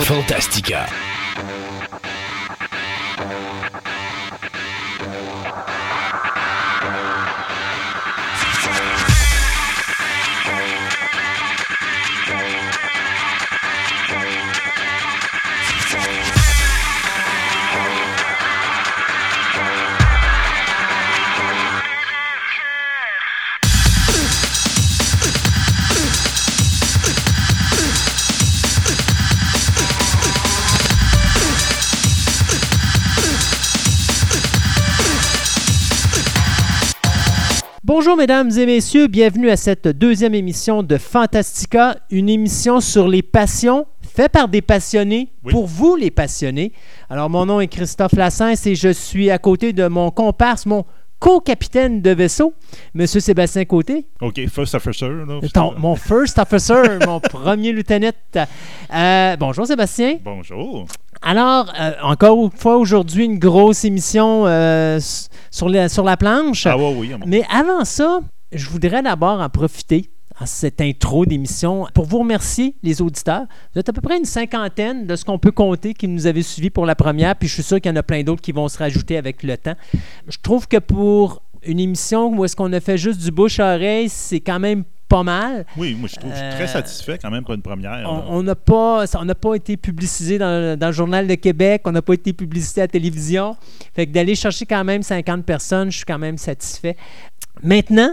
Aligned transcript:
Fantastica. 0.00 0.86
Bonjour 38.00 38.16
mesdames 38.16 38.48
et 38.56 38.64
messieurs, 38.64 39.08
bienvenue 39.08 39.50
à 39.50 39.56
cette 39.56 39.88
deuxième 39.88 40.32
émission 40.32 40.84
de 40.84 40.98
Fantastica, 40.98 41.96
une 42.12 42.28
émission 42.28 42.80
sur 42.80 43.08
les 43.08 43.22
passions, 43.22 43.88
faite 44.02 44.30
par 44.30 44.46
des 44.46 44.62
passionnés, 44.62 45.32
Oui. 45.42 45.50
pour 45.50 45.66
vous 45.66 45.96
les 45.96 46.12
passionnés. 46.12 46.72
Alors 47.10 47.28
mon 47.28 47.44
nom 47.44 47.60
est 47.60 47.66
Christophe 47.66 48.12
Lassens 48.12 48.66
et 48.66 48.76
je 48.76 48.90
suis 48.92 49.32
à 49.32 49.38
côté 49.38 49.72
de 49.72 49.88
mon 49.88 50.12
comparse, 50.12 50.64
mon 50.64 50.84
co-capitaine 51.18 52.00
de 52.00 52.10
vaisseau, 52.10 52.54
Monsieur 52.94 53.20
Sébastien 53.20 53.64
Côté, 53.64 54.06
OK, 54.20 54.40
first 54.48 54.74
officer. 54.74 55.08
Là, 55.08 55.40
Ton- 55.52 55.74
mon 55.78 55.96
first 55.96 56.38
officer, 56.38 56.98
mon 57.06 57.20
premier 57.20 57.72
lieutenant. 57.72 58.10
Euh, 58.94 59.36
bonjour 59.36 59.66
Sébastien. 59.66 60.18
Bonjour. 60.24 60.86
Alors, 61.22 61.72
euh, 61.80 61.92
encore 62.02 62.42
une 62.44 62.50
fois 62.52 62.76
aujourd'hui, 62.76 63.24
une 63.24 63.38
grosse 63.38 63.84
émission 63.84 64.46
euh, 64.46 65.00
sur, 65.50 65.68
la- 65.68 65.88
sur 65.88 66.04
la 66.04 66.16
planche. 66.16 66.66
Ah 66.66 66.76
ouais, 66.76 66.94
oui. 66.96 67.10
Mais 67.26 67.42
avant 67.52 67.84
ça, 67.84 68.20
je 68.52 68.68
voudrais 68.68 69.02
d'abord 69.02 69.40
en 69.40 69.48
profiter 69.48 70.10
à 70.40 70.46
cette 70.46 70.80
intro 70.80 71.26
d'émission 71.26 71.86
pour 71.94 72.04
vous 72.06 72.20
remercier, 72.20 72.74
les 72.82 73.02
auditeurs. 73.02 73.44
Vous 73.74 73.80
êtes 73.80 73.88
à 73.88 73.92
peu 73.92 74.00
près 74.00 74.16
une 74.18 74.24
cinquantaine 74.24 75.06
de 75.06 75.16
ce 75.16 75.24
qu'on 75.24 75.38
peut 75.38 75.50
compter 75.52 75.94
qui 75.94 76.06
nous 76.08 76.26
avaient 76.26 76.42
suivis 76.42 76.70
pour 76.70 76.86
la 76.86 76.94
première, 76.94 77.34
puis 77.36 77.48
je 77.48 77.54
suis 77.54 77.62
sûr 77.62 77.80
qu'il 77.80 77.90
y 77.90 77.92
en 77.92 77.96
a 77.96 78.02
plein 78.02 78.22
d'autres 78.22 78.42
qui 78.42 78.52
vont 78.52 78.68
se 78.68 78.78
rajouter 78.78 79.16
avec 79.16 79.42
le 79.42 79.56
temps. 79.56 79.74
Je 80.28 80.36
trouve 80.42 80.68
que 80.68 80.76
pour 80.78 81.42
une 81.64 81.80
émission 81.80 82.28
où 82.36 82.44
est-ce 82.44 82.54
qu'on 82.54 82.72
a 82.72 82.80
fait 82.80 82.98
juste 82.98 83.20
du 83.20 83.30
bouche 83.32 83.58
à 83.58 83.74
oreille, 83.74 84.08
c'est 84.08 84.38
quand 84.40 84.60
même 84.60 84.84
pas 85.08 85.22
mal. 85.22 85.64
Oui, 85.76 85.96
moi, 85.98 86.08
je 86.12 86.16
trouve 86.16 86.30
je 86.30 86.36
suis 86.36 86.44
Euh, 86.44 86.52
très 86.54 86.66
satisfait 86.68 87.18
quand 87.20 87.30
même 87.30 87.42
pour 87.42 87.54
une 87.54 87.62
première. 87.62 88.06
On 88.28 88.42
n'a 88.42 88.54
pas, 88.54 89.06
ça- 89.06 89.18
on 89.20 89.24
n'a 89.24 89.34
pas 89.34 89.54
été 89.54 89.76
publicisé 89.78 90.36
dans, 90.38 90.78
dans 90.78 90.86
le 90.88 90.92
Journal 90.92 91.26
de 91.26 91.34
Québec, 91.34 91.82
on 91.86 91.92
n'a 91.92 92.02
pas 92.02 92.12
été 92.12 92.32
publicité 92.34 92.82
à 92.82 92.84
la 92.84 92.88
télévision. 92.88 93.56
Fait 93.94 94.06
que 94.06 94.12
d'aller 94.12 94.34
chercher 94.34 94.66
quand 94.66 94.84
même 94.84 95.02
50 95.02 95.44
personnes, 95.46 95.90
je 95.90 95.96
suis 95.96 96.04
quand 96.06 96.18
même 96.18 96.36
satisfait. 96.38 96.94
Maintenant, 97.62 98.10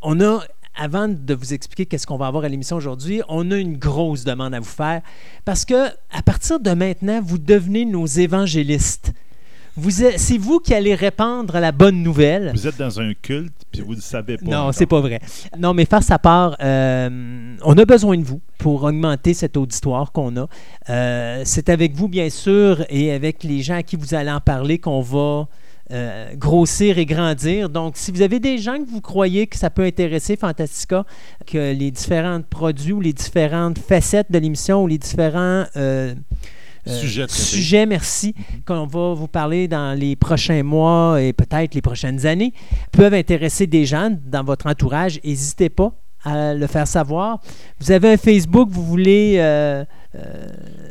on 0.00 0.18
a, 0.20 0.40
avant 0.74 1.08
de 1.08 1.34
vous 1.34 1.54
expliquer 1.54 1.86
qu'est-ce 1.86 2.06
qu'on 2.06 2.16
va 2.16 2.26
avoir 2.26 2.44
à 2.44 2.48
l'émission 2.48 2.76
aujourd'hui, 2.76 3.22
on 3.28 3.50
a 3.50 3.56
une 3.56 3.76
grosse 3.76 4.24
demande 4.24 4.54
à 4.54 4.60
vous 4.60 4.64
faire 4.64 5.02
parce 5.44 5.64
que 5.64 5.88
à 6.10 6.22
partir 6.24 6.60
de 6.60 6.70
maintenant, 6.70 7.20
vous 7.22 7.38
devenez 7.38 7.84
nos 7.84 8.06
évangélistes. 8.06 9.12
C'est 10.16 10.36
vous 10.36 10.58
qui 10.58 10.74
allez 10.74 10.94
répandre 10.94 11.58
la 11.58 11.72
bonne 11.72 12.02
nouvelle. 12.02 12.52
Vous 12.54 12.66
êtes 12.66 12.76
dans 12.76 13.00
un 13.00 13.14
culte, 13.14 13.54
puis 13.70 13.80
vous 13.80 13.92
ne 13.92 13.96
le 13.96 14.02
savez 14.02 14.36
pas. 14.36 14.44
Non, 14.44 14.70
c'est 14.70 14.84
pas 14.84 15.00
vrai. 15.00 15.18
Non, 15.58 15.72
mais 15.72 15.86
face 15.86 16.10
à 16.10 16.18
part, 16.18 16.56
euh, 16.60 17.56
on 17.64 17.78
a 17.78 17.84
besoin 17.86 18.18
de 18.18 18.22
vous 18.22 18.42
pour 18.58 18.84
augmenter 18.84 19.32
cet 19.32 19.56
auditoire 19.56 20.12
qu'on 20.12 20.36
a. 20.36 20.46
Euh, 20.90 21.42
c'est 21.46 21.70
avec 21.70 21.94
vous, 21.94 22.08
bien 22.08 22.28
sûr, 22.28 22.84
et 22.90 23.12
avec 23.12 23.44
les 23.44 23.62
gens 23.62 23.76
à 23.76 23.82
qui 23.82 23.96
vous 23.96 24.12
allez 24.14 24.30
en 24.30 24.40
parler 24.40 24.78
qu'on 24.78 25.00
va 25.00 25.48
euh, 25.90 26.34
grossir 26.34 26.98
et 26.98 27.06
grandir. 27.06 27.68
Donc, 27.68 27.96
si 27.96 28.10
vous 28.10 28.22
avez 28.22 28.40
des 28.40 28.58
gens 28.58 28.78
que 28.78 28.88
vous 28.88 29.00
croyez 29.00 29.46
que 29.46 29.56
ça 29.56 29.70
peut 29.70 29.84
intéresser 29.84 30.36
Fantastica, 30.36 31.04
que 31.46 31.72
les 31.72 31.90
différents 31.90 32.40
produits 32.42 32.92
ou 32.92 33.00
les 33.00 33.12
différentes 33.12 33.78
facettes 33.78 34.30
de 34.30 34.38
l'émission 34.38 34.82
ou 34.84 34.86
les 34.86 34.98
différents... 34.98 35.64
euh, 35.76 36.14
euh, 36.88 37.86
merci, 37.86 38.34
qu'on 38.66 38.86
va 38.86 39.14
vous 39.14 39.28
parler 39.28 39.68
dans 39.68 39.96
les 39.96 40.16
prochains 40.16 40.62
mois 40.62 41.22
et 41.22 41.32
peut-être 41.32 41.74
les 41.74 41.82
prochaines 41.82 42.26
années, 42.26 42.52
peuvent 42.90 43.14
intéresser 43.14 43.66
des 43.66 43.84
gens 43.84 44.16
dans 44.26 44.42
votre 44.42 44.66
entourage. 44.66 45.20
N'hésitez 45.24 45.68
pas 45.68 45.92
à 46.24 46.54
le 46.54 46.66
faire 46.66 46.86
savoir. 46.86 47.40
Vous 47.80 47.90
avez 47.90 48.12
un 48.12 48.16
Facebook, 48.16 48.68
vous 48.70 48.84
voulez 48.84 49.36
euh, 49.38 49.84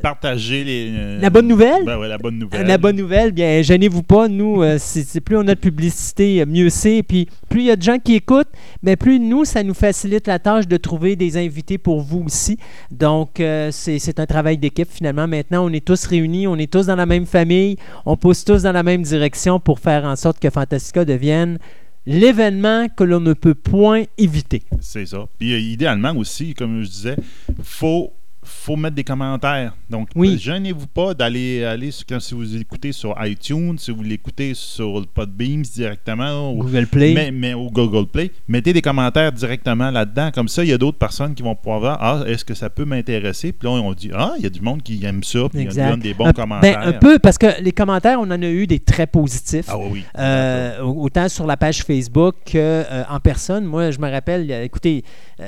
Partagez 0.02 0.64
les. 0.64 0.92
euh, 0.96 1.20
la 1.22 1.30
bonne 1.30 1.48
nouvelle? 1.48 1.86
Ben 1.86 1.98
ouais, 1.98 2.08
la 2.08 2.18
bonne 2.18 2.40
nouvelle. 2.40 2.66
La 2.66 2.78
bonne 2.78 2.96
nouvelle, 2.96 3.32
bien, 3.32 3.62
gênez-vous 3.62 4.02
pas. 4.02 4.28
Nous, 4.28 4.64
euh, 4.64 4.78
c'est 4.80 5.22
plus 5.22 5.38
on 5.38 5.42
a 5.48 5.54
de 5.56 5.60
publicité, 5.60 6.42
euh, 6.42 6.46
mieux 6.48 6.70
c'est. 6.70 7.04
Puis 7.04 7.28
plus 7.50 7.62
il 7.62 7.66
y 7.66 7.72
a 7.72 7.76
de 7.76 7.84
gens 7.84 8.00
qui 8.00 8.16
écoutent, 8.16 8.50
mais 8.82 8.96
plus 8.96 9.20
nous, 9.20 9.46
ça 9.46 9.62
nous 9.64 9.76
facilite 9.76 10.28
la 10.28 10.40
tâche 10.40 10.68
de 10.68 10.78
trouver 10.78 11.16
des 11.16 11.38
invités 11.38 11.78
pour 11.78 12.02
vous 12.02 12.24
aussi. 12.26 12.58
Donc, 12.90 13.40
euh, 13.40 13.70
c'est 13.72 14.00
c'est 14.00 14.20
un 14.20 14.26
travail 14.26 14.58
d'équipe 14.58 14.90
finalement. 14.92 15.28
Maintenant, 15.28 15.66
on 15.66 15.70
est 15.72 15.86
tous 15.86 16.06
réunis, 16.06 16.48
on 16.48 16.56
est 16.58 16.72
tous 16.72 16.88
dans 16.88 16.96
la 16.96 17.06
même 17.06 17.28
famille, 17.28 17.78
on 18.06 18.18
pousse 18.18 18.44
tous 18.44 18.64
dans 18.64 18.72
la 18.72 18.84
même 18.84 19.04
direction 19.04 19.60
pour 19.60 19.80
faire 19.80 20.04
en 20.06 20.16
sorte 20.16 20.40
que 20.40 20.50
Fantastica 20.50 21.06
devienne 21.06 21.60
l'événement 22.08 22.88
que 22.90 23.04
l'on 23.04 23.20
ne 23.20 23.34
peut 23.34 23.54
point 23.54 24.06
éviter. 24.18 24.64
C'est 24.80 25.06
ça. 25.06 25.26
Puis 25.38 25.54
euh, 25.54 25.60
idéalement 25.60 26.16
aussi, 26.16 26.56
comme 26.56 26.82
je 26.82 26.90
disais, 26.90 27.16
faut 27.62 28.12
faut 28.44 28.76
mettre 28.76 28.96
des 28.96 29.04
commentaires. 29.04 29.74
Donc, 29.90 30.10
Oui. 30.16 30.38
gênez-vous 30.38 30.88
pas 30.88 31.14
d'aller 31.14 31.64
aller 31.64 31.92
sur- 31.92 32.06
quand 32.08 32.20
si 32.20 32.34
vous 32.34 32.56
écoutez 32.56 32.92
sur 32.92 33.16
iTunes, 33.24 33.78
si 33.78 33.92
vous 33.92 34.02
l'écoutez 34.04 34.54
sur 34.56 35.00
le 35.00 35.06
Podbeams 35.06 35.62
directement, 35.62 36.52
ou, 36.54 36.64
Google 36.64 36.88
Play. 36.88 37.32
mais, 37.32 37.54
Google 37.54 38.08
Play, 38.08 38.32
mettez 38.48 38.74
des 38.74 38.82
commentaires 38.82 39.32
directement 39.32 39.92
là-dedans. 39.92 40.32
Comme 40.34 40.48
ça, 40.48 40.64
il 40.64 40.70
y 40.70 40.74
a 40.74 40.78
d'autres 40.78 40.98
personnes 40.98 41.36
qui 41.36 41.44
vont 41.44 41.56
pouvoir 41.56 41.80
voir 41.80 41.98
Ah, 42.02 42.24
est-ce 42.28 42.44
que 42.44 42.54
ça 42.54 42.70
peut 42.70 42.86
m'intéresser 42.86 43.52
Puis 43.52 43.68
là, 43.68 43.74
on 43.76 43.94
dit 43.94 44.10
Ah, 44.14 44.34
il 44.38 44.44
y 44.44 44.48
a 44.48 44.50
du 44.50 44.62
monde 44.62 44.82
qui 44.82 45.04
aime 45.06 45.24
ça, 45.24 45.48
puis 45.50 45.62
Exact. 45.62 45.90
donne 45.90 46.00
des 46.00 46.14
bons 46.14 46.26
Un- 46.26 46.34
commentaires. 46.34 46.80
ben, 46.80 46.88
un 46.90 46.94
peu, 46.94 47.20
parce 47.20 47.38
que 47.38 47.62
les 47.62 47.72
commentaires, 47.72 48.20
on 48.20 48.24
en 48.32 48.42
a 48.42 48.48
eu 48.50 48.66
des 48.68 48.80
très 48.80 49.06
positifs. 49.08 49.66
Ah 49.68 49.78
oui. 49.78 50.04
Euh, 50.18 50.80
autant 50.82 51.30
sur 51.30 51.46
la 51.46 51.58
page 51.58 51.84
Facebook 51.84 52.36
qu'en 52.52 53.20
personne. 53.22 53.66
Moi, 53.66 53.92
je 53.92 54.00
me 54.00 54.10
rappelle, 54.10 54.50
euh, 54.52 54.64
écoutez, 54.64 55.04
euh, 55.40 55.46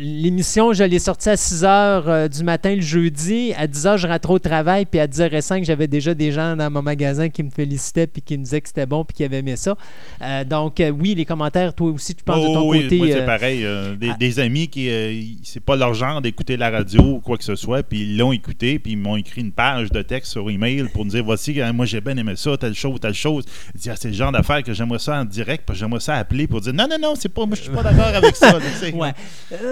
l'émission, 0.00 0.72
je 0.72 0.84
l'ai 0.84 0.98
sortie 0.98 1.28
à 1.28 1.36
6 1.36 1.62
h 1.62 2.28
du 2.28 2.42
matin 2.44 2.74
le 2.74 2.80
jeudi. 2.80 3.52
À 3.56 3.66
10 3.66 3.84
h, 3.86 3.96
je 3.98 4.06
rentrais 4.06 4.32
au 4.32 4.38
travail. 4.38 4.84
Puis 4.86 4.98
à 5.00 5.06
10h05, 5.06 5.64
j'avais 5.64 5.86
déjà 5.86 6.14
des 6.14 6.32
gens 6.32 6.56
dans 6.56 6.70
mon 6.70 6.82
magasin 6.82 7.28
qui 7.28 7.42
me 7.42 7.50
félicitaient 7.50 8.06
puis 8.06 8.22
qui 8.22 8.36
me 8.38 8.44
disaient 8.44 8.60
que 8.60 8.68
c'était 8.68 8.86
bon 8.86 9.04
puis 9.04 9.16
qui 9.16 9.24
avaient 9.24 9.38
aimé 9.38 9.56
ça. 9.56 9.76
Euh, 10.22 10.44
donc, 10.44 10.80
euh, 10.80 10.90
oui, 10.90 11.14
les 11.14 11.24
commentaires, 11.24 11.74
toi 11.74 11.90
aussi, 11.90 12.14
tu 12.14 12.24
penses 12.24 12.40
de 12.40 12.46
ton 12.46 12.60
Oh, 12.60 12.70
oui, 12.72 12.82
côté. 12.84 12.98
moi, 12.98 13.06
c'est 13.08 13.20
euh, 13.20 13.26
pareil. 13.26 13.64
euh, 13.64 13.94
des, 13.96 14.12
des 14.18 14.40
amis 14.40 14.68
qui, 14.68 14.88
euh, 14.90 15.20
c'est 15.42 15.60
pas 15.62 15.76
leur 15.76 15.94
genre 15.94 16.20
d'écouter 16.22 16.56
la 16.56 16.70
radio 16.70 17.00
ou 17.02 17.20
quoi 17.20 17.36
que 17.36 17.44
ce 17.44 17.54
soit, 17.54 17.82
puis 17.82 18.00
ils 18.00 18.16
l'ont 18.16 18.32
écouté, 18.32 18.78
puis 18.78 18.92
ils 18.92 18.98
m'ont 18.98 19.16
écrit 19.16 19.40
une 19.42 19.52
page 19.52 19.90
de 19.90 20.02
texte 20.02 20.32
sur 20.32 20.50
email 20.50 20.84
pour 20.92 21.04
me 21.04 21.10
dire 21.10 21.22
voici, 21.24 21.60
euh, 21.60 21.72
moi 21.72 21.86
j'ai 21.86 22.00
bien 22.00 22.16
aimé 22.16 22.32
ça, 22.36 22.56
telle 22.56 22.74
chose, 22.74 22.98
telle 23.00 23.14
chose. 23.14 23.44
Ah, 23.88 23.92
c'est 23.96 24.08
le 24.08 24.14
genre 24.14 24.32
d'affaire 24.32 24.62
que 24.62 24.72
j'aimerais 24.72 24.98
ça 24.98 25.20
en 25.20 25.24
direct, 25.24 25.64
puis 25.66 25.76
j'aimerais 25.76 26.00
ça 26.00 26.14
appeler 26.16 26.46
pour 26.46 26.60
dire 26.60 26.72
non, 26.74 26.86
non, 26.90 26.96
non, 27.00 27.14
c'est 27.14 27.28
pas, 27.28 27.46
moi 27.46 27.56
je 27.56 27.62
suis 27.62 27.70
pas 27.70 27.82
d'accord 27.82 28.06
avec 28.14 28.34
ça. 28.36 28.58
Ouais. 28.94 29.12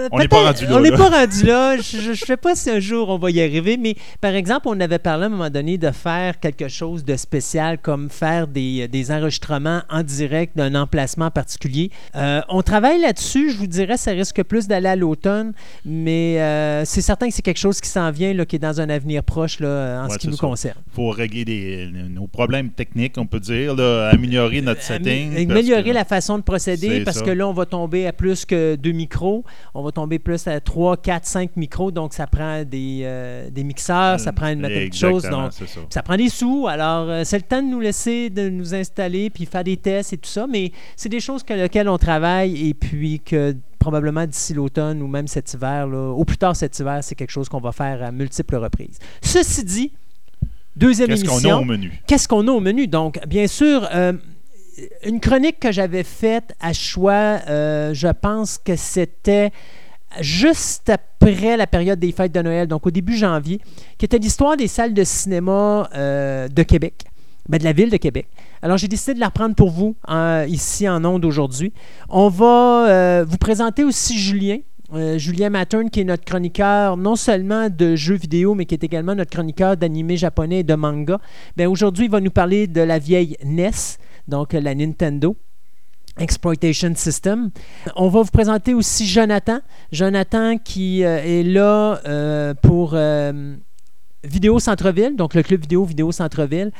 Euh, 0.05 0.09
On 0.11 0.19
n'est 0.19 0.27
pas 0.27 0.43
rendu 0.43 0.65
là, 0.65 0.75
On 0.75 0.79
n'est 0.79 0.89
là. 0.91 0.97
pas 0.97 1.09
rendu 1.09 1.43
là. 1.45 1.77
Je 1.77 2.09
ne 2.11 2.15
sais 2.15 2.37
pas 2.37 2.55
si 2.55 2.69
un 2.69 2.79
jour 2.79 3.09
on 3.09 3.17
va 3.17 3.31
y 3.31 3.41
arriver, 3.41 3.77
mais 3.77 3.95
par 4.21 4.33
exemple, 4.35 4.67
on 4.69 4.79
avait 4.79 4.99
parlé 4.99 5.23
à 5.23 5.25
un 5.27 5.29
moment 5.29 5.49
donné 5.49 5.77
de 5.77 5.91
faire 5.91 6.39
quelque 6.39 6.67
chose 6.67 7.03
de 7.05 7.15
spécial, 7.15 7.77
comme 7.79 8.09
faire 8.09 8.47
des, 8.47 8.87
des 8.87 9.11
enregistrements 9.11 9.81
en 9.89 10.03
direct 10.03 10.55
d'un 10.57 10.75
emplacement 10.75 11.31
particulier. 11.31 11.91
Euh, 12.15 12.41
on 12.49 12.61
travaille 12.61 12.99
là-dessus. 13.01 13.51
Je 13.51 13.57
vous 13.57 13.67
dirais, 13.67 13.97
ça 13.97 14.11
risque 14.11 14.43
plus 14.43 14.67
d'aller 14.67 14.89
à 14.89 14.95
l'automne, 14.95 15.53
mais 15.83 16.39
euh, 16.41 16.85
c'est 16.85 17.01
certain 17.01 17.27
que 17.27 17.33
c'est 17.33 17.41
quelque 17.41 17.57
chose 17.59 17.79
qui 17.81 17.89
s'en 17.89 18.11
vient, 18.11 18.33
là, 18.33 18.45
qui 18.45 18.55
est 18.55 18.59
dans 18.59 18.79
un 18.81 18.89
avenir 18.89 19.23
proche 19.23 19.59
là, 19.59 20.01
en 20.03 20.07
Ouais, 20.07 20.13
ce 20.13 20.17
qui 20.19 20.27
nous 20.27 20.35
ça. 20.37 20.47
concerne. 20.47 20.77
faut 20.93 21.09
régler 21.09 21.45
des, 21.45 21.89
nos 22.09 22.27
problèmes 22.27 22.69
techniques, 22.69 23.13
on 23.17 23.25
peut 23.25 23.39
dire, 23.39 23.75
là, 23.75 24.09
améliorer 24.13 24.61
notre 24.61 24.81
setting. 24.81 25.35
Améliorer 25.49 25.83
que- 25.83 25.89
la 25.95 26.05
façon 26.05 26.37
de 26.37 26.43
procéder 26.43 27.03
parce 27.03 27.17
ça. 27.19 27.23
que 27.25 27.31
là, 27.31 27.47
on 27.47 27.53
va 27.53 27.65
tomber 27.65 28.07
à 28.07 28.13
plus 28.13 28.45
que 28.45 28.75
deux 28.75 28.91
micros. 28.91 29.43
On 29.73 29.83
va 29.83 29.91
tomber 29.95 30.19
plus 30.19 30.47
à 30.47 30.59
3, 30.59 30.97
4, 30.97 31.25
5 31.25 31.55
micros. 31.55 31.91
Donc, 31.91 32.13
ça 32.13 32.27
prend 32.27 32.63
des, 32.63 33.01
euh, 33.03 33.49
des 33.49 33.63
mixeurs, 33.63 34.19
ça 34.19 34.31
prend 34.31 34.47
une 34.49 34.59
matériel 34.59 34.89
de 34.89 34.93
choses. 34.93 35.23
Donc, 35.23 35.53
ça. 35.53 35.65
ça 35.89 36.03
prend 36.03 36.17
des 36.17 36.29
sous. 36.29 36.67
Alors, 36.67 37.09
euh, 37.09 37.23
c'est 37.23 37.37
le 37.37 37.43
temps 37.43 37.63
de 37.63 37.67
nous 37.67 37.79
laisser, 37.79 38.29
de 38.29 38.49
nous 38.49 38.75
installer, 38.75 39.29
puis 39.29 39.45
faire 39.45 39.63
des 39.63 39.77
tests 39.77 40.13
et 40.13 40.17
tout 40.17 40.29
ça. 40.29 40.45
Mais 40.47 40.71
c'est 40.95 41.09
des 41.09 41.19
choses 41.19 41.43
que, 41.43 41.53
lesquelles 41.53 41.89
on 41.89 41.97
travaille 41.97 42.69
et 42.69 42.73
puis 42.73 43.19
que 43.19 43.55
probablement 43.79 44.25
d'ici 44.25 44.53
l'automne 44.53 45.01
ou 45.01 45.07
même 45.07 45.27
cet 45.27 45.53
hiver, 45.53 45.87
là, 45.87 46.09
au 46.11 46.25
plus 46.25 46.37
tard 46.37 46.55
cet 46.55 46.77
hiver, 46.79 46.99
c'est 47.03 47.15
quelque 47.15 47.31
chose 47.31 47.49
qu'on 47.49 47.59
va 47.59 47.71
faire 47.71 48.03
à 48.03 48.11
multiples 48.11 48.55
reprises. 48.55 48.99
Ceci 49.21 49.63
dit, 49.63 49.91
deuxième 50.75 51.07
Qu'est-ce 51.07 51.23
émission. 51.25 51.49
qu'on 51.49 51.57
a 51.57 51.61
au 51.61 51.65
menu? 51.65 51.91
Qu'est-ce 52.07 52.27
qu'on 52.27 52.47
a 52.47 52.51
au 52.51 52.59
menu? 52.59 52.87
Donc, 52.87 53.19
bien 53.27 53.47
sûr, 53.47 53.87
euh, 53.93 54.13
une 55.05 55.19
chronique 55.19 55.59
que 55.59 55.71
j'avais 55.71 56.03
faite 56.03 56.53
à 56.59 56.73
choix, 56.73 57.39
euh, 57.47 57.93
je 57.93 58.07
pense 58.07 58.57
que 58.57 58.75
c'était 58.75 59.51
juste 60.21 60.89
après 60.89 61.57
la 61.57 61.67
période 61.67 61.99
des 61.99 62.11
fêtes 62.11 62.33
de 62.33 62.41
Noël, 62.41 62.67
donc 62.67 62.85
au 62.87 62.91
début 62.91 63.15
janvier, 63.15 63.59
qui 63.97 64.05
était 64.05 64.17
l'histoire 64.17 64.57
des 64.57 64.67
salles 64.67 64.93
de 64.93 65.03
cinéma 65.03 65.89
euh, 65.95 66.47
de 66.47 66.63
Québec, 66.63 67.03
ben, 67.49 67.57
de 67.57 67.63
la 67.63 67.73
ville 67.73 67.89
de 67.89 67.97
Québec. 67.97 68.27
Alors, 68.61 68.77
j'ai 68.77 68.87
décidé 68.87 69.13
de 69.13 69.19
la 69.19 69.27
reprendre 69.27 69.55
pour 69.55 69.69
vous 69.69 69.95
ici 70.47 70.87
en 70.89 71.03
ondes 71.05 71.25
aujourd'hui. 71.25 71.73
On 72.09 72.29
va 72.29 72.89
euh, 72.89 73.25
vous 73.27 73.37
présenter 73.37 73.83
aussi 73.83 74.17
Julien. 74.17 74.57
Euh, 74.93 75.17
Julien 75.17 75.49
Mattern, 75.49 75.89
qui 75.89 76.01
est 76.01 76.03
notre 76.03 76.23
chroniqueur 76.25 76.95
non 76.95 77.15
seulement 77.15 77.69
de 77.69 77.95
jeux 77.95 78.15
vidéo, 78.15 78.53
mais 78.53 78.65
qui 78.65 78.75
est 78.75 78.83
également 78.83 79.15
notre 79.15 79.31
chroniqueur 79.31 79.77
d'animé 79.77 80.15
japonais 80.15 80.59
et 80.59 80.63
de 80.63 80.75
manga. 80.75 81.19
Ben, 81.57 81.67
aujourd'hui, 81.67 82.05
il 82.05 82.11
va 82.11 82.21
nous 82.21 82.31
parler 82.31 82.67
de 82.67 82.81
la 82.81 82.99
vieille 82.99 83.35
NES, 83.43 83.71
donc 84.27 84.53
la 84.53 84.75
Nintendo. 84.75 85.35
Exploitation 86.17 86.93
System. 86.95 87.49
On 87.95 88.07
va 88.07 88.21
vous 88.21 88.31
présenter 88.31 88.73
aussi 88.73 89.05
Jonathan. 89.05 89.59
Jonathan 89.91 90.57
qui 90.57 91.03
euh, 91.03 91.21
est 91.23 91.43
là 91.43 91.99
euh, 92.07 92.53
pour 92.53 92.91
euh, 92.93 93.55
Vidéo 94.23 94.59
Centre-Ville, 94.59 95.15
donc 95.15 95.33
le 95.35 95.43
club 95.43 95.61
vidéo 95.61 95.83
Vidéo 95.83 96.11
Centre-Ville, 96.11 96.71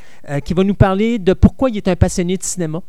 qui 0.43 0.55
va 0.55 0.63
nous 0.63 0.73
parler 0.73 1.19
de 1.19 1.33
pourquoi 1.33 1.69
il 1.69 1.77
est 1.77 1.87
un 1.87 1.95
passionné 1.95 2.37
de 2.37 2.43
cinéma 2.43 2.81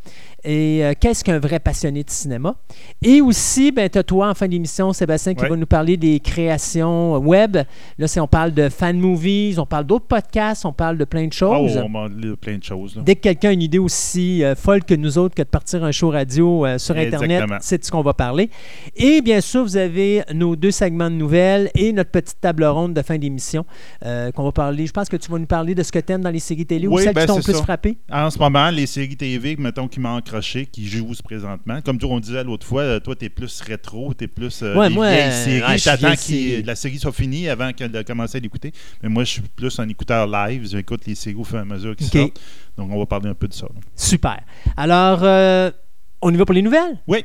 et 0.47 0.85
euh, 0.85 0.93
qu'est-ce 0.99 1.25
qu'un 1.25 1.39
vrai 1.39 1.59
passionné 1.59 2.05
de 2.05 2.11
cinéma? 2.11 2.55
Et 3.03 3.21
aussi, 3.21 3.73
ben, 3.73 3.89
tu 3.91 3.99
as 3.99 4.03
toi 4.05 4.31
en 4.31 4.35
fin 4.35 4.47
d'émission, 4.49 4.93
Sébastien, 4.93 5.35
qui 5.35 5.43
Ouais. 5.43 5.49
va 5.51 5.57
nous 5.57 5.67
parler 5.67 5.97
des 5.97 6.21
créations 6.21 7.17
web. 7.19 7.57
Là, 7.99 8.07
c'est, 8.09 8.21
on 8.21 8.27
parle 8.29 8.53
de 8.53 8.69
fan 8.69 8.99
movies, 8.99 9.59
on 9.59 9.67
parle 9.67 9.85
d'autres 9.85 10.07
podcasts, 10.07 10.65
on 10.65 10.73
parle 10.73 10.97
de 10.99 11.05
plein 11.05 11.23
de 11.25 11.33
Oh, 11.33 11.37
choses. 11.37 11.77
on 11.85 11.89
m'a 11.89 12.09
dit 12.09 12.33
plein 12.41 12.57
de 12.59 12.63
choses. 12.65 12.97
là. 12.97 13.03
Dès 13.05 13.17
que 13.17 13.21
quelqu'un 13.21 13.49
a 13.51 13.53
une 13.53 13.63
idée 13.63 13.79
aussi 13.79 14.45
euh, 14.45 14.55
folle 14.55 14.85
que 14.85 14.95
nous 14.95 15.19
autres 15.19 15.35
que 15.35 15.43
de 15.43 15.49
partir 15.49 15.85
un 15.85 15.91
show 15.93 16.11
radio 16.11 16.65
euh, 16.65 16.79
sur 16.79 16.97
Internet, 16.97 17.45
c'est 17.61 17.79
de 17.79 17.85
ce 17.85 17.91
qu'on 17.91 18.03
va 18.03 18.15
parler. 18.15 18.49
Et 18.95 19.21
bien 19.21 19.41
sûr, 19.41 19.63
vous 19.65 19.77
avez 19.77 20.23
nos 20.33 20.55
deux 20.57 20.71
segments 20.71 21.11
de 21.11 21.17
nouvelles 21.17 21.71
et 21.75 21.93
notre 21.93 22.11
petite 22.11 22.41
table 22.41 22.65
ronde 22.65 22.95
de 22.95 23.03
fin 23.03 23.19
d'émission 23.19 23.67
euh, 24.05 24.31
qu'on 24.31 24.45
va 24.45 24.53
parler. 24.53 24.87
Je 24.87 24.93
pense 24.93 25.09
que 25.09 25.17
tu 25.17 25.31
vas 25.31 25.39
nous 25.39 25.47
parler 25.47 25.75
de 25.75 25.83
ce 25.83 25.91
que 25.91 25.99
tu 25.99 26.13
aimes 26.13 26.23
dans 26.23 26.31
les 26.31 26.39
séries 26.39 26.67
télé 26.67 26.87
ou 26.87 26.99
celles 26.99 27.13
ben, 27.15 27.23
qui 27.23 27.27
t'ont 27.27 27.35
c'est 27.37 27.43
plus 27.43 27.55
ça. 27.55 27.63
frappé. 27.63 27.99
En 28.13 28.31
ce 28.31 28.39
moment, 28.39 28.71
les 28.71 28.87
séries 28.87 29.17
TV, 29.17 29.57
mettons, 29.59 29.89
qui 29.89 29.99
m'ont 30.01 30.21
accroché, 30.37 30.67
qui 30.67 30.87
jouent 30.89 31.13
présentement. 31.25 31.81
Comme 31.83 31.99
on 32.03 32.21
disait 32.21 32.45
l'autre 32.45 32.67
fois, 32.67 32.83
euh, 32.83 33.01
toi, 33.01 33.15
t'es 33.17 33.29
plus 33.29 33.61
rétro, 33.61 34.13
t'es 34.15 34.27
plus 34.29 34.63
euh, 34.63 34.75
Ouais, 34.77 34.89
des 34.89 34.95
moi, 34.95 35.11
vieilles 35.11 35.33
séries. 35.33 35.81
T'attends 35.83 36.13
vieille 36.15 36.63
que 36.63 36.67
la 36.67 36.75
série 36.77 36.99
soit 36.99 37.13
finie 37.13 37.49
avant 37.49 37.73
qu'elle 37.73 37.91
de 37.93 38.03
commencer 38.03 38.39
à 38.39 38.41
l'écouter. 38.41 38.73
Mais 39.03 39.09
moi, 39.09 39.25
je 39.25 39.31
suis 39.33 39.43
plus 39.43 39.79
un 39.79 39.89
écouteur 39.89 40.27
live. 40.27 40.69
J'écoute 40.71 41.07
les 41.07 41.15
séries 41.15 41.37
au 41.37 41.45
fur 41.45 41.59
et 41.59 41.63
à 41.63 41.65
mesure 41.65 41.95
qui 41.97 42.05
Ok. 42.05 42.13
sortent. 42.13 42.41
Donc, 42.77 42.91
on 42.93 42.99
va 42.99 43.07
parler 43.07 43.29
un 43.31 43.35
peu 43.35 43.49
de 43.49 43.55
ça. 43.55 43.67
là. 43.67 43.81
Super. 43.95 44.41
Alors, 44.77 45.21
euh, 45.23 45.71
on 46.23 46.33
y 46.33 46.37
va 46.37 46.45
pour 46.45 46.55
les 46.55 46.63
nouvelles? 46.63 46.99
Oui. 47.07 47.25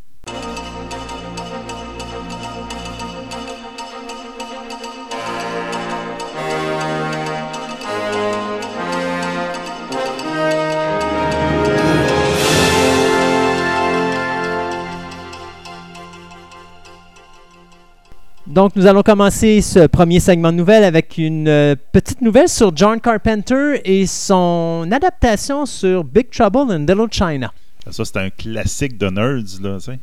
Donc, 18.51 18.75
nous 18.75 18.85
allons 18.85 19.01
commencer 19.01 19.61
ce 19.61 19.87
premier 19.87 20.19
segment 20.19 20.51
de 20.51 20.57
nouvelles 20.57 20.83
avec 20.83 21.17
une 21.17 21.47
euh, 21.47 21.75
petite 21.93 22.19
nouvelle 22.19 22.49
sur 22.49 22.75
John 22.75 22.99
Carpenter 22.99 23.79
et 23.85 24.05
son 24.05 24.89
adaptation 24.91 25.65
sur 25.65 26.03
Big 26.03 26.29
Trouble 26.29 26.69
in 26.73 26.79
Little 26.79 27.07
China. 27.09 27.53
Ça, 27.89 28.03
c'est 28.03 28.17
un 28.17 28.29
classique 28.29 28.97
de 28.97 29.07
nerds, 29.09 29.61
là, 29.61 29.77
tu 29.77 29.85
sais. 29.85 29.99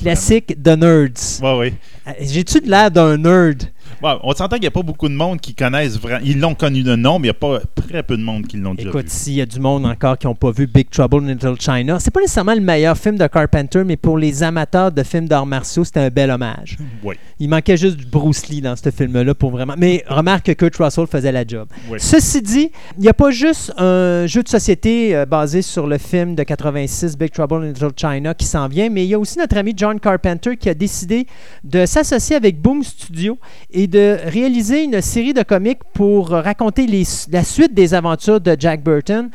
Classique 0.00 0.62
de 0.62 0.70
nerds. 0.76 1.42
Ouais, 1.42 1.58
oui. 1.58 1.74
Euh, 2.06 2.12
J'ai-tu 2.20 2.60
de 2.60 2.70
l'air 2.70 2.88
d'un 2.88 3.16
nerd? 3.16 3.64
On 4.02 4.32
s'entend 4.32 4.56
qu'il 4.56 4.62
n'y 4.62 4.66
a 4.68 4.70
pas 4.72 4.82
beaucoup 4.82 5.08
de 5.08 5.14
monde 5.14 5.40
qui 5.40 5.54
connaissent 5.54 5.98
vraiment. 5.98 6.24
Ils 6.24 6.38
l'ont 6.38 6.54
connu 6.54 6.82
de 6.82 6.96
nom, 6.96 7.18
mais 7.18 7.28
il 7.28 7.30
n'y 7.30 7.36
a 7.36 7.58
pas 7.58 7.60
très 7.88 8.02
peu 8.02 8.16
de 8.16 8.22
monde 8.22 8.46
qui 8.46 8.56
l'ont 8.56 8.74
déjà 8.74 8.88
Écoute, 8.90 9.04
vu. 9.04 9.10
s'il 9.10 9.34
y 9.34 9.40
a 9.40 9.46
du 9.46 9.60
monde 9.60 9.86
encore 9.86 10.18
qui 10.18 10.26
n'ont 10.26 10.34
pas 10.34 10.50
vu 10.50 10.66
Big 10.66 10.88
Trouble 10.90 11.24
in 11.24 11.32
Little 11.34 11.60
China, 11.60 11.98
c'est 12.00 12.10
pas 12.12 12.20
nécessairement 12.20 12.54
le 12.54 12.60
meilleur 12.60 12.96
film 12.96 13.16
de 13.16 13.26
Carpenter, 13.26 13.82
mais 13.84 13.96
pour 13.96 14.18
les 14.18 14.42
amateurs 14.42 14.92
de 14.92 15.02
films 15.02 15.28
d'arts 15.28 15.46
martiaux, 15.46 15.84
c'était 15.84 16.00
un 16.00 16.08
bel 16.10 16.30
hommage. 16.30 16.76
Oui, 17.02 17.14
Il 17.40 17.48
manquait 17.48 17.76
juste 17.76 17.96
du 17.96 18.06
Bruce 18.06 18.48
Lee 18.48 18.60
dans 18.60 18.76
ce 18.76 18.90
film-là 18.90 19.34
pour 19.34 19.50
vraiment. 19.50 19.74
Mais 19.78 20.04
remarque 20.08 20.46
que 20.46 20.52
Kurt 20.52 20.76
Russell 20.76 21.06
faisait 21.06 21.32
la 21.32 21.46
job. 21.46 21.68
oui. 21.90 21.98
Ceci 22.00 22.42
dit, 22.42 22.70
il 22.96 23.02
n'y 23.02 23.08
a 23.08 23.14
pas 23.14 23.30
juste 23.30 23.72
un 23.78 24.26
jeu 24.26 24.42
de 24.42 24.48
société 24.48 25.14
euh, 25.16 25.26
basé 25.26 25.62
sur 25.62 25.86
le 25.86 25.98
film 25.98 26.34
de 26.34 26.42
86 26.42 27.16
Big 27.16 27.30
Trouble 27.30 27.64
in 27.64 27.68
Little 27.72 27.90
China 27.96 28.34
qui 28.34 28.44
s'en 28.46 28.68
vient, 28.68 28.88
mais 28.90 29.04
il 29.04 29.08
y 29.08 29.14
a 29.14 29.18
aussi 29.18 29.38
notre 29.38 29.56
ami 29.56 29.72
John 29.76 29.98
Carpenter 30.00 30.56
qui 30.56 30.68
a 30.68 30.74
décidé 30.74 31.26
de 31.64 31.86
s'associer 31.86 32.36
avec 32.36 32.60
Boom 32.60 32.82
Studio 32.82 33.38
et 33.76 33.86
de 33.86 34.16
réaliser 34.24 34.82
une 34.84 35.00
série 35.02 35.34
de 35.34 35.42
comics 35.42 35.80
pour 35.92 36.30
raconter 36.30 36.86
la 37.30 37.44
suite 37.44 37.74
des 37.74 37.92
aventures 37.92 38.40
de 38.40 38.56
Jack 38.58 38.82
Burton. 38.82 39.28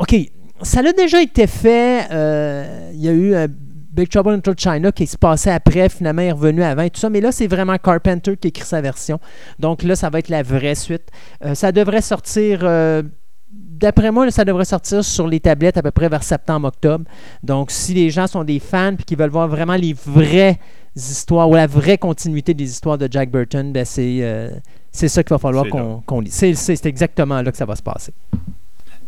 OK, 0.00 0.14
ça 0.60 0.80
a 0.80 0.92
déjà 0.92 1.22
été 1.22 1.46
fait. 1.46 2.08
euh, 2.10 2.90
il 2.92 3.00
y 3.00 3.08
a 3.08 3.12
eu 3.12 3.48
Big 3.96 4.08
Trouble 4.10 4.32
in 4.32 4.36
Little 4.36 4.54
China 4.58 4.92
qui 4.92 5.06
se 5.06 5.16
passait 5.16 5.52
après, 5.52 5.88
finalement 5.88 6.20
il 6.20 6.26
est 6.28 6.32
revenu 6.32 6.62
avant 6.62 6.82
et 6.82 6.90
tout 6.90 7.00
ça, 7.00 7.08
mais 7.08 7.20
là 7.20 7.32
c'est 7.32 7.46
vraiment 7.46 7.78
Carpenter 7.78 8.36
qui 8.36 8.48
écrit 8.48 8.66
sa 8.66 8.80
version. 8.80 9.20
Donc 9.58 9.82
là, 9.82 9.96
ça 9.96 10.10
va 10.10 10.18
être 10.18 10.28
la 10.28 10.42
vraie 10.42 10.74
suite. 10.74 11.08
Euh, 11.44 11.54
ça 11.54 11.72
devrait 11.72 12.02
sortir, 12.02 12.60
euh, 12.62 13.02
d'après 13.50 14.10
moi, 14.10 14.30
ça 14.30 14.44
devrait 14.44 14.66
sortir 14.66 15.02
sur 15.04 15.26
les 15.28 15.40
tablettes 15.40 15.78
à 15.78 15.82
peu 15.82 15.92
près 15.92 16.08
vers 16.08 16.24
septembre-octobre. 16.24 17.04
Donc 17.42 17.70
si 17.70 17.94
les 17.94 18.10
gens 18.10 18.26
sont 18.26 18.44
des 18.44 18.58
fans 18.58 18.96
et 18.98 19.02
qui 19.02 19.14
veulent 19.14 19.30
voir 19.30 19.48
vraiment 19.48 19.76
les 19.76 19.94
vraies 19.94 20.58
histoires 20.96 21.48
ou 21.48 21.54
la 21.54 21.66
vraie 21.66 21.98
continuité 21.98 22.54
des 22.54 22.70
histoires 22.70 22.98
de 22.98 23.08
Jack 23.10 23.30
Burton, 23.30 23.72
ben 23.72 23.84
c'est 23.84 24.18
euh, 24.22 24.50
c'est 24.92 25.08
ça 25.08 25.22
qu'il 25.22 25.30
va 25.34 25.38
falloir 25.38 25.66
qu'on 25.68 26.00
qu'on 26.06 26.20
lise. 26.20 26.32
C'est- 26.32 26.54
C'est 26.54 26.76
c'est 26.76 26.88
exactement 26.88 27.40
là 27.42 27.50
que 27.52 27.56
ça 27.58 27.66
va 27.66 27.76
se 27.76 27.82
passer. 27.82 28.12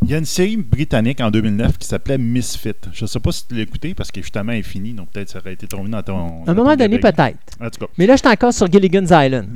Il 0.04 0.10
y 0.10 0.14
a 0.14 0.18
une 0.18 0.24
série 0.26 0.56
britannique 0.56 1.20
en 1.20 1.28
2009 1.30 1.76
qui 1.76 1.88
s'appelait 1.88 2.18
Misfit. 2.18 2.72
Je 2.92 3.04
ne 3.04 3.08
sais 3.08 3.18
pas 3.18 3.32
si 3.32 3.48
tu 3.48 3.54
l'as 3.56 3.62
écouté 3.62 3.94
parce 3.94 4.12
que 4.12 4.20
justement, 4.22 4.52
elle 4.52 4.58
est 4.58 4.62
finie, 4.62 4.92
donc 4.92 5.08
peut-être 5.10 5.28
ça 5.30 5.40
aurait 5.40 5.54
été 5.54 5.66
tombé 5.66 5.88
dans 5.90 6.02
ton. 6.02 6.44
À 6.46 6.52
un 6.52 6.54
moment 6.54 6.76
donné, 6.76 6.98
peut-être. 7.00 7.36
En 7.60 7.68
tout 7.68 7.80
cas, 7.80 7.86
Mais 7.98 8.06
là, 8.06 8.14
je 8.14 8.20
suis 8.20 8.28
encore 8.28 8.52
sur 8.52 8.70
Gilligan's 8.70 9.10
Island. 9.10 9.48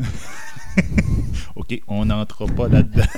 OK, 1.57 1.81
on 1.87 2.07
n'entrera 2.07 2.47
pas 2.47 2.69
là-dedans. 2.69 3.03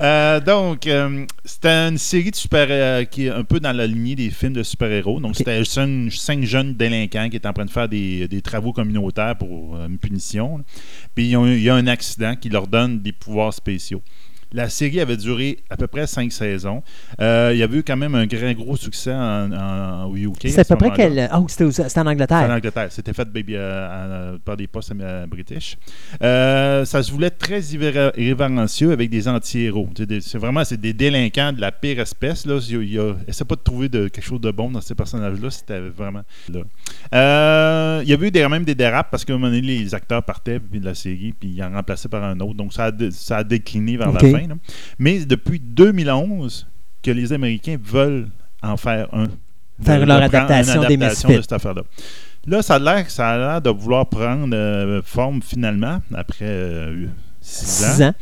Euh, 0.00 0.40
donc, 0.40 0.88
euh, 0.88 1.24
c'était 1.44 1.68
une 1.68 1.98
série 1.98 2.32
de 2.32 2.36
super 2.36 2.66
euh, 2.68 3.04
qui 3.04 3.26
est 3.26 3.30
un 3.30 3.44
peu 3.44 3.60
dans 3.60 3.74
la 3.74 3.86
lignée 3.86 4.16
des 4.16 4.30
films 4.30 4.54
de 4.54 4.64
super-héros. 4.64 5.20
Donc, 5.20 5.36
c'était 5.36 5.62
cinq, 5.64 6.42
jeunes 6.42 6.74
délinquants 6.74 7.28
qui 7.30 7.36
étaient 7.36 7.46
en 7.46 7.52
train 7.52 7.64
de 7.64 7.70
faire 7.70 7.88
des, 7.88 8.26
des 8.26 8.42
travaux 8.42 8.72
communautaires 8.72 9.36
pour 9.38 9.76
euh, 9.76 9.86
une 9.86 9.98
punition. 9.98 10.64
Puis, 11.14 11.30
il 11.30 11.60
y 11.62 11.68
a 11.68 11.74
un 11.74 11.86
accident 11.86 12.34
qui 12.34 12.48
leur 12.48 12.66
donne 12.66 13.00
des 13.00 13.12
pouvoirs 13.12 13.54
spéciaux. 13.54 14.02
La 14.52 14.68
série 14.68 15.00
avait 15.00 15.16
duré 15.16 15.58
à 15.70 15.76
peu 15.76 15.86
près 15.86 16.06
cinq 16.06 16.32
saisons. 16.32 16.82
Euh, 17.20 17.50
il 17.52 17.58
y 17.58 17.62
avait 17.62 17.78
eu 17.78 17.82
quand 17.82 17.96
même 17.96 18.14
un 18.14 18.26
grand 18.26 18.52
gros 18.52 18.76
succès 18.76 19.12
en, 19.12 19.50
en- 19.52 20.04
au 20.06 20.16
UK. 20.16 20.48
C'est 20.48 20.60
à 20.60 20.64
peu 20.64 20.76
près 20.76 20.88
moment-là. 20.88 21.28
quel. 21.28 21.30
Oh, 21.36 21.46
c'était 21.48 21.64
aux- 21.64 21.70
c'était 21.70 21.98
en 22.00 22.06
en 22.06 22.10
Angleterre. 22.10 22.50
Angleterre. 22.50 22.88
C'était 22.90 23.12
fait 23.12 23.28
baby, 23.28 23.54
euh, 23.56 24.34
en- 24.34 24.38
par 24.38 24.56
des 24.56 24.66
postes 24.66 24.92
euh, 25.00 25.26
british. 25.26 25.76
Euh, 26.22 26.84
ça 26.84 27.02
se 27.02 27.10
voulait 27.10 27.30
très 27.30 27.60
irré- 27.60 28.12
irrévérencieux 28.16 28.92
avec 28.92 29.10
des 29.10 29.26
anti-héros. 29.28 29.88
C'est 30.20 30.38
vraiment 30.38 30.64
c'est 30.64 30.80
des 30.80 30.92
délinquants 30.92 31.52
de 31.52 31.60
la 31.60 31.72
pire 31.72 32.00
espèce. 32.00 32.46
Là. 32.46 32.58
Il 32.68 32.82
il 32.82 32.92
y 32.94 32.98
a- 32.98 33.14
essaie 33.26 33.44
pas 33.44 33.56
de 33.56 33.60
trouver 33.62 33.88
de, 33.88 34.08
quelque 34.08 34.24
chose 34.24 34.40
de 34.40 34.50
bon 34.50 34.70
dans 34.70 34.80
ces 34.80 34.94
personnages-là. 34.94 35.50
C'était 35.50 35.80
vraiment 35.80 36.22
là. 36.52 38.00
Il 38.02 38.08
y 38.08 38.12
avait 38.12 38.28
eu 38.28 38.30
des, 38.30 38.46
même 38.48 38.64
des 38.64 38.74
dérapes 38.74 39.08
parce 39.10 39.24
qu'à 39.24 39.32
un 39.32 39.38
moment 39.38 39.48
donné, 39.52 39.60
les 39.62 39.94
acteurs 39.94 40.22
partaient 40.22 40.60
de 40.60 40.84
la 40.84 40.94
série 40.94 41.32
puis 41.38 41.50
ils 41.56 41.62
en 41.62 41.70
remplaçaient 41.72 42.08
par 42.08 42.24
un 42.24 42.38
autre. 42.40 42.54
Donc 42.54 42.72
ça 42.72 42.84
a, 42.86 42.90
dé- 42.90 43.10
ça 43.10 43.38
a 43.38 43.44
décliné 43.44 43.96
vers 43.96 44.12
la 44.12 44.20
fin. 44.32 44.43
Là. 44.46 44.54
Mais 44.98 45.24
depuis 45.24 45.60
2011, 45.60 46.66
que 47.02 47.10
les 47.10 47.32
Américains 47.32 47.76
veulent 47.82 48.28
en 48.62 48.76
faire 48.76 49.08
un. 49.12 49.26
Faire 49.82 50.06
leur 50.06 50.22
adaptation 50.22 50.82
une 50.82 50.88
des 50.88 50.94
adaptation 50.94 51.28
Misfits. 51.28 51.36
de 51.38 51.42
cette 51.42 51.52
affaire-là. 51.52 51.82
Là, 52.46 52.62
ça 52.62 52.74
a 52.74 52.78
l'air 52.78 53.10
ça 53.10 53.28
a 53.30 53.38
l'air 53.38 53.62
de 53.62 53.70
vouloir 53.70 54.06
prendre 54.08 54.54
euh, 54.54 55.00
forme 55.02 55.42
finalement, 55.42 56.00
après 56.14 56.44
euh, 56.44 57.06
six 57.40 57.84
ans. 57.84 57.92
Six 57.94 58.02
ans. 58.02 58.14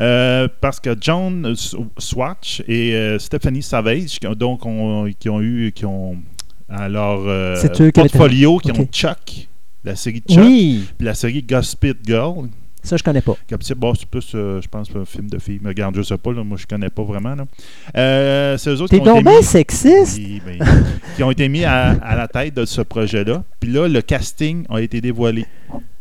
Euh, 0.00 0.48
parce 0.60 0.78
que 0.78 0.94
John 1.00 1.54
Swatch 1.98 2.62
et 2.68 2.94
euh, 2.94 3.18
Stephanie 3.18 3.62
Savage, 3.62 4.18
qui 4.20 4.26
ont- 4.26 4.34
donc, 4.34 4.64
ont- 4.64 5.10
qui 5.18 5.28
ont 5.28 5.40
eu, 5.40 5.72
qui 5.74 5.84
ont 5.86 6.16
à 6.68 6.88
leur 6.88 7.18
portfolio, 7.92 8.58
qui 8.58 8.70
Ok. 8.70 8.78
ont 8.78 8.86
Chuck, 8.92 9.48
la 9.82 9.96
série 9.96 10.22
Chuck, 10.28 10.38
Oui, 10.44 10.84
puis 10.96 11.04
la 11.06 11.14
série 11.14 11.42
Gossip 11.42 11.96
Girl. 12.06 12.48
Ça, 12.82 12.96
je 12.96 13.02
connais 13.02 13.20
pas. 13.20 13.36
C'est 13.60 13.78
bon, 13.78 13.94
c'est 13.94 14.08
plus, 14.08 14.32
euh, 14.34 14.60
je 14.60 14.68
pense, 14.68 14.88
un 14.94 15.04
film 15.04 15.28
de 15.28 15.38
filles. 15.38 15.60
Mais 15.62 15.70
regarde, 15.70 15.96
je 15.96 16.02
sais 16.02 16.18
pas, 16.18 16.32
là, 16.32 16.42
moi 16.42 16.56
je 16.58 16.66
connais 16.66 16.90
pas 16.90 17.02
vraiment. 17.02 17.34
Là. 17.34 17.44
Euh, 17.96 18.58
c'est 18.58 18.70
eux 18.70 18.80
autres 18.80 18.90
T'es 18.90 18.96
qui 18.96 19.02
ont 19.02 19.14
donc 19.14 19.20
été 19.20 19.30
bien 19.30 19.38
mis, 19.38 19.44
sexiste? 19.44 20.20
Ben, 20.44 20.58
qui 21.16 21.22
ont 21.22 21.30
été 21.30 21.48
mis 21.48 21.64
à, 21.64 21.90
à 22.02 22.16
la 22.16 22.28
tête 22.28 22.54
de 22.54 22.64
ce 22.64 22.80
projet-là. 22.82 23.44
Puis 23.58 23.70
là, 23.70 23.88
le 23.88 24.02
casting 24.02 24.64
a 24.70 24.80
été 24.80 25.00
dévoilé. 25.00 25.46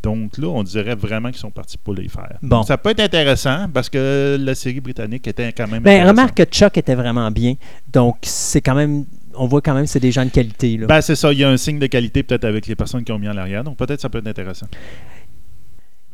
Donc 0.01 0.37
là, 0.37 0.47
on 0.47 0.63
dirait 0.63 0.95
vraiment 0.95 1.29
qu'ils 1.29 1.39
sont 1.39 1.51
partis 1.51 1.77
pour 1.77 1.93
les 1.93 2.07
faire. 2.07 2.37
Bon. 2.41 2.57
Donc, 2.57 2.67
ça 2.67 2.77
peut 2.77 2.91
être 2.91 3.01
intéressant 3.01 3.67
parce 3.73 3.89
que 3.89 4.37
la 4.39 4.55
série 4.55 4.79
britannique 4.79 5.27
était 5.27 5.51
quand 5.51 5.67
même. 5.67 5.83
Ben, 5.83 6.07
remarque 6.07 6.37
que 6.37 6.43
Chuck 6.43 6.77
était 6.77 6.95
vraiment 6.95 7.29
bien. 7.31 7.55
Donc, 7.91 8.17
c'est 8.23 8.61
quand 8.61 8.75
même. 8.75 9.05
On 9.35 9.47
voit 9.47 9.61
quand 9.61 9.73
même 9.73 9.85
que 9.85 9.89
c'est 9.89 9.99
des 9.99 10.11
gens 10.11 10.25
de 10.25 10.31
qualité. 10.31 10.77
Là. 10.77 10.87
Ben, 10.87 11.01
c'est 11.01 11.15
ça, 11.15 11.31
il 11.31 11.39
y 11.39 11.43
a 11.43 11.49
un 11.49 11.57
signe 11.57 11.79
de 11.79 11.87
qualité 11.87 12.23
peut-être 12.23 12.45
avec 12.45 12.67
les 12.67 12.75
personnes 12.75 13.03
qui 13.03 13.11
ont 13.11 13.19
mis 13.19 13.29
en 13.29 13.37
arrière. 13.37 13.63
Donc 13.63 13.77
peut-être 13.77 14.01
ça 14.01 14.09
peut 14.09 14.17
être 14.17 14.27
intéressant. 14.27 14.67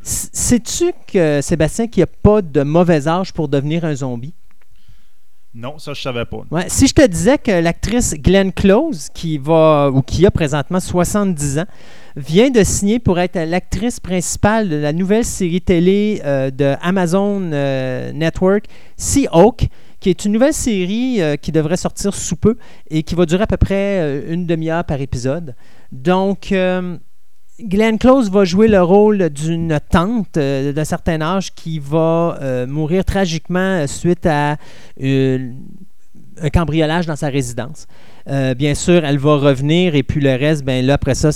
Sais-tu 0.06 0.92
que 1.08 1.40
Sébastien 1.40 1.88
qu'il 1.88 2.00
n'y 2.00 2.04
a 2.04 2.12
pas 2.22 2.40
de 2.40 2.62
mauvais 2.62 3.08
âge 3.08 3.32
pour 3.32 3.48
devenir 3.48 3.84
un 3.84 3.96
zombie? 3.96 4.34
Non, 5.52 5.78
ça 5.78 5.94
je 5.94 6.02
savais 6.02 6.24
pas. 6.26 6.44
Ouais, 6.52 6.66
si 6.68 6.86
je 6.86 6.92
te 6.92 7.04
disais 7.04 7.38
que 7.38 7.50
l'actrice 7.50 8.14
Glenn 8.14 8.52
Close, 8.52 9.08
qui 9.12 9.38
va 9.38 9.90
ou 9.90 10.02
qui 10.02 10.24
a 10.24 10.30
présentement 10.30 10.78
70 10.78 11.58
ans, 11.58 11.64
vient 12.14 12.50
de 12.50 12.62
signer 12.62 13.00
pour 13.00 13.18
être 13.18 13.36
l'actrice 13.36 13.98
principale 13.98 14.68
de 14.68 14.76
la 14.76 14.92
nouvelle 14.92 15.24
série 15.24 15.60
télé 15.60 16.20
euh, 16.24 16.50
de 16.50 16.76
Amazon 16.82 17.50
euh, 17.52 18.12
Network, 18.12 18.66
Sea 18.96 19.26
Hawk, 19.32 19.66
qui 19.98 20.10
est 20.10 20.24
une 20.24 20.32
nouvelle 20.32 20.52
série 20.52 21.20
euh, 21.20 21.34
qui 21.34 21.50
devrait 21.50 21.78
sortir 21.78 22.14
sous 22.14 22.36
peu 22.36 22.56
et 22.90 23.02
qui 23.02 23.16
va 23.16 23.26
durer 23.26 23.42
à 23.42 23.46
peu 23.48 23.56
près 23.56 24.22
une 24.28 24.46
demi-heure 24.46 24.84
par 24.84 25.00
épisode. 25.00 25.56
Donc, 25.90 26.52
Glenn 27.58 27.98
Close 27.98 28.30
va 28.30 28.44
jouer 28.44 28.68
le 28.68 28.82
rôle 28.82 29.30
d'une 29.30 29.78
tante 29.90 30.36
euh, 30.36 30.72
d'un 30.72 30.84
certain 30.84 31.22
âge 31.22 31.54
qui 31.54 31.78
va 31.78 32.38
euh, 32.42 32.66
mourir 32.66 33.04
tragiquement 33.04 33.58
euh, 33.58 33.86
suite 33.86 34.26
à 34.26 34.56
un 35.00 36.50
cambriolage 36.52 37.06
dans 37.06 37.16
sa 37.16 37.28
résidence. 37.28 37.86
Bien 38.26 38.74
sûr, 38.74 39.04
elle 39.04 39.18
va 39.18 39.36
revenir 39.36 39.94
et 39.94 40.02
puis 40.02 40.20
le 40.20 40.34
reste, 40.34 40.64
ben 40.64 40.84
là, 40.84 40.94
après 40.94 41.14
ça, 41.14 41.30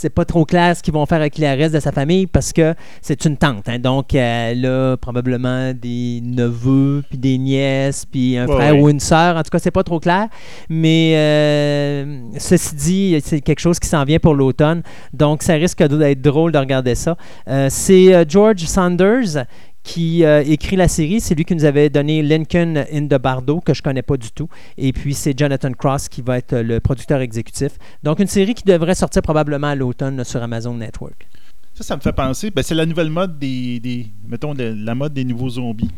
c'est 0.00 0.08
pas 0.10 0.24
trop 0.24 0.46
clair 0.46 0.74
ce 0.74 0.82
qu'ils 0.82 0.94
vont 0.94 1.04
faire 1.04 1.18
avec 1.20 1.36
le 1.36 1.46
reste 1.46 1.74
de 1.74 1.80
sa 1.80 1.92
famille 1.92 2.26
parce 2.26 2.52
que 2.54 2.74
c'est 3.02 3.22
une 3.26 3.36
tante. 3.36 3.68
hein. 3.68 3.78
donc, 3.78 4.14
elle 4.14 4.64
a 4.64 4.96
probablement 4.96 5.72
des 5.74 6.20
neveux, 6.22 7.02
puis 7.08 7.18
des 7.18 7.36
nièces, 7.36 8.06
puis 8.06 8.38
un 8.38 8.46
Ouais, 8.46 8.54
frère 8.54 8.78
ou 8.78 8.88
une 8.88 8.98
sœur. 9.00 9.36
En 9.36 9.42
tout 9.42 9.50
cas, 9.50 9.58
c'est 9.58 9.70
pas 9.70 9.82
trop 9.84 10.00
clair. 10.00 10.28
Mais 10.70 11.12
euh, 11.16 12.20
ceci 12.38 12.74
dit, 12.74 13.20
c'est 13.22 13.40
quelque 13.42 13.60
chose 13.60 13.78
qui 13.78 13.88
s'en 13.88 14.04
vient 14.04 14.18
pour 14.18 14.34
l'automne. 14.34 14.82
Donc, 15.12 15.42
ça 15.42 15.54
risque 15.54 15.82
d'être 15.82 16.22
drôle 16.22 16.52
de 16.52 16.58
regarder 16.58 16.94
ça. 16.94 17.16
Euh, 17.48 17.66
c'est 17.70 18.14
euh, 18.14 18.24
George 18.26 18.60
Sanders 18.64 19.44
qui 19.82 20.24
euh, 20.24 20.42
écrit 20.46 20.76
la 20.76 20.88
série. 20.88 21.20
C'est 21.20 21.34
lui 21.34 21.44
qui 21.44 21.54
nous 21.54 21.64
avait 21.64 21.88
donné 21.90 22.22
Lincoln 22.22 22.84
in 22.92 23.06
the 23.06 23.20
Bardo, 23.20 23.60
que 23.60 23.72
je 23.74 23.82
connais 23.82 24.02
pas 24.02 24.16
du 24.16 24.30
tout. 24.30 24.48
Et 24.76 24.92
puis, 24.92 25.14
c'est 25.14 25.36
Jonathan 25.38 25.72
Cross 25.72 26.08
qui 26.08 26.20
va 26.22 26.38
être 26.38 26.52
euh, 26.52 26.62
le 26.62 26.80
producteur 26.80 27.20
exécutif. 27.20 27.72
Donc, 28.02 28.18
une 28.18 28.26
série 28.26 28.54
qui 28.54 28.64
devrait 28.64 28.94
sortir 28.94 29.22
probablement 29.22 29.68
à 29.68 29.74
l'automne 29.74 30.22
sur 30.24 30.42
Amazon 30.42 30.74
Network. 30.74 31.26
Ça, 31.74 31.84
ça 31.84 31.96
me 31.96 32.00
fait 32.02 32.12
penser, 32.12 32.50
ben, 32.50 32.62
c'est 32.62 32.74
la 32.74 32.84
nouvelle 32.84 33.08
mode 33.10 33.38
des, 33.38 33.80
des 33.80 34.06
mettons, 34.28 34.52
de- 34.54 34.74
la 34.84 34.94
mode 34.94 35.14
des 35.14 35.24
nouveaux 35.24 35.48
zombies. 35.50 35.88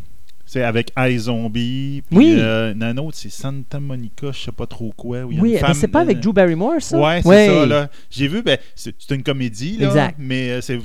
C'est 0.45 0.63
avec 0.63 0.93
iZombie. 0.99 2.03
Oui. 2.13 2.35
euh, 2.39 2.75
un 2.81 2.97
autre, 2.99 3.17
c'est 3.17 3.31
Santa 3.31 3.81
Monica, 3.81 4.33
je 4.33 4.39
sais 4.39 4.53
pas 4.53 4.67
trop 4.67 4.93
quoi. 4.97 5.23
où 5.25 5.33
y 5.33 5.39
a 5.39 5.41
Oui, 5.41 5.49
une 5.49 5.55
mais 5.55 5.61
femme- 5.61 5.75
c'est 5.75 5.89
pas 5.89 6.01
avec 6.01 6.21
Drew 6.21 6.33
Barrymore, 6.33 6.75
ça? 6.81 6.99
Ouais, 7.01 7.21
c'est 7.23 7.29
Ouais. 7.29 7.47
ça. 7.47 7.67
Là. 7.67 7.89
J'ai 8.11 8.29
vu, 8.29 8.43
ben, 8.43 8.59
c'est 8.75 8.95
c'est 8.99 9.15
une 9.15 9.23
comédie, 9.23 9.79
là, 9.79 9.87
Exact. 9.89 10.17
mais 10.19 10.51
euh, 10.51 10.61
c'est 10.61 10.79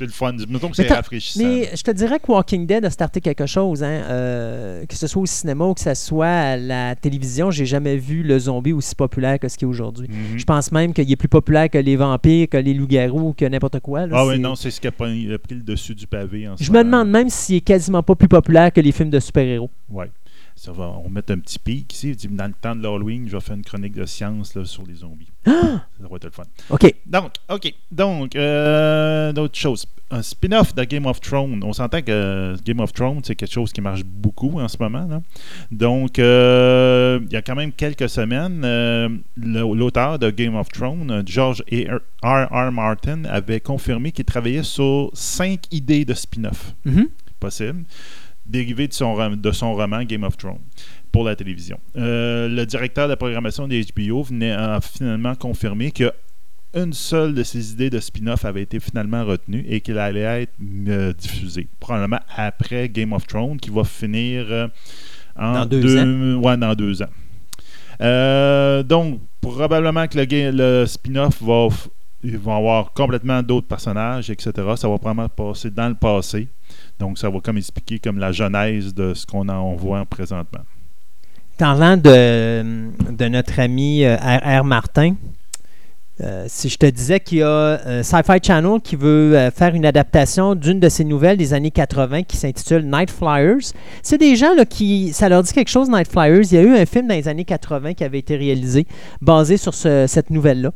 c'est 0.00 0.06
le 0.06 0.12
fun. 0.12 0.32
Mettons 0.48 0.70
que 0.70 0.80
Mais 0.80 0.88
c'est 0.88 0.94
rafraîchissant. 0.94 1.44
Mais 1.44 1.68
je 1.76 1.82
te 1.82 1.90
dirais 1.90 2.18
que 2.18 2.32
Walking 2.32 2.66
Dead 2.66 2.82
a 2.82 2.88
starté 2.88 3.20
quelque 3.20 3.44
chose, 3.44 3.82
hein, 3.82 4.02
euh, 4.08 4.86
que 4.86 4.96
ce 4.96 5.06
soit 5.06 5.20
au 5.20 5.26
cinéma 5.26 5.66
ou 5.66 5.74
que 5.74 5.80
ce 5.80 5.92
soit 5.92 6.26
à 6.26 6.56
la 6.56 6.96
télévision. 6.96 7.50
J'ai 7.50 7.66
jamais 7.66 7.96
vu 7.98 8.22
le 8.22 8.38
zombie 8.38 8.72
aussi 8.72 8.94
populaire 8.94 9.38
que 9.38 9.46
ce 9.46 9.58
qu'il 9.58 9.66
est 9.66 9.70
aujourd'hui. 9.70 10.08
Mhm. 10.08 10.38
Je 10.38 10.44
pense 10.44 10.72
même 10.72 10.94
qu'il 10.94 11.10
est 11.12 11.16
plus 11.16 11.28
populaire 11.28 11.68
que 11.68 11.76
les 11.76 11.96
vampires, 11.96 12.48
que 12.48 12.56
les 12.56 12.72
loups-garous, 12.72 13.34
que 13.34 13.44
n'importe 13.44 13.80
quoi. 13.80 14.06
là. 14.06 14.16
Ah 14.16 14.26
oui, 14.26 14.38
non, 14.38 14.54
c'est 14.54 14.70
ce 14.70 14.80
qui 14.80 14.86
a, 14.86 14.90
pris 14.92 15.28
le 15.28 15.62
dessus 15.62 15.94
du 15.94 16.06
pavé 16.06 16.48
en 16.48 16.56
Je 16.58 16.72
me 16.72 16.82
demande 16.82 17.10
même 17.10 17.28
s'il 17.28 17.56
est 17.56 17.60
quasiment 17.60 18.02
pas 18.02 18.14
plus 18.14 18.28
populaire 18.28 18.72
que 18.72 18.80
les 18.80 18.92
films 18.92 19.10
de 19.10 19.20
super-héros. 19.20 19.70
Ça 20.56 20.72
va, 20.72 20.88
on 20.98 21.04
va 21.04 21.08
mettre 21.08 21.32
un 21.32 21.38
petit 21.38 21.58
pic 21.58 21.92
ici. 21.94 22.14
Dans 22.28 22.46
le 22.46 22.52
temps 22.52 22.74
de 22.74 22.82
l'Halloween, 22.82 23.26
je 23.26 23.36
vais 23.36 23.40
faire 23.40 23.56
une 23.56 23.64
chronique 23.64 23.94
de 23.94 24.04
science 24.04 24.54
là, 24.54 24.64
sur 24.64 24.86
les 24.86 24.94
zombies. 24.94 25.29
Ça 25.44 26.06
va 26.08 26.16
être 26.16 26.24
le 26.24 26.30
fun. 26.30 26.42
OK. 26.70 26.94
Donc, 27.06 27.32
OK. 27.48 27.74
Donc, 27.90 28.36
euh, 28.36 29.32
d'autres 29.32 29.58
choses. 29.58 29.86
Un 30.10 30.22
spin-off 30.22 30.74
de 30.74 30.82
Game 30.84 31.06
of 31.06 31.20
Thrones. 31.20 31.60
On 31.64 31.72
s'entend 31.72 32.02
que 32.02 32.56
Game 32.64 32.80
of 32.80 32.92
Thrones, 32.92 33.20
c'est 33.22 33.36
quelque 33.36 33.52
chose 33.52 33.72
qui 33.72 33.80
marche 33.80 34.02
beaucoup 34.04 34.58
en 34.60 34.66
ce 34.68 34.76
moment. 34.80 35.06
là. 35.08 35.20
Donc, 35.70 36.18
euh, 36.18 37.20
il 37.26 37.32
y 37.32 37.36
a 37.36 37.42
quand 37.42 37.54
même 37.54 37.72
quelques 37.72 38.08
semaines, 38.08 38.62
euh, 38.64 39.08
l'auteur 39.36 40.18
de 40.18 40.30
Game 40.30 40.56
of 40.56 40.68
Thrones, 40.68 41.22
George 41.26 41.62
R. 41.72 42.00
R. 42.22 42.72
Martin, 42.72 43.24
avait 43.26 43.60
confirmé 43.60 44.10
qu'il 44.12 44.24
travaillait 44.24 44.64
sur 44.64 45.10
cinq 45.14 45.60
idées 45.70 46.04
de 46.04 46.12
spin-off 46.14 46.74
Mhm. 46.84 47.06
possibles, 47.38 47.84
dérivées 48.44 48.88
de 48.88 48.92
son, 48.92 49.36
de 49.36 49.52
son 49.52 49.74
roman 49.74 50.02
Game 50.04 50.24
of 50.24 50.36
Thrones 50.36 50.58
pour 51.12 51.24
la 51.24 51.36
télévision. 51.36 51.78
Euh, 51.96 52.48
le 52.48 52.66
directeur 52.66 53.06
de 53.06 53.12
la 53.12 53.16
programmation 53.16 53.66
des 53.68 53.84
HBO 53.84 54.22
venait, 54.22 54.52
a 54.52 54.80
finalement 54.80 55.34
confirmé 55.34 55.90
que 55.90 56.12
une 56.74 56.92
seule 56.92 57.34
de 57.34 57.42
ces 57.42 57.72
idées 57.72 57.90
de 57.90 57.98
spin-off 57.98 58.44
avait 58.44 58.62
été 58.62 58.78
finalement 58.78 59.24
retenue 59.24 59.64
et 59.68 59.80
qu'elle 59.80 59.98
allait 59.98 60.42
être 60.42 60.52
euh, 60.88 61.12
diffusée, 61.12 61.68
probablement 61.80 62.20
après 62.36 62.88
Game 62.88 63.12
of 63.12 63.26
Thrones, 63.26 63.58
qui 63.58 63.70
va 63.70 63.84
finir 63.84 64.46
euh, 64.50 64.68
en 65.36 65.52
Dans 65.52 65.66
deux 65.66 66.36
Ouais, 66.36 66.56
dans 66.56 66.74
deux 66.74 67.02
ans. 67.02 67.10
Euh, 68.00 68.82
donc, 68.82 69.20
probablement 69.40 70.06
que 70.06 70.18
le, 70.18 70.86
spin-off 70.86 71.42
va, 71.42 71.68
vont 72.22 72.56
avoir 72.56 72.92
complètement 72.92 73.42
d'autres 73.42 73.66
personnages, 73.66 74.30
etc. 74.30 74.52
Ça 74.76 74.88
va 74.88 74.98
probablement 74.98 75.28
passer 75.28 75.70
dans 75.70 75.88
le 75.88 75.94
passé. 75.94 76.48
Donc, 76.98 77.18
ça 77.18 77.28
va 77.28 77.40
comme 77.40 77.58
expliquer 77.58 77.98
comme 77.98 78.18
la 78.18 78.32
genèse 78.32 78.94
de 78.94 79.12
ce 79.14 79.26
qu'on 79.26 79.48
en 79.48 79.74
voit 79.74 80.04
présentement. 80.06 80.64
Parlant 81.60 81.98
de, 81.98 83.28
notre 83.28 83.60
ami 83.60 84.02
euh, 84.02 84.16
R.R. 84.16 84.64
Martin, 84.64 85.14
euh, 86.22 86.46
si 86.48 86.70
je 86.70 86.78
te 86.78 86.86
disais 86.86 87.20
qu'il 87.20 87.36
y 87.38 87.42
a 87.42 87.46
euh, 87.46 88.02
Sci-Fi 88.02 88.38
Channel 88.42 88.80
qui 88.82 88.96
veut 88.96 89.36
euh, 89.36 89.50
faire 89.50 89.74
une 89.74 89.84
adaptation 89.84 90.54
d'une 90.54 90.80
de 90.80 90.88
ses 90.88 91.04
nouvelles 91.04 91.36
des 91.36 91.52
années 91.52 91.70
80 91.70 92.22
qui 92.22 92.38
s'intitule 92.38 92.86
Night 92.90 93.10
Flyers, 93.10 93.58
c'est 94.02 94.16
des 94.16 94.36
gens 94.36 94.54
là, 94.54 94.64
qui. 94.64 95.12
Ça 95.12 95.28
leur 95.28 95.42
dit 95.42 95.52
quelque 95.52 95.68
chose, 95.68 95.90
Night 95.90 96.10
Flyers. 96.10 96.44
Il 96.50 96.54
y 96.54 96.56
a 96.56 96.62
eu 96.62 96.74
un 96.78 96.86
film 96.86 97.08
dans 97.08 97.14
les 97.14 97.28
années 97.28 97.44
80 97.44 97.92
qui 97.92 98.04
avait 98.04 98.20
été 98.20 98.36
réalisé 98.36 98.86
basé 99.20 99.58
sur 99.58 99.74
ce- 99.74 100.06
cette 100.08 100.30
nouvelle-là. 100.30 100.72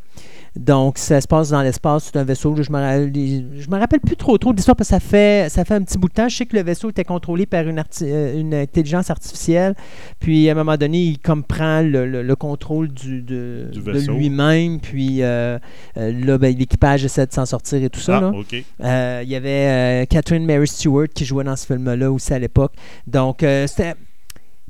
Donc, 0.56 0.98
ça 0.98 1.20
se 1.20 1.26
passe 1.26 1.50
dans 1.50 1.62
l'espace, 1.62 2.04
c'est 2.12 2.18
un 2.18 2.22
vaisseau. 2.24 2.54
Je 2.62 2.70
me, 2.70 2.78
ra- 2.78 2.98
je 3.02 3.68
me 3.70 3.76
rappelle 3.78 3.98
plus 4.00 4.16
trop 4.16 4.38
trop 4.38 4.52
de 4.52 4.56
l'histoire 4.56 4.76
parce 4.76 4.88
que 4.88 4.94
ça 4.94 5.00
fait, 5.00 5.48
ça 5.50 5.64
fait 5.64 5.74
un 5.74 5.82
petit 5.82 5.98
bout 5.98 6.08
de 6.08 6.14
temps. 6.14 6.28
Je 6.28 6.36
sais 6.36 6.46
que 6.46 6.56
le 6.56 6.62
vaisseau 6.62 6.90
était 6.90 7.02
contrôlé 7.04 7.44
par 7.44 7.66
une, 7.66 7.78
arti- 7.78 8.04
euh, 8.06 8.38
une 8.38 8.54
intelligence 8.54 9.10
artificielle. 9.10 9.74
Puis, 10.20 10.48
à 10.48 10.52
un 10.52 10.54
moment 10.54 10.76
donné, 10.76 10.98
il 11.02 11.18
comme 11.18 11.42
prend 11.42 11.80
le, 11.82 12.06
le- 12.06 12.22
le 12.22 12.36
contrôle 12.36 12.88
du, 12.88 13.20
de, 13.22 13.68
Du 13.72 13.80
de 13.80 13.92
lui-même. 14.16 14.78
Puis, 14.80 15.22
euh, 15.22 15.58
euh, 15.96 16.12
là, 16.24 16.38
ben, 16.38 16.56
l'équipage 16.56 17.04
essaie 17.04 17.26
de 17.26 17.32
s'en 17.32 17.46
sortir 17.46 17.82
et 17.82 17.90
tout 17.90 18.00
ça. 18.00 18.20
ah. 18.22 18.36
Euh, 18.84 19.20
Il 19.24 19.28
y 19.30 19.34
avait 19.34 20.02
euh, 20.02 20.04
Catherine 20.06 20.44
Mary 20.46 20.68
Stewart 20.68 21.08
qui 21.12 21.24
jouait 21.24 21.44
dans 21.44 21.56
ce 21.56 21.66
film-là 21.66 22.12
aussi 22.12 22.32
à 22.32 22.38
l'époque. 22.38 22.74
Donc, 23.08 23.42
euh, 23.42 23.66
c'était. 23.66 23.94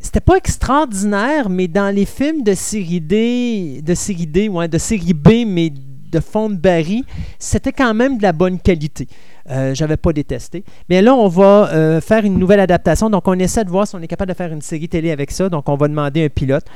C'était 0.04 0.20
pas 0.20 0.36
extraordinaire, 0.36 1.48
mais 1.48 1.66
dans 1.66 1.92
les 1.92 2.04
films 2.04 2.42
de 2.42 2.52
série 2.52 3.00
D, 3.00 3.80
de 3.82 3.94
série 3.94 4.26
D, 4.26 4.50
ouais, 4.50 4.68
de 4.68 4.76
série 4.76 5.14
B, 5.14 5.46
mais 5.46 5.70
de 5.70 6.20
fond 6.20 6.50
de 6.50 6.56
baril, 6.56 7.04
c'était 7.38 7.72
quand 7.72 7.94
même 7.94 8.18
de 8.18 8.22
la 8.22 8.32
bonne 8.32 8.60
qualité. 8.60 9.08
Euh, 9.50 9.74
J'avais 9.74 9.96
pas 9.96 10.12
détesté. 10.12 10.62
Mais 10.90 11.00
là, 11.00 11.14
on 11.14 11.26
va 11.28 11.70
euh, 11.72 12.00
faire 12.02 12.22
une 12.22 12.38
nouvelle 12.38 12.60
adaptation. 12.60 13.08
Donc, 13.08 13.26
on 13.26 13.38
essaie 13.38 13.64
de 13.64 13.70
voir 13.70 13.88
si 13.88 13.96
on 13.96 14.02
est 14.02 14.06
capable 14.06 14.30
de 14.30 14.36
faire 14.36 14.52
une 14.52 14.60
série 14.60 14.90
télé 14.90 15.10
avec 15.10 15.30
ça. 15.30 15.48
Donc, 15.48 15.70
on 15.70 15.74
va 15.74 15.88
demander 15.88 16.26
un 16.26 16.28
pilote. 16.28 16.66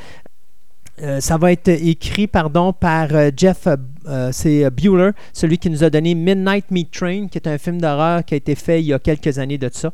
Euh, 1.02 1.20
ça 1.20 1.36
va 1.36 1.52
être 1.52 1.68
écrit 1.68 2.26
pardon, 2.26 2.72
par 2.72 3.08
euh, 3.12 3.30
Jeff 3.36 3.68
euh, 4.06 4.30
c'est 4.32 4.68
Bueller, 4.70 5.10
celui 5.32 5.58
qui 5.58 5.70
nous 5.70 5.84
a 5.84 5.90
donné 5.90 6.14
Midnight 6.14 6.70
Meat 6.70 6.90
Train, 6.90 7.28
qui 7.28 7.38
est 7.38 7.46
un 7.46 7.58
film 7.58 7.80
d'horreur 7.80 8.24
qui 8.24 8.34
a 8.34 8.36
été 8.36 8.54
fait 8.54 8.80
il 8.80 8.86
y 8.86 8.92
a 8.92 8.98
quelques 8.98 9.38
années 9.38 9.58
de 9.58 9.70
ça. 9.72 9.92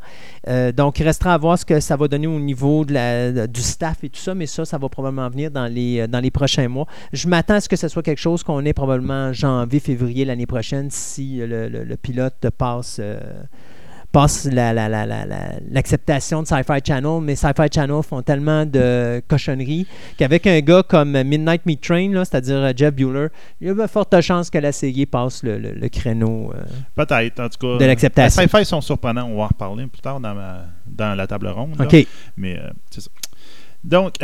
donc, 0.72 1.00
il 1.00 1.04
restera 1.04 1.34
à 1.34 1.38
voir 1.38 1.58
ce 1.58 1.64
que 1.64 1.80
ça 1.80 1.96
va 1.96 2.06
donner 2.06 2.28
au 2.28 2.38
niveau 2.38 2.84
du 2.84 3.60
staff 3.60 4.04
et 4.04 4.08
tout 4.08 4.20
ça, 4.20 4.34
mais 4.34 4.46
ça, 4.46 4.64
ça 4.64 4.78
va 4.78 4.88
probablement 4.88 5.28
venir 5.28 5.50
dans 5.50 5.66
les, 5.66 6.06
dans 6.06 6.20
les 6.20 6.30
prochains 6.30 6.68
mois. 6.68 6.86
Je 7.12 7.26
m'attends 7.26 7.54
à 7.54 7.60
ce 7.60 7.68
que 7.68 7.76
ce 7.76 7.88
soit 7.88 8.02
quelque 8.02 8.20
chose 8.20 8.42
qu'on 8.44 8.64
ait 8.64 8.72
probablement 8.72 9.32
janvier, 9.32 9.80
février 9.80 10.24
l'année 10.24 10.46
prochaine 10.46 10.88
si 10.90 11.40
le 11.42 11.96
pilote 11.96 12.46
passe 12.56 13.00
passe 14.14 14.48
l'acceptation 14.48 16.42
de 16.42 16.46
Sci-Fi 16.46 16.78
Channel, 16.86 17.20
mais 17.20 17.34
Sci-Fi 17.34 17.66
Channel 17.74 18.00
font 18.04 18.22
tellement 18.22 18.64
de 18.64 19.20
cochonneries 19.26 19.88
qu'avec 20.16 20.46
un 20.46 20.60
gars 20.60 20.84
comme 20.84 21.20
Midnight 21.24 21.66
Meat 21.66 21.80
Train, 21.80 22.12
c'est-à-dire 22.24 22.58
euh, 22.58 22.72
Jeff 22.76 22.94
Bueller, 22.94 23.26
il 23.60 23.66
y 23.66 23.70
a 23.70 23.74
de 23.74 23.86
fortes 23.88 24.20
chances 24.20 24.50
que 24.50 24.58
la 24.58 24.70
série 24.70 25.04
passe 25.04 25.42
le, 25.42 25.88
créneau 25.88 26.52
euh, 26.54 26.62
Peut-être, 26.94 27.40
en 27.40 27.48
tout 27.48 27.58
cas. 27.58 27.78
de 27.78 27.84
l'acceptation. 27.84 28.40
Les 28.40 28.48
Sci-Fi 28.48 28.64
sont 28.64 28.80
surprenants, 28.80 29.26
on 29.26 29.36
va 29.36 29.42
en 29.42 29.48
reparler 29.48 29.88
plus 29.88 30.00
tard 30.00 30.20
dans, 30.20 30.36
dans 30.86 31.14
la 31.16 31.26
table 31.26 31.48
ronde. 31.48 31.74
OK. 31.80 32.06
Mais 32.36 32.56
euh, 32.56 32.70
c'est 32.90 33.00
ça. 33.00 33.10
Donc, 33.82 34.14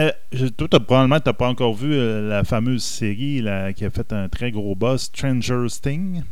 toi, 0.56 0.80
probablement, 0.80 1.18
tu 1.18 1.28
n'as 1.28 1.32
pas 1.34 1.48
encore 1.48 1.74
vu 1.74 1.94
la 2.28 2.44
fameuse 2.44 2.84
série 2.84 3.44
qui 3.74 3.84
a 3.84 3.90
fait 3.90 4.12
un 4.12 4.28
très 4.28 4.52
gros 4.52 4.76
buzz, 4.76 5.02
Stranger 5.02 5.66
Things. 5.82 6.22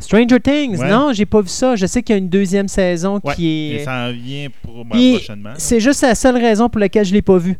Stranger 0.00 0.40
Things, 0.40 0.78
non, 0.78 1.12
j'ai 1.12 1.26
pas 1.26 1.40
vu 1.40 1.48
ça. 1.48 1.74
Je 1.76 1.86
sais 1.86 2.02
qu'il 2.02 2.14
y 2.14 2.16
a 2.16 2.18
une 2.18 2.28
deuxième 2.28 2.68
saison 2.68 3.20
qui 3.20 3.48
est. 3.48 3.74
Et 3.76 3.84
ça 3.84 4.08
en 4.08 4.12
vient 4.12 4.48
pour 4.62 4.86
prochainement. 4.86 5.54
C'est 5.56 5.80
juste 5.80 6.02
la 6.02 6.14
seule 6.14 6.36
raison 6.36 6.68
pour 6.68 6.80
laquelle 6.80 7.04
je 7.04 7.12
l'ai 7.12 7.22
pas 7.22 7.38
vu. 7.38 7.58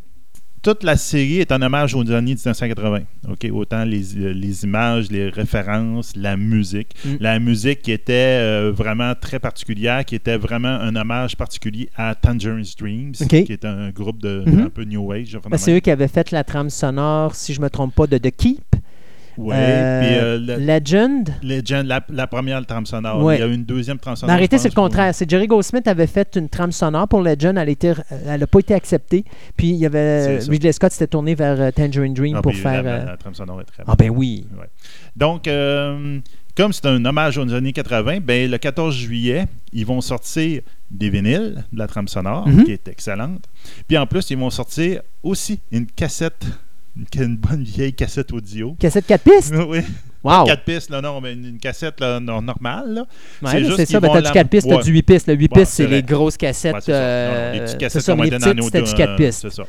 Toute 0.63 0.83
la 0.83 0.97
série 0.97 1.39
est 1.39 1.51
un 1.51 1.61
hommage 1.61 1.93
aux 1.95 2.11
années 2.11 2.33
1980. 2.33 3.01
Ok, 3.29 3.47
autant 3.53 3.85
les, 3.85 4.01
les, 4.33 4.63
images, 4.63 5.09
les 5.11 5.29
références, 5.29 6.13
la 6.15 6.35
musique. 6.35 6.93
Mm. 7.05 7.09
La 7.19 7.39
musique 7.39 7.83
qui 7.83 7.91
était 7.91 8.13
euh, 8.13 8.71
vraiment 8.75 9.13
très 9.15 9.39
particulière, 9.39 10.03
qui 10.03 10.15
était 10.15 10.35
vraiment 10.35 10.67
un 10.67 10.95
hommage 10.95 11.37
particulier 11.37 11.89
à 11.95 12.15
Tangerine 12.15 12.65
Dreams, 12.77 13.13
qui 13.13 13.53
est 13.53 13.65
un 13.65 13.91
groupe 13.91 14.21
de, 14.21 14.43
mm-hmm. 14.45 14.63
un 14.63 14.69
peu 14.69 14.83
New 14.83 15.11
Age. 15.11 15.37
Ben, 15.49 15.57
c'est 15.57 15.73
eux 15.73 15.79
qui 15.79 15.91
avaient 15.91 16.07
fait 16.07 16.31
la 16.31 16.43
trame 16.43 16.69
sonore, 16.69 17.35
si 17.35 17.53
je 17.53 17.61
me 17.61 17.69
trompe 17.69 17.93
pas, 17.95 18.07
de 18.07 18.17
The 18.17 18.35
Keep. 18.35 18.75
Oui, 19.37 19.55
euh, 19.55 20.39
euh, 20.39 20.57
Legend? 20.57 21.29
Legend, 21.43 21.85
la, 22.09 22.27
première 22.27 22.65
trame 22.65 22.85
sonore. 22.85 23.33
Il 23.33 23.39
y 23.39 23.43
a 23.43 23.47
eu 23.47 23.53
une 23.53 23.63
deuxième 23.63 23.99
trame 23.99 24.15
sonore. 24.15 24.33
Mais 24.33 24.39
arrêtez, 24.39 24.57
c'est 24.57 24.69
le 24.69 24.75
contraire. 24.75 25.13
C'est 25.13 25.29
Jerry 25.29 25.47
Goldsmith 25.47 25.87
avait 25.87 26.07
fait 26.07 26.35
une 26.35 26.49
trame 26.49 26.71
sonore 26.71 27.07
pour 27.07 27.21
Legend. 27.21 27.57
Elle 27.57 28.39
n'a 28.39 28.47
pas 28.47 28.59
été 28.59 28.73
acceptée. 28.73 29.23
Puis 29.55 29.69
il 29.69 29.75
y 29.75 29.85
avait 29.85 30.39
Ridley 30.39 30.71
Scott 30.71 30.91
s'était 30.91 31.07
tourné 31.07 31.35
vers 31.35 31.59
euh, 31.59 31.71
Tangerine 31.71 32.13
Dream 32.13 32.35
ah, 32.37 32.41
pour 32.41 32.53
faire. 32.53 32.83
La, 32.83 33.17
trame 33.17 33.35
sonore 33.35 33.61
est 33.61 33.65
très 33.65 33.83
Ah, 33.85 33.95
ben 33.95 34.09
oui. 34.09 34.47
Donc, 35.15 35.47
comme 36.57 36.73
c'est 36.73 36.87
un 36.87 37.05
hommage 37.05 37.37
aux 37.37 37.53
années 37.53 37.73
80, 37.73 38.19
ben, 38.21 38.49
le 38.49 38.57
14 38.57 38.95
juillet, 38.95 39.45
ils 39.73 39.85
vont 39.85 40.01
sortir 40.01 40.61
des 40.89 41.09
vinyles 41.11 41.63
de 41.71 41.77
la 41.77 41.85
trame 41.85 42.07
sonore, 42.07 42.47
mhm. 42.47 42.63
qui 42.63 42.71
est 42.71 42.87
excellente. 42.87 43.45
Puis 43.87 43.95
en 43.95 44.07
plus, 44.07 44.31
ils 44.31 44.37
vont 44.37 44.49
sortir 44.49 45.01
aussi 45.21 45.59
une 45.71 45.85
cassette 45.85 46.47
une, 47.15 47.37
bonne 47.37 47.63
vieille 47.63 47.93
cassette 47.93 48.31
audio. 48.33 48.75
Cassette 48.79 49.05
4 49.05 49.23
pistes? 49.23 49.53
oui. 49.67 49.79
Wow. 50.23 50.45
4 50.45 50.63
pistes, 50.63 50.89
là, 50.89 51.01
non, 51.01 51.21
mais 51.21 51.33
une 51.33 51.59
cassette 51.59 51.99
là, 51.99 52.19
normale. 52.19 52.93
Là. 52.93 53.05
Ouais, 53.41 53.63
c'est 53.75 53.85
ça, 53.85 53.99
ben, 53.99 54.09
tu 54.09 54.17
as 54.17 54.21
du 54.21 54.31
4 54.31 54.49
pistes, 54.49 54.67
tu 54.67 54.73
as 54.73 54.81
du 54.81 54.91
8 54.91 55.01
pistes. 55.03 55.27
Le 55.27 55.35
8 55.35 55.47
pistes, 55.47 55.71
c'est 55.73 55.87
les 55.87 56.03
grosses 56.03 56.37
cassettes. 56.37 56.75
Ouais, 56.75 56.83
euh, 56.89 57.53
les 57.53 57.59
petites 57.61 57.77
cassettes 57.77 58.05
qu'on 58.05 58.15
mettait 58.15 58.39
dans 58.39 58.53
nos 58.53 58.63
C'était 58.63 58.81
du 58.81 58.93
4 58.93 59.15
pistes. 59.15 59.41
C'est 59.41 59.53
ça. 59.53 59.63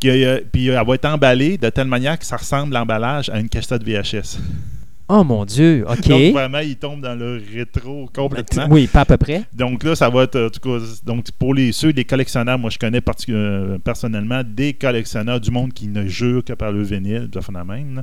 Puis, 0.00 0.24
euh, 0.24 0.40
puis 0.50 0.68
elle 0.68 0.86
va 0.86 0.94
être 0.94 1.04
emballée 1.04 1.58
de 1.58 1.68
telle 1.68 1.86
manière 1.86 2.18
que 2.18 2.26
ça 2.26 2.36
ressemble 2.36 2.74
l'emballage 2.74 3.28
à 3.30 3.38
une 3.38 3.48
cassette 3.48 3.82
VHS. 3.84 4.38
Oh 5.08 5.22
mon 5.22 5.44
Dieu, 5.44 5.84
OK. 5.86 6.08
Donc 6.08 6.32
vraiment, 6.32 6.60
il 6.60 6.76
tombe 6.76 7.02
dans 7.02 7.14
le 7.14 7.42
rétro 7.52 8.08
complètement. 8.14 8.66
Oui, 8.70 8.86
pas 8.86 9.00
à 9.00 9.04
peu 9.04 9.18
près. 9.18 9.42
Donc 9.52 9.84
là, 9.84 9.94
ça 9.94 10.08
va 10.08 10.22
être, 10.22 10.40
en 10.40 10.48
tout 10.48 10.60
cas, 10.60 10.84
donc 11.04 11.30
pour 11.32 11.52
les, 11.52 11.72
ceux, 11.72 11.92
des 11.92 12.04
collectionneurs, 12.04 12.58
moi 12.58 12.70
je 12.70 12.78
connais 12.78 13.02
euh, 13.28 13.78
personnellement 13.78 14.42
des 14.44 14.72
collectionneurs 14.72 15.40
du 15.40 15.50
monde 15.50 15.74
qui 15.74 15.88
ne 15.88 16.06
jurent 16.06 16.42
que 16.44 16.54
par 16.54 16.72
le 16.72 16.82
vinyle, 16.82 17.28
de 17.28 17.40
phénomène. 17.40 18.02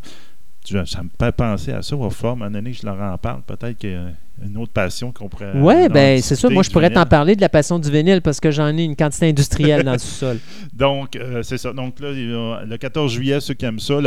Ça 0.64 1.04
me 1.04 1.10
fait 1.20 1.32
penser 1.32 1.72
à 1.72 1.82
ça. 1.82 1.96
Au 1.96 2.10
fond, 2.10 2.30
à 2.30 2.32
un 2.32 2.36
moment 2.36 2.52
donné, 2.52 2.74
je 2.74 2.86
leur 2.86 3.00
en 3.00 3.18
parle. 3.18 3.42
Peut-être 3.42 3.78
qu'il 3.78 3.92
y 3.92 3.96
a 3.96 4.12
une 4.46 4.58
autre 4.58 4.72
passion 4.72 5.12
qu'on 5.12 5.28
pourrait. 5.28 5.52
Oui, 5.56 5.90
ben 5.90 6.22
c'est 6.22 6.36
ça. 6.36 6.50
Moi, 6.50 6.64
je 6.64 6.70
pourrais 6.70 6.90
t'en 6.90 7.06
parler 7.06 7.36
de 7.36 7.42
la 7.42 7.50
passion 7.50 7.80
du 7.80 7.90
vinyle 7.90 8.22
parce 8.22 8.40
que 8.40 8.52
j'en 8.52 8.76
ai 8.78 8.84
une 8.84 8.96
quantité 8.96 9.30
industrielle 9.30 9.84
dans 9.84 9.94
le 9.94 9.98
sous-sol. 10.00 10.40
Donc, 10.74 11.16
euh, 11.16 11.44
c'est 11.44 11.58
ça. 11.58 11.74
Donc 11.74 12.00
là, 12.00 12.12
le 12.12 12.78
14 12.78 13.12
juillet, 13.12 13.40
ceux 13.40 13.54
qui 13.54 13.66
aiment 13.66 13.80
ça, 13.80 14.00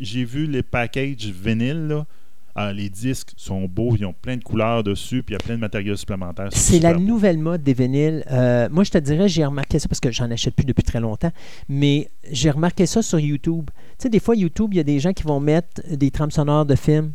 j'ai 0.00 0.24
vu 0.24 0.46
les 0.46 0.62
packages 0.62 1.26
vinyle. 1.26 1.88
Là. 1.88 2.06
Ah, 2.54 2.72
les 2.72 2.90
disques 2.90 3.32
sont 3.36 3.62
beaux, 3.62 3.96
ils 3.96 4.04
ont 4.04 4.12
plein 4.12 4.36
de 4.36 4.42
couleurs 4.42 4.82
dessus, 4.82 5.22
puis 5.22 5.34
il 5.34 5.38
y 5.38 5.42
a 5.42 5.44
plein 5.44 5.54
de 5.54 5.60
matériaux 5.60 5.96
supplémentaires. 5.96 6.48
C'est 6.52 6.80
la 6.80 6.94
nouvelle 6.94 7.38
mode 7.38 7.62
des 7.62 7.72
vinyles. 7.72 8.24
Euh, 8.30 8.68
moi, 8.70 8.84
je 8.84 8.90
te 8.90 8.98
dirais, 8.98 9.28
j'ai 9.28 9.44
remarqué 9.44 9.78
ça 9.78 9.88
parce 9.88 10.00
que 10.00 10.10
j'en 10.10 10.30
achète 10.30 10.54
plus 10.54 10.66
depuis 10.66 10.82
très 10.82 11.00
longtemps, 11.00 11.30
mais 11.68 12.10
j'ai 12.30 12.50
remarqué 12.50 12.84
ça 12.84 13.00
sur 13.00 13.18
YouTube. 13.18 13.70
Tu 13.98 14.04
sais, 14.04 14.08
des 14.10 14.20
fois, 14.20 14.36
YouTube, 14.36 14.74
il 14.74 14.76
y 14.76 14.80
a 14.80 14.84
des 14.84 15.00
gens 15.00 15.12
qui 15.12 15.22
vont 15.22 15.40
mettre 15.40 15.80
des 15.90 16.10
trames 16.10 16.30
sonores 16.30 16.66
de 16.66 16.74
films, 16.74 17.12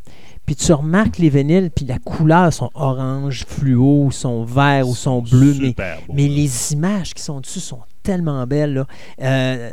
puis 0.48 0.56
tu 0.56 0.74
remarques 0.74 1.20
les 1.20 1.30
vinyles, 1.30 1.70
puis 1.70 1.86
la 1.86 2.00
couleur 2.00 2.52
sont 2.52 2.72
orange, 2.74 3.46
fluo, 3.46 4.10
sont 4.12 4.44
verts 4.44 4.88
ou 4.88 4.96
sont 4.96 5.22
bleus, 5.22 5.56
mais, 5.60 5.76
mais 6.14 6.28
les 6.28 6.74
images 6.74 7.14
qui 7.14 7.22
sont 7.22 7.42
dessus 7.42 7.60
sont 7.60 7.82
tellement 8.08 8.48
belles. 8.48 8.74
Là. 8.74 8.88
Euh, 9.22 9.70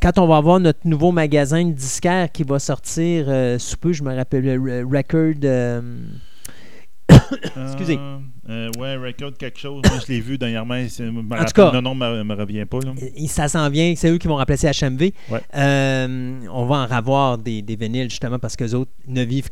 quand 0.00 0.16
on 0.18 0.28
va 0.28 0.36
avoir 0.36 0.60
notre 0.60 0.86
nouveau 0.86 1.10
magasin 1.10 1.64
disquaire 1.64 2.30
qui 2.30 2.44
va 2.44 2.60
sortir 2.60 3.26
euh, 3.26 3.58
sous 3.58 3.76
peu, 3.76 3.92
je 3.92 4.04
me 4.04 4.14
rappelle, 4.14 4.44
le 4.44 4.86
Record. 4.86 5.42
Euh, 5.42 5.80
excusez. 7.66 7.98
Euh, 8.48 8.68
ouais, 8.78 8.96
Record 8.96 9.32
quelque 9.38 9.58
chose. 9.58 9.82
Moi, 9.88 9.98
je 10.06 10.12
l'ai 10.12 10.20
vu 10.20 10.36
dernièrement. 10.36 10.74
En 10.74 11.44
tout 11.44 11.52
cas, 11.54 11.72
non, 11.72 11.82
non, 11.82 11.94
me, 11.94 12.22
me 12.22 12.34
revient 12.34 12.64
pas. 12.66 12.78
Là. 12.84 12.92
Ça 13.26 13.48
s'en 13.48 13.68
vient. 13.70 13.94
C'est 13.96 14.10
eux 14.10 14.18
qui 14.18 14.28
vont 14.28 14.36
remplacer 14.36 14.68
HMV. 14.68 15.10
on 15.54 16.66
va 16.66 16.76
en 16.76 16.90
avoir 16.90 17.38
des, 17.38 17.62
des 17.62 17.76
vinyles, 17.76 18.10
justement, 18.10 18.38
parce 18.38 18.56
que 18.56 18.64
les 18.64 18.74
autres 18.74 18.90
ne 19.06 19.22
vivent 19.22 19.50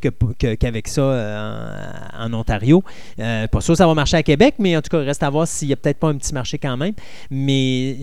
qu'avec 0.59 0.87
ça 0.87 2.09
en, 2.13 2.33
Ontario. 2.33 2.83
pas 3.17 3.61
sûr 3.61 3.73
que 3.73 3.77
ça 3.77 3.87
va 3.87 3.93
marcher 3.93 4.17
à 4.17 4.23
Québec, 4.23 4.55
mais 4.59 4.77
en 4.77 4.81
tout 4.81 4.89
cas, 4.89 5.01
il 5.01 5.05
reste 5.05 5.23
à 5.23 5.29
voir 5.29 5.47
s'il 5.47 5.67
n'y 5.69 5.73
a 5.73 5.77
peut-être 5.77 5.99
pas 5.99 6.09
un 6.09 6.17
petit 6.17 6.33
marché 6.33 6.57
quand 6.57 6.77
même. 6.77 6.93
Mais 7.31 7.97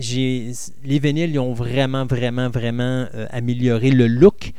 les 0.83 0.99
vinyles, 0.99 1.31
ils 1.31 1.39
ont 1.39 1.53
vraiment, 1.53 2.05
vraiment, 2.05 2.49
vraiment 2.49 3.07
amélioré 3.31 3.91
le 3.91 4.07
look 4.07 4.51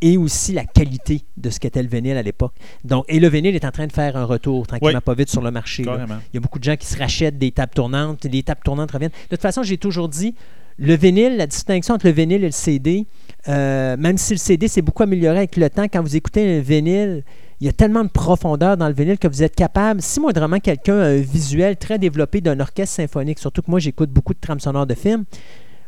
et 0.00 0.16
aussi 0.16 0.52
la 0.52 0.64
qualité 0.64 1.22
de 1.36 1.50
ce 1.50 1.58
qu'était 1.58 1.82
le 1.82 1.88
vinyle 1.88 2.16
à 2.16 2.22
l'époque. 2.22 2.54
Donc, 2.84 3.04
et 3.08 3.18
le 3.18 3.28
vinyle 3.28 3.54
est 3.54 3.64
en 3.64 3.70
train 3.70 3.86
de 3.86 3.92
faire 3.92 4.16
un 4.16 4.24
retour 4.24 4.66
tranquillement 4.66 5.00
pas 5.00 5.14
vite 5.14 5.30
sur 5.30 5.42
le 5.42 5.50
marché. 5.50 5.82
Il 5.82 6.34
y 6.34 6.36
a 6.36 6.40
beaucoup 6.40 6.58
de 6.58 6.64
gens 6.64 6.76
qui 6.76 6.86
se 6.86 6.98
rachètent 6.98 7.38
des 7.38 7.50
tables 7.50 7.74
tournantes. 7.74 8.24
Les 8.24 8.42
tables 8.42 8.60
tournantes 8.64 8.90
reviennent. 8.90 9.10
De 9.10 9.36
toute 9.36 9.42
façon, 9.42 9.62
j'ai 9.62 9.78
toujours 9.78 10.08
dit, 10.08 10.34
le 10.78 10.94
vinyle, 10.94 11.36
la 11.36 11.46
distinction 11.46 11.94
entre 11.94 12.06
le 12.06 12.12
vinyle 12.12 12.44
et 12.44 12.46
le 12.46 12.52
CD, 12.52 13.06
euh, 13.48 13.96
même 13.96 14.16
si 14.16 14.34
le 14.34 14.38
CD 14.38 14.68
s'est 14.68 14.82
beaucoup 14.82 15.02
amélioré 15.02 15.38
avec 15.38 15.56
le 15.56 15.68
temps, 15.68 15.86
quand 15.92 16.02
vous 16.02 16.14
écoutez 16.14 16.58
un 16.58 16.60
vinyle, 16.60 17.24
il 17.60 17.66
y 17.66 17.68
a 17.68 17.72
tellement 17.72 18.04
de 18.04 18.10
profondeur 18.10 18.76
dans 18.76 18.86
le 18.86 18.94
vinyle 18.94 19.18
que 19.18 19.26
vous 19.26 19.42
êtes 19.42 19.56
capable, 19.56 20.00
si 20.00 20.20
moindrement 20.20 20.60
quelqu'un 20.60 20.98
a 20.98 21.06
un 21.06 21.20
visuel 21.20 21.76
très 21.76 21.98
développé 21.98 22.40
d'un 22.40 22.60
orchestre 22.60 22.94
symphonique, 22.94 23.40
surtout 23.40 23.62
que 23.62 23.70
moi 23.70 23.80
j'écoute 23.80 24.10
beaucoup 24.10 24.34
de 24.34 24.38
trames 24.38 24.60
sonores 24.60 24.86
de 24.86 24.94
films, 24.94 25.24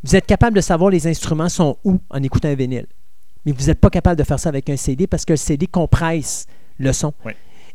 vous 0.02 0.16
êtes 0.16 0.26
capable 0.26 0.56
de 0.56 0.60
savoir 0.60 0.90
les 0.90 1.06
instruments 1.06 1.48
sont 1.48 1.76
où 1.84 2.00
en 2.10 2.22
écoutant 2.22 2.48
un 2.48 2.54
vinyle. 2.54 2.86
Mais 3.46 3.52
vous 3.52 3.66
n'êtes 3.66 3.80
pas 3.80 3.90
capable 3.90 4.18
de 4.18 4.24
faire 4.24 4.38
ça 4.38 4.48
avec 4.48 4.68
un 4.70 4.76
CD 4.76 5.06
parce 5.06 5.24
que 5.24 5.32
le 5.32 5.38
CD 5.38 5.66
compresse 5.66 6.46
le 6.78 6.92
son. 6.92 7.12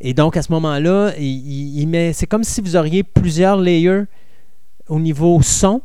Et 0.01 0.13
donc, 0.13 0.37
à 0.37 0.41
ce 0.41 0.51
moment-là, 0.51 1.13
il, 1.17 2.11
c'est 2.13 2.27
comme 2.27 2.43
si 2.43 2.61
vous 2.61 2.75
auriez 2.75 3.03
plusieurs 3.03 3.57
layers 3.57 4.03
au 4.89 4.99
niveau 4.99 5.41
son. 5.41 5.81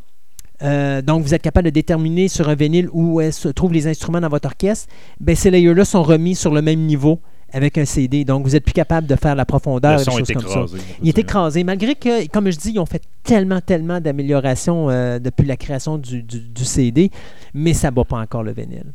Euh, 0.62 1.00
donc, 1.00 1.22
vous 1.22 1.32
êtes 1.32 1.42
capable 1.42 1.66
de 1.66 1.70
déterminer 1.70 2.28
sur 2.28 2.48
un 2.48 2.54
vinyle 2.54 2.88
où 2.92 3.20
se 3.30 3.48
trouvent 3.48 3.72
les 3.72 3.86
instruments 3.86 4.20
dans 4.20 4.28
votre 4.28 4.46
orchestre. 4.46 4.88
Ben, 5.20 5.34
ces 5.34 5.50
layers-là 5.50 5.84
sont 5.84 6.02
remis 6.02 6.34
sur 6.34 6.52
le 6.52 6.60
même 6.60 6.80
niveau 6.80 7.20
avec 7.52 7.78
un 7.78 7.84
CD. 7.84 8.24
Donc, 8.24 8.44
vous 8.44 8.54
êtes 8.56 8.64
plus 8.64 8.74
capable 8.74 9.06
de 9.06 9.16
faire 9.16 9.34
la 9.34 9.44
profondeur. 9.44 9.98
Le 9.98 10.04
son 10.04 10.18
est 10.18 10.28
écrasé. 10.28 10.78
Il 11.02 11.08
est 11.08 11.18
écrasé, 11.18 11.64
malgré 11.64 11.94
que, 11.94 12.26
comme 12.28 12.50
je 12.50 12.58
dis, 12.58 12.72
ils 12.72 12.78
ont 12.78 12.86
fait 12.86 13.02
tellement, 13.22 13.60
tellement 13.60 14.00
d'améliorations 14.00 14.90
euh, 14.90 15.18
depuis 15.18 15.46
la 15.46 15.56
création 15.56 15.98
du, 15.98 16.24
CD, 16.64 17.10
mais 17.54 17.72
ça 17.72 17.90
ne 17.90 17.96
bat 17.96 18.04
pas 18.04 18.18
encore 18.18 18.42
le 18.42 18.52
vinyle 18.52 18.92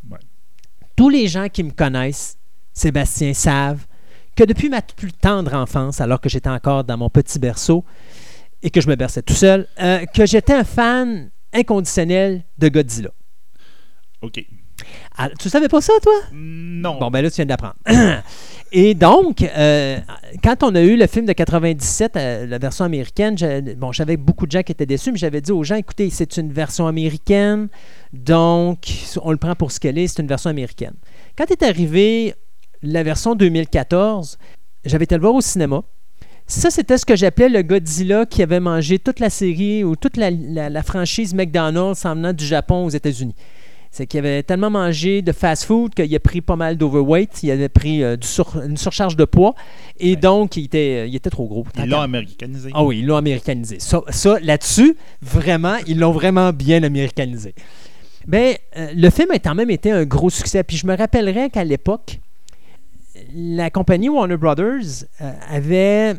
tous 0.96 1.10
les 1.10 1.28
gens 1.28 1.50
qui 1.50 1.64
me 1.64 1.72
connaissent, 1.72 2.38
Sébastien, 2.74 3.34
savent 3.34 3.86
que 4.36 4.44
depuis 4.44 4.70
ma 4.70 4.82
plus 4.82 5.14
tendre 5.14 5.54
enfance, 5.54 6.02
alors 6.02 6.20
que 6.20 6.30
j'étais 6.30 6.50
encore 6.50 6.84
dans 6.84 6.98
mon 6.98 7.10
petit 7.10 7.40
berceau 7.40 7.86
et 8.62 8.70
que 8.70 8.82
je 8.82 8.90
me 8.90 8.96
berçais 8.96 9.22
tout 9.22 9.34
seul, 9.34 9.68
euh, 9.80 10.06
que 10.06 10.26
j'étais 10.26 10.54
un 10.54 10.64
fan 10.64 11.30
inconditionnel 11.54 12.44
de 12.58 12.68
Godzilla. 12.68 13.12
OK. 14.22 14.46
Ah, 15.18 15.30
tu 15.40 15.50
savais 15.50 15.68
pas 15.70 15.82
ça, 15.82 15.94
toi? 16.02 16.14
Non. 16.34 16.98
Bon, 17.00 17.10
ben 17.10 17.22
là, 17.22 17.30
tu 17.30 17.36
viens 17.38 17.46
d'apprendre. 17.46 17.76
Et 18.72 18.94
donc, 18.94 19.42
euh, 19.42 19.98
quand 20.44 20.64
on 20.64 20.76
a 20.76 20.82
eu 20.82 20.98
le 20.98 21.08
film 21.08 21.26
de 21.26 21.32
97, 21.34 22.18
euh, 22.18 22.46
la 22.48 22.58
version 22.58 22.84
américaine, 22.84 23.36
bon, 23.78 23.92
j'avais 23.92 24.18
beaucoup 24.18 24.46
de 24.48 24.52
gens 24.52 24.64
qui 24.64 24.72
étaient 24.74 24.86
déçus, 24.86 25.12
mais 25.12 25.18
j'avais 25.18 25.40
dit 25.40 25.52
aux 25.52 25.64
gens, 25.64 25.76
écoutez, 25.76 26.10
c'est 26.10 26.36
une 26.38 26.52
version 26.52 26.86
américaine, 26.88 27.70
donc 28.12 28.80
on 29.22 29.32
le 29.32 29.38
prend 29.38 29.56
pour 29.56 29.72
ce 29.72 29.80
qu'elle 29.80 29.98
est, 29.98 30.08
c'est 30.08 30.22
une 30.22 30.28
version 30.28 30.50
américaine. 30.50 30.94
Quand 31.38 31.50
est 31.52 31.64
arrivée 31.64 32.34
la 32.82 33.04
version 33.04 33.36
2014, 33.36 34.38
j'avais 34.84 35.06
été 35.06 35.16
le 35.16 35.22
voir 35.22 35.36
au 35.36 35.42
cinéma. 35.42 35.82
Ça, 36.48 36.70
c'était 36.70 36.98
ce 37.00 37.06
que 37.06 37.16
j'appelais 37.16 37.50
le 37.50 37.62
Godzilla 37.64 38.26
qui 38.26 38.44
avait 38.44 38.60
mangé 38.60 39.00
toute 39.00 39.20
la 39.20 39.30
série 39.32 39.84
ou 39.84 39.96
toute 39.96 40.16
la, 40.18 40.30
la- 40.30 40.70
la 40.70 40.84
franchise 40.84 41.34
McDonald's 41.34 42.06
en 42.06 42.14
venant 42.16 42.34
du 42.34 42.46
Japon 42.46 42.86
aux 42.86 42.90
États-Unis. 42.90 43.36
C'est 43.96 44.08
qu'il 44.08 44.20
avait 44.20 44.44
tellement 44.44 44.70
mangé 44.70 45.22
de 45.22 45.32
fast-food 45.32 45.94
qu'il 45.94 46.14
a 46.14 46.20
pris 46.20 46.42
pas 46.42 46.58
mal 46.58 46.76
d'overweight, 46.76 47.44
il 47.44 47.52
avait 47.52 47.70
pris 47.70 48.04
euh, 48.04 48.18
du 48.18 48.28
sur- 48.28 48.62
une 48.62 48.76
surcharge 48.76 49.16
de 49.16 49.24
poids 49.24 49.56
et 50.02 50.10
Ouais. 50.10 50.16
donc 50.18 50.58
il 50.58 50.66
était, 50.66 51.08
il 51.08 51.16
était 51.16 51.30
trop 51.30 51.48
gros. 51.48 51.66
Ils 51.78 51.86
l'ont 51.90 52.02
américanisé. 52.02 52.72
Ah 52.74 52.84
oui, 52.84 53.00
ils 53.00 53.06
l'ont 53.06 53.16
américanisé. 53.16 53.80
Ça, 53.80 54.02
ça, 54.10 54.38
là-dessus, 54.42 54.98
vraiment, 55.22 55.78
ils 55.88 55.98
l'ont 55.98 56.12
vraiment 56.12 56.52
bien 56.52 56.84
américanisé. 56.84 57.56
Ben, 58.28 58.56
euh, 58.76 58.92
le 58.94 59.10
film 59.10 59.32
a 59.32 59.40
quand 59.40 59.56
même 59.56 59.70
été 59.70 59.92
un 59.92 60.04
gros 60.04 60.30
succès. 60.30 60.62
Puis 60.64 60.76
je 60.76 60.86
me 60.88 60.98
rappellerai 60.98 61.50
qu'à 61.50 61.64
l'époque, 61.64 62.20
la 63.34 63.70
compagnie 63.70 64.10
Warner 64.10 64.36
Brothers 64.36 65.06
euh, 65.22 65.32
avait 65.50 66.16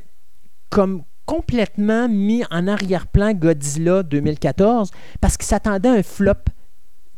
comme 0.71 1.03
complètement 1.27 2.09
mis 2.09 2.43
en 2.51 2.69
arrière-plan 2.69 3.35
Godzilla 3.35 4.03
2014 4.03 4.91
parce 5.21 5.37
qu'ils 5.37 5.47
s'attendaient 5.47 5.89
à 5.91 5.93
un 5.93 6.03
flop 6.03 6.33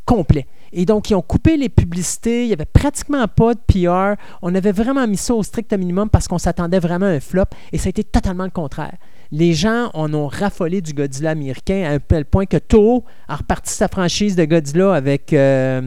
complet. 0.08 0.46
Et 0.72 0.86
donc, 0.86 1.10
ils 1.10 1.14
ont 1.14 1.22
coupé 1.22 1.56
les 1.58 1.68
publicités, 1.68 2.42
il 2.44 2.46
n'y 2.48 2.52
avait 2.54 2.64
pratiquement 2.64 3.26
pas 3.28 3.52
de 3.54 3.60
PR. 3.68 4.18
On 4.42 4.54
avait 4.54 4.72
vraiment 4.72 5.06
mis 5.06 5.18
ça 5.18 5.34
au 5.34 5.42
strict 5.42 5.72
minimum 5.74 6.08
parce 6.08 6.26
qu'on 6.28 6.38
s'attendait 6.38 6.78
vraiment 6.78 7.06
à 7.06 7.10
un 7.10 7.20
flop. 7.20 7.44
Et 7.72 7.78
ça 7.78 7.88
a 7.88 7.90
été 7.90 8.04
totalement 8.04 8.44
le 8.44 8.50
contraire. 8.50 8.96
Les 9.30 9.52
gens 9.52 9.90
en 9.92 10.12
ont 10.14 10.26
raffolé 10.26 10.80
du 10.80 10.94
Godzilla 10.94 11.30
américain 11.30 11.84
à 11.86 11.92
un 11.92 11.98
tel 11.98 12.24
point 12.24 12.46
que 12.46 12.56
Toho 12.56 13.04
a 13.28 13.36
reparti 13.36 13.70
sa 13.72 13.88
franchise 13.88 14.34
de 14.34 14.44
Godzilla 14.46 14.94
avec... 14.94 15.32
euh, 15.34 15.82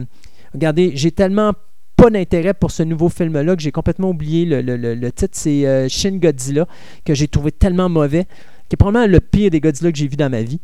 regardez, 0.54 0.92
j'ai 0.94 1.10
tellement 1.10 1.52
pas 1.96 2.08
d'intérêt 2.10 2.54
pour 2.54 2.70
ce 2.70 2.84
nouveau 2.84 3.08
film-là 3.08 3.56
que 3.56 3.62
j'ai 3.62 3.72
complètement 3.72 4.10
oublié 4.10 4.44
le, 4.44 4.62
le- 4.62 4.94
le- 4.94 5.12
titre. 5.12 5.36
C'est 5.36 5.66
euh, 5.66 5.88
Shin 5.88 6.18
Godzilla, 6.18 6.66
que 7.04 7.14
j'ai 7.14 7.26
trouvé 7.26 7.50
tellement 7.50 7.88
mauvais, 7.88 8.24
qui 8.68 8.74
est 8.74 8.76
probablement 8.76 9.10
le 9.12 9.18
pire 9.20 9.50
des 9.50 9.60
Godzilla 9.60 9.90
que 9.90 9.98
j'ai 9.98 10.06
vu 10.08 10.16
dans 10.16 10.30
ma 10.30 10.42
vie. 10.42 10.60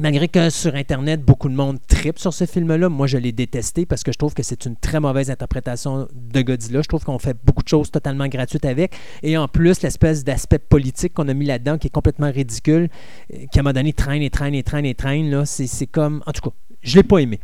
Malgré 0.00 0.28
que 0.28 0.48
sur 0.48 0.76
Internet, 0.76 1.24
beaucoup 1.24 1.48
de 1.48 1.54
monde 1.54 1.78
tripe 1.88 2.20
sur 2.20 2.32
ce 2.32 2.46
film-là, 2.46 2.88
moi 2.88 3.08
je 3.08 3.18
l'ai 3.18 3.32
détesté 3.32 3.84
parce 3.84 4.04
que 4.04 4.12
je 4.12 4.18
trouve 4.18 4.32
que 4.32 4.44
c'est 4.44 4.64
une 4.64 4.76
très 4.76 5.00
mauvaise 5.00 5.28
interprétation 5.28 6.06
de 6.14 6.42
Godzilla. 6.42 6.82
Je 6.82 6.86
trouve 6.88 7.02
qu'on 7.02 7.18
fait 7.18 7.36
beaucoup 7.44 7.64
de 7.64 7.68
choses 7.68 7.90
totalement 7.90 8.28
gratuites 8.28 8.64
avec. 8.64 8.94
Et 9.24 9.36
en 9.36 9.48
plus, 9.48 9.82
l'espèce 9.82 10.22
d'aspect 10.22 10.60
politique 10.60 11.14
qu'on 11.14 11.26
a 11.26 11.34
mis 11.34 11.46
là-dedans 11.46 11.78
qui 11.78 11.88
est 11.88 11.90
complètement 11.90 12.30
ridicule, 12.30 12.90
euh, 13.34 13.46
qui 13.50 13.58
à 13.58 13.62
un 13.66 13.72
donné 13.72 13.92
traîne 13.92 14.22
et 14.22 14.30
traîne 14.30 14.54
et 14.54 14.62
traîne 14.62 14.86
et 14.86 14.94
traîne, 14.94 15.44
c'est 15.44 15.86
comme. 15.88 16.22
En 16.26 16.32
tout 16.32 16.48
cas, 16.48 16.54
je 16.80 16.94
l'ai 16.94 17.02
pas 17.02 17.18
aimé. 17.18 17.40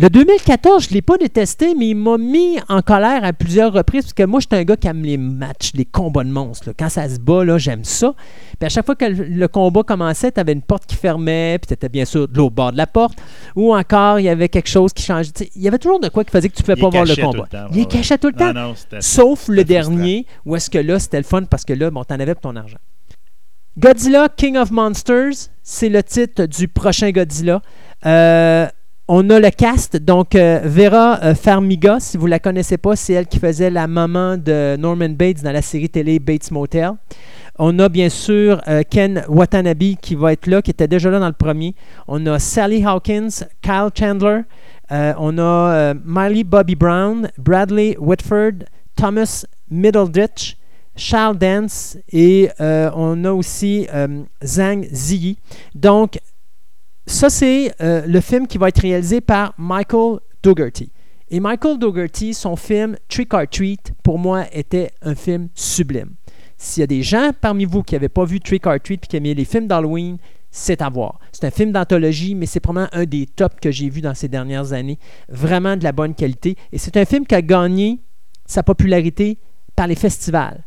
Le 0.00 0.08
2014, 0.10 0.84
je 0.84 0.90
ne 0.90 0.94
l'ai 0.94 1.02
pas 1.02 1.16
détesté, 1.18 1.74
mais 1.74 1.88
il 1.88 1.96
m'a 1.96 2.18
mis 2.18 2.56
en 2.68 2.82
colère 2.82 3.24
à 3.24 3.32
plusieurs 3.32 3.72
reprises, 3.72 4.04
parce 4.04 4.12
que 4.12 4.22
moi, 4.22 4.38
je 4.38 4.46
suis 4.46 4.56
un 4.56 4.62
gars 4.62 4.76
qui 4.76 4.86
aime 4.86 5.02
les 5.02 5.16
matchs, 5.16 5.72
les 5.74 5.84
combats 5.84 6.22
de 6.22 6.30
monstres. 6.30 6.68
là. 6.68 6.72
Quand 6.78 6.88
ça 6.88 7.08
se 7.08 7.18
bat, 7.18 7.44
là, 7.44 7.58
j'aime 7.58 7.82
ça. 7.82 8.14
Puis 8.60 8.66
à 8.66 8.68
chaque 8.68 8.86
fois 8.86 8.94
que 8.94 9.06
le, 9.06 9.48
combat 9.48 9.82
commençait, 9.82 10.30
tu 10.30 10.38
avais 10.38 10.52
une 10.52 10.62
porte 10.62 10.86
qui 10.86 10.94
fermait, 10.94 11.58
puis 11.58 11.66
tu 11.66 11.74
étais 11.74 11.88
bien 11.88 12.04
sûr 12.04 12.28
de 12.28 12.38
l'autre 12.38 12.54
bord 12.54 12.70
de 12.70 12.76
la 12.76 12.86
porte, 12.86 13.18
ou 13.56 13.74
encore 13.74 14.20
il 14.20 14.26
y 14.26 14.28
avait 14.28 14.48
quelque 14.48 14.68
chose 14.68 14.92
qui 14.92 15.02
changeait. 15.02 15.32
Il 15.56 15.62
y 15.62 15.66
avait 15.66 15.78
toujours 15.78 15.98
de 15.98 16.08
quoi 16.08 16.22
qui 16.22 16.30
faisait 16.30 16.48
que 16.48 16.54
tu 16.54 16.62
ne 16.62 16.66
pouvais 16.66 16.78
Il 16.78 16.82
pas 16.82 16.90
voir 16.90 17.02
le 17.02 17.08
cachait 17.08 17.22
combat. 17.22 17.48
le 17.50 17.58
temps, 17.58 17.66
il 17.72 17.78
ouais, 17.80 17.86
caché 17.86 18.18
tout 18.18 18.28
le 18.28 18.34
temps. 18.34 18.52
Non, 18.52 18.74
Sauf 19.00 19.48
le 19.48 19.64
dernier, 19.64 20.26
où 20.46 20.54
est-ce 20.54 20.70
que 20.70 20.78
là, 20.78 21.00
c'était 21.00 21.18
le 21.18 21.24
fun 21.24 21.42
parce 21.42 21.64
que 21.64 21.72
là, 21.72 21.90
bon, 21.90 22.04
t'en 22.04 22.20
avais 22.20 22.36
pour 22.36 22.42
ton 22.42 22.54
argent. 22.54 22.78
Godzilla 23.76 24.28
King 24.28 24.58
of 24.58 24.70
Monsters, 24.70 25.50
c'est 25.64 25.88
le 25.88 26.04
titre 26.04 26.46
du 26.46 26.68
prochain 26.68 27.10
Godzilla. 27.10 27.62
Euh, 28.06 28.68
on 29.10 29.30
a 29.30 29.40
le 29.40 29.48
cast, 29.50 29.96
donc 29.96 30.34
euh, 30.34 30.60
Vera 30.64 31.18
euh, 31.22 31.34
Farmiga, 31.34 31.98
si 31.98 32.18
vous 32.18 32.26
la 32.26 32.38
connaissez 32.38 32.76
pas, 32.76 32.94
c'est 32.94 33.14
elle 33.14 33.26
qui 33.26 33.38
faisait 33.38 33.70
la 33.70 33.86
maman 33.86 34.36
de 34.36 34.76
Norman 34.76 35.08
Bates 35.08 35.42
dans 35.42 35.50
la 35.50 35.62
série 35.62 35.88
télé 35.88 36.18
Bates 36.18 36.50
Motel. 36.50 36.90
On 37.58 37.78
a 37.78 37.88
bien 37.88 38.10
sûr 38.10 38.60
euh, 38.68 38.82
Ken 38.88 39.24
Watanabe 39.28 39.96
qui 40.02 40.14
va 40.14 40.34
être 40.34 40.46
là, 40.46 40.60
qui 40.60 40.70
était 40.70 40.86
déjà 40.86 41.10
là 41.10 41.20
dans 41.20 41.26
le 41.26 41.32
premier. 41.32 41.74
On 42.06 42.24
a 42.26 42.38
Sally 42.38 42.84
Hawkins, 42.84 43.46
Kyle 43.62 43.88
Chandler, 43.98 44.42
on 44.90 45.38
a 45.38 45.94
Miley 46.04 46.44
Bobby 46.44 46.74
Brown, 46.74 47.30
Bradley 47.38 47.96
Whitford, 47.98 48.64
Thomas 48.94 49.44
Middleditch, 49.70 50.56
Charles 50.96 51.38
Dance 51.38 51.96
et 52.12 52.50
on 52.60 53.24
a 53.24 53.32
aussi 53.32 53.86
Zhang 54.42 54.86
Ziyi. 54.92 55.38
Donc, 55.74 56.18
ça, 57.08 57.30
c'est 57.30 57.72
euh, 57.80 58.06
le 58.06 58.20
film 58.20 58.46
qui 58.46 58.58
va 58.58 58.68
être 58.68 58.82
réalisé 58.82 59.22
par 59.22 59.54
Michael 59.56 60.18
Dougherty. 60.42 60.92
Et 61.30 61.40
Michael 61.40 61.78
Dougherty, 61.78 62.34
son 62.34 62.54
film 62.54 62.96
Trick 63.08 63.32
or 63.32 63.48
Treat, 63.50 63.92
pour 64.02 64.18
moi, 64.18 64.44
était 64.52 64.90
un 65.00 65.14
film 65.14 65.48
sublime. 65.54 66.10
S'il 66.58 66.82
y 66.82 66.84
a 66.84 66.86
des 66.86 67.02
gens 67.02 67.30
parmi 67.40 67.64
vous 67.64 67.82
qui 67.82 67.94
n'avaient 67.94 68.10
pas 68.10 68.24
vu 68.24 68.40
Trick 68.40 68.66
or 68.66 68.78
Treat 68.82 69.04
et 69.04 69.06
qui 69.06 69.16
aimaient 69.16 69.32
les 69.32 69.46
films 69.46 69.66
d'Halloween, 69.66 70.18
c'est 70.50 70.82
à 70.82 70.90
voir. 70.90 71.18
C'est 71.32 71.44
un 71.44 71.50
film 71.50 71.72
d'anthologie, 71.72 72.34
mais 72.34 72.46
c'est 72.46 72.60
probablement 72.60 72.90
un 72.92 73.04
des 73.04 73.26
tops 73.26 73.56
que 73.60 73.70
j'ai 73.70 73.88
vu 73.88 74.02
dans 74.02 74.14
ces 74.14 74.28
dernières 74.28 74.74
années. 74.74 74.98
Vraiment 75.30 75.76
de 75.76 75.84
la 75.84 75.92
bonne 75.92 76.14
qualité. 76.14 76.56
Et 76.72 76.78
c'est 76.78 76.96
un 76.98 77.04
film 77.06 77.26
qui 77.26 77.34
a 77.34 77.42
gagné 77.42 78.00
sa 78.44 78.62
popularité 78.62 79.38
par 79.74 79.86
les 79.86 79.94
festivals. 79.94 80.64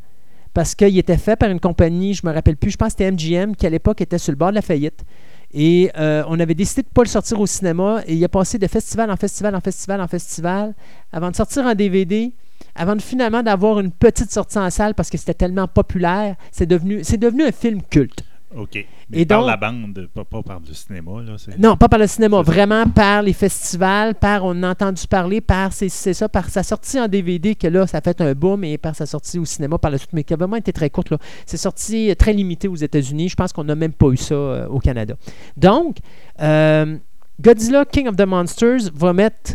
Parce 0.53 0.75
qu'il 0.75 0.97
était 0.97 1.17
fait 1.17 1.35
par 1.35 1.49
une 1.49 1.59
compagnie, 1.59 2.13
je 2.13 2.25
me 2.25 2.33
rappelle 2.33 2.57
plus, 2.57 2.71
je 2.71 2.77
pense 2.77 2.93
que 2.93 3.03
c'était 3.03 3.11
MGM, 3.11 3.55
qui 3.55 3.65
à 3.65 3.69
l'époque 3.69 4.01
était 4.01 4.17
sur 4.17 4.31
le 4.31 4.37
bord 4.37 4.49
de 4.49 4.55
la 4.55 4.61
faillite. 4.61 5.03
Et 5.53 5.91
euh, 5.97 6.23
on 6.27 6.39
avait 6.39 6.53
décidé 6.53 6.81
de 6.81 6.87
ne 6.87 6.93
pas 6.93 7.03
le 7.03 7.09
sortir 7.09 7.39
au 7.39 7.45
cinéma. 7.45 8.01
Et 8.07 8.15
il 8.15 8.23
a 8.23 8.29
passé 8.29 8.57
de 8.57 8.67
festival 8.67 9.11
en 9.11 9.17
festival, 9.17 9.55
en 9.55 9.59
festival, 9.59 10.01
en 10.01 10.07
festival, 10.07 10.73
avant 11.11 11.31
de 11.31 11.35
sortir 11.35 11.65
en 11.65 11.75
DVD, 11.75 12.31
avant 12.75 12.95
de 12.95 13.01
finalement 13.01 13.43
d'avoir 13.43 13.79
une 13.79 13.91
petite 13.91 14.31
sortie 14.31 14.57
en 14.57 14.69
salle 14.69 14.93
parce 14.95 15.09
que 15.09 15.17
c'était 15.17 15.33
tellement 15.33 15.67
populaire. 15.67 16.35
C'est 16.51 16.65
devenu, 16.65 17.03
c'est 17.03 17.17
devenu 17.17 17.43
un 17.43 17.51
film 17.51 17.81
culte. 17.81 18.23
OK. 18.55 18.85
Mais 19.09 19.21
Et 19.21 19.25
par 19.25 19.39
donc- 19.39 19.47
la 19.49 19.57
bande, 19.57 20.07
pas, 20.13 20.25
pas 20.25 20.43
par 20.43 20.59
le 20.59 20.73
cinéma. 20.73 21.21
Là, 21.21 21.35
Non, 21.57 21.77
pas 21.77 21.87
par 21.87 21.99
le 21.99 22.07
cinéma, 22.07 22.41
vraiment 22.41 22.85
par 22.85 23.21
les 23.21 23.33
festivals, 23.33 24.15
par 24.15 24.43
on 24.43 24.61
a 24.63 24.71
entendu 24.71 25.07
parler, 25.07 25.39
par 25.41 25.71
c'est 25.71 25.87
c'est 25.89 26.13
ça, 26.13 26.27
par 26.27 26.49
sa 26.49 26.61
sortie 26.63 26.99
en 26.99 27.07
DVD 27.07 27.55
que 27.55 27.67
là, 27.67 27.87
ça 27.87 27.99
a 27.99 28.01
fait 28.01 28.19
un 28.19 28.33
boom 28.33 28.63
et 28.65 28.77
par 28.77 28.95
sa 28.95 29.05
sortie 29.05 29.39
au 29.39 29.45
cinéma 29.45 29.77
par 29.77 29.89
la 29.91 29.97
suite, 29.97 30.11
mais 30.13 30.23
qui 30.23 30.33
a 30.33 30.37
vraiment 30.37 30.57
été 30.57 30.73
très 30.73 30.89
courte. 30.89 31.13
C'est 31.45 31.57
sorti 31.57 32.11
euh, 32.11 32.15
très 32.15 32.33
limité 32.33 32.67
aux 32.67 32.75
États-Unis. 32.75 33.29
Je 33.29 33.35
pense 33.35 33.53
qu'on 33.53 33.63
n'a 33.63 33.75
même 33.75 33.93
pas 33.93 34.07
eu 34.09 34.17
ça 34.17 34.35
euh, 34.35 34.67
au 34.67 34.79
Canada. 34.79 35.15
Donc, 35.55 35.97
euh, 36.41 36.97
Godzilla 37.39 37.85
King 37.85 38.07
of 38.09 38.15
the 38.17 38.25
Monsters 38.25 38.91
va 38.93 39.13
mettre 39.13 39.53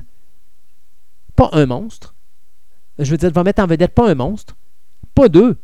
pas 1.36 1.50
un 1.52 1.66
monstre. 1.66 2.14
Je 2.98 3.10
veux 3.10 3.18
dire, 3.18 3.30
va 3.30 3.44
mettre 3.44 3.62
en 3.62 3.66
vedette 3.66 3.92
pas 3.94 4.08
un 4.10 4.14
monstre, 4.14 4.56
pas 5.14 5.28
deux, 5.28 5.58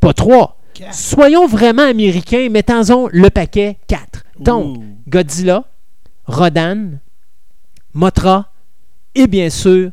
pas 0.00 0.14
trois. 0.14 0.58
Soyons 0.92 1.46
vraiment 1.46 1.82
américains, 1.82 2.48
mettons-en 2.50 3.08
le 3.10 3.30
paquet 3.30 3.78
4. 3.86 4.24
Donc. 4.40 4.78
Godzilla, 5.06 5.64
Rodan, 6.26 6.98
Mothra 7.92 8.52
et 9.14 9.26
bien 9.26 9.50
sûr 9.50 9.90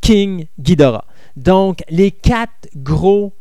King 0.00 0.46
Ghidorah. 0.58 1.04
Donc, 1.36 1.82
les 1.90 2.10
quatre 2.10 2.68
gros 2.76 3.32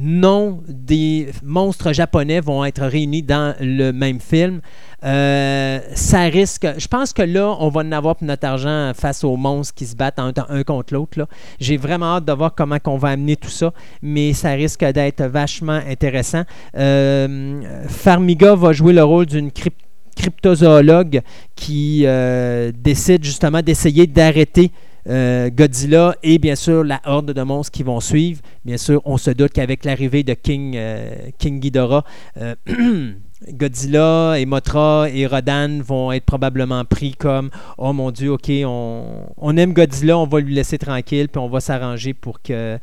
noms 0.00 0.62
des 0.68 1.28
monstres 1.42 1.92
japonais 1.92 2.40
vont 2.40 2.64
être 2.64 2.82
réunis 2.84 3.22
dans 3.22 3.54
le 3.60 3.92
même 3.92 4.20
film. 4.20 4.60
Euh, 5.04 5.78
ça 5.94 6.22
risque. 6.24 6.66
Je 6.78 6.86
pense 6.88 7.12
que 7.12 7.22
là, 7.22 7.56
on 7.60 7.68
va 7.68 7.80
en 7.82 7.92
avoir 7.92 8.16
pour 8.16 8.26
notre 8.26 8.46
argent 8.46 8.92
face 8.94 9.24
aux 9.24 9.36
monstres 9.36 9.74
qui 9.74 9.86
se 9.86 9.96
battent 9.96 10.18
en- 10.18 10.32
un 10.48 10.62
contre 10.64 10.94
l'autre. 10.94 11.26
J'ai 11.60 11.76
vraiment 11.76 12.16
hâte 12.16 12.24
de 12.24 12.32
voir 12.32 12.54
comment 12.54 12.78
on 12.86 12.96
va 12.98 13.08
amener 13.10 13.36
tout 13.36 13.48
ça, 13.50 13.72
mais 14.02 14.32
ça 14.32 14.50
risque 14.52 14.84
d'être 14.84 15.24
vachement 15.24 15.80
intéressant. 15.88 16.42
Euh, 16.76 17.60
Farmiga 17.88 18.54
va 18.54 18.72
jouer 18.72 18.92
le 18.92 19.04
rôle 19.04 19.26
d'une 19.26 19.50
crypt- 19.50 19.80
cryptozoologue 20.16 21.20
qui 21.54 22.02
euh, 22.06 22.72
décide 22.74 23.22
justement 23.24 23.60
d'essayer 23.62 24.06
d'arrêter 24.06 24.70
euh, 25.08 25.50
Godzilla 25.50 26.16
et 26.22 26.38
bien 26.38 26.56
sûr 26.56 26.82
la 26.82 27.00
horde 27.04 27.32
de 27.32 27.42
monstres 27.42 27.72
qui 27.72 27.82
vont 27.82 28.00
suivre. 28.00 28.40
Bien 28.64 28.76
sûr, 28.76 29.00
on 29.04 29.18
se 29.18 29.30
doute 29.30 29.52
qu'avec 29.52 29.84
l'arrivée 29.84 30.22
de 30.22 30.34
King, 30.34 30.74
euh, 30.76 31.30
Ghidorah, 31.40 32.04
euh, 32.40 32.54
Godzilla 33.52 34.34
et 34.38 34.46
Mothra 34.46 35.08
et 35.08 35.26
Rodan 35.26 35.80
vont 35.80 36.10
être 36.10 36.24
probablement 36.24 36.84
pris 36.84 37.14
comme 37.14 37.50
oh 37.78 37.92
mon 37.92 38.10
dieu, 38.10 38.32
ok, 38.32 38.50
on, 38.64 39.56
aime 39.56 39.74
Godzilla, 39.74 40.18
on 40.18 40.26
va 40.26 40.40
lui 40.40 40.54
laisser 40.54 40.78
tranquille, 40.78 41.28
puis 41.28 41.38
on 41.38 41.48
va 41.48 41.60
s'arranger 41.60 42.14
pour 42.14 42.40
qu'il 42.40 42.80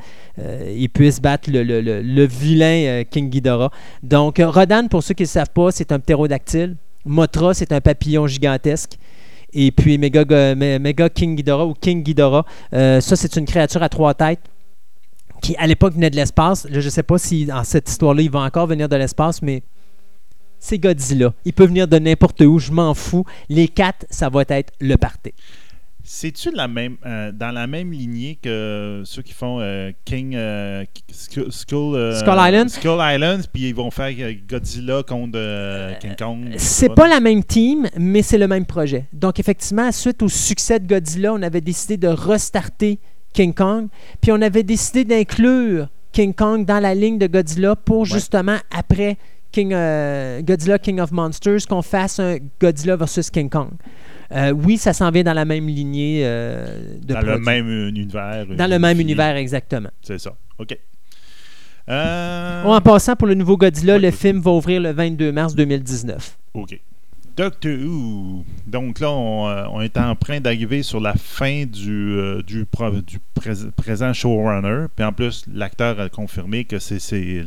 puisse 0.93 1.19
battre 1.19 1.49
le, 1.51 2.25
vilain 2.25 3.03
King 3.09 3.29
Ghidorah. 3.29 3.71
Donc, 4.03 4.39
Rodan, 4.39 4.87
pour 4.87 5.03
ceux 5.03 5.15
qui 5.15 5.23
ne 5.23 5.27
savent 5.27 5.49
pas, 5.53 5.71
c'est 5.71 5.91
un 5.91 5.99
ptérodactyle. 5.99 6.77
Mothra, 7.05 7.53
c'est 7.53 7.73
un 7.73 7.81
papillon 7.81 8.27
gigantesque. 8.27 8.97
Et 9.53 9.71
puis 9.71 9.97
Mega, 9.97 11.09
King 11.09 11.35
Ghidorah 11.35 11.65
ou 11.65 11.73
King 11.73 12.03
Ghidorah, 12.03 12.45
euh, 12.73 12.99
ça 13.01 13.15
c'est 13.15 13.35
une 13.35 13.45
créature 13.45 13.83
à 13.83 13.89
trois 13.89 14.13
têtes 14.13 14.41
qui 15.41 15.55
à 15.57 15.67
l'époque 15.67 15.93
venait 15.93 16.09
de 16.09 16.15
l'espace. 16.15 16.67
Je 16.71 16.89
sais 16.89 17.03
pas 17.03 17.17
si 17.17 17.45
dans 17.45 17.63
cette 17.63 17.89
histoire-là, 17.89 18.21
il 18.21 18.31
va 18.31 18.39
encore 18.39 18.65
venir 18.65 18.89
de 18.89 18.95
l'espace, 18.95 19.41
mais 19.41 19.61
c'est 20.57 20.79
Godzilla. 20.79 21.33
Il 21.43 21.53
peut 21.53 21.65
venir 21.65 21.87
de 21.87 21.99
n'importe 21.99 22.41
où, 22.41 22.57
je 22.57 22.71
m'en 22.71 22.93
fous. 22.93 23.25
Les 23.49 23.67
quatre, 23.67 24.05
ça 24.09 24.29
va 24.29 24.43
être 24.47 24.71
le 24.79 24.95
party. 24.95 25.33
C'est-tu 26.05 26.51
la 26.51 26.67
même, 26.67 26.97
euh, 27.05 27.31
dans 27.31 27.51
la 27.51 27.65
même 27.65 27.93
lignée 27.93 28.37
que 28.41 29.03
ceux 29.05 29.21
qui 29.21 29.31
font 29.31 29.59
euh, 29.61 29.91
King 30.03 30.35
euh, 30.35 30.83
Skull, 31.09 31.49
Skull, 31.49 32.15
Skull 32.17 32.35
Island? 32.37 32.69
Skull 32.69 32.99
Island, 32.99 33.45
puis 33.53 33.69
ils 33.69 33.75
vont 33.75 33.89
faire 33.89 34.11
Godzilla 34.45 35.03
contre 35.03 35.99
King 35.99 36.15
Kong. 36.19 36.55
C'est 36.57 36.93
pas 36.93 37.07
la 37.07 37.21
même 37.21 37.41
team, 37.41 37.87
mais 37.97 38.21
c'est 38.21 38.37
le 38.37 38.49
même 38.49 38.65
projet. 38.65 39.05
Donc, 39.13 39.39
effectivement, 39.39 39.89
suite 39.93 40.21
au 40.21 40.27
succès 40.27 40.77
de 40.81 40.87
Godzilla, 40.87 41.33
on 41.33 41.41
avait 41.41 41.61
décidé 41.61 41.95
de 41.95 42.09
restarter 42.09 42.99
King 43.31 43.53
Kong, 43.53 43.87
puis 44.19 44.33
on 44.33 44.41
avait 44.41 44.63
décidé 44.63 45.05
d'inclure 45.05 45.87
King 46.11 46.33
Kong 46.33 46.65
dans 46.65 46.81
la 46.81 46.93
ligne 46.93 47.17
de 47.17 47.27
Godzilla 47.27 47.77
pour 47.77 48.05
justement, 48.05 48.57
après 48.75 49.17
King, 49.53 49.69
Godzilla 50.43 50.79
King 50.79 50.99
of 50.99 51.11
Monsters, 51.13 51.65
qu'on 51.67 51.81
fasse 51.81 52.19
un 52.19 52.37
Godzilla 52.59 52.97
versus 52.97 53.29
King 53.29 53.49
Kong. 53.49 53.69
Euh, 54.33 54.51
oui, 54.51 54.77
ça 54.77 54.93
s'en 54.93 55.11
vient 55.11 55.23
dans 55.23 55.33
la 55.33 55.45
même 55.45 55.67
lignée 55.67 56.21
euh, 56.23 56.97
de 57.01 57.13
Dans 57.13 57.21
le 57.21 57.39
même 57.39 57.69
univers. 57.69 58.45
Dans 58.47 58.67
le 58.67 58.79
même 58.79 58.99
unifié. 58.99 59.03
univers, 59.03 59.35
exactement. 59.35 59.89
C'est 60.01 60.19
ça. 60.19 60.35
OK. 60.57 60.77
Euh, 61.89 62.63
en 62.63 62.81
passant, 62.81 63.15
pour 63.15 63.27
le 63.27 63.33
nouveau 63.33 63.57
Godzilla, 63.57 63.97
le 63.97 64.11
film 64.11 64.39
va 64.39 64.51
ouvrir 64.51 64.81
le 64.81 64.91
22 64.91 65.31
mars 65.31 65.53
2019. 65.55 66.37
OK. 66.53 66.79
Doctor 67.35 67.71
Who. 67.71 68.43
Donc 68.67 68.99
là, 68.99 69.11
on, 69.11 69.47
euh, 69.47 69.65
on 69.71 69.81
est 69.81 69.97
en 69.97 70.15
train 70.15 70.39
d'arriver 70.39 70.83
sur 70.83 70.99
la 70.99 71.13
fin 71.13 71.65
du, 71.65 72.15
euh, 72.17 72.41
du, 72.43 72.65
pro- 72.65 72.91
du 72.91 73.17
prés- 73.33 73.71
présent 73.75 74.13
showrunner. 74.13 74.85
Puis 74.95 75.03
en 75.05 75.11
plus, 75.13 75.43
l'acteur 75.51 75.99
a 75.99 76.09
confirmé 76.09 76.63
que 76.65 76.79
c'est- 76.79 76.99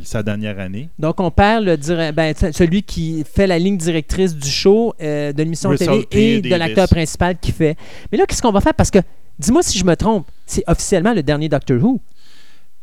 sa 0.03 0.23
dernière 0.23 0.59
année. 0.59 0.89
Donc, 0.99 1.19
on 1.19 1.31
perd 1.31 1.63
le 1.65 2.11
ben, 2.11 2.33
celui 2.51 2.83
qui 2.83 3.23
fait 3.31 3.47
la 3.47 3.57
ligne 3.59 3.77
directrice 3.77 4.35
du 4.35 4.49
show, 4.49 4.93
euh, 5.01 5.31
de 5.31 5.43
l'émission 5.43 5.69
télé 5.77 5.91
et 6.11 6.41
de 6.41 6.49
l'acteur 6.59 6.87
principal 6.89 7.37
qui 7.39 7.51
fait. 7.51 7.77
Mais 8.11 8.17
là, 8.17 8.25
qu'est-ce 8.25 8.41
qu'on 8.41 8.51
va 8.51 8.61
faire? 8.61 8.73
Parce 8.73 8.91
que, 8.91 8.99
dis-moi 9.39 9.63
si 9.63 9.77
je 9.77 9.85
me 9.85 9.95
trompe, 9.95 10.27
c'est 10.45 10.63
officiellement 10.67 11.13
le 11.13 11.23
dernier 11.23 11.47
Doctor 11.49 11.81
Who. 11.81 11.99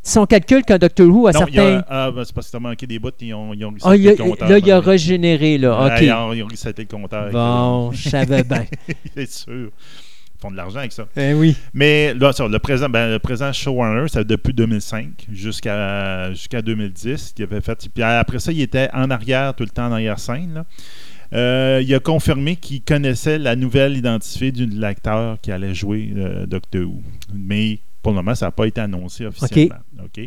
Si 0.07 0.19
on 0.19 0.27
calcule 0.27 0.63
qu'un 0.63 0.77
Doctor 0.79 1.09
Who 1.09 1.27
a 1.29 1.33
non, 1.33 1.47
il 1.49 1.55
y 1.55 1.59
a- 1.59 1.63
certains. 1.63 1.85
ah, 1.89 2.11
ben, 2.15 2.25
c'est 2.25 2.35
parce 2.35 2.47
que 2.49 2.53
t'as 2.53 2.59
manqué 2.61 2.87
des 2.87 2.99
bouts, 2.99 3.09
ils 3.21 3.33
ont, 3.35 3.55
ils 3.55 3.65
ont 3.65 3.75
Ah, 3.83 3.97
il 3.97 4.07
a- 4.07 4.11
le 4.13 4.17
compteur. 4.19 4.49
là, 4.51 4.59
il 4.59 4.71
a 4.71 4.79
régénéré, 4.79 5.57
là. 5.57 5.83
Ouais, 5.83 5.93
OK. 5.97 6.03
ils 6.03 6.13
ont, 6.13 6.33
ils 6.35 6.43
ont 6.43 6.47
reseté 6.47 6.83
le 6.83 6.89
compteur. 6.89 7.31
Bon, 7.33 7.91
je 7.93 8.09
savais 8.11 8.45
bien. 8.45 8.67
C'est 9.17 9.31
sûr. 9.31 9.71
Ils 10.37 10.41
font 10.41 10.51
de 10.51 10.57
l'argent 10.57 10.81
avec 10.81 10.93
ça. 10.93 11.07
Eh 11.17 11.33
oui. 11.33 11.57
Mais 11.73 12.13
là, 12.13 12.33
le 12.39 12.59
présent, 12.59 12.91
ben, 12.91 13.13
le 13.13 13.19
présent 13.19 13.51
showrunner, 13.51 14.09
c'est 14.09 14.27
depuis 14.27 14.53
2005 14.53 15.27
jusqu'à 15.33 16.31
jusqu'à 16.33 16.61
2010 16.61 17.33
qu'il 17.35 17.45
avait 17.45 17.63
fait. 17.63 17.89
Puis 17.95 18.03
après 18.03 18.41
ça, 18.41 18.53
il 18.53 18.61
était 18.61 18.91
en 18.93 19.11
arrière, 19.11 19.55
tout 19.55 19.65
le 19.65 19.71
temps 19.71 19.87
en 19.87 19.93
arrière-scène. 19.93 20.53
là. 20.53 20.65
Euh, 21.33 21.81
il 21.83 21.93
a 21.95 21.99
confirmé 21.99 22.57
qu'il 22.57 22.83
connaissait 22.83 23.39
la 23.39 23.57
nouvelle 23.57 23.97
identifiée 23.97 24.53
du- 24.53 24.67
de 24.67 24.79
l'acteur 24.79 25.39
qui 25.41 25.51
allait 25.51 25.75
jouer 25.75 26.13
euh, 26.15 26.45
Doctor 26.47 26.83
Who. 26.83 27.01
Mais 27.35 27.79
pour 28.05 28.13
le 28.13 28.17
moment, 28.17 28.35
ça 28.35 28.47
n'a 28.47 28.53
pas 28.53 28.67
été 28.67 28.83
annoncé 28.83 29.25
officiellement. 29.25 29.77
OK? 30.05 30.19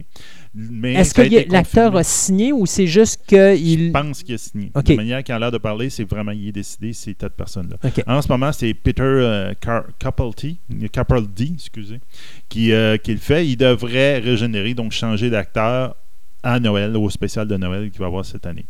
Est-ce 0.84 1.14
que 1.14 1.52
l'acteur 1.52 1.96
a 1.96 2.04
signé 2.04 2.52
ou 2.52 2.66
c'est 2.66 2.88
juste 2.88 3.22
Je 3.30 3.56
qu'il. 3.56 3.92
pense 3.92 4.24
qu'il 4.24 4.34
a 4.34 4.38
signé. 4.40 4.72
OK. 4.74 4.86
De 4.86 4.96
manière 4.96 5.24
qu'il 5.24 5.36
a 5.36 5.40
l'air 5.40 5.52
de 5.52 5.60
parler, 5.60 5.92
c'est 5.92 6.04
vraiment 6.04 6.32
il 6.32 6.48
est 6.48 6.52
décidé, 6.52 6.92
c'est 6.92 7.16
cette 7.20 7.36
personne-là. 7.36 7.78
En 8.08 8.22
ce 8.24 8.28
moment, 8.30 8.52
c'est 8.52 8.74
Peter 8.74 9.04
euh, 9.04 9.54
Capaldi, 10.00 10.58
excusez, 11.54 12.00
qui, 12.50 12.72
euh, 12.72 12.98
qui 12.98 13.12
le 13.14 13.20
fait. 13.20 13.48
Il 13.48 13.58
devrait 13.58 14.18
régénérer, 14.18 14.74
donc 14.74 14.92
changer 14.92 15.30
d'acteur 15.30 15.96
à 16.42 16.60
Noël, 16.60 16.98
au 16.98 17.10
spécial 17.12 17.48
de 17.48 17.58
Noël 17.58 17.92
qu'il 17.92 18.00
va 18.00 18.08
avoir 18.08 18.26
cette 18.26 18.48
année. 18.48 18.66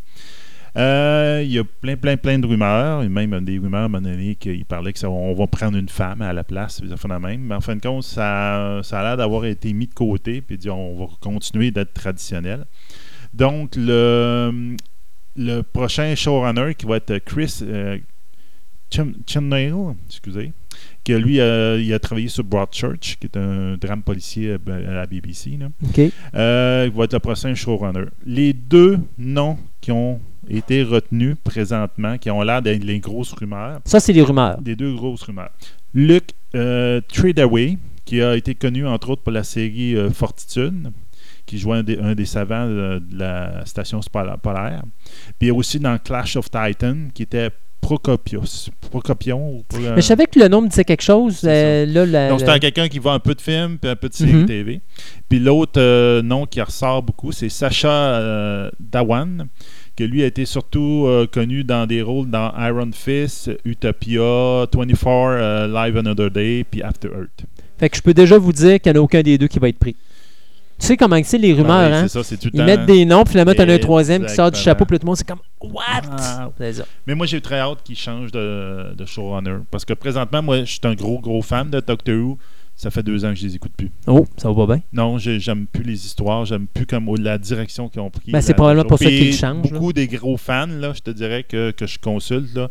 Euh, 0.77 1.41
il 1.43 1.51
y 1.51 1.59
a 1.59 1.63
plein, 1.63 1.95
plein, 1.97 2.17
plein 2.17 2.37
de 2.37 2.45
rumeurs, 2.45 3.03
et 3.03 3.09
même 3.09 3.43
des 3.43 3.57
rumeurs 3.57 3.81
à 3.81 3.85
un 3.85 3.87
moment 3.87 4.07
donné 4.07 4.35
qu'il 4.35 4.63
parlait 4.65 4.93
qu'on 4.93 5.33
va 5.33 5.47
prendre 5.47 5.77
une 5.77 5.89
femme 5.89 6.21
à 6.21 6.33
la 6.33 6.43
place, 6.43 6.81
des 6.81 6.91
affaires 6.91 7.19
de 7.19 7.25
même. 7.25 7.41
Mais 7.41 7.55
en 7.55 7.61
fin 7.61 7.75
de 7.75 7.81
compte, 7.81 8.03
ça, 8.03 8.81
ça 8.83 8.99
a 8.99 9.03
l'air 9.03 9.17
d'avoir 9.17 9.45
été 9.45 9.73
mis 9.73 9.87
de 9.87 9.93
côté, 9.93 10.41
puis 10.41 10.57
dit 10.57 10.69
on 10.69 10.95
va 10.95 11.07
continuer 11.19 11.71
d'être 11.71 11.93
traditionnel. 11.93 12.65
Donc, 13.33 13.75
le, 13.75 14.75
le 15.35 15.61
prochain 15.61 16.13
showrunner 16.15 16.75
qui 16.75 16.85
va 16.85 16.97
être 16.97 17.17
Chris 17.19 17.59
euh, 17.63 17.97
Chibnall, 18.89 19.95
excusez, 20.07 20.53
que 21.03 21.13
lui, 21.13 21.39
euh, 21.39 21.81
il 21.81 21.93
a 21.93 21.99
travaillé 21.99 22.27
sur 22.27 22.43
Broadchurch, 22.43 23.17
qui 23.19 23.27
est 23.27 23.37
un 23.37 23.77
drame 23.77 24.01
policier 24.01 24.51
euh, 24.51 24.89
à 24.89 24.93
la 24.93 25.05
BBC. 25.05 25.57
là. 25.59 25.67
Euh, 26.35 26.85
il 26.87 26.97
va 26.97 27.05
être 27.05 27.13
le 27.13 27.19
prochain 27.19 27.53
showrunner. 27.53 28.05
Les 28.25 28.53
deux 28.53 28.99
noms 29.17 29.57
qui 29.81 29.91
ont 29.91 30.19
été 30.49 30.83
retenus 30.83 31.35
présentement, 31.43 32.17
qui 32.17 32.29
ont 32.31 32.41
l'air 32.41 32.61
d'être 32.61 32.83
les 32.83 32.99
grosses 32.99 33.33
rumeurs, 33.33 33.79
Ça, 33.85 33.99
c'est 33.99 34.13
les 34.13 34.21
rumeurs. 34.21 34.61
des 34.61 34.75
deux 34.75 34.93
grosses 34.93 35.23
rumeurs. 35.23 35.51
Luke 35.93 36.31
euh, 36.55 37.01
Treadaway, 37.07 37.77
qui 38.05 38.21
a 38.21 38.35
été 38.35 38.55
connu 38.55 38.85
entre 38.87 39.09
autres 39.09 39.21
pour 39.23 39.33
la 39.33 39.43
série 39.43 39.95
euh, 39.95 40.09
Fortitude, 40.09 40.91
qui 41.45 41.57
jouait 41.57 41.77
un 41.77 41.83
des, 41.83 41.97
un 41.97 42.13
des 42.15 42.25
savants 42.25 42.67
de, 42.67 42.99
de 43.09 43.17
la 43.19 43.65
station 43.65 43.99
polaire. 44.41 44.81
Puis 45.39 45.51
aussi 45.51 45.79
dans 45.79 45.97
Clash 45.97 46.35
of 46.35 46.49
Titan, 46.51 46.95
qui 47.13 47.23
était 47.23 47.49
Procopius. 47.79 48.69
Procopion. 48.89 49.63
Mais 49.79 49.97
je 49.97 50.01
savais 50.01 50.25
que 50.25 50.39
le 50.39 50.47
nom 50.49 50.61
me 50.61 50.67
disait 50.67 50.83
quelque 50.83 51.03
chose. 51.03 51.41
Euh, 51.45 51.85
là, 51.85 52.05
la- 52.05 52.29
donc, 52.29 52.41
c'est 52.41 52.59
quelqu'un 52.59 52.87
qui 52.89 52.99
voit 52.99 53.13
un 53.13 53.19
peu 53.19 53.33
de 53.33 53.39
films 53.41 53.77
puis 53.77 53.89
un 53.89 53.95
peu 53.95 54.09
de 54.09 54.13
séries 54.13 54.33
Mhm. 54.33 54.45
TV. 54.45 54.81
Puis 55.29 55.39
l'autre 55.39 55.79
euh, 55.79 56.21
nom 56.21 56.45
qui 56.45 56.61
ressort 56.61 57.01
beaucoup, 57.03 57.31
c'est 57.31 57.49
Sacha 57.49 57.89
euh, 57.89 58.69
Dhawan, 58.79 59.47
que 59.97 60.03
lui 60.03 60.23
a 60.23 60.27
été 60.27 60.45
surtout 60.45 61.05
euh, 61.07 61.25
connu 61.25 61.63
dans 61.63 61.87
des 61.87 62.01
rôles 62.01 62.29
dans 62.29 62.53
Iron 62.57 62.91
Fist, 62.93 63.51
Utopia, 63.65 64.65
24 64.71 65.07
euh, 65.07 65.67
Live 65.67 65.97
Another 65.97 66.29
Day, 66.29 66.63
puis 66.69 66.83
After 66.83 67.07
Earth. 67.09 67.45
Fait 67.77 67.89
que 67.89 67.97
je 67.97 68.01
peux 68.01 68.13
déjà 68.13 68.37
vous 68.37 68.53
dire 68.53 68.79
qu'il 68.79 68.91
n'y 68.93 68.97
en 68.97 69.01
a 69.01 69.03
aucun 69.03 69.21
des 69.21 69.37
deux 69.37 69.47
qui 69.47 69.59
va 69.59 69.69
être 69.69 69.79
pris. 69.79 69.95
Tu 70.79 70.85
sais 70.85 70.97
comment 70.97 71.19
c'est 71.23 71.39
les 71.39 71.53
rumeurs, 71.53 71.89
Ouais, 71.89 71.95
hein? 71.95 72.01
C'est 72.03 72.09
ça, 72.19 72.23
c'est 72.23 72.37
tout 72.37 72.49
Ils 72.53 72.59
temps- 72.59 72.65
mettent 72.65 72.85
des 72.85 73.03
noms, 73.03 73.23
puis 73.23 73.31
finalement, 73.31 73.55
t'en 73.55 73.67
as 73.67 73.73
un 73.73 73.79
troisième 73.79 74.25
qui 74.27 74.33
sort 74.35 74.51
du 74.51 74.59
chapeau, 74.59 74.85
puis 74.85 74.99
tout 74.99 75.05
le 75.05 75.07
monde, 75.07 75.17
c'est 75.17 75.27
comme 75.27 75.39
What? 75.59 76.03
Ah. 76.11 76.49
Mais 77.07 77.15
moi, 77.15 77.25
j'ai 77.25 77.41
très 77.41 77.59
hâte 77.59 77.79
qu'il 77.83 77.97
change 77.97 78.31
de, 78.31 78.93
de 78.95 79.05
showrunner. 79.05 79.57
Parce 79.71 79.85
que 79.85 79.93
présentement, 79.93 80.43
moi, 80.43 80.59
je 80.59 80.71
suis 80.71 80.79
un 80.83 80.93
gros, 80.93 81.19
gros 81.19 81.41
fan 81.41 81.71
de 81.71 81.79
Doctor 81.79 82.15
Who. 82.15 82.37
Ça 82.79 82.91
fait 82.91 83.01
deux 83.01 83.25
ans 83.25 83.29
que 83.29 83.35
je 83.39 83.43
les 83.47 83.55
écoute 83.55 83.71
plus. 83.75 83.89
Oh, 84.05 84.25
ça 84.37 84.49
va 84.51 84.55
pas 84.67 84.75
bien? 84.75 84.83
Non, 84.93 85.17
j'ai- 85.17 85.39
j'aime 85.39 85.65
plus 85.65 85.83
les 85.83 86.05
histoires, 86.05 86.45
j'aime 86.45 86.67
plus 86.67 86.85
comme 86.85 87.11
la 87.17 87.39
direction 87.39 87.89
qu'ils 87.89 88.01
ont 88.01 88.11
pris. 88.11 88.31
Ben, 88.31 88.39
c'est 88.39 88.53
probablement 88.53 88.87
pour 88.87 88.99
ça 88.99 89.05
qu'ils 89.09 89.33
changent, 89.33 89.71
Beaucoup 89.71 89.93
des 89.93 90.07
gros 90.07 90.37
fans, 90.37 90.67
là, 90.67 90.93
je 90.93 91.01
te 91.01 91.09
dirais 91.09 91.43
que, 91.43 91.71
que 91.71 91.87
je 91.87 91.97
consulte, 91.97 92.53
là, 92.55 92.69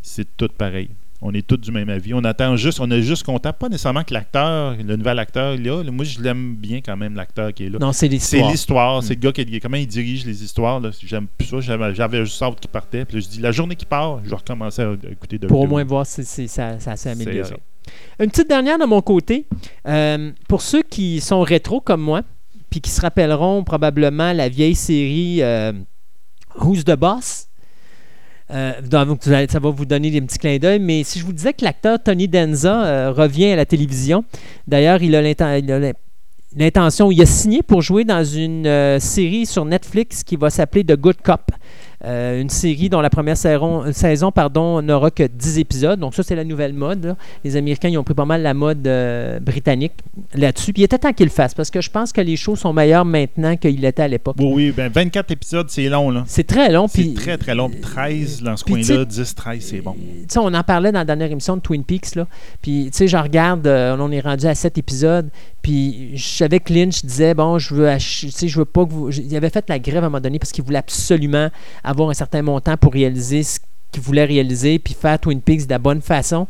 c'est 0.00 0.26
tout 0.38 0.48
pareil. 0.56 0.88
On 1.24 1.32
est 1.34 1.46
tous 1.46 1.58
du 1.58 1.70
même 1.70 1.88
avis. 1.90 2.14
On 2.14 2.24
attend 2.24 2.56
juste, 2.56 2.80
on 2.80 2.90
est 2.90 3.02
juste 3.02 3.24
content, 3.24 3.52
pas 3.52 3.68
nécessairement 3.68 4.02
que 4.02 4.12
l'acteur, 4.12 4.74
le 4.82 4.96
nouvel 4.96 5.18
acteur, 5.20 5.54
il 5.54 5.60
est 5.66 5.70
là. 5.70 5.84
Moi, 5.92 6.04
je 6.04 6.20
l'aime 6.20 6.56
bien 6.56 6.80
quand 6.80 6.96
même, 6.96 7.14
l'acteur 7.14 7.52
qui 7.52 7.66
est 7.66 7.68
là. 7.68 7.78
Non, 7.78 7.92
c'est 7.92 8.06
C'est 8.06 8.12
l'histoire. 8.12 8.50
l'histoire, 8.50 9.02
c'est 9.04 9.14
le 9.14 9.20
gars 9.20 9.30
qui 9.32 9.60
comment 9.60 9.76
il 9.76 9.86
dirige 9.86 10.24
les 10.26 10.42
histoires. 10.42 10.80
J'aime 11.04 11.26
plus 11.38 11.46
ça. 11.46 11.60
J'avais 11.60 12.24
juste 12.24 12.42
hâte 12.42 12.58
qu'il 12.58 12.70
partait. 12.70 13.04
Puis 13.04 13.18
là, 13.18 13.20
je 13.24 13.28
dis 13.28 13.40
la 13.40 13.52
journée 13.52 13.76
qu'il 13.76 13.86
part, 13.86 14.20
je 14.24 14.30
vais 14.30 14.34
recommencer 14.36 14.82
à 14.82 14.94
écouter 15.12 15.38
de 15.38 15.46
Pour 15.46 15.60
au 15.60 15.66
moins 15.68 15.84
voir 15.84 16.06
si, 16.06 16.24
si 16.24 16.48
ça, 16.48 16.80
ça 16.80 16.96
s'est 16.96 17.10
amélioré. 17.10 17.54
Une 18.18 18.30
petite 18.30 18.48
dernière 18.48 18.78
de 18.78 18.84
mon 18.84 19.00
côté. 19.02 19.46
Euh, 19.86 20.30
pour 20.48 20.62
ceux 20.62 20.82
qui 20.82 21.20
sont 21.20 21.40
rétro 21.40 21.80
comme 21.80 22.00
moi, 22.02 22.22
puis 22.70 22.80
qui 22.80 22.90
se 22.90 23.00
rappelleront 23.00 23.64
probablement 23.64 24.32
la 24.32 24.48
vieille 24.48 24.74
série 24.74 25.42
euh, 25.42 25.72
Who's 26.60 26.84
the 26.84 26.96
Boss, 26.96 27.48
euh, 28.50 28.72
ça 28.90 29.58
va 29.58 29.70
vous 29.70 29.84
donner 29.86 30.10
des 30.10 30.20
petits 30.20 30.38
clins 30.38 30.58
d'œil, 30.58 30.78
mais 30.78 31.04
si 31.04 31.18
je 31.18 31.24
vous 31.24 31.32
disais 31.32 31.52
que 31.52 31.64
l'acteur 31.64 32.02
Tony 32.02 32.28
Danza 32.28 33.10
revient 33.10 33.46
à 33.52 33.56
la 33.56 33.64
télévision, 33.66 34.24
d'ailleurs, 34.66 35.02
il 35.02 35.14
a 35.16 35.22
l'inten- 35.22 35.58
il 35.58 35.94
l'intention, 36.54 37.10
il 37.10 37.22
a 37.22 37.26
signé 37.26 37.62
pour 37.62 37.80
jouer 37.80 38.04
dans 38.04 38.24
une 38.24 38.98
série 39.00 39.46
sur 39.46 39.64
Netflix 39.64 40.22
qui 40.22 40.36
va 40.36 40.50
s'appeler 40.50 40.84
The 40.84 40.96
Good 40.96 41.22
Cop. 41.22 41.50
Euh, 42.04 42.40
une 42.40 42.50
série 42.50 42.88
dont 42.88 43.00
la 43.00 43.10
première 43.10 43.36
saison, 43.36 43.92
saison 43.92 44.32
pardon, 44.32 44.82
n'aura 44.82 45.10
que 45.10 45.22
10 45.22 45.58
épisodes. 45.58 46.00
Donc 46.00 46.14
ça, 46.14 46.22
c'est 46.22 46.34
la 46.34 46.44
nouvelle 46.44 46.72
mode. 46.72 47.04
là. 47.04 47.16
Les 47.44 47.56
Américains, 47.56 47.88
ils 47.88 47.98
ont 47.98 48.02
pris 48.04 48.14
pas 48.14 48.24
mal 48.24 48.42
la 48.42 48.54
mode 48.54 48.86
euh, 48.86 49.38
britannique 49.38 49.92
là-dessus. 50.34 50.72
Puis 50.72 50.82
il 50.82 50.84
était 50.84 50.98
temps 50.98 51.12
qu'ils 51.12 51.26
le 51.26 51.32
fassent 51.32 51.54
parce 51.54 51.70
que 51.70 51.80
je 51.80 51.90
pense 51.90 52.12
que 52.12 52.20
les 52.20 52.36
shows 52.36 52.56
sont 52.56 52.72
meilleurs 52.72 53.04
maintenant 53.04 53.56
qu'ils 53.56 53.80
l'étaient 53.80 54.02
à 54.02 54.08
l'époque. 54.08 54.36
Oui, 54.38 54.52
oui, 54.54 54.72
ben 54.76 54.90
24 54.92 55.30
épisodes, 55.30 55.66
c'est 55.70 55.88
long, 55.88 56.10
là. 56.10 56.24
C'est 56.26 56.46
très 56.46 56.70
long. 56.72 56.88
C'est 56.88 57.14
très, 57.14 57.38
très 57.38 57.54
long. 57.54 57.70
13 57.80 58.42
dans 58.42 58.56
ce 58.56 58.64
coin-là, 58.64 59.04
tu 59.04 59.06
10, 59.06 59.34
13, 59.34 59.64
c'est 59.64 59.80
bon. 59.80 59.94
tu 59.94 60.24
sais, 60.28 60.38
on 60.38 60.52
en 60.52 60.62
parlait 60.62 60.92
dans 60.92 61.00
la 61.00 61.04
dernière 61.04 61.30
émission 61.30 61.56
de 61.56 61.62
Twin 61.62 61.84
Peaks. 61.84 62.16
Là. 62.16 62.26
Puis, 62.60 62.88
tu 62.90 62.98
sais, 62.98 63.08
je 63.08 63.16
regarde, 63.16 63.66
euh, 63.66 63.96
on 63.98 64.10
est 64.10 64.20
rendu 64.20 64.46
à 64.46 64.54
7 64.54 64.76
épisodes. 64.78 65.30
Puis, 65.62 66.16
je 66.16 66.26
savais 66.28 66.58
que 66.58 66.72
Lynch 66.72 67.04
disait, 67.04 67.34
bon, 67.34 67.58
je 67.58 67.74
veux, 67.74 67.88
je 67.98 68.58
veux 68.58 68.64
pas 68.64 68.84
que 68.84 68.90
vous. 68.90 69.10
Il 69.10 69.34
avait 69.36 69.50
fait 69.50 69.64
la 69.68 69.78
grève 69.78 70.02
à 70.02 70.06
un 70.06 70.10
moment 70.10 70.20
donné 70.20 70.38
parce 70.38 70.50
qu'il 70.50 70.64
voulait 70.64 70.78
absolument 70.78 71.48
avoir 71.84 72.10
un 72.10 72.14
certain 72.14 72.42
montant 72.42 72.76
pour 72.76 72.92
réaliser 72.92 73.44
ce 73.44 73.60
qu'il 73.92 74.02
voulait 74.02 74.24
réaliser, 74.24 74.78
puis 74.78 74.94
faire 74.94 75.18
Twin 75.18 75.40
Peaks 75.40 75.66
de 75.66 75.70
la 75.70 75.78
bonne 75.78 76.00
façon. 76.00 76.48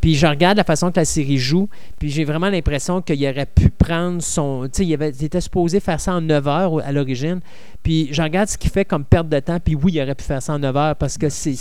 Puis 0.00 0.16
je 0.16 0.26
regarde 0.26 0.56
la 0.56 0.64
façon 0.64 0.90
que 0.90 0.98
la 0.98 1.04
série 1.04 1.38
joue, 1.38 1.68
puis 1.98 2.10
j'ai 2.10 2.24
vraiment 2.24 2.50
l'impression 2.50 3.00
qu'il 3.00 3.24
aurait 3.26 3.46
pu 3.46 3.70
prendre 3.70 4.20
son. 4.20 4.64
Tu 4.64 4.78
sais, 4.78 4.86
il, 4.86 4.90
il 4.90 5.24
était 5.24 5.40
supposé 5.40 5.78
faire 5.78 6.00
ça 6.00 6.14
en 6.14 6.20
9 6.20 6.48
heures 6.48 6.84
à 6.84 6.90
l'origine. 6.90 7.40
Puis 7.82 8.08
je 8.10 8.20
regarde 8.20 8.48
ce 8.48 8.58
qu'il 8.58 8.70
fait 8.70 8.84
comme 8.84 9.04
perte 9.04 9.28
de 9.28 9.38
temps, 9.38 9.60
puis 9.60 9.76
oui, 9.76 9.92
il 9.94 10.02
aurait 10.02 10.16
pu 10.16 10.24
faire 10.24 10.42
ça 10.42 10.54
en 10.54 10.58
9 10.58 10.76
heures 10.76 10.96
parce 10.96 11.16
que 11.16 11.28
c'est. 11.28 11.54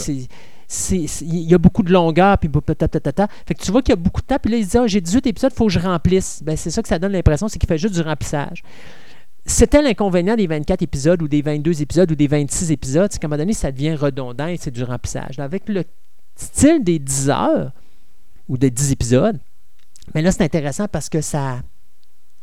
Il 0.92 1.50
y 1.50 1.54
a 1.54 1.58
beaucoup 1.58 1.84
de 1.84 1.92
longueur, 1.92 2.38
puis 2.38 2.50
ta, 2.50 2.88
ta. 2.88 3.28
Fait 3.48 3.56
que 3.56 3.64
tu 3.64 3.72
vois 3.72 3.82
qu'il 3.82 3.92
y 3.92 3.94
a 3.94 3.96
beaucoup 3.96 4.22
de 4.22 4.28
temps, 4.28 4.38
puis 4.42 4.52
là, 4.52 4.58
il 4.58 4.68
dit 4.68 4.78
Ah, 4.78 4.86
j'ai 4.86 5.02
18 5.02 5.26
épisodes, 5.28 5.52
il 5.54 5.58
faut 5.58 5.68
que 5.68 5.74
je 5.74 5.80
remplisse. 5.80 6.42
Ben, 6.44 6.56
c'est 6.56 6.70
ça 6.70 6.82
que 6.82 6.88
ça 6.88 7.00
donne 7.00 7.12
l'impression, 7.12 7.48
c'est 7.48 7.58
qu'il 7.58 7.68
fait 7.68 7.78
juste 7.78 7.96
du 7.96 8.02
remplissage. 8.02 8.64
C'était 9.46 9.82
l'inconvénient 9.82 10.36
des 10.36 10.46
24 10.46 10.84
épisodes 10.84 11.22
ou 11.24 11.28
des 11.28 11.42
22 11.42 11.82
épisodes 11.82 12.12
ou 12.12 12.16
des 12.16 12.28
26 12.28 12.72
épisodes, 12.72 13.12
c'est 13.12 13.20
qu'à 13.20 13.26
un 13.26 13.30
moment 13.30 13.40
donné, 13.40 13.54
ça 13.54 13.72
devient 13.72 13.96
redondant 13.96 14.48
et 14.48 14.58
c'est 14.58 14.72
du 14.72 14.84
remplissage. 14.84 15.40
Avec 15.40 15.68
le 15.70 15.84
style 16.36 16.84
des 16.84 17.00
10 17.00 17.30
heures 17.30 17.72
ou 18.48 18.58
des 18.58 18.70
10 18.70 18.92
épisodes, 18.92 19.40
mais 20.14 20.22
là, 20.22 20.32
c'est 20.32 20.44
intéressant 20.44 20.88
parce 20.88 21.10
que 21.10 21.22
ça, 21.22 21.62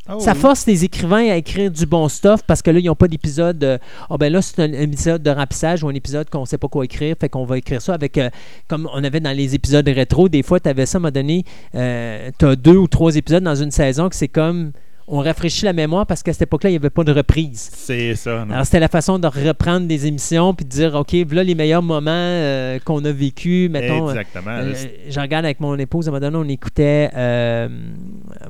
Ah 0.09 0.19
ça 0.21 0.33
oui. 0.33 0.39
force 0.39 0.67
les 0.67 0.85
écrivains 0.85 1.31
à 1.31 1.37
écrire 1.37 1.71
du 1.71 1.85
bon 1.87 2.09
stuff 2.09 2.43
parce 2.47 2.63
que 2.63 2.71
là, 2.71 2.79
ils 2.79 2.87
n'ont 2.87 2.95
pas 2.95 3.09
d'épisode. 3.09 3.63
euh, 3.65 3.79
Ah 4.09 4.17
ben 4.19 4.33
là, 4.33 4.41
c'est 4.43 4.61
un, 4.61 4.73
un 4.73 4.83
épisode 4.83 5.23
de 5.23 5.31
remplissage 5.31 5.83
ou 5.83 5.89
un 5.89 5.95
épisode 5.95 6.31
qu'on 6.31 6.43
ne 6.43 6.47
sait 6.47 6.59
pas 6.59 6.69
quoi 6.69 6.85
écrire. 6.85 7.17
Fait 7.21 7.29
qu'on 7.29 7.45
va 7.45 7.59
écrire 7.59 7.83
ça 7.83 7.95
avec. 7.95 8.17
euh, 8.19 8.31
comme 8.69 8.89
on 8.93 9.03
avait 9.03 9.21
dans 9.21 9.37
les 9.37 9.55
épisodes 9.55 9.89
rétro, 9.89 10.29
des 10.29 10.43
fois, 10.43 10.61
tu 10.61 10.69
avais 10.69 10.87
ça 10.87 10.97
à 10.97 10.99
un 10.99 11.03
moment 11.03 11.11
donné. 11.13 11.45
tu 11.73 12.45
as 12.47 12.57
deux 12.57 12.77
ou 12.77 12.87
trois 12.89 13.17
épisodes 13.17 13.43
dans 13.45 13.57
une 13.57 13.71
saison 13.71 14.09
que 14.09 14.17
c'est 14.17 14.29
comme. 14.29 14.73
On 15.09 15.19
rafraîchit 15.21 15.65
la 15.65 15.73
mémoire 15.73 16.05
parce 16.07 16.23
qu'à 16.23 16.33
cette 16.33 16.43
époque-là, 16.43 16.71
il 16.71 16.73
n'y 16.73 16.79
avait 16.79 16.91
pas 16.91 17.05
de 17.05 17.13
reprise. 17.13 17.71
C'est 17.73 18.15
ça. 18.17 18.45
non? 18.45 18.53
Alors, 18.55 18.65
c'était 18.65 18.81
la 18.81 18.89
façon 18.89 19.19
de 19.21 19.27
reprendre 19.29 19.87
des 19.87 20.07
émissions 20.07 20.53
puis 20.53 20.65
de 20.65 20.71
dire 20.71 20.95
OK, 20.95 21.15
voilà 21.27 21.45
les 21.45 21.55
meilleurs 21.55 21.83
moments 21.83 22.11
euh, 22.11 22.79
qu'on 22.85 23.05
a 23.05 23.13
vécu. 23.13 23.69
Mettons, 23.71 24.09
euh, 24.09 24.11
Exactement. 24.11 24.51
euh, 24.51 24.75
je 25.09 25.21
regarde 25.21 25.45
avec 25.45 25.61
mon 25.61 25.77
épouse, 25.79 26.09
à 26.09 26.11
un 26.11 26.15
moment 26.15 26.31
donné, 26.31 26.37
on 26.45 26.49
écoutait, 26.53 27.11
euh, 27.17 27.69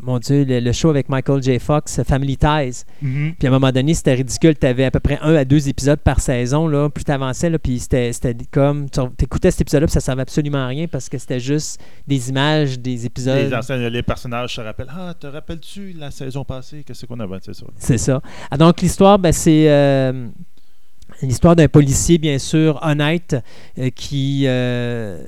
mon 0.03 0.19
Dieu, 0.19 0.45
le, 0.45 0.61
le 0.61 0.73
show 0.73 0.89
avec 0.89 1.09
Michael 1.11 1.43
J. 1.43 1.59
Fox, 1.59 2.01
Family 2.05 2.37
Ties. 2.39 2.85
Mhm. 3.03 3.35
Puis 3.39 3.47
à 3.47 3.51
un 3.51 3.53
moment 3.53 3.71
donné, 3.73 3.93
c'était 3.93 4.15
ridicule. 4.15 4.55
Tu 4.59 4.67
avais 4.67 4.85
à 4.85 4.91
peu 4.91 5.01
près 5.01 5.19
un 5.21 5.35
à 5.35 5.45
deux 5.45 5.69
épisodes 5.69 6.01
par 6.01 6.21
saison. 6.21 6.69
Là, 6.69 6.89
plus 6.89 7.05
tu 7.05 7.13
avançais, 7.13 7.51
là, 7.51 7.59
puis 7.59 7.79
c'était 7.81 8.13
c'était 8.13 8.35
comme. 8.51 8.89
Tu 8.89 9.01
écoutais 9.23 9.51
cet 9.51 9.61
épisode-là, 9.63 9.87
puis 9.89 9.93
ça 9.93 10.01
servait 10.01 10.23
absolument 10.23 10.65
à 10.65 10.69
rien 10.69 10.87
parce 10.87 11.09
que 11.11 11.19
c'était 11.19 11.41
juste 11.41 11.81
des 12.07 12.31
images, 12.31 12.79
des 12.79 13.05
épisodes. 13.05 13.51
Les 13.51 13.55
anciens, 13.55 13.77
les 13.77 14.03
personnages 14.03 14.55
se 14.55 14.61
rappellent. 14.63 14.91
Ah, 14.91 15.13
te 15.19 15.27
rappelles-tu 15.27 15.93
la 15.99 16.11
saison 16.11 16.45
passée? 16.47 16.83
Qu'est-ce 16.87 17.07
qu'on 17.07 17.21
avait? 17.21 17.39
C'est 17.43 17.55
ça? 17.55 17.67
C'est 17.79 17.99
ça. 17.99 18.23
Ah, 18.51 18.57
donc, 18.57 18.81
l'histoire, 18.81 19.19
ben, 19.19 19.33
c'est 19.33 19.69
euh, 19.69 20.29
l'histoire 21.23 21.57
d'un 21.57 21.69
policier, 21.69 22.19
bien 22.19 22.39
sûr, 22.39 22.79
honnête, 22.83 23.37
euh, 23.79 23.91
qui 23.91 24.45
euh, 24.47 25.23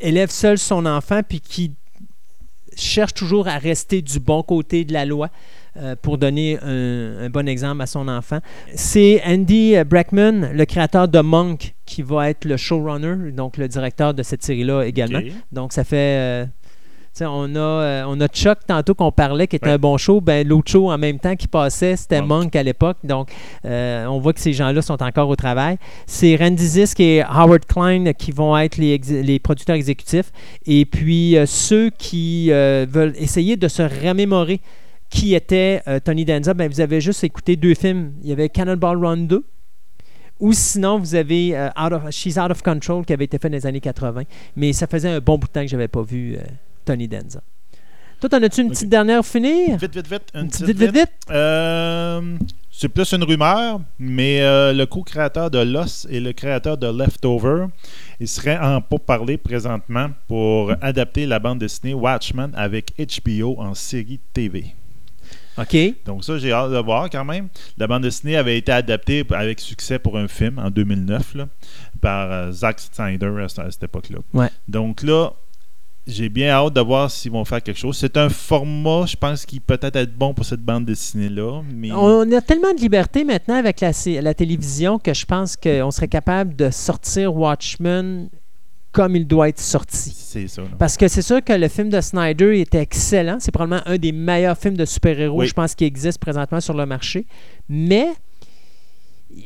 élève 0.00 0.30
seul 0.30 0.58
son 0.58 0.86
enfant, 0.86 1.20
puis 1.28 1.40
qui 1.40 1.72
cherche 2.76 3.14
toujours 3.14 3.48
à 3.48 3.58
rester 3.58 4.02
du 4.02 4.20
bon 4.20 4.42
côté 4.42 4.84
de 4.84 4.92
la 4.92 5.04
loi 5.04 5.30
euh, 5.76 5.96
pour 6.00 6.16
donner 6.18 6.58
un, 6.62 7.24
un 7.24 7.30
bon 7.30 7.48
exemple 7.48 7.82
à 7.82 7.86
son 7.86 8.06
enfant. 8.06 8.38
C'est 8.74 9.20
Andy 9.24 9.74
Brackman, 9.84 10.52
le 10.52 10.64
créateur 10.64 11.08
de 11.08 11.20
Monk, 11.20 11.74
qui 11.86 12.02
va 12.02 12.30
être 12.30 12.44
le 12.44 12.56
showrunner, 12.56 13.32
donc 13.32 13.56
le 13.56 13.66
directeur 13.66 14.14
de 14.14 14.22
cette 14.22 14.44
série-là 14.44 14.84
également. 14.84 15.20
Donc, 15.50 15.72
ça 15.72 15.82
fait. 15.82 16.48
On 17.20 17.54
a, 17.56 17.58
euh, 17.58 18.04
on 18.06 18.20
a 18.20 18.28
Chuck 18.28 18.58
tantôt 18.66 18.94
qu'on 18.94 19.10
parlait, 19.12 19.46
qui 19.46 19.56
était 19.56 19.66
Ouais. 19.66 19.72
un 19.72 19.78
bon 19.78 19.96
show. 19.96 20.20
Ben, 20.20 20.46
L'autre 20.46 20.70
show 20.70 20.90
en 20.90 20.98
même 20.98 21.18
temps 21.18 21.34
qui 21.36 21.48
passait, 21.48 21.96
c'était 21.96 22.20
Monk. 22.20 22.44
Monk 22.44 22.56
à 22.56 22.62
l'époque. 22.62 22.96
Donc, 23.04 23.30
euh, 23.64 24.06
on 24.06 24.18
voit 24.20 24.32
que 24.32 24.40
ces 24.40 24.52
gens-là 24.52 24.82
sont 24.82 25.02
encore 25.02 25.28
au 25.28 25.36
travail. 25.36 25.76
C'est 26.06 26.36
Randy 26.36 26.66
Zisk 26.66 27.00
et 27.00 27.22
Howard 27.22 27.64
Klein 27.66 28.12
qui 28.12 28.30
vont 28.32 28.56
être 28.56 28.76
les, 28.76 29.38
producteurs 29.38 29.76
exécutifs. 29.76 30.30
Et 30.66 30.84
puis, 30.84 31.36
euh, 31.36 31.46
ceux 31.46 31.90
qui 31.90 32.50
veulent 32.50 33.14
essayer 33.16 33.56
de 33.56 33.68
se 33.68 33.82
remémorer 33.82 34.60
qui 35.10 35.34
était 35.34 35.82
Tony 36.04 36.24
Danza, 36.24 36.52
ben, 36.54 36.70
vous 36.70 36.80
avez 36.80 37.00
juste 37.00 37.24
écouté 37.24 37.56
deux 37.56 37.74
films. 37.74 38.12
Il 38.22 38.28
y 38.28 38.32
avait 38.32 38.48
Cannonball 38.48 39.04
Run 39.04 39.16
2. 39.18 39.44
Ou 40.40 40.52
sinon, 40.52 40.98
vous 41.00 41.14
avez 41.16 41.58
Out 41.76 41.92
of- 41.92 42.10
She's 42.10 42.36
Out 42.36 42.50
of 42.52 42.62
Control 42.62 43.04
qui 43.04 43.12
avait 43.12 43.24
été 43.24 43.38
fait 43.38 43.48
dans 43.48 43.56
les 43.56 43.66
années 43.66 43.80
80. 43.80 44.22
Mais 44.54 44.72
ça 44.72 44.86
faisait 44.86 45.08
un 45.08 45.18
bon 45.18 45.36
bout 45.36 45.48
de 45.48 45.52
temps 45.52 45.62
que 45.62 45.66
je 45.66 45.74
n'avais 45.74 45.88
pas 45.88 46.02
vu 46.02 46.36
euh, 46.36 46.42
Tony 46.88 47.06
Danza. 47.06 47.42
Toi, 48.18 48.30
t'en 48.30 48.42
as-tu 48.42 48.62
une 48.62 48.70
petite 48.70 48.88
dernière 48.88 49.24
finir? 49.24 49.76
Vite, 49.76 49.94
vite, 49.94 50.08
vite. 50.10 50.22
Une 50.32 50.40
Une 50.40 50.48
petite 50.48 50.64
petite 50.64 50.78
vite, 50.80 50.94
vite? 50.94 51.10
Euh, 51.30 52.38
c'est 52.70 52.88
plus 52.88 53.12
une 53.12 53.24
rumeur, 53.24 53.80
mais 53.98 54.40
euh, 54.40 54.72
le 54.72 54.86
co-créateur 54.86 55.50
de 55.50 55.58
Lost 55.58 56.06
et 56.10 56.18
le 56.18 56.32
créateur 56.32 56.78
de 56.78 56.86
Leftover, 56.86 57.66
ils 58.20 58.26
seraient 58.26 58.56
en 58.56 58.80
pourparlers 58.80 59.36
présentement 59.36 60.08
pour 60.28 60.72
adapter 60.80 61.26
la 61.26 61.38
bande 61.38 61.58
dessinée 61.58 61.92
Watchmen 61.92 62.52
avec 62.54 62.94
HBO 62.96 63.60
en 63.60 63.74
série 63.74 64.18
TV. 64.32 64.74
OK. 65.58 65.76
Donc 66.06 66.24
ça, 66.24 66.38
j'ai 66.38 66.52
hâte 66.52 66.70
de 66.70 66.78
voir 66.78 67.10
quand 67.10 67.24
même. 67.26 67.48
La 67.76 67.86
bande 67.86 68.04
dessinée 68.04 68.36
avait 68.36 68.56
été 68.56 68.72
adaptée 68.72 69.26
avec 69.30 69.60
succès 69.60 69.98
pour 69.98 70.16
un 70.16 70.26
film 70.26 70.58
en 70.58 70.70
2009 70.70 71.34
là, 71.34 71.48
par 72.00 72.32
euh, 72.32 72.50
Zack 72.50 72.80
Snyder 72.80 73.30
à 73.58 73.70
cette 73.70 73.82
époque-là. 73.82 74.20
Ouais. 74.32 74.48
Donc 74.68 75.02
là, 75.02 75.32
j'ai 76.08 76.30
bien 76.30 76.48
hâte 76.48 76.72
de 76.72 76.80
voir 76.80 77.10
s'ils 77.10 77.30
vont 77.30 77.44
faire 77.44 77.62
quelque 77.62 77.78
chose. 77.78 77.96
C'est 77.96 78.16
un 78.16 78.30
format, 78.30 79.04
je 79.06 79.14
pense, 79.14 79.44
qui 79.44 79.60
peut 79.60 79.78
être 79.80 80.16
bon 80.16 80.32
pour 80.32 80.44
cette 80.44 80.62
bande 80.62 80.86
dessinée-là. 80.86 81.60
Mais... 81.72 81.92
On 81.92 82.30
a 82.32 82.40
tellement 82.40 82.72
de 82.72 82.80
liberté 82.80 83.24
maintenant 83.24 83.56
avec 83.56 83.80
la, 83.80 84.34
télévision 84.34 84.98
que 84.98 85.12
je 85.12 85.26
pense 85.26 85.56
qu'on 85.56 85.90
serait 85.90 86.08
capable 86.08 86.56
de 86.56 86.70
sortir 86.70 87.36
Watchmen 87.36 88.30
comme 88.90 89.16
il 89.16 89.26
doit 89.26 89.50
être 89.50 89.60
sorti. 89.60 90.12
C'est 90.16 90.48
ça. 90.48 90.62
Parce 90.78 90.96
que 90.96 91.08
c'est 91.08 91.22
sûr 91.22 91.44
que 91.44 91.52
le 91.52 91.68
film 91.68 91.90
de 91.90 92.00
Snyder 92.00 92.58
était 92.58 92.80
excellent. 92.80 93.36
C'est 93.38 93.52
probablement 93.52 93.82
un 93.86 93.98
des 93.98 94.12
meilleurs 94.12 94.56
films 94.56 94.78
de 94.78 94.86
super-héros, 94.86 95.40
Oui. 95.40 95.46
je 95.46 95.52
pense, 95.52 95.74
qui 95.74 95.84
existe 95.84 96.18
présentement 96.18 96.60
sur 96.60 96.74
le 96.74 96.86
marché. 96.86 97.26
Mais 97.68 98.08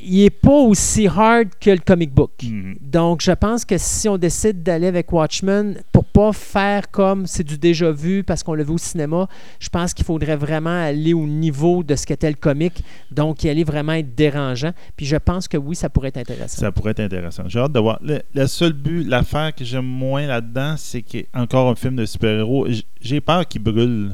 il 0.04 0.22
n'est 0.22 0.30
pas 0.30 0.50
aussi 0.50 1.06
hard 1.06 1.48
que 1.60 1.70
le 1.70 1.78
comic 1.78 2.12
book. 2.12 2.30
Mhm. 2.42 2.76
Donc, 2.80 3.20
je 3.22 3.32
pense 3.32 3.64
que 3.64 3.76
si 3.78 4.08
on 4.08 4.18
décide 4.18 4.62
d'aller 4.62 4.86
avec 4.86 5.12
Watchmen, 5.12 5.76
pour 5.92 6.04
pas 6.04 6.32
faire 6.32 6.90
comme 6.90 7.26
c'est 7.26 7.44
du 7.44 7.58
déjà 7.58 7.90
vu 7.90 8.22
parce 8.22 8.42
qu'on 8.42 8.54
l'a 8.54 8.64
vu 8.64 8.72
au 8.72 8.78
cinéma, 8.78 9.28
je 9.60 9.68
pense 9.68 9.94
qu'il 9.94 10.04
faudrait 10.04 10.36
vraiment 10.36 10.84
aller 10.84 11.14
au 11.14 11.26
niveau 11.26 11.82
de 11.82 11.94
ce 11.96 12.06
qu'était 12.06 12.30
le 12.30 12.36
comic, 12.36 12.82
donc 13.10 13.44
y 13.44 13.48
aller 13.48 13.64
vraiment 13.64 13.92
être 13.92 14.14
dérangeant. 14.14 14.72
Puis 14.96 15.06
je 15.06 15.16
pense 15.16 15.48
que 15.48 15.56
oui, 15.56 15.76
ça 15.76 15.88
pourrait 15.88 16.08
être 16.08 16.18
intéressant. 16.18 16.60
Ça 16.60 16.72
pourrait 16.72 16.92
être 16.92 17.00
intéressant. 17.00 17.44
J'ai 17.46 17.58
hâte 17.58 17.72
de 17.72 17.80
voir. 17.80 17.98
Le, 18.02 18.20
le 18.34 18.46
seul 18.46 18.72
but, 18.72 19.04
l'affaire 19.04 19.54
que 19.54 19.64
j'aime 19.64 19.86
moins 19.86 20.26
là-dedans, 20.26 20.74
c'est 20.76 21.02
qu'il 21.02 21.20
y 21.20 21.26
a 21.32 21.42
encore 21.42 21.68
un 21.68 21.74
film 21.74 21.96
de 21.96 22.06
super-héros. 22.06 22.66
J'ai 23.00 23.20
peur 23.20 23.46
qu'il 23.46 23.62
brûle 23.62 24.12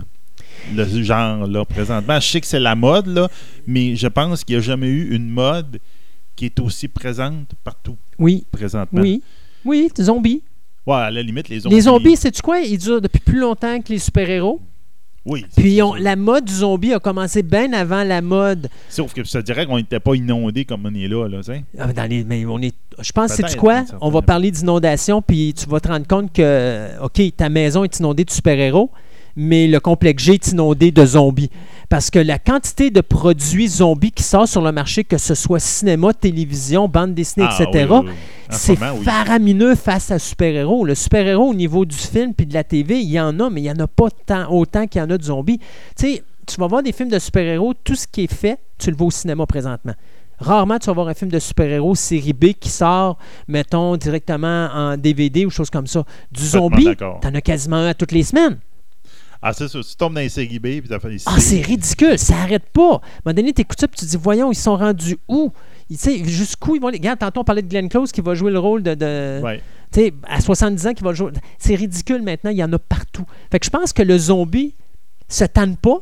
le 0.75 0.85
genre 1.03 1.47
là 1.47 1.65
présentement. 1.65 2.19
Je 2.21 2.27
sais 2.29 2.41
que 2.41 2.47
c'est 2.47 2.61
la 2.61 2.75
mode, 2.75 3.07
là, 3.07 3.29
mais 3.67 3.97
je 3.97 4.07
pense 4.09 4.45
qu'il 4.45 4.57
n'y 4.57 4.61
a 4.61 4.63
jamais 4.63 4.89
eu 4.89 5.15
une 5.15 5.29
mode 5.29 5.79
qui 6.37 6.47
est 6.47 6.61
aussi 6.61 6.89
présente 6.89 7.51
partout 7.65 7.97
Oui, 8.19 8.45
présentement. 8.51 9.01
oui, 9.01 9.23
oui, 9.65 9.89
zombies. 10.01 10.43
Ouais, 10.87 10.95
à 10.95 11.11
la 11.11 11.23
limite, 11.23 11.49
les 11.49 11.61
zombies. 11.61 11.75
Les 11.75 11.81
zombies, 11.83 12.17
sais-tu 12.17 12.41
quoi? 12.43 12.61
Ils 12.61 12.79
durent 12.79 13.01
depuis 13.01 13.21
plus 13.21 13.39
longtemps 13.41 13.81
que 13.81 13.89
les 13.93 13.99
super-héros. 13.99 14.61
Oui. 15.27 15.45
c'est- 15.51 15.61
Puis 15.61 15.75
c'est 15.77 15.83
on- 15.83 15.93
la 15.95 16.17
mode 16.17 16.45
du 16.47 16.55
zombie 16.55 16.95
a 16.95 17.01
commencé 17.01 17.43
bien 17.43 17.71
avant 17.75 18.03
la 18.03 18.23
mode. 18.23 18.69
Sauf 18.89 19.13
que 19.13 19.25
ça 19.25 19.43
dirait 19.43 19.67
qu'on 19.67 19.77
n'était 19.77 20.01
pas 20.01 20.15
inondé 20.15 20.65
comme 20.65 20.87
on 20.87 20.95
est 20.95 21.07
là. 21.09 21.29
là 21.29 21.39
tu 21.39 21.45
sais. 21.53 21.65
Ah, 21.79 21.93
dans 21.93 22.09
les, 22.09 22.25
mais 22.25 22.47
on 22.47 22.59
est, 22.63 22.75
je 23.01 23.13
pense, 23.13 23.33
sais-tu 23.33 23.43
Peut-être, 23.43 23.57
quoi? 23.59 23.85
On 24.01 24.09
va 24.11 24.23
parler 24.23 24.51
d'inondation, 24.51 25.21
puis 25.21 25.53
tu 25.53 25.67
vas 25.69 25.81
te 25.81 25.89
rendre 25.89 26.07
compte 26.07 26.33
que, 26.33 26.89
OK, 27.03 27.21
ta 27.37 27.51
maison 27.51 27.85
est 27.85 27.99
inondée 27.99 28.25
de 28.25 28.31
super-héros, 28.31 28.91
mais 29.39 29.69
le 29.69 29.79
complexe 29.79 30.25
G 30.25 30.35
est 30.35 30.49
inondé 30.49 30.91
de 30.91 31.07
zombies. 31.07 31.49
Parce 31.89 32.11
que 32.11 32.19
la 32.19 32.41
quantité 32.41 32.91
de 32.91 33.01
produits 33.01 33.69
zombies 33.69 34.11
qui 34.11 34.25
sort 34.25 34.49
sur 34.49 34.61
le 34.61 34.73
marché, 34.73 35.05
que 35.05 35.17
ce 35.17 35.35
soit 35.37 35.61
cinéma, 35.61 36.13
télévision, 36.13 36.89
bande 36.89 37.15
dessinée, 37.15 37.47
Ah, 37.49 37.63
etc., 37.63 37.87
oui, 37.89 37.99
oui, 38.01 38.07
oui. 38.09 38.13
En 38.51 38.53
ce 38.53 38.59
c'est 38.59 38.77
faramineux 38.77 39.75
face 39.77 40.11
à 40.11 40.19
super-héros. 40.19 40.85
Le 40.85 40.95
super-héros 40.97 41.51
au 41.51 41.55
niveau 41.55 41.85
du 41.85 41.97
film 41.97 42.35
puis 42.35 42.47
de 42.47 42.53
la 42.55 42.65
TV, 42.65 42.99
il 43.01 43.09
y 43.09 43.21
en 43.21 43.39
a, 43.39 43.49
mais 43.49 43.61
il 43.61 43.65
n'y 43.65 43.71
en 43.71 43.79
a 43.79 43.87
pas 43.87 44.09
tant, 44.27 44.51
autant 44.51 44.87
qu'il 44.87 45.01
y 45.01 45.05
en 45.05 45.11
a 45.11 45.17
de 45.17 45.23
zombies. 45.23 45.59
Tu 45.59 45.67
sais, 45.97 46.23
tu 46.47 46.57
vas 46.61 46.67
voir 46.67 46.83
des 46.83 46.93
films 46.93 47.11
de 47.11 47.19
super-héros, 47.21 47.75
tout 47.85 47.95
ce 47.95 48.07
qui 48.09 48.25
est 48.25 48.35
fait, 48.35 48.59
tu 48.77 48.91
le 48.91 48.97
vois 48.97 49.07
au 49.07 49.11
cinéma 49.13 49.47
présentement. 49.47 49.95
Rarement, 50.41 50.79
tu 50.79 50.87
vas 50.87 50.93
voir 50.95 51.09
un 51.09 51.15
film 51.15 51.31
de 51.31 51.39
super-héros 51.39 51.95
série 51.95 52.33
B 52.33 52.47
qui 52.59 52.71
sort, 52.71 53.19
mettons, 53.47 53.97
directement 53.97 54.69
en 54.75 54.97
DVD 54.97 55.47
ou 55.47 55.51
chose 55.51 55.71
comme 55.71 55.87
ça. 55.87 56.05
Du 56.33 56.45
zombie, 56.45 56.89
t'en 56.97 57.35
as 57.35 57.41
quasiment 57.41 57.77
un 57.77 57.89
à 57.89 57.95
toutes 57.95 58.13
les 58.13 58.25
semaines. 58.25 58.59
Ah, 59.41 59.53
c'est 59.53 59.69
ça. 59.69 59.81
Tu 59.81 59.97
tombes 59.97 60.15
dans 60.15 60.21
les 60.21 60.29
séries 60.29 60.59
B 60.59 60.67
puis 60.81 60.89
t'as 60.89 60.99
fait 60.99 61.11
des 61.11 61.23
Ah, 61.27 61.39
c'est 61.39 61.61
ridicule, 61.61 62.19
ça 62.19 62.37
arrête 62.39 62.69
pas. 62.73 62.83
À 62.83 62.97
un 62.97 62.99
moment 63.27 63.35
donné, 63.37 63.53
tu 63.53 63.63
écoutes 63.63 63.81
ça 63.81 63.87
puis 63.89 63.99
tu 63.99 64.05
te 64.07 64.11
dis, 64.11 64.17
voyons, 64.21 64.51
ils 64.51 64.57
sont 64.57 64.77
rendus 64.77 65.17
où? 65.29 65.53
Tu 65.89 65.97
sais, 65.97 66.25
jusqu'où 66.25 66.75
ils 66.77 66.83
vont 66.83 66.89
les. 66.89 66.99
Regarde, 66.99 67.19
tantôt 67.21 67.41
on 67.41 67.45
parlait 67.45 67.63
de 67.63 67.69
Glenn 67.69 67.89
Close 67.89 68.13
qui 68.13 68.21
va 68.21 68.35
jouer 68.35 68.51
le 68.51 68.59
rôle 68.59 68.83
de. 68.83 68.95
de- 68.95 69.41
Ouais. 69.43 69.63
tu 69.93 70.01
sais, 70.01 70.15
à 70.29 70.41
70 70.41 70.87
ans, 70.87 70.93
qui 70.93 71.03
va 71.03 71.11
le 71.11 71.17
jouer. 71.17 71.31
C'est 71.59 71.75
ridicule 71.77 72.23
maintenant, 72.23 72.51
il 72.51 72.59
y 72.59 72.65
en 72.65 72.73
a 72.73 72.79
partout. 72.79 73.25
Fait 73.51 73.59
que 73.59 73.65
je 73.65 73.71
pense 73.71 73.93
que 73.93 74.03
le 74.03 74.19
zombie 74.19 74.75
se 75.29 75.45
tanne 75.45 75.77
pas, 75.77 76.01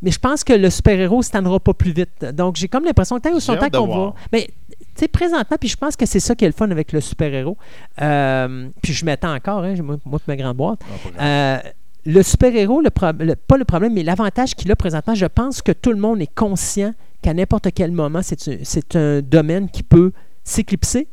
mais 0.00 0.10
je 0.10 0.18
pense 0.18 0.42
que 0.42 0.52
le 0.52 0.68
super-héros 0.70 1.18
ne 1.18 1.22
se 1.22 1.58
pas 1.58 1.74
plus 1.74 1.92
vite. 1.92 2.24
Donc, 2.34 2.56
j'ai 2.56 2.66
comme 2.66 2.84
l'impression 2.84 3.18
que 3.18 3.22
tant 3.28 3.34
aussi 3.36 3.50
longtemps 3.52 3.70
qu'on 3.70 3.86
va. 4.06 4.14
Mais, 4.32 4.48
tu 4.48 4.76
sais, 4.96 5.08
présentement, 5.08 5.56
puis 5.60 5.68
je 5.68 5.76
pense 5.76 5.94
que 5.94 6.06
c'est 6.06 6.18
ça 6.20 6.34
qui 6.34 6.44
est 6.44 6.48
le 6.48 6.54
fun 6.54 6.70
avec 6.70 6.90
le 6.92 7.00
super-héros. 7.00 7.56
Euh, 8.00 8.68
puis 8.82 8.92
je 8.94 9.04
m'attends 9.04 9.32
encore, 9.34 9.62
hein, 9.62 9.74
moi, 9.80 9.96
moi, 10.04 10.18
ma 10.26 10.36
grande 10.36 10.56
boîte. 10.56 10.80
Euh, 11.20 11.58
le 12.04 12.22
super-héros, 12.22 12.80
le 12.80 12.90
pas 12.90 13.12
le 13.12 13.64
problème, 13.64 13.94
mais 13.94 14.02
l'avantage 14.02 14.54
qu'il 14.54 14.70
a 14.72 14.76
présentement, 14.76 15.14
je 15.14 15.26
pense 15.26 15.62
que 15.62 15.72
tout 15.72 15.90
le 15.90 15.98
monde 15.98 16.20
est 16.20 16.34
conscient 16.34 16.94
qu'à 17.22 17.32
n'importe 17.32 17.68
quel 17.72 17.92
moment, 17.92 18.20
c'est 18.22 18.96
un 18.96 19.22
domaine 19.22 19.70
qui 19.70 19.82
peut 19.82 20.12
s'éclipser. 20.42 21.06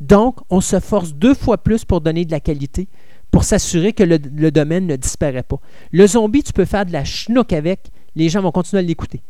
Donc, 0.00 0.36
on 0.50 0.60
se 0.60 0.78
force 0.80 1.14
deux 1.14 1.34
fois 1.34 1.58
plus 1.58 1.84
pour 1.84 2.00
donner 2.00 2.24
de 2.24 2.30
la 2.30 2.40
qualité, 2.40 2.88
pour 3.30 3.44
s'assurer 3.44 3.92
que 3.92 4.04
le, 4.04 4.18
domaine 4.50 4.86
ne 4.86 4.96
disparaît 4.96 5.42
pas. 5.42 5.58
Le 5.92 6.06
zombie, 6.06 6.42
tu 6.42 6.52
peux 6.52 6.66
faire 6.66 6.84
de 6.84 6.92
la 6.92 7.04
schnook 7.04 7.52
avec, 7.52 7.90
les 8.14 8.28
gens 8.28 8.42
vont 8.42 8.52
continuer 8.52 8.80
à 8.80 8.86
l'écouter. 8.86 9.22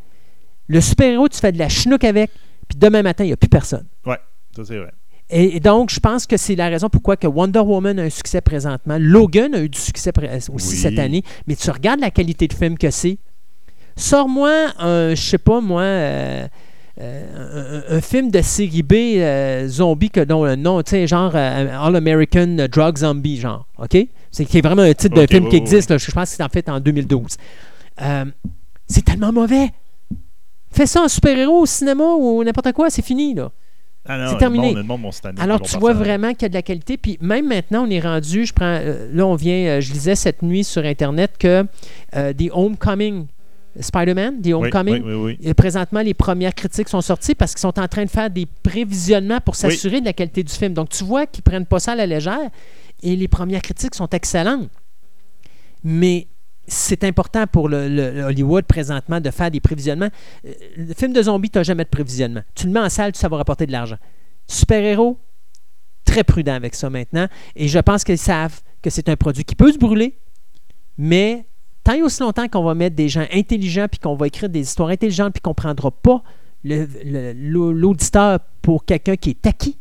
Le 0.66 0.80
super-héros, 0.80 1.28
tu 1.28 1.38
fais 1.38 1.52
de 1.52 1.58
la 1.58 1.68
schnook 1.68 2.02
avec, 2.02 2.30
puis 2.68 2.76
demain 2.76 3.02
matin, 3.02 3.24
il 3.24 3.28
n'y 3.28 3.32
a 3.32 3.36
plus 3.36 3.48
personne. 3.48 3.86
Oui, 4.04 4.16
ça 4.56 4.64
c'est 4.64 4.78
vrai. 4.78 4.92
Et, 5.30 5.58
donc, 5.58 5.90
je 5.90 6.00
pense 6.00 6.26
que 6.26 6.36
c'est 6.36 6.54
la 6.54 6.68
raison 6.68 6.88
pourquoi 6.88 7.16
que 7.16 7.26
Wonder 7.26 7.60
Woman 7.60 7.98
a 7.98 8.02
un 8.02 8.10
succès 8.10 8.40
présentement. 8.40 8.96
Logan 9.00 9.54
a 9.54 9.60
eu 9.60 9.68
du 9.68 9.78
succès 9.78 10.12
aussi 10.52 10.76
cette 10.76 10.98
année. 10.98 11.22
Mais 11.46 11.56
tu 11.56 11.70
regardes 11.70 12.00
la 12.00 12.10
qualité 12.10 12.46
de 12.46 12.52
film 12.52 12.76
que 12.76 12.90
c'est. 12.90 13.18
Sors-moi 13.96 14.50
un, 14.78 15.14
je 15.14 15.22
sais 15.22 15.38
pas 15.38 15.60
moi, 15.60 15.82
euh, 15.82 16.46
euh, 17.00 17.80
un, 17.88 18.00
film 18.00 18.30
de 18.30 18.42
série 18.42 18.82
B 18.82 18.92
euh, 18.92 19.68
zombie 19.68 20.10
que 20.10 20.20
dont 20.20 20.44
le 20.44 20.56
nom, 20.56 20.82
tu 20.82 20.90
sais, 20.90 21.06
genre 21.06 21.34
All 21.36 21.94
American 21.94 22.56
Drug 22.70 22.98
Zombie, 22.98 23.38
genre, 23.38 23.66
OK? 23.78 23.96
C'est 24.32 24.44
qui 24.44 24.58
est 24.58 24.62
vraiment 24.62 24.82
un 24.82 24.94
titre 24.94 25.14
de 25.14 25.26
film 25.28 25.48
qui 25.48 25.56
existe. 25.56 25.96
je 25.96 26.10
pense 26.10 26.30
que 26.30 26.36
c'est 26.36 26.42
en 26.42 26.48
fait 26.48 26.68
en 26.68 26.80
2012. 26.80 27.36
C'est 28.86 29.04
tellement 29.04 29.32
mauvais. 29.32 29.70
Fais 30.72 30.86
ça 30.86 31.02
en 31.02 31.08
super-héros 31.08 31.60
au 31.60 31.66
cinéma 31.66 32.04
ou 32.18 32.42
n'importe 32.42 32.72
quoi, 32.72 32.90
c'est 32.90 33.04
fini, 33.04 33.32
là. 33.32 33.52
Ah 34.06 34.28
c'est 34.28 34.38
terminé. 34.38 34.74
Alors, 35.38 35.62
tu 35.62 35.78
vois 35.78 35.94
vraiment 35.94 36.32
qu'il 36.32 36.42
y 36.42 36.44
a 36.46 36.48
de 36.50 36.54
la 36.54 36.62
qualité. 36.62 36.96
Puis 36.96 37.18
même 37.20 37.48
maintenant, 37.48 37.86
on 37.86 37.90
est 37.90 38.00
rendu, 38.00 38.44
je 38.44 38.52
prends, 38.52 38.78
euh, 38.80 39.08
là, 39.12 39.26
on 39.26 39.34
vient, 39.34 39.54
euh, 39.54 39.80
je 39.80 39.92
lisais 39.92 40.14
cette 40.14 40.42
nuit 40.42 40.64
sur 40.64 40.84
Internet 40.84 41.32
que 41.38 41.64
euh, 42.14 42.32
The 42.34 42.50
Homecoming, 42.52 43.26
Spider-Man, 43.80 44.42
The 44.42 44.52
Homecoming, 44.52 45.36
et 45.42 45.54
présentement, 45.54 46.02
les 46.02 46.14
premières 46.14 46.54
critiques 46.54 46.88
sont 46.88 47.00
sorties 47.00 47.34
parce 47.34 47.52
qu'ils 47.52 47.60
sont 47.60 47.78
en 47.78 47.88
train 47.88 48.04
de 48.04 48.10
faire 48.10 48.30
des 48.30 48.46
prévisionnements 48.62 49.40
pour 49.40 49.56
s'assurer 49.56 50.00
de 50.00 50.04
la 50.04 50.12
qualité 50.12 50.42
du 50.42 50.52
film. 50.52 50.74
Donc, 50.74 50.90
tu 50.90 51.02
vois 51.02 51.26
qu'ils 51.26 51.42
prennent 51.42 51.66
pas 51.66 51.78
ça 51.80 51.92
à 51.92 51.96
la 51.96 52.06
légère 52.06 52.50
et 53.02 53.16
les 53.16 53.28
premières 53.28 53.62
critiques 53.62 53.94
sont 53.94 54.08
excellentes. 54.08 54.68
Mais 55.82 56.28
c'est 56.66 57.04
important 57.04 57.46
pour 57.46 57.68
le, 57.68 58.22
Hollywood 58.22 58.64
présentement 58.64 59.20
de 59.20 59.30
faire 59.30 59.50
des 59.50 59.60
prévisionnements. 59.60 60.08
Euh, 60.46 60.52
le 60.76 60.94
film 60.94 61.12
de 61.12 61.22
zombies, 61.22 61.50
tu 61.50 61.58
n'as 61.58 61.64
jamais 61.64 61.84
de 61.84 61.90
prévisionnement. 61.90 62.42
Tu 62.54 62.66
le 62.66 62.72
mets 62.72 62.80
en 62.80 62.88
salle, 62.88 63.14
ça 63.14 63.28
va 63.28 63.36
rapporter 63.36 63.66
de 63.66 63.72
l'argent. 63.72 63.98
Super-héros, 64.46 65.18
très 66.04 66.24
prudent 66.24 66.54
avec 66.54 66.74
ça 66.74 66.90
maintenant. 66.90 67.28
Et 67.56 67.68
je 67.68 67.78
pense 67.78 68.04
qu'ils 68.04 68.18
savent 68.18 68.60
que 68.82 68.90
c'est 68.90 69.08
un 69.08 69.16
produit 69.16 69.44
qui 69.44 69.54
peut 69.54 69.72
se 69.72 69.78
brûler, 69.78 70.18
mais 70.96 71.46
tant 71.82 71.92
et 71.92 72.02
aussi 72.02 72.20
longtemps 72.20 72.48
qu'on 72.48 72.62
va 72.64 72.74
mettre 72.74 72.96
des 72.96 73.08
gens 73.08 73.26
intelligents 73.32 73.86
puis 73.90 74.00
qu'on 74.00 74.14
va 74.14 74.26
écrire 74.26 74.48
des 74.48 74.60
histoires 74.60 74.88
intelligentes 74.88 75.34
puis 75.34 75.40
qu'on 75.40 75.50
ne 75.50 75.54
prendra 75.54 75.90
pas 75.90 76.22
l'auditeur 76.64 78.40
pour 78.62 78.84
quelqu'un 78.84 79.16
qui 79.16 79.30
est 79.30 79.46
acquis, 79.46 79.78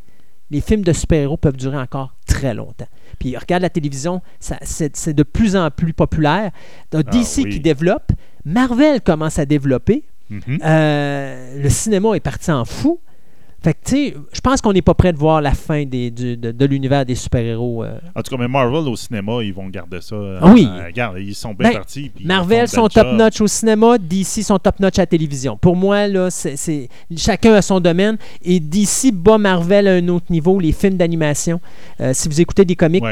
les 0.52 0.62
films 0.62 0.84
de 0.84 0.92
super-héros 0.92 1.38
peuvent 1.38 1.58
durer 1.58 1.78
encore 1.78 2.16
très 2.28 2.54
longtemps. 2.54 2.88
Puis 3.20 3.38
regarde 3.38 3.62
la 3.62 3.70
télévision, 3.70 4.22
c'est 4.40 5.14
de 5.14 5.24
plus 5.24 5.56
en 5.56 5.70
plus 5.72 5.94
populaire. 5.94 6.52
Ah 6.94 7.04
DC 7.04 7.50
qui 7.50 7.60
développe, 7.60 8.12
Marvel 8.46 9.02
commence 9.02 9.40
à 9.40 9.46
développer. 9.46 10.04
Mm-hmm. 10.32 10.60
Euh, 10.64 11.62
le 11.62 11.70
cinéma 11.70 12.16
est 12.16 12.20
parti 12.22 12.52
en 12.52 12.66
fou. 12.66 13.00
Fait 13.64 13.74
que, 13.74 13.80
tu 13.86 13.96
sais, 13.96 14.14
je 14.34 14.42
pense 14.42 14.60
qu'on 14.60 14.74
n'est 14.74 14.82
pas 14.82 14.94
prêt 14.94 15.14
de 15.14 15.18
voir 15.18 15.40
la 15.40 15.54
fin 15.54 15.86
des, 15.86 16.12
de, 16.12 16.66
l'univers 16.66 17.06
des 17.06 17.16
super-héros. 17.16 17.86
Euh. 17.86 17.98
En 18.14 18.22
tout 18.22 18.36
cas, 18.36 18.42
mais 18.42 18.50
Marvel 18.50 18.90
au 18.90 18.96
cinéma, 18.98 19.42
ils 19.42 19.54
vont 19.54 19.70
garder 19.70 20.02
ça. 20.02 20.18
Ah 20.42 20.52
oui. 20.54 20.68
Euh, 20.70 20.88
regarde, 20.88 21.18
ils 21.20 21.34
sont 21.34 21.54
bien 21.54 21.70
ben, 21.70 21.76
partis. 21.76 22.12
Marvel 22.26 22.68
sont 22.68 22.90
top-notch 22.90 23.40
au 23.40 23.48
cinéma, 23.48 23.98
DC 23.98 24.44
sont 24.44 24.60
top-notch 24.60 25.00
à 25.00 25.04
la 25.04 25.08
télévision. 25.08 25.56
Pour 25.56 25.78
moi, 25.78 26.10
là, 26.10 26.30
c'est 26.30 26.90
chacun 27.16 27.54
a 27.54 27.62
son 27.62 27.80
domaine. 27.80 28.18
Et 28.44 28.60
DC 28.60 29.14
bat 29.14 29.38
Marvel 29.38 29.88
à 29.88 29.94
un 29.94 30.08
autre 30.10 30.26
niveau, 30.30 30.60
les 30.60 30.74
films 30.74 30.98
d'animation. 30.98 31.62
Euh, 32.02 32.12
si 32.14 32.28
vous 32.28 32.42
écoutez 32.42 32.66
des 32.66 32.76
comics, 32.76 33.04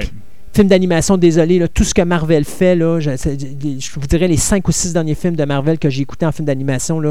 Film 0.53 0.67
d'animation, 0.67 1.17
désolé, 1.17 1.65
tout 1.69 1.85
ce 1.85 1.93
que 1.93 2.01
Marvel 2.01 2.43
fait, 2.43 2.77
je, 2.77 3.99
vous 3.99 4.07
dirais 4.07 4.27
les 4.27 4.35
cinq 4.35 4.67
ou 4.67 4.73
six 4.73 4.91
derniers 4.91 5.15
films 5.15 5.37
de 5.37 5.45
Marvel 5.45 5.79
que 5.79 5.89
j'ai 5.89 6.01
écoutés 6.01 6.25
en 6.25 6.33
film 6.33 6.45
d'animation, 6.45 7.01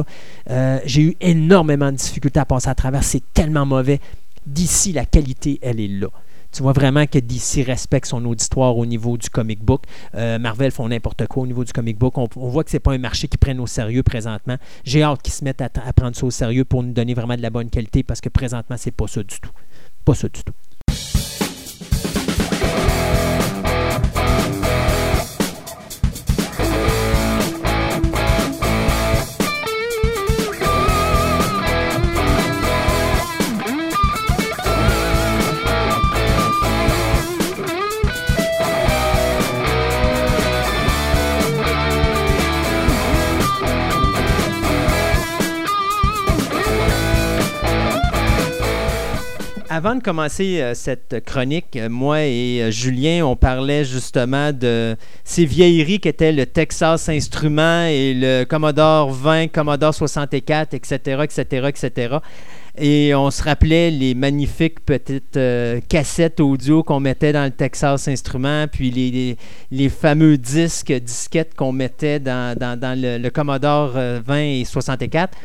euh, 0.50 0.78
j'ai 0.84 1.02
eu 1.02 1.16
énormément 1.22 1.90
de 1.90 1.96
difficultés 1.96 2.38
à 2.38 2.44
passer 2.44 2.68
à 2.68 2.74
travers. 2.74 3.02
C'est 3.02 3.22
tellement 3.32 3.64
mauvais. 3.64 3.98
D'ici, 4.46 4.92
la 4.92 5.06
qualité, 5.06 5.58
elle 5.62 5.80
est 5.80 5.88
là. 5.88 6.08
Tu 6.52 6.62
vois 6.62 6.72
vraiment 6.72 7.06
que 7.06 7.18
DC 7.18 7.64
respecte 7.64 8.08
son 8.08 8.24
auditoire 8.26 8.76
au 8.76 8.84
niveau 8.84 9.16
du 9.16 9.30
comic 9.30 9.62
book. 9.62 9.84
Euh, 10.16 10.38
Marvel 10.38 10.70
font 10.70 10.88
n'importe 10.88 11.26
quoi 11.26 11.44
au 11.44 11.46
niveau 11.46 11.64
du 11.64 11.72
comic 11.72 11.96
book. 11.96 12.18
On, 12.18 12.28
voit 12.34 12.64
que 12.64 12.70
c'est 12.70 12.80
pas 12.80 12.92
un 12.92 12.98
marché 12.98 13.26
qui 13.26 13.38
prenne 13.38 13.60
au 13.60 13.66
sérieux 13.66 14.02
présentement. 14.02 14.56
J'ai 14.84 15.02
hâte 15.02 15.22
qu'ils 15.22 15.32
se 15.32 15.44
mettent 15.44 15.62
à, 15.62 15.70
à, 15.86 15.92
prendre 15.94 16.14
ça 16.14 16.26
au 16.26 16.30
sérieux 16.30 16.66
pour 16.66 16.82
nous 16.82 16.92
donner 16.92 17.14
vraiment 17.14 17.36
de 17.36 17.42
la 17.42 17.50
bonne 17.50 17.70
qualité 17.70 18.02
parce 18.02 18.20
que 18.20 18.28
présentement, 18.28 18.76
c'est 18.76 18.90
pas 18.90 19.06
ça 19.06 19.22
du 19.22 19.40
tout. 19.40 19.50
Pas 20.04 20.14
ça 20.14 20.28
du 20.28 20.42
tout. 20.42 20.52
Avant 49.80 49.94
de 49.94 50.02
commencer 50.02 50.60
euh, 50.60 50.74
cette 50.74 51.24
chronique, 51.24 51.74
euh, 51.76 51.88
moi 51.88 52.20
et 52.20 52.60
euh, 52.60 52.70
Julien, 52.70 53.24
on 53.24 53.34
parlait 53.34 53.82
justement 53.82 54.52
de 54.52 54.94
ces 55.24 55.46
vieilleries 55.46 56.00
qu'étaient 56.00 56.32
le 56.32 56.44
Texas 56.44 57.08
Instruments 57.08 57.86
et 57.86 58.12
le 58.12 58.44
Commodore 58.44 59.10
20, 59.10 59.48
Commodore 59.48 59.94
64, 59.94 60.74
etc., 60.74 61.22
etc., 61.24 61.68
etc. 61.68 62.16
Et 62.76 63.14
on 63.14 63.30
se 63.30 63.42
rappelait 63.42 63.90
les 63.90 64.14
magnifiques 64.14 64.80
petites 64.80 65.38
cassettes 65.88 66.40
audio 66.40 66.82
qu'on 66.82 67.00
mettait 67.00 67.32
dans 67.32 67.44
le 67.44 67.50
Texas 67.50 68.06
Instruments, 68.06 68.66
puis 68.70 68.90
les, 68.90 69.38
les, 69.70 69.88
fameux 69.88 70.36
disques, 70.36 70.92
disquettes 70.92 71.54
qu'on 71.54 71.72
mettait 71.72 72.20
dans, 72.20 72.54
le, 72.60 73.16
le, 73.16 73.30
Commodore 73.30 73.92
20 73.92 74.36
et 74.36 74.64
64. 74.66 75.38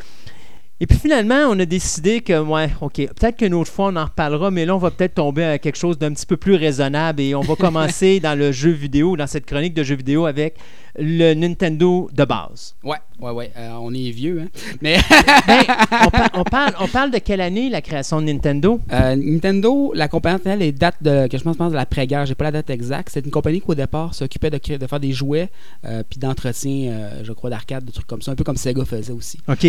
Et 0.78 0.86
puis 0.86 0.98
finalement, 0.98 1.46
on 1.48 1.58
a 1.58 1.64
décidé 1.64 2.20
que, 2.20 2.38
ouais, 2.38 2.68
OK, 2.82 2.96
peut-être 2.96 3.38
qu'une 3.38 3.54
autre 3.54 3.72
fois, 3.72 3.86
on 3.86 3.96
en 3.96 4.04
reparlera, 4.04 4.50
mais 4.50 4.66
là, 4.66 4.76
on 4.76 4.78
va 4.78 4.90
peut-être 4.90 5.14
tomber 5.14 5.42
à 5.42 5.58
quelque 5.58 5.78
chose 5.78 5.96
d'un 5.96 6.12
petit 6.12 6.26
peu 6.26 6.36
plus 6.36 6.54
raisonnable 6.54 7.22
et 7.22 7.34
on 7.34 7.40
va 7.40 7.54
commencer 7.58 8.20
dans 8.20 8.38
le 8.38 8.52
jeu 8.52 8.72
vidéo, 8.72 9.16
dans 9.16 9.26
cette 9.26 9.46
chronique 9.46 9.72
de 9.72 9.82
jeux 9.82 9.96
vidéo 9.96 10.26
avec 10.26 10.56
le 10.98 11.34
Nintendo 11.34 12.08
de 12.12 12.24
base. 12.24 12.74
Ouais, 12.82 12.96
ouais, 13.20 13.30
ouais. 13.30 13.52
Euh, 13.56 13.70
on 13.80 13.92
est 13.92 14.10
vieux, 14.10 14.42
hein. 14.42 14.48
Mais. 14.80 14.96
Ben, 15.46 15.62
on, 16.34 16.44
parle, 16.44 16.74
on 16.80 16.88
parle 16.88 17.10
de 17.10 17.18
quelle 17.18 17.40
année 17.40 17.68
la 17.68 17.80
création 17.80 18.20
de 18.20 18.26
Nintendo? 18.26 18.80
Euh, 18.92 19.16
Nintendo, 19.16 19.92
la 19.94 20.08
compagnie, 20.08 20.40
elle 20.44 20.72
date 20.72 21.02
de, 21.02 21.26
que 21.28 21.38
je 21.38 21.42
pense, 21.42 21.70
de 21.70 21.76
la 21.76 21.86
pré-guerre. 21.86 22.26
J'ai 22.26 22.34
pas 22.34 22.44
la 22.44 22.52
date 22.52 22.70
exacte. 22.70 23.10
C'est 23.12 23.24
une 23.24 23.30
compagnie 23.30 23.60
qui, 23.60 23.70
au 23.70 23.74
départ, 23.74 24.14
s'occupait 24.14 24.50
de, 24.50 24.76
de 24.76 24.86
faire 24.86 25.00
des 25.00 25.12
jouets, 25.12 25.50
euh, 25.84 26.02
puis 26.08 26.18
d'entretien, 26.18 27.10
je 27.22 27.32
crois, 27.32 27.50
d'arcade, 27.50 27.84
des 27.84 27.92
trucs 27.92 28.06
comme 28.06 28.22
ça, 28.22 28.32
un 28.32 28.34
peu 28.36 28.44
comme 28.44 28.56
Sega 28.56 28.84
faisait 28.84 29.12
aussi. 29.12 29.38
OK. 29.48 29.66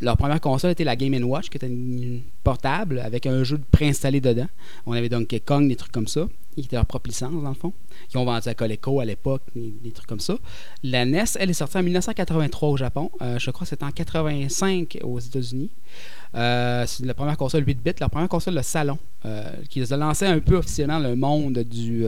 leur 0.00 0.16
première 0.16 0.40
console 0.40 0.72
était 0.72 0.84
la 0.84 0.96
Game 0.96 1.14
Watch, 1.24 1.48
qui 1.48 1.56
était 1.56 1.68
une 1.68 2.22
portable 2.44 3.00
avec 3.00 3.26
un 3.26 3.42
jeu 3.42 3.58
préinstallé 3.72 4.20
dedans. 4.20 4.46
On 4.86 4.92
avait 4.92 5.08
donc 5.08 5.34
Kong, 5.44 5.68
des 5.68 5.76
trucs 5.76 5.92
comme 5.92 6.06
ça, 6.06 6.28
qui 6.54 6.60
était 6.60 6.76
leur 6.76 6.86
propre 6.86 7.08
licence, 7.08 7.42
dans 7.42 7.48
le 7.48 7.54
fond 7.54 7.72
qui 8.08 8.16
ont 8.16 8.24
vendu 8.24 8.48
à 8.48 8.54
Coleco 8.54 9.00
à 9.00 9.04
l'époque, 9.04 9.42
des, 9.54 9.90
trucs 9.90 10.06
comme 10.06 10.20
ça. 10.20 10.36
La 10.82 11.04
NES, 11.04 11.24
elle 11.38 11.50
est 11.50 11.54
sortie 11.54 11.76
en 11.78 11.82
1983 11.82 12.68
au 12.68 12.76
Japon. 12.76 13.10
Euh, 13.22 13.38
je 13.38 13.50
crois 13.50 13.64
que 13.64 13.70
c'était 13.70 13.84
en 13.84 13.90
85 13.90 14.98
aux 15.02 15.18
États-Unis. 15.18 15.70
Euh, 16.34 16.84
c'est 16.86 17.04
la 17.04 17.14
première 17.14 17.36
console 17.36 17.64
8 17.66 17.82
bits, 17.82 17.92
la 18.00 18.08
première 18.08 18.28
console 18.28 18.54
de 18.54 18.62
salon, 18.62 18.98
euh, 19.24 19.50
qui 19.68 19.82
a 19.82 19.96
lancé 19.96 20.26
un 20.26 20.38
peu 20.40 20.56
officiellement 20.56 20.98
le 20.98 21.16
monde 21.16 21.58
du, 21.60 22.04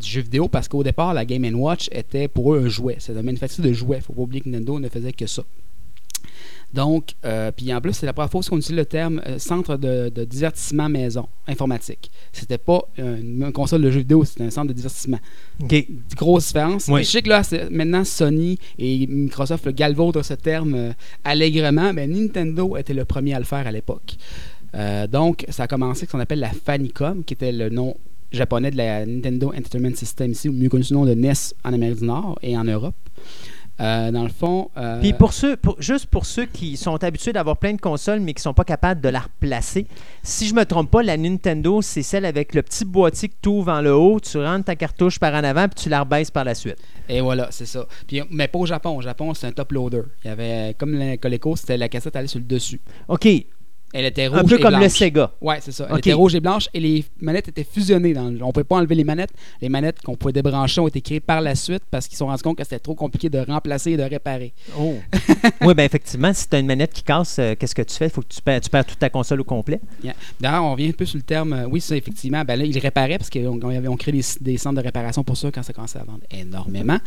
jeu 0.00 0.22
vidéo 0.22 0.48
parce 0.48 0.68
qu'au 0.68 0.82
départ, 0.82 1.14
la 1.14 1.24
Game 1.24 1.44
Watch 1.54 1.88
était 1.92 2.28
pour 2.28 2.54
eux 2.54 2.62
un 2.64 2.68
jouet. 2.68 2.96
C'était 2.98 3.18
un 3.18 3.22
manufacture 3.22 3.64
de 3.64 3.72
jouets. 3.72 3.98
Il 3.98 4.00
ne 4.00 4.04
faut 4.04 4.12
pas 4.12 4.22
oublier 4.22 4.40
que 4.40 4.48
Nintendo 4.48 4.78
ne 4.78 4.88
faisait 4.88 5.12
que 5.12 5.26
ça. 5.26 5.42
Donc, 6.72 7.14
euh, 7.24 7.50
puis 7.50 7.72
en 7.74 7.80
plus, 7.80 7.92
c'est 7.94 8.06
la 8.06 8.12
première 8.12 8.30
fois 8.30 8.42
qu'on 8.48 8.58
utilise 8.58 8.78
le 8.78 8.86
terme 8.86 9.20
euh, 9.26 9.38
centre 9.38 9.76
de, 9.76 10.08
de 10.08 10.24
divertissement 10.24 10.88
maison 10.88 11.28
informatique. 11.48 12.10
C'était 12.32 12.58
pas 12.58 12.82
une, 12.96 13.42
une 13.42 13.52
console 13.52 13.82
de 13.82 13.90
jeux 13.90 14.00
vidéo, 14.00 14.24
c'était 14.24 14.44
un 14.44 14.50
centre 14.50 14.68
de 14.68 14.72
divertissement. 14.72 15.18
OK. 15.62 15.86
Grosse 16.16 16.48
différence. 16.48 16.86
Oui. 16.88 17.02
Je 17.02 17.10
sais 17.10 17.22
que 17.22 17.28
là, 17.28 17.42
maintenant, 17.70 18.04
Sony 18.04 18.58
et 18.78 19.06
Microsoft 19.06 19.66
le 19.66 19.72
galvaudent 19.72 20.22
ce 20.22 20.34
terme 20.34 20.74
euh, 20.74 20.92
allègrement, 21.24 21.92
mais 21.92 22.06
Nintendo 22.06 22.76
était 22.76 22.94
le 22.94 23.04
premier 23.04 23.34
à 23.34 23.38
le 23.38 23.44
faire 23.44 23.66
à 23.66 23.72
l'époque. 23.72 24.16
Donc, 25.10 25.44
ça 25.48 25.64
a 25.64 25.66
commencé 25.66 26.02
avec 26.02 26.10
ce 26.10 26.12
qu'on 26.12 26.20
appelle 26.20 26.38
la 26.38 26.50
Famicom, 26.50 27.24
qui 27.24 27.34
était 27.34 27.50
le 27.50 27.70
nom 27.70 27.96
japonais 28.30 28.70
de 28.70 28.76
la 28.76 29.04
Nintendo 29.04 29.48
Entertainment 29.48 29.96
System 29.96 30.30
ici, 30.30 30.48
ou 30.48 30.52
mieux 30.52 30.68
connu 30.68 30.84
sous 30.84 30.94
le 30.94 31.00
nom 31.00 31.06
de 31.06 31.14
NES 31.14 31.32
en 31.64 31.72
Amérique 31.72 31.98
du 31.98 32.04
Nord 32.04 32.38
et 32.40 32.56
en 32.56 32.62
Europe. 32.62 32.94
Euh, 33.80 34.10
dans 34.10 34.24
le 34.24 34.28
fond. 34.28 34.70
euh, 34.76 35.00
Puis 35.00 35.12
pour 35.14 35.32
ceux, 35.32 35.56
pour- 35.56 35.80
juste 35.80 36.06
pour 36.06 36.26
ceux 36.26 36.44
qui 36.44 36.76
sont 36.76 37.02
habitués 37.02 37.32
d'avoir 37.32 37.56
plein 37.56 37.72
de 37.72 37.80
consoles 37.80 38.20
mais 38.20 38.34
qui 38.34 38.42
sont 38.42 38.52
pas 38.52 38.64
capables 38.64 39.00
de 39.00 39.08
la 39.08 39.20
replacer, 39.20 39.86
si 40.22 40.46
je 40.46 40.54
me 40.54 40.64
trompe 40.64 40.90
pas, 40.90 41.02
la 41.02 41.16
Nintendo, 41.16 41.80
c'est 41.80 42.02
celle 42.02 42.24
avec 42.26 42.54
le 42.54 42.62
petit 42.62 42.84
boîtier 42.84 43.28
que 43.28 43.34
tu 43.40 43.48
ouvres 43.48 43.72
en 43.72 43.80
le 43.80 43.94
haut, 43.94 44.20
tu 44.20 44.36
rentres 44.38 44.66
ta 44.66 44.76
cartouche 44.76 45.18
par 45.18 45.32
en 45.34 45.44
avant 45.44 45.66
puis 45.68 45.84
tu 45.84 45.88
la 45.88 46.00
rebaisses 46.00 46.30
par 46.30 46.44
la 46.44 46.54
suite. 46.54 46.76
Et 47.08 47.20
voilà, 47.22 47.48
c'est 47.50 47.66
ça. 47.66 47.86
Puis, 48.06 48.20
mais 48.30 48.48
pas 48.48 48.58
au 48.58 48.66
Japon. 48.66 48.96
Au 48.96 49.00
Japon, 49.00 49.32
c'est 49.34 49.46
un 49.46 49.52
top 49.52 49.72
loader. 49.72 50.02
Il 50.24 50.28
y 50.28 50.30
avait, 50.30 50.74
comme 50.78 50.92
le 50.92 51.16
Coleco, 51.16 51.56
c'était 51.56 51.76
la 51.78 51.88
cassette 51.88 52.14
allait 52.16 52.28
sur 52.28 52.38
le 52.38 52.44
dessus. 52.44 52.80
OK, 53.08 53.26
Elle 53.92 54.04
était 54.04 54.26
rouge 54.28 54.38
un 54.38 54.44
peu 54.44 54.54
et 54.56 54.60
comme 54.60 54.72
le 54.74 54.78
blanche. 54.78 54.92
Sega. 54.92 55.32
Ouais, 55.40 55.58
c'est 55.60 55.72
ça. 55.72 55.86
Elle 55.88 55.92
Ok. 55.94 55.98
était 56.00 56.12
rouge 56.12 56.34
et 56.34 56.40
blanche 56.40 56.68
et 56.72 56.80
les 56.80 57.04
manettes 57.20 57.48
étaient 57.48 57.64
fusionnées. 57.68 58.12
Dans 58.14 58.30
le- 58.30 58.42
On 58.42 58.48
ne 58.48 58.52
pouvait 58.52 58.64
pas 58.64 58.76
enlever 58.76 58.94
les 58.94 59.04
manettes. 59.04 59.32
Les 59.60 59.68
manettes 59.68 60.00
qu'on 60.02 60.14
pouvait 60.16 60.32
débrancher 60.32 60.80
ont 60.80 60.88
été 60.88 61.00
créées 61.00 61.20
par 61.20 61.40
la 61.40 61.54
suite 61.54 61.82
parce 61.90 62.06
qu'ils 62.06 62.14
se 62.14 62.18
sont 62.20 62.26
rendus 62.26 62.42
compte 62.42 62.56
que 62.56 62.64
c'était 62.64 62.78
trop 62.78 62.94
compliqué 62.94 63.28
de 63.28 63.38
remplacer 63.38 63.92
et 63.92 63.96
de 63.96 64.02
réparer. 64.02 64.52
Oh. 64.78 64.94
oui, 65.62 65.74
bien 65.74 65.84
effectivement, 65.84 66.32
si 66.32 66.48
tu 66.48 66.56
as 66.56 66.60
une 66.60 66.66
manette 66.66 66.92
qui 66.92 67.02
casse, 67.02 67.38
euh, 67.38 67.54
qu'est-ce 67.58 67.74
que 67.74 67.82
tu 67.82 67.94
fais? 67.96 68.08
faut 68.08 68.20
que 68.22 68.28
tu 68.28 68.40
perds, 68.42 68.60
tu 68.60 68.70
perds 68.70 68.84
toute 68.86 68.98
ta 68.98 69.10
console 69.10 69.40
au 69.40 69.44
complet. 69.44 69.80
Yeah. 70.04 70.14
D'ailleurs, 70.40 70.64
on 70.64 70.72
revient 70.72 70.88
un 70.88 70.92
peu 70.92 71.04
sur 71.04 71.16
le 71.16 71.22
terme. 71.22 71.52
euh, 71.52 71.66
oui, 71.68 71.80
ça, 71.80 71.96
effectivement. 71.96 72.44
Ben 72.44 72.56
là, 72.56 72.64
ils 72.64 72.78
réparaient 72.78 73.18
parce 73.18 73.30
qu'on 73.30 73.60
on 73.62 73.68
avait- 73.70 73.88
on 73.88 73.96
créé 73.96 74.12
des, 74.12 74.22
des 74.40 74.56
centres 74.56 74.76
de 74.76 74.82
réparation 74.84 75.24
pour 75.24 75.36
ça 75.36 75.50
quand 75.50 75.62
ça 75.62 75.72
commençait 75.72 75.98
à 75.98 76.04
vendre 76.04 76.20
énormément. 76.30 76.98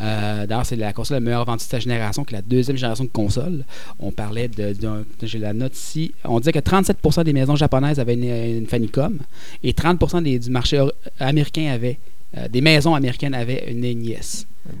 Euh, 0.00 0.46
D'ailleurs, 0.46 0.66
c'est 0.66 0.76
la 0.76 0.92
console 0.92 1.16
la 1.16 1.20
meilleure 1.20 1.44
vendue 1.44 1.64
de 1.64 1.70
sa 1.70 1.78
génération, 1.78 2.24
que 2.24 2.32
la 2.32 2.42
deuxième 2.42 2.76
génération 2.76 3.04
de 3.04 3.10
consoles. 3.10 3.64
On 3.98 4.10
parlait 4.10 4.48
de. 4.48 4.72
d'un- 4.72 5.04
J'ai 5.22 5.38
la 5.38 5.52
note 5.52 5.76
ici. 5.76 6.14
On 6.24 6.31
disait 6.40 6.52
que 6.52 6.58
37% 6.58 7.24
des 7.24 7.32
maisons 7.32 7.56
japonaises 7.56 7.98
avaient 8.00 8.14
une, 8.14 8.58
une 8.60 8.66
Famicom 8.66 9.18
et 9.62 9.72
30% 9.72 10.22
des- 10.22 10.38
du 10.38 10.50
marché 10.50 10.84
américain 11.18 11.70
avaient. 11.72 11.98
euh, 12.36 12.48
des 12.48 12.60
maisons 12.62 12.94
américaines 12.94 13.34
avaient 13.34 13.64
une 13.70 13.80
NES. 13.82 14.18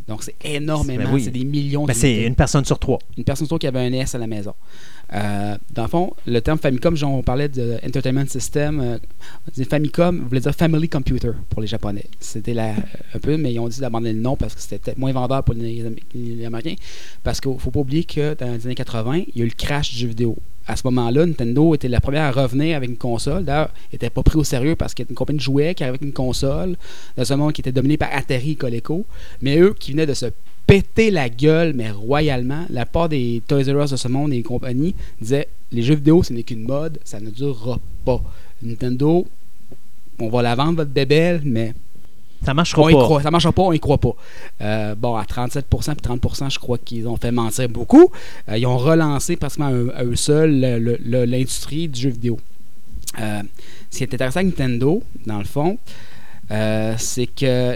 Donc, 0.08 0.22
c'est 0.22 0.36
énormément. 0.44 1.04
Ben 1.04 1.10
oui. 1.12 1.22
C'est 1.22 1.30
des 1.32 1.44
millions 1.44 1.84
Ben, 1.84 1.92
de 1.92 1.98
c'est 1.98 2.22
une 2.22 2.34
personne 2.36 2.64
sur 2.64 2.78
trois. 2.78 2.98
une 3.18 3.24
personne 3.24 3.46
sur 3.46 3.50
trois 3.50 3.58
qui 3.58 3.66
avait 3.66 3.80
un 3.80 3.90
NES 3.90 4.04
à 4.14 4.18
la 4.18 4.26
maison. 4.26 4.54
Euh, 5.12 5.58
dans 5.74 5.82
le 5.82 5.88
fond, 5.88 6.12
le 6.26 6.40
terme 6.40 6.56
Famicom, 6.58 6.96
genre, 6.96 7.12
on 7.12 7.22
parlait 7.22 7.48
de 7.50 7.78
Entertainment 7.86 8.24
System. 8.26 8.80
euh, 8.80 8.96
on 9.46 9.50
disait 9.52 9.66
Famicom 9.68 10.20
voulait 10.28 10.40
dire 10.40 10.54
Family 10.54 10.88
Computer 10.88 11.32
pour 11.50 11.60
les 11.60 11.66
Japonais. 11.66 12.06
C'était 12.20 12.54
la- 12.54 12.74
un 13.14 13.18
peu, 13.20 13.36
mais 13.36 13.52
ils 13.52 13.58
ont 13.58 13.68
dit 13.68 13.80
d'abandonner 13.80 14.14
le 14.14 14.20
nom 14.20 14.36
parce 14.36 14.54
que 14.54 14.60
c'était 14.62 14.78
peut-être 14.78 14.96
moins 14.98 15.12
vendeur 15.12 15.42
pour 15.44 15.54
les, 15.54 15.84
Am- 15.84 15.96
les 16.14 16.46
Américains. 16.46 16.76
Parce 17.22 17.40
qu'il 17.40 17.50
ne 17.52 17.58
faut 17.58 17.70
pas 17.72 17.80
oublier 17.80 18.04
que 18.04 18.32
dans 18.34 18.50
les 18.54 18.64
années 18.64 18.74
80, 18.76 19.24
il 19.34 19.38
y 19.38 19.42
a 19.42 19.44
eu 19.44 19.48
le 19.48 19.54
crash 19.54 19.90
du 19.92 19.98
jeu 19.98 20.08
vidéo. 20.08 20.36
À 20.66 20.76
ce 20.76 20.82
moment-là, 20.84 21.26
Nintendo 21.26 21.74
était 21.74 21.88
la 21.88 22.00
première 22.00 22.22
à 22.22 22.30
revenir 22.30 22.76
avec 22.76 22.88
une 22.88 22.96
console. 22.96 23.44
D'ailleurs, 23.44 23.70
il 23.90 23.94
n'était 23.94 24.10
pas 24.10 24.22
pris 24.22 24.38
au 24.38 24.44
sérieux 24.44 24.76
parce 24.76 24.94
qu'il 24.94 25.04
a 25.04 25.08
une 25.08 25.16
compagnie 25.16 25.38
de 25.38 25.42
jouets 25.42 25.74
qui 25.74 25.82
avec 25.82 26.02
une 26.02 26.12
console 26.12 26.76
dans 27.16 27.32
un 27.32 27.36
monde 27.36 27.52
qui 27.52 27.60
était 27.60 27.72
dominé 27.72 27.96
par 27.96 28.10
Atari 28.12 28.52
et 28.52 28.54
Coleco. 28.54 29.04
Mais 29.40 29.58
eux 29.58 29.74
qui 29.78 29.92
venaient 29.92 30.06
de 30.06 30.14
se 30.14 30.26
péter 30.66 31.10
la 31.10 31.28
gueule, 31.28 31.72
mais 31.74 31.90
royalement. 31.90 32.64
La 32.70 32.86
part 32.86 33.08
des 33.08 33.42
Toys 33.46 33.64
R 33.64 33.82
Us 33.82 33.90
de 33.90 33.96
ce 33.96 34.08
monde 34.08 34.32
et 34.32 34.36
des 34.36 34.42
compagnies 34.42 34.94
disaient 35.20 35.48
les 35.72 35.82
jeux 35.82 35.96
vidéo, 35.96 36.22
ce 36.22 36.32
n'est 36.32 36.44
qu'une 36.44 36.62
mode, 36.62 36.98
ça 37.04 37.18
ne 37.18 37.30
durera 37.30 37.78
pas. 38.04 38.22
Nintendo, 38.62 39.26
on 40.18 40.28
va 40.28 40.42
la 40.42 40.54
vendre, 40.54 40.76
votre 40.76 40.90
bébelle, 40.90 41.40
mais 41.44 41.74
Ça 42.44 42.54
marchera 42.54 42.82
on 42.82 42.88
y 42.88 42.92
pas. 42.92 42.98
croit. 43.04 43.22
Ça 43.22 43.28
ne 43.28 43.32
marchera 43.32 43.52
pas, 43.52 43.62
on 43.62 43.72
y 43.72 43.78
croit 43.80 43.98
pas. 43.98 44.14
Euh, 44.60 44.94
bon, 44.94 45.14
à 45.14 45.24
37% 45.24 45.62
puis 45.62 45.78
30%, 46.02 46.50
je 46.52 46.58
crois 46.58 46.78
qu'ils 46.78 47.06
ont 47.06 47.16
fait 47.16 47.30
mentir 47.30 47.68
beaucoup. 47.68 48.10
Euh, 48.48 48.58
ils 48.58 48.66
ont 48.66 48.78
relancé 48.78 49.36
pratiquement 49.36 49.66
à 49.66 49.72
eux- 50.04 50.16
seuls 50.16 50.50
l'industrie 51.28 51.88
du 51.88 52.00
jeu 52.00 52.10
vidéo. 52.10 52.38
Euh, 53.20 53.42
ce 53.90 53.98
qui 53.98 54.04
est 54.04 54.14
intéressant 54.14 54.40
avec 54.40 54.58
Nintendo, 54.58 55.02
dans 55.26 55.38
le 55.38 55.44
fond, 55.44 55.78
c'est 56.98 57.26
que 57.26 57.74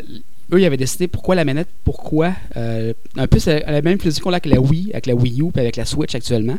eux, 0.52 0.60
ils 0.60 0.64
avaient 0.64 0.76
décidé 0.76 1.08
pourquoi 1.08 1.34
la 1.34 1.44
manette, 1.44 1.68
pourquoi. 1.84 2.32
un 2.54 3.26
peu 3.28 3.38
c'est 3.38 3.60
la 3.66 3.82
même 3.82 3.98
philosophie 3.98 4.22
qu'on 4.22 4.30
a 4.30 4.36
avec 4.36 4.46
la 4.46 4.60
Wii, 4.60 4.90
avec 4.92 5.06
la 5.06 5.14
Wii 5.14 5.42
U, 5.42 5.50
puis 5.52 5.60
avec 5.60 5.76
la 5.76 5.84
Switch 5.84 6.14
actuellement. 6.14 6.58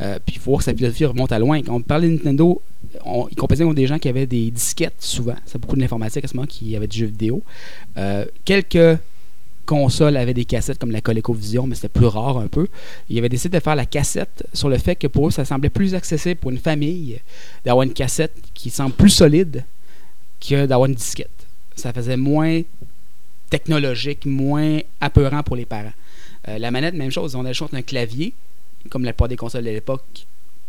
Euh, 0.00 0.18
puis 0.24 0.36
il 0.36 0.38
faut 0.40 0.52
voir 0.52 0.58
que 0.58 0.64
sa 0.64 0.74
philosophie 0.74 1.04
remonte 1.04 1.32
à 1.32 1.38
loin. 1.38 1.60
Quand 1.62 1.74
on 1.74 1.80
parlait 1.80 2.08
de 2.08 2.14
Nintendo, 2.14 2.62
ils 3.30 3.36
composaient 3.36 3.64
contre 3.64 3.76
des 3.76 3.86
gens 3.86 3.98
qui 3.98 4.08
avaient 4.08 4.26
des 4.26 4.50
disquettes 4.50 5.00
souvent. 5.00 5.36
C'est 5.46 5.58
beaucoup 5.60 5.76
de 5.76 5.80
l'informatique 5.80 6.24
à 6.24 6.28
ce 6.28 6.36
moment 6.36 6.46
qui 6.46 6.76
avait 6.76 6.86
du 6.86 6.98
jeu 6.98 7.06
vidéo. 7.06 7.42
Euh, 7.96 8.24
quelques 8.44 8.98
consoles 9.66 10.16
avaient 10.16 10.34
des 10.34 10.46
cassettes 10.46 10.78
comme 10.78 10.92
la 10.92 11.00
ColecoVision, 11.00 11.66
mais 11.66 11.74
c'était 11.74 11.88
plus 11.88 12.06
rare 12.06 12.38
un 12.38 12.46
peu. 12.46 12.68
Ils 13.10 13.18
avaient 13.18 13.28
décidé 13.28 13.58
de 13.58 13.62
faire 13.62 13.76
la 13.76 13.86
cassette 13.86 14.46
sur 14.54 14.68
le 14.68 14.78
fait 14.78 14.96
que 14.96 15.06
pour 15.06 15.28
eux, 15.28 15.30
ça 15.30 15.44
semblait 15.44 15.68
plus 15.68 15.94
accessible 15.94 16.36
pour 16.36 16.50
une 16.50 16.58
famille 16.58 17.20
d'avoir 17.64 17.82
une 17.82 17.92
cassette 17.92 18.34
qui 18.54 18.70
semble 18.70 18.94
plus 18.94 19.10
solide 19.10 19.64
que 20.40 20.64
d'avoir 20.66 20.88
une 20.88 20.94
disquette. 20.94 21.28
Ça 21.76 21.92
faisait 21.92 22.16
moins 22.16 22.62
technologique, 23.50 24.24
moins 24.26 24.78
apeurant 25.00 25.42
pour 25.42 25.56
les 25.56 25.66
parents. 25.66 25.92
Euh, 26.48 26.58
la 26.58 26.70
manette, 26.70 26.94
même 26.94 27.10
chose. 27.10 27.34
On 27.34 27.44
a 27.44 27.48
le 27.48 27.54
choix 27.54 27.66
entre 27.66 27.76
un 27.76 27.82
clavier, 27.82 28.32
comme 28.90 29.04
la 29.04 29.12
plupart 29.12 29.28
des 29.28 29.36
consoles 29.36 29.64
de 29.64 29.70
l'époque, 29.70 30.26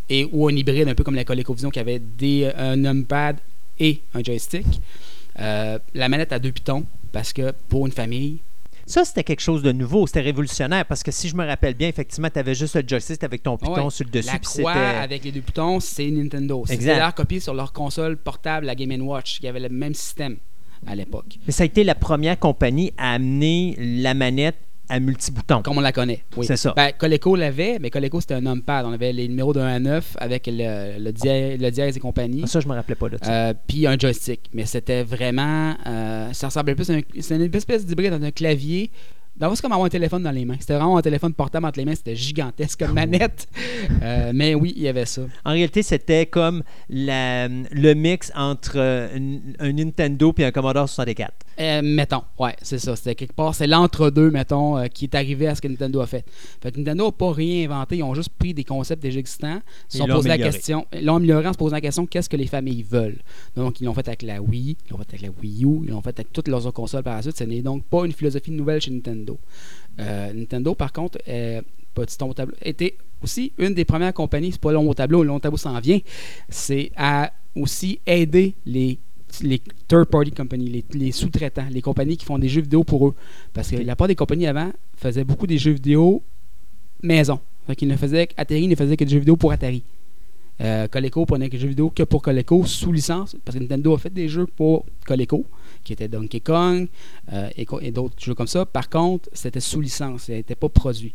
et 0.10 0.28
ou 0.32 0.48
un 0.48 0.56
hybride, 0.56 0.88
un 0.88 0.96
peu 0.96 1.04
comme 1.04 1.16
la 1.16 1.24
ColecoVision 1.26 1.70
qui 1.70 1.80
avait 1.80 2.00
des, 2.00 2.52
un 2.58 2.76
numpad 2.76 3.38
et 3.80 4.00
un 4.14 4.24
joystick. 4.24 4.66
Euh, 5.40 5.80
la 5.94 6.10
manette 6.10 6.34
a 6.34 6.40
deux 6.40 6.52
pitons 6.52 6.84
parce 7.12 7.32
que 7.34 7.54
pour 7.70 7.86
une 7.86 7.94
famille, 7.94 8.38
Ça, 8.86 9.06
c'était 9.06 9.24
quelque 9.24 9.40
chose 9.42 9.62
de 9.62 9.72
nouveau, 9.72 10.08
c'était 10.08 10.22
révolutionnaire 10.22 10.84
parce 10.86 11.04
que 11.04 11.12
si 11.12 11.30
je 11.30 11.36
me 11.36 11.46
rappelle 11.46 11.76
bien, 11.76 11.88
effectivement, 11.88 12.28
tu 12.34 12.40
avais 12.40 12.56
juste 12.56 12.76
le 12.76 12.84
joystick 12.88 13.24
avec 13.24 13.44
ton 13.44 13.56
piton 13.56 13.86
Ouais. 13.86 13.90
sur 13.92 14.04
le 14.06 14.10
dessus. 14.12 14.28
la 14.32 14.40
croix 14.40 14.72
avec 14.74 15.24
les 15.24 15.32
deux 15.32 15.42
pitons, 15.42 15.80
c'est 15.80 16.10
Nintendo. 16.10 16.64
C'était 16.66 16.74
Exact. 16.76 16.94
d'ailleurs 16.94 17.14
copié 17.14 17.40
sur 17.40 17.54
leur 17.54 17.72
console 17.72 18.18
portable, 18.18 18.66
la 18.66 18.74
Game 18.74 19.00
Watch, 19.08 19.40
qui 19.40 19.48
avait 19.48 19.60
le 19.60 19.70
même 19.70 19.94
système 19.94 20.38
à 20.88 20.96
l'époque. 20.96 21.38
Mais 21.46 21.52
ça 21.54 21.64
a 21.64 21.66
été 21.68 21.84
la 21.84 21.94
première 21.94 22.40
compagnie 22.40 22.92
à 22.98 23.14
amener 23.14 23.76
la 23.78 24.16
manette 24.16 24.58
à 24.90 25.00
multi-boutons. 25.00 25.62
Comme 25.62 25.78
on 25.78 25.82
la 25.82 25.92
connaît. 25.92 26.24
Oui. 26.36 26.46
C'est 26.46 26.58
ça. 26.58 26.74
Ben, 26.76 26.92
Coleco 26.98 27.36
l'avait, 27.36 27.78
mais 27.80 27.90
Coleco 27.90 28.20
c'était 28.22 28.34
un 28.36 28.42
numpad. 28.42 28.86
On 28.86 28.92
avait 28.92 29.14
les 29.14 29.28
numéros 29.28 29.54
de 29.54 29.60
1 29.60 29.68
à 29.68 29.80
9 29.80 30.18
avec 30.20 30.48
le, 30.52 30.98
le, 31.00 31.12
dièse, 31.12 31.60
le 31.60 31.70
dièse 31.72 31.96
et 31.98 32.00
compagnie. 32.00 32.48
Ça, 32.48 32.60
je 32.60 32.68
me 32.68 32.74
rappelais 32.74 32.96
pas 32.96 33.10
de 33.10 33.18
ça. 33.22 33.32
Euh, 33.50 33.54
puis 33.68 33.86
un 33.88 33.98
joystick. 33.98 34.50
Mais 34.54 34.66
c'était 34.66 35.04
vraiment. 35.04 35.76
euh, 35.88 36.34
ça 36.34 36.48
ressemblait 36.48 36.76
plus 36.76 36.90
à 36.90 36.94
un, 36.96 37.02
une 37.36 37.56
espèce 37.56 37.86
d'hybride 37.86 38.12
dans 38.18 38.26
un 38.26 38.32
clavier. 38.32 38.92
D'abord, 39.38 39.56
c'est 39.56 39.62
comme 39.62 39.72
avoir 39.72 39.86
un 39.86 39.90
téléphone 39.90 40.22
dans 40.22 40.32
les 40.32 40.44
mains. 40.44 40.58
C'était 40.60 40.74
vraiment 40.74 40.98
un 40.98 41.02
téléphone 41.02 41.34
portable 41.34 41.66
entre 41.66 41.80
les 41.80 41.86
mains. 41.86 41.96
C'était 41.96 42.16
gigantesque 42.16 42.80
comme 42.80 42.94
manette. 42.94 43.48
Euh, 44.04 44.32
mais 44.36 44.54
oui, 44.54 44.74
il 44.76 44.82
y 44.84 44.88
avait 44.90 45.06
ça. 45.06 45.22
En 45.46 45.52
réalité, 45.52 45.82
c'était 45.82 46.26
comme 46.26 46.62
la- 46.90 47.48
le 47.48 47.94
mix 47.94 48.34
entre 48.36 48.78
un, 48.80 49.38
un 49.60 49.72
Nintendo 49.72 50.34
et 50.38 50.44
un 50.46 50.52
Commodore 50.52 50.90
64. 50.90 51.32
Euh, 51.60 51.82
mettons, 51.84 52.24
ouais, 52.38 52.56
c'est 52.62 52.80
ça. 52.80 52.96
C'était 52.96 53.16
quelque 53.16 53.34
part, 53.34 53.54
c'est 53.54 53.68
l'entre-deux, 53.68 54.32
mettons, 54.32 54.78
euh, 54.78 54.88
qui 54.88 55.06
est 55.06 55.16
arrivé 55.16 55.48
à 55.48 55.56
ce 55.56 55.62
que 55.62 55.68
Nintendo 55.68 56.00
a 56.00 56.08
fait. 56.08 56.24
Fait 56.62 56.72
que 56.72 56.78
Nintendo 56.78 57.06
n'a 57.06 57.12
pas 57.12 57.34
rien 57.34 57.66
inventé. 57.70 57.98
Ils 57.98 58.04
ont 58.04 58.14
juste 58.14 58.30
pris 58.30 58.54
des 58.54 58.64
concepts 58.64 59.02
déjà 59.02 59.20
existants. 59.20 59.62
Ils 59.90 59.92
se 59.92 59.98
sont 59.98 60.08
la 60.08 60.16
amélioré. 60.16 60.40
question. 60.40 60.88
Ils 60.94 61.06
l'ont 61.06 61.18
amélioré 61.18 61.48
en 61.48 61.54
se 61.54 61.58
posant 61.58 61.76
la 61.76 61.82
question 61.82 62.06
qu'est-ce 62.06 62.30
que 62.30 62.38
les 62.38 62.48
familles 62.48 62.84
veulent? 62.84 63.20
Donc, 63.56 63.82
ils 63.82 63.86
l'ont 63.86 63.94
fait 63.94 64.08
avec 64.08 64.22
la 64.22 64.42
Wii, 64.42 64.78
ils 64.86 64.92
l'ont 64.92 64.98
fait 65.00 65.10
avec 65.10 65.22
la 65.22 65.30
Wii 65.30 65.66
U, 65.66 65.82
ils 65.84 65.90
l'ont 65.90 66.02
fait 66.02 66.18
avec 66.18 66.32
toutes 66.32 66.48
leurs 66.48 66.66
autres 66.66 66.76
consoles 66.76 67.04
par 67.04 67.16
la 67.16 67.22
suite. 67.22 67.38
Ce 67.38 67.44
n'est 67.44 67.62
donc 67.62 67.84
pas 67.84 68.06
une 68.06 68.14
philosophie 68.14 68.52
nouvelle 68.52 68.80
chez 68.80 68.92
Nintendo. 68.92 69.38
Euh, 70.00 70.32
Nintendo, 70.32 70.76
par 70.76 70.94
contre, 70.94 71.18
petit 71.94 72.18
tombe 72.18 72.32
au 72.32 72.34
tableau, 72.34 72.56
était 72.62 72.96
aussi 73.22 73.52
une 73.58 73.74
des 73.74 73.84
premières 73.84 74.14
compagnies, 74.14 74.54
c'est 74.54 74.62
pas 74.62 74.72
long 74.72 74.90
au 74.90 74.94
tableau, 74.94 75.24
le 75.24 75.28
long 75.28 75.36
au 75.36 75.40
tableau 75.40 75.58
s'en 75.58 75.78
vient, 75.80 76.00
c'est 76.48 76.92
à 76.96 77.34
aussi 77.56 78.00
aider 78.06 78.56
les, 78.66 79.00
les 79.42 79.62
third-party 79.88 80.32
companies, 80.32 80.70
les, 80.70 80.86
les 80.94 81.12
sous-traitants, 81.12 81.68
les 81.70 81.82
compagnies 81.82 82.18
qui 82.18 82.26
font 82.26 82.38
des 82.38 82.50
jeux 82.50 82.62
vidéo 82.62 82.84
pour 82.84 83.08
eux. 83.08 83.16
Parce 83.54 83.70
que 83.72 83.78
la 83.78 83.96
part 83.96 84.08
des 84.08 84.16
compagnies 84.16 84.48
avant 84.48 84.72
faisaient 84.98 85.24
beaucoup 85.24 85.48
des 85.48 85.58
jeux 85.58 85.72
vidéo 85.72 86.22
maison. 87.02 87.40
Fait 87.68 87.86
ne 87.86 87.96
faisaient, 87.96 88.28
Atari 88.36 88.68
ne 88.68 88.76
faisait 88.76 88.98
que 88.98 89.04
des 89.04 89.12
jeux 89.12 89.20
vidéo 89.20 89.36
pour 89.36 89.52
Atari. 89.52 89.84
Euh, 90.62 90.88
Coleco 90.88 91.26
prenait 91.26 91.48
des 91.48 91.58
jeux 91.58 91.70
vidéo 91.70 91.90
que 91.90 92.04
pour 92.04 92.22
Coleco 92.22 92.66
sous 92.66 92.92
licence, 92.92 93.36
parce 93.46 93.58
que 93.58 93.64
Nintendo 93.64 93.94
a 93.94 93.98
fait 93.98 94.14
des 94.14 94.28
jeux 94.28 94.46
pour 94.46 94.86
Coleco, 95.06 95.46
qui 95.84 95.94
étaient 95.94 96.10
Donkey 96.10 96.42
Kong 96.42 96.88
euh, 97.32 97.50
et, 97.56 97.92
d'autres 97.92 98.16
jeux 98.20 98.34
comme 98.34 98.48
ça. 98.48 98.66
Par 98.66 98.90
contre, 98.90 99.30
c'était 99.32 99.62
sous 99.62 99.80
licence, 99.80 100.24
ça 100.24 100.34
n'était 100.34 100.56
pas 100.56 100.68
produit. 100.68 101.14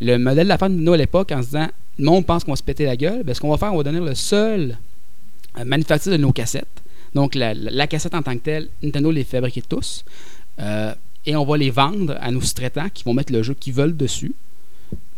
Le 0.00 0.16
modèle 0.16 0.46
de 0.46 0.48
la 0.48 0.58
fin 0.58 0.68
de 0.68 0.74
Nintendo 0.74 0.94
à 0.94 0.96
l'époque, 0.96 1.30
en 1.32 1.40
se 1.42 1.48
disant, 1.48 1.68
le 1.98 2.04
monde 2.04 2.26
pense 2.26 2.42
qu'on 2.42 2.52
va 2.52 2.56
se 2.56 2.64
péter 2.64 2.84
la 2.84 2.96
gueule, 2.96 3.22
ben, 3.22 3.32
ce 3.32 3.40
qu'on 3.40 3.50
va 3.50 3.58
faire, 3.58 3.72
on 3.72 3.76
va 3.76 3.84
donner 3.84 4.00
le 4.00 4.14
seul 4.14 4.76
euh, 5.58 5.64
manufacture 5.64 6.10
de 6.10 6.16
nos 6.16 6.32
cassettes. 6.32 6.82
Donc, 7.14 7.34
la, 7.34 7.54
la- 7.54 7.70
la 7.70 7.86
cassette 7.86 8.14
en 8.14 8.22
tant 8.22 8.34
que 8.34 8.42
telle, 8.42 8.68
Nintendo 8.82 9.10
les 9.10 9.24
fabriquait 9.24 9.62
tous. 9.68 10.04
Euh, 10.60 10.94
et 11.26 11.36
on 11.36 11.44
va 11.44 11.56
les 11.56 11.70
vendre 11.70 12.16
à 12.20 12.30
nos 12.30 12.40
sous-traitants 12.40 12.88
qui 12.92 13.04
vont 13.04 13.14
mettre 13.14 13.32
le 13.32 13.42
jeu 13.42 13.54
qu'ils 13.54 13.74
veulent 13.74 13.96
dessus. 13.96 14.32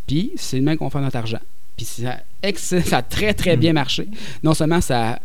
Puis, 0.07 0.33
c'est 0.37 0.57
le 0.57 0.63
même 0.63 0.77
qu'on 0.79 0.91
faire 0.91 1.01
notre 1.03 1.17
argent. 1.17 1.41
Puis 1.77 1.87
ça, 1.87 2.19
ça 2.85 2.97
a 2.99 3.03
très, 3.03 3.35
très 3.35 3.57
bien 3.57 3.73
marché. 3.73 4.09
Non 4.43 4.53
seulement 4.55 4.81
ça 4.81 5.13
a 5.13 5.19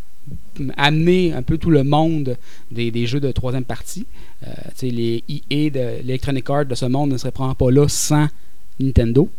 amené 0.78 1.34
un 1.34 1.41
peu 1.41 1.57
tout 1.57 1.70
le 1.70 1.84
monde 1.84 2.38
des, 2.72 2.91
des 2.91 3.05
jeux 3.07 3.20
de 3.20 3.32
troisième 3.32 3.63
partie. 3.63 4.05
Euh, 4.45 4.51
tu 4.78 4.88
sais, 4.88 4.89
les 4.89 5.24
EA 5.30 5.70
de 5.70 5.80
l'Electronic 6.03 6.49
Arts 6.49 6.65
de 6.65 6.76
ce 6.76 6.86
monde 6.86 7.11
ne 7.11 7.18
seraient 7.18 7.32
probablement 7.32 7.55
pas 7.55 7.72
là 7.72 7.88
sans 7.88 8.28
Nintendo. 8.80 9.30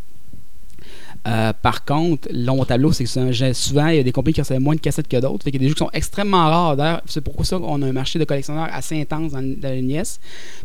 Euh, 1.27 1.53
par 1.61 1.83
contre, 1.85 2.29
long 2.31 2.63
tableau, 2.63 2.91
c'est 2.91 3.03
que 3.03 3.53
souvent, 3.53 3.87
il 3.87 3.97
y 3.97 3.99
a 3.99 4.03
des 4.03 4.11
compagnies 4.11 4.33
qui 4.33 4.41
recevaient 4.41 4.59
moins 4.59 4.75
de 4.75 4.79
cassettes 4.79 5.07
que 5.07 5.17
d'autres. 5.17 5.43
Fait 5.43 5.51
qu'il 5.51 5.61
y 5.61 5.63
a 5.63 5.65
des 5.65 5.69
jeux 5.69 5.75
qui 5.75 5.83
sont 5.83 5.91
extrêmement 5.91 6.49
rares. 6.49 6.77
D'ailleurs, 6.77 7.01
c'est 7.05 7.21
pourquoi 7.21 7.45
ça 7.45 7.57
a 7.57 7.59
un 7.59 7.91
marché 7.91 8.19
de 8.19 8.23
collectionneurs 8.23 8.69
assez 8.71 8.99
intense 8.99 9.33
dans, 9.33 9.41
dans. 9.41 10.03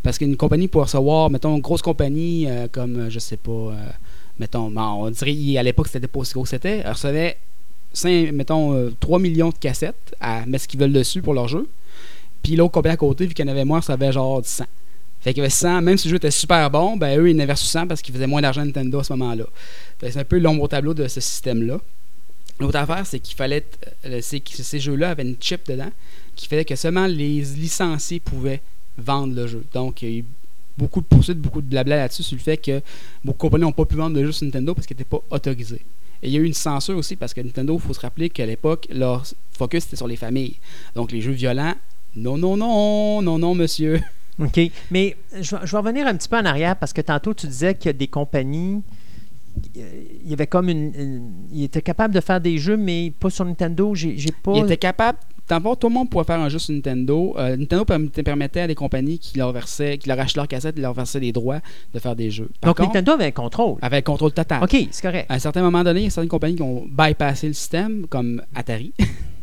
Parce 0.02 0.18
qu'une 0.18 0.36
compagnie 0.36 0.68
pour 0.68 0.82
recevoir, 0.82 1.30
mettons, 1.30 1.57
une 1.57 1.62
grosse 1.62 1.82
compagnie 1.82 2.46
euh, 2.48 2.68
comme, 2.70 2.96
euh, 2.96 3.11
je 3.11 3.18
sais 3.18 3.36
pas, 3.36 3.72
mettons, 4.38 4.72
on 4.76 5.11
dirait, 5.11 5.59
à 5.59 5.62
l'époque, 5.62 5.88
c'était 5.88 6.07
pas 6.07 6.20
aussi 6.20 6.32
gros 6.32 6.44
que 6.44 6.48
c'était, 6.48 6.82
elle 6.84 6.92
recevait, 6.92 7.36
mettons, 8.32 8.74
euh, 8.74 8.90
3 9.00 9.18
millions 9.18 9.50
de 9.50 9.59
cassettes 9.59 10.14
à 10.20 10.44
mettre 10.46 10.64
ce 10.64 10.68
qu'ils 10.68 10.80
veulent 10.80 10.92
dessus 10.92 11.22
pour 11.22 11.34
leur 11.34 11.48
jeu. 11.48 11.68
Puis 12.42 12.57
l'autre 12.57 12.72
compagnie 12.72 12.94
à 12.94 12.96
côté, 12.96 13.26
vu 13.26 13.34
qu'il 13.34 13.44
y 13.44 13.48
en 13.48 13.52
avait 13.52 13.64
moins, 13.64 13.80
ça 13.80 13.94
avait 13.94 14.12
genre 14.12 14.40
100. 14.44 14.64
Fait 15.24 15.48
100, 15.48 15.80
même 15.80 15.96
si 15.96 16.08
le 16.08 16.10
jeu 16.10 16.16
était 16.18 16.30
super 16.30 16.70
bon, 16.70 16.98
ben 16.98 17.18
eux, 17.18 17.30
ils 17.30 17.36
en 17.36 17.38
avaient 17.38 17.54
reçu 17.54 17.64
100 17.64 17.86
parce 17.86 18.02
qu'ils 18.02 18.14
faisaient 18.14 18.26
moins 18.26 18.42
d'argent 18.42 18.60
à 18.60 18.64
Nintendo 18.66 18.98
à 18.98 19.04
ce 19.04 19.14
moment-là. 19.14 19.46
Que 19.98 20.10
C'est 20.10 20.18
un 20.18 20.24
peu 20.24 20.38
l'ombre 20.38 20.64
au 20.64 20.68
tableau 20.68 20.92
de 20.92 21.08
ce 21.08 21.18
système-là. 21.18 21.80
L'autre 22.60 22.76
affaire, 22.76 23.06
c'est 23.06 23.20
qu'il 23.20 23.34
fallait. 23.34 23.64
euh, 24.04 24.18
c'est 24.20 24.40
que 24.40 24.50
ces 24.62 24.78
jeux-là 24.78 25.10
avaient 25.10 25.22
une 25.22 25.36
chip 25.40 25.66
dedans 25.66 25.90
qui 26.36 26.46
faisait 26.46 26.66
que 26.66 26.76
seulement 26.76 27.06
les 27.06 27.40
licenciés 27.40 28.20
pouvaient 28.20 28.60
vendre 28.98 29.34
le 29.34 29.46
jeu. 29.46 29.64
Donc, 29.72 30.02
il 30.02 30.08
y 30.10 30.14
a 30.14 30.18
eu 30.18 30.24
beaucoup 30.76 31.00
de 31.00 31.06
poursuites, 31.06 31.40
beaucoup 31.40 31.62
de 31.62 31.66
blabla 31.68 31.96
là-dessus 31.96 32.22
sur 32.22 32.36
le 32.36 32.42
fait 32.42 32.58
que 32.58 32.82
beaucoup 33.24 33.38
de 33.38 33.40
compagnies 33.40 33.64
n'ont 33.64 33.72
pas 33.72 33.86
pu 33.86 33.94
vendre 33.94 34.16
de 34.16 34.24
jeux 34.26 34.32
sur 34.32 34.44
Nintendo 34.44 34.74
parce 34.74 34.86
qu'ils 34.86 34.96
n'étaient 34.96 35.08
pas 35.08 35.22
autorisés. 35.30 35.80
Et 36.22 36.28
il 36.28 36.32
y 36.34 36.36
a 36.36 36.40
eu 36.40 36.44
une 36.44 36.52
censure 36.52 36.98
aussi 36.98 37.16
parce 37.16 37.32
que 37.32 37.40
Nintendo, 37.40 37.74
il 37.74 37.80
faut 37.80 37.94
se 37.94 38.00
rappeler 38.00 38.28
qu'à 38.28 38.44
l'époque, 38.44 38.86
leur 38.90 39.24
focus 39.52 39.86
était 39.86 39.96
sur 39.96 40.06
les 40.06 40.16
familles. 40.16 40.56
Donc, 40.94 41.12
les 41.12 41.22
jeux 41.22 41.32
violents, 41.32 41.74
non, 42.14 42.36
non, 42.36 42.58
non, 42.58 43.22
non, 43.22 43.38
non, 43.38 43.54
monsieur. 43.54 44.02
OK. 44.41 44.61
Mais 44.91 45.16
je, 45.41 45.57
vais- 45.57 45.66
je 45.66 45.70
vais 45.72 45.78
revenir 45.78 46.07
un 46.07 46.14
petit 46.16 46.28
peu 46.28 46.37
en 46.37 46.45
arrière 46.45 46.76
parce 46.76 46.93
que 46.93 47.01
tantôt, 47.01 47.35
tu 47.35 47.47
disais 47.47 47.74
qu'il 47.74 47.87
y 47.87 47.91
a 47.91 47.93
des 47.93 48.09
compagnies. 48.09 48.82
Il 49.76 50.28
y 50.28 50.32
avait 50.32 50.49
comme 50.49 50.68
une, 50.68 50.93
une- 50.99 51.32
Ils 51.53 51.64
étaient 51.64 51.82
capables 51.82 52.12
de 52.12 52.20
faire 52.20 52.41
des 52.41 52.59
jeux, 52.59 52.76
mais 52.76 53.12
pas 53.20 53.30
sur 53.30 53.45
Nintendo. 53.45 53.95
J'ai 53.95 54.18
j'ai 54.18 54.32
pas. 54.32 54.53
Ils 54.57 54.64
étaient 54.64 54.76
capables. 54.76 55.18
Dans 55.47 55.57
le 55.59 55.62
fond, 55.62 55.76
tout 55.76 55.89
le 55.89 55.95
monde 55.95 56.09
pouvait 56.09 56.24
faire 56.24 56.41
un 56.41 56.49
jeu 56.49 56.59
sur 56.59 56.74
Nintendo. 56.74 57.35
Euh, 57.39 57.55
Nintendo 57.57 57.85
perm- 57.85 58.09
permettait 58.09 58.61
à 58.61 58.66
des 58.66 58.74
compagnies 58.74 59.18
qui 59.18 59.37
leur 59.39 59.53
versaient, 59.53 59.99
qui 59.99 60.09
leur 60.09 60.18
achetaient 60.18 60.41
leurs 60.41 60.49
cassettes, 60.49 60.74
de 60.76 60.80
leur 60.80 60.95
versaient 60.95 61.20
des 61.20 61.32
droits 61.32 61.61
de 61.93 61.99
faire 61.99 62.16
des 62.16 62.30
jeux. 62.30 62.49
Par 62.62 62.70
Donc, 62.70 62.78
contre, 62.78 62.89
Nintendo 62.95 63.12
avait 63.12 63.26
un 63.26 63.30
contrôle. 63.30 63.76
avec 63.82 64.07
contrôle 64.07 64.32
total. 64.32 64.64
OK, 64.64 64.74
c'est 64.91 65.03
correct. 65.03 65.26
À 65.28 65.35
un 65.35 65.39
certain 65.39 65.61
moment 65.62 65.85
donné, 65.85 66.01
il 66.01 66.05
y 66.05 66.07
a 66.07 66.11
certaines 66.11 66.30
compagnies 66.30 66.57
qui 66.57 66.62
ont 66.62 66.87
bypassé 66.91 67.47
le 67.49 67.53
système, 67.53 68.07
comme 68.09 68.41
Atari, 68.55 68.93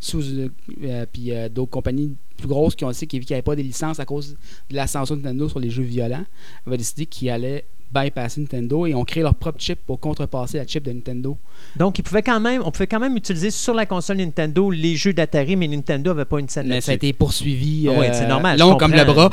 sous, 0.00 0.22
euh, 0.22 0.48
euh, 0.84 1.06
puis 1.12 1.32
euh, 1.32 1.48
d'autres 1.48 1.70
compagnies 1.70 2.16
plus 2.36 2.48
grosses 2.48 2.74
qui 2.76 2.84
ont 2.84 2.88
aussi 2.88 3.06
qui 3.06 3.18
n'avaient 3.18 3.42
pas 3.42 3.56
des 3.56 3.62
licences 3.62 3.98
à 4.00 4.04
cause 4.04 4.36
de 4.70 4.76
la 4.76 4.86
censure 4.86 5.16
de 5.16 5.22
Nintendo 5.22 5.48
sur 5.48 5.58
les 5.58 5.70
jeux 5.70 5.82
violents, 5.82 6.24
avaient 6.66 6.76
décidé 6.76 7.06
qu'ils 7.06 7.30
allaient 7.30 7.64
bypasser 7.92 8.40
Nintendo 8.40 8.86
et 8.86 8.94
ont 8.94 9.04
créé 9.04 9.22
leur 9.22 9.34
propre 9.34 9.60
chip 9.60 9.78
pour 9.86 9.98
contrepasser 10.00 10.58
la 10.58 10.66
chip 10.66 10.84
de 10.84 10.92
Nintendo. 10.92 11.38
Donc, 11.76 11.98
ils 11.98 12.02
pouvaient 12.02 12.22
quand 12.22 12.40
même, 12.40 12.62
on 12.64 12.70
pouvait 12.70 12.86
quand 12.86 13.00
même 13.00 13.16
utiliser 13.16 13.50
sur 13.50 13.74
la 13.74 13.86
console 13.86 14.18
Nintendo 14.18 14.70
les 14.70 14.96
jeux 14.96 15.12
d'Atari, 15.12 15.56
mais 15.56 15.68
Nintendo 15.68 16.10
n'avait 16.12 16.24
pas 16.24 16.38
une 16.38 16.48
scène 16.48 16.68
Mais 16.68 16.80
ça 16.80 16.92
a 16.92 16.94
été 16.94 17.12
poursuivi 17.12 17.88
Ah 17.88 17.98
ouais, 17.98 18.10
euh, 18.10 18.12
c'est 18.12 18.28
normal, 18.28 18.58
long 18.58 18.76
comme 18.76 18.92
le 18.92 19.04
bras. 19.04 19.30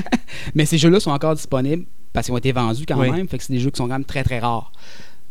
Mais 0.54 0.66
ces 0.66 0.78
jeux-là 0.78 1.00
sont 1.00 1.10
encore 1.10 1.34
disponibles 1.34 1.84
parce 2.12 2.26
qu'ils 2.26 2.34
ont 2.34 2.38
été 2.38 2.52
vendus 2.52 2.84
quand 2.86 2.98
Oui. 2.98 3.10
même. 3.10 3.28
Fait 3.28 3.38
que 3.38 3.44
c'est 3.44 3.52
des 3.52 3.58
jeux 3.58 3.70
qui 3.70 3.78
sont 3.78 3.84
quand 3.84 3.94
même 3.94 4.04
très 4.04 4.22
très 4.22 4.38
rares. 4.38 4.70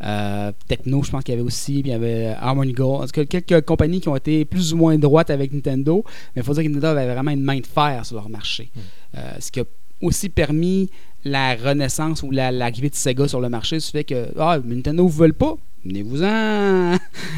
Euh, 0.04 0.52
Techno, 0.68 1.02
je 1.02 1.10
pense 1.10 1.24
qu'il 1.24 1.32
y 1.34 1.38
avait 1.38 1.46
aussi, 1.46 1.80
puis 1.80 1.90
il 1.90 1.92
y 1.92 1.94
avait 1.94 2.34
Harmony 2.38 2.72
Gold. 2.72 3.02
En 3.02 3.06
tout 3.06 3.24
cas, 3.24 3.24
quelques 3.40 3.64
compagnies 3.64 4.00
qui 4.00 4.08
ont 4.08 4.16
été 4.16 4.44
plus 4.44 4.74
ou 4.74 4.76
moins 4.76 4.98
droites 4.98 5.30
avec 5.30 5.52
Nintendo, 5.52 6.04
mais 6.36 6.42
il 6.42 6.44
faut 6.44 6.52
dire 6.52 6.62
que 6.62 6.68
Nintendo 6.68 6.88
avait 6.88 7.12
vraiment 7.12 7.30
une 7.30 7.42
main 7.42 7.58
de 7.58 7.66
fer 7.66 8.04
sur 8.04 8.16
leur 8.16 8.28
marché. 8.28 8.70
Hmm. 8.74 8.80
Euh, 9.18 9.32
ce 9.40 9.50
qui 9.50 9.60
a 9.60 9.64
aussi 10.02 10.28
permis 10.28 10.90
la 11.24 11.54
renaissance 11.54 12.22
ou 12.22 12.30
la- 12.30 12.52
l'arrivée 12.52 12.90
de 12.90 12.94
Sega 12.94 13.26
sur 13.28 13.40
le 13.40 13.48
marché, 13.48 13.80
ce 13.80 13.90
fait 13.90 14.04
que 14.04 14.28
ah, 14.38 14.58
Nintendo 14.62 15.04
ne 15.04 15.08
veulent 15.10 15.32
pas, 15.32 15.56
venez-vous-en. 15.86 16.92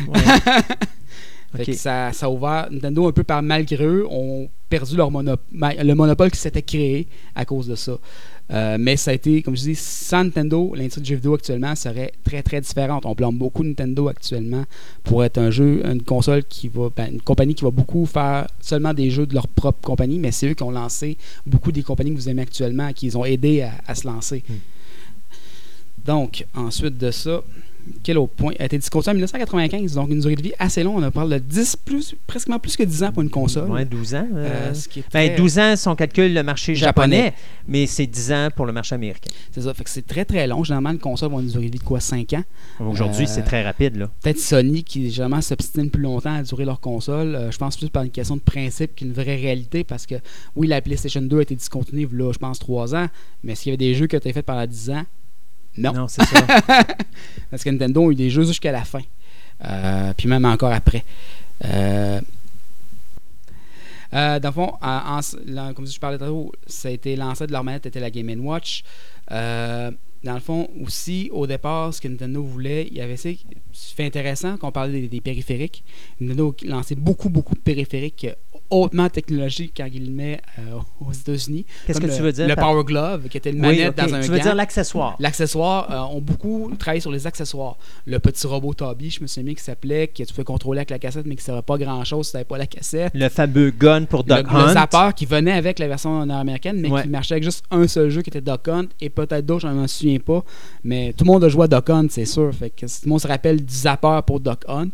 Ouais. 0.09 0.21
Fait 1.55 1.62
Ok. 1.62 1.67
que 1.67 1.73
ça, 1.75 2.12
ça 2.12 2.27
a 2.27 2.29
ouvert. 2.29 2.67
Nintendo, 2.71 3.07
un 3.07 3.12
peu 3.12 3.23
par 3.23 3.41
malgré 3.43 3.85
eux, 3.85 4.05
ont 4.11 4.49
perdu 4.69 4.97
leur 4.97 5.11
monop- 5.12 5.39
le 5.53 5.95
monopole 5.95 6.31
qui 6.31 6.39
s'était 6.41 6.61
créé 6.62 7.07
à 7.37 7.45
cause 7.45 7.69
de 7.69 7.77
ça. 7.77 7.97
Euh, 8.53 8.77
mais 8.79 8.97
ça 8.97 9.11
a 9.11 9.15
été, 9.15 9.43
comme 9.43 9.57
je 9.57 9.63
dis, 9.63 9.75
sans 9.75 10.25
Nintendo, 10.25 10.73
l'industrie 10.75 11.03
du 11.03 11.09
jeu 11.09 11.17
vidéo 11.17 11.35
actuellement 11.35 11.75
serait 11.75 12.13
très 12.25 12.43
très 12.43 12.61
différente. 12.61 13.05
On 13.05 13.15
blâme 13.15 13.37
beaucoup 13.37 13.65
Nintendo 13.65 14.09
actuellement 14.09 14.65
pour 15.03 15.25
être 15.25 15.39
un 15.39 15.51
jeu, 15.51 15.85
une 15.85 16.03
console 16.03 16.45
qui 16.45 16.69
va, 16.69 16.89
ben, 16.95 17.15
une 17.15 17.21
compagnie 17.21 17.55
qui 17.55 17.65
va 17.65 17.71
beaucoup 17.73 18.07
faire 18.07 18.47
seulement 18.61 18.95
des 18.95 19.11
jeux 19.11 19.27
de 19.27 19.35
leur 19.35 19.49
propre 19.49 19.81
compagnie, 19.81 20.19
mais 20.19 20.31
c'est 20.31 20.49
eux 20.49 20.55
qui 20.55 20.63
ont 20.63 20.71
lancé 20.71 21.17
beaucoup 21.45 21.73
des 21.73 21.83
compagnies 21.83 22.13
que 22.13 22.17
vous 22.17 22.29
aimez 22.29 22.43
actuellement, 22.43 22.93
qui 22.93 23.07
les 23.07 23.17
ont 23.17 23.25
aidés 23.25 23.63
à, 23.63 23.73
à 23.87 23.95
se 23.97 24.07
lancer. 24.07 24.45
Hmm. 24.49 24.55
Donc, 26.05 26.47
ensuite 26.55 26.99
de 26.99 27.11
ça, 27.11 27.43
quel 28.03 28.18
autre 28.18 28.32
point? 28.34 28.53
Elle 28.57 28.62
a 28.62 28.66
été 28.66 28.78
discontinuée 28.78 29.12
en 29.12 29.14
1995, 29.16 29.95
donc 29.95 30.11
une 30.11 30.20
durée 30.20 30.34
de 30.37 30.43
vie 30.43 30.53
assez 30.59 30.82
longue. 30.82 31.03
On 31.05 31.11
parle 31.11 31.30
de 31.30 31.39
10 31.39 31.76
plus, 31.84 32.14
presque 32.26 32.49
plus 32.61 32.76
que 32.76 32.82
10 32.82 33.03
ans 33.05 33.12
pour 33.12 33.22
une 33.22 33.30
console. 33.30 33.70
Ouais, 33.70 33.84
12 33.84 34.14
ans. 34.14 34.26
euh, 34.34 34.47
Euh, 34.70 34.74
ce 34.74 34.89
qui 34.89 35.01
est 35.01 35.05
ben, 35.12 35.28
très- 35.28 35.37
12 35.37 35.59
ans, 35.59 35.74
si 35.76 35.89
on 35.89 35.95
calcule 35.97 36.32
le 36.34 36.43
marché 36.43 36.74
japonais, 36.74 37.16
Japonais. 37.16 37.34
mais 37.68 37.87
c'est 37.87 38.07
10 38.07 38.32
ans 38.32 38.49
pour 38.55 38.66
le 38.66 38.72
marché 38.72 38.95
américain. 38.95 39.30
C'est 39.53 39.61
ça, 39.62 39.74
fait 39.74 39.84
que 39.84 39.91
c'est 39.91 40.07
très 40.07 40.24
très 40.24 40.47
long. 40.47 40.64
Généralement, 40.64 40.91
une 40.91 40.99
console 40.99 41.28
va 41.30 41.34
avoir 41.37 41.43
une 41.43 41.51
durée 41.51 41.66
de 41.66 41.72
vie 41.72 41.78
de 41.78 41.84
quoi? 41.84 42.01
5 42.01 42.32
ans. 42.34 42.45
Aujourd'hui, 42.80 43.24
Euh, 43.24 43.28
c'est 43.28 43.43
très 43.43 43.62
rapide. 43.62 43.97
Là. 43.97 44.11
Peut-être 44.22 44.39
Sony 44.39 44.84
qui 44.84 45.11
généralement 45.11 45.41
s'obstine 45.41 45.91
plus 45.91 46.03
longtemps 46.03 46.34
à 46.34 46.43
durer 46.43 46.64
leur 46.64 46.80
console. 46.80 47.34
Euh, 47.34 47.51
je 47.51 47.59
pense 47.59 47.76
plus 47.76 47.89
par 47.91 48.03
une 48.03 48.11
question 48.11 48.37
de 48.37 48.41
principe 48.41 48.95
qu'une 48.95 49.12
vraie 49.12 49.37
réalité 49.37 49.84
parce 49.84 50.07
que 50.07 50.14
oui, 50.55 50.66
la 50.66 50.80
PlayStation 50.80 51.22
2 51.22 51.39
a 51.39 51.43
été 51.43 51.55
discontinuée 51.55 52.09
là, 52.12 52.32
je 52.32 52.39
pense 52.39 52.59
3 52.59 52.95
ans, 52.95 53.07
mais 53.45 53.55
s'il 53.55 53.68
y 53.68 53.70
avait 53.70 53.76
des 53.76 53.95
jeux 53.95 54.07
qui 54.07 54.16
ont 54.16 54.18
été 54.18 54.32
faits 54.32 54.47
pendant 54.47 54.66
10 54.66 54.91
ans, 54.91 55.03
non. 55.79 56.09
c'est 56.09 56.24
ça. 56.24 56.47
Parce 57.51 57.62
que 57.64 57.70
Nintendo 57.70 58.09
a 58.09 58.12
eu 58.12 58.14
des 58.14 58.31
jeux 58.31 58.45
jusqu'à 58.45 58.72
la 58.72 58.85
fin. 58.85 59.03
Euh, 59.64 60.12
puis 60.16 60.29
même 60.29 60.45
encore 60.45 60.72
après. 60.72 61.05
Euh, 61.64 62.20
euh, 64.14 64.39
dans 64.39 64.49
le 64.49 64.55
fond, 64.55 64.72
en- 64.83 65.18
en- 65.18 65.37
là, 65.47 65.72
comme 65.74 65.87
je 65.87 65.99
parlais 65.99 66.18
tantôt, 66.18 66.53
ça 66.66 66.89
a 66.89 66.93
été 66.93 67.16
lancé 67.16 67.47
de 67.47 67.53
leur 67.53 67.64
manette, 67.64 67.87
était 67.87 68.01
la 68.01 68.11
Game 68.11 68.29
Watch. 68.45 68.83
Dans 70.24 70.35
le 70.35 70.41
fond, 70.41 70.68
aussi, 70.83 71.29
au 71.33 71.47
départ, 71.47 71.95
ce 71.95 72.01
que 72.01 72.09
Nintendo 72.09 72.43
voulait, 72.43 72.89
il 72.91 72.97
y 72.97 73.01
avait 73.01 73.16
c'est 73.16 73.37
intéressant 74.05 74.57
qu'on 74.57 74.72
parlait 74.72 75.03
des, 75.03 75.09
des 75.09 75.20
périphériques. 75.20 75.85
Nintendo 76.20 76.55
a 76.62 76.66
lancé 76.66 76.95
beaucoup, 76.97 77.29
beaucoup 77.29 77.55
de 77.55 77.61
périphériques 77.61 78.27
hautement 78.71 79.09
technologiques 79.09 79.73
quand 79.77 79.89
il 79.93 80.07
le 80.07 80.12
met 80.12 80.41
euh, 80.59 80.79
aux 81.07 81.12
États-Unis. 81.12 81.64
Qu'est-ce 81.87 82.01
que 82.01 82.07
le- 82.07 82.14
tu 82.17 82.23
veux 82.23 82.33
dire? 82.33 82.49
Le 82.49 82.55
Power 82.57 82.85
Glove, 82.85 83.29
qui 83.29 83.37
était 83.37 83.51
une 83.51 83.57
Oui, 83.57 83.79
manette 83.79 83.97
dans 83.97 84.14
un 84.14 84.21
Tu 84.21 84.29
veux 84.31 84.37
gant. 84.39 84.43
dire 84.43 84.55
l'accessoire. 84.55 85.17
L'accessoire, 85.19 85.91
euh, 85.91 86.17
ont 86.17 86.21
beaucoup 86.21 86.71
travaillé 86.79 87.01
sur 87.01 87.11
les 87.12 87.27
accessoires. 87.27 87.77
Le 88.07 88.19
petit 88.19 88.47
robot 88.47 88.75
Toby, 88.75 89.11
je 89.11 89.21
me 89.23 89.27
souviens 89.27 89.55
qui 89.55 89.62
s'appelait, 89.62 90.09
que 90.09 90.23
tu 90.23 90.33
pouvais 90.33 90.45
contrôler 90.45 90.79
avec 90.79 90.91
la 90.91 90.99
cassette, 90.99 91.27
mais 91.27 91.35
qui 91.37 91.43
ne 91.43 91.47
servait 91.47 91.62
pas 91.62 91.79
grand-chose 91.79 92.27
si 92.27 92.33
tu 92.33 92.37
n'avais 92.37 92.45
pas 92.45 92.59
la 92.59 92.67
cassette. 92.67 93.12
Le 93.14 93.29
fameux 93.29 93.71
gun 93.71 94.05
pour 94.05 94.25
Le, 94.27 94.35
Duck 94.37 94.51
le 94.51 94.57
Hunt. 94.59 94.73
zapper 94.75 95.11
qui 95.17 95.27
venait 95.27 95.53
avec 95.53 95.79
la 95.79 95.89
version 95.89 96.25
nord-américaine, 96.27 96.81
mais 96.81 96.91
Ouais. 96.91 97.03
qui 97.03 97.09
marchait 97.09 97.35
avec 97.35 97.45
juste 97.45 97.64
un 97.71 97.87
seul 97.87 98.11
jeu 98.11 98.23
qui 98.23 98.31
était 98.31 98.41
Duck 98.41 98.69
Hunt 98.69 98.87
et 99.01 99.11
peut-être 99.11 99.45
d'autres, 99.47 99.62
je 99.62 99.67
ne 99.69 99.75
m'en 99.75 99.87
souviens 99.87 100.19
pas. 100.19 100.45
Mais 100.85 101.12
tout 101.17 101.25
le 101.25 101.31
monde 101.31 101.45
a 101.45 101.49
joué 101.49 101.64
à 101.64 101.69
Duck 101.69 101.91
Hunt, 101.91 102.07
c'est 102.11 102.25
sûr. 102.25 102.53
Fait 102.55 102.71
que 102.71 102.87
si 102.87 103.01
tout 103.01 103.07
le 103.07 103.11
monde 103.11 103.21
se 103.21 103.29
rappelle 103.29 103.64
du 103.64 103.75
zapper 103.75 104.21
pour 104.27 104.41
Duck 104.41 104.61
Hunt, 104.69 104.91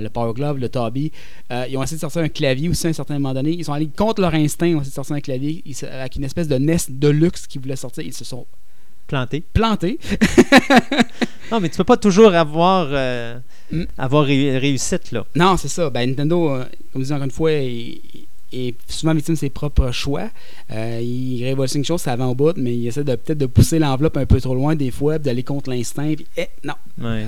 le 0.00 0.08
Power 0.10 0.34
Glove, 0.34 0.58
le 0.58 0.68
Toby. 0.68 1.10
Euh, 1.50 1.64
ils 1.70 1.76
ont 1.78 1.82
essayé 1.82 1.96
de 1.96 2.00
sortir 2.00 2.22
un 2.22 2.28
clavier 2.28 2.68
aussi 2.68 2.86
à 2.86 2.90
un 2.90 2.92
certain 2.92 3.14
moment 3.14 3.32
donné. 3.34 3.52
Ils 3.52 3.64
sont 3.64 3.72
allés 3.72 3.88
contre 3.88 4.20
leur 4.20 4.34
instinct, 4.34 4.66
ils 4.66 4.74
ont 4.76 4.80
essayé 4.80 4.90
de 4.90 4.94
sortir 4.94 5.16
un 5.16 5.20
clavier 5.20 5.62
Ils 5.64 5.76
avec 5.86 6.16
une 6.16 6.24
espèce 6.24 6.48
de 6.48 6.56
NES 6.58 6.76
de 6.90 7.08
luxe 7.08 7.46
qu'ils 7.46 7.60
voulaient 7.62 7.76
sortir. 7.76 8.04
Ils 8.04 8.12
se 8.14 8.24
sont 8.24 8.46
Planté. 9.06 9.42
plantés. 9.52 9.98
Non, 11.50 11.58
mais 11.58 11.68
tu 11.68 11.76
peux 11.78 11.84
pas 11.84 11.96
toujours 11.96 12.32
avoir, 12.34 12.86
euh, 12.92 13.36
Mm. 13.72 13.82
avoir 13.98 14.24
ré- 14.24 14.56
réussite, 14.58 15.10
là. 15.12 15.24
Non, 15.34 15.56
c'est 15.56 15.66
ça. 15.68 15.90
Ben, 15.90 16.08
Nintendo, 16.08 16.50
euh, 16.50 16.64
comme 16.92 17.02
je 17.02 17.06
dis 17.08 17.12
encore 17.12 17.24
une 17.24 17.30
fois, 17.32 17.50
est, 17.52 18.00
est 18.52 18.74
souvent 18.88 19.14
victime 19.14 19.34
de 19.34 19.38
ses 19.40 19.50
propres 19.50 19.90
choix. 19.90 20.28
Euh, 20.72 21.00
il 21.02 21.42
révolutionne 21.44 21.82
quelque 21.82 21.88
chose, 21.88 22.00
ça 22.02 22.14
va 22.14 22.24
en 22.26 22.34
bout, 22.36 22.56
mais 22.56 22.76
il 22.76 22.86
essaie 22.86 23.02
de 23.04 23.14
peut-être 23.16 23.38
de 23.38 23.46
pousser 23.46 23.78
l'enveloppe 23.80 24.16
un 24.16 24.26
peu 24.26 24.40
trop 24.40 24.54
loin 24.54 24.76
des 24.76 24.90
fois, 24.92 25.18
d'aller 25.18 25.42
contre 25.42 25.70
l'instinct. 25.70 26.14
Puis, 26.14 26.26
eh, 26.36 26.46
non. 26.64 26.74
Ouais. 27.00 27.24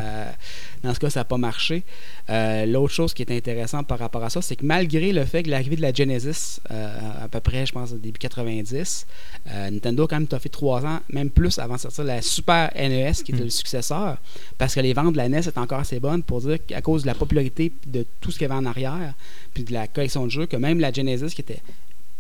Dans 0.83 0.93
ce 0.95 0.99
cas, 0.99 1.11
ça 1.11 1.21
n'a 1.21 1.25
pas 1.25 1.39
marché. 1.39 1.85
Euh, 2.29 2.67
L'autre 2.67 2.93
chose 2.93 3.15
qui 3.15 3.23
est 3.23 3.31
intéressante 3.31 3.87
par 3.87 3.99
rapport 3.99 4.23
à 4.25 4.31
ça, 4.31 4.43
c'est 4.43 4.57
que 4.57 4.67
malgré 4.67 5.13
le 5.13 5.25
fait 5.25 5.45
que 5.45 5.51
l'arrivée 5.51 5.77
de 5.77 5.83
la 5.83 5.93
Genesis, 5.93 6.61
euh, 6.71 7.25
à 7.25 7.29
peu 7.29 7.41
près, 7.41 7.67
je 7.67 7.73
pense, 7.73 7.93
au 7.93 7.97
début 7.97 8.19
90, 8.19 9.07
euh, 9.47 9.71
Nintendo 9.71 10.05
a 10.05 10.09
quand 10.09 10.19
même 10.19 10.41
fait 10.41 10.49
trois 10.49 10.85
ans, 10.85 11.01
même 11.11 11.31
plus, 11.31 11.59
avant 11.59 11.75
de 11.77 11.81
sortir 11.81 12.05
la 12.05 12.21
Super 12.21 12.71
NES, 12.75 13.13
qui 13.25 13.33
était 13.33 13.43
Mm. 13.43 13.45
le 13.45 13.51
successeur, 13.51 14.19
parce 14.59 14.75
que 14.75 14.81
les 14.81 14.93
ventes 14.93 15.13
de 15.13 15.19
la 15.19 15.29
NES 15.29 15.39
étaient 15.41 15.59
encore 15.59 15.81
assez 15.81 16.01
bonnes 16.01 16.23
pour 16.23 16.41
dire 16.41 16.59
qu'à 16.67 16.81
cause 16.83 17.03
de 17.03 17.07
la 17.07 17.15
popularité 17.15 17.73
de 17.87 18.05
tout 18.21 18.31
ce 18.31 18.39
qu'il 18.39 18.49
y 18.49 18.51
avait 18.51 18.61
en 18.61 18.67
arrière, 18.67 19.15
puis 19.55 19.63
de 19.65 19.73
la 19.73 19.87
collection 19.87 20.25
de 20.25 20.31
jeux, 20.31 20.47
que 20.47 20.57
même 20.57 20.81
la 20.81 20.93
Genesis, 20.93 21.35
qui 21.35 21.43
était 21.43 21.61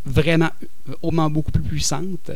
vraiment 0.04 0.50
hautement 1.00 1.30
beaucoup 1.30 1.52
plus 1.52 1.62
puissante, 1.62 2.32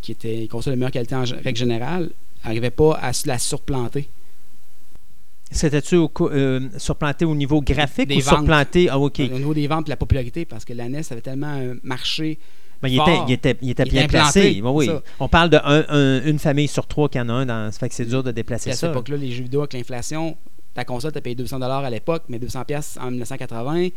qui 0.00 0.12
était 0.12 0.42
une 0.42 0.48
console 0.48 0.74
de 0.74 0.78
meilleure 0.78 0.92
qualité 0.92 1.16
en 1.16 1.24
règle 1.24 1.58
générale, 1.58 2.10
n'arrivait 2.44 2.70
pas 2.70 2.94
à 2.94 3.10
la 3.26 3.38
surplanter. 3.38 4.08
C'était-tu 5.50 5.96
euh, 6.20 6.60
surplanté 6.78 7.24
au 7.24 7.34
niveau 7.34 7.60
graphique 7.60 8.08
Des 8.08 8.16
ou 8.16 8.20
ventes. 8.20 8.38
surplanté? 8.38 8.88
Ah, 8.90 8.98
OK. 8.98 9.20
Au 9.20 9.38
niveau 9.38 9.54
des 9.54 9.66
ventes 9.66 9.88
et 9.88 9.90
la 9.90 9.96
popularité, 9.96 10.44
parce 10.44 10.64
que 10.64 10.72
la 10.72 10.88
NES 10.88 11.02
avait 11.10 11.20
tellement 11.20 11.46
un 11.48 11.74
marché. 11.82 12.38
Ben, 12.82 12.88
il, 12.88 13.00
était, 13.00 13.18
il, 13.28 13.32
était, 13.32 13.56
il 13.62 13.70
était 13.70 13.82
Il 13.84 13.90
bien 13.92 14.06
placé. 14.08 14.60
Oui. 14.62 14.86
ça. 14.86 15.02
On 15.20 15.28
parle 15.28 15.50
d'une 15.50 16.38
famille 16.38 16.68
sur 16.68 16.86
trois 16.86 17.08
qui 17.08 17.20
en 17.20 17.28
a 17.28 17.32
un. 17.32 17.46
Dans, 17.46 17.70
ça 17.72 17.78
fait 17.78 17.88
que 17.88 17.94
c'est 17.94 18.04
dur 18.04 18.22
de 18.22 18.30
déplacer 18.32 18.64
Puis 18.64 18.72
à 18.72 18.74
ça. 18.74 18.80
cette 18.88 18.90
époque-là, 18.90 19.16
les 19.16 19.30
jeux 19.30 19.44
vidéo 19.44 19.60
avec 19.60 19.72
l'inflation, 19.74 20.36
ta 20.74 20.84
console, 20.84 21.12
tu 21.12 21.20
payé 21.20 21.36
200 21.36 21.62
à 21.62 21.90
l'époque, 21.90 22.24
mais 22.28 22.38
200 22.38 22.62
en 23.00 23.10
1980. 23.10 23.88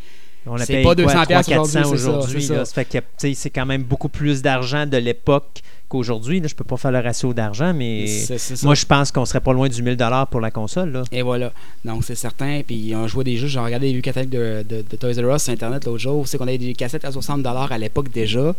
On 0.49 0.55
la 0.55 0.65
c'est 0.65 0.77
pas 0.77 0.83
quoi, 0.83 0.95
200 0.95 1.09
300, 1.09 1.21
aujourd'hui, 1.23 1.53
400 1.53 1.65
c'est 1.65 1.81
ça, 1.83 1.87
aujourd'hui. 2.11 2.41
ça. 2.43 2.65
Ça 2.65 2.73
fait 2.73 2.85
que 2.85 3.33
c'est 3.33 3.49
quand 3.49 3.65
même 3.65 3.83
beaucoup 3.83 4.09
plus 4.09 4.41
d'argent 4.41 4.85
de 4.85 4.97
l'époque 4.97 5.61
qu'aujourd'hui. 5.89 6.39
là. 6.39 6.47
Je 6.47 6.55
peux 6.55 6.63
pas 6.63 6.77
faire 6.77 6.91
le 6.91 6.99
ratio 6.99 7.33
d'argent, 7.33 7.73
mais 7.73 8.07
C'est- 8.07 8.63
moi, 8.63 8.75
je 8.75 8.85
pense 8.85 9.11
qu'on 9.11 9.25
serait 9.25 9.39
pas 9.39 9.53
loin 9.53 9.69
du 9.69 9.81
1000 9.81 9.97
pour 10.29 10.41
la 10.41 10.51
console. 10.51 10.91
Là. 10.91 11.03
Et 11.11 11.21
voilà. 11.21 11.51
Donc, 11.85 12.03
c'est 12.03 12.15
certain. 12.15 12.61
Puis, 12.65 12.93
on 12.95 13.07
jouait 13.07 13.23
des 13.23 13.37
jeux. 13.37 13.47
J'ai 13.47 13.59
regardé 13.59 13.87
les 13.87 13.93
vieux 13.93 14.01
catalogues 14.01 14.29
de, 14.29 14.65
de, 14.67 14.83
de 14.89 14.95
Toys 14.97 15.13
R 15.21 15.35
Us 15.35 15.43
sur 15.43 15.53
Internet 15.53 15.85
l'autre 15.85 15.97
jour. 15.99 16.27
C'est 16.27 16.37
qu'on 16.37 16.47
avait 16.47 16.57
des 16.57 16.73
cassettes 16.73 17.05
à 17.05 17.11
60 17.11 17.45
à 17.45 17.77
l'époque 17.77 18.11
déjà. 18.11 18.53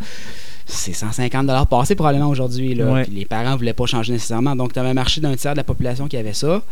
C'est 0.66 0.92
150 0.92 1.68
passé 1.68 1.94
probablement 1.94 2.28
aujourd'hui. 2.28 2.74
là. 2.74 2.92
Ouais. 2.92 3.04
Puis 3.04 3.14
les 3.14 3.24
parents 3.24 3.56
voulaient 3.56 3.72
pas 3.72 3.86
changer 3.86 4.12
nécessairement. 4.12 4.56
Donc, 4.56 4.72
tu 4.72 4.78
avais 4.78 4.90
un 4.90 4.94
marché 4.94 5.20
d'un 5.20 5.34
tiers 5.36 5.52
de 5.52 5.58
la 5.58 5.64
population 5.64 6.08
qui 6.08 6.16
avait 6.16 6.34
ça. 6.34 6.62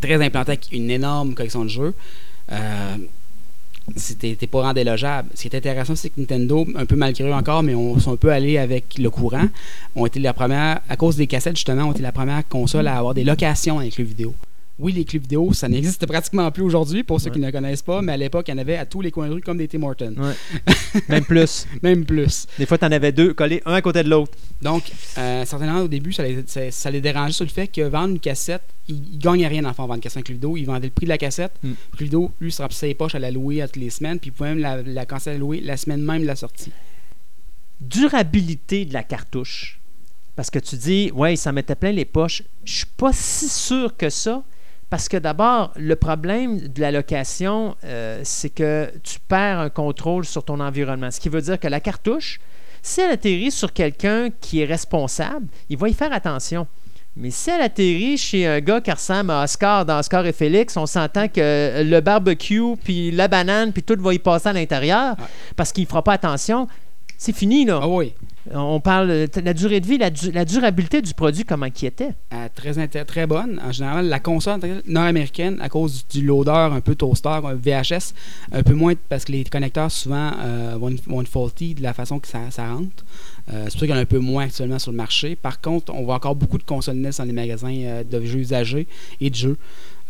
Très 0.00 0.22
implanté 0.22 0.52
avec 0.52 0.68
une 0.72 0.90
énorme 0.90 1.34
collection 1.34 1.64
de 1.64 1.68
jeux. 1.70 1.94
Euh, 2.50 2.96
c'était 3.96 4.46
pas 4.46 4.58
vraiment 4.58 4.74
délogeable. 4.74 5.28
Ce 5.34 5.42
qui 5.42 5.48
est 5.48 5.56
intéressant, 5.56 5.96
c'est 5.96 6.10
que 6.10 6.20
Nintendo, 6.20 6.66
un 6.76 6.86
peu 6.86 6.96
malgré 6.96 7.24
eux 7.24 7.32
encore, 7.32 7.62
mais 7.62 7.74
on 7.74 7.98
sont 7.98 8.12
un 8.12 8.16
peu 8.16 8.30
allés 8.30 8.58
avec 8.58 8.98
le 8.98 9.10
courant, 9.10 9.48
ont 9.96 10.06
été 10.06 10.20
la 10.20 10.32
première, 10.32 10.80
à 10.88 10.96
cause 10.96 11.16
des 11.16 11.26
cassettes 11.26 11.56
justement, 11.56 11.84
ont 11.84 11.92
été 11.92 12.02
la 12.02 12.12
première 12.12 12.46
console 12.48 12.86
à 12.88 12.96
avoir 12.96 13.14
des 13.14 13.24
locations 13.24 13.78
avec 13.78 13.98
le 13.98 14.04
vidéo. 14.04 14.34
Oui, 14.82 14.92
les 14.92 15.04
clubs 15.04 15.22
vidéo, 15.22 15.52
ça 15.52 15.68
n'existe 15.68 16.04
pratiquement 16.06 16.50
plus 16.50 16.64
aujourd'hui 16.64 17.04
pour 17.04 17.20
ceux 17.20 17.30
qui 17.30 17.38
ne 17.38 17.52
connaissent 17.52 17.82
pas, 17.82 18.02
mais 18.02 18.12
à 18.12 18.16
l'époque, 18.16 18.48
il 18.48 18.50
y 18.50 18.54
en 18.54 18.58
avait 18.58 18.76
à 18.76 18.84
tous 18.84 19.00
les 19.00 19.12
coins 19.12 19.28
de 19.28 19.34
rue 19.34 19.40
comme 19.40 19.56
des 19.56 19.68
Tim 19.68 19.84
Hortons. 19.84 20.16
Ouais. 20.18 20.34
même 21.08 21.24
plus. 21.24 21.68
Même 21.84 22.04
plus. 22.04 22.48
Des 22.58 22.66
fois, 22.66 22.78
tu 22.78 22.84
en 22.84 22.90
avais 22.90 23.12
deux 23.12 23.32
collés 23.32 23.62
un 23.64 23.74
à 23.74 23.80
côté 23.80 24.02
de 24.02 24.08
l'autre. 24.08 24.32
Donc, 24.60 24.82
euh, 25.18 25.44
certainement, 25.44 25.82
au 25.82 25.88
début, 25.88 26.12
ça 26.12 26.24
les, 26.24 26.42
ça, 26.48 26.68
ça 26.72 26.90
les 26.90 27.00
dérangeait 27.00 27.32
sur 27.32 27.44
le 27.44 27.50
fait 27.50 27.68
que 27.68 27.82
vendre 27.82 28.10
une 28.10 28.18
cassette, 28.18 28.62
ils 28.88 29.00
ne 29.00 29.18
gagnaient 29.18 29.46
rien 29.46 29.64
en 29.64 29.70
vendre 29.70 29.94
une 29.94 30.00
cassette 30.00 30.28
le 30.28 30.34
vidéo. 30.34 30.56
Ils 30.56 30.64
vendaient 30.64 30.88
le 30.88 30.92
prix 30.92 31.06
de 31.06 31.10
la 31.10 31.18
cassette. 31.18 31.52
Mm. 31.62 31.72
Le 32.00 32.04
vidéo, 32.04 32.32
lui, 32.40 32.50
se 32.50 32.60
remplissait 32.60 32.88
les 32.88 32.94
poches 32.94 33.14
à 33.14 33.20
la 33.20 33.30
louer 33.30 33.62
à 33.62 33.68
toutes 33.68 33.76
les 33.76 33.90
semaines. 33.90 34.18
Puis 34.18 34.30
il 34.30 34.32
pouvait 34.32 34.48
même 34.48 34.58
la, 34.58 34.82
la 34.82 35.06
commencer 35.06 35.30
à 35.30 35.34
la 35.34 35.38
louer 35.38 35.60
la 35.60 35.76
semaine 35.76 36.02
même 36.02 36.22
de 36.22 36.26
la 36.26 36.36
sortie. 36.36 36.72
Durabilité 37.80 38.84
de 38.84 38.94
la 38.94 39.04
cartouche. 39.04 39.78
Parce 40.34 40.50
que 40.50 40.58
tu 40.58 40.74
dis, 40.74 41.12
ouais, 41.14 41.36
ça 41.36 41.52
mettait 41.52 41.76
plein 41.76 41.92
les 41.92 42.04
poches. 42.04 42.42
Je 42.64 42.78
suis 42.78 42.86
pas 42.96 43.12
si 43.12 43.48
sûr 43.48 43.96
que 43.96 44.10
ça. 44.10 44.42
Parce 44.92 45.08
que 45.08 45.16
d'abord, 45.16 45.72
le 45.76 45.96
problème 45.96 46.68
de 46.68 46.82
la 46.82 46.90
location, 46.90 47.76
euh, 47.82 48.20
c'est 48.24 48.50
que 48.50 48.92
tu 49.02 49.20
perds 49.26 49.58
un 49.58 49.70
contrôle 49.70 50.26
sur 50.26 50.44
ton 50.44 50.60
environnement. 50.60 51.10
Ce 51.10 51.18
qui 51.18 51.30
veut 51.30 51.40
dire 51.40 51.58
que 51.58 51.66
la 51.66 51.80
cartouche, 51.80 52.40
si 52.82 53.00
elle 53.00 53.10
atterrit 53.10 53.50
sur 53.50 53.72
quelqu'un 53.72 54.28
qui 54.42 54.60
est 54.60 54.66
responsable, 54.66 55.46
il 55.70 55.78
va 55.78 55.88
y 55.88 55.94
faire 55.94 56.12
attention. 56.12 56.66
Mais 57.16 57.30
si 57.30 57.48
elle 57.48 57.62
atterrit 57.62 58.18
chez 58.18 58.46
un 58.46 58.60
gars 58.60 58.82
qui 58.82 58.90
ressemble 58.92 59.30
à 59.30 59.44
Oscar 59.44 59.86
dans 59.86 59.98
Oscar 59.98 60.26
et 60.26 60.32
Félix, 60.34 60.76
on 60.76 60.84
s'entend 60.84 61.26
que 61.28 61.82
le 61.82 62.00
barbecue, 62.00 62.76
puis 62.84 63.10
la 63.12 63.28
banane, 63.28 63.72
puis 63.72 63.82
tout 63.82 63.96
va 63.98 64.12
y 64.12 64.18
passer 64.18 64.50
à 64.50 64.52
l'intérieur 64.52 65.16
Ouais. 65.18 65.24
parce 65.56 65.72
qu'il 65.72 65.84
ne 65.84 65.88
fera 65.88 66.04
pas 66.04 66.12
attention. 66.12 66.68
C'est 67.16 67.34
fini, 67.34 67.64
là. 67.64 67.80
Ah 67.82 67.88
oui, 67.88 68.12
On 68.52 68.80
parle 68.80 69.08
de 69.08 69.40
la 69.40 69.54
durée 69.54 69.78
de 69.80 69.86
vie, 69.86 69.98
la, 69.98 70.10
du- 70.10 70.32
la 70.32 70.44
durabilité 70.44 71.00
du 71.00 71.14
produit, 71.14 71.44
comment 71.44 71.70
qui 71.70 71.86
était? 71.86 72.10
euh, 72.34 72.48
très, 72.54 73.04
très 73.04 73.26
bonne. 73.26 73.60
En 73.64 73.70
général, 73.70 74.06
la 74.08 74.18
console 74.18 74.60
nord-américaine, 74.86 75.58
à 75.60 75.68
cause 75.68 76.04
du 76.08 76.22
loader 76.26 76.50
un 76.74 76.80
peu 76.80 76.96
toaster, 76.96 77.38
VHS, 77.54 78.14
un 78.52 78.62
peu 78.64 78.74
moins 78.74 78.94
parce 79.08 79.24
que 79.24 79.32
les 79.32 79.44
connecteurs 79.44 79.92
souvent 79.92 80.32
euh, 80.40 80.76
vont, 80.78 80.90
être- 80.90 81.28
faulty 81.28 81.74
de 81.74 81.82
la 81.82 81.94
façon 81.94 82.18
que 82.18 82.26
ça, 82.26 82.40
rentre. 82.72 83.04
Euh, 83.52 83.66
c'est 83.66 83.74
ça 83.74 83.78
qu'il 83.78 83.90
y 83.90 83.92
en 83.92 83.96
a 83.96 84.00
un 84.00 84.04
peu 84.06 84.18
moins 84.18 84.44
actuellement 84.44 84.80
sur 84.80 84.90
le 84.90 84.96
marché. 84.96 85.36
Par 85.36 85.60
contre, 85.60 85.92
on 85.94 86.02
voit 86.02 86.16
encore 86.16 86.34
beaucoup 86.34 86.58
de 86.58 86.64
consoles 86.64 86.96
NES 86.96 87.10
dans 87.18 87.24
les 87.24 87.32
magasins 87.32 87.72
euh, 87.74 88.02
de 88.02 88.24
jeux 88.24 88.38
usagés 88.40 88.88
et 89.20 89.30
de 89.30 89.34
jeux. 89.36 89.56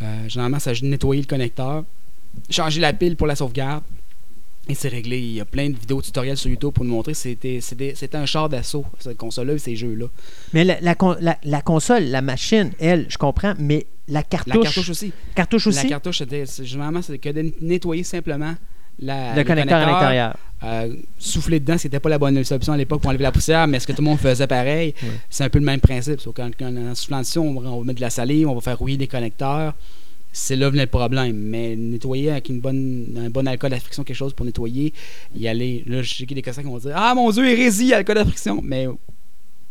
Euh, 0.00 0.28
généralement, 0.28 0.58
ça 0.58 0.72
nettoyer 0.82 1.20
le 1.20 1.26
connecteur, 1.28 1.84
changer 2.48 2.80
la 2.80 2.94
pile 2.94 3.16
pour 3.16 3.26
la 3.26 3.36
sauvegarde. 3.36 3.82
Et 4.68 4.74
c'est 4.74 4.88
réglé. 4.88 5.18
Il 5.18 5.32
y 5.32 5.40
a 5.40 5.44
plein 5.44 5.68
de 5.70 5.76
vidéos 5.76 6.00
tutoriels 6.00 6.36
sur 6.36 6.48
YouTube 6.48 6.72
pour 6.72 6.84
nous 6.84 6.92
montrer. 6.92 7.14
C'était, 7.14 7.58
un 8.14 8.26
char 8.26 8.48
d'assaut, 8.48 8.84
cette 9.00 9.16
console-là 9.16 9.54
et 9.54 9.58
ces 9.58 9.74
jeux-là. 9.74 10.06
Mais 10.52 10.62
la, 10.64 10.80
la 10.80 10.94
con- 10.94 11.16
la- 11.20 11.38
la 11.42 11.60
console, 11.62 12.04
la 12.04 12.22
machine, 12.22 12.70
elle, 12.78 13.06
je 13.08 13.18
comprends, 13.18 13.54
mais 13.58 13.86
la 14.08 14.22
cartouche. 14.22 14.54
La 14.54 14.62
cartouche 14.62 14.90
aussi. 14.90 15.12
cartouche 15.34 15.66
aussi, 15.66 15.82
La 15.82 15.88
cartouche, 15.88 16.22
généralement, 16.62 17.02
c'est 17.02 17.18
que 17.18 17.28
de 17.30 17.52
nettoyer 17.60 18.04
simplement 18.04 18.54
la, 19.00 19.34
le 19.34 19.42
connecteur 19.42 19.78
à 19.78 19.86
l'intérieur. 19.90 20.36
Euh, 20.64 20.94
souffler 21.18 21.58
dedans, 21.58 21.76
c'était 21.76 21.98
pas 21.98 22.08
la 22.08 22.18
bonne 22.18 22.44
solution 22.44 22.72
à 22.72 22.76
l'époque 22.76 23.00
pour 23.00 23.10
enlever 23.10 23.24
la 23.24 23.32
poussière, 23.32 23.66
mais 23.66 23.78
est-ce 23.78 23.86
que 23.88 23.92
tout 23.92 24.02
le 24.02 24.08
monde 24.08 24.18
faisait 24.20 24.46
pareil? 24.46 24.94
C'est 25.28 25.42
un 25.42 25.48
peu 25.50 25.58
le 25.58 25.64
même 25.64 25.80
principe. 25.80 26.20
Quand, 26.36 26.50
quand 26.56 26.72
en 26.76 26.94
soufflant 26.94 27.18
dessus, 27.20 27.38
on 27.40 27.58
va 27.58 27.84
mettre 27.84 27.96
de 27.96 28.00
la 28.00 28.10
salive, 28.10 28.48
on 28.48 28.54
va 28.54 28.60
faire 28.60 28.78
rouiller 28.78 28.96
des 28.96 29.08
connecteurs. 29.08 29.74
C'est 30.32 30.56
là 30.56 30.70
le 30.70 30.86
problème. 30.86 31.36
Mais 31.36 31.76
nettoyer 31.76 32.30
avec 32.30 32.48
une 32.48 32.60
un 33.16 33.30
bon 33.30 33.46
alcool 33.46 33.72
à 33.74 33.80
friction, 33.80 34.02
quelque 34.02 34.16
chose 34.16 34.32
pour 34.32 34.46
nettoyer, 34.46 34.92
y 35.34 35.46
aller. 35.46 35.84
Là, 35.86 36.02
a 36.32 36.34
des 36.34 36.42
cassins 36.42 36.62
qui 36.62 36.68
vont 36.68 36.78
dire 36.78 36.92
Ah 36.94 37.14
mon 37.14 37.30
Dieu, 37.30 37.46
hérésie, 37.46 37.92
alcool 37.92 38.18
à 38.18 38.24
friction. 38.24 38.60
Mais 38.62 38.86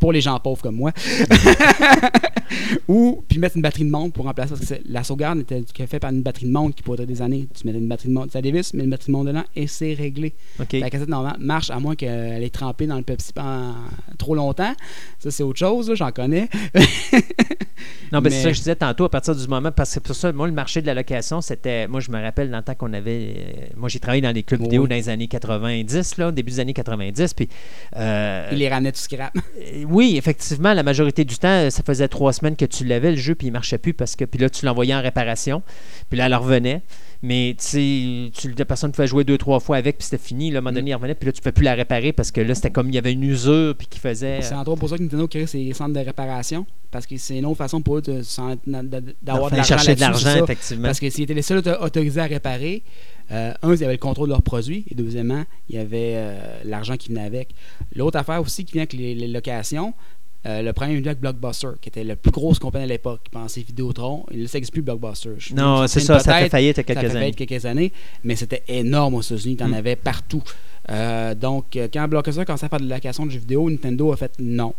pour 0.02 0.12
les 0.12 0.20
gens 0.20 0.38
pauvres 0.39 0.62
comme 0.62 0.76
moi. 0.76 0.91
Ou 2.88 3.24
puis 3.30 3.39
mettre 3.39 3.56
une 3.56 3.62
batterie 3.62 3.86
de 3.86 3.89
montre 3.89 4.14
pour 4.14 4.26
remplacer 4.26 4.54
parce 4.56 4.66
que 4.66 4.74
la 4.89 5.04
sauvegarde 5.04 5.39
était 5.39 5.64
faite 5.88 6.02
par 6.02 6.12
une 6.12 6.22
batterie 6.22 6.47
de 6.47 6.52
montre 6.52 6.76
qui 6.76 6.84
pourrait 6.84 6.97
durer 6.97 7.08
des 7.08 7.22
années. 7.22 7.47
Tu 7.58 7.66
mettais 7.66 7.80
une 7.80 7.88
batterie 7.88 8.10
de 8.10 8.14
montre, 8.14 8.34
ça 8.34 8.41
dévisse, 8.41 8.74
mais 8.74 8.84
une 8.84 8.89
batterie 8.89 9.08
de 9.12 9.18
montre 9.18 9.28
dedans 9.28 9.43
et 9.56 9.68
c'est 9.68 9.93
réglé. 9.93 10.34
La 10.82 10.89
cassette 10.89 11.08
normale 11.08 11.38
marche 11.39 11.70
à 11.70 11.80
moins 11.80 11.95
qu'elle 11.95 12.43
ait 12.43 12.49
trempé 12.49 12.88
dans 12.88 12.97
le 12.97 13.04
Pepsi 13.04 13.32
pendant 13.32 13.76
trop 14.18 14.36
longtemps. 14.36 14.74
Ça, 15.20 15.32
c'est 15.32 15.43
autre 15.43 15.60
chose, 15.60 15.93
j'en 15.95 16.12
connais. 16.12 16.49
Non, 18.12 18.20
mais 18.20 18.30
c'est 18.30 18.41
ça 18.43 18.49
que 18.49 18.54
je 18.56 18.60
disais 18.60 18.76
tantôt, 18.76 19.06
à 19.06 19.10
partir 19.10 19.34
du 19.36 19.47
moment, 19.47 19.72
parce 19.72 19.95
que 19.95 19.99
pour 20.02 20.14
ça, 20.16 20.32
moi, 20.34 20.45
le 20.45 20.54
marché 20.54 20.82
de 20.82 20.86
la 20.86 20.93
location, 20.93 21.39
c'était. 21.39 21.88
Moi, 21.88 22.02
je 22.02 22.12
me 22.12 22.22
rappelle 22.22 22.52
dans 22.52 22.58
le 22.58 22.64
temps 22.64 22.76
qu'on 22.76 22.91
avait. 22.91 23.34
euh, 23.38 23.66
moi, 23.78 23.88
j'ai 23.88 23.99
travaillé 23.99 24.22
dans 24.22 24.32
les 24.36 24.43
clubs 24.43 24.62
vidéo 24.62 24.86
dans 24.86 24.95
les 24.95 25.08
années 25.08 25.28
90, 25.30 26.18
là, 26.18 26.32
début 26.32 26.52
des 26.52 26.60
années 26.60 26.74
90. 26.74 27.34
Puis. 27.34 27.47
euh, 27.95 28.49
Il 28.52 28.58
les 28.58 28.68
ramenait 28.70 28.91
tout 28.91 28.99
scrap. 28.99 29.34
Oui, 29.92 30.16
effectivement, 30.18 30.74
la 30.74 30.84
majorité 30.84 31.26
du 31.26 31.38
temps, 31.38 31.70
ça 31.70 31.84
faisait 31.84 32.08
trois 32.08 32.34
semaines 32.34 32.56
que 32.56 32.66
tu 32.66 32.86
l'avais 32.86 33.12
le 33.12 33.18
jeu, 33.18 33.36
puis 33.36 33.48
il 33.48 33.52
marchait 33.52 33.78
plus 33.78 33.94
parce 33.94 34.16
que 34.16 34.26
puis 34.26 34.39
là 34.39 34.50
tu 34.50 34.66
l'envoyais 34.66 34.96
en 34.96 35.02
réparation, 35.02 35.62
puis 36.10 36.18
là 36.18 36.26
elle 36.28 36.36
revenait. 36.36 36.82
Mais 37.24 37.56
tu 37.60 38.32
la 38.58 38.66
personne 38.66 38.92
pouvait 38.92 39.06
jouer 39.06 39.24
deux 39.24 39.38
trois 39.38 39.60
fois 39.60 39.78
avec, 39.78 40.00
puis 40.00 40.06
c'était 40.06 40.24
fini. 40.24 40.50
Là, 40.50 40.58
à 40.58 40.60
un 40.60 40.62
moment 40.62 40.74
donné, 40.74 40.89
il 40.89 40.96
revenait, 40.96 41.14
puis 41.14 41.28
là 41.28 41.32
tu 41.32 41.39
ne 41.39 41.44
peux 41.44 41.52
plus 41.52 41.64
la 41.64 41.76
réparer 41.76 42.14
parce 42.14 42.32
que 42.32 42.42
là 42.42 42.56
c'était 42.56 42.72
comme 42.72 42.89
il 42.89 42.96
y 42.96 42.98
avait 42.98 43.14
une 43.14 43.24
usure, 43.24 43.76
puis 43.78 43.86
qui 43.88 44.00
faisait. 44.00 44.42
C'est 44.42 44.56
entre 44.56 44.72
autres 44.72 44.80
pour 44.80 44.89
ça 44.89 44.98
que 44.98 45.04
Nintendo 45.04 45.28
crée 45.28 45.46
ses 45.46 45.72
centres 45.74 45.94
de 45.94 46.00
réparation. 46.00 46.66
Parce 46.89 47.06
que 47.06 47.16
c'est 47.18 47.38
une 47.38 47.46
autre 47.46 47.58
façon 47.58 47.82
pour 47.82 48.00
eux 48.00 48.02
de 48.02 48.22
s'en- 48.22 48.56
de- 48.56 48.56
de- 48.66 49.16
d'avoir 49.22 49.50
de 49.52 49.56
Enfin, 49.56 49.56
l'argent 49.58 49.78
chercher 49.78 49.96
de 49.96 50.00
l'argent, 50.02 50.44
effectivement. 50.44 50.88
Parce 50.88 51.00
que 51.00 51.10
s'ils 51.10 51.24
étaient 51.24 51.34
les 51.34 51.42
seuls 51.42 51.60
auto- 51.60 51.82
autorisés 51.82 52.20
à 52.20 52.26
réparer, 52.26 52.84
euh, 53.32 53.53
un, 53.61 53.73
ils 53.73 53.84
avaient 53.84 53.93
le 53.93 53.97
contrôle 53.97 54.27
de 54.27 54.34
leurs 54.34 54.41
produits, 54.41 54.84
et 54.91 54.95
deuxièmement, 54.95 55.43
il 55.69 55.75
y 55.75 55.79
avait 55.79 56.13
euh, 56.15 56.61
l'argent 56.65 56.97
qui 56.97 57.09
venait 57.09 57.23
avec. 57.23 57.49
L'autre 57.95 58.17
affaire 58.17 58.41
aussi 58.41 58.65
qui 58.65 58.73
vient 58.73 58.82
avec 58.82 58.93
les, 58.93 59.15
les 59.15 59.27
locations, 59.27 59.93
euh, 60.47 60.61
le 60.63 60.73
premier 60.73 60.95
venu 60.95 61.05
avec 61.07 61.19
Blockbuster, 61.19 61.67
qui 61.82 61.89
était 61.89 62.03
la 62.03 62.15
plus 62.15 62.32
grosse 62.32 62.57
compagnie 62.59 62.86
à 62.86 62.88
l'époque. 62.88 63.21
Je 63.25 63.29
pensais 63.29 63.61
Vidéotron. 63.61 64.25
Il 64.32 64.41
ne 64.41 64.47
s'existe 64.47 64.73
plus 64.73 64.82
Blockbuster. 64.82 65.29
Je- 65.38 65.53
Non, 65.53 65.86
c'est 65.88 65.99
ça, 65.99 66.17
ça 66.19 66.34
fait 66.34 66.39
peut-être, 66.39 66.51
faillite 66.51 66.77
il 66.77 66.79
y 66.79 66.82
a 66.82 66.84
ça 66.84 66.84
fait 66.84 66.93
quelques 66.95 67.11
années. 67.11 67.19
faillite 67.19 67.36
quelques 67.36 67.65
années, 67.65 67.91
mais 68.23 68.36
c'était 68.36 68.63
énorme 68.67 69.13
aux 69.13 69.21
États-Unis. 69.21 69.55
Tu 69.57 69.63
en 69.63 69.67
Mm. 69.67 69.73
avais 69.75 69.95
partout. 69.95 70.43
Donc, 71.39 71.77
quand 71.93 72.07
Blockbuster 72.07 72.43
commençait 72.43 72.65
à 72.65 72.69
faire 72.69 72.79
de 72.79 72.89
la 72.89 72.95
location 72.95 73.25
de 73.27 73.32
jeux 73.32 73.39
vidéo, 73.39 73.69
Nintendo 73.69 74.11
a 74.11 74.17
fait 74.17 74.32
non. 74.39 74.73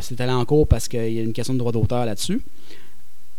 C'est 0.00 0.20
allé 0.20 0.32
en 0.32 0.44
cours 0.44 0.66
parce 0.68 0.86
qu'il 0.88 1.12
y 1.12 1.18
a 1.18 1.22
une 1.22 1.32
question 1.32 1.52
de 1.52 1.58
droit 1.58 1.72
d'auteur 1.72 2.06
là-dessus. 2.06 2.40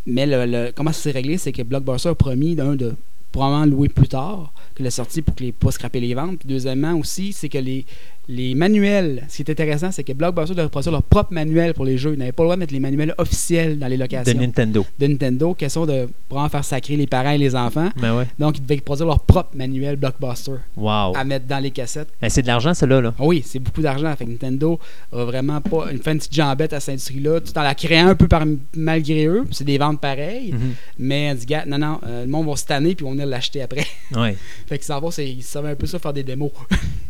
Mais 0.06 0.26
le, 0.26 0.46
le- 0.46 0.72
comment 0.76 0.92
ça 0.94 1.02
s'est 1.02 1.12
réglé, 1.12 1.38
c'est 1.38 1.52
que 1.54 1.62
Blockbuster 1.64 2.10
a 2.10 2.16
promis 2.16 2.56
d'un 2.56 2.76
de 2.76 2.94
probablement 3.32 3.66
louer 3.66 3.90
plus 3.90 4.08
tard 4.08 4.54
que 4.76 4.84
la 4.84 4.92
sortie 4.92 5.22
pour 5.22 5.36
que 5.36 5.44
les 5.44 5.52
pas 5.52 5.72
scraper 5.72 6.00
les 6.00 6.14
ventes. 6.14 6.46
Deuxièmement 6.46 6.94
aussi, 6.94 7.34
c'est 7.34 7.50
que 7.50 7.58
les, 7.58 7.86
les 8.30 8.56
manuels, 8.56 9.24
ce 9.30 9.38
qui 9.38 9.42
est 9.44 9.52
intéressant, 9.52 9.92
c'est 9.92 10.04
que 10.04 10.12
Blockbuster 10.12 10.54
devait 10.54 10.68
produire 10.70 10.92
leur 10.92 11.04
propre 11.04 11.34
manuel 11.34 11.74
pour 11.74 11.86
les 11.86 11.98
jeux. 11.98 12.14
Ils 12.14 12.20
n'avaient 12.20 12.34
pas 12.34 12.44
le 12.44 12.48
droit 12.48 12.56
de 12.56 12.60
mettre 12.60 12.74
les 12.74 12.80
manuels 12.80 13.14
officiels 13.18 13.80
dans 13.80 13.88
les 13.88 13.96
De 13.96 14.02
locations 14.02 14.38
Nintendo. 14.38 14.86
de 15.00 15.08
Nintendo, 15.08 15.54
question 15.54 15.86
de 15.86 16.10
vraiment 16.30 16.50
faire 16.50 16.66
sacrer 16.66 16.98
les 16.98 17.08
parents 17.08 17.32
et 17.32 17.38
les 17.38 17.56
enfants. 17.56 17.90
Ben 17.96 18.18
ouais. 18.18 18.28
Donc, 18.38 18.58
ils 18.58 18.62
devaient 18.64 18.82
produire 18.82 19.08
leur 19.08 19.20
propre 19.22 19.56
manuel 19.56 19.96
Blockbuster 19.96 20.56
Wow. 20.76 21.16
à 21.16 21.24
mettre 21.24 21.46
dans 21.48 21.60
les 21.60 21.72
cassettes. 21.72 22.10
Ben, 22.22 22.30
c'est 22.30 22.42
de 22.42 22.48
l'argent, 22.48 22.74
cela, 22.74 23.00
là. 23.00 23.14
Ah 23.18 23.24
Oui, 23.24 23.44
c'est 23.46 23.60
beaucoup 23.60 23.82
d'argent. 23.82 24.14
Fait 24.16 24.26
que 24.26 24.30
Nintendo 24.32 24.80
a 25.14 25.24
vraiment 25.24 25.62
pas 25.62 25.92
une, 25.92 26.00
fait 26.00 26.12
une 26.12 26.18
petite 26.18 26.34
jambette 26.34 26.74
à 26.74 26.80
cette 26.80 26.94
industrie-là, 26.94 27.40
tout 27.40 27.58
en 27.58 27.62
la 27.64 27.76
créant 27.76 28.08
un 28.08 28.16
peu 28.16 28.28
par, 28.28 28.44
malgré 28.76 29.26
eux. 29.26 29.46
C'est 29.52 29.64
des 29.64 29.78
ventes 29.78 30.02
pareilles. 30.02 30.52
Mhm. 30.54 30.74
Mais 31.00 31.34
dit, 31.36 31.46
gars, 31.46 31.64
non, 31.66 31.78
non, 31.78 32.00
euh, 32.06 32.26
le 32.26 32.30
monde 32.30 32.48
va 32.48 32.56
se 32.58 32.66
tanner 32.66 32.94
puis 32.96 33.06
on 33.06 33.10
va 33.10 33.14
venir 33.14 33.28
l'acheter 33.28 33.62
après. 33.62 33.86
Ouais. 34.16 34.36
fait 34.68 34.78
que 34.78 34.84
ça 34.86 35.00
va, 35.00 35.08
ils 35.24 35.44
savaient 35.44 35.70
un 35.70 35.76
peu 35.76 35.88
ça 35.88 35.98
faire 35.98 36.14
des 36.14 36.24
démos. 36.24 36.52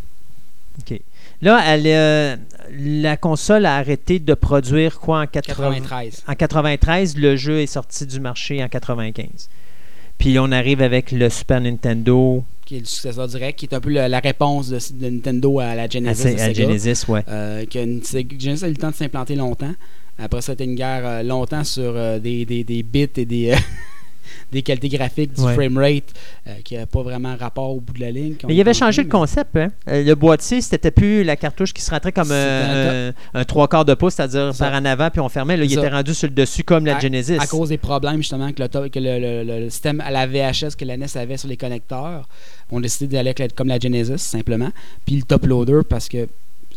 OK. 0.79 0.99
Là, 1.41 1.61
elle, 1.67 1.83
euh, 1.87 2.35
la 2.71 3.17
console 3.17 3.65
a 3.65 3.75
arrêté 3.77 4.19
de 4.19 4.33
produire 4.33 4.99
quoi 4.99 5.21
en 5.21 5.27
80 5.27 5.75
93. 5.75 6.23
En 6.27 6.33
93, 6.33 7.17
le 7.17 7.35
jeu 7.35 7.59
est 7.59 7.67
sorti 7.67 8.05
du 8.05 8.19
marché 8.19 8.63
en 8.63 8.67
95. 8.67 9.49
Puis 10.17 10.39
on 10.39 10.51
arrive 10.51 10.81
avec 10.81 11.11
le 11.11 11.29
Super 11.29 11.61
Nintendo 11.61 12.43
qui 12.65 12.75
est 12.75 12.79
le 12.79 12.85
successeur 12.85 13.27
direct, 13.29 13.59
qui 13.59 13.65
est 13.67 13.73
un 13.73 13.79
peu 13.79 13.89
le- 13.89 14.07
la 14.07 14.19
réponse 14.19 14.67
de, 14.69 14.77
de 14.99 15.09
Nintendo 15.09 15.59
à 15.59 15.73
la 15.73 15.87
Genesis. 15.87 16.27
à 16.27 16.31
de 16.33 16.37
Sega. 16.37 16.53
Genesis, 16.53 17.05
ouais. 17.07 17.23
Euh, 17.29 17.65
que 17.65 17.79
Genesis 17.79 18.65
a 18.65 18.67
eu 18.67 18.71
le 18.71 18.75
temps 18.75 18.89
de 18.89 18.95
s'implanter 18.95 19.35
longtemps. 19.35 19.73
Après 20.19 20.41
ça, 20.41 20.51
c'était 20.53 20.65
une 20.65 20.75
guerre 20.75 21.03
euh, 21.05 21.23
longtemps 21.23 21.63
sur 21.63 21.93
des, 22.19 22.43
des, 22.45 22.63
des 22.65 22.83
bits 22.83 23.07
et 23.15 23.25
des, 23.25 23.55
des 24.51 24.61
qualités 24.61 24.89
graphiques, 24.89 25.33
du 25.33 25.41
Ouais. 25.41 25.53
framerate, 25.53 26.03
euh, 26.47 26.51
qui 26.63 26.77
n'a 26.77 26.85
pas 26.85 27.01
vraiment 27.01 27.35
rapport 27.35 27.69
au 27.71 27.79
bout 27.81 27.93
de 27.93 27.99
la 27.99 28.11
ligne. 28.11 28.35
Mais 28.47 28.55
il 28.55 28.61
avait 28.61 28.73
changé 28.73 29.03
le 29.03 29.09
concept. 29.09 29.55
Hein? 29.57 29.67
Euh, 29.89 30.03
Le 30.03 30.15
boîtier, 30.15 30.61
c'était 30.61 30.91
plus 30.91 31.23
la 31.23 31.35
cartouche 31.35 31.73
qui 31.73 31.81
se 31.81 31.91
rentrait 31.91 32.11
comme 32.13 32.29
euh, 32.31 33.11
un, 33.33 33.43
trois 33.43 33.67
quarts 33.67 33.83
de 33.85 33.93
pouce, 33.93 34.13
c'est-à-dire 34.15 34.51
par 34.57 34.73
en 34.73 34.85
avant, 34.85 35.09
puis 35.09 35.19
on 35.19 35.29
fermait. 35.29 35.57
Là, 35.57 35.65
il 35.65 35.71
ça. 35.71 35.79
était 35.81 35.89
rendu 35.89 36.13
sur 36.13 36.27
le 36.29 36.33
dessus 36.33 36.63
comme 36.63 36.85
la 36.85 36.95
À- 36.95 36.99
Genesis. 36.99 37.37
À 37.39 37.47
cause 37.47 37.69
des 37.69 37.77
problèmes 37.77 38.17
justement 38.17 38.51
que 38.53 38.61
le, 38.61 38.69
to- 38.69 38.89
que 38.89 38.99
le, 38.99 39.19
le- 39.19 39.43
le- 39.43 39.59
le 39.65 39.69
système 39.69 39.99
à 40.01 40.11
la 40.11 40.25
VHS 40.27 40.75
que 40.77 40.85
la 40.85 40.95
NES 40.97 41.07
avait 41.15 41.37
sur 41.37 41.49
les 41.49 41.57
connecteurs, 41.57 42.27
on 42.71 42.79
a 42.79 42.81
décidé 42.81 43.15
d'aller 43.17 43.33
comme 43.55 43.67
la 43.67 43.79
Genesis 43.79 44.17
simplement. 44.19 44.69
Puis 45.05 45.15
le 45.17 45.23
top 45.23 45.45
loader 45.45 45.81
parce 45.89 46.07
que 46.07 46.27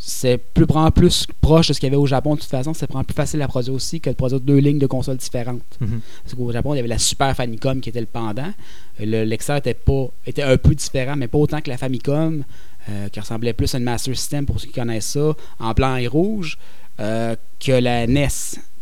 c'est 0.03 0.39
plus, 0.39 0.65
vraiment 0.65 0.91
plus 0.91 1.27
proche 1.43 1.69
de 1.69 1.73
ce 1.75 1.79
qu'il 1.79 1.87
y 1.89 1.91
avait 1.93 1.97
au 2.01 2.07
Japon 2.07 2.35
de 2.35 2.41
toute 2.41 2.49
façon. 2.49 2.73
C'est 2.73 2.89
vraiment 2.89 3.05
plus 3.05 3.15
facile 3.15 3.43
à 3.43 3.49
produire 3.49 3.75
aussi 3.75 4.01
que 4.01 4.09
de 4.09 4.15
produire 4.15 4.41
deux 4.41 4.57
lignes 4.57 4.79
de 4.79 4.87
consoles 4.87 5.19
différentes. 5.19 5.61
Mhm. 5.79 6.01
Parce 6.25 6.35
qu'au 6.35 6.51
Japon, 6.51 6.73
il 6.73 6.79
y 6.79 6.81
avait 6.81 6.89
la 6.89 6.99
Super 6.99 7.37
Famicom 7.37 7.81
qui 7.81 7.91
était 7.91 8.01
le 8.01 8.07
pendant. 8.07 8.51
Le 8.99 9.25
Lexer 9.25 9.59
était, 9.59 9.75
pas, 9.75 10.07
était 10.27 10.43
un 10.43 10.57
peu 10.57 10.75
différent, 10.75 11.17
mais 11.17 11.29
pas 11.29 11.37
autant 11.39 11.61
que 11.61 11.69
la 11.69 11.77
Famicom, 11.77 12.43
euh, 12.89 13.09
qui 13.11 13.21
ressemblait 13.21 13.53
plus 13.53 13.75
à 13.75 13.79
une 13.79 13.85
Master 13.85 14.17
System 14.17 14.47
pour 14.47 14.59
ceux 14.59 14.69
qui 14.69 14.73
connaissent 14.73 15.11
ça, 15.11 15.35
en 15.59 15.73
blanc 15.73 15.97
et 15.97 16.07
rouge, 16.07 16.57
euh, 16.99 17.37
que 17.65 17.73
la 17.73 18.07
NES, 18.07 18.29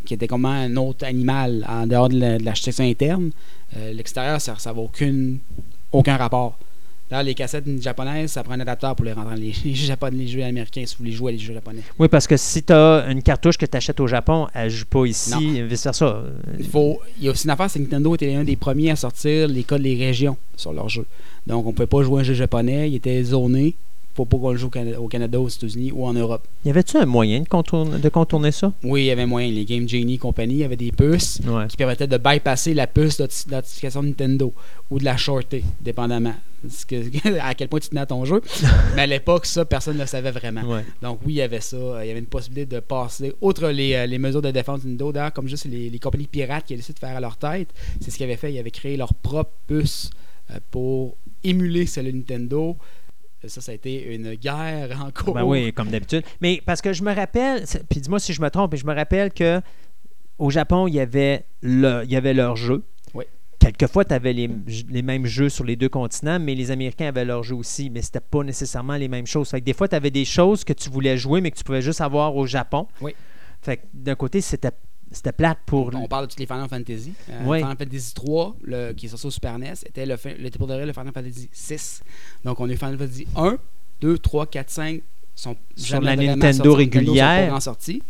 qui 0.05 0.15
était 0.15 0.29
comme 0.29 0.45
un 0.47 0.77
autre 0.77 1.05
animal 1.05 1.67
en 1.69 1.87
dehors 1.89 2.09
de 2.09 2.19
la- 2.21 2.39
de 2.39 2.45
l'architecture 2.45 2.85
interne. 2.85 3.31
Euh, 3.77 3.93
L'extérieur, 3.93 4.41
ça 4.41 4.55
n'avait 4.65 4.81
aucun 5.93 6.17
rapport. 6.17 6.57
D'ailleurs, 7.11 7.25
les 7.25 7.35
cassettes 7.35 7.65
japonaises, 7.81 8.33
ça 8.33 8.43
prend 8.43 8.53
un 8.55 8.61
adaptateur 8.61 8.95
pour 8.95 9.05
les 9.07 9.15
dans 9.15 9.25
les, 9.31 9.53
les 9.65 9.75
jeux 9.75 9.87
japonais, 9.87 10.17
les 10.19 10.27
jeux 10.29 10.43
américains 10.45 10.83
si 10.85 10.95
vous 10.97 11.05
voulez 11.05 11.13
jouer 11.13 11.31
à 11.31 11.33
les 11.33 11.39
jeux 11.39 11.55
japonais. 11.55 11.81
Oui, 11.99 12.09
parce 12.09 12.27
que 12.27 12.37
si 12.37 12.63
tu 12.63 12.73
as 12.73 13.07
une 13.09 13.23
cartouche 13.23 13.57
que 13.57 13.67
tu 13.67 13.77
achètes 13.77 13.99
au 14.01 14.07
Japon, 14.07 14.47
elle 14.55 14.65
ne 14.65 14.69
joue 14.71 14.85
pas 14.87 15.07
ici, 15.07 15.31
Non. 15.31 15.67
vice-versa. 15.67 16.23
Il, 16.59 16.67
faut, 16.67 17.01
il 17.19 17.25
y 17.25 17.29
a 17.29 17.31
aussi 17.33 17.45
une 17.45 17.51
affaire, 17.51 17.71
c'est 17.71 17.79
que 17.79 17.85
Nintendo 17.85 18.15
était 18.15 18.35
un 18.35 18.45
des 18.45 18.57
premiers 18.57 18.91
à 18.91 18.97
sortir 18.97 19.49
les 19.49 19.65
codes 19.65 19.83
des 19.83 19.97
régions 19.97 20.37
sur 20.57 20.73
leurs 20.73 20.89
jeux. 20.91 21.07
Donc, 21.47 21.65
on 21.65 21.71
ne 21.71 21.75
pouvait 21.75 21.87
pas 21.87 22.03
jouer 22.03 22.21
un 22.21 22.25
jeu 22.25 22.35
japonais, 22.35 22.91
il 22.91 22.97
était 22.97 23.23
zoné. 23.25 23.75
faut 24.15 24.25
pas 24.27 24.37
qu'on 24.37 24.51
le 24.51 24.59
joue 24.59 24.67
au 24.67 24.71
Canada, 24.71 25.01
au 25.01 25.09
Canada, 25.09 25.41
aux 25.41 25.49
États-Unis 25.49 25.93
ou 25.93 26.05
en 26.05 26.13
Europe. 26.13 26.43
Y 26.67 26.71
avait-tu 26.71 26.97
un 26.99 27.07
moyen 27.07 27.41
de 27.41 27.49
contourner, 27.49 27.99
de 27.99 28.09
contourner 28.11 28.51
ça? 28.53 28.73
Oui, 28.83 29.03
il 29.05 29.07
y 29.07 29.11
avait 29.13 29.25
moyen. 29.27 29.51
Les 29.51 29.65
Game 29.65 29.89
Genie 29.89 30.15
et 30.15 30.19
compagnie, 30.19 30.63
avait 30.65 30.77
des 30.77 30.93
puces 30.93 31.41
Ouais. 31.47 31.69
qui 31.69 31.77
permettaient 31.79 32.07
de 32.09 32.19
bypasser 32.19 32.75
la 32.75 32.87
puce 32.87 33.17
d'identification 33.19 34.03
Nintendo 34.03 34.53
ou 34.91 34.99
de 34.99 35.05
la 35.05 35.17
shorter, 35.17 35.65
dépendamment. 35.81 36.35
Que- 36.89 37.39
à 37.41 37.55
quel 37.55 37.69
point 37.69 37.81
tu 37.81 37.89
tenais 37.89 38.01
à 38.01 38.07
ton 38.07 38.25
jeu. 38.25 38.41
Mais 38.97 39.03
à 39.03 39.07
l'époque, 39.07 39.47
ça, 39.47 39.65
personne 39.65 39.95
ne 39.97 40.01
le 40.01 40.07
savait 40.07 40.31
vraiment. 40.31 40.63
Ouais. 40.63 40.85
Donc 41.03 41.21
oui, 41.25 41.35
il 41.35 41.37
y 41.37 41.43
avait 41.43 41.61
ça. 41.61 41.77
Il 42.05 42.09
y 42.09 42.11
avait 42.11 42.19
une 42.21 42.27
possibilité 42.27 42.67
de 42.77 42.81
passer, 42.81 43.33
outre 43.41 43.69
les, 43.69 43.95
euh, 43.95 44.07
les 44.07 44.19
mesures 44.19 44.43
de 44.43 44.51
défense 44.51 44.81
de 44.83 44.87
Nintendo, 44.89 45.13
d'ailleurs, 45.13 45.33
comme 45.33 45.49
juste 45.49 45.67
les, 45.67 45.89
les 45.91 45.99
compagnies 45.99 46.27
pirates 46.27 46.65
qui 46.67 46.75
décidé 46.77 46.95
de 46.95 46.99
faire 46.99 47.17
à 47.17 47.21
leur 47.21 47.37
tête, 47.37 47.69
c'est 48.01 48.11
ce 48.11 48.17
qu'ils 48.17 48.25
avaient 48.25 48.37
fait. 48.37 48.53
Ils 48.53 48.59
avaient 48.59 48.71
créé 48.71 48.97
leur 48.97 49.15
propre 49.15 49.53
puce 49.67 50.11
euh, 50.51 50.59
pour 50.71 51.17
émuler 51.45 51.87
celle 51.87 52.07
de 52.07 52.13
Nintendo. 52.13 52.77
Ça, 53.47 53.61
ça 53.61 53.71
a 53.71 53.75
été 53.77 54.15
une 54.15 54.35
guerre 54.35 55.01
en 55.01 55.13
cours. 55.13 55.35
Ben 55.35 55.45
oui, 55.45 55.73
comme 55.73 55.89
d'habitude. 55.91 56.25
Mais 56.41 56.61
parce 56.67 56.83
que 56.83 56.93
je 56.93 57.05
me 57.05 57.15
rappelle, 57.15 57.65
puis 57.89 58.01
dis-moi 58.01 58.19
si 58.19 58.33
je 58.33 58.43
me 58.43 58.51
trompe, 58.51 58.73
mais 58.73 58.79
je 58.79 58.85
me 58.87 58.93
rappelle 58.95 59.33
que 59.33 59.61
au 60.39 60.51
Japon, 60.51 60.89
il 60.89 60.95
y 60.95 61.01
avait, 61.01 61.45
le, 61.63 62.03
il 62.05 62.11
y 62.11 62.17
avait 62.17 62.35
leur 62.35 62.57
jeu. 62.57 62.83
Quelquefois, 63.73 64.05
tu 64.05 64.15
avais 64.15 64.33
les, 64.33 64.51
les 64.89 65.03
mêmes 65.03 65.27
jeux 65.27 65.49
sur 65.49 65.65
les 65.65 65.77
deux 65.77 65.89
continents, 65.89 66.39
mais 66.39 66.55
les 66.55 66.71
Américains 66.71 67.09
avaient 67.09 67.25
leur 67.25 67.43
jeu 67.43 67.55
aussi, 67.55 67.91
mais 67.91 68.03
c'était 68.03 68.21
pas 68.21 68.43
nécessairement 68.43 68.97
les 68.97 69.09
mêmes 69.09 69.27
choses. 69.27 69.49
Fait 69.51 69.61
que 69.61 69.65
des 69.67 69.73
fois, 69.75 69.89
tu 69.89 69.95
avais 69.97 70.11
des 70.11 70.25
choses 70.25 70.65
que 70.65 70.73
tu 70.73 70.91
voulais 70.91 71.17
jouer, 71.19 71.41
mais 71.41 71.51
que 71.51 71.57
tu 71.59 71.65
pouvais 71.65 71.83
juste 71.83 72.01
avoir 72.01 72.35
au 72.37 72.47
Japon. 72.47 72.87
Oui. 73.01 73.15
Fait 73.61 73.79
que 73.79 73.83
d'un 73.93 74.15
côté, 74.15 74.41
c'était, 74.41 74.71
c'était 75.11 75.33
plate 75.33 75.59
pour. 75.67 75.91
On 75.95 76.07
parle 76.07 76.27
de 76.27 76.31
toutes 76.31 76.41
les 76.41 76.47
Final 76.47 76.69
Fantasy. 76.69 77.13
Euh. 77.31 77.43
Final 77.57 77.77
Fantasy 77.77 78.15
3, 78.15 78.57
le, 78.63 78.93
qui 78.93 79.07
est 79.07 79.09
sorti 79.09 79.27
au 79.27 79.31
Super 79.31 79.59
NES, 79.59 79.73
était 79.87 80.07
le, 80.07 80.17
fin- 80.17 80.35
le, 80.39 80.49
pour 80.51 80.67
de 80.67 80.75
vrai, 80.75 80.87
le 80.87 80.93
Final 80.93 81.13
Fantasy 81.13 81.49
6. 81.53 82.03
Donc, 82.45 82.61
on 82.61 82.69
a 82.69 82.73
eu 82.73 82.77
Final 82.77 82.97
Fantasy 82.99 83.27
1, 83.37 83.59
2, 84.01 84.19
3, 84.19 84.47
4, 84.47 84.71
5 84.71 85.03
sont 85.39 85.57
Sur 85.77 86.01
la 86.01 86.17
Nintendo 86.17 86.75
régulière. 86.75 87.43
vraiment 87.43 87.61
sortis. 87.61 88.03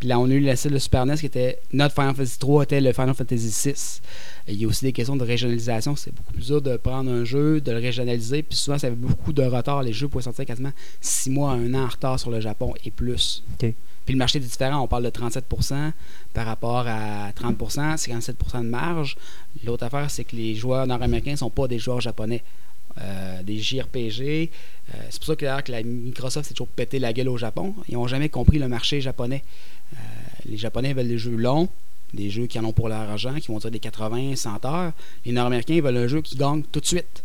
Puis 0.00 0.08
là, 0.08 0.18
on 0.18 0.28
a 0.28 0.32
eu 0.32 0.40
la 0.40 0.54
le 0.64 0.78
Super 0.78 1.06
NES 1.06 1.16
qui 1.16 1.26
était 1.26 1.58
notre 1.72 1.94
Final 1.94 2.14
Fantasy 2.14 2.38
3 2.38 2.64
était 2.64 2.80
le 2.80 2.92
Final 2.92 3.14
Fantasy 3.14 3.50
6. 3.50 4.02
Et 4.48 4.52
il 4.52 4.60
y 4.60 4.64
a 4.64 4.68
aussi 4.68 4.84
des 4.84 4.92
questions 4.92 5.16
de 5.16 5.24
régionalisation. 5.24 5.94
C'est 5.94 6.12
beaucoup 6.12 6.32
plus 6.32 6.46
dur 6.46 6.60
de 6.60 6.76
prendre 6.76 7.10
un 7.10 7.24
jeu, 7.24 7.60
de 7.60 7.70
le 7.70 7.78
régionaliser. 7.78 8.42
Puis 8.42 8.58
souvent, 8.58 8.78
ça 8.78 8.88
avait 8.88 8.96
beaucoup 8.96 9.32
de 9.32 9.42
retard. 9.42 9.82
Les 9.82 9.92
jeux 9.92 10.08
pouvaient 10.08 10.24
sortir 10.24 10.44
quasiment 10.44 10.72
6 11.00 11.30
mois 11.30 11.52
à 11.52 11.54
1 11.54 11.74
an 11.74 11.84
en 11.84 11.88
retard 11.88 12.18
sur 12.18 12.30
le 12.30 12.40
Japon 12.40 12.74
et 12.84 12.90
plus. 12.90 13.44
Puis 13.58 14.14
le 14.14 14.16
marché 14.18 14.38
est 14.38 14.42
différent. 14.42 14.80
On 14.80 14.88
parle 14.88 15.04
de 15.04 15.10
37% 15.10 15.92
par 16.34 16.46
rapport 16.46 16.86
à 16.88 17.30
30% 17.30 17.96
57% 17.96 18.58
de 18.58 18.68
marge. 18.68 19.16
L'autre 19.64 19.84
affaire, 19.84 20.10
c'est 20.10 20.24
que 20.24 20.34
les 20.34 20.56
joueurs 20.56 20.86
nord-américains 20.86 21.32
ne 21.32 21.36
sont 21.36 21.50
pas 21.50 21.68
des 21.68 21.78
joueurs 21.78 22.00
japonais. 22.00 22.42
Euh, 23.00 23.42
des 23.42 23.58
JRPG. 23.58 24.20
Euh, 24.20 24.98
c'est 25.08 25.18
pour 25.18 25.26
ça 25.26 25.36
que, 25.36 25.62
que 25.62 25.82
Microsoft 25.82 26.46
s'est 26.46 26.54
toujours 26.54 26.68
pété 26.68 26.98
la 26.98 27.12
gueule 27.14 27.30
au 27.30 27.38
Japon. 27.38 27.74
Ils 27.88 27.94
n'ont 27.94 28.06
jamais 28.06 28.28
compris 28.28 28.58
le 28.58 28.68
marché 28.68 29.00
japonais. 29.00 29.42
Euh, 29.94 29.96
les 30.44 30.58
Japonais 30.58 30.92
veulent 30.92 31.08
des 31.08 31.16
jeux 31.16 31.36
longs, 31.36 31.70
des 32.12 32.28
jeux 32.28 32.46
qui 32.46 32.58
en 32.58 32.64
ont 32.64 32.72
pour 32.72 32.90
leur 32.90 33.00
argent, 33.00 33.34
qui 33.36 33.48
vont 33.48 33.58
dire 33.58 33.70
des 33.70 33.78
80, 33.78 34.36
100 34.36 34.64
heures. 34.66 34.92
Les 35.24 35.32
Nord-Américains 35.32 35.80
veulent 35.80 35.96
un 35.96 36.06
jeu 36.06 36.20
qui 36.20 36.36
gagne 36.36 36.62
tout 36.70 36.80
de 36.80 36.86
suite. 36.86 37.24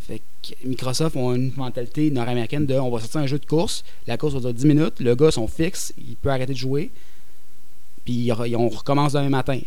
Fait 0.00 0.20
que 0.42 0.68
Microsoft 0.68 1.16
ont 1.16 1.34
une 1.34 1.52
mentalité 1.56 2.10
nord-américaine 2.10 2.66
de 2.66 2.74
on 2.74 2.90
va 2.90 3.00
sortir 3.00 3.22
un 3.22 3.26
jeu 3.26 3.38
de 3.38 3.46
course, 3.46 3.84
la 4.06 4.16
course 4.16 4.34
va 4.34 4.40
durer 4.40 4.52
10 4.52 4.66
minutes, 4.66 5.00
le 5.00 5.14
gars 5.14 5.30
sont 5.30 5.48
fixes, 5.48 5.92
il 5.98 6.16
peut 6.16 6.30
arrêter 6.30 6.52
de 6.52 6.58
jouer, 6.58 6.90
puis 8.04 8.30
on 8.32 8.68
recommence 8.68 9.12
demain 9.12 9.28
matin. 9.28 9.60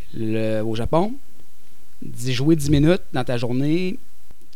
Au 0.63 0.73
Japon, 0.75 1.13
jouer 2.25 2.55
10 2.55 2.69
minutes 2.71 3.01
dans 3.13 3.23
ta 3.23 3.37
journée, 3.37 3.99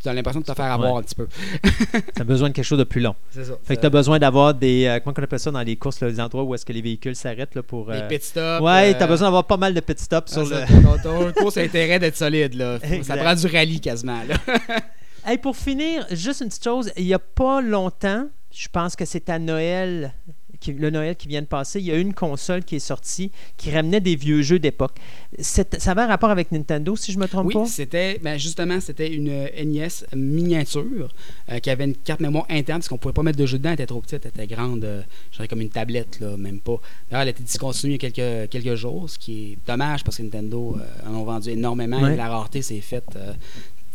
tu 0.06 0.10
as 0.10 0.14
l'impression 0.14 0.40
de 0.42 0.46
te 0.46 0.54
faire 0.54 0.72
avoir 0.72 0.94
Ouais. 0.94 1.00
un 1.00 1.04
petit 1.04 1.16
peu. 1.16 1.28
Tu 2.16 2.22
as 2.22 2.24
besoin 2.24 2.50
de 2.50 2.54
quelque 2.54 2.66
chose 2.66 2.78
de 2.80 2.84
plus 2.84 3.02
long. 3.02 3.16
C'est 3.32 3.44
ça. 3.46 3.54
Fait 3.64 3.76
que 3.76 3.82
tu 3.82 3.88
as 3.88 3.90
besoin 3.90 4.20
d'avoir 4.20 4.54
des. 4.54 4.86
euh, 4.86 5.00
comment 5.00 5.16
on 5.18 5.24
appelle 5.24 5.40
ça 5.40 5.52
dans 5.52 5.62
les 5.62 5.76
courses, 5.76 6.00
là, 6.00 6.08
les 6.08 6.20
endroits 6.20 6.44
où 6.44 6.54
est-ce 6.54 6.66
que 6.66 6.74
les 6.74 6.82
véhicules 6.82 7.16
s'arrêtent 7.16 7.56
là, 7.56 7.64
pour. 7.64 7.90
Les 7.92 8.00
euh, 8.00 8.08
pit 8.08 8.24
stops. 8.24 8.62
Ouais, 8.64 8.94
euh, 8.94 8.98
tu 8.98 9.04
as 9.04 9.08
besoin 9.08 9.28
d'avoir 9.28 9.46
pas 9.46 9.58
mal 9.58 9.74
de 9.74 9.80
pit 9.80 10.00
stops 10.00 10.32
sur 10.32 10.42
ah, 10.54 10.66
le. 10.68 10.68
ça, 10.68 10.98
ton, 11.04 11.32
ton 11.32 11.32
course 11.34 11.58
a 11.58 11.62
intérêt 11.62 11.98
d'être 12.00 12.16
solide. 12.18 12.54
Là. 12.54 12.78
Ça 13.04 13.18
prend 13.18 13.34
du 13.34 13.48
rallye 13.48 13.80
quasiment. 13.82 14.22
Là. 14.28 14.36
Hey, 15.28 15.40
pour 15.40 15.58
finir, 15.58 16.06
juste 16.12 16.42
une 16.42 16.50
petite 16.50 16.64
chose. 16.64 16.92
Il 16.98 17.06
n'y 17.06 17.14
a 17.16 17.18
pas 17.18 17.60
longtemps, 17.60 18.28
je 18.52 18.68
pense 18.72 18.96
que 18.96 19.06
c'est 19.06 19.28
à 19.28 19.40
Noël, 19.40 20.14
qui- 20.60 20.74
le 20.74 20.90
Noël 20.90 21.16
qui 21.16 21.28
vient 21.28 21.42
de 21.42 21.48
passer, 21.48 21.80
il 21.80 21.86
y 21.86 21.92
a 21.92 21.96
une 21.98 22.14
console 22.14 22.64
qui 22.64 22.76
est 22.76 22.80
sortie 22.80 23.32
qui 23.58 23.72
ramenait 23.72 24.02
des 24.02 24.16
vieux 24.16 24.42
jeux 24.42 24.60
d'époque. 24.60 24.94
Ça 25.40 25.64
avait 25.92 26.02
un 26.02 26.08
rapport 26.08 26.30
avec 26.30 26.52
Nintendo, 26.52 26.96
si 26.96 27.12
je 27.12 27.20
me 27.20 27.28
trompe 27.28 27.48
Oui, 27.48 27.54
pas? 27.54 27.66
c'était 27.66 28.20
ben 28.20 28.38
justement 28.38 28.80
c'était 28.80 29.12
une 29.14 29.30
NES 29.30 29.88
miniature 30.16 31.14
euh, 31.52 31.60
qui 31.60 31.70
avait 31.70 31.86
une 31.86 31.96
carte 31.96 32.20
mémoire 32.20 32.46
interne 32.50 32.80
parce 32.80 32.88
qu'on 32.90 32.98
pouvait 32.98 33.14
pas 33.14 33.24
mettre 33.24 33.38
de 33.40 33.46
jeu 33.46 33.58
dedans, 33.58 33.70
elle 33.70 33.76
était 33.76 33.86
trop 33.88 34.02
petite, 34.02 34.26
elle 34.26 34.32
était 34.44 34.54
grande, 34.56 34.84
euh, 34.86 35.02
je 35.32 35.38
dirais 35.38 35.48
comme 35.48 35.62
une 35.62 35.70
tablette 35.70 36.20
là, 36.20 36.38
même 36.38 36.60
pas. 36.60 36.80
D'ailleurs, 37.10 37.22
elle 37.24 37.28
a 37.28 37.32
été 37.32 37.44
discontinuée 37.44 37.96
il 37.96 38.04
y 38.04 38.06
a 38.06 38.10
quelques, 38.12 38.50
quelques 38.50 38.76
jours, 38.76 39.10
ce 39.10 39.18
qui 39.20 39.52
est 39.54 39.58
dommage 39.68 40.04
parce 40.04 40.18
que 40.18 40.24
Nintendo 40.24 40.78
euh, 40.80 41.10
en 41.10 41.16
ont 41.16 41.24
vendu 41.24 41.50
énormément 41.50 42.02
Ouais. 42.02 42.14
et 42.14 42.18
la 42.18 42.30
rareté 42.30 42.62
s'est 42.62 42.82
faite. 42.82 43.06
euh, 43.16 43.34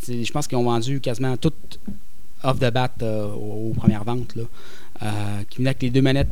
je 0.08 0.32
pense 0.32 0.46
qu'ils 0.48 0.56
ont 0.58 0.62
vendu 0.64 1.00
quasiment 1.00 1.36
tout 1.36 1.52
off 2.44 2.58
the 2.58 2.70
bat 2.72 2.90
euh, 3.02 3.26
aux, 3.32 3.70
aux 3.70 3.74
premières 3.74 4.04
ventes 4.04 4.34
là, 4.36 4.42
euh, 5.02 5.08
qui 5.48 5.58
venaient 5.58 5.70
avec 5.70 5.82
les 5.82 5.90
deux 5.90 6.02
manettes 6.02 6.28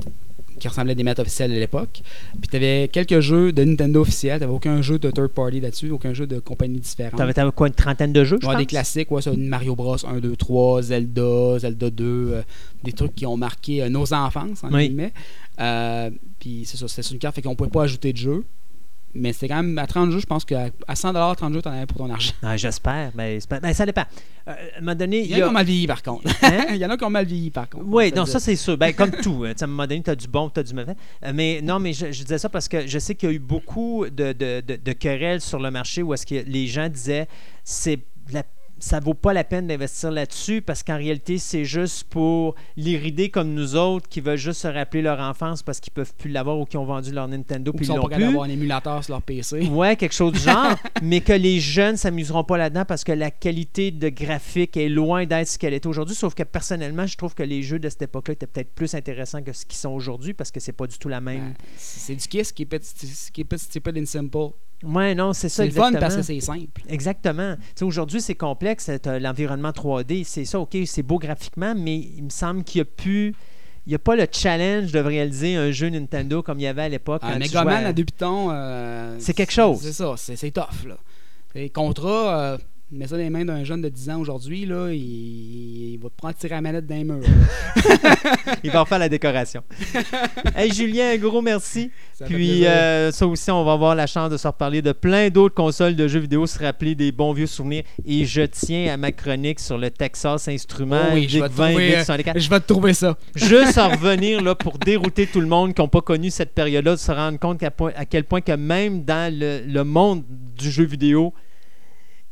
qui 0.58 0.66
ressemblaient 0.66 0.90
à 0.92 0.94
des 0.96 1.04
manettes 1.04 1.20
officielles 1.20 1.52
de 1.52 1.56
l'époque. 1.58 2.02
Puis 2.40 2.48
tu 2.50 2.56
avais 2.56 2.88
quelques 2.92 3.20
jeux 3.20 3.52
de 3.52 3.62
Nintendo 3.62 4.00
officiels, 4.00 4.40
tu 4.40 4.46
aucun 4.46 4.82
jeu 4.82 4.98
de 4.98 5.08
third 5.12 5.28
party 5.28 5.60
là-dessus, 5.60 5.90
aucun 5.90 6.12
jeu 6.12 6.26
de 6.26 6.40
compagnie 6.40 6.80
différente. 6.80 7.16
T'avais 7.16 7.32
t'avais 7.32 7.52
quoi, 7.52 7.68
une 7.68 7.74
trentaine 7.74 8.12
de 8.12 8.24
jeux, 8.24 8.38
je 8.42 8.46
Ouais, 8.46 8.54
pense? 8.54 8.62
des 8.62 8.66
classiques, 8.66 9.08
ouais, 9.12 9.22
ça, 9.22 9.30
Mario 9.36 9.76
Bros 9.76 10.04
1, 10.04 10.18
2, 10.18 10.34
3, 10.34 10.82
Zelda, 10.82 11.58
Zelda 11.60 11.90
2, 11.90 12.04
euh, 12.04 12.42
des 12.82 12.92
trucs 12.92 13.14
qui 13.14 13.24
ont 13.24 13.36
marqué 13.36 13.84
euh, 13.84 13.88
nos 13.88 14.12
enfances, 14.12 14.64
en 14.64 14.72
Oui. 14.72 14.88
guillemets. 14.88 15.12
Euh, 15.60 16.10
puis 16.40 16.64
c'est 16.66 16.76
ça, 16.76 16.88
c'était 16.88 17.02
sur 17.02 17.12
une 17.12 17.20
carte, 17.20 17.36
fait 17.36 17.42
qu'on 17.42 17.54
pouvait 17.54 17.70
pas 17.70 17.84
ajouter 17.84 18.12
de 18.12 18.18
jeux. 18.18 18.44
Mais 19.14 19.32
c'était 19.32 19.48
quand 19.48 19.62
même 19.62 19.78
à 19.78 19.86
30 19.86 20.10
jeux, 20.10 20.20
je 20.20 20.26
pense 20.26 20.44
qu'à 20.44 20.68
à 20.86 20.94
100 20.94 21.12
30 21.34 21.52
jeux, 21.54 21.62
t'en 21.62 21.70
avais 21.72 21.86
pour 21.86 21.96
ton 21.98 22.10
argent. 22.10 22.32
Ah, 22.42 22.56
J'espère. 22.56 23.10
C'est 23.16 23.48
pas- 23.48 23.60
ben, 23.60 23.72
ça 23.72 23.86
dépend. 23.86 24.04
Euh, 24.46 24.52
à 24.52 24.78
un 24.78 24.80
moment 24.80 24.94
donné, 24.94 25.20
Il 25.22 25.30
y 25.30 25.34
en 25.34 25.36
a 25.36 25.40
qui 25.40 25.48
ont 25.48 25.52
mal 25.52 25.66
vieilli, 25.66 25.86
par 25.86 26.02
contre. 26.02 26.28
Hein? 26.42 26.66
Il 26.70 26.76
y 26.76 26.84
en 26.86 26.90
a 26.90 26.96
qui 26.96 27.04
ont 27.04 27.10
mal 27.10 27.24
vieilli, 27.26 27.50
par 27.50 27.68
contre. 27.68 27.84
Oui, 27.86 28.10
On 28.12 28.18
non, 28.18 28.26
ça 28.26 28.38
c'est 28.38 28.56
sûr. 28.56 28.76
Ben, 28.76 28.92
comme 28.92 29.10
tout. 29.22 29.44
hein. 29.46 29.52
Tu 29.56 29.64
À 29.64 29.66
un 29.66 29.70
moment 29.70 29.86
donné, 29.86 30.02
tu 30.02 30.10
as 30.10 30.14
du 30.16 30.28
bon, 30.28 30.50
tu 30.50 30.60
as 30.60 30.62
du 30.62 30.74
mauvais. 30.74 30.94
Euh, 31.24 31.32
Mais 31.34 31.60
non, 31.62 31.78
mais 31.78 31.92
je, 31.92 32.12
je 32.12 32.22
disais 32.22 32.38
ça 32.38 32.48
parce 32.48 32.68
que 32.68 32.86
je 32.86 32.98
sais 32.98 33.14
qu'il 33.14 33.28
y 33.28 33.32
a 33.32 33.34
eu 33.34 33.38
beaucoup 33.38 34.04
de, 34.06 34.32
de, 34.32 34.60
de- 34.60 34.76
de 34.76 34.92
querelles 34.92 35.40
sur 35.40 35.58
le 35.58 35.70
marché 35.70 36.02
où 36.02 36.12
est-ce 36.14 36.26
que 36.26 36.36
les 36.46 36.66
gens 36.66 36.88
disaient 36.88 37.28
c'est 37.64 37.98
la- 38.32 38.42
ça 38.78 39.00
vaut 39.00 39.14
pas 39.14 39.32
la 39.32 39.44
peine 39.44 39.66
d'investir 39.66 40.10
là-dessus 40.10 40.62
parce 40.62 40.82
qu'en 40.82 40.96
réalité, 40.96 41.38
c'est 41.38 41.64
juste 41.64 42.04
pour 42.04 42.54
l'irider 42.76 43.28
comme 43.30 43.54
nous 43.54 43.76
autres 43.76 44.08
qui 44.08 44.20
veulent 44.20 44.36
juste 44.36 44.60
se 44.60 44.68
rappeler 44.68 45.02
leur 45.02 45.20
enfance 45.20 45.62
parce 45.62 45.80
qu'ils 45.80 45.92
peuvent 45.92 46.14
plus 46.14 46.30
l'avoir 46.30 46.58
ou 46.58 46.64
qui 46.64 46.76
ont 46.76 46.84
vendu 46.84 47.12
leur 47.12 47.28
Nintendo 47.28 47.72
puis 47.72 47.84
ils 47.84 47.88
sont 47.88 47.96
l'ont 47.96 48.06
plus. 48.06 48.24
d'avoir 48.24 48.44
un 48.44 48.50
émulateur 48.50 49.02
sur 49.02 49.14
leur 49.14 49.22
PC. 49.22 49.66
Ouais, 49.66 49.96
quelque 49.96 50.14
chose 50.14 50.32
du 50.32 50.38
genre, 50.38 50.76
mais 51.02 51.20
que 51.20 51.32
les 51.32 51.60
jeunes 51.60 51.96
s'amuseront 51.96 52.44
pas 52.44 52.56
là-dedans 52.58 52.84
parce 52.86 53.04
que 53.04 53.12
la 53.12 53.30
qualité 53.30 53.90
de 53.90 54.08
graphique 54.08 54.76
est 54.76 54.88
loin 54.88 55.26
d'être 55.26 55.48
ce 55.48 55.58
qu'elle 55.58 55.74
est 55.74 55.86
aujourd'hui. 55.86 56.14
Sauf 56.14 56.34
que 56.34 56.42
personnellement, 56.42 57.06
je 57.06 57.16
trouve 57.16 57.34
que 57.34 57.42
les 57.42 57.62
jeux 57.62 57.78
de 57.78 57.88
cette 57.88 58.02
époque-là 58.02 58.32
étaient 58.32 58.46
peut-être 58.46 58.74
plus 58.74 58.94
intéressants 58.94 59.42
que 59.42 59.52
ce 59.52 59.66
qu'ils 59.66 59.78
sont 59.78 59.90
aujourd'hui 59.90 60.34
parce 60.34 60.50
que 60.50 60.60
c'est 60.60 60.72
pas 60.72 60.86
du 60.86 60.98
tout 60.98 61.08
la 61.08 61.20
même. 61.20 61.38
Ben, 61.40 61.54
C'est 61.76 62.14
du 62.14 62.26
Kiss 62.26 62.52
qui 62.52 62.62
est 62.62 62.66
petit, 62.66 63.06
stupid 63.58 63.98
and 63.98 64.06
simple. 64.06 64.52
Ouais, 64.84 65.14
non, 65.14 65.32
c'est 65.32 65.48
ça. 65.48 65.64
C'est 65.64 65.70
fun 65.70 65.92
parce 65.92 66.16
que 66.16 66.22
c'est 66.22 66.40
simple. 66.40 66.82
Exactement. 66.88 67.56
Aujourd'hui, 67.82 68.20
c'est 68.20 68.36
complexe, 68.36 68.67
t'as 68.76 69.18
l'environnement 69.18 69.70
3D. 69.70 70.24
C'est 70.24 70.44
ça, 70.44 70.60
OK, 70.60 70.76
c'est 70.86 71.02
beau 71.02 71.18
graphiquement, 71.18 71.74
mais 71.76 71.96
il 71.98 72.24
me 72.24 72.30
semble 72.30 72.64
qu'il 72.64 72.80
n'y 72.80 72.82
a 72.82 72.90
plus. 72.96 73.34
Il 73.86 73.90
n'y 73.90 73.94
a 73.94 73.98
pas 73.98 74.16
le 74.16 74.26
challenge 74.30 74.92
de 74.92 74.98
réaliser 74.98 75.56
un 75.56 75.70
jeu 75.70 75.88
Nintendo 75.88 76.42
comme 76.42 76.58
il 76.60 76.64
y 76.64 76.66
avait 76.66 76.82
à 76.82 76.88
l'époque. 76.90 77.22
Un 77.24 77.28
quand 77.28 77.32
tu 77.34 77.38
Mega 77.40 77.64
Man 77.64 77.84
à- 77.84 77.88
à 77.88 77.92
deux 77.94 78.04
pitons. 78.04 78.48
euh, 78.52 79.16
C'est 79.18 79.32
quelque 79.32 79.52
chose. 79.52 79.78
C'est 79.80 79.92
ça, 79.94 80.14
c'est 80.18 80.36
c'est 80.36 80.50
tough. 80.50 80.86
Là. 80.86 80.96
Et 81.54 81.70
Contra, 81.70 82.38
euh, 82.38 82.58
mets 82.90 83.06
ça 83.06 83.16
dans 83.16 83.22
les 83.22 83.30
mains 83.30 83.44
d'un 83.44 83.64
jeune 83.64 83.82
de 83.82 83.88
10 83.88 84.10
ans 84.10 84.20
aujourd'hui, 84.20 84.64
là, 84.64 84.90
il, 84.90 85.92
il 85.92 85.98
va 85.98 86.08
te 86.08 86.16
prendre 86.16 86.34
tirer 86.34 86.54
la 86.54 86.60
manette 86.60 86.86
d'un 86.86 87.04
mur. 87.04 87.20
Il 88.64 88.70
va 88.70 88.80
refaire 88.80 88.98
la 88.98 89.08
décoration. 89.08 89.62
hey, 90.56 90.72
Julien, 90.72 91.10
un 91.12 91.16
gros 91.16 91.42
merci. 91.42 91.90
Ça 92.14 92.24
Puis 92.24 92.66
euh, 92.66 93.12
ça 93.12 93.26
aussi, 93.26 93.50
on 93.50 93.64
va 93.64 93.72
avoir 93.72 93.94
la 93.94 94.06
chance 94.06 94.30
de 94.30 94.36
se 94.36 94.46
reparler 94.46 94.82
de 94.82 94.92
plein 94.92 95.28
d'autres 95.28 95.54
consoles 95.54 95.96
de 95.96 96.08
jeux 96.08 96.20
vidéo, 96.20 96.46
se 96.46 96.58
rappeler 96.58 96.94
des 96.94 97.12
bons 97.12 97.32
vieux 97.32 97.46
souvenirs. 97.46 97.84
Et 98.06 98.24
je 98.24 98.42
tiens 98.42 98.92
à 98.92 98.96
ma 98.96 99.12
chronique 99.12 99.60
sur 99.60 99.78
le 99.78 99.90
Texas 99.90 100.48
Instrument 100.48 101.00
Oh 101.10 101.14
oui, 101.14 101.28
je 101.28 101.40
vais 101.40 101.48
te 101.48 101.54
20 101.54 101.68
trouver, 101.70 101.86
VIC 101.86 101.96
euh, 101.96 102.04
64. 102.04 102.38
Je 102.38 102.50
vais 102.50 102.60
te 102.60 102.66
trouver 102.66 102.94
ça. 102.94 103.16
Juste 103.34 103.78
en 103.78 103.90
revenir 103.90 104.42
là, 104.42 104.54
pour 104.54 104.78
dérouter 104.78 105.26
tout 105.26 105.40
le 105.40 105.46
monde 105.46 105.74
qui 105.74 105.82
n'a 105.82 105.88
pas 105.88 106.00
connu 106.02 106.30
cette 106.30 106.52
période-là, 106.52 106.92
de 106.92 107.00
se 107.00 107.12
rendre 107.12 107.38
compte 107.38 107.62
à 107.62 108.04
quel 108.06 108.24
point 108.24 108.40
que 108.40 108.52
même 108.52 109.04
dans 109.04 109.32
le, 109.32 109.62
le 109.66 109.84
monde 109.84 110.24
du 110.56 110.70
jeu 110.70 110.84
vidéo, 110.84 111.32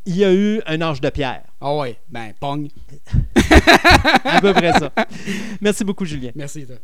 il 0.06 0.16
y 0.16 0.24
a 0.24 0.32
eu 0.32 0.62
un 0.66 0.80
âge 0.80 1.00
de 1.00 1.10
pierre. 1.10 1.42
Ah 1.60 1.74
ouais, 1.76 1.98
ben, 2.08 2.32
pong. 2.38 2.68
À 4.24 4.40
peu 4.40 4.52
près 4.52 4.72
ça. 4.72 4.92
Merci 5.60 5.84
beaucoup, 5.84 6.04
Julien. 6.04 6.30
Merci. 6.34 6.66
toi. 6.66 6.76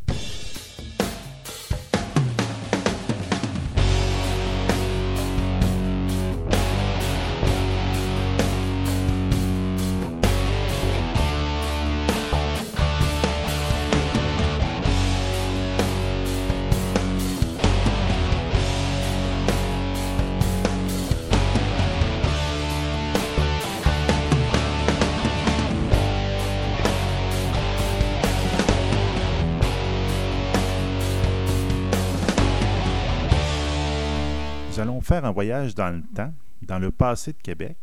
Faire 35.12 35.26
un 35.26 35.32
voyage 35.32 35.74
dans 35.74 35.90
le 35.90 36.02
temps, 36.16 36.32
dans 36.62 36.78
le 36.78 36.90
passé 36.90 37.34
de 37.34 37.42
Québec. 37.42 37.76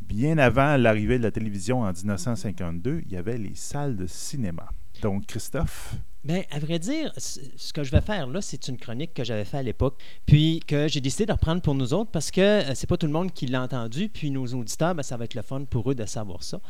Bien 0.00 0.38
avant 0.38 0.76
l'arrivée 0.76 1.18
de 1.18 1.24
la 1.24 1.32
télévision 1.32 1.80
en 1.80 1.90
1952, 1.92 3.02
il 3.04 3.12
y 3.12 3.16
avait 3.16 3.36
les 3.36 3.56
salles 3.56 3.96
de 3.96 4.06
cinéma. 4.06 4.68
Donc, 5.02 5.26
Christophe, 5.26 5.96
Bien, 6.22 6.42
à 6.52 6.60
vrai 6.60 6.78
dire, 6.78 7.12
ce 7.16 7.72
que 7.72 7.82
je 7.82 7.90
vais 7.90 8.00
faire 8.00 8.28
là, 8.28 8.40
c'est 8.40 8.68
une 8.68 8.78
chronique 8.78 9.12
que 9.12 9.24
j'avais 9.24 9.44
fait 9.44 9.56
à 9.56 9.62
l'époque, 9.64 10.00
puis 10.24 10.60
que 10.64 10.86
j'ai 10.86 11.00
décidé 11.00 11.26
de 11.26 11.32
reprendre 11.32 11.60
pour 11.62 11.74
nous 11.74 11.94
autres 11.94 12.12
parce 12.12 12.30
que 12.30 12.40
euh, 12.40 12.74
c'est 12.76 12.86
pas 12.86 12.96
tout 12.96 13.06
le 13.06 13.12
monde 13.12 13.32
qui 13.32 13.46
l'a 13.46 13.60
entendu, 13.60 14.08
puis 14.08 14.30
nos 14.30 14.46
auditeurs, 14.46 14.94
ben, 14.94 15.02
ça 15.02 15.16
va 15.16 15.24
être 15.24 15.34
le 15.34 15.42
fun 15.42 15.64
pour 15.64 15.90
eux 15.90 15.96
de 15.96 16.06
savoir 16.06 16.44
ça. 16.44 16.60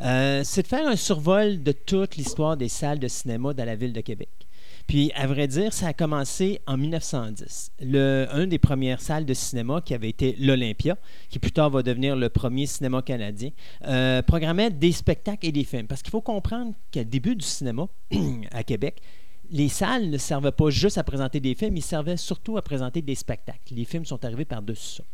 Euh, 0.00 0.40
c'est 0.44 0.62
de 0.62 0.66
faire 0.66 0.88
un 0.88 0.96
survol 0.96 1.62
de 1.62 1.72
toute 1.72 2.16
l'histoire 2.16 2.56
des 2.56 2.70
salles 2.70 3.00
de 3.00 3.08
cinéma 3.08 3.52
dans 3.52 3.66
la 3.66 3.76
ville 3.76 3.92
de 3.92 4.00
Québec. 4.00 4.30
Puis, 4.92 5.10
à 5.14 5.26
vrai 5.26 5.48
dire, 5.48 5.72
ça 5.72 5.86
a 5.86 5.92
commencé 5.94 6.60
en 6.66 6.76
1910. 6.76 7.72
Le, 7.80 8.26
un 8.30 8.46
des 8.46 8.58
premières 8.58 9.00
salles 9.00 9.24
de 9.24 9.32
cinéma 9.32 9.80
qui 9.80 9.94
avait 9.94 10.10
été 10.10 10.36
l'Olympia, 10.38 10.98
qui 11.30 11.38
plus 11.38 11.50
tard 11.50 11.70
va 11.70 11.82
devenir 11.82 12.14
le 12.14 12.28
premier 12.28 12.66
cinéma 12.66 13.00
canadien, 13.00 13.48
euh, 13.86 14.20
programmait 14.20 14.68
des 14.68 14.92
spectacles 14.92 15.46
et 15.46 15.50
des 15.50 15.64
films. 15.64 15.86
Parce 15.86 16.02
qu'il 16.02 16.10
faut 16.10 16.20
comprendre 16.20 16.74
qu'au 16.92 17.04
début 17.04 17.34
du 17.34 17.46
cinéma 17.46 17.86
à 18.52 18.64
Québec, 18.64 19.00
les 19.48 19.70
salles 19.70 20.10
ne 20.10 20.18
servaient 20.18 20.52
pas 20.52 20.68
juste 20.68 20.98
à 20.98 21.04
présenter 21.04 21.40
des 21.40 21.54
films, 21.54 21.78
ils 21.78 21.82
servaient 21.82 22.18
surtout 22.18 22.58
à 22.58 22.62
présenter 22.62 23.00
des 23.00 23.14
spectacles. 23.14 23.72
Les 23.74 23.86
films 23.86 24.04
sont 24.04 24.22
arrivés 24.26 24.44
par-dessus 24.44 24.96
ça. 24.96 25.04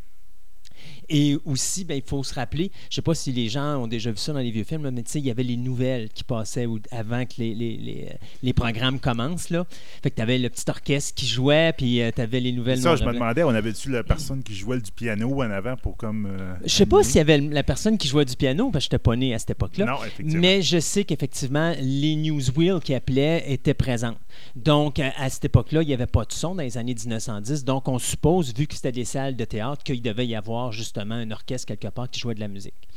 Et 1.11 1.37
aussi, 1.45 1.85
ben, 1.85 1.95
il 1.97 2.03
faut 2.07 2.23
se 2.23 2.35
rappeler, 2.35 2.71
je 2.83 2.87
ne 2.87 2.95
sais 2.97 3.03
pas 3.03 3.15
si 3.15 3.33
les 3.33 3.49
gens 3.49 3.77
ont 3.83 3.87
déjà 3.87 4.11
vu 4.11 4.19
ça 4.19 4.33
dans 4.33 4.41
les 4.41 4.51
vieux 4.51 4.65
films, 4.65 4.85
là, 4.85 4.91
mais 4.91 5.03
tu 5.03 5.13
sais, 5.13 5.19
il 5.21 5.25
y 5.27 5.31
avait 5.31 5.43
les 5.43 5.57
nouvelles 5.57 6.09
qui 6.11 6.23
passaient 6.25 6.67
ou- 6.67 6.81
avant 6.91 7.25
que 7.25 7.35
les, 7.39 7.55
les, 7.55 7.77
les, 7.77 8.09
les 8.43 8.53
programmes 8.53 8.99
commencent. 9.01 9.51
Là. 9.51 9.67
Fait 10.03 10.11
que 10.11 10.17
tu 10.17 10.23
avais 10.23 10.39
le 10.39 10.49
petit 10.51 10.65
orchestre 10.69 11.15
qui 11.15 11.27
jouait, 11.27 11.73
puis 11.77 12.01
tu 12.15 12.21
avais 12.21 12.41
les 12.41 12.53
nouvelles. 12.53 12.79
ça, 12.81 12.97
je 12.97 13.05
me 13.05 13.13
demandais, 13.13 13.43
on 13.43 13.49
avait-tu 13.51 13.91
la 13.91 14.03
personne 14.05 14.43
qui 14.43 14.55
jouait 14.55 14.81
du 14.81 14.93
piano 14.93 15.35
en 15.43 15.51
avant 15.51 15.77
pour 15.77 15.97
comme. 15.97 16.27
euh, 16.27 16.55
Je 16.65 16.69
sais 16.69 16.87
pas 16.87 17.03
s'il 17.03 17.17
y 17.17 17.21
avait 17.21 17.39
la 17.39 17.63
personne 17.63 17.97
qui 17.99 18.09
jouait 18.09 18.25
du 18.25 18.37
piano, 18.37 18.71
parce 18.71 18.85
que 18.87 18.91
je 18.91 18.97
n'étais 18.97 19.03
pas 19.03 19.17
né 19.17 19.35
à 19.35 19.39
cette 19.39 19.51
époque-là. 19.51 19.87
Non, 19.87 20.05
effectivement. 20.05 20.41
Mais 20.43 20.63
je 20.63 20.79
sais 20.79 21.05
qu'effectivement, 21.05 21.73
les 21.81 22.17
newswheels 22.17 22.81
qui 22.85 22.95
appelaient 22.95 23.45
étaient 23.51 23.75
présentes. 23.75 24.19
Donc, 24.57 24.99
à 24.99 25.13
à 25.19 25.31
cette 25.31 25.47
époque-là, 25.47 25.83
il 25.83 25.89
n'y 25.89 25.95
avait 25.95 26.07
pas 26.07 26.25
de 26.25 26.33
son 26.33 26.55
dans 26.55 26.63
les 26.63 26.77
années 26.79 26.95
1910. 26.95 27.65
Donc, 27.65 27.89
on 27.89 27.99
suppose, 27.99 28.55
vu 28.55 28.67
que 28.67 28.75
c'était 28.75 28.93
des 28.93 29.05
salles 29.05 29.37
de 29.37 29.45
théâtre, 29.45 29.83
qu'il 29.83 30.01
devait 30.03 30.27
y 30.27 30.35
avoir 30.37 30.71
justement 30.71 30.98
un 30.99 31.31
orchestre 31.31 31.67
quelque 31.67 31.89
part 31.89 32.11
qui 32.11 32.21
jouait 32.21 32.35
de 32.35 32.41
la 32.41 32.49
musique. 32.49 32.89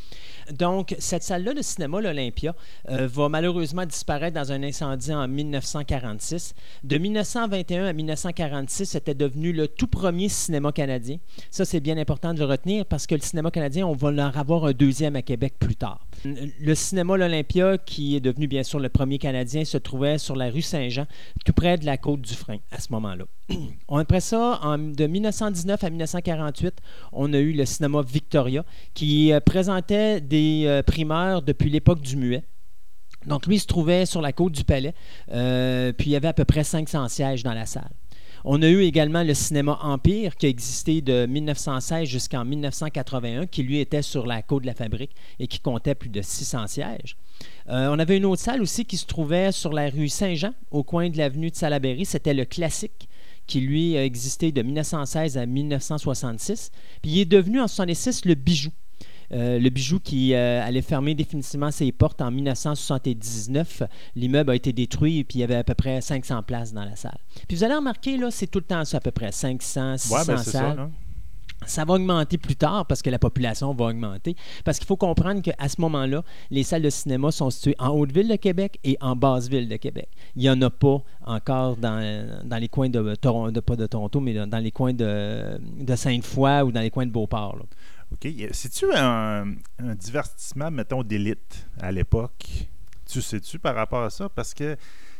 Donc, 0.51 0.95
cette 0.99 1.23
salle-là 1.23 1.53
de 1.53 1.61
cinéma, 1.61 2.01
l'Olympia, 2.01 2.55
euh, 2.89 3.07
va 3.07 3.29
malheureusement 3.29 3.85
disparaître 3.85 4.35
dans 4.35 4.51
un 4.51 4.63
incendie 4.63 5.13
en 5.13 5.27
1946. 5.27 6.53
De 6.83 6.97
1921 6.97 7.85
à 7.85 7.93
1946, 7.93 8.85
c'était 8.85 9.13
devenu 9.13 9.53
le 9.53 9.67
tout 9.67 9.87
premier 9.87 10.29
cinéma 10.29 10.71
canadien. 10.71 11.17
Ça, 11.49 11.65
c'est 11.65 11.79
bien 11.79 11.97
important 11.97 12.33
de 12.33 12.39
le 12.39 12.45
retenir 12.45 12.85
parce 12.85 13.07
que 13.07 13.15
le 13.15 13.21
cinéma 13.21 13.51
canadien, 13.51 13.85
on 13.87 13.93
va 13.93 14.09
en 14.09 14.17
avoir 14.17 14.65
un 14.65 14.73
deuxième 14.73 15.15
à 15.15 15.21
Québec 15.21 15.55
plus 15.59 15.75
tard. 15.75 16.05
Le 16.23 16.75
cinéma 16.75 17.17
L'Olympia, 17.17 17.77
qui 17.77 18.15
est 18.15 18.19
devenu 18.19 18.47
bien 18.47 18.63
sûr 18.63 18.79
le 18.79 18.89
premier 18.89 19.17
canadien, 19.17 19.65
se 19.65 19.77
trouvait 19.77 20.17
sur 20.17 20.35
la 20.35 20.49
rue 20.49 20.61
Saint-Jean, 20.61 21.05
tout 21.45 21.53
près 21.53 21.77
de 21.77 21.85
la 21.85 21.97
côte 21.97 22.21
du 22.21 22.33
Frein 22.33 22.59
à 22.71 22.79
ce 22.79 22.91
moment-là. 22.91 23.25
Après 23.89 24.19
ça, 24.19 24.59
de 24.77 25.07
1919 25.07 25.83
à 25.83 25.89
1948, 25.89 26.75
on 27.11 27.33
a 27.33 27.37
eu 27.37 27.53
le 27.53 27.65
cinéma 27.65 28.01
Victoria, 28.01 28.63
qui 28.93 29.31
euh, 29.33 29.39
présentait 29.39 30.21
des 30.21 30.40
euh, 30.65 30.83
primeurs 30.83 31.41
depuis 31.41 31.69
l'époque 31.69 32.01
du 32.01 32.15
muet. 32.15 32.43
Donc, 33.25 33.45
lui, 33.45 33.55
il 33.55 33.59
se 33.59 33.67
trouvait 33.67 34.05
sur 34.05 34.21
la 34.21 34.33
côte 34.33 34.53
du 34.53 34.63
Palais, 34.63 34.93
euh, 35.31 35.93
puis 35.93 36.09
il 36.09 36.13
y 36.13 36.15
avait 36.15 36.27
à 36.27 36.33
peu 36.33 36.45
près 36.45 36.63
500 36.63 37.07
sièges 37.07 37.43
dans 37.43 37.53
la 37.53 37.65
salle. 37.65 37.91
On 38.43 38.61
a 38.63 38.67
eu 38.67 38.81
également 38.81 39.21
le 39.21 39.35
cinéma 39.35 39.77
Empire 39.83 40.35
qui 40.35 40.47
a 40.47 40.49
existé 40.49 41.01
de 41.01 41.27
1916 41.27 42.07
jusqu'en 42.07 42.43
1981, 42.43 43.45
qui 43.45 43.61
lui 43.61 43.79
était 43.79 44.01
sur 44.01 44.25
la 44.25 44.41
côte 44.41 44.63
de 44.63 44.67
la 44.67 44.73
fabrique 44.73 45.11
et 45.39 45.45
qui 45.45 45.59
comptait 45.59 45.93
plus 45.93 46.09
de 46.09 46.23
600 46.23 46.65
sièges. 46.65 47.17
Euh, 47.69 47.89
on 47.91 47.99
avait 47.99 48.17
une 48.17 48.25
autre 48.25 48.41
salle 48.41 48.61
aussi 48.63 48.85
qui 48.85 48.97
se 48.97 49.05
trouvait 49.05 49.51
sur 49.51 49.71
la 49.73 49.89
rue 49.89 50.09
Saint-Jean, 50.09 50.53
au 50.71 50.83
coin 50.83 51.09
de 51.09 51.17
l'avenue 51.17 51.51
de 51.51 51.55
Salaberry. 51.55 52.05
C'était 52.05 52.33
le 52.33 52.45
Classique, 52.45 53.07
qui 53.45 53.61
lui 53.61 53.95
a 53.95 54.03
existé 54.03 54.51
de 54.51 54.63
1916 54.63 55.37
à 55.37 55.45
1966. 55.45 56.71
Puis 57.03 57.11
il 57.11 57.19
est 57.19 57.25
devenu 57.25 57.59
en 57.59 57.69
1966 57.69 58.25
le 58.25 58.33
Bijou. 58.33 58.71
Euh, 59.33 59.59
le 59.59 59.69
bijou 59.69 59.99
qui 59.99 60.33
euh, 60.33 60.61
allait 60.61 60.81
fermer 60.81 61.15
définitivement 61.15 61.71
ses 61.71 61.91
portes 61.91 62.21
en 62.21 62.31
1979. 62.31 63.83
L'immeuble 64.15 64.51
a 64.51 64.55
été 64.55 64.73
détruit 64.73 65.19
et 65.19 65.23
puis 65.23 65.39
il 65.39 65.41
y 65.41 65.43
avait 65.43 65.55
à 65.55 65.63
peu 65.63 65.73
près 65.73 66.01
500 66.01 66.43
places 66.43 66.73
dans 66.73 66.83
la 66.85 66.95
salle. 66.95 67.17
Puis 67.47 67.55
vous 67.57 67.63
allez 67.63 67.75
remarquer, 67.75 68.17
là, 68.17 68.29
c'est 68.31 68.47
tout 68.47 68.59
le 68.59 68.65
temps 68.65 68.83
ça, 68.85 68.97
à 68.97 68.99
peu 68.99 69.11
près 69.11 69.31
500, 69.31 69.97
600 69.97 70.15
Ouais, 70.15 70.25
ben, 70.27 70.37
ça. 70.37 70.51
salles. 70.51 70.77
là. 70.77 70.89
Ça 71.67 71.85
va 71.85 71.93
augmenter 71.93 72.39
plus 72.39 72.55
tard 72.55 72.87
parce 72.87 73.03
que 73.03 73.11
la 73.11 73.19
population 73.19 73.71
va 73.75 73.85
augmenter. 73.85 74.35
Parce 74.65 74.79
qu'il 74.79 74.87
faut 74.87 74.97
comprendre 74.97 75.41
qu'à 75.43 75.69
ce 75.69 75.79
moment-là, 75.79 76.23
les 76.49 76.63
salles 76.63 76.81
de 76.81 76.89
cinéma 76.89 77.29
sont 77.31 77.51
situées 77.51 77.75
en 77.77 77.89
Haute-Ville 77.89 78.27
de 78.29 78.35
Québec 78.35 78.79
et 78.83 78.97
en 78.99 79.15
Basse-Ville 79.15 79.69
de 79.69 79.75
Québec. 79.75 80.09
Il 80.35 80.41
n'y 80.41 80.49
en 80.49 80.59
a 80.63 80.71
pas 80.71 81.03
encore 81.23 81.77
dans, 81.77 82.27
dans 82.45 82.57
les 82.57 82.67
coins 82.67 82.89
de 82.89 83.13
Toronto, 83.13 83.61
pas 83.61 83.75
de 83.75 83.85
Toronto, 83.85 84.19
mais 84.19 84.33
dans 84.47 84.57
les 84.57 84.71
coins 84.71 84.93
de, 84.93 85.59
de 85.79 85.95
Sainte-Foy 85.95 86.63
ou 86.63 86.71
dans 86.71 86.81
les 86.81 86.89
coins 86.89 87.05
de 87.05 87.11
Beauport. 87.11 87.55
là. 87.55 87.63
OK. 88.13 88.27
C'est-tu 88.51 88.85
un, 88.93 89.45
divertissement, 89.99 90.69
mettons, 90.71 91.03
d'élite 91.03 91.67
à 91.79 91.91
l'époque? 91.91 92.69
Tu 93.09 93.21
sais-tu 93.21 93.59
par 93.59 93.75
rapport 93.75 94.03
à 94.03 94.09
ça? 94.09 94.29
Parce 94.29 94.53
que 94.53 94.75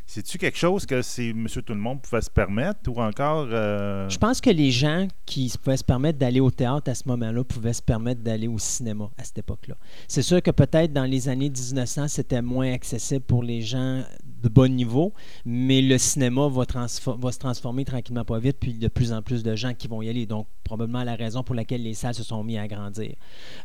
C'est-tu 0.06 0.38
quelque 0.38 0.58
chose 0.58 0.86
que 0.86 1.02
c'est 1.02 1.32
Monsieur 1.32 1.62
Tout-le-Monde 1.62 2.02
pouvait 2.02 2.22
se 2.22 2.30
permettre 2.30 2.90
ou 2.90 3.00
encore. 3.02 3.48
euh, 3.52 4.10
Je 4.10 4.18
pense 4.18 4.42
que 4.42 4.50
les 4.50 4.70
gens 4.72 5.08
qui 5.26 5.54
pouvaient 5.64 5.78
se 5.78 5.84
permettre 5.86 6.20
d'aller 6.20 6.40
au 6.42 6.52
théâtre 6.52 6.90
à 6.92 6.96
ce 6.96 7.08
moment-là 7.08 7.44
pouvaient 7.46 7.72
se 7.74 7.82
permettre 7.82 8.22
d'aller 8.22 8.48
au 8.48 8.58
cinéma 8.60 9.10
à 9.18 9.24
cette 9.24 9.38
époque-là. 9.38 9.76
C'est 10.10 10.22
sûr 10.22 10.42
que 10.42 10.52
peut-être 10.52 10.92
dans 10.92 11.06
les 11.06 11.30
années 11.30 11.50
1900, 11.50 12.08
c'était 12.10 12.42
moins 12.42 12.74
accessible 12.74 13.22
pour 13.26 13.42
les 13.44 13.62
gens 13.62 14.04
de 14.42 14.50
bon 14.50 14.74
niveau, 14.74 15.14
mais 15.46 15.82
le 15.82 15.98
cinéma 15.98 16.48
va, 16.48 16.66
se 16.88 17.40
transformer 17.40 17.86
tranquillement 17.86 18.26
pas 18.26 18.40
vite, 18.40 18.58
puis 18.60 18.74
de 18.74 18.88
plus 18.88 19.14
en 19.14 19.22
plus 19.22 19.44
de 19.44 19.56
gens 19.56 19.74
qui 19.74 19.88
vont 19.88 20.02
y 20.02 20.10
aller. 20.10 20.26
Donc, 20.26 20.48
probablement 20.64 21.04
la 21.04 21.16
raison 21.16 21.44
pour 21.44 21.56
laquelle 21.56 21.84
les 21.84 21.94
salles 21.94 22.16
se 22.16 22.24
sont 22.24 22.44
mis 22.44 22.58
à 22.58 22.68
grandir. 22.68 23.14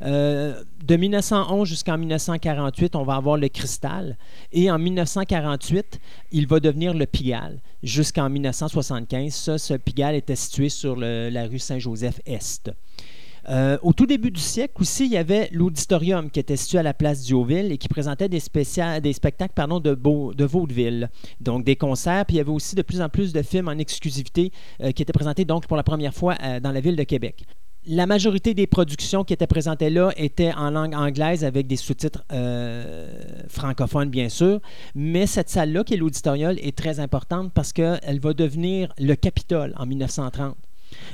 Euh, 0.02 0.62
de 0.84 0.96
1911 0.96 1.68
jusqu'en 1.68 1.98
1948, 1.98 2.96
on 2.96 3.04
va 3.04 3.14
avoir 3.14 3.36
le 3.36 3.48
Cristal. 3.48 4.16
Et 4.52 4.70
en 4.70 4.78
1948, 4.78 6.00
il 6.32 6.46
va 6.46 6.60
devenir 6.60 6.94
le 6.94 7.06
Pigalle 7.06 7.60
jusqu'en 7.82 8.28
1975. 8.28 9.32
Ça, 9.34 9.58
ce 9.58 9.74
Pigalle 9.74 10.14
était 10.14 10.36
situé 10.36 10.68
sur 10.68 10.96
la 10.96 11.46
rue 11.46 11.58
Saint-Joseph-Est. 11.58 12.70
Euh, 13.48 13.78
au 13.82 13.92
tout 13.92 14.06
début 14.06 14.30
du 14.30 14.40
siècle 14.40 14.74
aussi, 14.80 15.06
il 15.06 15.12
y 15.12 15.16
avait 15.16 15.48
l'auditorium 15.52 16.30
qui 16.30 16.40
était 16.40 16.56
situé 16.56 16.78
à 16.78 16.82
la 16.82 16.94
place 16.94 17.22
Diouville 17.22 17.70
et 17.70 17.78
qui 17.78 17.88
présentait 17.88 18.28
des, 18.28 18.40
spectacles 18.40 19.80
de, 19.82 19.94
beau- 19.94 20.34
de 20.34 20.44
vaudeville, 20.44 21.10
donc 21.40 21.64
des 21.64 21.76
concerts. 21.76 22.26
Puis 22.26 22.36
il 22.36 22.38
y 22.38 22.40
avait 22.40 22.50
aussi 22.50 22.74
de 22.74 22.82
plus 22.82 23.00
en 23.00 23.08
plus 23.08 23.32
de 23.32 23.42
films 23.42 23.68
en 23.68 23.78
exclusivité 23.78 24.50
euh, 24.82 24.90
qui 24.90 25.02
étaient 25.02 25.12
présentés 25.12 25.44
donc 25.44 25.66
pour 25.66 25.76
la 25.76 25.84
première 25.84 26.14
fois 26.14 26.34
euh, 26.42 26.60
dans 26.60 26.72
la 26.72 26.80
ville 26.80 26.96
de 26.96 27.04
Québec. 27.04 27.44
La 27.88 28.06
majorité 28.06 28.52
des 28.52 28.66
productions 28.66 29.22
qui 29.22 29.32
étaient 29.32 29.46
présentées 29.46 29.90
là 29.90 30.10
étaient 30.16 30.52
en 30.52 30.70
langue 30.70 30.92
anglaise 30.92 31.44
avec 31.44 31.68
des 31.68 31.76
sous-titres 31.76 32.24
francophones, 33.48 34.10
bien 34.10 34.28
sûr. 34.28 34.60
Mais 34.96 35.28
cette 35.28 35.48
salle-là, 35.48 35.84
qui 35.84 35.94
est 35.94 35.96
l'auditorium, 35.96 36.56
est 36.60 36.76
très 36.76 36.98
importante 36.98 37.52
parce 37.54 37.72
qu'elle 37.72 38.18
va 38.20 38.32
devenir 38.32 38.92
le 38.98 39.14
Capitole 39.14 39.72
en 39.76 39.86
1930. 39.86 40.56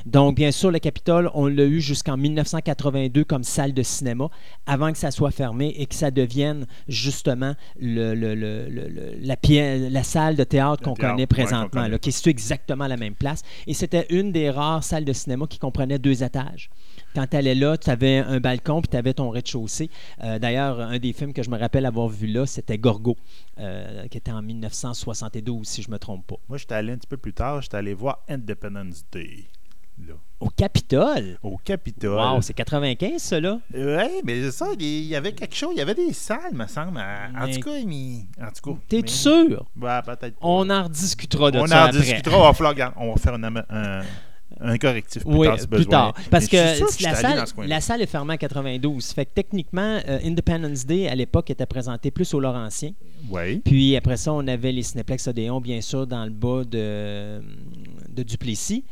Donc, 0.05 0.35
bien 0.35 0.51
sûr, 0.51 0.71
le 0.71 0.79
Capitole, 0.79 1.29
on 1.33 1.47
l'a 1.47 1.65
eu 1.65 1.81
jusqu'en 1.81 2.17
1982 2.17 3.23
comme 3.23 3.43
salle 3.43 3.73
de 3.73 3.83
cinéma, 3.83 4.29
avant 4.65 4.91
que 4.91 4.97
ça 4.97 5.11
soit 5.11 5.31
fermé 5.31 5.73
et 5.77 5.85
que 5.85 5.95
ça 5.95 6.11
devienne 6.11 6.65
justement 6.87 7.55
le- 7.79 8.13
le- 8.15 8.35
le- 8.35 8.67
le- 8.69 8.87
le- 8.89 9.13
la, 9.21 9.37
pièce, 9.37 9.91
la 9.91 10.03
salle 10.03 10.35
de 10.35 10.43
théâtre 10.43 10.83
qu'on 10.83 10.93
connaît 10.95 11.23
ouais, 11.23 11.27
présentement, 11.27 11.87
là, 11.87 11.99
qui 11.99 12.09
est 12.09 12.13
située 12.13 12.31
exactement 12.31 12.83
à 12.85 12.87
la 12.87 12.97
même 12.97 13.15
place. 13.15 13.41
Et 13.67 13.73
c'était 13.73 14.05
une 14.09 14.31
des 14.31 14.49
rares 14.49 14.83
salles 14.83 15.05
de 15.05 15.13
cinéma 15.13 15.45
qui 15.47 15.59
comprenait 15.59 15.99
deux 15.99 16.23
étages. 16.23 16.69
Quand 17.15 17.27
tu 17.27 17.37
allais 17.37 17.55
là, 17.55 17.77
tu 17.77 17.89
avais 17.89 18.17
un 18.19 18.39
balcon 18.39 18.81
puis 18.81 18.89
tu 18.89 18.97
avais 18.97 19.13
ton 19.13 19.29
rez-de-chaussée. 19.29 19.89
Euh, 20.23 20.39
D'ailleurs, 20.39 20.79
un 20.79 20.97
des 20.99 21.13
films 21.13 21.31
que 21.33 21.43
je 21.43 21.49
me 21.49 21.57
rappelle 21.57 21.85
avoir 21.85 22.07
vu 22.09 22.27
là, 22.27 22.45
c'était 22.45 22.77
Gorgo, 22.77 23.15
euh, 23.59 24.07
qui 24.07 24.17
était 24.17 24.31
en 24.31 24.41
1972, 24.41 25.67
si 25.67 25.81
je 25.81 25.89
ne 25.89 25.93
me 25.93 25.99
trompe 25.99 26.25
pas. 26.27 26.35
Moi, 26.49 26.57
j'étais 26.57 26.75
allé 26.75 26.91
un 26.93 26.97
petit 26.97 27.07
peu 27.07 27.17
plus 27.17 27.33
tard, 27.33 27.61
j'étais 27.61 27.77
allé 27.77 27.93
voir 27.93 28.23
Independence 28.27 29.03
Day. 29.11 29.43
Là, 30.07 30.13
Au 30.39 30.49
Capitole! 30.49 31.37
au 31.43 31.57
Capitole. 31.57 32.17
Wow, 32.19 32.41
c'est 32.41 32.53
95, 32.53 33.21
ça, 33.21 33.39
là? 33.39 33.59
Oui, 33.73 34.21
mais 34.25 34.41
c'est 34.43 34.51
ça, 34.51 34.67
il 34.77 35.05
y 35.05 35.15
avait 35.15 35.31
quelque 35.33 35.55
chose, 35.55 35.69
il 35.73 35.77
y 35.77 35.81
avait 35.81 35.93
des 35.95 36.11
salles, 36.13 36.53
me 36.53 36.65
semble. 36.67 36.97
En, 36.97 37.45
Mais- 37.45 37.53
tout 37.53 37.61
cas, 37.61 37.77
mais- 37.85 38.25
en 38.41 38.51
tout 38.51 38.73
cas. 38.73 38.79
T'es 38.89 39.01
mais- 39.01 39.07
sûr? 39.07 39.65
Ouais, 39.79 40.01
peut-être. 40.05 40.35
On 40.41 40.69
en 40.69 40.83
rediscutera 40.83 41.51
de 41.51 41.59
On 41.59 41.67
ça 41.67 41.83
en 41.83 41.85
après. 41.87 41.99
discutera. 42.01 42.37
On 42.37 42.43
va, 42.43 42.53
falloir- 42.53 42.73
regarde, 42.73 42.93
on 42.97 43.11
va 43.13 43.17
faire 43.17 43.33
un, 43.35 43.43
un, 43.43 44.01
un 44.59 44.77
correctif 44.77 45.23
plus 45.23 45.33
Oui, 45.35 45.47
tard 45.47 45.59
si 45.59 45.67
plus 45.67 45.77
besoin. 45.77 45.91
tard. 45.91 46.13
Parce 46.29 46.51
Mais 46.51 46.57
que, 46.77 47.03
la, 47.03 47.15
salle, 47.81 47.99
la 47.99 48.03
est 48.03 48.07
fermée 48.07 48.33
en 48.33 48.37
92. 48.37 49.05
Fait 49.13 49.25
que 49.25 49.31
techniquement, 49.33 49.99
euh, 50.07 50.19
Independence 50.25 50.85
Day, 50.85 51.07
à 51.07 51.15
l'époque, 51.15 51.49
était 51.51 51.65
présenté 51.65 52.11
plus 52.11 52.33
au 52.33 52.39
Laurentien. 52.39 52.91
Oui. 53.29 53.59
Puis 53.63 53.95
après 53.95 54.17
ça, 54.17 54.33
on 54.33 54.45
avait 54.47 54.71
les 54.71 54.83
Cineplex 54.83 55.27
Odéon, 55.27 55.61
bien 55.61 55.79
sûr, 55.81 56.05
dans 56.07 56.25
le 56.25 56.31
bas 56.31 56.63
de, 56.65 57.41
de 58.09 58.23
Duplessis. 58.23 58.83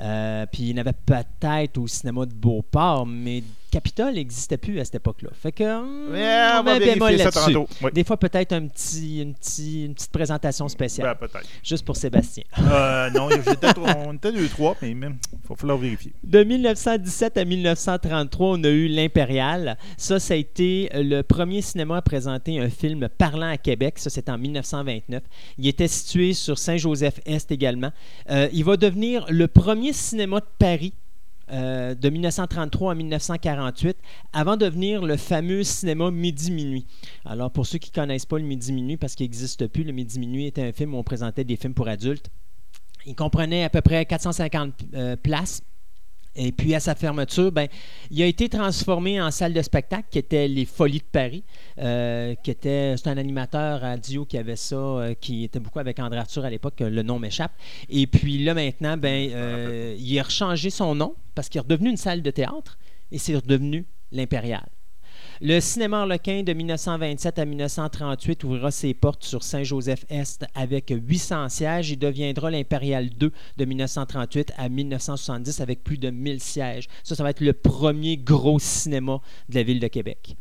Euh, 0.00 0.46
puis 0.50 0.62
il 0.62 0.68
y 0.70 0.74
en 0.74 0.80
avait 0.80 0.92
peut-être 0.92 1.78
au 1.78 1.86
cinéma 1.86 2.24
de 2.26 2.32
Beauport, 2.32 3.06
mais 3.06 3.42
Capitole 3.70 4.14
n'existait 4.14 4.56
plus 4.58 4.80
à 4.80 4.84
cette 4.84 4.96
époque-là. 4.96 5.30
Fait 5.32 5.52
que. 5.52 5.62
Ouais, 5.64 6.58
on 6.58 6.62
met 6.62 6.70
va 6.70 6.76
un 6.76 6.78
bémol 6.78 7.10
vérifier 7.12 7.18
ça 7.18 7.24
là-dessus. 7.40 7.54
tantôt. 7.54 7.68
Oui. 7.82 7.90
Des 7.92 8.04
fois, 8.04 8.16
peut-être 8.16 8.52
un 8.52 8.66
petit, 8.66 9.22
une, 9.22 9.34
petit- 9.34 9.84
une 9.86 9.94
petite 9.94 10.10
présentation 10.12 10.68
spéciale, 10.68 11.16
Ben, 11.20 11.28
peut-être. 11.28 11.46
juste 11.62 11.84
pour 11.84 11.96
Sébastien. 11.96 12.44
Euh, 12.58 13.10
non, 13.10 13.28
on 13.28 13.30
était 14.12 14.32
deux, 14.32 14.48
trois, 14.48 14.76
mais 14.82 14.92
même, 14.94 15.18
il 15.32 15.38
va 15.48 15.54
falloir 15.56 15.78
vérifier. 15.78 16.12
De 16.24 16.42
1917 16.42 17.38
à 17.38 17.44
1933, 17.44 18.48
on 18.58 18.64
a 18.64 18.68
eu 18.68 18.88
l'Impérial. 18.88 19.76
Ça, 19.96 20.18
ça 20.18 20.34
a 20.34 20.36
été 20.36 20.88
le 20.94 21.22
premier 21.22 21.62
cinéma 21.62 21.98
à 21.98 22.02
présenter 22.02 22.58
un 22.60 22.68
film 22.70 23.08
parlant 23.18 23.50
à 23.50 23.56
Québec. 23.56 23.98
Ça, 23.98 24.10
c'était 24.10 24.30
en 24.32 24.38
1929. 24.38 25.22
Il 25.58 25.66
était 25.66 25.88
situé 25.88 26.32
sur 26.34 26.58
Saint-Joseph-Est 26.58 27.50
également. 27.52 27.92
Euh, 28.30 28.48
il 28.52 28.64
va 28.64 28.76
devenir 28.76 29.24
le 29.28 29.46
premier 29.48 29.92
cinéma 29.92 30.40
de 30.40 30.46
Paris. 30.58 30.92
Euh, 31.52 31.94
de 31.94 32.08
1933 32.08 32.92
à 32.92 32.94
1948, 32.94 33.96
avant 34.32 34.56
de 34.56 34.64
devenir 34.64 35.04
le 35.04 35.16
fameux 35.16 35.64
cinéma 35.64 36.10
Midi-Minuit. 36.10 36.86
Alors, 37.24 37.50
pour 37.50 37.66
ceux 37.66 37.78
qui 37.78 37.90
ne 37.90 37.94
connaissent 37.94 38.26
pas 38.26 38.38
le 38.38 38.44
Midi-Minuit, 38.44 38.96
parce 38.96 39.14
qu'il 39.14 39.24
n'existe 39.24 39.66
plus, 39.66 39.84
le 39.84 39.92
Midi-Minuit 39.92 40.46
était 40.46 40.62
un 40.62 40.72
film 40.72 40.94
où 40.94 40.98
on 40.98 41.02
présentait 41.02 41.44
des 41.44 41.56
films 41.56 41.74
pour 41.74 41.88
adultes. 41.88 42.30
Il 43.06 43.14
comprenait 43.14 43.64
à 43.64 43.70
peu 43.70 43.80
près 43.80 44.04
450 44.04 44.74
euh, 44.94 45.16
places. 45.16 45.62
Et 46.36 46.52
puis 46.52 46.74
à 46.74 46.80
sa 46.80 46.94
fermeture, 46.94 47.50
ben, 47.50 47.66
il 48.10 48.22
a 48.22 48.26
été 48.26 48.48
transformé 48.48 49.20
en 49.20 49.30
salle 49.30 49.52
de 49.52 49.62
spectacle 49.62 50.08
qui 50.10 50.18
était 50.18 50.46
les 50.46 50.64
Folies 50.64 50.98
de 51.00 51.04
Paris, 51.04 51.42
euh, 51.78 52.34
qui 52.36 52.50
était 52.52 52.94
c'est 52.96 53.08
un 53.08 53.18
animateur 53.18 53.80
radio 53.80 54.24
qui 54.24 54.38
avait 54.38 54.56
ça, 54.56 54.76
euh, 54.76 55.14
qui 55.14 55.44
était 55.44 55.58
beaucoup 55.58 55.80
avec 55.80 55.98
André 55.98 56.18
Arthur 56.18 56.44
à 56.44 56.50
l'époque, 56.50 56.80
euh, 56.82 56.90
le 56.90 57.02
nom 57.02 57.18
m'échappe. 57.18 57.52
Et 57.88 58.06
puis 58.06 58.44
là 58.44 58.54
maintenant, 58.54 58.96
ben, 58.96 59.96
il 59.98 60.18
a 60.18 60.22
rechangé 60.22 60.70
son 60.70 60.94
nom 60.94 61.14
parce 61.34 61.48
qu'il 61.48 61.58
est 61.58 61.62
redevenu 61.62 61.90
une 61.90 61.96
salle 61.96 62.22
de 62.22 62.30
théâtre 62.30 62.78
et 63.10 63.18
c'est 63.18 63.34
redevenu 63.34 63.86
l'Impérial. 64.12 64.68
Le 65.42 65.58
cinéma 65.60 66.02
Arlequin 66.02 66.42
de 66.42 66.52
1927 66.52 67.38
à 67.38 67.46
1938 67.46 68.44
ouvrira 68.44 68.70
ses 68.70 68.92
portes 68.92 69.24
sur 69.24 69.42
Saint-Joseph-Est 69.42 70.44
avec 70.54 70.92
800 70.94 71.48
sièges 71.48 71.90
et 71.90 71.96
deviendra 71.96 72.50
l'Impérial 72.50 73.08
2 73.08 73.32
de 73.56 73.64
1938 73.64 74.52
à 74.58 74.68
1970 74.68 75.62
avec 75.62 75.82
plus 75.82 75.96
de 75.96 76.10
1000 76.10 76.40
sièges. 76.40 76.88
Ça, 77.04 77.14
ça 77.14 77.22
va 77.22 77.30
être 77.30 77.40
le 77.40 77.54
premier 77.54 78.18
gros 78.18 78.58
cinéma 78.58 79.22
de 79.48 79.54
la 79.54 79.62
ville 79.62 79.80
de 79.80 79.86
Québec. 79.88 80.36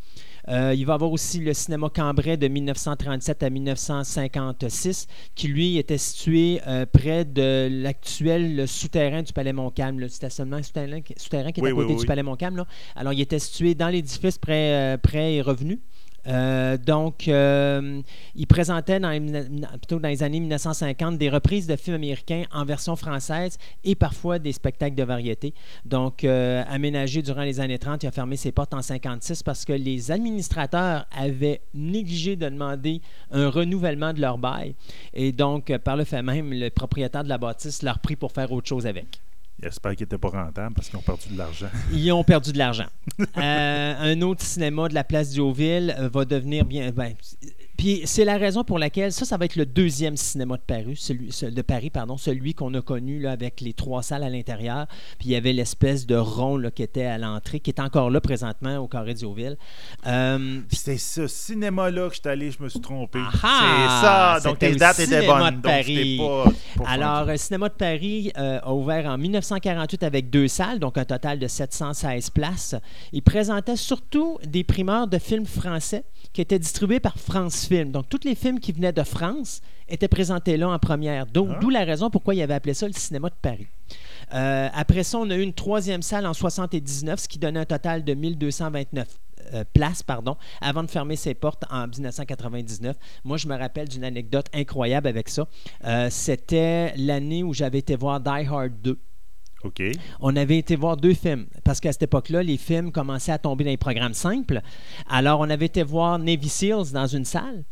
Euh, 0.50 0.74
il 0.76 0.86
va 0.86 0.93
y 0.93 0.95
avoir 0.95 1.12
aussi 1.12 1.39
le 1.39 1.54
cinéma 1.54 1.89
Cambrai 1.93 2.38
de 2.38 2.47
1937 2.47 3.43
à 3.43 3.50
1956, 3.50 5.08
qui 5.36 5.47
lui 5.47 5.78
était 5.78 5.97
situé 5.97 6.60
euh, 6.68 6.86
près 6.91 7.24
de 7.26 7.68
l'actuel 7.72 8.68
souterrain 8.68 9.22
du 9.22 9.32
Palais 9.32 9.54
Montcalm, 9.54 10.00
le 10.00 10.08
stationnement 10.08 10.62
souterrain, 10.64 11.02
souterrain 11.18 11.52
qui 11.52 11.62
est 11.62 11.64
Oui, 11.64 11.70
à 11.70 11.74
côté 11.74 11.93
oui, 11.93 12.00
du. 12.00 12.06
Palais 12.06 12.24
Montcalm. 12.24 12.58
là. 12.58 12.66
Alors, 12.95 13.14
il 13.14 13.22
était 13.22 13.39
situé 13.39 13.76
dans 13.76 13.89
l'édifice 13.89 14.38
près, 14.38 14.74
euh, 14.74 14.97
près 14.97 15.36
et 15.36 15.41
revenu. 15.41 15.80
Euh, 16.28 16.78
donc, 16.78 17.28
euh, 17.28 18.01
il 18.36 18.47
présentait 18.47 18.99
dans 18.99 19.09
les, 19.09 19.20
plutôt 19.20 19.99
dans 19.99 20.09
les 20.09 20.24
années 20.24 20.39
1950 20.39 21.17
des 21.17 21.30
reprises 21.30 21.67
de 21.67 21.76
films 21.76 21.95
américains 21.95 22.43
en 22.51 22.65
version 22.65 22.95
française 22.95 23.57
et 23.84 23.95
parfois 23.95 24.39
des 24.39 24.51
spectacles 24.51 24.95
de 24.95 25.03
variété. 25.03 25.53
Donc, 25.86 26.24
euh, 26.24 26.63
aménagé 26.67 27.22
durant 27.22 27.43
les 27.43 27.59
années 27.59 27.80
30, 27.80 28.03
il 28.03 28.07
a 28.07 28.11
fermé 28.11 28.36
ses 28.36 28.51
portes 28.51 28.74
en 28.74 28.82
56 28.82 29.43
parce 29.43 29.65
que 29.65 29.74
les 29.74 30.11
administrateurs 30.11 31.05
avaient 31.11 31.61
négligé 31.74 32.36
de 32.36 32.49
demander 32.49 33.01
un 33.32 33.49
renouvellement 33.49 34.13
de 34.13 34.22
leur 34.22 34.38
bail. 34.38 34.76
Et 35.13 35.32
donc, 35.32 35.76
par 35.80 35.95
le 35.95 36.03
fait 36.03 36.22
même, 36.22 36.51
le 36.51 36.70
propriétaire 36.70 37.24
de 37.24 37.30
la 37.30 37.38
bâtisse 37.38 37.82
l'a 37.82 37.93
repris 37.93 38.15
pour 38.15 38.32
faire 38.32 38.51
autre 38.51 38.67
chose 38.67 38.86
avec. 38.86 39.22
J'espère 39.62 39.95
qu'il 39.95 40.05
n'était 40.05 40.18
pas 40.18 40.30
rentable 40.30 40.74
parce 40.76 40.89
qu'ils 40.89 40.97
ont 40.97 41.01
perdu 41.01 41.30
de 41.30 41.38
l'argent. 41.38 41.68
Ils 41.91 42.12
ont 42.12 42.24
perdu 42.24 42.53
de 42.53 42.57
l'argent. 42.57 42.88
Euh, 43.38 43.95
un 43.99 44.22
autre 44.22 44.43
cinéma 44.43 44.88
de 44.88 44.93
la 44.93 45.03
place 45.03 45.32
Diouville 45.32 45.95
euh, 45.99 46.10
va 46.10 46.24
devenir 46.26 46.66
bien. 46.66 46.91
ben, 46.91 47.14
puis 47.80 48.02
c'est 48.04 48.26
la 48.26 48.38
raison 48.38 48.66
pour 48.66 48.78
laquelle 48.78 49.14
ça, 49.14 49.24
ça 49.24 49.38
va 49.38 49.46
être 49.46 49.56
le 49.56 49.66
deuxième 49.66 50.18
cinéma 50.18 50.58
de 50.58 50.62
Paris, 50.62 50.96
celui, 50.98 51.32
ce- 51.32 51.46
de 51.46 51.62
Paris, 51.62 51.90
pardon, 51.90 52.18
celui 52.18 52.54
qu'on 52.54 52.74
a 52.74 52.82
connu 52.82 53.20
là, 53.22 53.32
avec 53.32 53.62
les 53.62 53.72
trois 53.72 54.04
salles 54.04 54.24
à 54.24 54.30
l'intérieur. 54.30 54.86
Puis 55.18 55.30
il 55.30 55.32
y 55.32 55.36
avait 55.38 55.54
l'espèce 55.54 56.06
de 56.06 56.16
rond 56.18 56.58
là, 56.58 56.72
qui 56.72 56.84
était 56.84 57.06
à 57.06 57.18
l'entrée, 57.18 57.62
qui 57.62 57.70
est 57.72 57.80
encore 57.80 58.10
là 58.10 58.20
présentement 58.20 58.78
au 58.80 58.90
Carré 58.90 59.14
Diouville. 59.14 59.58
Euh, 60.06 60.60
C'est 60.72 60.98
ce 60.98 61.26
cinéma-là 61.28 62.10
que 62.10 62.16
j'étais 62.16 62.30
allé, 62.32 62.52
je 62.52 62.62
me 62.62 62.68
suis 62.68 62.82
trompé. 62.82 63.20
Ah, 63.44 64.38
c'est 64.40 64.44
ça. 64.44 64.50
Donc 64.50 64.60
tes 64.60 64.76
dates 64.76 65.00
étaient 65.00 65.26
bonnes. 65.26 65.46
de 65.50 65.52
Donc 65.56 65.62
Paris. 65.64 66.18
c'était 66.20 66.84
pas, 66.84 66.86
Alors, 66.92 67.26
le 67.26 67.38
Cinéma 67.38 67.70
de 67.70 67.74
Paris 67.76 68.32
euh, 68.38 68.60
a 68.62 68.74
ouvert 68.74 69.06
en 69.06 69.18
1948 69.18 70.04
avec 70.04 70.30
deux 70.30 70.50
salles, 70.50 70.80
donc 70.80 70.98
un 70.98 71.06
total 71.06 71.40
de 71.40 71.48
716 71.48 72.30
places. 72.32 72.76
Il 73.14 73.22
présentait 73.22 73.78
surtout 73.78 74.38
des 74.46 74.66
primeurs 74.66 75.08
de 75.08 75.18
films 75.18 75.46
français 75.46 76.04
qui 76.34 76.42
étaient 76.42 76.60
distribués 76.60 77.00
par 77.00 77.18
France 77.18 77.68
Film. 77.70 77.91
Donc, 77.91 78.09
tous 78.09 78.21
les 78.25 78.33
films 78.36 78.59
qui 78.59 78.71
venaient 78.71 78.91
de 78.91 79.04
France 79.04 79.62
étaient 79.87 80.08
présentés 80.08 80.58
là 80.58 80.70
en 80.70 80.79
première. 80.79 81.25
D'où 81.28 81.47
Ah. 81.50 81.58
d'où 81.62 81.70
la 81.70 81.83
raison 81.86 82.09
pourquoi 82.09 82.33
il 82.36 82.41
avait 82.41 82.55
appelé 82.55 82.74
ça 82.74 82.87
le 82.87 82.93
Cinéma 82.93 83.29
de 83.29 83.36
Paris. 83.41 83.67
Euh, 84.33 84.67
après 84.74 85.04
ça, 85.04 85.20
on 85.20 85.29
a 85.29 85.36
eu 85.36 85.41
une 85.41 85.54
troisième 85.54 86.01
salle 86.01 86.25
en 86.25 86.33
79, 86.33 87.20
ce 87.20 87.28
qui 87.28 87.37
donnait 87.39 87.59
un 87.62 87.66
total 87.66 88.04
de 88.04 88.13
1229 88.13 89.08
euh, 89.54 89.63
Place, 89.74 90.04
pardon, 90.04 90.36
avant 90.62 90.83
de 90.83 90.89
fermer 90.91 91.16
ses 91.16 91.33
portes 91.33 91.63
en 91.71 91.87
1999. 91.87 92.96
Moi, 93.24 93.37
je 93.37 93.47
me 93.47 93.55
rappelle 93.58 93.87
d'une 93.87 94.04
anecdote 94.04 94.47
incroyable 94.54 95.08
avec 95.08 95.29
ça. 95.29 95.47
Euh, 95.86 96.08
C'était 96.12 96.93
l'année 96.97 97.43
où 97.43 97.54
j'avais 97.54 97.79
été 97.79 97.96
voir 97.96 98.20
Die 98.20 98.29
Hard 98.50 98.74
2. 98.83 98.97
On 100.22 100.36
avait 100.36 100.58
été 100.58 100.76
voir 100.76 100.96
deux 100.98 101.14
films 101.14 101.48
parce 101.64 101.80
qu'à 101.80 101.92
cette 101.92 102.04
époque-là, 102.04 102.44
les 102.44 102.58
films 102.58 102.92
commençaient 102.92 103.32
à 103.34 103.38
tomber 103.38 103.64
dans 103.66 103.70
les 103.72 103.78
programmes 103.78 104.14
simples. 104.14 104.62
Alors, 105.10 105.40
on 105.42 105.50
avait 105.50 105.66
été 105.66 105.84
voir 105.84 106.18
Navy 106.18 106.48
Seals 106.50 106.92
dans 106.94 107.08
une 107.08 107.26
salle. 107.26 107.66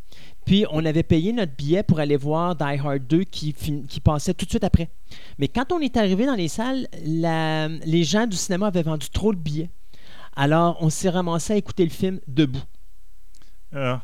Puis, 0.46 0.66
on 0.72 0.84
avait 0.86 1.04
payé 1.04 1.34
notre 1.34 1.54
billet 1.56 1.84
pour 1.84 2.00
aller 2.00 2.18
voir 2.18 2.56
Die 2.56 2.64
Hard 2.64 3.08
2 3.08 3.24
qui, 3.24 3.54
passait 4.04 4.34
tout 4.34 4.46
de 4.46 4.50
suite 4.50 4.64
après. 4.64 4.90
Mais 5.40 5.48
quand 5.48 5.72
on 5.72 5.80
est 5.80 5.96
arrivé 5.98 6.26
dans 6.26 6.36
les 6.36 6.48
salles, 6.48 6.88
la- 7.06 7.68
les 7.68 8.04
gens 8.04 8.28
du 8.28 8.36
cinéma 8.38 8.68
avaient 8.68 8.84
vendu 8.84 9.10
trop 9.10 9.34
de 9.34 9.40
billets. 9.40 9.70
Alors, 10.36 10.78
on 10.82 10.90
s'est 10.90 11.10
ramassé 11.10 11.54
à 11.54 11.56
écouter 11.58 11.84
le 11.84 11.90
film 11.90 12.20
debout. 12.28 12.64
Ah, 13.74 14.02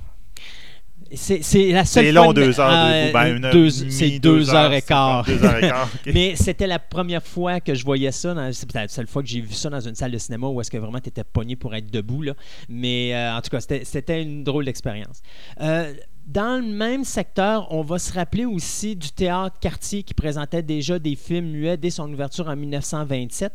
C'est 1.15 1.39
la 1.71 1.85
seule 1.85 2.05
c'est 2.05 2.11
long, 2.11 2.33
de- 2.33 2.43
deux 2.43 2.59
heures. 2.59 2.69
Ah, 2.71 3.05
deux, 3.07 3.11
ben, 3.13 3.25
et 3.25 3.39
demie, 3.53 3.91
C'est 3.91 4.19
deux 4.19 4.53
heures 4.53 4.73
et 4.73 4.81
quart. 4.81 5.23
Deux 5.25 5.43
heures 5.43 5.57
et 5.57 5.61
quart. 5.67 5.89
Mais 6.07 6.35
c'était 6.35 6.67
la 6.67 6.79
première 6.79 7.23
fois 7.23 7.59
que 7.59 7.73
je 7.75 7.83
voyais 7.83 8.11
ça. 8.11 8.35
C'est 8.51 8.65
peut-être 8.71 8.83
la 8.83 8.87
seule 8.87 9.07
fois 9.07 9.21
que 9.21 9.29
j'ai 9.29 9.41
vu 9.41 9.53
ça 9.53 9.69
dans 9.69 9.79
une 9.81 9.95
salle 9.95 10.11
de 10.11 10.17
cinéma 10.17 10.47
où 10.47 10.59
est-ce 10.61 10.71
que 10.71 10.77
vraiment 10.77 10.99
tu 10.99 11.09
étais 11.09 11.23
pogné 11.23 11.55
pour 11.55 11.73
être 11.75 11.91
debout. 11.91 12.21
Là. 12.21 12.33
Mais 12.69 13.13
euh, 13.13 13.35
en 13.35 13.41
tout 13.41 13.49
cas, 13.49 13.59
c'était- 13.59 13.85
c'était 13.85 14.21
une 14.21 14.43
drôle 14.43 14.65
d'expérience. 14.65 15.21
Euh, 15.61 15.93
dans 16.25 16.61
le 16.65 16.67
même 16.73 17.03
secteur, 17.03 17.67
on 17.71 17.81
va 17.81 17.99
se 17.99 18.13
rappeler 18.13 18.45
aussi 18.45 18.95
du 18.95 19.09
théâtre 19.11 19.57
Cartier 19.59 20.03
qui 20.03 20.13
présentait 20.13 20.63
déjà 20.63 20.97
des 20.97 21.15
films 21.17 21.47
muets 21.51 21.75
dès 21.77 21.89
son 21.89 22.11
ouverture 22.13 22.47
en 22.47 22.55
1927. 22.55 23.51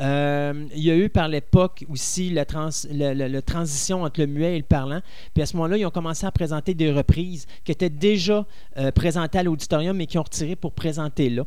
Euh, 0.00 0.66
il 0.74 0.82
y 0.82 0.90
a 0.90 0.96
eu 0.96 1.08
par 1.08 1.28
l'époque 1.28 1.84
aussi 1.88 2.30
la, 2.30 2.44
transition 2.44 4.02
entre 4.02 4.20
le 4.20 4.26
muet 4.26 4.54
et 4.54 4.58
le 4.58 4.64
parlant. 4.64 5.00
Puis 5.34 5.42
à 5.42 5.46
ce 5.46 5.56
moment-là, 5.56 5.78
ils 5.78 5.86
ont 5.86 5.90
commencé 5.90 6.26
à 6.26 6.30
présenter 6.30 6.74
des 6.74 6.92
reprises 6.92 7.46
qui 7.64 7.72
étaient 7.72 7.90
déjà 7.90 8.44
euh, 8.76 8.90
présentées 8.92 9.38
à 9.38 9.42
l'auditorium 9.42 9.96
mais 9.96 10.06
qui 10.06 10.18
ont 10.18 10.22
retiré 10.22 10.56
pour 10.56 10.72
présenter 10.72 11.30
là. 11.30 11.44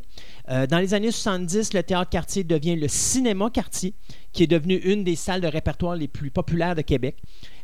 Euh, 0.49 0.65
dans 0.65 0.80
les 0.80 0.93
années 0.93 1.11
70, 1.11 1.73
le 1.73 1.84
théâtre 1.84 2.09
Cartier 2.09 2.43
devient 2.43 2.76
le 2.76 2.88
cinéma 2.88 3.49
Cartier, 3.51 3.93
qui 4.31 4.43
est 4.43 4.47
devenu 4.47 4.76
une 4.76 5.03
des 5.03 5.15
salles 5.15 5.41
de 5.41 5.47
répertoire 5.47 5.95
les 5.95 6.07
plus 6.07 6.31
populaires 6.31 6.76
de 6.76 6.81
Québec. 6.81 7.15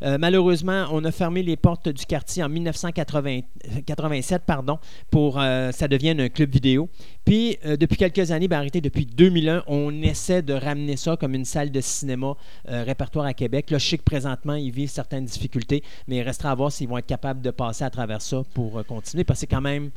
Euh, 0.02 0.18
malheureusement, 0.20 0.88
on 0.92 1.04
a 1.06 1.12
fermé 1.12 1.44
les 1.44 1.56
portes 1.58 1.90
du 1.90 2.06
quartier 2.06 2.44
en 2.44 2.50
1987 2.50 4.44
pardon, 4.46 4.80
pour 5.10 5.40
euh, 5.40 5.72
ça 5.72 5.88
devienne 5.88 6.20
un 6.20 6.30
club 6.30 6.52
vidéo. 6.52 6.90
Puis, 7.24 7.58
euh, 7.66 7.78
depuis 7.78 7.98
quelques 7.98 8.32
années, 8.32 8.48
ben, 8.48 8.58
arrêté 8.58 8.82
depuis 8.82 9.06
2001, 9.06 9.64
on 9.68 10.02
essaie 10.02 10.42
de 10.42 10.54
ramener 10.54 10.98
ça 10.98 11.18
comme 11.18 11.34
une 11.34 11.46
salle 11.46 11.72
de 11.72 11.82
cinéma 11.82 12.36
euh, 12.70 12.84
répertoire 12.84 13.26
à 13.26 13.34
Québec. 13.34 13.72
Là, 13.72 13.78
je 13.78 13.88
sais 13.88 13.98
que 13.98 14.04
présentement, 14.04 14.56
ils 14.56 14.72
vivent 14.72 14.90
certaines 14.90 15.26
difficultés, 15.26 15.84
mais 16.08 16.18
il 16.18 16.22
restera 16.22 16.52
à 16.52 16.56
voir 16.56 16.72
s'ils 16.72 16.88
vont 16.88 16.98
être 16.98 17.06
capables 17.06 17.42
de 17.42 17.52
passer 17.52 17.84
à 17.84 17.90
travers 17.90 18.22
ça 18.22 18.44
pour 18.54 18.84
continuer, 18.86 19.24
parce 19.24 19.38
que 19.38 19.42
c'est 19.42 19.48
quand 19.48 19.62
même... 19.62 19.92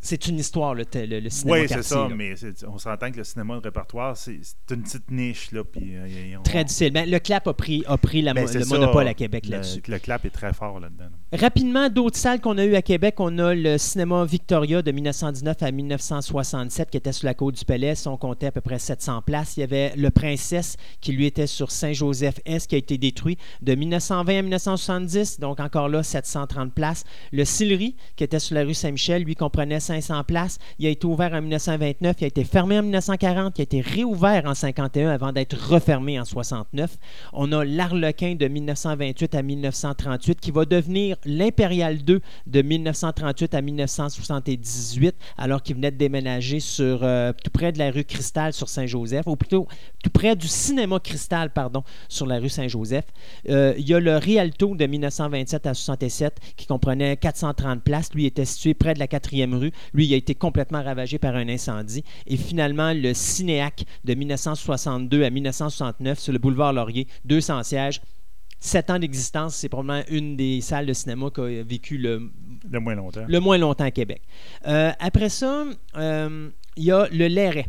C'est 0.00 0.28
une 0.28 0.38
histoire, 0.38 0.74
le, 0.74 0.84
le- 0.94 1.18
le 1.20 1.30
cinéma 1.30 1.58
Oui, 1.58 1.66
c'est 1.68 1.82
ça, 1.82 2.06
là. 2.08 2.14
mais 2.14 2.34
on 2.68 2.78
s'entend 2.78 3.10
que 3.10 3.16
le 3.16 3.24
cinéma 3.24 3.56
de 3.56 3.60
répertoire, 3.60 4.16
c'est 4.16 4.38
une 4.70 4.82
petite 4.82 5.10
niche. 5.10 5.50
Là, 5.50 5.64
puis, 5.64 5.96
euh, 5.96 6.36
on- 6.38 6.42
Très 6.42 6.62
difficile. 6.64 6.92
Ben, 6.92 7.10
le 7.10 7.18
CLAP 7.18 7.48
a 7.48 7.54
pris, 7.54 7.82
a 7.88 7.96
pris 7.98 8.22
la 8.22 8.32
Ben, 8.32 8.46
le 8.52 8.62
ça, 8.62 8.74
monopole 8.78 9.08
à 9.08 9.14
Québec 9.14 9.46
le- 9.46 9.52
là-dessus. 9.52 9.82
Le 9.88 9.98
clap 9.98 10.24
est 10.24 10.30
très 10.30 10.52
fort 10.52 10.78
là-dedans. 10.78 11.06
Rapidement, 11.32 11.88
d'autres 11.90 12.16
salles 12.18 12.40
qu'on 12.40 12.56
a 12.58 12.64
eues 12.64 12.76
à 12.76 12.82
Québec, 12.82 13.16
on 13.18 13.36
a 13.38 13.52
le 13.54 13.78
cinéma 13.78 14.24
Victoria 14.24 14.80
de 14.80 14.92
1919 14.92 15.60
à 15.62 15.72
1967 15.72 16.90
qui 16.90 16.96
était 16.96 17.12
sur 17.12 17.26
la 17.26 17.34
côte 17.34 17.56
du 17.58 17.64
Palais. 17.64 17.94
On 18.06 18.16
comptait 18.16 18.46
à 18.46 18.52
peu 18.52 18.60
près 18.60 18.78
700 18.78 19.22
places. 19.22 19.56
Il 19.56 19.60
y 19.60 19.62
avait 19.64 19.92
le 19.96 20.10
Princesse 20.10 20.76
qui 21.00 21.12
lui 21.12 21.26
était 21.26 21.46
sur 21.48 21.70
Saint-Joseph-Est 21.72 22.68
qui 22.68 22.74
a 22.74 22.78
été 22.78 22.96
détruit 22.96 23.38
de 23.62 23.74
1920 23.74 24.38
à 24.38 24.42
1970. 24.42 25.40
Donc 25.40 25.58
encore 25.60 25.88
là, 25.88 26.02
730 26.02 26.72
places. 26.72 27.04
Le 27.32 27.44
Sillery 27.44 27.96
qui 28.14 28.22
était 28.24 28.38
sur 28.38 28.54
la 28.54 28.62
rue 28.62 28.74
Saint-Michel, 28.74 29.22
lui 29.24 29.34
comprenait 29.34 29.80
500 29.86 30.24
places. 30.24 30.58
Il 30.78 30.86
a 30.86 30.90
été 30.90 31.06
ouvert 31.06 31.32
en 31.32 31.40
1929, 31.40 32.16
il 32.20 32.24
a 32.24 32.26
été 32.26 32.44
fermé 32.44 32.78
en 32.78 32.82
1940, 32.82 33.58
il 33.58 33.60
a 33.60 33.64
été 33.64 33.80
réouvert 33.80 34.44
en 34.46 34.54
51 34.54 35.10
avant 35.10 35.32
d'être 35.32 35.56
refermé 35.56 36.18
en 36.18 36.24
69. 36.24 36.96
On 37.32 37.52
a 37.52 37.64
l'Arlequin 37.64 38.34
de 38.34 38.48
1928 38.48 39.34
à 39.34 39.42
1938 39.42 40.40
qui 40.40 40.50
va 40.50 40.64
devenir 40.64 41.16
l'Impérial 41.24 42.02
2 42.02 42.20
de 42.46 42.62
1938 42.62 43.54
à 43.54 43.62
1978 43.62 45.14
alors 45.38 45.62
qu'il 45.62 45.76
venait 45.76 45.90
de 45.90 45.96
déménager 45.96 46.60
sur 46.60 47.00
euh, 47.02 47.32
tout 47.44 47.50
près 47.50 47.72
de 47.72 47.78
la 47.78 47.90
rue 47.90 48.04
Cristal 48.04 48.52
sur 48.52 48.68
Saint-Joseph, 48.68 49.26
ou 49.26 49.36
plutôt 49.36 49.66
tout 50.02 50.10
près 50.10 50.36
du 50.36 50.48
cinéma 50.48 50.98
Cristal, 51.00 51.50
pardon, 51.50 51.82
sur 52.08 52.26
la 52.26 52.38
rue 52.38 52.48
Saint-Joseph. 52.48 53.04
Euh, 53.48 53.74
il 53.78 53.88
y 53.88 53.94
a 53.94 54.00
le 54.00 54.16
Rialto 54.16 54.74
de 54.74 54.86
1927 54.86 55.66
à 55.66 55.74
67 55.74 56.40
qui 56.56 56.66
comprenait 56.66 57.16
430 57.16 57.82
places. 57.82 58.14
Lui 58.14 58.26
était 58.26 58.44
situé 58.44 58.74
près 58.74 58.94
de 58.94 58.98
la 58.98 59.06
4e 59.06 59.54
rue. 59.54 59.72
Lui, 59.92 60.06
il 60.06 60.14
a 60.14 60.16
été 60.16 60.34
complètement 60.34 60.82
ravagé 60.82 61.18
par 61.18 61.36
un 61.36 61.48
incendie. 61.48 62.04
Et 62.26 62.36
finalement, 62.36 62.92
le 62.94 63.14
Cinéac 63.14 63.84
de 64.04 64.14
1962 64.14 65.24
à 65.24 65.30
1969 65.30 66.18
sur 66.18 66.32
le 66.32 66.38
boulevard 66.38 66.72
Laurier, 66.72 67.06
200 67.24 67.62
sièges. 67.62 68.00
Sept 68.58 68.90
ans 68.90 68.98
d'existence, 68.98 69.54
c'est 69.54 69.68
probablement 69.68 70.02
une 70.08 70.36
des 70.36 70.60
salles 70.60 70.86
de 70.86 70.92
cinéma 70.92 71.28
qui 71.32 71.40
a 71.40 71.62
vécu 71.62 71.98
le, 71.98 72.30
De 72.64 72.78
moins 72.78 72.94
longtemps. 72.94 73.24
le 73.28 73.40
moins 73.40 73.58
longtemps 73.58 73.84
à 73.84 73.90
Québec. 73.90 74.22
Euh, 74.66 74.92
après 74.98 75.28
ça, 75.28 75.66
euh, 75.96 76.48
il 76.76 76.84
y 76.84 76.90
a 76.90 77.06
le 77.12 77.28
Lairet, 77.28 77.66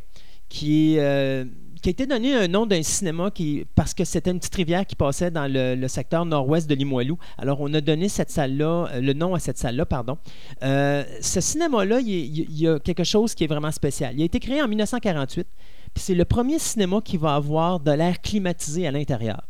qui, 0.49 0.95
est, 0.95 0.99
euh, 0.99 1.45
qui 1.82 1.90
a 1.90 1.91
été 1.91 2.06
donné 2.06 2.36
un 2.36 2.48
nom 2.48 2.66
d'un 2.66 2.84
cinéma 2.84 3.32
qui, 3.32 3.66
parce 3.76 3.94
que 3.94 4.04
c'était 4.04 4.32
une 4.32 4.40
petite 4.40 4.56
rivière 4.56 4.86
qui 4.86 4.95
passait 4.95 5.32
dans 5.32 5.52
le, 5.52 5.88
secteur 5.88 6.26
nord-ouest 6.26 6.70
de 6.70 6.76
Limoilou. 6.76 7.18
Alors, 7.38 7.62
on 7.62 7.74
a 7.74 7.82
donné 7.82 8.08
euh, 8.08 9.02
le 9.02 9.14
nom 9.14 9.34
à 9.34 9.40
cette 9.40 9.58
salle-là, 9.58 9.86
pardon. 9.86 10.18
Euh, 10.64 11.04
ce 11.22 11.41
cinéma-là, 11.41 11.99
il 11.99 12.60
y 12.60 12.68
a 12.68 12.80
quelque 12.80 13.04
chose 13.04 13.34
qui 13.36 13.44
est 13.44 13.48
vraiment 13.48 13.72
spécial. 13.72 14.14
Il 14.16 14.22
a 14.22 14.26
été 14.26 14.40
créé 14.40 14.62
en 14.62 14.68
1948, 14.68 15.48
puis 15.94 16.04
c'est 16.04 16.16
le 16.16 16.26
premier 16.26 16.60
cinéma 16.60 16.99
qui 17.04 17.18
va 17.18 17.36
avoir 17.36 17.80
de 17.80 17.91
l'air 17.91 18.22
climatisé 18.22 18.88
à 18.88 18.91
l'intérieur. 18.91 19.48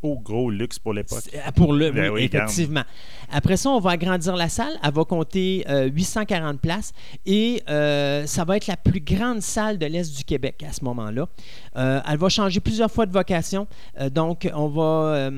Oh, 0.00 0.16
gros 0.22 0.48
luxe 0.50 0.78
pour 0.78 0.92
l'époque. 0.92 1.24
Euh, 1.34 1.50
Pour 1.56 1.72
le, 1.72 1.90
Ben 1.90 2.10
oui, 2.10 2.20
oui, 2.20 2.24
effectivement. 2.24 2.84
Après 3.32 3.56
ça, 3.56 3.70
on 3.70 3.80
va 3.80 3.90
agrandir 3.90 4.36
la 4.36 4.48
salle. 4.48 4.72
Elle 4.84 4.92
va 4.92 5.04
compter 5.04 5.64
euh, 5.68 5.86
840 5.88 6.60
places 6.60 6.92
et 7.26 7.62
euh, 7.68 8.24
ça 8.26 8.44
va 8.44 8.56
être 8.56 8.68
la 8.68 8.76
plus 8.76 9.00
grande 9.00 9.40
salle 9.42 9.76
de 9.76 9.86
l'Est 9.86 10.16
du 10.16 10.22
Québec 10.22 10.64
à 10.68 10.72
ce 10.72 10.84
moment-là. 10.84 11.28
Euh, 11.76 12.00
elle 12.08 12.18
va 12.18 12.28
changer 12.28 12.60
plusieurs 12.60 12.90
fois 12.90 13.06
de 13.06 13.12
vocation. 13.12 13.66
Euh, 14.00 14.08
donc, 14.08 14.48
on 14.54 14.68
va... 14.68 15.30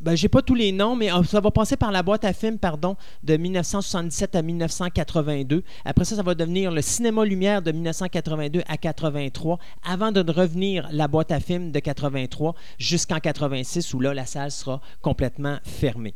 ben, 0.00 0.16
j'ai 0.16 0.28
pas 0.28 0.42
tous 0.42 0.54
les 0.54 0.72
noms, 0.72 0.96
mais 0.96 1.12
euh, 1.12 1.22
ça 1.24 1.40
va 1.40 1.50
passer 1.50 1.76
par 1.76 1.92
la 1.92 2.02
boîte 2.02 2.24
à 2.24 2.32
films, 2.32 2.58
pardon, 2.58 2.96
de 3.22 3.36
1977 3.36 4.34
à 4.34 4.42
1982. 4.42 5.62
Après 5.84 6.04
ça, 6.04 6.16
ça 6.16 6.22
va 6.22 6.34
devenir 6.34 6.70
le 6.70 6.82
cinéma 6.82 7.24
lumière 7.24 7.62
de 7.62 7.72
1982 7.72 8.62
à 8.66 8.76
83, 8.76 9.58
avant 9.84 10.12
de 10.12 10.30
revenir 10.30 10.88
la 10.90 11.08
boîte 11.08 11.32
à 11.32 11.40
films 11.40 11.70
de 11.70 11.78
83 11.78 12.54
jusqu'en 12.78 13.18
86, 13.18 13.92
où 13.94 14.00
là, 14.00 14.14
la 14.14 14.26
salle 14.26 14.50
sera 14.50 14.80
complètement 15.02 15.58
fermée. 15.64 16.14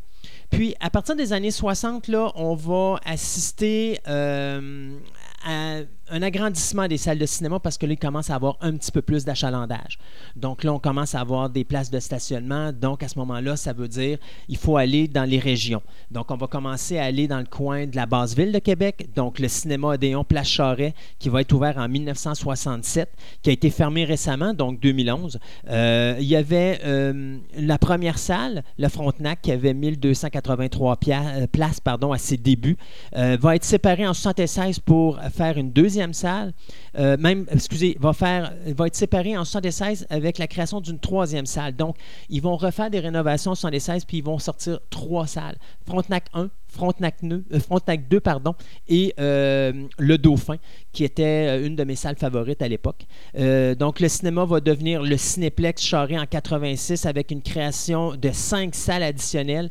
Puis, 0.51 0.75
à 0.81 0.91
partir 0.91 1.17
des 1.17 1.33
années 1.33 1.51
60, 1.51 2.09
là, 2.09 2.33
on 2.37 2.55
va 2.55 2.99
assister 3.05 4.01
euh, 4.09 4.97
à 5.45 5.81
un 6.11 6.23
agrandissement 6.23 6.87
des 6.87 6.99
salles 6.99 7.19
de 7.19 7.27
cinéma 7.27 7.59
parce 7.59 7.79
que 7.79 7.87
là, 7.87 7.93
il 7.95 7.99
commence 7.99 8.31
à 8.31 8.35
avoir 8.35 8.57
un 8.61 8.73
petit 8.77 8.93
peu 8.93 9.03
plus 9.03 9.25
d'achalandage. 9.25 9.99
Donc 10.37 10.63
là, 10.65 10.73
on 10.73 10.79
commence 10.79 11.15
à 11.15 11.21
avoir 11.21 11.49
des 11.51 11.65
places 11.65 11.91
de 11.91 11.99
stationnement. 11.99 12.73
Donc, 12.73 13.03
à 13.03 13.09
ce 13.09 13.19
moment-là, 13.19 13.57
ça 13.57 13.73
veut 13.73 13.89
dire 13.89 14.19
il 14.49 14.57
faut 14.57 14.77
aller 14.77 15.09
dans 15.09 15.25
les 15.25 15.39
régions. 15.39 15.83
Donc, 16.11 16.31
on 16.31 16.37
va 16.37 16.47
commencer 16.47 16.99
à 16.99 17.05
aller 17.05 17.27
dans 17.27 17.39
le 17.39 17.47
coin 17.47 17.87
de 17.87 17.97
la 17.97 18.07
basse 18.07 18.35
ville 18.35 18.53
de 18.53 18.59
Québec. 18.59 19.09
Donc, 19.17 19.39
le 19.39 19.49
cinéma 19.49 19.89
Odéon 19.89 20.25
Place 20.25 20.49
Charret, 20.49 20.95
qui 21.19 21.29
va 21.29 21.41
être 21.41 21.53
ouvert 21.53 21.79
en 21.79 21.89
1967, 21.89 23.09
qui 23.43 23.51
a 23.51 23.53
été 23.53 23.71
fermé 23.71 24.05
récemment, 24.05 24.53
donc 24.53 24.81
2011. 24.81 25.39
Euh, 25.71 26.17
il 26.19 26.27
y 26.27 26.37
avait 26.37 26.81
euh, 26.85 27.39
la 27.57 27.79
première 27.79 28.19
salle, 28.19 28.63
le 28.79 28.89
Frontenac, 28.89 29.41
qui 29.43 29.53
avait 29.53 29.75
1283 29.75 30.97
pia- 30.97 31.23
euh, 31.37 31.47
places 31.47 31.81
pardon, 31.81 32.13
à 32.13 32.19
ses 32.19 32.37
débuts, 32.37 32.77
va 33.15 33.57
être 33.57 33.65
séparé 33.65 34.07
en 34.07 34.15
76 34.15 34.81
pour 34.81 35.19
faire 35.33 35.57
une 35.57 35.71
deuxième 35.71 35.94
salle. 36.13 36.53
Euh, 36.99 37.17
même, 37.19 37.47
excusez, 37.51 37.97
va, 38.01 38.13
faire, 38.13 38.53
va 38.67 38.87
être 38.87 38.97
séparé 38.97 39.37
en 39.37 39.45
76 39.45 40.07
avec 40.11 40.39
la 40.39 40.47
création 40.47 40.81
d'une 40.81 40.99
troisième 40.99 41.47
salle. 41.47 41.75
Donc, 41.77 41.97
ils 42.29 42.43
vont 42.43 42.57
refaire 42.57 42.91
des 42.91 43.01
rénovations 43.01 43.53
en 43.53 43.55
76 43.55 44.05
puis 44.05 44.19
ils 44.19 44.25
vont 44.25 44.39
sortir 44.39 44.81
trois 44.91 45.27
salles. 45.27 45.57
Frontenac 45.87 46.27
1, 46.35 46.51
Frontenac, 46.75 47.17
2, 47.23 47.45
euh, 47.53 47.61
Frontenac 47.61 48.09
2 48.09 48.21
pardon, 48.21 48.55
et 48.89 49.15
euh, 49.19 49.73
Le 49.99 50.19
Dauphin, 50.19 50.57
qui 50.93 51.05
était 51.05 51.49
euh, 51.49 51.67
une 51.67 51.77
de 51.77 51.85
mes 51.85 51.97
salles 51.97 52.17
favorites 52.17 52.63
à 52.63 52.69
l'époque. 52.69 53.07
Donc, 53.35 54.01
le 54.01 54.09
cinéma 54.09 54.45
va 54.45 54.61
devenir 54.61 55.03
le 55.03 55.17
Cinéplex 55.17 55.83
Charré 55.83 56.19
en 56.19 56.27
86 56.27 57.07
avec 57.07 57.31
une 57.31 57.43
création 57.43 58.15
de 58.15 58.31
cinq 58.33 58.75
salles 58.75 59.03
additionnelles 59.03 59.71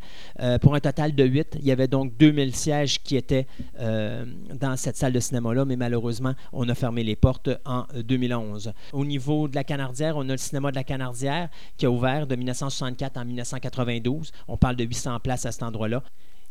pour 0.61 0.75
un 0.75 0.79
total 0.79 1.15
de 1.15 1.23
8. 1.23 1.57
Il 1.59 1.65
y 1.65 1.71
avait 1.71 1.87
donc 1.87 2.17
2000 2.17 2.55
sièges 2.55 3.01
qui 3.01 3.15
étaient 3.15 3.47
dans 3.79 4.75
cette 4.77 4.97
salle 4.97 5.13
de 5.13 5.19
cinéma-là, 5.19 5.65
mais 5.65 5.75
malheureusement, 5.75 6.33
on 6.51 6.67
a 6.69 6.75
fermé 6.75 7.03
les 7.03 7.15
portes 7.15 7.49
en 7.65 7.85
euh, 7.95 8.03
2011. 8.03 8.73
Au 8.91 9.05
niveau 9.05 9.47
de 9.47 9.55
la 9.55 9.63
Canardière, 9.63 10.17
on 10.17 10.27
a 10.29 10.31
le 10.31 10.37
cinéma 10.37 10.71
de 10.71 10.75
la 10.75 10.83
Canardière 10.83 11.49
qui 11.77 11.85
a 11.85 11.91
ouvert 11.91 12.27
de 12.27 12.35
1964 12.35 13.17
en 13.17 13.25
1992. 13.25 14.31
On 14.47 14.57
parle 14.57 14.75
de 14.75 14.83
800 14.83 15.19
places 15.19 15.45
à 15.45 15.51
cet 15.51 15.63
endroit-là. 15.63 16.03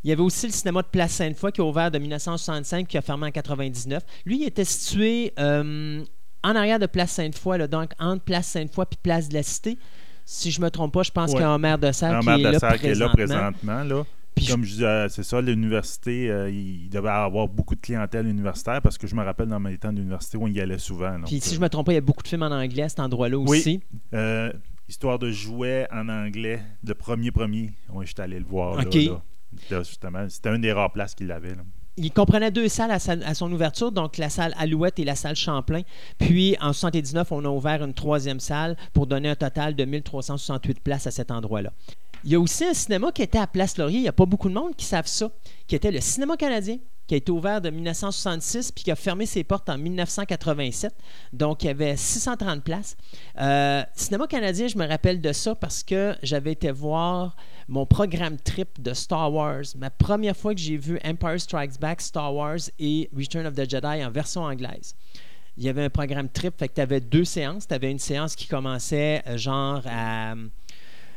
Il 0.04 0.10
y 0.10 0.12
avait 0.12 0.22
aussi 0.22 0.46
le 0.46 0.52
cinéma 0.52 0.82
de 0.82 0.88
Place 0.88 1.12
Sainte-Foy 1.12 1.52
qui 1.52 1.60
a 1.60 1.64
ouvert 1.64 1.90
de 1.90 1.98
1965 1.98 2.88
qui 2.88 2.98
a 2.98 3.02
fermé 3.02 3.26
en 3.28 3.30
99. 3.30 4.02
Lui, 4.26 4.40
il 4.40 4.44
était 4.46 4.64
situé 4.64 5.32
euh, 5.38 6.02
en 6.42 6.56
arrière 6.56 6.78
de 6.80 6.86
Place 6.86 7.12
Sainte-Foy, 7.12 7.58
là, 7.58 7.68
donc 7.68 7.90
entre 8.00 8.22
Place 8.24 8.48
Sainte-Foy 8.48 8.84
et 8.90 8.96
Place 9.02 9.28
de 9.28 9.34
la 9.34 9.42
Cité. 9.42 9.78
Si 10.24 10.50
je 10.50 10.60
me 10.60 10.70
trompe 10.70 10.92
pas, 10.94 11.02
je 11.02 11.10
pense 11.10 11.28
Ouais. 11.30 11.34
qu'il 11.36 11.42
y 11.42 11.44
a 11.44 11.50
un 11.50 11.58
maire 11.58 11.78
de 11.78 11.90
salle 11.92 12.20
qui, 12.20 12.28
est 12.28 12.38
là, 12.38 12.50
Dessert 12.52 12.78
qui 12.80 12.86
est 12.86 12.94
là 12.94 13.08
présentement. 13.10 13.52
présentement. 13.52 13.96
Là. 13.98 14.04
Puis 14.34 14.46
Comme 14.46 14.64
je 14.64 14.74
dis, 14.76 14.84
euh, 14.84 15.08
c'est 15.10 15.24
ça, 15.24 15.40
l'université, 15.42 16.30
euh, 16.30 16.48
il 16.50 16.88
devait 16.88 17.10
avoir 17.10 17.46
beaucoup 17.48 17.74
de 17.74 17.80
clientèle 17.80 18.26
universitaire 18.26 18.80
parce 18.80 18.96
que 18.96 19.06
je 19.06 19.14
me 19.14 19.22
rappelle 19.22 19.48
dans 19.48 19.60
mes 19.60 19.76
temps 19.76 19.92
d'université 19.92 20.38
où 20.38 20.44
on 20.44 20.48
y 20.48 20.58
allait 20.58 20.78
souvent. 20.78 21.18
donc, 21.18 21.26
Puis 21.26 21.38
si 21.40 21.50
euh, 21.52 21.56
je 21.56 21.60
me 21.60 21.68
trompe 21.68 21.86
pas, 21.86 21.92
il 21.92 21.96
y 21.96 21.98
a 21.98 22.00
beaucoup 22.00 22.22
de 22.22 22.28
films 22.28 22.42
en 22.42 22.50
anglais 22.50 22.84
à 22.84 22.88
cet 22.88 23.00
endroit-là 23.00 23.36
Oui. 23.36 23.58
aussi. 23.58 23.80
histoire 24.88 25.18
de 25.18 25.30
jouets 25.30 25.86
en 25.92 26.08
anglais, 26.08 26.60
le 26.86 26.94
premier 26.94 27.30
premier, 27.30 27.72
oui, 27.92 28.06
j'étais 28.06 28.22
allé 28.22 28.38
le 28.38 28.44
voir. 28.44 28.76
là. 28.76 28.84
Là, 28.84 29.22
c'était 30.28 30.54
une 30.54 30.60
des 30.62 30.72
rares 30.72 30.92
places 30.92 31.14
qu'il 31.14 31.30
avait. 31.32 31.52
Il 31.98 32.10
comprenait 32.10 32.50
deux 32.50 32.68
salles 32.68 32.90
à, 32.90 32.98
sa- 32.98 33.12
à 33.12 33.34
son 33.34 33.52
ouverture, 33.52 33.92
donc 33.92 34.16
la 34.16 34.30
salle 34.30 34.54
Alouette 34.58 34.98
et 34.98 35.04
la 35.04 35.14
salle 35.14 35.36
Champlain. 35.36 35.82
Puis 36.18 36.56
en 36.60 36.72
79, 36.72 37.32
on 37.32 37.44
a 37.44 37.48
ouvert 37.48 37.84
une 37.84 37.92
troisième 37.92 38.40
salle 38.40 38.76
pour 38.94 39.06
donner 39.06 39.28
un 39.28 39.34
total 39.36 39.74
de 39.76 39.84
1368 39.84 40.80
places 40.80 41.06
à 41.06 41.10
cet 41.10 41.30
endroit-là. 41.30 41.72
Il 42.24 42.30
y 42.30 42.34
a 42.34 42.40
aussi 42.40 42.64
un 42.64 42.72
cinéma 42.72 43.12
qui 43.12 43.22
était 43.22 43.38
à 43.38 43.46
Place 43.46 43.76
Laurier. 43.76 43.98
Il 43.98 44.02
n'y 44.02 44.08
a 44.08 44.12
pas 44.12 44.26
beaucoup 44.26 44.48
de 44.48 44.54
monde 44.54 44.74
qui 44.76 44.86
savent 44.86 45.06
ça, 45.06 45.30
qui 45.66 45.74
était 45.74 45.90
le 45.90 46.00
cinéma 46.00 46.36
canadien, 46.36 46.78
qui 47.06 47.14
a 47.14 47.16
été 47.16 47.32
ouvert 47.32 47.60
de 47.60 47.70
1966 47.70 48.72
puis 48.72 48.84
qui 48.84 48.90
a 48.90 48.96
fermé 48.96 49.26
ses 49.26 49.44
portes 49.44 49.68
en 49.68 49.78
1987. 49.78 50.94
Donc, 51.32 51.64
il 51.64 51.66
y 51.66 51.70
avait 51.70 51.96
630 51.96 52.62
places. 52.62 52.96
Euh, 53.40 53.82
cinéma 53.94 54.26
canadien, 54.26 54.68
je 54.68 54.78
me 54.78 54.86
rappelle 54.86 55.20
de 55.20 55.32
ça 55.32 55.54
parce 55.54 55.82
que 55.82 56.14
j'avais 56.22 56.52
été 56.52 56.70
voir 56.70 57.36
mon 57.68 57.86
programme 57.86 58.36
trip 58.38 58.80
de 58.80 58.94
Star 58.94 59.32
Wars. 59.32 59.64
Ma 59.76 59.90
première 59.90 60.36
fois 60.36 60.54
que 60.54 60.60
j'ai 60.60 60.76
vu 60.76 60.98
Empire 61.04 61.40
Strikes 61.40 61.80
Back, 61.80 62.00
Star 62.00 62.34
Wars 62.34 62.60
et 62.78 63.08
Return 63.16 63.46
of 63.46 63.54
the 63.54 63.68
Jedi 63.68 64.04
en 64.04 64.10
version 64.10 64.42
anglaise. 64.42 64.94
Il 65.58 65.64
y 65.64 65.68
avait 65.68 65.84
un 65.84 65.90
programme 65.90 66.28
trip, 66.30 66.54
fait 66.58 66.68
que 66.68 66.74
tu 66.74 66.80
avais 66.80 67.00
deux 67.00 67.24
séances. 67.24 67.68
Tu 67.68 67.74
avais 67.74 67.90
une 67.90 67.98
séance 67.98 68.34
qui 68.34 68.46
commençait 68.46 69.22
euh, 69.26 69.36
genre 69.36 69.82
à, 69.86 70.34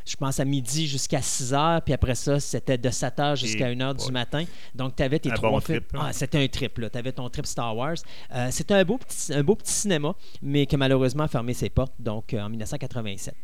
je 0.06 0.16
pense, 0.16 0.40
à 0.40 0.46
midi 0.46 0.88
jusqu'à 0.88 1.22
6 1.22 1.54
heures, 1.54 1.82
puis 1.82 1.94
après 1.94 2.16
ça, 2.16 2.40
c'était 2.40 2.78
de 2.78 2.90
7 2.90 3.20
heures 3.20 3.36
jusqu'à 3.36 3.68
1 3.68 3.82
heure 3.82 3.96
du 3.96 4.12
matin. 4.12 4.44
Donc, 4.76 4.96
tu 4.96 5.04
avais 5.04 5.20
tes 5.20 5.32
Un 5.32 5.34
trois 5.36 5.50
bon 5.50 5.60
films. 5.60 5.80
trip. 5.82 6.00
Ah, 6.00 6.14
c'était 6.14 6.44
un 6.44 6.48
trip, 6.48 6.78
là. 6.78 6.90
Tu 6.90 6.98
avais 6.98 7.12
ton 7.12 7.28
trip 7.30 7.46
Star 7.46 7.76
Wars. 7.76 7.96
Euh, 8.34 8.48
c'était 8.52 8.76
un 8.76 8.84
beau, 8.86 8.98
petit, 8.98 9.34
un 9.34 9.44
beau 9.44 9.56
petit 9.56 9.74
cinéma, 9.74 10.14
mais 10.42 10.66
qui 10.66 10.76
a 10.76 10.78
malheureusement 10.78 11.28
fermé 11.28 11.54
ses 11.54 11.70
portes, 11.70 11.94
donc 12.00 12.34
euh, 12.34 12.42
en 12.42 12.50
1987. 12.50 13.36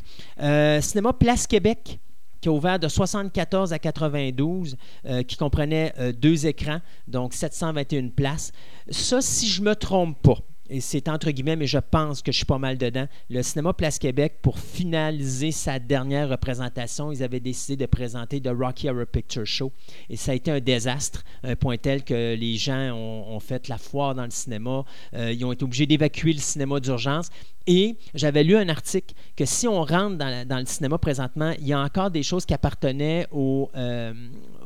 Euh, 0.41 0.81
cinéma 0.81 1.13
Place 1.13 1.47
Québec 1.47 1.99
qui 2.39 2.49
a 2.49 2.51
ouvert 2.51 2.79
de 2.79 2.87
74 2.87 3.71
à 3.71 3.77
92, 3.77 4.75
euh, 5.05 5.21
qui 5.21 5.37
comprenait 5.37 5.93
euh, 5.99 6.11
deux 6.11 6.47
écrans, 6.47 6.81
donc 7.07 7.35
721 7.35 8.09
places. 8.09 8.51
Ça, 8.89 9.21
si 9.21 9.47
je 9.47 9.61
me 9.61 9.75
trompe 9.75 10.19
pas, 10.23 10.37
et 10.71 10.79
c'est 10.79 11.09
entre 11.09 11.31
guillemets, 11.31 11.57
mais 11.57 11.67
je 11.67 11.77
pense 11.77 12.21
que 12.21 12.31
je 12.31 12.37
suis 12.37 12.45
pas 12.45 12.57
mal 12.57 12.77
dedans. 12.77 13.05
Le 13.29 13.43
cinéma 13.43 13.73
Place 13.73 13.99
Québec, 13.99 14.37
pour 14.41 14.57
finaliser 14.57 15.51
sa 15.51 15.79
dernière 15.79 16.29
représentation, 16.29 17.11
ils 17.11 17.21
avaient 17.23 17.41
décidé 17.41 17.75
de 17.75 17.85
présenter 17.85 18.39
The 18.39 18.51
Rocky 18.57 18.87
Horror 18.87 19.05
Picture 19.05 19.45
Show. 19.45 19.73
Et 20.09 20.15
ça 20.15 20.31
a 20.31 20.35
été 20.35 20.49
un 20.49 20.61
désastre, 20.61 21.25
un 21.43 21.57
point 21.57 21.75
tel 21.75 22.05
que 22.05 22.35
les 22.35 22.55
gens 22.55 22.95
ont, 22.95 23.39
fait 23.41 23.67
la 23.67 23.77
foire 23.77 24.15
dans 24.15 24.23
le 24.23 24.31
cinéma. 24.31 24.85
Euh, 25.13 25.33
ils 25.33 25.43
ont 25.43 25.51
été 25.51 25.65
obligés 25.65 25.87
d'évacuer 25.87 26.31
le 26.31 26.39
cinéma 26.39 26.79
d'urgence. 26.79 27.29
Et 27.67 27.95
j'avais 28.15 28.43
lu 28.43 28.55
un 28.57 28.69
article 28.69 29.13
que 29.35 29.45
si 29.45 29.67
on 29.67 29.81
rentre 29.83 30.17
dans, 30.17 30.29
la- 30.29 30.45
dans 30.45 30.57
le 30.59 30.65
cinéma 30.65 30.97
présentement, 30.97 31.53
il 31.59 31.67
y 31.67 31.73
a 31.73 31.79
encore 31.79 32.09
des 32.11 32.23
choses 32.23 32.45
qui 32.45 32.53
appartenaient 32.53 33.27
aux, 33.31 33.69
euh, 33.75 34.13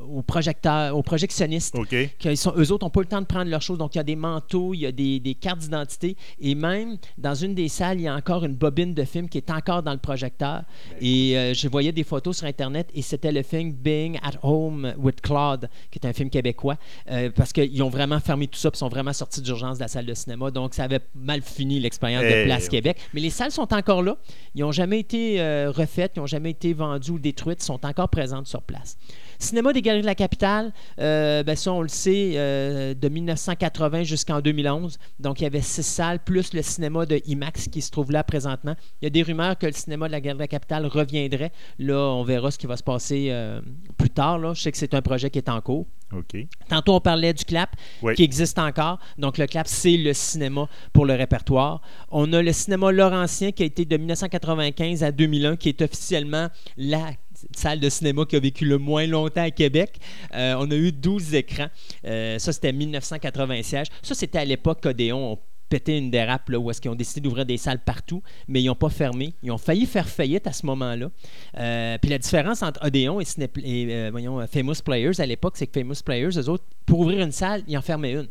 aux 0.10 0.22
projecteurs, 0.22 0.96
aux 0.96 1.02
projectionnistes. 1.04 1.76
OK. 1.76 1.96
Qu'ils 2.20 2.38
sont, 2.38 2.54
eux 2.58 2.72
autres 2.72 2.86
n'ont 2.86 2.90
pas 2.92 3.02
le 3.02 3.08
temps 3.08 3.22
de 3.22 3.26
prendre 3.26 3.50
leurs 3.50 3.62
choses. 3.62 3.78
Donc, 3.78 3.96
il 3.96 3.98
y 3.98 4.02
a 4.02 4.04
des 4.04 4.16
manteaux, 4.16 4.74
il 4.74 4.82
y 4.82 4.86
a 4.86 4.92
des, 4.92 5.20
des 5.20 5.36
cartes 5.36 5.60
d'identité. 5.60 6.16
Et 6.40 6.56
même, 6.56 6.98
dans 7.18 7.36
une 7.36 7.54
des 7.56 7.68
salles, 7.68 8.00
il 8.00 8.04
y 8.04 8.08
a 8.08 8.16
encore 8.16 8.46
une 8.46 8.56
bobine 8.56 8.94
de 8.94 9.04
film 9.04 9.28
qui 9.30 9.38
est 9.40 9.50
encore 9.52 9.84
dans 9.84 9.92
le 9.94 9.98
projecteur. 10.00 10.64
Et 11.02 11.38
euh, 11.38 11.54
je 11.54 11.68
voyais 11.68 11.92
des 11.92 12.04
photos 12.04 12.38
sur 12.38 12.48
Internet 12.48 12.88
et 12.94 13.02
c'était 13.02 13.32
le 13.32 13.44
film 13.44 13.72
Being 13.72 14.18
at 14.24 14.38
Home 14.44 14.94
with 14.98 15.22
Claude, 15.22 15.70
qui 15.92 16.00
est 16.02 16.08
un 16.08 16.14
film 16.14 16.30
québécois. 16.30 16.78
euh, 17.12 17.30
parce 17.36 17.52
qu'ils 17.52 17.82
ont 17.84 17.90
vraiment 17.90 18.20
fermé 18.20 18.48
tout 18.48 18.60
ça 18.60 18.70
et 18.74 18.78
sont 18.78 18.90
vraiment 18.90 19.14
sortis 19.14 19.42
d'urgence 19.42 19.78
de 19.78 19.84
la 19.84 19.88
salle 19.88 20.06
de 20.06 20.14
cinéma. 20.14 20.52
Donc, 20.52 20.74
ça 20.74 20.84
avait 20.84 21.00
mal 21.16 21.42
fini 21.42 21.80
l'expérience 21.80 22.24
de 22.24 22.28
Eh, 22.30 22.44
Place 22.46 22.64
oui. 22.64 22.70
Mais 23.14 23.22
les 23.22 23.30
salles 23.30 23.52
sont 23.52 23.74
encore 23.74 24.04
là. 24.04 24.18
Ils 24.54 24.62
n'ont 24.62 24.72
jamais 24.72 25.00
été 25.00 25.42
euh, 25.42 25.72
refaites, 25.72 26.14
ils 26.16 26.20
n'ont 26.20 26.26
jamais 26.26 26.52
été 26.52 26.74
vendues 26.74 27.12
ou 27.12 27.20
détruites, 27.20 27.62
ils 27.62 27.66
sont 27.66 27.86
encore 27.86 28.10
présentes 28.10 28.48
sur 28.48 28.62
place. 28.62 28.98
Cinéma 29.40 29.74
des 29.74 29.82
Galeries 29.82 30.02
de 30.02 30.06
la 30.08 30.16
Capitale, 30.16 30.72
euh, 31.00 31.44
ben 31.44 31.56
ça, 31.56 31.72
on 31.74 31.82
le 31.82 31.88
sait, 31.88 32.34
euh, 32.36 32.94
de 32.94 33.10
1980 33.10 34.04
jusqu'en 34.04 34.42
2011. 34.42 34.98
Donc, 35.20 35.40
il 35.42 35.44
y 35.44 35.48
avait 35.48 35.62
six 35.62 35.84
salles, 35.84 36.20
plus 36.20 36.54
le 36.54 36.62
cinéma 36.62 37.06
de 37.06 37.22
IMAX 37.26 37.68
qui 37.68 37.82
se 37.82 37.92
trouve 37.92 38.12
là 38.12 38.24
présentement. 38.24 38.76
Il 39.02 39.06
y 39.06 39.08
a 39.08 39.10
des 39.10 39.24
rumeurs 39.24 39.58
que 39.58 39.66
le 39.66 39.74
cinéma 39.74 40.08
de 40.08 40.12
la 40.12 40.22
Galerie 40.22 40.38
de 40.38 40.44
la 40.44 40.48
Capitale 40.48 40.86
reviendrait. 40.86 41.52
Là, 41.80 41.98
on 41.98 42.24
verra 42.24 42.52
ce 42.52 42.58
qui 42.58 42.68
va 42.68 42.78
se 42.78 42.84
passer 42.84 43.28
euh, 43.30 43.62
plus 43.98 44.10
tard. 44.10 44.40
Là. 44.40 44.54
Je 44.54 44.62
sais 44.62 44.72
que 44.72 44.78
c'est 44.78 44.94
un 44.94 45.02
projet 45.02 45.30
qui 45.30 45.38
est 45.40 45.50
en 45.50 45.62
cours. 45.62 45.86
OK. 46.14 46.38
Tantôt, 46.70 46.94
on 46.94 47.00
parlait 47.02 47.34
du 47.34 47.44
CLAP, 47.44 47.72
Oui. 48.04 48.14
qui 48.14 48.24
existe 48.24 48.60
encore. 48.60 49.00
Donc, 49.18 49.38
le 49.38 49.48
CLAP, 49.48 49.68
c'est 49.68 49.98
le 49.98 50.14
cinéma 50.14 50.68
pour 50.94 51.06
le 51.06 51.14
répertoire. 51.16 51.82
On 52.10 52.32
a 52.34 52.42
le 52.42 52.54
cinéma 52.54 52.92
Laurentien, 52.92 53.52
qui 53.52 53.64
a 53.64 53.66
été 53.66 53.86
de 53.86 53.98
1995 53.98 55.04
à 55.04 55.12
2001, 55.12 55.56
qui 55.58 55.70
est 55.70 55.82
officiellement 55.82 56.48
la 56.78 57.12
salle 57.56 57.80
de 57.80 57.90
cinéma 57.90 58.26
qui 58.26 58.36
a 58.36 58.40
vécu 58.40 58.66
le 58.66 58.78
moins 58.78 59.08
longtemps 59.08 59.44
à 59.44 59.52
Québec. 59.52 59.98
Euh, 60.34 60.56
on 60.58 60.70
a 60.72 60.76
eu 60.76 60.92
12 60.92 61.36
écrans. 61.36 61.68
Euh, 62.06 62.40
ça, 62.40 62.54
c'était 62.54 62.74
1980 62.74 63.64
sièges. 63.64 63.88
Ça, 64.02 64.16
c'était 64.16 64.40
à 64.40 64.46
l'époque 64.46 64.82
qu'Odéon 64.82 65.34
ont 65.34 65.40
pété 65.70 65.98
une 65.98 66.12
dérape 66.12 66.50
là, 66.50 66.60
où 66.60 66.70
est-ce 66.70 66.80
qu'ils 66.80 66.92
ont 66.92 66.96
décidé 66.96 67.22
d'ouvrir 67.22 67.46
des 67.46 67.58
salles 67.58 67.80
partout, 67.80 68.22
mais 68.48 68.62
ils 68.62 68.68
n'ont 68.68 68.76
pas 68.76 68.90
fermé. 68.90 69.34
Ils 69.42 69.52
ont 69.52 69.58
failli 69.58 69.86
faire 69.86 70.08
faillite 70.08 70.46
à 70.48 70.54
ce 70.54 70.66
moment-là. 70.68 71.10
Euh, 71.58 71.98
puis 72.00 72.12
la 72.12 72.20
différence 72.20 72.62
entre 72.62 72.86
Odéon 72.86 73.20
et, 73.20 73.26
et, 73.64 74.12
Famous 74.52 74.76
Players 74.84 75.20
à 75.20 75.26
l'époque, 75.26 75.54
c'est 75.58 75.68
que 75.68 75.80
Famous 75.80 75.96
Players, 76.06 76.38
eux 76.38 76.50
autres, 76.50 76.64
pour 76.86 77.00
ouvrir 77.00 77.22
une 77.22 77.32
salle, 77.32 77.64
ils 77.68 77.78
en 77.78 77.82
fermaient 77.82 78.14
une. 78.14 78.28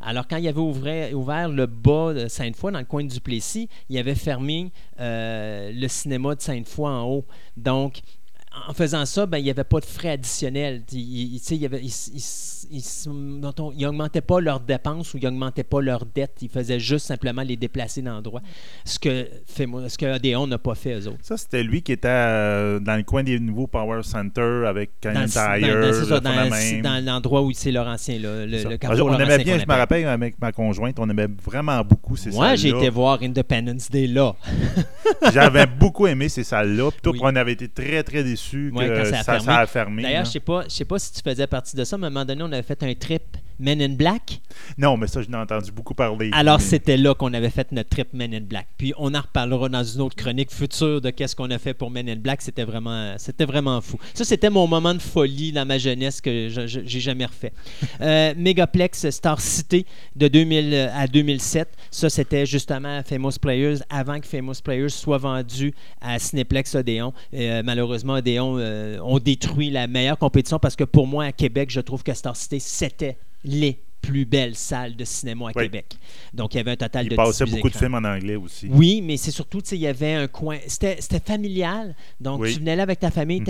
Alors, 0.00 0.28
quand 0.28 0.36
il 0.36 0.46
avait 0.46 0.60
ouvert, 0.60 1.48
le 1.48 1.64
bas 1.64 2.12
de 2.12 2.28
Sainte-Foy, 2.28 2.72
dans 2.72 2.78
le 2.78 2.84
coin 2.84 3.04
du 3.04 3.20
Plessis, 3.20 3.68
il 3.88 3.96
avait 3.96 4.14
fermé 4.14 4.70
le 4.98 5.86
cinéma 5.88 6.34
de 6.34 6.42
Sainte-Foy 6.42 6.90
en 6.90 7.04
haut. 7.04 7.24
Donc, 7.56 8.02
en 8.68 8.72
faisant 8.72 9.04
ça, 9.04 9.26
ben, 9.26 9.38
il 9.38 9.44
n'y 9.44 9.50
avait 9.50 9.64
pas 9.64 9.80
de 9.80 9.84
frais 9.84 10.10
additionnels. 10.10 10.82
Ils- 10.92 11.40
n'augmentaient 13.76 14.20
pas 14.20 14.40
leurs 14.40 14.60
dépenses 14.60 15.12
ou 15.14 15.18
ils 15.18 15.24
n'augmentaient 15.24 15.64
pas 15.64 15.80
leurs 15.80 16.06
dettes. 16.06 16.36
Ils 16.42 16.48
faisaient 16.48 16.80
juste 16.80 17.06
simplement 17.06 17.42
les 17.42 17.56
déplacer 17.56 18.00
d'endroit. 18.02 18.40
Ce 18.84 18.98
que, 18.98 19.26
Famo- 19.54 19.88
ce 19.88 19.98
que 19.98 20.06
Odéon 20.16 20.46
n'a 20.46 20.58
pas 20.58 20.74
fait, 20.74 20.94
eux 21.00 21.08
autres. 21.08 21.18
Ça, 21.22 21.36
c'était 21.36 21.62
lui 21.62 21.82
qui 21.82 21.92
était 21.92 22.08
euh, 22.08 22.78
dans 22.80 22.96
le 22.96 23.02
coin 23.02 23.22
des 23.22 23.38
nouveaux 23.38 23.66
Power 23.66 24.02
Center 24.02 24.64
avec 24.66 24.92
Canyon 25.00 25.26
Tire. 25.26 26.10
dans- 26.20 26.20
dans- 26.82 27.04
l'endroit 27.04 27.42
où 27.42 27.52
c'est 27.52 27.70
Laurentien, 27.72 28.18
là, 28.18 28.46
le, 28.46 28.58
Ça. 28.58 28.68
le 28.68 28.76
carrefour 28.76 29.06
on 29.08 29.18
aimait 29.18 29.38
bien, 29.38 29.54
je 29.54 29.58
me 29.58 29.62
appelle. 29.64 29.76
rappelle 29.78 30.06
avec 30.06 30.40
ma 30.40 30.52
conjointe, 30.52 30.98
on 30.98 31.08
aimait 31.10 31.28
vraiment 31.44 31.82
beaucoup 31.84 32.16
ces 32.16 32.30
Moi, 32.30 32.54
j'ai 32.56 32.70
salles-là. 32.70 32.84
été 32.84 32.90
voir 32.90 33.18
Independence 33.22 33.90
Day 33.90 34.06
là. 34.06 34.34
J'avais 35.32 35.66
beaucoup 35.66 36.06
aimé 36.06 36.28
ces 36.28 36.44
salles-là. 36.44 36.90
Oui. 37.06 37.18
on 37.22 37.36
avait 37.36 37.52
été 37.52 37.68
très, 37.68 38.02
très 38.02 38.22
déçus 38.24 38.43
Ouais, 38.52 38.88
que 38.88 38.96
quand 38.96 39.04
ça 39.04 39.18
a 39.18 39.22
ça, 39.22 39.40
ça 39.40 39.58
a 39.58 39.66
fermé. 39.66 40.02
D'ailleurs, 40.02 40.24
je 40.24 40.30
sais 40.30 40.40
pas, 40.40 40.64
je 40.64 40.74
sais 40.74 40.84
pas 40.84 40.98
si 40.98 41.12
tu 41.12 41.20
faisais 41.22 41.46
partie 41.46 41.76
de 41.76 41.84
ça, 41.84 41.96
mais 41.98 42.04
à 42.04 42.06
un 42.08 42.10
moment 42.10 42.24
donné, 42.24 42.42
on 42.42 42.52
avait 42.52 42.62
fait 42.62 42.82
un 42.82 42.94
trip 42.94 43.22
Men 43.58 43.80
in 43.80 43.90
Black? 43.90 44.40
Non, 44.78 44.96
mais 44.96 45.06
ça, 45.06 45.22
je 45.22 45.28
n'ai 45.28 45.36
entendu 45.36 45.70
beaucoup 45.72 45.94
parler. 45.94 46.30
Alors, 46.32 46.58
Mais- 46.58 46.64
c'était 46.64 46.96
là 46.96 47.14
qu'on 47.14 47.32
avait 47.34 47.50
fait 47.50 47.70
notre 47.72 47.90
trip 47.90 48.08
Men 48.12 48.34
in 48.34 48.40
Black. 48.40 48.66
Puis, 48.76 48.92
on 48.98 49.14
en 49.14 49.20
reparlera 49.20 49.68
dans 49.68 49.84
une 49.84 50.00
autre 50.00 50.16
chronique 50.16 50.52
future 50.52 51.00
de 51.00 51.10
qu'est-ce 51.10 51.36
qu'on 51.36 51.50
a 51.50 51.58
fait 51.58 51.74
pour 51.74 51.90
Men 51.90 52.08
in 52.08 52.16
Black. 52.16 52.42
C'était 52.42 52.64
vraiment, 52.64 53.14
c'était 53.18 53.44
vraiment 53.44 53.80
fou. 53.80 53.98
Ça, 54.14 54.24
c'était 54.24 54.50
mon 54.50 54.66
moment 54.66 54.94
de 54.94 55.00
folie 55.02 55.52
dans 55.52 55.66
ma 55.66 55.78
jeunesse 55.78 56.20
que 56.20 56.48
j'ai 56.48 57.00
jamais 57.00 57.26
refait. 57.26 57.52
Euh, 58.00 58.34
Megaplex 58.36 59.08
Star 59.10 59.40
City 59.40 59.86
de 60.16 60.28
2000 60.28 60.90
à 60.94 61.06
2007. 61.06 61.68
Ça, 61.90 62.10
c'était 62.10 62.44
justement 62.44 63.02
Famous 63.02 63.32
Players 63.40 63.76
avant 63.88 64.18
que 64.20 64.26
Famous 64.26 64.54
Players 64.62 64.88
soit 64.90 65.18
vendu 65.18 65.72
à 66.00 66.18
Cineplex 66.18 66.74
Odéon. 66.74 67.12
Euh, 67.34 67.62
malheureusement, 67.64 68.14
Odéon 68.14 68.56
euh, 68.58 68.98
ont 69.00 69.18
détruit 69.18 69.70
la 69.70 69.86
meilleure 69.86 70.18
compétition 70.18 70.58
parce 70.58 70.76
que 70.76 70.84
pour 70.84 71.06
moi, 71.06 71.24
à 71.26 71.32
Québec, 71.32 71.70
je 71.70 71.80
trouve 71.80 72.02
que 72.02 72.12
Star 72.14 72.36
City, 72.36 72.60
c'était 72.60 73.16
les 73.44 73.83
plus 74.06 74.24
belles 74.24 74.54
salles 74.56 74.96
de 74.96 75.04
cinéma 75.04 75.46
à 75.46 75.52
Oui. 75.56 75.64
Québec. 75.64 75.96
Donc, 76.32 76.54
il 76.54 76.58
y 76.58 76.60
avait 76.60 76.72
un 76.72 76.76
total 76.76 77.06
Il 77.06 77.10
de 77.10 77.16
passait 77.16 77.44
18 77.44 77.56
beaucoup 77.56 77.70
de 77.70 77.76
films 77.76 77.94
en 77.94 78.04
anglais 78.04 78.36
aussi. 78.36 78.68
Oui, 78.70 79.00
mais 79.02 79.16
c'est 79.16 79.30
surtout, 79.30 79.60
tu 79.62 79.68
sais, 79.70 79.76
il 79.76 79.82
y 79.82 79.86
avait 79.86 80.14
un 80.14 80.26
coin. 80.26 80.58
C'était 80.66 80.98
familial. 81.24 81.94
Donc, 82.20 82.40
Oui. 82.42 82.52
tu 82.54 82.60
venais 82.60 82.76
là 82.76 82.82
avec 82.82 83.00
ta 83.00 83.10
famille, 83.10 83.40
Mhm. 83.40 83.46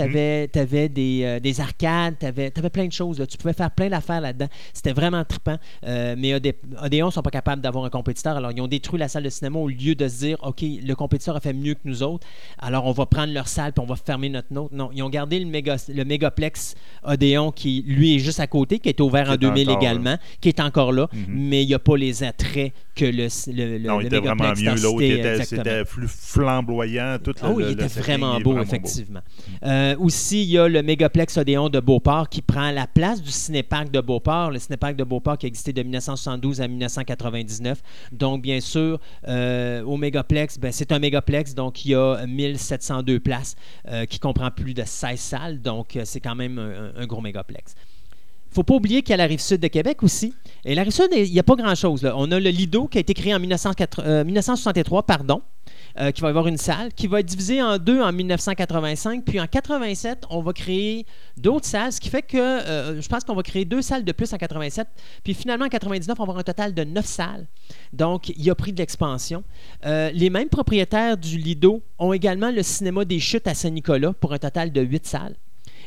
tu 0.52 0.59
avais, 0.59 0.89
des, 0.89 1.20
euh, 1.24 1.40
des 1.40 1.60
arcades, 1.60 2.16
tu 2.18 2.26
avais, 2.26 2.51
plein 2.51 2.86
de 2.86 2.93
choses. 2.93 3.18
là. 3.18 3.26
Tu 3.26 3.36
pouvais 3.36 3.52
faire 3.52 3.70
plein 3.70 3.89
d'affaires 3.89 4.20
là-dedans. 4.20 4.48
C'était 4.72 4.93
vraiment 4.93 5.24
trippant. 5.24 5.59
Euh, 5.86 6.14
mais 6.18 6.35
Odé- 6.35 6.55
Odéon 6.82 7.06
ne 7.06 7.10
sont 7.12 7.22
pas 7.22 7.31
capables 7.31 7.60
d'avoir 7.62 7.85
un 7.85 7.90
compétiteur. 7.90 8.36
Alors, 8.36 8.52
ils 8.52 8.60
ont 8.60 8.66
détruit 8.68 8.98
la 8.98 9.09
salle 9.09 9.22
de 9.24 9.28
cinéma 9.31 9.59
au 9.59 9.68
lieu 9.68 9.94
de 9.94 10.09
se 10.09 10.18
dire, 10.18 10.39
OK, 10.43 10.62
le 10.62 10.94
compétiteur 10.94 11.36
a 11.36 11.40
fait 11.40 11.52
mieux 11.52 11.74
que 11.74 11.81
nous 11.85 12.02
autres. 12.02 12.26
Alors, 12.59 12.86
on 12.86 12.93
va 12.93 13.06
prendre 13.06 13.32
leur 13.32 13.48
salle 13.48 13.72
puis 13.72 13.82
on 13.82 13.86
va 13.86 13.97
fermer 13.97 14.28
notre 14.28 14.52
nôtre. 14.52 14.74
Non, 14.74 14.90
ils 14.94 15.02
ont 15.02 15.09
gardé 15.10 15.39
le, 15.39 15.47
méga, 15.47 15.76
le 15.89 16.05
Mégaplex 16.05 16.74
Odéon 17.02 17.52
qui, 17.52 17.85
lui, 17.86 18.16
est 18.16 18.18
juste 18.18 18.40
à 18.40 18.47
côté, 18.47 18.78
qui 18.78 18.89
est 18.89 19.01
ouvert 19.01 19.24
Qui 19.24 19.31
en 19.31 19.35
est 19.35 19.39
2000 19.39 19.70
encore 19.70 19.82
là. 19.82 19.89
également, 19.90 20.16
qui 20.45 20.51
est 20.51 20.61
encore 20.61 20.93
là. 20.93 21.09
Mhm. 21.11 21.25
Mais 21.29 21.62
il 21.62 21.69
n'y 21.69 21.75
a 21.75 21.79
pas 21.79 21.97
les 21.97 22.23
attraits 22.23 22.73
que 22.95 23.07
le, 23.07 23.29
le, 23.47 23.79
le, 23.79 23.89
non, 23.89 24.01
il 24.01 24.07
était 24.07 24.21
vraiment 24.21 24.53
mieux. 24.53 24.83
L'autre, 24.83 25.45
c'était 25.45 25.85
plus 25.87 26.07
flamboyant. 26.07 27.16
Tout 27.23 27.35
Ah 27.41 27.49
le, 27.57 27.71
il 27.71 27.73
était 27.73 27.87
vraiment 27.87 28.39
beau, 28.41 28.53
vraiment 28.53 28.62
effectivement. 28.62 29.21
Euh, 29.65 29.97
aussi, 29.99 30.43
il 30.43 30.51
y 30.51 30.59
a 30.59 30.69
le 30.69 30.83
Mégaplex 30.83 31.39
Odéon 31.39 31.71
de 31.71 31.81
Beauport 31.81 32.29
qui 32.29 32.43
prend 32.43 32.71
la 32.71 32.87
place 32.87 33.23
du 33.23 33.31
Cinéparc 33.31 33.91
de 33.91 34.01
Beauport. 34.03 34.51
Le 34.51 34.59
Cinéparc 34.59 34.97
de 34.97 35.05
Beauport 35.05 35.39
qui 35.39 35.47
a 35.47 35.49
existé 35.49 35.73
de 35.73 35.83
1972 35.83 36.61
à 36.61 36.69
1999. 36.69 37.83
Donc, 38.12 38.43
bien 38.43 38.61
sûr, 38.61 39.01
euh, 39.27 39.83
au 39.83 39.97
Mégaplex, 39.97 40.59
ben, 40.59 40.73
c'est 40.73 40.93
un 40.93 40.99
Mégaplex, 40.99 41.55
donc 41.55 41.87
il 41.87 41.93
y 41.93 41.95
a 41.95 42.27
1702 42.27 43.19
places 43.21 43.57
euh, 43.89 44.05
qui 44.05 44.19
comprend 44.19 44.51
plus 44.51 44.75
de 44.75 44.83
16 44.85 45.19
salles. 45.19 45.62
Donc, 45.62 45.99
c'est 46.05 46.21
quand 46.21 46.35
même 46.35 46.59
un, 46.59 46.93
un 47.01 47.07
gros 47.07 47.23
Mégaplex. 47.23 47.75
Faut 48.55 48.62
pas 48.62 48.74
oublier 48.74 49.02
qu'il 49.02 49.10
y 49.10 49.14
a 49.14 49.16
la 49.16 49.26
rive 49.26 49.40
sud 49.40 49.60
de 49.60 49.68
Québec 49.68 50.02
aussi. 50.02 50.32
Et 50.64 50.74
la 50.74 50.82
rive 50.82 50.93
sud, 50.93 51.09
il 51.12 51.31
n'y 51.31 51.39
a 51.39 51.43
pas 51.43 51.56
grand-chose. 51.56 52.09
On 52.14 52.31
a 52.31 52.39
le 52.39 52.51
Lido 52.51 52.86
qui 52.86 52.98
a 52.98 53.01
été 53.01 53.12
créé 53.12 53.35
en 53.35 53.40
1904 53.40 54.02
euh, 54.05 54.24
1963, 54.24 55.02
pardon, 55.05 55.43
euh, 55.98 56.12
qui 56.12 56.20
va 56.20 56.28
avoir 56.28 56.47
une 56.47 56.56
salle, 56.56 56.93
qui 56.94 57.09
va 57.09 57.20
être 57.20 57.26
divisée 57.26 57.60
en 57.60 57.78
deux 57.78 58.01
en 58.01 58.12
1985. 58.12 59.24
Puis 59.24 59.40
en 59.40 59.47
87, 59.47 60.24
on 60.31 60.40
va 60.40 60.52
créer 60.52 61.05
d'autres 61.36 61.66
salles, 61.66 61.93
ce 61.93 62.01
qui 62.01 62.09
fait 62.10 62.22
que 62.22 62.39
euh, 62.39 63.01
je 63.01 63.09
pense 63.09 63.24
qu'on 63.24 63.35
va 63.35 63.43
créer 63.43 63.64
deux 63.64 63.82
salles 63.82 64.05
de 64.05 64.12
plus 64.12 64.32
en 64.32 64.36
87. 64.36 64.86
Puis 65.24 65.35
finalement, 65.35 65.66
en 65.66 65.68
99, 65.68 66.16
on 66.18 66.22
va 66.22 66.24
avoir 66.24 66.39
un 66.39 66.44
total 66.44 66.74
de 66.74 66.85
neuf 66.85 67.06
salles. 67.06 67.47
Donc, 67.93 68.28
il 68.28 68.48
a 68.51 68.55
pris 68.55 68.72
de 68.72 68.78
l'expansion. 68.78 69.43
Les 69.85 70.31
mêmes 70.31 70.48
propriétaires 70.48 71.16
du 71.16 71.39
Lido 71.39 71.82
ont 71.98 72.12
également 72.12 72.51
le 72.51 72.62
cinéma 72.62 73.05
des 73.05 73.18
Chutes 73.18 73.48
à 73.48 73.55
Saint-Nicolas 73.55 74.12
pour 74.12 74.32
un 74.32 74.39
total 74.39 74.70
de 74.72 74.81
huit 74.81 75.06
salles. 75.06 75.36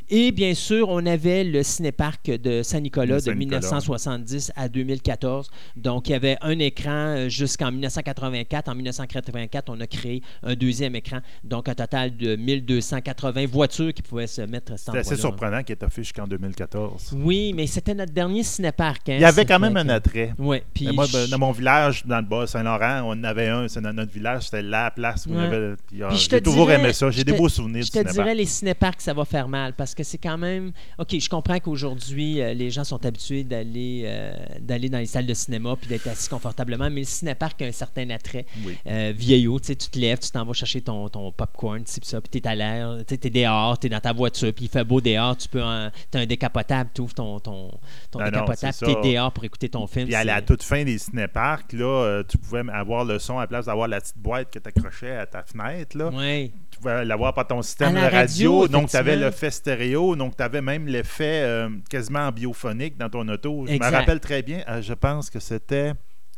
Et 0.10 0.32
bien 0.32 0.54
sûr, 0.54 0.88
on 0.90 1.06
avait 1.06 1.44
le 1.44 1.64
cinéparc 1.64 2.28
de 2.32 2.64
Saint-Nicolas 2.64 3.16
De 3.16 3.20
de 3.20 3.20
Saint-Nicolas. 3.26 3.60
1970 3.60 4.52
à 4.56 4.70
2014. 4.70 5.50
Donc, 5.76 6.08
il 6.08 6.14
y 6.14 6.16
avait 6.16 6.38
un 6.42 6.58
écran 6.60 6.90
euh, 6.92 7.30
jusqu'en 7.30 7.72
1984. 7.72 8.70
En 8.70 8.76
1984, 8.76 9.66
on 9.70 9.82
a 9.82 9.88
créé 9.88 10.22
un 10.44 10.56
deuxième 10.56 10.96
écran. 10.96 11.20
Donc, 11.44 11.68
un 11.68 11.76
total 11.76 12.16
de 12.16 12.38
1280 12.38 13.48
voitures 13.48 13.94
qui 13.94 14.02
pouvaient 14.02 14.28
se 14.28 14.42
mettre 14.44 14.72
à 14.74 14.78
cet 14.78 14.86
C'était 14.88 15.00
assez 15.00 15.16
surprenant 15.18 15.62
qu'il 15.64 15.74
ait 15.76 15.90
fait 15.90 16.04
jusqu'en 16.04 16.26
2014. 16.26 17.14
Oui, 17.18 17.52
mais 17.54 17.68
c'était 17.68 17.94
notre 17.94 18.14
dernier 18.14 18.44
cinéparc. 18.44 19.10
hein. 19.10 19.16
Il 19.16 19.22
y 19.22 19.26
avait 19.26 19.46
quand 19.46 19.60
même 19.60 19.76
un 19.76 19.84
que- 19.86 19.92
attrait. 19.92 20.34
Oui, 20.40 20.60
puis 20.74 20.88
moi, 20.94 21.06
ben, 21.12 21.28
dans 21.30 21.40
mon 21.40 21.52
village, 21.52 22.06
dans 22.06 22.18
le 22.20 22.26
Bas-Saint-Laurent, 22.26 23.02
on 23.04 23.12
en 23.12 23.24
avait 23.26 23.50
un. 23.50 23.68
C'est 23.68 23.82
dans 23.82 23.92
notre 23.94 24.14
village, 24.14 24.44
c'était 24.46 24.62
la 24.62 24.90
place 24.92 25.26
où 25.26 25.32
il 25.32 25.36
y 25.36 25.38
Ouais. 25.40 25.44
avait. 25.44 25.76
je 26.16 26.28
te 26.30 26.36
J'ai 26.36 26.42
toujours 26.42 26.68
dirais- 26.68 26.80
aimé 26.80 26.94
ça. 26.94 27.12
J'ai 27.12 27.26
des 27.26 27.34
beaux 27.34 27.50
souvenirs 27.50 27.84
Je 27.84 27.92
te 27.92 28.12
dirais, 28.12 28.34
les 28.36 28.46
cinéparcs, 28.46 29.02
ça 29.02 29.14
va 29.14 29.26
faire 29.26 29.50
mal 29.50 29.74
parce 29.74 29.94
que 29.98 30.04
c'est 30.04 30.18
quand 30.20 30.38
même. 30.38 30.72
OK, 31.00 31.20
je 31.20 31.28
comprends 31.30 31.60
qu'aujourd'hui, 31.60 32.42
euh, 32.42 32.54
les 32.54 32.70
gens 32.70 32.84
sont 32.84 33.04
habitués 33.06 33.44
d'aller 33.44 34.04
euh, 34.06 34.32
d'aller 34.62 34.90
dans 34.90 35.00
les 35.00 35.06
salles 35.08 35.26
de 35.26 35.34
cinéma 35.34 35.76
puis 35.76 35.90
d'être 35.90 36.08
assis 36.08 36.30
confortablement, 36.30 36.90
mais 36.90 37.02
le 37.02 37.06
cinéparc 37.06 37.62
a 37.62 37.66
un 37.66 37.72
certain 37.72 38.10
attrait. 38.12 38.46
Oui. 38.66 38.78
Euh, 38.88 39.12
vieillot, 39.16 39.60
tu 39.60 39.68
sais, 39.68 39.76
tu 39.76 39.90
te 39.90 39.98
lèves, 40.00 40.20
tu 40.20 40.30
t'en 40.32 40.46
vas 40.46 40.54
chercher 40.54 40.82
ton, 40.82 41.10
ton 41.10 41.32
popcorn, 41.32 41.84
puis 41.84 42.00
ça, 42.04 42.22
puis 42.22 42.30
t'es 42.40 42.48
à 42.48 42.56
l'air, 42.56 42.98
t'es 43.06 43.18
dehors, 43.30 43.78
t'es 43.80 43.90
dans 43.90 44.00
ta 44.00 44.14
voiture, 44.14 44.54
puis 44.54 44.66
il 44.66 44.70
fait 44.70 44.84
beau 44.84 45.02
dehors, 45.02 45.36
tu 45.36 45.48
peux, 45.50 45.64
en- 45.64 45.90
t'as 46.12 46.20
un 46.20 46.26
décapotable, 46.26 46.92
tu 46.94 47.02
ouvres 47.02 47.14
ton, 47.16 47.40
ton, 47.40 47.72
ton 48.12 48.20
Ah 48.20 48.26
non, 48.26 48.42
décapotable, 48.46 48.74
t'es 49.02 49.12
dehors 49.14 49.32
pour 49.32 49.44
écouter 49.44 49.70
ton 49.70 49.88
film. 49.88 50.06
Puis 50.06 50.16
à 50.16 50.24
la 50.24 50.42
toute 50.42 50.62
fin 50.64 50.84
des 50.84 50.98
cinéparcs, 50.98 51.74
là, 51.74 52.22
tu 52.28 52.38
pouvais 52.38 52.62
avoir 52.72 53.04
le 53.04 53.18
son 53.20 53.38
à 53.40 53.42
la 53.42 53.48
place 53.48 53.66
d'avoir 53.66 53.88
la 53.88 54.00
petite 54.00 54.18
boîte 54.18 54.52
que 54.52 54.60
tu 54.60 54.70
accrochais 54.70 55.16
à 55.18 55.26
ta 55.26 55.44
fenêtre. 55.44 55.98
Là. 55.98 56.10
Ouais. 56.10 56.52
Tu 56.72 56.78
pouvais 56.80 57.04
l'avoir 57.06 57.34
par 57.34 57.48
ton 57.48 57.62
système 57.64 57.94
de 57.96 58.00
radio. 58.00 58.12
radio, 58.60 58.68
donc, 58.68 58.90
tu 58.90 58.96
avais 58.98 59.12
effectivement. 59.14 59.26
l'effet 59.30 59.50
stéréo. 59.52 59.87
Donc, 59.96 60.36
tu 60.38 60.44
avais 60.44 60.62
même 60.62 60.88
l'effet 60.88 61.42
euh, 61.44 61.70
quasiment 61.90 62.32
biophonique 62.32 62.98
dans 62.98 63.10
ton 63.10 63.28
auto. 63.28 63.66
Je 63.68 63.74
Exact. 63.74 63.92
me 63.92 63.96
rappelle 63.98 64.20
très 64.20 64.42
bien. 64.44 64.64
euh, 64.68 64.82
je 64.82 64.94
pense 64.94 65.30
que 65.30 65.40
c'était 65.40 65.94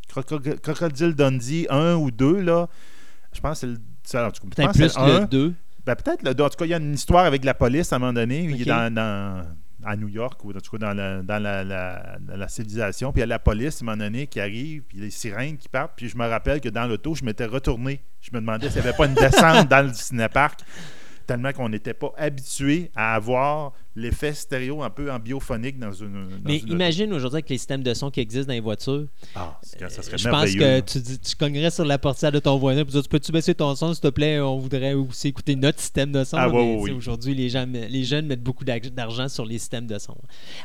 Croco- 0.09 0.59
Crocodile 0.61 1.13
Dundee 1.15 1.67
1 1.69 1.95
ou 1.95 2.11
2. 2.11 2.41
Là. 2.41 2.67
Je 3.34 3.39
pense 3.39 3.61
que 3.61 3.67
c'est 3.67 3.73
le. 3.73 3.77
Peut-être 4.55 4.73
plus 4.73 4.97
le 4.97 5.05
le 5.05 5.21
1. 5.21 5.26
2. 5.26 5.53
Ben, 5.85 5.95
peut-être 5.95 6.23
le 6.23 6.34
2. 6.34 6.43
En 6.43 6.49
tout 6.49 6.57
cas, 6.57 6.65
il 6.65 6.69
y 6.69 6.73
a 6.73 6.77
une 6.77 6.93
histoire 6.93 7.26
avec 7.26 7.43
la 7.45 7.53
police 7.53 7.91
à 7.93 7.97
un 7.97 7.99
moment 7.99 8.13
donné. 8.13 8.43
Il 8.43 8.61
est 8.61 8.65
dans, 8.65 8.93
dans- 8.93 9.45
à 9.85 9.95
New 9.95 10.09
York, 10.09 10.43
ou 10.43 10.49
en 10.49 10.59
tout 10.59 10.71
cas 10.77 10.77
dans 10.77 10.93
la, 10.93 11.21
dans 11.21 11.41
la, 11.41 11.63
la 11.63 12.47
civilisation. 12.49 13.13
Puis 13.13 13.19
il 13.19 13.21
y 13.21 13.23
a 13.23 13.27
la 13.27 13.39
police 13.39 13.81
à 13.81 13.85
un 13.85 13.85
moment 13.85 13.97
donné 13.97 14.27
qui 14.27 14.41
arrive, 14.41 14.81
puis 14.84 14.97
les 14.99 15.09
sirènes 15.09 15.57
qui 15.57 15.69
partent. 15.69 15.93
Puis 15.95 16.09
je 16.09 16.17
me 16.17 16.27
rappelle 16.27 16.59
que 16.59 16.67
dans 16.67 16.85
l'auto, 16.85 17.15
je 17.15 17.23
m'étais 17.23 17.45
retourné. 17.45 18.01
Je 18.19 18.30
me 18.34 18.41
demandais 18.41 18.69
s'il 18.69 18.81
n'y 18.81 18.88
avait 18.89 18.97
pas 18.97 19.05
une 19.05 19.13
descente 19.13 19.69
dans 19.69 19.85
le 19.88 19.93
cinéparc. 19.93 20.59
Tellement 21.30 21.53
qu'on 21.53 21.69
n'était 21.69 21.93
pas 21.93 22.11
habitué 22.18 22.89
à 22.95 23.14
avoir 23.14 23.73
l'effet 23.99 24.34
stéréo 24.34 24.81
un 24.84 24.89
peu 24.89 25.11
en 25.11 25.19
biophonique 25.19 25.77
dans 25.80 25.91
une. 25.91 26.13
dans 26.13 26.38
Mais 26.45 26.57
une 26.57 26.69
imagine 26.69 27.13
aujourd'hui 27.13 27.38
avec 27.38 27.49
les 27.49 27.57
systèmes 27.57 27.84
de 27.84 27.93
son 27.93 28.09
qui 28.11 28.19
existent 28.19 28.47
dans 28.47 28.53
les 28.53 28.59
voitures. 28.59 29.05
Ah, 29.35 29.59
ça 29.61 29.89
serait 30.01 30.17
Je 30.17 30.30
pense 30.30 30.53
que 30.55 30.80
tu, 30.81 31.01
tu 31.19 31.35
cognerais 31.35 31.71
sur 31.71 31.85
la 31.85 31.97
portière 31.97 32.31
de 32.31 32.39
ton 32.39 32.57
voisin 32.57 32.81
et 32.81 32.85
tu 32.85 33.01
peux-tu 33.09 33.31
baisser 33.31 33.53
ton 33.55 33.76
son, 33.76 33.93
s'il 33.93 34.01
te 34.01 34.07
plaît? 34.09 34.39
On 34.39 34.57
voudrait 34.57 34.93
aussi 34.93 35.27
écouter 35.30 35.55
notre 35.55 35.80
système 35.80 36.11
de 36.11 36.23
son. 36.23 36.38
Ah, 36.38 36.49
oui. 36.49 36.91
Aujourd'hui, 36.91 37.34
les, 37.35 37.49
gens, 37.49 37.65
les 37.67 38.03
jeunes 38.03 38.26
mettent 38.26 38.43
beaucoup 38.43 38.63
d'argent 38.65 39.27
sur 39.27 39.45
les 39.45 39.57
systèmes 39.57 39.88
de 39.88 39.97
son. 39.99 40.15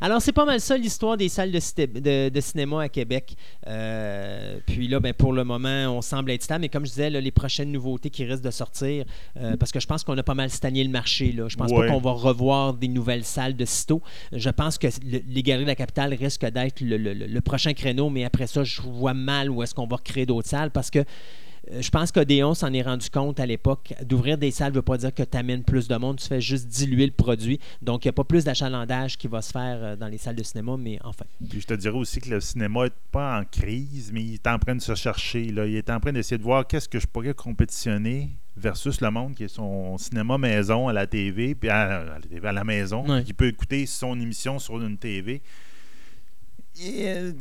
Alors, 0.00 0.20
c'est 0.22 0.32
pas 0.32 0.44
mal 0.44 0.60
ça 0.60 0.76
l'histoire 0.76 1.16
des 1.16 1.28
salles 1.28 1.52
de, 1.52 1.60
cité- 1.60 1.86
de- 1.86 2.28
de 2.28 2.40
cinéma 2.40 2.82
à 2.82 2.88
Québec. 2.88 3.34
Euh, 3.66 4.58
puis 4.66 4.88
là, 4.88 5.00
ben, 5.00 5.12
pour 5.12 5.32
le 5.32 5.44
moment, 5.44 5.86
on 5.96 6.02
semble 6.02 6.30
être 6.30 6.42
stable. 6.42 6.62
Mais 6.62 6.68
comme 6.68 6.84
je 6.84 6.90
disais, 6.90 7.10
là, 7.10 7.20
les 7.20 7.30
prochaines 7.30 7.72
nouveautés 7.72 8.10
qui 8.10 8.24
risquent 8.24 8.44
de 8.44 8.50
sortir, 8.50 9.04
euh, 9.38 9.56
parce 9.56 9.72
que 9.72 9.80
je 9.80 9.86
pense 9.86 10.04
qu'on 10.04 10.16
a 10.16 10.22
pas 10.22 10.34
mal 10.34 10.50
stagné 10.50 10.84
le 10.84 10.90
marché. 10.90 11.32
Là. 11.32 11.48
Je 11.48 11.56
pense 11.56 11.70
Ouais. 11.70 11.86
pas 11.86 11.92
qu'on 11.92 12.00
va 12.00 12.12
revoir 12.12 12.74
des 12.74 12.88
nouvelles 12.88 13.23
salles 13.24 13.56
de 13.56 13.64
sitôt. 13.64 14.02
Je 14.32 14.50
pense 14.50 14.78
que 14.78 14.86
le- 15.04 15.20
les 15.26 15.42
Galeries 15.42 15.64
de 15.64 15.70
la 15.70 15.74
Capitale 15.74 16.14
risquent 16.14 16.46
d'être 16.50 16.80
le, 16.80 17.40
prochain 17.40 17.74
créneau, 17.74 18.10
mais 18.10 18.24
après 18.24 18.46
ça, 18.46 18.64
je 18.64 18.80
vois 18.82 19.14
mal 19.14 19.50
où 19.50 19.62
est-ce 19.62 19.74
qu'on 19.74 19.86
va 19.86 19.98
créer 19.98 20.26
d'autres 20.26 20.48
salles 20.48 20.70
parce 20.70 20.90
que 20.90 21.04
euh, 21.70 21.80
je 21.80 21.90
pense 21.90 22.12
qu'Odéon 22.12 22.54
s'en 22.54 22.72
est 22.72 22.82
rendu 22.82 23.08
compte 23.10 23.40
à 23.40 23.46
l'époque. 23.46 23.94
D'ouvrir 24.02 24.38
des 24.38 24.50
salles 24.50 24.72
ne 24.72 24.76
veut 24.76 24.82
pas 24.82 24.98
dire 24.98 25.14
que 25.14 25.22
tu 25.22 25.36
amènes 25.36 25.62
plus 25.64 25.88
de 25.88 25.96
monde, 25.96 26.18
tu 26.18 26.26
fais 26.26 26.40
juste 26.40 26.68
diluer 26.68 27.06
le 27.06 27.12
produit. 27.12 27.58
Donc, 27.80 28.04
il 28.04 28.08
n'y 28.08 28.10
a 28.10 28.12
pas 28.12 28.24
plus 28.24 28.44
d'achalandage 28.44 29.16
qui 29.16 29.28
va 29.28 29.40
se 29.40 29.50
faire 29.50 29.78
euh, 29.82 29.96
dans 29.96 30.08
les 30.08 30.18
salles 30.18 30.36
de 30.36 30.42
cinéma, 30.42 30.76
mais 30.78 30.98
enfin. 31.04 31.24
Puis 31.48 31.60
je 31.60 31.66
te 31.66 31.74
dirais 31.74 31.96
aussi 31.96 32.20
que 32.20 32.30
le 32.30 32.40
cinéma 32.40 32.84
n'est 32.84 32.90
pas 33.10 33.40
en 33.40 33.44
crise, 33.44 34.10
mais 34.12 34.22
il 34.22 34.34
est 34.34 34.46
en 34.46 34.58
train 34.58 34.74
de 34.74 34.82
se 34.82 34.94
chercher. 34.94 35.44
Il 35.44 35.58
est 35.58 35.90
en 35.90 36.00
train 36.00 36.12
d'essayer 36.12 36.38
de 36.38 36.42
voir 36.42 36.66
qu'est-ce 36.66 36.88
que 36.88 37.00
je 37.00 37.06
pourrais 37.06 37.34
compétitionner 37.34 38.36
versus 38.56 39.00
le 39.00 39.10
monde 39.10 39.34
qui 39.34 39.44
est 39.44 39.48
son 39.48 39.98
cinéma 39.98 40.38
maison 40.38 40.88
à 40.88 40.92
la 40.92 41.06
TV, 41.06 41.54
puis 41.54 41.68
à, 41.68 42.00
à 42.00 42.04
la, 42.04 42.20
TV, 42.20 42.48
à 42.48 42.52
la 42.52 42.64
maison, 42.64 43.04
qui 43.24 43.32
peut 43.32 43.46
écouter 43.46 43.86
son 43.86 44.18
émission 44.20 44.58
sur 44.58 44.80
une 44.80 44.96
TV. 44.96 45.42
Euh, 46.82 47.32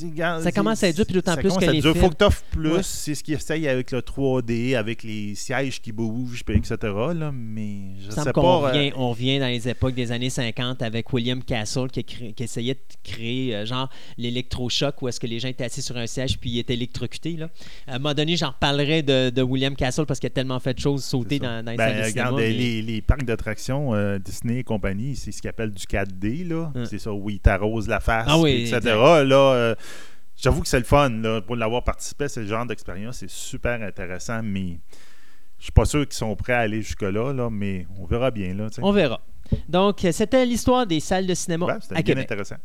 Ça 0.42 0.52
commence 0.52 0.84
à 0.84 0.90
être 0.90 0.96
dur, 0.96 1.06
puis 1.06 1.16
d'autant 1.16 1.36
plus 1.36 1.56
que 1.56 1.66
les 1.66 1.82
dur. 1.82 1.94
films- 1.94 2.04
faut 2.06 2.10
que 2.12 2.18
tu 2.18 2.24
offres 2.24 2.44
plus. 2.52 2.72
Ouais. 2.72 2.84
C'est 2.84 3.16
ce 3.16 3.24
qu'ils 3.24 3.34
essayent 3.34 3.68
avec 3.68 3.92
le 3.92 4.02
3D, 4.02 4.76
avec 4.76 5.02
les 5.04 5.34
sièges 5.34 5.82
qui 5.82 5.92
bougent, 5.92 6.44
puis 6.46 6.56
etc. 6.56 6.76
Là. 7.16 7.32
Mais 7.34 7.96
je 8.00 8.12
sais 8.12 8.32
pas. 8.32 8.42
euh, 8.42 8.58
revient, 8.60 8.92
on 8.96 9.10
revient 9.10 9.40
dans 9.40 9.48
les 9.48 9.68
époques 9.68 9.96
des 9.96 10.12
années 10.12 10.30
50 10.30 10.82
avec 10.84 11.12
William 11.14 11.44
Castle 11.44 11.88
qui, 11.92 12.00
a 12.02 12.04
cré- 12.04 12.34
qui 12.34 12.44
essayait 12.44 12.76
de 12.76 12.80
créer 13.04 13.56
euh, 13.56 13.66
genre 13.66 13.90
l'électrochoc 14.18 15.02
où 15.02 15.08
est-ce 15.08 15.20
que 15.20 15.28
les 15.28 15.40
gens 15.40 15.48
étaient 15.48 15.64
assis 15.66 15.82
sur 15.82 15.98
un 15.98 16.06
siège 16.08 16.38
puis 16.40 16.52
ils 16.52 16.60
étaient 16.60 16.74
électrocutés. 16.74 17.34
Là. 17.38 17.50
À 17.88 17.96
un 17.96 18.00
moment 18.00 18.14
donné, 18.14 18.38
j'en 18.38 18.50
reparlerai 18.50 19.02
de, 19.02 19.30
de 19.32 19.42
William 19.42 19.76
Castle 19.76 20.06
parce 20.06 20.20
qu'il 20.20 20.28
a 20.28 20.32
tellement 20.32 20.60
fait 20.60 20.76
de 20.76 20.80
choses 20.80 21.04
sauter 21.04 21.40
dans, 21.40 21.64
dans 21.66 21.72
les 21.72 21.78
Ben, 21.78 21.90
salles 21.94 22.06
cinéma. 22.10 22.28
regarde, 22.30 22.36
mais- 22.42 22.52
les, 22.54 22.82
les 22.82 23.02
parcs 23.02 23.24
d'attractions 23.26 23.96
euh, 23.96 24.20
Disney 24.20 24.60
et 24.60 24.64
compagnie, 24.64 25.16
c'est 25.16 25.32
ce 25.32 25.42
qu'ils 25.42 25.50
appellent 25.50 25.72
du 25.74 25.86
4D. 25.86 26.48
là. 26.48 26.72
Hein. 26.76 26.84
C'est 26.90 27.00
ça, 27.00 27.12
où 27.12 27.30
ils 27.30 27.40
t'arrosent 27.40 27.88
la 27.88 28.00
face, 28.00 28.26
Ah 28.30 28.38
oui, 28.38 28.52
etc. 28.52 28.76
exact. 28.78 29.23
Là, 29.24 29.36
euh, 29.54 29.76
j'avoue 30.36 30.62
que 30.62 30.68
c'est 30.68 30.80
le 30.80 30.86
fun. 30.86 31.10
Là, 31.10 31.42
pour 31.42 31.56
l'avoir 31.56 31.84
participé, 31.84 32.28
c'est 32.28 32.42
le 32.42 32.48
genre 32.48 32.66
d'expérience, 32.66 33.18
c'est 33.18 33.30
super 33.30 33.82
intéressant, 33.82 34.42
mais 34.44 34.80
je 35.60 35.64
suis 35.64 35.72
pas 35.72 35.86
sûr 35.86 36.02
qu'ils 36.06 36.14
sont 36.14 36.36
prêts 36.36 36.54
à 36.54 36.60
aller 36.60 36.82
jusque-là, 36.82 37.34
là, 37.34 37.50
mais 37.50 37.88
on 38.00 38.06
verra 38.06 38.32
bien. 38.32 38.54
Là. 38.54 38.68
On 38.82 38.92
verra. 38.92 39.22
Donc, 39.70 40.06
c'était 40.12 40.46
l'histoire 40.46 40.86
des 40.88 41.00
salles 41.00 41.28
de 41.28 41.34
cinéma 41.34 41.66
Ouais, 41.66 41.72
à 41.74 41.82
C'était 41.82 41.96
bien 41.96 42.04
Québec. 42.04 42.24
intéressant. 42.32 42.56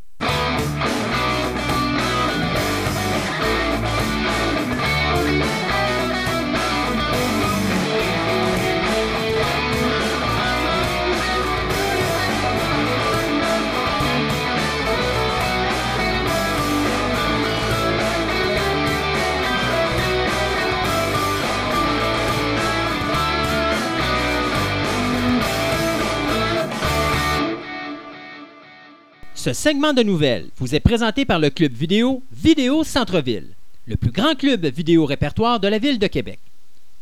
Ce 29.39 29.53
segment 29.53 29.93
de 29.93 30.03
nouvelles 30.03 30.49
vous 30.57 30.75
est 30.75 30.81
présenté 30.81 31.23
par 31.23 31.39
le 31.39 31.49
club 31.49 31.71
vidéo 31.71 32.21
Vidéo 32.29 32.83
Centre-Ville, 32.83 33.55
le 33.85 33.95
plus 33.95 34.11
grand 34.11 34.35
club 34.35 34.65
vidéo 34.65 35.05
répertoire 35.05 35.61
de 35.61 35.69
la 35.69 35.79
ville 35.79 35.97
de 35.97 36.07
Québec. 36.07 36.41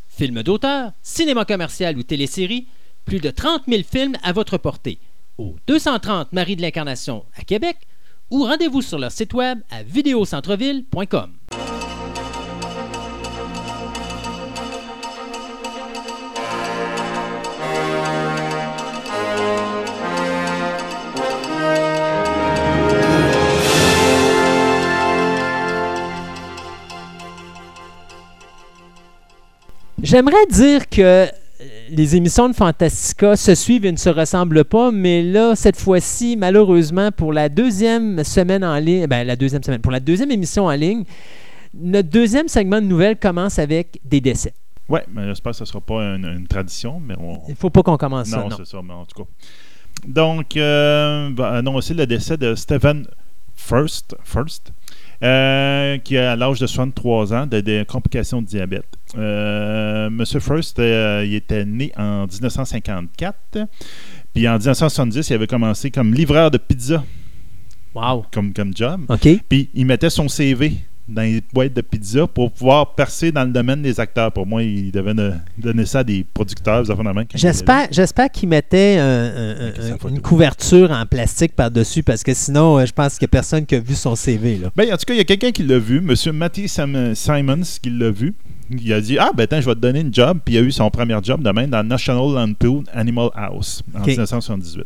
Films 0.07 0.43
d'auteur, 0.43 0.91
cinéma 1.01 1.45
commercial 1.45 1.97
ou 1.97 2.03
télésérie, 2.03 2.67
plus 3.05 3.19
de 3.19 3.31
30 3.31 3.63
000 3.67 3.81
films 3.81 4.17
à 4.21 4.33
votre 4.33 4.59
portée. 4.59 4.99
Au 5.39 5.55
230 5.65 6.31
Marie 6.31 6.55
de 6.55 6.61
l'Incarnation 6.61 7.25
à 7.35 7.41
Québec 7.41 7.77
ou 8.29 8.43
rendez-vous 8.43 8.83
sur 8.83 8.99
leur 8.99 9.11
site 9.11 9.33
web 9.33 9.61
à 9.71 9.81
vidéocentreville.com. 9.81 11.31
J'aimerais 30.01 30.45
dire 30.51 30.87
que 30.89 31.01
euh, 31.01 31.27
les 31.89 32.15
émissions 32.15 32.47
de 32.49 32.53
Fantastica 32.53 33.35
se 33.35 33.55
suivent 33.55 33.85
et 33.85 33.91
ne 33.91 33.97
se 33.97 34.09
ressemblent 34.09 34.63
pas, 34.63 34.91
mais 34.91 35.23
là, 35.23 35.55
cette 35.55 35.79
fois-ci, 35.79 36.37
malheureusement, 36.37 37.11
pour 37.11 37.33
la 37.33 37.49
deuxième 37.49 38.23
semaine 38.23 38.63
en 38.63 38.77
ligne, 38.77 39.07
ben, 39.07 39.25
la 39.25 39.35
deuxième 39.35 39.63
semaine, 39.63 39.81
pour 39.81 39.91
la 39.91 39.99
deuxième 39.99 40.29
émission 40.29 40.65
en 40.65 40.73
ligne, 40.73 41.03
notre 41.73 42.09
deuxième 42.09 42.47
segment 42.47 42.79
de 42.79 42.85
nouvelles 42.85 43.17
commence 43.17 43.57
avec 43.57 43.99
des 44.05 44.21
décès. 44.21 44.53
Ouais, 44.87 45.03
mais 45.11 45.25
j'espère 45.25 45.51
que 45.51 45.57
ce 45.57 45.63
ne 45.63 45.67
sera 45.67 45.81
pas 45.81 46.01
une, 46.01 46.25
une 46.25 46.47
tradition, 46.47 46.99
mais 46.99 47.15
on. 47.19 47.41
Il 47.47 47.51
ne 47.51 47.55
faut 47.55 47.69
pas 47.69 47.83
qu'on 47.83 47.97
commence 47.97 48.27
ça, 48.27 48.37
Non, 48.37 48.49
c'est 48.55 48.65
ça, 48.65 48.79
mais 48.83 48.93
en 48.93 49.05
tout 49.05 49.23
cas. 49.23 49.29
Donc, 50.07 50.55
euh, 50.55 51.31
va 51.35 51.49
annoncer 51.53 51.93
le 51.93 52.05
décès 52.05 52.37
de 52.37 52.55
Stephen 52.55 53.05
First, 53.55 54.15
First 54.23 54.71
euh, 55.23 55.97
qui 55.97 56.17
a 56.17 56.33
à 56.33 56.35
l'âge 56.35 56.59
de 56.59 56.67
63 56.67 57.33
ans 57.33 57.47
de, 57.47 57.59
des 57.59 57.83
complications 57.87 58.41
de 58.41 58.47
diabète. 58.47 58.96
Euh, 59.17 60.09
Monsieur 60.09 60.39
First, 60.39 60.79
euh, 60.79 61.23
il 61.25 61.35
était 61.35 61.65
né 61.65 61.91
en 61.97 62.25
1954. 62.27 63.35
Puis 64.33 64.47
en 64.47 64.53
1970, 64.57 65.29
il 65.29 65.33
avait 65.33 65.47
commencé 65.47 65.91
comme 65.91 66.13
livreur 66.13 66.51
de 66.51 66.57
pizza, 66.57 67.03
Wow. 67.95 68.25
comme, 68.31 68.53
comme 68.53 68.71
job. 68.75 69.01
OK. 69.09 69.27
Puis 69.49 69.69
il 69.73 69.85
mettait 69.85 70.09
son 70.09 70.27
CV 70.27 70.73
dans 71.07 71.21
les 71.21 71.41
boîtes 71.53 71.73
de 71.73 71.79
pizza 71.81 72.27
pour 72.27 72.51
pouvoir 72.51 72.93
percer 72.93 73.31
dans 73.31 73.45
le 73.45 73.51
domaine 73.51 73.81
des 73.81 73.97
acteurs. 73.97 74.29
Pour 74.31 74.45
moi, 74.45 74.61
il 74.61 74.91
devait 74.91 75.13
ne- 75.13 75.31
donner 75.57 75.85
ça 75.85 75.99
à 75.99 76.03
des 76.03 76.25
producteurs, 76.33 76.83
des 76.83 76.91
affaires 76.91 77.13
J'espère, 77.33 77.87
j'espère 77.91 78.29
qu'il 78.29 78.49
mettait 78.49 78.97
un- 78.99 79.05
un- 79.05 79.95
un- 80.05 80.09
une 80.09 80.19
couverture 80.21 80.91
en 80.91 81.05
plastique 81.05 81.55
par-dessus 81.55 82.03
parce 82.03 82.23
que 82.23 82.33
sinon, 82.33 82.77
euh, 82.77 82.85
je 82.85 82.91
pense 82.91 83.17
qu'il 83.17 83.25
n'y 83.25 83.29
a 83.29 83.35
personne 83.39 83.65
qui 83.65 83.75
a 83.75 83.79
vu 83.79 83.95
son 83.95 84.15
CV. 84.17 84.57
Là. 84.57 84.69
Ben, 84.75 84.93
en 84.93 84.97
tout 84.97 85.05
cas, 85.07 85.13
il 85.13 85.17
y 85.17 85.21
a 85.21 85.23
quelqu'un 85.23 85.51
qui 85.51 85.63
l'a 85.63 85.79
vu, 85.79 85.99
M. 85.99 86.13
Matty 86.35 86.67
Sam- 86.67 87.15
Simons, 87.15 87.63
qui 87.81 87.89
l'a 87.89 88.11
vu. 88.11 88.33
Il 88.69 88.91
a 88.93 89.01
dit 89.01 89.17
Ah, 89.19 89.31
ben, 89.35 89.43
attends, 89.43 89.61
je 89.61 89.65
vais 89.65 89.75
te 89.75 89.79
donner 89.79 90.01
une 90.01 90.13
job. 90.13 90.39
Puis 90.43 90.55
il 90.55 90.57
a 90.57 90.61
eu 90.61 90.71
son 90.71 90.89
premier 90.89 91.17
job 91.23 91.41
demain 91.41 91.67
dans 91.67 91.81
le 91.81 91.87
National 91.87 92.33
Lampoon 92.33 92.83
Animal 92.93 93.29
House 93.35 93.81
en 93.95 93.99
Ok. 94.01 94.07
1978. 94.07 94.85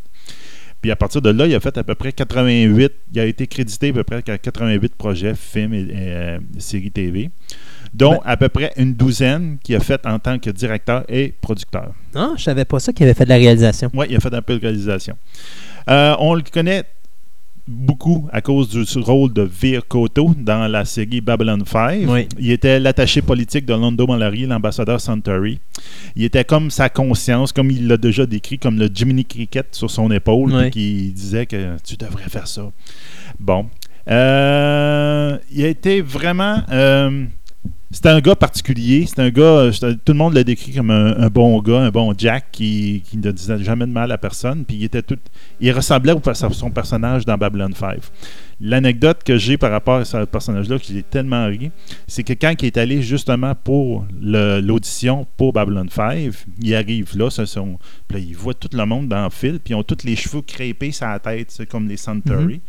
Puis 0.82 0.90
à 0.90 0.96
partir 0.96 1.22
de 1.22 1.30
là, 1.30 1.46
il 1.46 1.54
a 1.54 1.60
fait 1.60 1.78
à 1.78 1.84
peu 1.84 1.94
près 1.94 2.12
88. 2.12 2.92
Il 3.14 3.20
a 3.20 3.26
été 3.26 3.46
crédité 3.46 3.90
à 3.90 3.94
peu 3.94 4.04
près 4.04 4.18
à 4.28 4.38
88 4.38 4.96
projets, 4.96 5.36
films 5.36 5.74
et, 5.76 5.82
et, 5.82 5.88
euh, 5.94 6.40
séries 6.58 6.90
TV, 6.90 7.30
dont 7.94 8.14
Ben- 8.14 8.20
à 8.26 8.36
peu 8.38 8.50
près 8.50 8.72
une 8.78 8.96
douzaine 8.96 9.58
qu'il 9.64 9.76
a 9.76 9.80
fait 9.80 10.04
en 10.08 10.18
tant 10.18 10.40
que 10.40 10.50
directeur 10.50 11.04
et 11.08 11.34
producteur. 11.40 11.92
Non, 12.16 12.34
je 12.36 12.42
savais 12.44 12.66
pas 12.66 12.80
ça 12.80 12.94
qu'il 12.94 13.04
avait 13.06 13.14
fait 13.14 13.26
de 13.26 13.30
la 13.30 13.36
réalisation. 13.36 13.92
Oui, 13.94 14.08
il 14.10 14.16
a 14.16 14.20
fait 14.20 14.34
un 14.34 14.42
peu 14.42 14.56
de 14.58 14.62
réalisation. 14.62 15.16
Euh, 15.88 16.16
on 16.20 16.34
le 16.34 16.42
connaît 16.52 16.84
beaucoup 17.68 18.28
à 18.32 18.42
cause 18.42 18.70
du 18.70 18.84
rôle 19.00 19.32
de 19.34 19.42
Veer 19.44 19.82
Koto 19.88 20.34
dans 20.38 20.68
la 20.68 20.84
série 20.86 21.22
Babylon 21.22 21.60
5. 21.66 22.04
Oui. 22.08 22.28
Il 22.40 22.52
était 22.52 22.80
l'attaché 22.80 23.22
politique 23.22 23.66
de 23.66 23.74
Londo 23.74 24.08
Mallory, 24.08 24.46
l'ambassadeur 24.46 25.00
Suntory. 25.00 25.60
Il 26.16 26.24
était 26.24 26.44
comme 26.44 26.70
sa 26.72 26.90
conscience, 26.90 27.52
comme 27.52 27.72
il 27.72 27.88
l'a 27.88 27.98
déjà 27.98 28.26
décrit, 28.26 28.58
comme 28.60 28.78
le 28.78 28.90
Jiminy 28.94 29.26
Cricket 29.26 29.68
sur 29.72 29.90
son 29.90 30.12
épaule, 30.12 30.54
Oui. 30.54 30.70
qui 30.72 31.12
disait 31.12 31.46
que 31.46 31.78
tu 31.84 31.96
devrais 31.98 32.30
faire 32.30 32.48
ça. 32.48 32.64
Bon. 33.40 33.68
Euh, 34.10 35.38
il 35.52 35.64
a 35.64 35.68
été 35.68 36.02
vraiment. 36.02 36.58
euh, 36.72 37.26
c'était 37.94 38.10
un 38.10 38.22
gars 38.22 38.36
particulier. 38.36 39.06
C'est 39.06 39.20
un 39.20 39.30
gars, 39.30 39.44
euh, 39.44 39.72
c'était- 39.74 39.96
tout 39.96 40.14
le 40.14 40.18
monde 40.18 40.34
l'a 40.34 40.44
décrit 40.46 40.72
comme 40.74 40.92
un, 40.92 41.28
bon 41.28 41.62
gars, 41.62 41.82
un 41.82 41.90
bon 41.90 42.14
Jack 42.18 42.46
qui, 42.52 43.04
ne 43.14 43.32
disait 43.32 43.62
jamais 43.64 43.86
de 43.86 43.92
mal 43.92 44.12
à 44.12 44.18
personne. 44.18 44.64
Puis 44.64 44.78
il 44.78 44.84
était 44.86 45.02
tout, 45.02 45.18
il 45.60 45.72
ressemblait 45.72 46.14
à 46.26 46.34
son 46.34 46.72
personnage 46.72 47.26
dans 47.26 47.38
Babylon 47.38 47.74
5. 47.76 48.00
L'anecdote 48.62 49.24
que 49.26 49.38
j'ai 49.38 49.58
par 49.58 49.72
rapport 49.72 49.96
à 49.96 50.06
ce 50.06 50.24
personnage-là, 50.24 50.80
que 50.80 50.86
j'ai 50.86 51.04
tellement 51.04 51.46
ri, 51.48 51.72
c'est 52.08 52.24
que 52.24 52.34
quand 52.34 52.54
il 52.62 52.68
est 52.68 52.78
allé 52.78 53.02
justement 53.02 53.56
pour 53.56 54.06
l'audition 54.22 55.28
pour 55.36 55.52
Babylon 55.52 55.88
5, 55.90 56.32
il 56.62 56.76
arrive 56.76 57.18
là, 57.18 57.30
ce 57.30 57.46
sont, 57.46 57.78
il 58.16 58.36
voit 58.36 58.54
tout 58.54 58.70
le 58.72 58.86
monde 58.86 59.10
dans 59.10 59.24
le 59.26 59.30
fil, 59.32 59.60
puis 59.60 59.74
ils 59.74 59.76
ont 59.76 59.84
tous 59.84 60.06
les 60.06 60.16
cheveux 60.16 60.42
crépés 60.42 60.92
sur 60.92 61.08
la 61.08 61.20
tête, 61.20 61.62
comme 61.70 61.88
les 61.90 61.98
Suntory. 61.98 62.62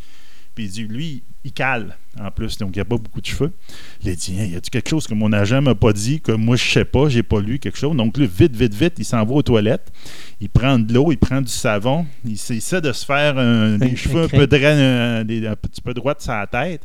Puis 0.55 0.65
il 0.65 0.71
dit, 0.71 0.85
lui, 0.85 1.23
il 1.45 1.53
cale 1.53 1.97
en 2.21 2.31
plus, 2.31 2.59
donc 2.59 2.71
il 2.75 2.79
n'y 2.79 2.83
a 2.83 2.85
pas 2.85 2.99
beaucoup 2.99 3.21
de 3.23 3.27
cheveux. 3.27 3.53
Il 4.03 4.11
a 4.11 4.15
dit, 4.15 4.37
Hein, 4.39 4.45
y 4.45 4.55
a-tu 4.57 4.71
quelque 4.71 4.91
chose 4.91 5.07
que 5.07 5.15
mon 5.15 5.33
agent 5.33 5.63
m'a 5.63 5.75
pas 5.75 5.93
dit, 5.95 6.21
que 6.21 6.33
moi 6.33 6.57
je 6.57 6.63
sais 6.71 6.85
pas, 6.85 7.09
j'ai 7.09 7.23
pas 7.23 7.41
lu 7.41 7.59
quelque 7.59 7.79
chose? 7.79 7.97
Donc 7.97 8.19
là, 8.19 8.27
vite, 8.27 8.55
vite, 8.55 8.75
vite, 8.75 8.95
il 8.99 9.05
s'en 9.05 9.25
va 9.25 9.33
aux 9.35 9.43
toilettes. 9.43 9.91
Il 10.41 10.51
prend 10.51 10.79
de 10.79 10.93
l'eau, 10.93 11.11
il 11.11 11.17
prend 11.17 11.41
du 11.41 11.49
savon. 11.49 12.05
Il 12.25 12.33
il 12.33 12.57
essaie 12.57 12.81
de 12.83 12.93
se 12.93 13.05
faire 13.07 13.35
des 13.79 13.97
cheveux 13.97 14.25
un 14.25 14.29
peu, 14.29 14.47
des- 15.25 15.47
un 15.47 15.57
petit 15.57 15.81
peu 15.81 15.95
droits 15.95 16.15
de 16.15 16.21
sa 16.21 16.47
tête. 16.47 16.83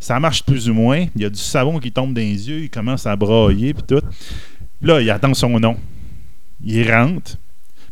Ça 0.00 0.18
marche 0.20 0.42
plus 0.42 0.68
ou 0.68 0.74
moins. 0.74 1.06
Il 1.14 1.22
y 1.22 1.24
a 1.24 1.30
du 1.30 1.38
savon 1.38 1.78
qui 1.78 1.92
tombe 1.92 2.12
dans 2.12 2.20
les 2.20 2.48
yeux. 2.48 2.64
Il 2.64 2.70
commence 2.70 3.06
à 3.06 3.14
brailler 3.16 3.72
puis 3.74 3.84
tout. 3.86 4.02
Là, 4.82 5.00
il 5.00 5.08
attend 5.08 5.32
son 5.34 5.58
nom. 5.60 5.76
Il 6.62 6.90
rentre. 6.90 7.38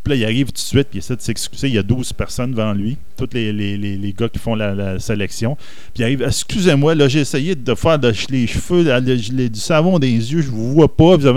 Puis 0.05 0.11
là, 0.11 0.17
il 0.17 0.25
arrive 0.25 0.47
tout 0.47 0.53
de 0.53 0.59
suite, 0.59 0.89
puis 0.89 0.97
il 0.97 0.99
essaie 0.99 1.15
de 1.15 1.21
s'excuser. 1.21 1.69
Il 1.69 1.75
y 1.75 1.79
a 1.79 1.83
12 1.85 2.13
personnes 2.13 2.51
devant 2.51 2.73
lui, 2.73 2.97
tous 3.17 3.29
les, 3.33 3.53
les, 3.53 3.77
les, 3.77 3.97
les 3.97 4.13
gars 4.13 4.29
qui 4.29 4.39
font 4.41 4.55
la, 4.57 4.75
la 4.75 4.99
sélection. 4.99 5.55
Puis 5.95 6.01
il 6.01 6.05
arrive, 6.05 6.23
excusez-moi, 6.23 6.95
là, 6.97 7.07
j'ai 7.09 7.21
essayé 7.21 7.55
de 7.55 7.75
faire 7.75 7.99
de- 7.99 8.13
les 8.31 8.47
cheveux, 8.49 9.01
du 9.01 9.61
savon 9.61 9.99
les 9.99 10.33
yeux, 10.33 10.43
je 10.43 10.51
vous 10.51 10.73
vois 10.73 10.95
pas. 10.95 11.17
Puis 11.19 11.29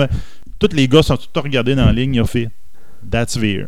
tous 0.58 0.70
les 0.76 0.88
gars 0.88 1.04
sont 1.04 1.16
tous 1.18 1.40
regardés 1.42 1.76
dans 1.76 1.86
la 1.86 1.94
ligne, 1.94 2.16
il 2.16 2.20
a 2.22 2.26
fait 2.26 2.50
That's 3.12 3.38
Veer. 3.38 3.68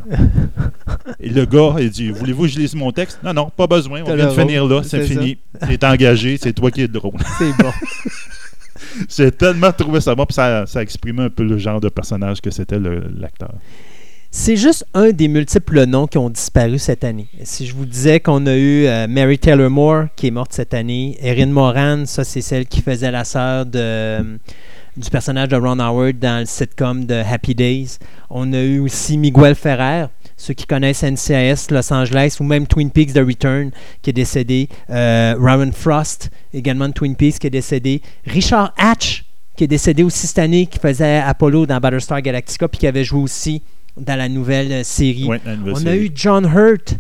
Et 1.20 1.30
le 1.30 1.46
gars, 1.46 1.76
il 1.80 1.92
dit 1.92 2.10
Voulez-vous 2.10 2.44
que 2.44 2.48
je 2.50 2.60
lise 2.60 2.74
mon 2.74 2.92
texte? 2.92 3.20
Non, 3.24 3.34
non, 3.34 3.50
pas 3.56 3.68
besoin, 3.68 4.02
on 4.02 4.16
vient 4.16 4.26
de 4.26 4.32
finir 4.48 4.66
là, 4.66 4.82
c'est 4.84 5.04
fini. 5.06 5.38
C'est 5.68 5.84
engagé, 5.84 6.38
c'est 6.42 6.54
toi 6.54 6.72
qui 6.72 6.82
es 6.82 6.88
drôle. 6.88 7.14
C'est 7.38 7.56
bon. 7.62 7.72
J'ai 9.16 9.32
tellement 9.32 9.72
trouvé 9.72 10.02
ça 10.02 10.16
bon, 10.16 10.26
puis 10.26 10.34
ça, 10.34 10.66
ça 10.66 10.82
exprimait 10.82 11.24
un 11.24 11.30
peu 11.30 11.44
le 11.44 11.58
genre 11.58 11.80
de 11.80 11.90
personnage 11.90 12.42
que 12.42 12.50
c'était 12.52 12.80
l'acteur. 12.80 13.54
C'est 14.40 14.56
juste 14.56 14.86
un 14.94 15.10
des 15.10 15.28
multiples 15.28 15.86
noms 15.86 16.06
qui 16.06 16.20
ont 16.20 16.30
disparu 16.30 16.78
cette 16.78 17.04
année. 17.04 17.28
Si 17.44 17.66
je 17.66 17.74
vous 17.74 17.88
disais 17.88 18.20
qu'on 18.20 18.46
a 18.46 18.56
eu 18.56 18.86
euh, 18.86 19.08
Mary 19.08 19.40
Taylor 19.40 19.70
Moore 19.70 20.06
qui 20.16 20.28
est 20.28 20.32
morte 20.32 20.54
cette 20.54 20.76
année, 20.76 21.18
Erin 21.22 21.48
Moran, 21.48 22.06
ça 22.06 22.24
c'est 22.24 22.42
celle 22.42 22.68
qui 22.68 22.84
faisait 22.84 23.10
la 23.10 23.24
sœur 23.24 23.66
de, 23.66 23.80
euh, 23.80 24.38
du 24.96 25.10
personnage 25.10 25.50
de 25.50 25.56
Ron 25.56 25.80
Howard 25.80 26.20
dans 26.20 26.42
le 26.42 26.46
sitcom 26.46 27.06
de 27.06 27.16
Happy 27.16 27.56
Days. 27.56 27.98
On 28.30 28.54
a 28.54 28.62
eu 28.62 28.78
aussi 28.80 29.18
Miguel 29.18 29.56
Ferrer, 29.56 30.06
ceux 30.38 30.54
qui 30.54 30.68
connaissent 30.68 31.04
NCIS 31.04 31.72
Los 31.72 31.92
Angeles 31.92 32.38
ou 32.40 32.44
même 32.44 32.68
Twin 32.68 32.92
Peaks 32.92 33.14
The 33.14 33.26
Return 33.28 33.72
qui 34.04 34.12
est 34.12 34.14
décédé. 34.14 34.70
Euh, 34.92 35.72
Frost, 35.74 36.30
également 36.54 36.88
de 36.88 36.94
Twin 36.94 37.16
Peaks 37.16 37.40
qui 37.40 37.48
est 37.48 37.50
décédé. 37.50 38.04
Richard 38.28 38.72
Hatch 38.78 39.26
qui 39.58 39.64
est 39.64 39.68
décédé 39.68 40.04
aussi 40.04 40.28
cette 40.28 40.40
année, 40.40 40.68
qui 40.68 40.78
faisait 40.78 41.18
Apollo 41.18 41.66
dans 41.66 41.80
Battlestar 41.80 42.22
Galactica 42.22 42.68
puis 42.68 42.78
qui 42.78 42.86
avait 42.86 43.04
joué 43.04 43.20
aussi 43.20 43.64
dans 44.00 44.16
la 44.16 44.30
nouvelle 44.30 44.72
euh, 44.72 44.84
série. 44.84 45.26
Ouais, 45.26 45.42
la 45.46 45.56
nouvelle 45.56 45.76
On 45.78 45.86
a 45.86 45.96
eu 45.96 46.12
John 46.14 46.46
Hurt 46.46 46.96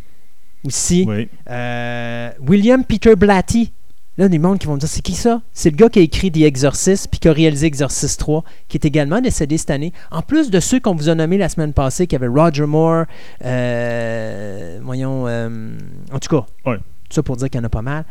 aussi. 0.66 1.06
Oui. 1.08 1.30
Euh, 1.50 2.32
William 2.46 2.84
Peter 2.84 3.16
Blatty, 3.16 3.72
Là, 4.18 4.26
il 4.26 4.26
y 4.26 4.26
a 4.26 4.30
des 4.30 4.40
mondes 4.40 4.58
qui 4.58 4.66
vont 4.66 4.74
me 4.74 4.80
dire 4.80 4.90
c'est 4.90 5.04
qui 5.04 5.14
ça? 5.14 5.44
C'est 5.54 5.70
le 5.70 5.76
gars 5.76 5.90
qui 5.90 6.00
a 6.00 6.02
écrit 6.02 6.32
The 6.32 6.38
Exorcist 6.38 7.08
puis 7.12 7.20
qui 7.20 7.28
a 7.28 7.34
réalisé 7.34 7.68
Exorcist 7.68 8.20
3, 8.20 8.44
qui 8.68 8.78
est 8.78 8.86
également 8.86 9.22
décédé 9.22 9.60
cette 9.60 9.70
année. 9.70 9.94
En 10.10 10.24
plus 10.24 10.50
de 10.50 10.60
ceux 10.60 10.80
qu'on 10.80 10.96
vous 10.96 11.10
a 11.10 11.14
nommés 11.14 11.38
la 11.38 11.50
semaine 11.50 11.72
passée, 11.72 12.08
qui 12.08 12.16
avait 12.16 12.26
Roger 12.28 12.66
Moore, 12.66 13.06
euh, 13.46 14.80
voyons, 14.82 15.28
euh, 15.28 15.78
en 16.12 16.18
tout 16.18 16.36
cas, 16.36 16.48
Ouais. 16.66 16.78
tout 16.78 17.14
ça 17.14 17.22
pour 17.22 17.38
dire 17.38 17.48
qu'il 17.52 17.60
y 17.60 17.62
en 17.62 17.66
a 17.66 17.70
pas 17.70 17.84
mal. 17.84 18.06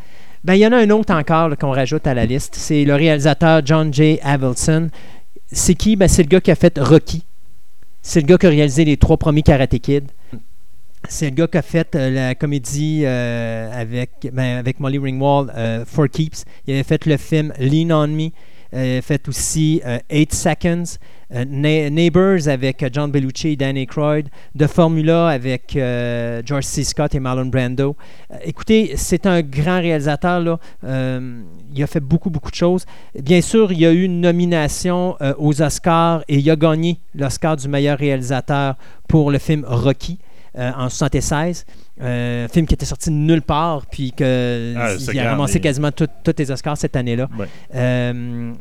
Ben, 0.45 0.53
il 0.53 0.59
y 0.61 0.67
en 0.67 0.71
a 0.71 0.77
un 0.77 0.89
autre 0.91 1.13
encore 1.13 1.57
qu'on 1.57 1.71
rajoute 1.71 2.07
à 2.07 2.13
la 2.13 2.25
liste. 2.25 2.55
C'est 2.55 2.85
le 2.85 2.95
réalisateur 2.95 3.61
John 3.65 3.93
J. 3.93 4.17
Avildsen. 4.23 4.89
C'est 5.51 5.75
qui? 5.75 5.97
Ben, 5.97 6.07
C'est 6.07 6.23
le 6.23 6.29
gars 6.29 6.39
qui 6.39 6.51
a 6.51 6.55
fait 6.55 6.77
Rocky. 6.79 7.25
C'est 8.09 8.21
le 8.21 8.25
gars 8.25 8.37
qui 8.37 8.45
a 8.45 8.49
réalisé 8.49 8.85
les 8.85 8.95
trois 8.95 9.17
premiers 9.17 9.41
Karate 9.41 9.79
Kid. 9.79 10.05
C'est 11.09 11.25
le 11.25 11.35
gars 11.35 11.47
qui 11.47 11.57
a 11.57 11.61
fait 11.61 11.93
euh, 11.93 12.09
la 12.09 12.35
comédie 12.35 13.01
euh, 13.03 13.69
avec, 13.69 14.29
ben, 14.31 14.57
avec 14.59 14.79
Molly 14.79 14.97
Ringwald, 14.97 15.51
euh, 15.53 15.83
For 15.85 16.07
Keeps. 16.07 16.45
Il 16.65 16.73
avait 16.73 16.83
fait 16.83 17.05
le 17.05 17.17
film 17.17 17.51
Lean 17.59 17.91
on 17.91 18.07
Me. 18.07 18.29
Euh, 18.73 19.01
fait 19.01 19.27
aussi 19.27 19.81
euh, 19.85 19.99
Eight 20.09 20.33
Seconds. 20.33 20.97
Euh, 21.33 21.43
Neighbors 21.45 22.47
avec 22.47 22.81
euh, 22.83 22.89
John 22.91 23.11
Bellucci 23.11 23.49
et 23.49 23.55
Dan 23.57 23.75
Aykroyd. 23.75 24.29
The 24.57 24.67
Formula 24.67 25.27
avec 25.27 25.75
euh, 25.75 26.41
George 26.45 26.63
C. 26.63 26.83
Scott 26.83 27.13
et 27.15 27.19
Marlon 27.19 27.47
Brando. 27.47 27.95
Euh, 28.31 28.37
écoutez, 28.43 28.93
c'est 28.95 29.25
un 29.25 29.41
grand 29.41 29.81
réalisateur. 29.81 30.39
Là. 30.39 30.59
Euh, 30.85 31.41
il 31.73 31.83
a 31.83 31.87
fait 31.87 31.99
beaucoup, 31.99 32.29
beaucoup 32.29 32.51
de 32.51 32.55
choses. 32.55 32.85
Bien 33.19 33.41
sûr, 33.41 33.71
il 33.71 33.85
a 33.85 33.91
eu 33.91 34.03
une 34.03 34.21
nomination 34.21 35.17
euh, 35.21 35.33
aux 35.37 35.61
Oscars 35.61 36.23
et 36.27 36.37
il 36.37 36.49
a 36.49 36.55
gagné 36.55 36.99
l'Oscar 37.13 37.57
du 37.57 37.67
meilleur 37.67 37.97
réalisateur 37.97 38.75
pour 39.07 39.31
le 39.31 39.37
film 39.37 39.65
Rocky 39.67 40.19
euh, 40.57 40.71
en 40.77 40.89
76. 40.89 41.65
Euh, 41.99 42.45
un 42.45 42.47
film 42.47 42.65
qui 42.67 42.73
était 42.75 42.85
sorti 42.85 43.09
de 43.09 43.15
nulle 43.15 43.41
part, 43.41 43.85
puis 43.87 44.11
que 44.11 44.73
Ah, 44.77 44.93
il 45.11 45.19
a 45.19 45.31
ramassé 45.31 45.57
et- 45.57 45.61
quasiment 45.61 45.91
tous 45.91 46.07
les 46.37 46.51
Oscars 46.51 46.77
cette 46.77 46.95
année-là. 46.95 47.27
Ouais. 47.37 47.47
Euh, 47.75 48.53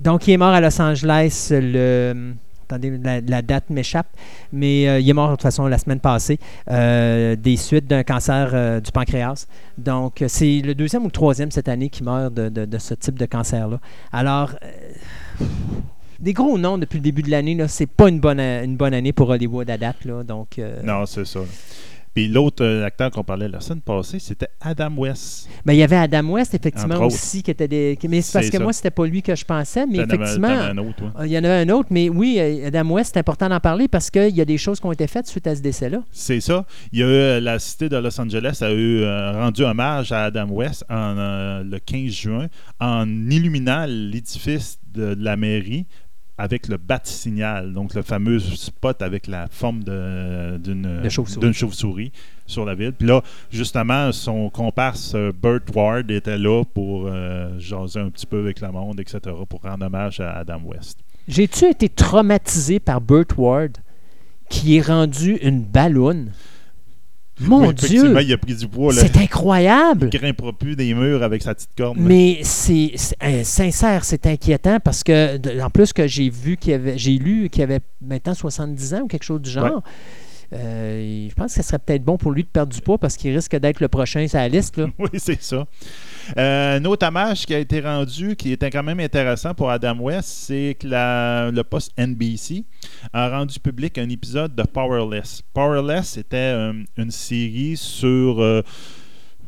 donc, 0.00 0.28
il 0.28 0.32
est 0.32 0.36
mort 0.36 0.54
à 0.54 0.60
Los 0.60 0.80
Angeles 0.80 1.48
le. 1.50 2.34
Attendez, 2.68 2.98
la, 3.00 3.20
la 3.20 3.42
date 3.42 3.70
m'échappe, 3.70 4.08
mais 4.52 4.88
euh, 4.88 4.98
il 4.98 5.08
est 5.08 5.12
mort 5.12 5.28
de 5.28 5.34
toute 5.34 5.42
façon 5.42 5.68
la 5.68 5.78
semaine 5.78 6.00
passée 6.00 6.40
euh, 6.68 7.36
des 7.36 7.56
suites 7.56 7.86
d'un 7.86 8.02
cancer 8.02 8.50
euh, 8.54 8.80
du 8.80 8.90
pancréas. 8.90 9.46
Donc, 9.78 10.20
euh, 10.20 10.26
c'est 10.28 10.62
le 10.64 10.74
deuxième 10.74 11.02
ou 11.02 11.06
le 11.06 11.12
troisième 11.12 11.52
cette 11.52 11.68
année 11.68 11.88
qui 11.90 12.02
meurt 12.02 12.34
de, 12.34 12.48
de- 12.48 12.64
de 12.64 12.78
ce 12.78 12.94
type 12.94 13.20
de 13.20 13.26
cancer-là. 13.26 13.78
Alors, 14.12 14.50
euh, 14.64 15.44
des 16.20 16.32
gros 16.32 16.58
noms 16.58 16.78
depuis 16.78 16.96
le 16.96 17.02
début 17.02 17.22
de 17.22 17.30
l'année, 17.30 17.56
c'est 17.68 17.86
pas 17.86 18.08
une 18.08 18.20
bonne, 18.20 18.40
une 18.40 18.76
bonne 18.76 18.94
année 18.94 19.12
pour 19.12 19.28
Hollywood 19.28 19.68
à 19.70 19.78
date. 19.78 20.04
Là, 20.04 20.22
donc, 20.22 20.58
euh, 20.58 20.82
Non, 20.82 21.06
c'est 21.06 21.24
ça. 21.26 21.40
Puis 22.14 22.28
l'autre 22.28 22.64
euh, 22.64 22.86
acteur 22.86 23.10
qu'on 23.10 23.24
parlait 23.24 23.46
la 23.46 23.60
semaine 23.60 23.82
passée, 23.82 24.18
c'était 24.18 24.48
Adam 24.62 24.90
West. 24.96 25.50
Ben, 25.66 25.74
il 25.74 25.80
y 25.80 25.82
avait 25.82 25.96
Adam 25.96 26.26
West, 26.30 26.54
effectivement, 26.54 26.98
aussi, 27.04 27.42
qui 27.42 27.50
était 27.50 27.68
des. 27.68 27.98
Mais 28.08 28.22
c'est 28.22 28.32
parce 28.32 28.46
que 28.48 28.56
ça. 28.56 28.62
moi, 28.62 28.72
c'était 28.72 28.90
pas 28.90 29.04
lui 29.06 29.20
que 29.20 29.34
je 29.34 29.44
pensais, 29.44 29.84
mais 29.86 29.98
avais- 29.98 30.14
effectivement. 30.14 30.48
t'en 30.48 30.54
avais 30.54 30.70
un 30.70 30.78
autre, 30.78 30.96
toi. 30.96 31.12
euh, 31.20 31.26
Il 31.26 31.32
y 31.32 31.36
en 31.36 31.44
avait 31.44 31.68
un 31.70 31.74
autre, 31.74 31.88
mais 31.90 32.08
oui, 32.08 32.40
Adam 32.40 32.88
West, 32.90 33.10
c'est 33.12 33.20
important 33.20 33.50
d'en 33.50 33.60
parler 33.60 33.86
parce 33.86 34.10
qu'il 34.10 34.34
y 34.34 34.40
a 34.40 34.46
des 34.46 34.56
choses 34.56 34.80
qui 34.80 34.86
ont 34.86 34.92
été 34.92 35.06
faites 35.08 35.26
suite 35.26 35.46
à 35.46 35.54
ce 35.54 35.60
décès-là. 35.60 35.98
C'est 36.10 36.40
ça. 36.40 36.64
Il 36.90 37.00
y 37.00 37.02
a 37.02 37.36
eu, 37.36 37.40
la 37.42 37.58
cité 37.58 37.90
de 37.90 37.98
Los 37.98 38.18
Angeles 38.18 38.60
a 38.62 38.72
eu 38.72 39.00
euh, 39.02 39.32
rendu 39.32 39.62
hommage 39.64 40.10
à 40.10 40.24
Adam 40.24 40.48
West 40.48 40.86
en, 40.88 41.18
euh, 41.18 41.62
le 41.64 41.78
15 41.78 42.10
juin 42.12 42.46
en 42.80 43.06
illuminant 43.28 43.84
l'édifice 43.86 44.78
de, 44.94 45.12
de 45.14 45.22
la 45.22 45.36
mairie 45.36 45.84
avec 46.38 46.68
le 46.68 46.76
bat-signal, 46.76 47.72
donc 47.72 47.94
le 47.94 48.02
fameux 48.02 48.38
spot 48.38 49.00
avec 49.00 49.26
la 49.26 49.46
forme 49.48 49.80
chauve-souris. 51.08 51.40
d'une 51.40 51.54
chauve-souris 51.54 52.12
sur 52.46 52.64
la 52.64 52.74
ville. 52.74 52.92
Puis 52.92 53.08
là, 53.08 53.22
justement, 53.50 54.12
son 54.12 54.50
comparse 54.50 55.14
euh, 55.14 55.32
Burt 55.32 55.62
Ward 55.74 56.10
était 56.10 56.38
là 56.38 56.62
pour 56.74 57.06
euh, 57.06 57.58
jaser 57.58 58.00
un 58.00 58.10
petit 58.10 58.26
peu 58.26 58.40
avec 58.40 58.60
le 58.60 58.70
monde, 58.70 59.00
etc., 59.00 59.20
pour 59.48 59.62
rendre 59.62 59.86
hommage 59.86 60.20
à 60.20 60.32
Adam 60.32 60.60
West. 60.64 60.98
J'ai-tu 61.26 61.64
été 61.64 61.88
traumatisé 61.88 62.78
par 62.78 63.00
Burt 63.00 63.36
Ward 63.36 63.78
qui 64.48 64.76
est 64.76 64.86
rendu 64.86 65.36
une 65.42 65.62
balloune? 65.62 66.30
Mon 67.40 67.72
Dieu! 67.72 67.86
effectivement, 67.86 68.20
il 68.20 68.32
a 68.32 68.38
pris 68.38 68.54
du 68.54 68.66
poids. 68.66 68.92
Là. 68.92 69.02
C'est 69.02 69.16
incroyable! 69.18 70.08
Il 70.12 70.18
grimpera 70.18 70.52
plus 70.52 70.76
des 70.76 70.94
murs 70.94 71.22
avec 71.22 71.42
sa 71.42 71.54
petite 71.54 71.70
corne. 71.76 71.98
Mais 72.00 72.40
c'est 72.42 72.92
euh, 73.22 73.44
sincère, 73.44 74.04
c'est 74.04 74.26
inquiétant 74.26 74.78
parce 74.80 75.02
que, 75.04 75.60
en 75.62 75.70
plus 75.70 75.92
que 75.92 76.06
j'ai 76.06 76.30
vu 76.30 76.56
qu'il 76.56 76.72
avait, 76.74 76.96
j'ai 76.96 77.18
lu 77.18 77.48
qu'il 77.50 77.62
avait 77.62 77.80
maintenant 78.00 78.34
70 78.34 78.94
ans 78.94 79.00
ou 79.02 79.06
quelque 79.06 79.24
chose 79.24 79.40
du 79.42 79.50
genre. 79.50 79.82
Je 80.52 81.34
pense 81.34 81.54
que 81.54 81.62
ce 81.62 81.68
serait 81.68 81.78
peut-être 81.78 82.04
bon 82.04 82.16
pour 82.16 82.32
lui 82.32 82.44
de 82.44 82.48
perdre 82.48 82.72
du 82.72 82.80
poids 82.80 82.98
parce 82.98 83.16
qu'il 83.16 83.34
risque 83.34 83.56
d'être 83.56 83.80
le 83.80 83.88
prochain 83.88 84.26
sur 84.28 84.38
la 84.38 84.48
liste. 84.48 84.80
Oui, 84.98 85.08
c'est 85.18 85.42
ça. 85.42 85.66
Euh, 86.36 86.78
un 86.78 86.84
autre 86.84 87.06
hommage 87.06 87.46
qui 87.46 87.54
a 87.54 87.58
été 87.58 87.80
rendu, 87.80 88.34
qui 88.34 88.52
était 88.52 88.70
quand 88.70 88.82
même 88.82 89.00
intéressant 89.00 89.54
pour 89.54 89.70
Adam 89.70 89.98
West, 89.98 90.28
c'est 90.28 90.76
que 90.78 90.86
le 90.86 91.62
poste 91.62 91.92
NBC 91.98 92.64
a 93.12 93.28
rendu 93.30 93.60
public 93.60 93.98
un 93.98 94.08
épisode 94.08 94.54
de 94.54 94.62
Powerless. 94.62 95.42
Powerless, 95.52 96.08
c'était 96.08 96.36
euh, 96.36 96.72
une 96.96 97.10
série 97.10 97.76
sur 97.76 98.40
euh, 98.40 98.62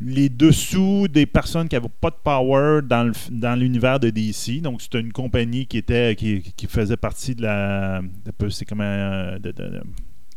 les 0.00 0.28
dessous 0.28 1.08
des 1.08 1.26
personnes 1.26 1.68
qui 1.68 1.74
n'avaient 1.74 1.88
pas 2.00 2.10
de 2.10 2.16
power 2.22 2.80
dans 2.82 3.58
l'univers 3.58 3.98
de 3.98 4.10
DC. 4.10 4.60
Donc, 4.62 4.82
c'était 4.82 5.00
une 5.00 5.12
compagnie 5.12 5.66
qui 5.66 5.78
était 5.78 6.14
qui, 6.14 6.66
faisait 6.68 6.96
partie 6.96 7.34
de 7.34 7.42
la. 7.42 8.00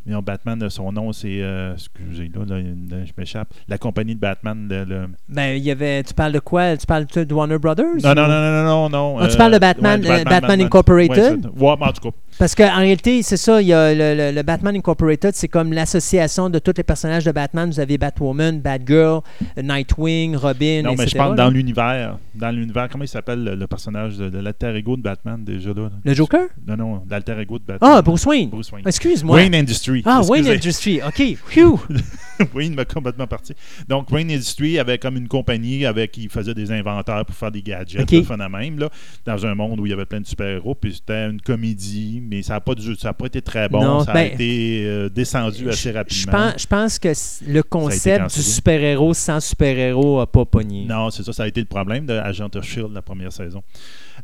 Non, 0.05 0.21
Batman, 0.21 0.69
son 0.69 0.91
nom, 0.91 1.13
c'est. 1.13 1.41
euh, 1.41 1.73
excusez, 1.73 2.31
là, 2.33 2.43
là, 2.55 3.05
je 3.05 3.11
m'échappe. 3.17 3.49
La 3.67 3.77
compagnie 3.77 4.15
de 4.15 4.19
Batman. 4.19 4.67
le- 4.69 4.83
le- 4.83 5.07
Ben, 5.29 5.55
il 5.57 5.63
y 5.63 5.71
avait, 5.71 6.01
tu 6.03 6.13
parles 6.13 6.31
de 6.33 6.39
quoi? 6.39 6.75
Tu 6.75 6.85
parles 6.87 7.05
de 7.05 7.33
Warner 7.33 7.59
Brothers? 7.59 7.85
Non, 8.03 8.13
non, 8.15 8.23
ou- 8.23 8.27
non, 8.27 8.41
non, 8.51 8.63
non, 8.63 8.89
non. 8.89 9.19
Ah, 9.19 9.27
tu 9.27 9.33
euh, 9.35 9.37
parles 9.37 9.53
de 9.53 9.59
Batman, 9.59 10.01
ouais, 10.01 10.21
euh, 10.21 10.23
Batman 10.23 10.61
Incorporated? 10.61 11.17
Ouais, 11.17 11.39
c'est- 11.55 11.63
ouais, 11.63 11.75
mais 11.79 11.85
en 11.85 11.91
tout 11.93 12.09
cas, 12.09 12.17
Parce 12.41 12.55
qu'en 12.55 12.75
réalité, 12.75 13.21
c'est 13.21 13.37
ça, 13.37 13.61
il 13.61 13.67
y 13.67 13.73
a 13.73 13.93
le, 13.93 14.15
le- 14.17 14.31
le 14.35 14.41
Batman 14.41 14.75
Incorporated, 14.75 15.35
c'est 15.35 15.47
comme 15.47 15.73
l'association 15.73 16.49
de 16.49 16.57
tous 16.57 16.73
les 16.75 16.81
personnages 16.81 17.23
de 17.23 17.31
Batman. 17.31 17.69
Vous 17.69 17.79
avez 17.79 17.99
Batwoman, 17.99 18.59
Batgirl, 18.59 19.21
Nightwing, 19.61 20.35
Robin, 20.35 20.81
non, 20.83 20.95
mais 20.97 21.05
je 21.07 21.15
parle 21.15 21.35
là. 21.37 21.43
dans 21.45 21.49
l'univers. 21.51 22.17
Dans 22.33 22.49
l'univers, 22.49 22.89
comment 22.89 23.03
il 23.03 23.07
s'appelle 23.09 23.43
le, 23.43 23.53
le 23.53 23.67
personnage 23.67 24.17
de, 24.17 24.29
de 24.31 24.39
l'alter 24.39 24.75
ego 24.75 24.97
de 24.97 25.03
Batman 25.03 25.43
déjà 25.43 25.69
là? 25.71 25.91
Le 26.03 26.13
Joker? 26.15 26.47
Non, 26.67 26.75
non, 26.77 27.03
l'alter 27.07 27.39
ego 27.39 27.59
de 27.59 27.63
Batman. 27.63 27.91
Ah, 27.97 28.01
Bruce 28.01 28.25
Wayne. 28.25 28.49
Bruce 28.49 28.71
Wayne. 28.71 28.87
Excuse-moi. 28.87 29.35
Wayne 29.35 29.53
Industries. 29.53 30.01
ah, 30.05 30.21
Wayne. 30.27 30.47
Industry. 30.47 30.99
OK. 31.05 31.37
Phew. 31.45 31.79
Wayne 32.55 32.73
m'a 32.73 32.85
complètement 32.85 33.27
parti. 33.27 33.53
Donc, 33.87 34.09
Wayne 34.09 34.31
Industries 34.31 34.79
avait 34.79 34.97
comme 34.97 35.15
une 35.15 35.27
compagnie 35.27 35.85
avec 35.85 36.11
qui 36.13 36.27
faisait 36.27 36.55
des 36.55 36.71
inventaires 36.71 37.23
pour 37.23 37.35
faire 37.35 37.51
des 37.51 37.61
gadgets, 37.61 38.01
Ok. 38.01 38.11
le 38.11 38.23
fun 38.23 38.39
à 38.39 38.49
même, 38.49 38.79
là, 38.79 38.89
dans 39.25 39.45
un 39.45 39.53
monde 39.53 39.79
où 39.79 39.85
il 39.85 39.89
y 39.91 39.93
avait 39.93 40.05
plein 40.07 40.21
de 40.21 40.25
super-héros. 40.25 40.73
Puis 40.73 40.95
c'était 40.95 41.29
une 41.29 41.39
comédie, 41.39 42.19
mais 42.31 42.41
ça 42.43 42.53
n'a 42.53 42.61
pas, 42.61 42.73
du- 42.73 42.95
ça 42.95 43.09
a 43.09 43.13
pas 43.13 43.25
été 43.25 43.41
très 43.41 43.67
bon. 43.67 43.83
Non, 43.83 44.03
ça 44.05 44.11
a 44.11 44.13
ben, 44.13 44.31
été 44.33 44.83
euh, 44.85 45.09
descendu 45.09 45.69
assez 45.69 45.91
Je- 45.91 45.95
rapidement. 45.97 46.31
Je 46.31 46.31
pense, 46.31 46.61
je 46.61 46.67
pense 46.67 46.99
que 46.99 47.51
le 47.51 47.61
concept 47.61 48.33
du 48.33 48.41
super-héros 48.41 49.13
sans 49.13 49.41
super-héros 49.41 50.19
n'a 50.19 50.25
pas 50.27 50.45
pogné. 50.45 50.85
Non, 50.85 51.09
c'est 51.09 51.23
ça, 51.23 51.33
ça 51.33 51.43
a 51.43 51.47
été 51.47 51.59
le 51.59 51.67
problème 51.67 52.05
de 52.05 52.13
Agent 52.13 52.49
of 52.55 52.63
Shield 52.63 52.93
la 52.93 53.01
première 53.01 53.33
saison. 53.33 53.61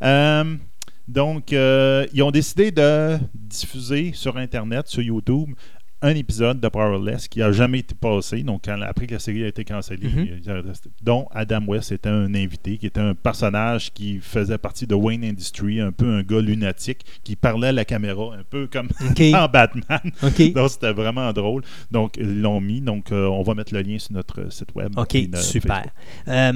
Euh, 0.02 0.56
donc, 1.08 1.52
euh, 1.54 2.06
ils 2.14 2.24
ont 2.24 2.32
décidé 2.32 2.72
de 2.72 3.18
diffuser 3.34 4.12
sur 4.14 4.38
Internet, 4.38 4.88
sur 4.88 5.02
YouTube, 5.02 5.50
un 6.02 6.16
épisode 6.16 6.60
de 6.60 6.68
Powerless 6.68 7.28
qui 7.28 7.40
n'a 7.40 7.52
jamais 7.52 7.80
été 7.80 7.96
passé. 7.96 8.44
Donc, 8.44 8.62
quand- 8.66 8.80
après 8.82 9.08
que 9.08 9.14
la 9.14 9.20
série 9.20 9.44
a 9.44 9.48
été 9.48 9.66
cancellée, 9.66 10.08
il- 10.08 10.42
dont 11.02 11.28
Adam 11.32 11.64
West 11.68 11.92
était 11.92 12.10
un 12.10 12.34
invité, 12.36 12.78
qui 12.78 12.86
était 12.86 13.00
un 13.00 13.16
personnage 13.16 13.92
qui 13.94 14.20
faisait 14.20 14.58
partie 14.60 14.86
de 14.86 14.94
Wayne 14.94 15.24
Industries, 15.24 15.80
un 15.82 15.92
peu 15.92 16.06
un 16.06 16.22
gars 16.24 16.40
lunatique, 16.42 17.04
qui 17.24 17.36
parlait 17.36 17.70
à 17.70 17.72
la 17.72 17.86
caméra, 17.86 18.36
un 18.38 18.44
peu 18.50 18.68
comme 18.68 18.90
en 19.36 19.48
Batman. 19.48 20.00
Donc, 20.54 20.70
c'était 20.70 20.94
vraiment 20.94 21.34
drôle. 21.34 21.64
Donc, 21.92 22.18
ils 22.18 22.42
l'ont 22.42 22.62
mis. 22.62 22.80
Donc, 22.82 23.12
euh, 23.12 23.26
on 23.28 23.42
va 23.42 23.56
mettre 23.56 23.74
le 23.74 23.82
lien 23.82 23.98
sur 23.98 24.14
notre 24.14 24.52
site 24.52 24.76
web. 24.76 24.94
OK, 24.98 25.08
super. 25.42 25.86
Euh, 26.28 26.54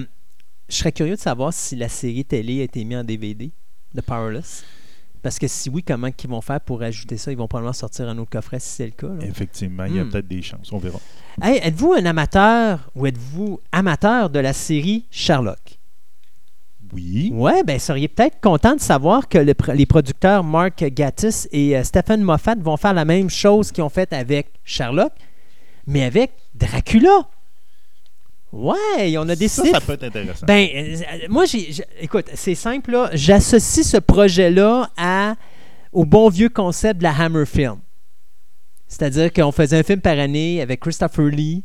je 0.69 0.75
serais 0.75 0.91
curieux 0.91 1.15
de 1.15 1.19
savoir 1.19 1.51
si 1.51 1.75
la 1.75 1.89
série 1.89 2.23
télé 2.25 2.61
a 2.61 2.63
été 2.65 2.83
mise 2.85 2.97
en 2.99 3.03
DVD 3.03 3.51
de 3.93 4.01
Powerless. 4.01 4.63
Parce 5.21 5.37
que 5.37 5.47
si 5.47 5.69
oui, 5.69 5.83
comment 5.83 6.07
ils 6.23 6.29
vont 6.29 6.41
faire 6.41 6.59
pour 6.61 6.81
ajouter 6.81 7.17
ça? 7.17 7.31
Ils 7.31 7.37
vont 7.37 7.47
probablement 7.47 7.73
sortir 7.73 8.09
un 8.09 8.17
autre 8.17 8.31
coffret 8.31 8.59
si 8.59 8.69
c'est 8.69 8.85
le 8.85 8.91
cas. 8.91 9.07
là. 9.07 9.25
Effectivement, 9.25 9.85
il 9.85 9.95
y 9.95 9.99
a 9.99 10.03
Hmm. 10.03 10.09
peut-être 10.09 10.27
des 10.27 10.41
chances. 10.41 10.71
On 10.71 10.77
verra. 10.79 10.99
Hey, 11.41 11.59
êtes-vous 11.63 11.93
un 11.93 12.05
amateur 12.05 12.89
ou 12.95 13.05
êtes-vous 13.05 13.59
amateur 13.71 14.29
de 14.29 14.39
la 14.39 14.53
série 14.53 15.05
Sherlock? 15.11 15.77
Oui. 16.93 17.31
Ouais, 17.33 17.63
ben 17.63 17.79
seriez 17.79 18.09
peut-être 18.09 18.41
content 18.41 18.75
de 18.75 18.81
savoir 18.81 19.29
que 19.29 19.37
le 19.37 19.53
les 19.75 19.85
producteurs 19.85 20.43
Mark 20.43 20.83
Gatiss 20.83 21.47
et 21.53 21.77
euh, 21.77 21.83
Stephen 21.85 22.21
Moffat 22.21 22.55
vont 22.59 22.75
faire 22.75 22.93
la 22.93 23.05
même 23.05 23.29
chose 23.29 23.71
qu'ils 23.71 23.83
ont 23.83 23.89
fait 23.89 24.11
avec 24.11 24.59
Sherlock, 24.65 25.13
mais 25.87 26.03
avec 26.03 26.31
Dracula. 26.53 27.29
Ouais, 28.51 29.17
on 29.17 29.23
a 29.23 29.27
Ça, 29.29 29.35
décidé. 29.35 29.69
ça 29.71 29.79
de- 29.79 29.85
peut 29.85 29.93
être 29.93 30.03
intéressant. 30.03 30.45
Ben, 30.45 30.67
euh, 30.75 30.97
moi, 31.29 31.45
j'ai, 31.45 31.71
j'ai- 31.71 31.85
écoute, 32.01 32.25
c'est 32.33 32.55
simple 32.55 32.91
là. 32.91 33.09
J'associe 33.13 33.85
ce 33.87 33.97
projet-là 33.97 34.89
à 34.97 35.35
au 35.93 36.03
bon 36.05 36.27
vieux 36.29 36.49
concept 36.49 36.97
de 36.99 37.03
la 37.03 37.11
Hammer 37.17 37.45
Film. 37.45 37.77
C'est-à-dire 38.87 39.31
qu'on 39.31 39.51
faisait 39.53 39.77
un 39.79 39.83
film 39.83 40.01
par 40.01 40.19
année 40.19 40.61
avec 40.61 40.81
Christopher 40.81 41.25
Lee 41.27 41.63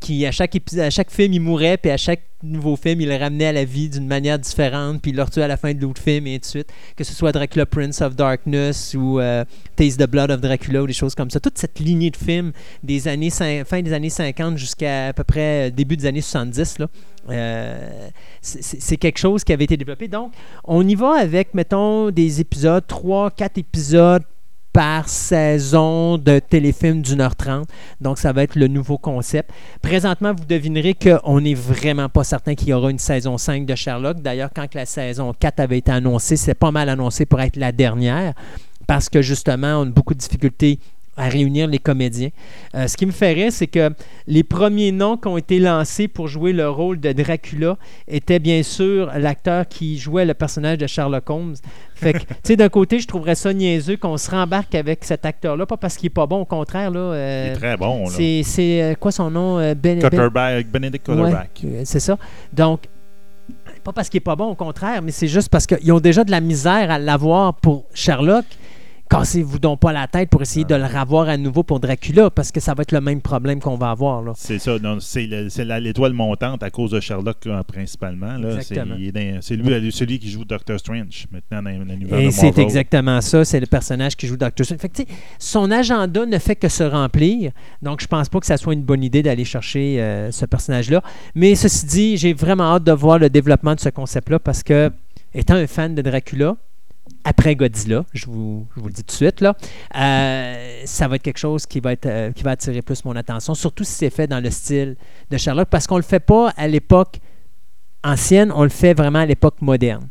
qui, 0.00 0.26
à 0.26 0.32
chaque, 0.32 0.54
épisode, 0.54 0.84
à 0.84 0.90
chaque 0.90 1.10
film, 1.10 1.32
il 1.32 1.40
mourait, 1.40 1.76
puis 1.76 1.90
à 1.90 1.96
chaque 1.96 2.22
nouveau 2.42 2.76
film, 2.76 3.00
il 3.00 3.08
le 3.08 3.16
ramenait 3.16 3.46
à 3.46 3.52
la 3.52 3.64
vie 3.64 3.88
d'une 3.88 4.06
manière 4.06 4.38
différente, 4.38 5.02
puis 5.02 5.10
il 5.10 5.16
le 5.16 5.22
retuait 5.22 5.42
à 5.42 5.48
la 5.48 5.56
fin 5.56 5.74
de 5.74 5.80
l'autre 5.80 6.00
film, 6.00 6.26
et 6.26 6.30
ainsi 6.30 6.40
de 6.40 6.46
suite. 6.46 6.68
Que 6.96 7.04
ce 7.04 7.12
soit 7.12 7.32
Dracula 7.32 7.66
Prince 7.66 8.00
of 8.00 8.14
Darkness 8.14 8.94
ou 8.94 9.18
euh, 9.18 9.44
Taste 9.76 10.00
the 10.00 10.08
Blood 10.08 10.30
of 10.30 10.40
Dracula 10.40 10.82
ou 10.82 10.86
des 10.86 10.92
choses 10.92 11.14
comme 11.14 11.30
ça. 11.30 11.40
Toute 11.40 11.58
cette 11.58 11.80
lignée 11.80 12.10
de 12.10 12.16
films 12.16 12.52
des 12.82 13.08
années 13.08 13.30
fin 13.30 13.82
des 13.82 13.92
années 13.92 14.10
50 14.10 14.56
jusqu'à 14.56 15.08
à 15.08 15.12
peu 15.12 15.24
près 15.24 15.68
euh, 15.68 15.70
début 15.70 15.96
des 15.96 16.06
années 16.06 16.20
70, 16.20 16.78
là, 16.78 16.86
euh, 17.30 18.08
c'est 18.40 18.96
quelque 18.96 19.18
chose 19.18 19.44
qui 19.44 19.52
avait 19.52 19.64
été 19.64 19.76
développé. 19.76 20.08
Donc, 20.08 20.32
on 20.64 20.86
y 20.86 20.94
va 20.94 21.14
avec, 21.18 21.54
mettons, 21.54 22.10
des 22.10 22.40
épisodes, 22.40 22.84
3, 22.86 23.32
4 23.32 23.58
épisodes 23.58 24.22
par 24.78 25.08
saison 25.08 26.18
de 26.18 26.38
téléfilm 26.38 27.02
d'une 27.02 27.20
heure 27.20 27.34
trente. 27.34 27.68
Donc, 28.00 28.16
ça 28.16 28.32
va 28.32 28.44
être 28.44 28.54
le 28.54 28.68
nouveau 28.68 28.96
concept. 28.96 29.50
Présentement, 29.82 30.32
vous 30.32 30.44
devinerez 30.44 30.94
qu'on 30.94 31.40
n'est 31.40 31.54
vraiment 31.54 32.08
pas 32.08 32.22
certain 32.22 32.54
qu'il 32.54 32.68
y 32.68 32.72
aura 32.72 32.88
une 32.88 33.00
saison 33.00 33.38
5 33.38 33.66
de 33.66 33.74
Sherlock. 33.74 34.22
D'ailleurs, 34.22 34.50
quand 34.54 34.72
la 34.76 34.86
saison 34.86 35.34
4 35.36 35.58
avait 35.58 35.78
été 35.78 35.90
annoncée, 35.90 36.36
c'est 36.36 36.54
pas 36.54 36.70
mal 36.70 36.88
annoncé 36.90 37.26
pour 37.26 37.40
être 37.40 37.56
la 37.56 37.72
dernière 37.72 38.34
parce 38.86 39.08
que 39.08 39.20
justement, 39.20 39.80
on 39.80 39.82
a 39.82 39.90
beaucoup 39.90 40.14
de 40.14 40.20
difficultés 40.20 40.78
à 41.18 41.28
réunir 41.28 41.66
les 41.66 41.78
comédiens. 41.78 42.30
Euh, 42.74 42.86
ce 42.86 42.96
qui 42.96 43.04
me 43.04 43.12
rire, 43.12 43.52
c'est 43.52 43.66
que 43.66 43.90
les 44.26 44.44
premiers 44.44 44.92
noms 44.92 45.16
qui 45.16 45.28
ont 45.28 45.36
été 45.36 45.58
lancés 45.58 46.08
pour 46.08 46.28
jouer 46.28 46.52
le 46.52 46.68
rôle 46.70 47.00
de 47.00 47.12
Dracula 47.12 47.76
étaient 48.06 48.38
bien 48.38 48.62
sûr 48.62 49.10
l'acteur 49.18 49.66
qui 49.66 49.98
jouait 49.98 50.24
le 50.24 50.34
personnage 50.34 50.78
de 50.78 50.86
Sherlock 50.86 51.28
Holmes. 51.28 51.56
Fait 51.94 52.12
que, 52.12 52.18
tu 52.18 52.26
sais, 52.44 52.56
d'un 52.56 52.68
côté, 52.68 53.00
je 53.00 53.06
trouverais 53.06 53.34
ça 53.34 53.52
niaiseux 53.52 53.96
qu'on 53.96 54.16
se 54.16 54.30
rembarque 54.30 54.74
avec 54.74 55.04
cet 55.04 55.26
acteur-là, 55.26 55.66
pas 55.66 55.76
parce 55.76 55.96
qu'il 55.96 56.06
est 56.06 56.10
pas 56.10 56.26
bon, 56.26 56.40
au 56.40 56.44
contraire, 56.44 56.90
là. 56.90 57.00
Il 57.00 57.16
euh, 57.16 57.52
est 57.52 57.56
très 57.56 57.76
bon. 57.76 58.06
c'est, 58.06 58.42
euh, 58.82 58.94
quoi 58.94 59.10
son 59.10 59.30
nom? 59.30 59.58
Ben- 59.74 59.98
Ben- 59.98 60.62
Benedict 60.62 61.08
Ouais, 61.08 61.16
Cutterback. 61.16 61.60
euh, 61.64 61.82
c'est 61.84 62.00
ça. 62.00 62.16
Donc, 62.52 62.82
pas 63.82 63.92
parce 63.92 64.08
qu'il 64.08 64.18
est 64.18 64.20
pas 64.20 64.36
bon, 64.36 64.46
au 64.46 64.54
contraire, 64.54 65.02
mais 65.02 65.10
c'est 65.10 65.28
juste 65.28 65.48
parce 65.48 65.66
qu'ils 65.66 65.92
ont 65.92 66.00
déjà 66.00 66.22
de 66.22 66.30
la 66.30 66.40
misère 66.40 66.90
à 66.90 66.98
l'avoir 66.98 67.54
pour 67.54 67.84
Sherlock. 67.94 68.44
Cassez-vous 69.10 69.58
donc 69.58 69.80
pas 69.80 69.92
la 69.92 70.06
tête 70.06 70.28
pour 70.28 70.42
essayer 70.42 70.64
de 70.66 70.74
le 70.74 70.84
revoir 70.84 71.28
à 71.28 71.36
nouveau 71.38 71.62
pour 71.62 71.80
Dracula, 71.80 72.28
parce 72.30 72.52
que 72.52 72.60
ça 72.60 72.74
va 72.74 72.82
être 72.82 72.92
le 72.92 73.00
même 73.00 73.20
problème 73.22 73.58
qu'on 73.58 73.76
va 73.76 73.90
avoir. 73.90 74.22
C'est 74.36 74.58
ça, 74.58 74.78
non, 74.78 74.98
c'est 75.00 75.26
l'étoile 75.26 76.12
montante 76.12 76.62
à 76.62 76.70
cause 76.70 76.90
de 76.90 77.00
Sherlock 77.00 77.48
principalement. 77.66 78.36
là. 78.36 78.60
C'est 78.60 78.74
dans- 78.74 79.38
c'est 79.40 79.56
lui, 79.56 79.92
celui 79.92 80.18
qui 80.18 80.30
joue 80.30 80.44
Doctor 80.44 80.78
Strange 80.78 81.26
maintenant 81.32 81.62
dans 81.62 81.70
l'univers 81.70 82.18
Et 82.18 82.30
c'est 82.30 82.58
exactement 82.58 83.20
ça. 83.20 83.44
C'est 83.44 83.60
le 83.60 83.66
personnage 83.66 84.16
qui 84.16 84.26
joue 84.26 84.36
Doctor 84.36 84.64
Strange. 84.64 84.80
Fait 84.80 84.88
que, 84.88 85.02
son 85.38 85.70
agenda 85.70 86.26
ne 86.26 86.38
fait 86.38 86.56
que 86.56 86.68
se 86.68 86.84
remplir. 86.84 87.52
Donc, 87.82 88.00
je 88.02 88.06
pense 88.06 88.28
pas 88.28 88.40
que 88.40 88.46
ça 88.46 88.56
soit 88.56 88.74
une 88.74 88.82
bonne 88.82 89.02
idée 89.02 89.22
d'aller 89.22 89.44
chercher 89.44 90.00
euh, 90.00 90.30
ce 90.30 90.44
personnage-là. 90.44 91.02
Mais 91.34 91.54
ceci 91.54 91.86
dit, 91.86 92.16
j'ai 92.16 92.34
vraiment 92.34 92.74
hâte 92.74 92.84
de 92.84 92.92
voir 92.92 93.18
le 93.18 93.30
développement 93.30 93.74
de 93.74 93.80
ce 93.80 93.88
concept-là 93.88 94.38
parce 94.38 94.62
que, 94.62 94.90
étant 95.34 95.54
un 95.54 95.66
fan 95.66 95.94
de 95.94 96.02
Dracula, 96.02 96.56
après 97.24 97.54
Godzilla, 97.56 98.04
je 98.12 98.26
vous, 98.26 98.66
je 98.76 98.80
vous 98.80 98.86
le 98.88 98.92
dis 98.92 99.02
tout 99.02 99.08
de 99.12 99.16
suite, 99.16 99.40
là, 99.40 99.56
euh, 99.96 100.82
ça 100.84 101.08
va 101.08 101.16
être 101.16 101.22
quelque 101.22 101.38
chose 101.38 101.66
qui 101.66 101.80
va, 101.80 101.92
être, 101.92 102.06
euh, 102.06 102.32
qui 102.32 102.42
va 102.42 102.52
attirer 102.52 102.82
plus 102.82 103.04
mon 103.04 103.14
attention, 103.16 103.54
surtout 103.54 103.84
si 103.84 103.92
c'est 103.92 104.10
fait 104.10 104.26
dans 104.26 104.40
le 104.42 104.50
style 104.50 104.96
de 105.30 105.36
Sherlock, 105.36 105.68
parce 105.68 105.86
qu'on 105.86 105.96
ne 105.96 106.00
le 106.00 106.06
fait 106.06 106.20
pas 106.20 106.50
à 106.56 106.66
l'époque 106.68 107.18
ancienne, 108.04 108.52
on 108.54 108.62
le 108.62 108.68
fait 108.68 108.94
vraiment 108.94 109.18
à 109.20 109.26
l'époque 109.26 109.60
moderne. 109.60 110.08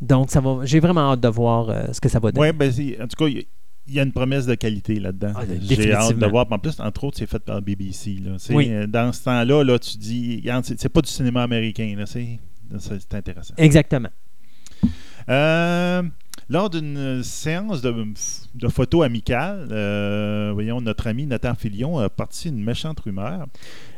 Donc, 0.00 0.30
ça 0.30 0.40
va, 0.40 0.60
j'ai 0.64 0.80
vraiment 0.80 1.12
hâte 1.12 1.20
de 1.20 1.28
voir 1.28 1.70
euh, 1.70 1.84
ce 1.92 2.00
que 2.00 2.08
ça 2.08 2.18
va 2.18 2.32
donner. 2.32 2.50
Oui, 2.50 2.56
ben, 2.56 2.70
en 3.02 3.06
tout 3.06 3.16
cas, 3.16 3.26
il 3.28 3.36
y 3.36 3.40
a- 3.40 3.44
il 3.88 3.94
y 3.94 3.98
a 4.00 4.04
une 4.04 4.12
promesse 4.12 4.46
de 4.46 4.54
qualité 4.54 5.00
là-dedans. 5.00 5.32
Ah, 5.34 5.42
J'ai 5.60 5.92
hâte 5.92 6.16
de 6.16 6.26
voir. 6.26 6.46
En 6.50 6.58
plus, 6.60 6.78
entre 6.78 7.02
autres, 7.02 7.18
c'est 7.18 7.26
fait 7.26 7.40
par 7.40 7.60
BBC. 7.60 8.16
là. 8.24 8.36
Oui. 8.50 8.70
Dans 8.86 9.12
ce 9.12 9.24
temps-là, 9.24 9.64
là, 9.64 9.76
tu 9.80 9.98
dis, 9.98 10.44
c'est, 10.76 10.88
pas 10.88 11.00
du 11.00 11.10
cinéma 11.10 11.42
américain. 11.42 11.92
là. 11.98 12.06
C'est- 12.06 12.38
c'est 12.78 13.14
intéressant. 13.14 13.54
Exactement. 13.58 14.08
Euh, 15.28 16.02
lors 16.52 16.68
d'une 16.68 17.22
séance 17.22 17.80
de, 17.80 18.68
photos 18.68 19.06
amicales, 19.06 19.68
euh, 19.72 20.50
voyons, 20.52 20.82
notre 20.82 21.06
ami 21.06 21.24
Nathan 21.26 21.54
Filion 21.54 21.98
a 21.98 22.10
parti 22.10 22.50
une 22.50 22.62
méchante 22.62 23.00
rumeur. 23.00 23.46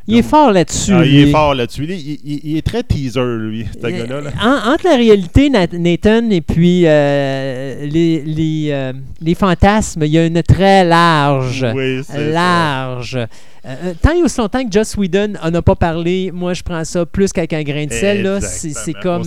Il 0.06 0.16
est 0.16 0.20
Donc- 0.22 0.30
fort 0.30 0.52
là-dessus. 0.52 0.92
Ah, 0.94 1.04
il 1.06 1.16
est 1.20 1.30
fort 1.30 1.54
là-dessus. 1.54 1.86
Il, 1.88 2.18
il- 2.44 2.56
est 2.58 2.62
très 2.62 2.82
teaser, 2.82 3.22
lui, 3.38 3.64
ce 3.74 3.86
gars-là. 3.86 4.20
là. 4.20 4.30
en- 4.42 4.72
entre 4.72 4.84
la 4.84 4.96
réalité, 4.96 5.48
Nat- 5.48 5.72
Nathan, 5.72 6.28
et 6.30 6.42
puis 6.42 6.82
euh, 6.84 7.86
les, 7.86 8.20
les, 8.22 8.68
euh, 8.70 8.92
les 9.22 9.34
fantasmes, 9.34 10.02
il 10.04 10.10
y 10.10 10.18
a 10.18 10.26
une 10.26 10.42
très 10.42 10.84
large, 10.84 11.64
Oui, 11.74 12.00
c'est 12.06 12.30
large. 12.32 13.16
Euh, 13.16 13.26
euh, 13.66 13.94
tant 14.02 14.10
et 14.12 14.22
aussi 14.22 14.38
longtemps 14.40 14.62
que 14.62 14.70
Joss 14.70 14.94
Whedon 14.94 15.32
en 15.42 15.54
a 15.54 15.62
pas 15.62 15.74
parlé, 15.74 16.30
moi 16.34 16.52
je 16.52 16.62
prends 16.62 16.84
ça 16.84 17.06
plus 17.06 17.32
qu'avec 17.32 17.54
un 17.54 17.62
grain 17.62 17.86
de 17.86 17.92
sel. 17.92 18.22
là. 18.22 18.40
C'est 18.42 18.92
comme. 19.00 19.22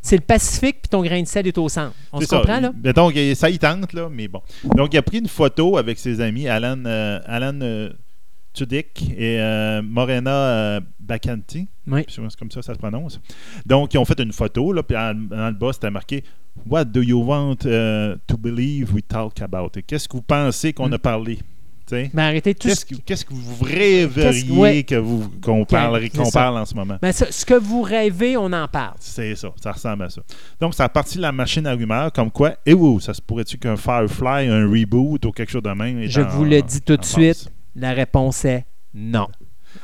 C'est 0.00 0.16
le 0.16 0.22
Pacifique, 0.22 0.76
puis 0.82 0.88
ton 0.88 1.02
grain 1.02 1.20
de 1.20 1.26
sel 1.28 1.46
est 1.46 1.58
au 1.58 1.68
centre. 1.68 1.92
On 2.12 2.20
se 2.20 2.26
ça. 2.26 2.38
comprend, 2.38 2.60
là? 2.60 2.72
Mais 2.82 2.94
donc, 2.94 3.14
ça 3.34 3.50
y 3.50 3.58
tente, 3.58 3.92
là, 3.92 4.08
mais 4.10 4.28
bon. 4.28 4.40
Donc, 4.74 4.94
il 4.94 4.96
a 4.96 5.02
pris 5.02 5.18
une 5.18 5.28
photo 5.28 5.76
avec 5.76 5.98
ses 5.98 6.22
amis, 6.22 6.48
Alan, 6.48 6.78
Alan 7.26 7.58
Tudyk 8.54 9.10
et 9.18 9.38
euh, 9.40 9.82
Morena 9.82 10.30
euh, 10.30 10.80
Bacanti. 11.00 11.68
Oui. 11.86 12.04
C'est 12.08 12.22
comme 12.38 12.50
ça 12.50 12.62
ça 12.62 12.72
se 12.72 12.78
prononce. 12.78 13.20
Donc, 13.66 13.92
ils 13.92 13.98
ont 13.98 14.04
fait 14.04 14.18
une 14.20 14.32
photo, 14.32 14.72
là, 14.72 14.82
puis 14.82 14.96
en- 14.96 15.14
dans 15.14 15.48
le 15.48 15.54
bas, 15.54 15.72
c'était 15.72 15.90
marqué 15.90 16.24
What 16.68 16.84
do 16.86 17.02
you 17.02 17.20
want 17.20 17.56
uh, 17.66 18.14
to 18.28 18.36
believe 18.38 18.94
we 18.94 19.02
talk 19.06 19.42
about? 19.42 19.70
Qu'est-ce 19.86 20.08
que 20.08 20.16
vous 20.16 20.22
pensez 20.22 20.72
qu'on 20.72 20.88
Mm. 20.88 20.94
a 20.94 20.98
parlé? 20.98 21.36
Tu 21.86 21.96
sais? 21.96 22.10
Ben, 22.14 22.22
arrêtez 22.22 22.54
tout 22.54 22.68
Qu'est-ce 22.68 22.80
ce 22.80 22.86
que, 22.86 22.94
qu'est-ce 23.04 23.24
que 23.26 23.34
vous 23.34 23.62
rêveriez 23.62 24.50
ouais. 24.52 24.82
que 24.84 24.94
vous, 24.94 25.28
qu'on, 25.42 25.66
c'est 25.68 26.16
qu'on 26.16 26.30
parle 26.30 26.56
en 26.56 26.64
ce 26.64 26.74
moment? 26.74 26.96
Ben, 27.02 27.12
ce 27.12 27.44
que 27.44 27.54
vous 27.54 27.82
rêvez, 27.82 28.36
on 28.38 28.50
en 28.52 28.66
parle. 28.68 28.94
C'est 29.00 29.34
ça, 29.34 29.48
ça 29.62 29.72
ressemble 29.72 30.04
à 30.04 30.08
ça. 30.10 30.22
Donc, 30.60 30.74
ça 30.74 30.84
a 30.84 30.88
parti 30.88 31.16
de 31.18 31.22
la 31.22 31.32
machine 31.32 31.66
à 31.66 31.72
rumeurs, 31.74 32.10
comme 32.12 32.30
quoi, 32.30 32.54
et 32.64 32.72
où, 32.72 33.00
ça 33.00 33.12
se 33.12 33.20
pourrait-tu 33.20 33.58
qu'un 33.58 33.76
Firefly, 33.76 34.48
un 34.48 34.66
reboot 34.70 35.26
ou 35.26 35.32
quelque 35.32 35.50
chose 35.50 35.62
de 35.62 35.70
même 35.72 36.04
Je 36.08 36.20
en- 36.22 36.28
vous 36.28 36.44
le 36.44 36.62
dis 36.62 36.80
tout 36.80 36.96
de 36.96 37.04
suite. 37.04 37.50
La 37.76 37.92
réponse 37.92 38.44
est 38.44 38.64
non. 38.94 39.28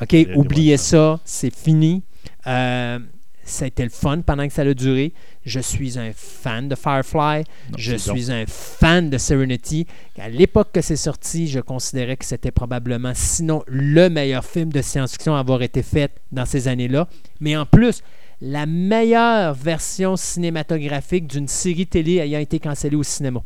OK, 0.00 0.14
oubliez 0.36 0.76
ça, 0.76 1.18
c'est 1.24 1.54
fini. 1.54 2.02
Euh, 2.46 2.98
ça 3.42 3.64
a 3.64 3.68
été 3.68 3.82
le 3.82 3.88
fun 3.90 4.20
pendant 4.20 4.46
que 4.46 4.52
ça 4.52 4.62
a 4.62 4.74
duré. 4.74 5.12
Je 5.44 5.58
suis 5.58 5.98
un 5.98 6.12
fan 6.14 6.68
de 6.68 6.76
Firefly. 6.76 7.42
Non, 7.70 7.76
je 7.76 7.92
donc- 7.92 8.16
suis 8.16 8.30
un 8.30 8.44
fan 8.46 9.10
de 9.10 9.18
Serenity. 9.18 9.86
À 10.20 10.28
l'époque 10.28 10.68
que 10.72 10.80
c'est 10.80 10.94
sorti, 10.96 11.48
je 11.48 11.58
considérais 11.58 12.16
que 12.16 12.24
c'était 12.24 12.52
probablement, 12.52 13.12
sinon, 13.14 13.64
le 13.66 14.08
meilleur 14.08 14.44
film 14.44 14.70
de 14.72 14.80
science-fiction 14.82 15.34
à 15.34 15.40
avoir 15.40 15.62
été 15.62 15.82
fait 15.82 16.12
dans 16.30 16.46
ces 16.46 16.68
années-là. 16.68 17.08
Mais 17.40 17.56
en 17.56 17.66
plus, 17.66 18.02
la 18.40 18.66
meilleure 18.66 19.54
version 19.54 20.14
cinématographique 20.16 21.26
d'une 21.26 21.48
série 21.48 21.86
télé 21.86 22.18
ayant 22.18 22.38
été 22.38 22.60
cancellée 22.60 22.96
au 22.96 23.02
cinéma. 23.02 23.42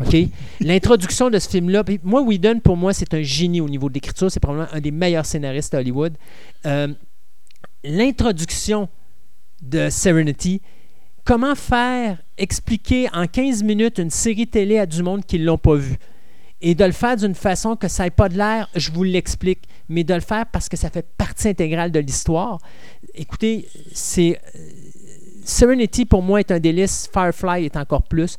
OK? 0.00 0.16
L'introduction 0.60 1.28
de 1.30 1.38
ce 1.38 1.48
film-là, 1.48 1.82
moi, 2.04 2.22
Whedon, 2.22 2.60
pour 2.60 2.76
moi, 2.76 2.92
c'est 2.92 3.12
un 3.14 3.22
génie 3.22 3.60
au 3.60 3.68
niveau 3.68 3.88
de 3.88 3.94
l'écriture. 3.94 4.30
C'est 4.30 4.40
probablement 4.40 4.68
un 4.72 4.80
des 4.80 4.90
meilleurs 4.92 5.26
scénaristes 5.26 5.74
à 5.74 5.78
Hollywood. 5.78 6.16
Euh, 6.66 6.88
L'introduction 7.84 8.88
de 9.62 9.88
Serenity, 9.88 10.60
comment 11.24 11.54
faire 11.54 12.18
expliquer 12.36 13.08
en 13.12 13.26
15 13.26 13.62
minutes 13.62 13.98
une 13.98 14.10
série 14.10 14.46
télé 14.48 14.78
à 14.78 14.86
du 14.86 15.02
monde 15.02 15.24
qui 15.24 15.38
ne 15.38 15.44
l'ont 15.44 15.58
pas 15.58 15.74
vue? 15.76 15.96
Et 16.60 16.74
de 16.74 16.84
le 16.84 16.92
faire 16.92 17.16
d'une 17.16 17.36
façon 17.36 17.76
que 17.76 17.86
ça 17.86 18.02
n'ait 18.04 18.10
pas 18.10 18.28
de 18.28 18.36
l'air, 18.36 18.68
je 18.74 18.90
vous 18.90 19.04
l'explique, 19.04 19.60
mais 19.88 20.02
de 20.02 20.12
le 20.12 20.20
faire 20.20 20.44
parce 20.46 20.68
que 20.68 20.76
ça 20.76 20.90
fait 20.90 21.06
partie 21.16 21.48
intégrale 21.48 21.92
de 21.92 22.00
l'histoire. 22.00 22.58
Écoutez, 23.14 23.68
c'est. 23.92 24.40
euh, 24.56 24.58
Serenity, 25.44 26.04
pour 26.04 26.20
moi, 26.22 26.40
est 26.40 26.50
un 26.50 26.58
délice. 26.58 27.08
Firefly 27.12 27.64
est 27.64 27.76
encore 27.76 28.02
plus. 28.02 28.36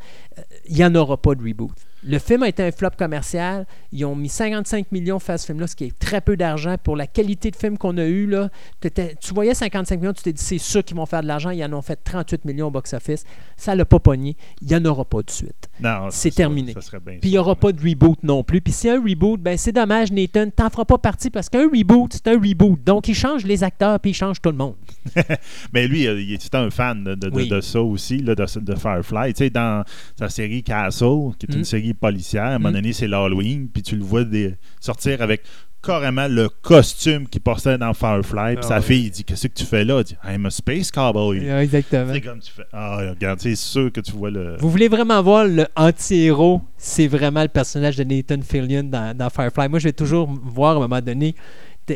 Il 0.70 0.76
n'y 0.76 0.86
en 0.86 0.94
aura 0.94 1.18
pas 1.18 1.34
de 1.34 1.44
reboot. 1.44 1.72
Le 2.02 2.18
film 2.20 2.44
a 2.44 2.48
été 2.48 2.64
un 2.64 2.72
flop 2.72 2.92
commercial. 2.98 3.66
Ils 3.92 4.06
ont 4.06 4.16
mis 4.16 4.30
55 4.30 4.92
millions 4.92 5.16
pour 5.18 5.24
faire 5.24 5.40
ce 5.40 5.46
film-là, 5.48 5.68
ce 5.68 5.76
qui 5.76 5.86
est 5.86 6.00
très 6.00 6.22
peu 6.22 6.38
d'argent 6.38 6.76
pour 6.82 6.96
la 6.96 7.08
qualité 7.08 7.52
de 7.52 7.56
film 7.58 7.78
qu'on 7.78 7.98
a 7.98 8.06
eu. 8.06 8.26
Là. 8.26 8.50
Tu 8.82 9.34
voyais 9.34 9.54
55 9.54 10.00
millions, 10.00 10.14
tu 10.14 10.24
t'es 10.24 10.32
dit 10.34 10.42
c'est 10.44 10.58
sûr 10.60 10.84
qu'ils 10.84 10.96
vont 10.96 11.06
faire 11.06 11.22
de 11.22 11.28
l'argent. 11.28 11.50
Ils 11.50 11.64
en 11.66 11.74
ont 11.74 11.82
fait 11.82 11.98
38 12.04 12.46
millions 12.46 12.68
au 12.68 12.72
box-office. 12.72 13.24
Ça 13.58 13.76
l'a 13.76 13.84
pas 13.86 14.00
pogné. 14.00 14.38
Il 14.62 14.68
n'y 14.70 14.76
en 14.76 14.86
aura 14.86 15.04
pas 15.04 15.22
de 15.22 15.30
suite. 15.30 15.70
C'est 16.12 16.34
terminé. 16.34 16.74
Ça 16.74 16.82
serait 16.82 17.00
bien 17.00 17.18
Puis 17.20 17.30
il 17.30 17.34
n'y 17.34 17.38
aura 17.38 17.56
pas 17.56 17.72
de 17.72 17.82
reboot 17.82 18.20
non 18.24 18.44
plus. 18.44 18.62
Puis 18.62 18.72
s'il 18.74 18.90
y 18.90 18.94
a 18.94 18.96
un 18.98 19.04
reboot, 19.04 19.42
ben 19.42 19.58
c'est 19.58 19.72
dommage, 19.74 20.12
Nathan, 20.12 20.50
t'en 20.56 20.70
feras 20.70 20.86
pas 20.86 20.98
partie 20.98 21.30
parce 21.30 21.50
qu'un 21.50 21.68
reboot, 21.68 22.14
c'est 22.14 22.28
un 22.28 22.40
reboot. 22.40 22.82
Donc 22.84 23.08
il 23.10 23.16
change 23.16 23.44
les 23.46 23.64
acteurs 23.64 24.00
puis 24.00 24.12
il 24.12 24.14
change 24.14 24.42
tout 24.42 24.50
le 24.52 24.58
monde. 24.58 24.76
Mais 25.74 25.88
lui, 25.88 26.08
euh, 26.08 26.20
il 26.22 26.34
est 26.34 26.56
un 26.56 26.70
fan 26.70 27.04
de, 27.04 27.16
de- 27.16 27.30
de- 27.30 27.36
Oui. 27.36 27.50
de 27.50 27.62
ça 27.62 27.82
aussi, 27.82 28.20
là, 28.20 28.36
de, 28.36 28.46
de 28.60 28.76
Firefly. 28.76 29.34
Tu 29.34 29.38
sais, 29.46 29.50
dans 29.50 29.84
sa 30.18 30.30
série 30.30 30.64
Castle, 30.64 31.34
qui 31.38 31.46
est 31.50 31.54
une 31.54 31.62
Mm. 31.62 31.66
série 31.66 31.89
policière, 31.94 32.44
à 32.44 32.48
un 32.50 32.58
moment 32.60 32.70
Mm. 32.70 32.74
donné, 32.74 32.94
c'est 32.94 33.08
l'Halloween, 33.08 33.68
puis 33.74 33.82
tu 33.84 33.96
le 33.96 34.04
vois 34.04 34.24
des- 34.24 34.56
sortir 34.80 35.22
avec 35.22 35.42
carrément 35.82 36.28
le 36.28 36.50
costume 36.50 37.26
qu'il 37.30 37.40
portait 37.40 37.78
dans 37.78 37.94
Firefly. 37.94 38.56
Puis 38.56 38.64
Ah 38.66 38.68
sa 38.68 38.76
ouais. 38.76 38.82
fille, 38.82 39.06
il 39.06 39.12
dit 39.12 39.24
Qu'est-ce 39.24 39.48
que 39.48 39.54
tu 39.54 39.64
fais 39.64 39.86
là? 39.86 40.00
Il 40.02 40.04
dit 40.04 40.18
I'm 40.28 40.46
a 40.46 40.50
space 40.50 40.92
cowboy. 40.92 41.48
Exactement. 41.48 42.12
C'est 42.14 42.20
comme 42.22 42.40
tu 42.42 42.52
fais 42.52 42.64
Ah, 42.74 42.98
regarde, 43.12 43.40
c'est 43.40 43.56
sûr 43.56 43.90
que 43.92 44.02
tu 44.02 44.12
vois 44.12 44.30
le. 44.30 44.58
Vous 44.60 44.70
voulez 44.70 44.90
vraiment 44.90 45.22
voir 45.24 45.46
le 45.46 45.66
anti-héros, 45.78 46.62
c'est 46.78 47.08
vraiment 47.08 47.42
le 47.44 47.48
personnage 47.48 47.96
de 47.96 48.04
Nathan 48.04 48.42
Fillion 48.42 48.84
dans, 48.84 49.16
dans 49.16 49.30
Firefly. 49.30 49.70
Moi, 49.70 49.80
je 49.80 49.86
vais 49.86 49.94
toujours 49.94 50.28
voir 50.44 50.74
à 50.74 50.76
un 50.78 50.80
moment 50.82 51.02
donné 51.02 51.34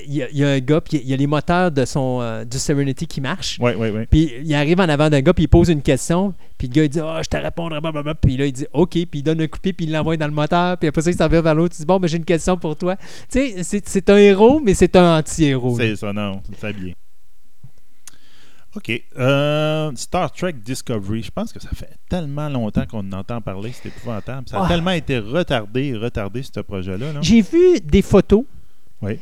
Il 0.05 0.13
y, 0.13 0.23
a- 0.23 0.29
il 0.29 0.37
y 0.37 0.43
a 0.43 0.49
un 0.49 0.59
gars, 0.59 0.81
puis 0.81 0.99
il 1.03 1.07
y 1.09 1.13
a 1.13 1.17
les 1.17 1.27
moteurs 1.27 1.71
de 1.71 1.85
son, 1.85 2.19
euh, 2.21 2.45
du 2.45 2.57
Serenity 2.57 3.05
qui 3.07 3.21
marchent. 3.21 3.57
Oui, 3.59 3.71
oui, 3.77 3.89
oui. 3.89 4.05
Puis 4.09 4.31
il 4.43 4.53
arrive 4.55 4.79
en 4.79 4.89
avant 4.89 5.09
d'un 5.09 5.21
gars, 5.21 5.33
puis 5.33 5.43
il 5.43 5.47
pose 5.47 5.69
une 5.69 5.81
question. 5.81 6.33
Puis 6.57 6.67
le 6.67 6.73
gars, 6.73 6.83
il 6.83 6.89
dit 6.89 6.99
Ah, 6.99 7.21
je 7.23 7.29
te 7.29 7.37
répondrai, 7.37 7.81
blablabla. 7.81 8.15
Puis 8.15 8.37
là, 8.37 8.45
il 8.45 8.53
dit 8.53 8.65
OK. 8.73 8.91
Puis 8.91 9.07
il 9.13 9.23
donne 9.23 9.41
un 9.41 9.47
coup 9.47 9.57
de 9.57 9.61
pied, 9.61 9.73
puis 9.73 9.85
il 9.85 9.91
l'envoie 9.91 10.17
dans 10.17 10.27
le 10.27 10.33
moteur. 10.33 10.77
Puis 10.77 10.87
après 10.89 11.01
ça, 11.01 11.11
il 11.11 11.17
s'en 11.17 11.27
va 11.27 11.41
vers 11.41 11.55
l'autre. 11.55 11.75
Il 11.77 11.81
dit 11.81 11.85
Bon, 11.85 11.99
ben, 11.99 12.07
j'ai 12.07 12.17
une 12.17 12.25
question 12.25 12.57
pour 12.57 12.75
toi. 12.75 12.95
Tu 13.31 13.53
sais, 13.63 13.63
c'est- 13.63 14.09
un 14.09 14.17
héros, 14.17 14.59
mais 14.63 14.73
c'est 14.73 14.95
un 14.95 15.17
anti-héros. 15.17 15.77
C'est 15.77 15.95
ça, 15.95 16.11
non, 16.13 16.41
c'est 16.59 16.73
bien. 16.73 16.93
OK. 18.75 18.91
Euh, 19.19 19.91
Star 19.95 20.31
Trek 20.31 20.53
Discovery, 20.53 21.21
je 21.21 21.29
pense 21.31 21.53
que 21.53 21.59
ça 21.59 21.69
fait 21.75 21.91
tellement 22.09 22.49
longtemps 22.49 22.85
qu'on 22.87 22.99
en 23.11 23.19
entend 23.19 23.39
parler, 23.39 23.71
c'est 23.71 23.89
épouvantable. 23.89 24.49
Ça 24.49 24.59
a 24.61 24.65
Ah. 24.65 24.67
tellement 24.67 24.91
été 24.91 25.19
retardé, 25.19 25.95
retardé, 25.95 26.41
ce 26.41 26.59
projet-là. 26.59 27.13
là. 27.13 27.19
J'ai 27.21 27.41
vu 27.41 27.79
des 27.83 28.01
photos. 28.01 28.45
Oui. 29.01 29.19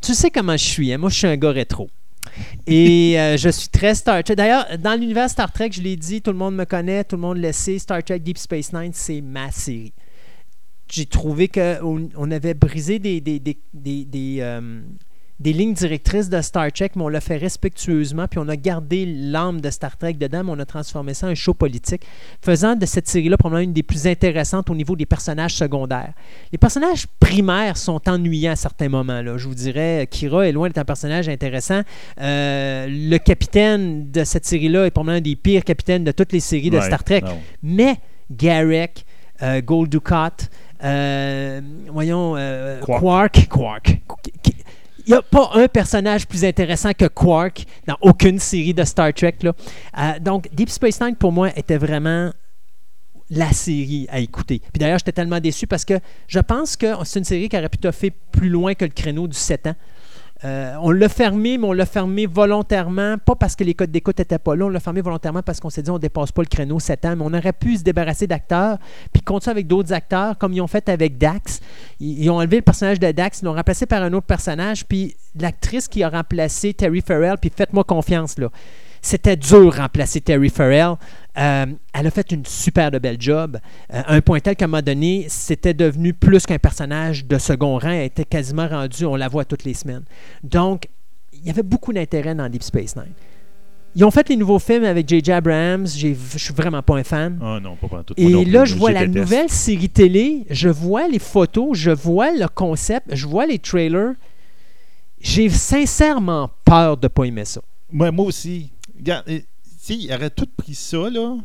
Tu 0.00 0.14
sais 0.14 0.30
comment 0.30 0.56
je 0.56 0.64
suis. 0.64 0.92
hein? 0.92 0.98
Moi, 0.98 1.10
je 1.10 1.16
suis 1.18 1.26
un 1.26 1.36
gars 1.36 1.50
rétro. 1.50 1.88
Et 2.66 3.18
euh, 3.18 3.36
je 3.36 3.48
suis 3.48 3.68
très 3.68 3.94
Star 3.94 4.22
Trek. 4.22 4.34
D'ailleurs, 4.36 4.66
dans 4.78 4.98
l'univers 4.98 5.30
Star 5.30 5.50
Trek, 5.52 5.70
je 5.72 5.80
l'ai 5.80 5.96
dit, 5.96 6.20
tout 6.20 6.32
le 6.32 6.36
monde 6.36 6.54
me 6.56 6.64
connaît, 6.64 7.02
tout 7.04 7.16
le 7.16 7.22
monde 7.22 7.38
le 7.38 7.52
sait. 7.52 7.78
Star 7.78 8.02
Trek 8.02 8.18
Deep 8.18 8.38
Space 8.38 8.72
Nine, 8.72 8.90
c'est 8.92 9.20
ma 9.20 9.50
série. 9.50 9.92
J'ai 10.90 11.06
trouvé 11.06 11.48
qu'on 11.48 12.08
on 12.14 12.30
avait 12.30 12.54
brisé 12.54 12.98
des, 12.98 13.20
des, 13.20 13.40
des, 13.40 14.36
euh, 14.40 14.80
des 15.38 15.52
lignes 15.52 15.74
directrices 15.74 16.28
de 16.28 16.40
Star 16.40 16.72
Trek, 16.72 16.90
mais 16.96 17.02
on 17.02 17.08
l'a 17.08 17.20
fait 17.20 17.36
respectueusement, 17.36 18.26
puis 18.26 18.38
on 18.38 18.48
a 18.48 18.56
gardé 18.56 19.04
l'âme 19.06 19.60
de 19.60 19.70
Star 19.70 19.96
Trek 19.96 20.14
dedans, 20.14 20.44
mais 20.44 20.52
on 20.52 20.58
a 20.58 20.64
transformé 20.64 21.14
ça 21.14 21.26
en 21.26 21.30
un 21.30 21.34
show 21.34 21.54
politique, 21.54 22.02
faisant 22.42 22.76
de 22.76 22.86
cette 22.86 23.08
série-là 23.08 23.36
probablement 23.36 23.64
une 23.64 23.72
des 23.72 23.82
plus 23.82 24.06
intéressantes 24.06 24.70
au 24.70 24.74
niveau 24.74 24.96
des 24.96 25.06
personnages 25.06 25.54
secondaires. 25.54 26.12
Les 26.52 26.58
personnages 26.58 27.06
primaires 27.20 27.76
sont 27.76 28.00
ennuyants 28.08 28.52
à 28.52 28.56
certains 28.56 28.88
moments. 28.88 29.22
Là. 29.22 29.36
Je 29.36 29.46
vous 29.48 29.54
dirais, 29.54 30.06
Kira 30.10 30.46
est 30.48 30.52
loin 30.52 30.68
d'être 30.68 30.78
un 30.78 30.84
personnage 30.84 31.28
intéressant. 31.28 31.82
Euh, 32.20 32.86
le 32.88 33.18
capitaine 33.18 34.10
de 34.10 34.24
cette 34.24 34.46
série-là 34.46 34.86
est 34.86 34.90
probablement 34.90 35.18
un 35.18 35.20
des 35.20 35.36
pires 35.36 35.64
capitaines 35.64 36.04
de 36.04 36.12
toutes 36.12 36.32
les 36.32 36.40
séries 36.40 36.70
de 36.70 36.80
Star 36.80 37.04
Trek. 37.04 37.22
non. 37.22 37.38
Mais 37.62 37.96
Garrick, 38.30 39.04
euh, 39.42 39.60
Gold 39.60 39.90
Ducat, 39.90 40.32
euh, 40.82 41.60
voyons, 41.90 42.34
euh, 42.36 42.80
Quark. 42.80 43.00
Quark, 43.48 43.48
Quark. 43.48 44.00
Il 45.06 45.12
n'y 45.12 45.18
a 45.18 45.22
pas 45.22 45.50
un 45.54 45.68
personnage 45.68 46.26
plus 46.26 46.44
intéressant 46.44 46.92
que 46.92 47.06
Quark 47.06 47.64
dans 47.86 47.96
aucune 48.00 48.40
série 48.40 48.74
de 48.74 48.82
Star 48.82 49.14
Trek. 49.14 49.36
Euh, 49.44 49.52
donc, 50.20 50.48
Deep 50.52 50.68
Space 50.68 51.00
Nine, 51.00 51.14
pour 51.14 51.30
moi, 51.30 51.50
était 51.56 51.78
vraiment 51.78 52.32
la 53.30 53.52
série 53.52 54.06
à 54.10 54.18
écouter. 54.18 54.60
Puis 54.72 54.80
d'ailleurs, 54.80 54.98
j'étais 54.98 55.12
tellement 55.12 55.38
déçu 55.38 55.68
parce 55.68 55.84
que 55.84 55.94
je 56.26 56.40
pense 56.40 56.76
que 56.76 56.86
c'est 57.04 57.20
une 57.20 57.24
série 57.24 57.48
qui 57.48 57.56
aurait 57.56 57.68
pu 57.68 57.78
toffer 57.78 58.10
plus 58.10 58.48
loin 58.48 58.74
que 58.74 58.84
le 58.84 58.90
créneau 58.90 59.28
du 59.28 59.36
7 59.36 59.68
ans. 59.68 59.74
Euh, 60.44 60.74
on 60.82 60.90
l'a 60.90 61.08
fermé, 61.08 61.56
mais 61.56 61.66
on 61.66 61.72
l'a 61.72 61.86
fermé 61.86 62.26
volontairement, 62.26 63.16
pas 63.16 63.34
parce 63.36 63.56
que 63.56 63.64
les 63.64 63.72
codes 63.72 63.90
d'écoute 63.90 64.18
n'étaient 64.18 64.38
pas 64.38 64.54
là, 64.54 64.66
on 64.66 64.68
l'a 64.68 64.80
fermé 64.80 65.00
volontairement 65.00 65.42
parce 65.42 65.60
qu'on 65.60 65.70
s'est 65.70 65.82
dit 65.82 65.90
on 65.90 65.98
dépasse 65.98 66.30
pas 66.30 66.42
le 66.42 66.48
créneau 66.48 66.78
7 66.78 67.04
ans, 67.06 67.16
mais 67.16 67.24
on 67.24 67.32
aurait 67.32 67.54
pu 67.54 67.76
se 67.78 67.82
débarrasser 67.82 68.26
d'acteurs, 68.26 68.76
puis 69.14 69.22
continuer 69.22 69.52
avec 69.52 69.66
d'autres 69.66 69.94
acteurs, 69.94 70.36
comme 70.36 70.52
ils 70.52 70.60
ont 70.60 70.66
fait 70.66 70.90
avec 70.90 71.16
Dax. 71.16 71.60
Ils, 72.00 72.28
ont 72.28 72.36
enlevé 72.36 72.56
le 72.56 72.62
personnage 72.62 73.00
de 73.00 73.10
Dax, 73.12 73.40
ils 73.40 73.46
l'ont 73.46 73.54
remplacé 73.54 73.86
par 73.86 74.02
un 74.02 74.12
autre 74.12 74.26
personnage, 74.26 74.84
puis 74.84 75.16
l'actrice 75.40 75.88
qui 75.88 76.02
a 76.02 76.10
remplacé 76.10 76.74
Terry 76.74 77.00
Farrell, 77.00 77.36
puis 77.40 77.50
faites-moi 77.54 77.84
confiance, 77.84 78.38
là. 78.38 78.50
C'était 79.02 79.36
dur 79.36 79.76
remplacer 79.76 80.20
Terry 80.20 80.48
Farrell. 80.48 80.96
Euh, 81.38 81.66
elle 81.92 82.06
a 82.06 82.10
fait 82.10 82.32
une 82.32 82.46
super 82.46 82.90
de 82.90 82.98
belle 82.98 83.20
job. 83.20 83.58
Euh, 83.92 84.02
un 84.06 84.20
point 84.20 84.40
tel 84.40 84.56
qu'à 84.56 84.64
un 84.64 84.68
moment 84.68 84.82
donné, 84.82 85.26
c'était 85.28 85.74
devenu 85.74 86.14
plus 86.14 86.46
qu'un 86.46 86.58
personnage 86.58 87.26
de 87.26 87.38
second 87.38 87.78
rang. 87.78 87.90
Elle 87.90 88.06
était 88.06 88.24
quasiment 88.24 88.66
rendue, 88.66 89.04
on 89.04 89.16
la 89.16 89.28
voit 89.28 89.44
toutes 89.44 89.64
les 89.64 89.74
semaines. 89.74 90.04
Donc, 90.42 90.88
il 91.32 91.46
y 91.46 91.50
avait 91.50 91.62
beaucoup 91.62 91.92
d'intérêt 91.92 92.34
dans 92.34 92.48
Deep 92.48 92.62
Space 92.62 92.96
Nine. 92.96 93.12
Ils 93.94 94.04
ont 94.04 94.10
fait 94.10 94.28
les 94.28 94.36
nouveaux 94.36 94.58
films 94.58 94.84
avec 94.84 95.08
J.J. 95.08 95.32
Abrams. 95.32 95.86
Je 95.86 96.12
suis 96.36 96.54
vraiment 96.54 96.82
pas 96.82 96.96
un 96.96 97.04
fan. 97.04 97.38
Ah 97.42 97.58
non, 97.62 97.76
pas 97.76 98.02
tout. 98.02 98.12
Et 98.18 98.44
là, 98.44 98.62
plus, 98.62 98.70
je 98.72 98.76
vois 98.76 98.92
la 98.92 99.06
déteste. 99.06 99.16
nouvelle 99.16 99.48
série 99.48 99.88
télé, 99.88 100.44
je 100.50 100.68
vois 100.68 101.08
les 101.08 101.18
photos, 101.18 101.70
je 101.72 101.90
vois 101.90 102.30
le 102.30 102.46
concept, 102.46 103.14
je 103.14 103.26
vois 103.26 103.46
les 103.46 103.58
trailers. 103.58 104.12
J'ai 105.18 105.48
sincèrement 105.48 106.50
peur 106.62 106.98
de 106.98 107.08
pas 107.08 107.24
aimer 107.24 107.46
ça. 107.46 107.62
Ouais, 107.90 108.10
moi 108.10 108.26
aussi. 108.26 108.70
Regarde, 108.98 109.24
sais, 109.86 109.96
il 109.96 110.12
aurait 110.12 110.30
tout 110.30 110.46
pris 110.56 110.74
ça, 110.74 111.08
là, 111.10 111.36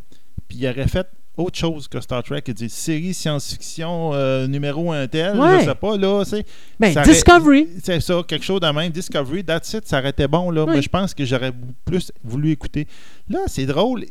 puis 0.47 0.57
il 0.59 0.67
aurait 0.67 0.87
fait 0.87 1.07
autre 1.37 1.57
chose 1.57 1.87
que 1.87 1.99
Star 2.01 2.21
Trek. 2.23 2.43
Il 2.47 2.53
dit 2.53 2.69
série 2.69 3.13
science-fiction 3.13 4.11
euh, 4.13 4.47
numéro 4.47 4.91
un 4.91 5.07
tel, 5.07 5.39
Ouais. 5.39 5.61
je 5.61 5.65
sais 5.65 5.75
pas, 5.75 5.97
là, 5.97 6.23
c'est. 6.25 6.45
Ben, 6.79 6.93
Discovery. 7.03 7.67
C'est 7.83 7.99
ça, 8.01 8.21
quelque 8.27 8.43
chose 8.45 8.59
de 8.59 8.67
même. 8.67 8.91
Discovery, 8.91 9.43
that's 9.43 9.73
it, 9.73 9.87
ça 9.87 9.99
aurait 9.99 10.09
été 10.09 10.27
bon, 10.27 10.51
là. 10.51 10.65
Oui. 10.65 10.73
Mais 10.75 10.81
je 10.81 10.89
pense 10.89 11.13
que 11.13 11.23
j'aurais 11.25 11.53
plus 11.85 12.11
voulu 12.23 12.51
écouter. 12.51 12.87
Là, 13.29 13.39
c'est 13.47 13.65
drôle. 13.65 14.05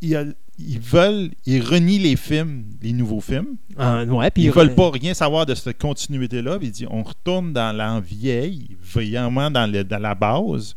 Il 0.00 0.08
y 0.10 0.16
a- 0.16 0.24
ils 0.60 0.80
veulent, 0.80 1.30
ils 1.46 1.62
renient 1.62 1.98
les 2.00 2.16
films, 2.16 2.64
les 2.82 2.92
nouveaux 2.92 3.20
films. 3.20 3.56
Ah, 3.76 4.04
ouais, 4.04 4.30
Ils 4.36 4.50
veulent 4.50 4.74
pas 4.74 4.90
rien 4.90 5.14
savoir 5.14 5.46
de 5.46 5.54
cette 5.54 5.78
continuité-là. 5.78 6.58
Ils 6.60 6.70
disent 6.72 6.86
on 6.90 7.02
retourne 7.04 7.52
dans 7.52 7.76
l'an 7.76 8.00
vieille, 8.00 8.76
vraiment 8.82 9.50
dans, 9.52 9.70
le- 9.70 9.84
dans 9.84 9.98
la 10.00 10.14
base, 10.16 10.74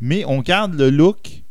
mais 0.00 0.24
on 0.26 0.40
garde 0.40 0.74
le 0.74 0.90
look 0.90 1.41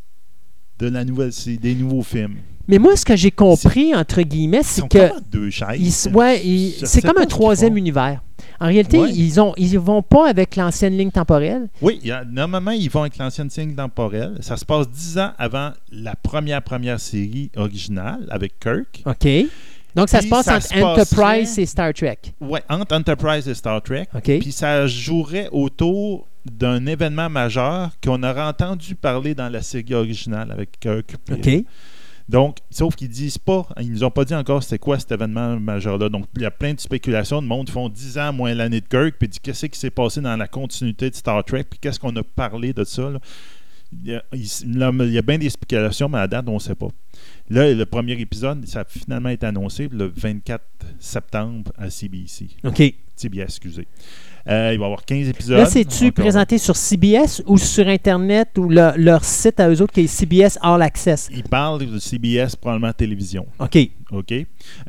de 0.90 0.94
la 0.96 1.06
nouvelle 1.06 1.32
des 1.62 1.76
nouveaux 1.76 2.04
films. 2.04 2.36
Mais 2.68 2.78
moi, 2.78 2.96
ce 2.96 3.04
que 3.04 3.16
j'ai 3.16 3.32
compris, 3.32 3.94
entre 3.96 4.22
guillemets, 4.22 4.64
c'est 4.64 4.88
que 4.88 5.10
comme 5.10 5.20
deux 5.32 5.50
chaises. 5.50 5.78
ils 5.80 5.88
s- 5.88 6.10
ouais, 6.14 6.46
ils- 6.46 6.76
Je 6.80 6.86
c'est 6.86 7.02
comme 7.02 7.18
un 7.18 7.26
troisième 7.26 7.76
univers. 7.76 8.22
En 8.60 8.68
réalité, 8.68 9.00
Ouais. 9.00 9.12
ils 9.12 9.40
ont 9.42 9.54
ils 9.58 9.78
vont 9.80 10.02
pas 10.04 10.30
avec 10.30 10.56
l'ancienne 10.56 10.96
ligne 10.98 11.12
temporelle. 11.12 11.68
Oui, 11.82 12.00
il 12.02 12.08
y 12.08 12.12
a- 12.12 12.24
normalement, 12.24 12.72
ils 12.72 12.90
vont 12.90 13.02
avec 13.02 13.18
l'ancienne 13.18 13.50
signe 13.50 13.74
temporelle. 13.76 14.38
Ça 14.42 14.56
se 14.58 14.64
passe 14.66 14.90
dix 14.90 15.18
ans 15.18 15.32
avant 15.38 15.72
la 15.92 16.16
première 16.16 16.62
première 16.62 17.00
série 17.00 17.50
originale 17.58 18.28
avec 18.30 18.60
Kirk. 18.60 19.02
OK. 19.06 19.28
Donc, 19.96 20.08
ça 20.08 20.20
Puis 20.20 20.28
se 20.28 20.30
passe 20.30 20.46
ça 20.46 20.56
entre 20.56 20.68
se 20.68 20.74
Enterprise 20.76 21.50
passerait- 21.50 21.62
et 21.64 21.66
Star 21.66 21.94
Trek. 21.94 22.18
Ouais, 22.40 22.62
entre 22.70 22.96
Enterprise 22.96 23.48
et 23.50 23.54
Star 23.56 23.82
Trek. 23.82 24.08
OK. 24.16 24.40
Puis 24.40 24.52
ça 24.52 24.88
jouerait 24.88 25.50
autour 25.52 26.28
d'un 26.46 26.86
événement 26.86 27.30
majeur 27.30 27.92
qu'on 28.04 28.24
aurait 28.24 28.42
entendu 28.44 28.96
parler 28.96 29.36
dans 29.36 29.50
la 29.50 29.62
série 29.62 29.94
originale 29.94 30.52
avec 30.52 30.80
Kirk. 30.80 31.16
OK. 31.32 31.50
Donc, 32.30 32.58
sauf 32.70 32.96
qu'ils 32.96 33.10
disent 33.10 33.38
pas, 33.38 33.68
ils 33.82 33.92
nous 33.92 34.04
ont 34.06 34.12
pas 34.12 34.24
dit 34.24 34.34
encore 34.34 34.64
c'était 34.64 34.80
quoi 34.80 34.98
cet 34.98 35.12
événement 35.12 35.60
majeur-là. 35.60 36.08
Donc, 36.08 36.26
il 36.38 36.44
y 36.44 36.46
a 36.46 36.52
plein 36.52 36.74
de 36.74 36.80
spéculations. 36.80 37.42
Le 37.42 37.48
monde 37.48 37.70
font 37.70 37.90
10 37.90 38.18
ans 38.20 38.32
moins 38.32 38.54
l'année 38.54 38.80
de 38.80 38.88
Kirk, 38.88 39.16
puis 39.20 39.28
dit 39.28 39.40
qu'est-ce 39.42 39.66
qui 39.66 39.78
s'est 39.78 39.90
passé 39.90 40.22
dans 40.22 40.38
la 40.38 40.48
continuité 40.48 41.10
de 41.10 41.16
Star 41.16 41.44
Trek, 41.44 41.66
puis 41.70 41.80
qu'est-ce 41.80 42.00
qu'on 42.00 42.16
a 42.16 42.24
parlé 42.24 42.72
de 42.74 42.84
ça. 42.86 43.10
là? 43.10 43.20
Il 43.94 44.08
y, 44.10 44.16
a, 44.16 44.24
il- 44.34 44.78
là, 44.78 44.92
il 45.02 45.12
y 45.12 45.18
a 45.18 45.22
bien 45.22 45.38
des 45.38 45.50
spéculations, 45.50 46.08
mais 46.08 46.20
à 46.20 46.28
date, 46.28 46.48
on 46.48 46.54
ne 46.54 46.60
sait 46.60 46.76
pas. 46.76 46.88
Là, 47.50 47.74
le 47.74 47.86
premier 47.86 48.14
épisode, 48.14 48.66
ça 48.66 48.82
a 48.82 48.86
finalement 48.86 49.28
été 49.28 49.46
annoncé 49.46 49.90
le 49.92 50.06
24 50.16 50.64
septembre 51.00 51.74
à 51.78 51.90
CBC. 51.90 52.48
OK. 52.64 52.82
CBS, 53.18 53.42
excusez. 53.44 53.88
Euh, 54.50 54.72
il 54.74 54.80
va 54.80 54.84
y 54.84 54.86
avoir 54.86 55.06
15 55.06 55.28
épisodes. 55.30 55.58
Là, 55.58 55.66
c'est-tu 55.66 56.06
Encore. 56.08 56.24
présenté 56.24 56.58
sur 56.58 56.76
CBS 56.76 57.42
ou 57.46 57.58
sur 57.58 57.88
Internet 57.88 58.58
ou 58.58 58.70
le- 58.70 58.94
leur 58.98 59.24
site 59.24 59.60
à 59.60 59.70
eux 59.70 59.82
autres 59.82 59.94
qui 59.94 60.02
est 60.02 60.08
CBS 60.08 60.58
All 60.62 60.82
Access? 60.82 61.30
Il 61.32 61.44
parle 61.44 61.86
de 61.86 62.00
CBS, 62.00 62.56
probablement 62.56 62.92
télévision. 62.94 63.46
OK. 63.60 63.78
OK. 64.12 64.34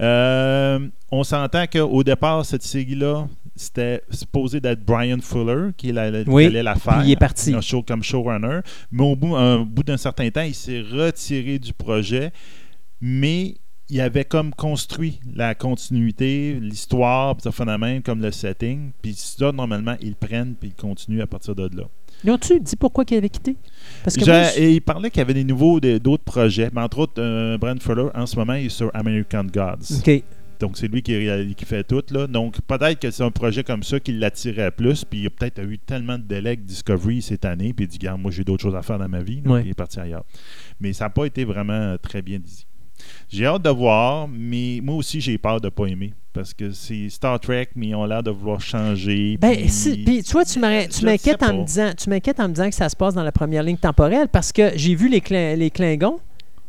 Euh, 0.00 0.78
on 1.10 1.22
s'entend 1.24 1.64
qu'au 1.66 2.02
départ, 2.02 2.44
cette 2.44 2.62
série-là, 2.62 3.26
c'était 3.54 4.02
supposé 4.10 4.60
d'être 4.60 4.82
Brian 4.84 5.18
Fuller 5.20 5.70
qui, 5.76 5.92
la, 5.92 6.10
la- 6.10 6.22
Oui, 6.26 6.44
qui 6.44 6.48
allait 6.48 6.62
la 6.62 6.74
faire. 6.74 7.02
il 7.04 7.10
est 7.12 7.16
parti. 7.16 7.54
un 7.54 7.60
show 7.60 7.82
comme 7.82 8.02
showrunner. 8.02 8.60
Mais 8.90 9.02
au 9.04 9.14
bout, 9.14 9.36
un 9.36 9.60
bout 9.60 9.82
d'un 9.82 9.98
certain 9.98 10.30
temps, 10.30 10.42
il 10.42 10.54
s'est 10.54 10.80
retiré 10.80 11.58
du 11.58 11.72
projet. 11.74 12.32
Mais 13.00 13.56
il 13.92 14.00
avait 14.00 14.24
comme 14.24 14.54
construit 14.54 15.20
la 15.36 15.54
continuité, 15.54 16.58
l'histoire, 16.58 17.36
puis 17.36 17.50
de 17.50 17.76
même, 17.76 18.02
comme 18.02 18.22
le 18.22 18.32
setting. 18.32 18.90
Puis 19.02 19.12
ça, 19.14 19.52
normalement, 19.52 19.96
ils 20.00 20.08
le 20.08 20.14
prennent 20.14 20.54
puis 20.54 20.70
ils 20.70 20.80
continuent 20.80 21.20
à 21.20 21.26
partir 21.26 21.54
de 21.54 21.68
là. 21.76 21.84
Ils 22.24 22.30
ont-tu 22.30 22.58
dit 22.58 22.76
pourquoi 22.76 23.04
qu'il 23.04 23.18
avait 23.18 23.28
quitté? 23.28 23.54
Parce 24.02 24.16
que 24.16 24.24
J'ai- 24.24 24.30
moi, 24.32 24.44
je- 24.44 24.60
et 24.60 24.72
il 24.76 24.80
parlait 24.80 25.10
qu'il 25.10 25.18
y 25.18 25.20
avait 25.20 25.34
des 25.34 25.44
nouveaux, 25.44 25.78
d'autres 25.78 26.24
projets. 26.24 26.70
Mais 26.74 26.80
entre 26.80 27.00
autres, 27.00 27.20
euh, 27.20 27.58
Brian 27.58 27.76
Fuller, 27.80 28.06
en 28.14 28.24
ce 28.24 28.34
moment, 28.36 28.54
il 28.54 28.66
est 28.66 28.70
sur 28.70 28.90
American 28.94 29.44
Gods. 29.44 29.98
OK. 29.98 30.22
Donc, 30.58 30.78
c'est 30.78 30.86
lui 30.88 31.02
qui, 31.02 31.12
fait 31.66 31.84
tout. 31.84 32.02
Là. 32.12 32.26
Donc, 32.26 32.60
peut-être 32.62 32.98
que 32.98 33.10
c'est 33.10 33.24
un 33.24 33.30
projet 33.32 33.62
comme 33.64 33.82
ça 33.82 34.00
qui 34.00 34.12
l'attirait 34.12 34.70
plus. 34.70 35.04
Puis, 35.04 35.20
il 35.20 35.26
a 35.26 35.30
peut-être 35.30 35.60
eu 35.62 35.78
tellement 35.78 36.16
de 36.16 36.22
délais 36.22 36.50
avec 36.50 36.64
Discovery 36.64 37.20
cette 37.20 37.44
année. 37.44 37.72
Puis, 37.74 37.84
il 37.86 37.98
dit, 37.98 38.06
moi, 38.18 38.30
j'ai 38.30 38.44
d'autres 38.44 38.62
choses 38.62 38.76
à 38.76 38.80
faire 38.82 38.98
dans 38.98 39.08
ma 39.08 39.22
vie. 39.22 39.42
Donc, 39.42 39.52
Ouais. 39.54 39.62
il 39.64 39.70
est 39.70 39.74
parti 39.74 39.98
ailleurs. 40.00 40.24
Mais 40.80 40.92
ça 40.94 41.04
n'a 41.06 41.10
pas 41.10 41.26
été 41.26 41.44
vraiment 41.44 41.72
euh, 41.72 41.96
très 42.00 42.22
bien 42.22 42.38
dit. 42.38 42.64
J'ai 43.28 43.46
hâte 43.46 43.62
de 43.62 43.70
voir, 43.70 44.28
mais 44.28 44.80
moi 44.82 44.96
aussi, 44.96 45.20
j'ai 45.20 45.38
peur 45.38 45.60
de 45.60 45.66
ne 45.66 45.70
pas 45.70 45.86
aimer. 45.86 46.12
Parce 46.32 46.54
que 46.54 46.70
c'est 46.72 47.10
Star 47.10 47.38
Trek, 47.40 47.68
mais 47.76 47.88
ils 47.88 47.94
ont 47.94 48.06
l'air 48.06 48.22
de 48.22 48.30
vouloir 48.30 48.60
changer. 48.60 49.36
Ben, 49.38 49.54
puis- 49.54 49.68
si- 49.68 49.98
puis, 50.02 50.22
tu 50.22 50.32
vois, 50.32 50.44
tu 50.46 50.58
m'inquiètes 50.58 51.42
en 51.42 51.58
me 51.58 51.64
disant, 51.66 51.90
tu 51.96 52.08
m'inquiètes 52.08 52.40
en 52.40 52.48
me 52.48 52.54
disant 52.54 52.68
que 52.70 52.74
ça 52.74 52.88
se 52.88 52.96
passe 52.96 53.12
dans 53.14 53.22
la 53.22 53.32
première 53.32 53.62
ligne 53.62 53.76
temporelle 53.76 54.28
parce 54.28 54.50
que 54.50 54.70
j'ai 54.76 54.94
vu 54.94 55.08
les, 55.10 55.20
Clin- 55.20 55.56
les 55.56 55.70
Klingons, 55.70 56.20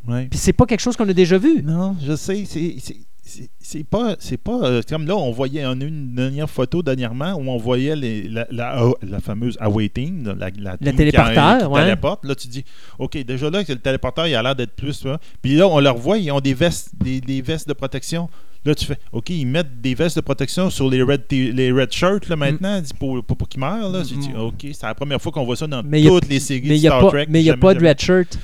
Ouais. 0.08 0.26
puis 0.30 0.38
c'est 0.38 0.52
pas 0.52 0.66
quelque 0.66 0.82
chose 0.82 0.98
qu'on 0.98 1.08
a 1.08 1.14
déjà 1.14 1.38
vu. 1.38 1.64
Non, 1.64 1.96
je 2.06 2.14
sais. 2.16 2.44
c'est- 2.46 2.76
c'est- 3.26 3.84
pas 3.86 4.16
c'est 4.20 4.38
pas 4.38 4.60
euh, 4.64 4.82
comme 4.88 5.08
là 5.08 5.16
on 5.16 5.32
voyait 5.32 5.64
eu 5.64 5.88
une 5.88 6.14
dernière 6.14 6.50
photo 6.50 6.84
dernièrement 6.84 7.34
où 7.36 7.48
on 7.50 7.58
voyait 7.58 7.96
les- 7.96 8.28
la, 8.28 8.46
la- 8.52 8.86
la 9.02 9.20
fameuse 9.22 9.58
awaiting 9.62 10.26
la, 10.26 10.50
la, 10.60 10.78
qui 10.78 10.94
téléporteur, 10.96 11.38
a- 11.38 11.60
qui 11.60 11.66
ouais. 11.68 11.84
téléporte 11.84 12.26
là 12.26 12.36
tu 12.36 12.48
dis 12.50 12.66
ok 13.00 13.18
déjà 13.24 13.50
là 13.50 13.64
le 13.68 13.76
téléporteur 13.78 14.28
il 14.28 14.36
a 14.36 14.44
l'air 14.44 14.56
d'être 14.56 14.76
plus 14.76 15.06
là. 15.06 15.20
puis 15.42 15.56
là 15.56 15.68
on 15.70 15.80
leur 15.80 15.98
voit 15.98 16.18
ils 16.18 16.32
ont 16.32 16.42
des 16.42 16.54
vestes 16.54 16.90
des, 17.02 17.22
des 17.22 17.42
vestes 17.42 17.68
de 17.68 17.74
protection 17.74 18.30
là 18.66 18.76
tu 18.76 18.86
fais 18.86 18.98
ok 19.14 19.30
ils 19.30 19.46
mettent 19.48 19.80
des 19.82 19.96
vestes 19.96 20.18
de 20.18 20.22
protection 20.22 20.70
sur 20.70 20.90
les 20.90 21.02
red 21.02 21.22
les 21.32 21.72
red 21.72 21.92
shirts 21.94 22.28
là 22.28 22.36
maintenant 22.36 22.82
dis, 22.82 22.94
pour, 22.94 23.24
pour, 23.24 23.38
pour 23.38 23.48
qu'ils 23.48 23.62
meurent 23.62 23.90
là 23.90 24.04
Mm. 24.04 24.36
ok 24.38 24.68
c'est 24.74 24.84
la 24.86 24.96
première 24.96 25.22
fois 25.22 25.32
qu'on 25.32 25.46
voit 25.46 25.56
ça 25.56 25.66
dans 25.68 25.82
Mais 25.82 26.06
a- 26.06 26.10
toutes 26.10 26.28
les 26.28 26.42
séries 26.42 26.62
Mais 26.64 26.70
de 26.72 26.76
il 26.76 26.82
n'y 26.82 26.88
a 26.88 26.92
Star 26.92 27.02
pas, 27.04 27.10
Trek 27.10 27.26
mais 27.30 27.42
il 27.42 27.46
y 27.46 27.50
a 27.50 27.54
Jamais, 27.54 27.62
pas 27.62 27.74
de 27.74 27.88
red 27.88 28.00
shirt. 28.02 28.38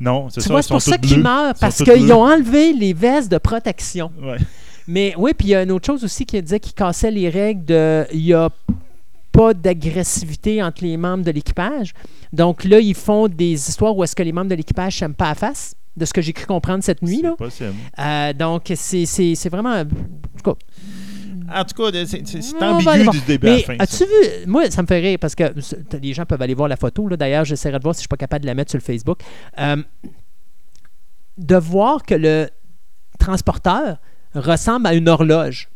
Non 0.00 0.28
c'est 0.30 0.40
ça 0.40 0.62
c'est 0.62 0.68
pour 0.72 0.82
ça 0.82 0.98
qu'ils 0.98 1.20
meurent, 1.22 1.54
parce 1.60 1.82
qu'ils 1.82 2.12
ont 2.12 2.22
enlevé 2.22 2.72
les 2.72 2.92
vestes 2.94 3.30
de 3.30 3.38
protection. 3.38 4.10
Ouais. 4.20 4.38
Mais 4.88 5.14
oui, 5.16 5.32
puis 5.36 5.48
il 5.48 5.50
y 5.50 5.54
a 5.54 5.62
une 5.62 5.70
autre 5.70 5.86
chose 5.86 6.02
aussi 6.02 6.26
qui 6.26 6.40
disait 6.42 6.58
qu'il 6.58 6.72
cassait 6.74 7.10
les 7.12 7.28
règles 7.28 7.64
de. 7.64 8.06
Il 8.12 8.24
n'y 8.24 8.32
a 8.32 8.48
pas 9.30 9.54
d'agressivité 9.54 10.60
entre 10.62 10.82
les 10.82 10.96
membres 10.96 11.22
de 11.24 11.30
l'équipage. 11.30 11.92
Donc 12.32 12.64
là, 12.64 12.80
ils 12.80 12.96
font 12.96 13.28
des 13.28 13.52
histoires 13.52 13.96
où 13.96 14.02
est-ce 14.02 14.16
que 14.16 14.22
les 14.24 14.32
membres 14.32 14.48
de 14.50 14.56
l'équipage 14.56 14.98
s'aiment 14.98 15.14
pas 15.14 15.30
à 15.30 15.34
face, 15.36 15.74
de 15.96 16.04
ce 16.04 16.12
que 16.12 16.20
j'ai 16.20 16.32
cru 16.32 16.46
comprendre 16.46 16.82
cette 16.82 17.02
nuit. 17.02 17.18
C'est 17.18 17.22
Là. 17.22 17.36
possible. 17.36 17.74
Euh, 17.98 18.32
donc, 18.32 18.72
c'est 18.74 19.48
vraiment. 19.48 19.74
en 19.82 19.84
tout 19.84 20.42
cas, 20.44 20.54
En 21.52 21.64
tout 21.64 21.74
cas, 21.74 22.04
c'est 22.06 22.22
va 22.84 22.92
aller 22.92 23.06
ambigu 23.06 23.10
du 23.10 23.26
début 23.26 23.48
à 23.48 23.56
la 23.56 23.62
fin. 23.62 23.76
as-tu 23.78 24.04
vu, 24.04 24.46
moi, 24.46 24.70
ça 24.70 24.82
me 24.82 24.86
fait 24.86 25.00
rire 25.00 25.18
parce 25.20 25.34
que 25.34 25.52
les 26.00 26.14
gens 26.14 26.24
peuvent 26.24 26.42
aller 26.42 26.54
voir 26.54 26.68
la 26.68 26.76
photo. 26.76 27.08
là. 27.08 27.16
D'ailleurs, 27.16 27.44
j'essaierai 27.44 27.78
de 27.78 27.82
voir 27.82 27.94
si 27.94 27.98
je 27.98 28.02
suis 28.02 28.08
pas 28.08 28.16
capable 28.16 28.42
de 28.42 28.46
la 28.46 28.54
mettre 28.54 28.70
sur 28.70 28.78
le 28.78 28.84
Facebook. 28.84 29.20
Euh, 29.58 29.82
de 31.38 31.56
voir 31.56 32.02
que 32.02 32.14
le 32.14 32.48
transporteur 33.18 33.98
ressemble 34.34 34.86
à 34.86 34.94
une 34.94 35.08
horloge. 35.08 35.68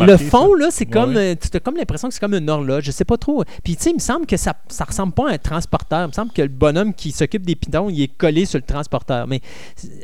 Ah, 0.00 0.06
le 0.06 0.16
fond, 0.16 0.54
là, 0.54 0.68
c'est 0.70 0.84
Ouais, 0.86 0.90
comme. 0.90 1.14
ouais. 1.16 1.32
euh, 1.32 1.34
Tu 1.50 1.56
as 1.56 1.60
comme 1.60 1.76
l'impression 1.76 2.08
que 2.08 2.14
c'est 2.14 2.20
comme 2.20 2.34
une 2.34 2.48
horloge. 2.50 2.84
Je 2.84 2.90
sais 2.90 3.04
pas 3.04 3.16
trop. 3.16 3.44
Puis, 3.62 3.76
tu 3.76 3.82
sais, 3.84 3.90
il 3.90 3.94
me 3.94 3.98
semble 4.00 4.26
que 4.26 4.36
ça, 4.36 4.54
ça 4.68 4.84
ressemble 4.84 5.12
pas 5.12 5.30
à 5.30 5.34
un 5.34 5.38
transporteur. 5.38 6.04
Il 6.04 6.08
me 6.08 6.12
semble 6.12 6.32
que 6.32 6.42
le 6.42 6.48
bonhomme 6.48 6.94
qui 6.94 7.12
s'occupe 7.12 7.44
des 7.46 7.54
pitons, 7.56 7.88
il 7.90 8.02
est 8.02 8.16
collé 8.16 8.44
sur 8.46 8.58
le 8.58 8.64
transporteur. 8.64 9.26
Mais, 9.26 9.40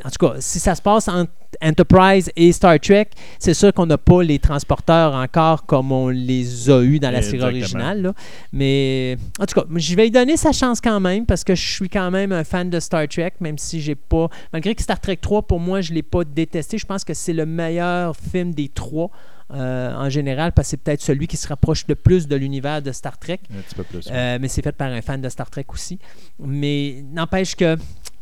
en 0.04 0.10
tout 0.10 0.26
cas, 0.26 0.34
si 0.40 0.58
ça 0.58 0.74
se 0.74 0.82
passe 0.82 1.08
entre 1.08 1.30
Enterprise 1.62 2.30
et 2.36 2.52
Star 2.52 2.78
Trek, 2.78 3.08
c'est 3.40 3.54
sûr 3.54 3.72
qu'on 3.74 3.86
n'a 3.86 3.98
pas 3.98 4.22
les 4.22 4.38
transporteurs 4.38 5.14
encore 5.14 5.66
comme 5.66 5.90
on 5.90 6.08
les 6.08 6.70
a 6.70 6.80
eus 6.82 7.00
dans 7.00 7.10
la 7.10 7.22
série 7.22 7.42
originale. 7.42 8.02
là. 8.02 8.12
Mais, 8.52 9.16
en 9.40 9.46
tout 9.46 9.60
cas, 9.60 9.66
je 9.74 9.94
vais 9.96 10.04
lui 10.04 10.10
donner 10.12 10.36
sa 10.36 10.52
chance 10.52 10.80
quand 10.80 11.00
même 11.00 11.26
parce 11.26 11.42
que 11.42 11.54
je 11.54 11.72
suis 11.72 11.88
quand 11.88 12.10
même 12.12 12.30
un 12.32 12.44
fan 12.44 12.70
de 12.70 12.78
Star 12.78 13.08
Trek, 13.08 13.32
même 13.40 13.58
si 13.58 13.80
j'ai 13.80 13.94
pas. 13.96 14.28
Malgré 14.52 14.74
que 14.74 14.82
Star 14.82 15.00
Trek 15.00 15.16
3, 15.16 15.42
pour 15.42 15.58
moi, 15.60 15.80
je 15.80 15.92
l'ai 15.92 16.02
pas 16.04 16.24
détesté. 16.24 16.78
Je 16.78 16.86
pense 16.86 17.04
que 17.04 17.14
c'est 17.14 17.32
le 17.32 17.46
meilleur 17.46 18.14
film 18.16 18.54
des 18.54 18.68
trois. 18.68 19.10
Euh, 19.52 19.94
en 19.94 20.08
général, 20.08 20.52
parce 20.52 20.66
que 20.66 20.70
c'est 20.70 20.76
peut-être 20.76 21.00
celui 21.02 21.26
qui 21.26 21.36
se 21.36 21.48
rapproche 21.48 21.84
le 21.88 21.94
plus 21.94 22.28
de 22.28 22.36
l'univers 22.36 22.80
de 22.82 22.92
Star 22.92 23.18
Trek. 23.18 23.40
Un 23.52 23.60
petit 23.62 23.74
peu 23.74 23.84
plus. 23.84 24.08
Euh, 24.10 24.38
mais 24.40 24.48
c'est 24.48 24.62
fait 24.62 24.72
par 24.72 24.90
un 24.92 25.02
fan 25.02 25.20
de 25.20 25.28
Star 25.28 25.50
Trek 25.50 25.66
aussi. 25.68 25.98
Mais 26.38 27.02
n'empêche 27.12 27.54
que, 27.56 27.76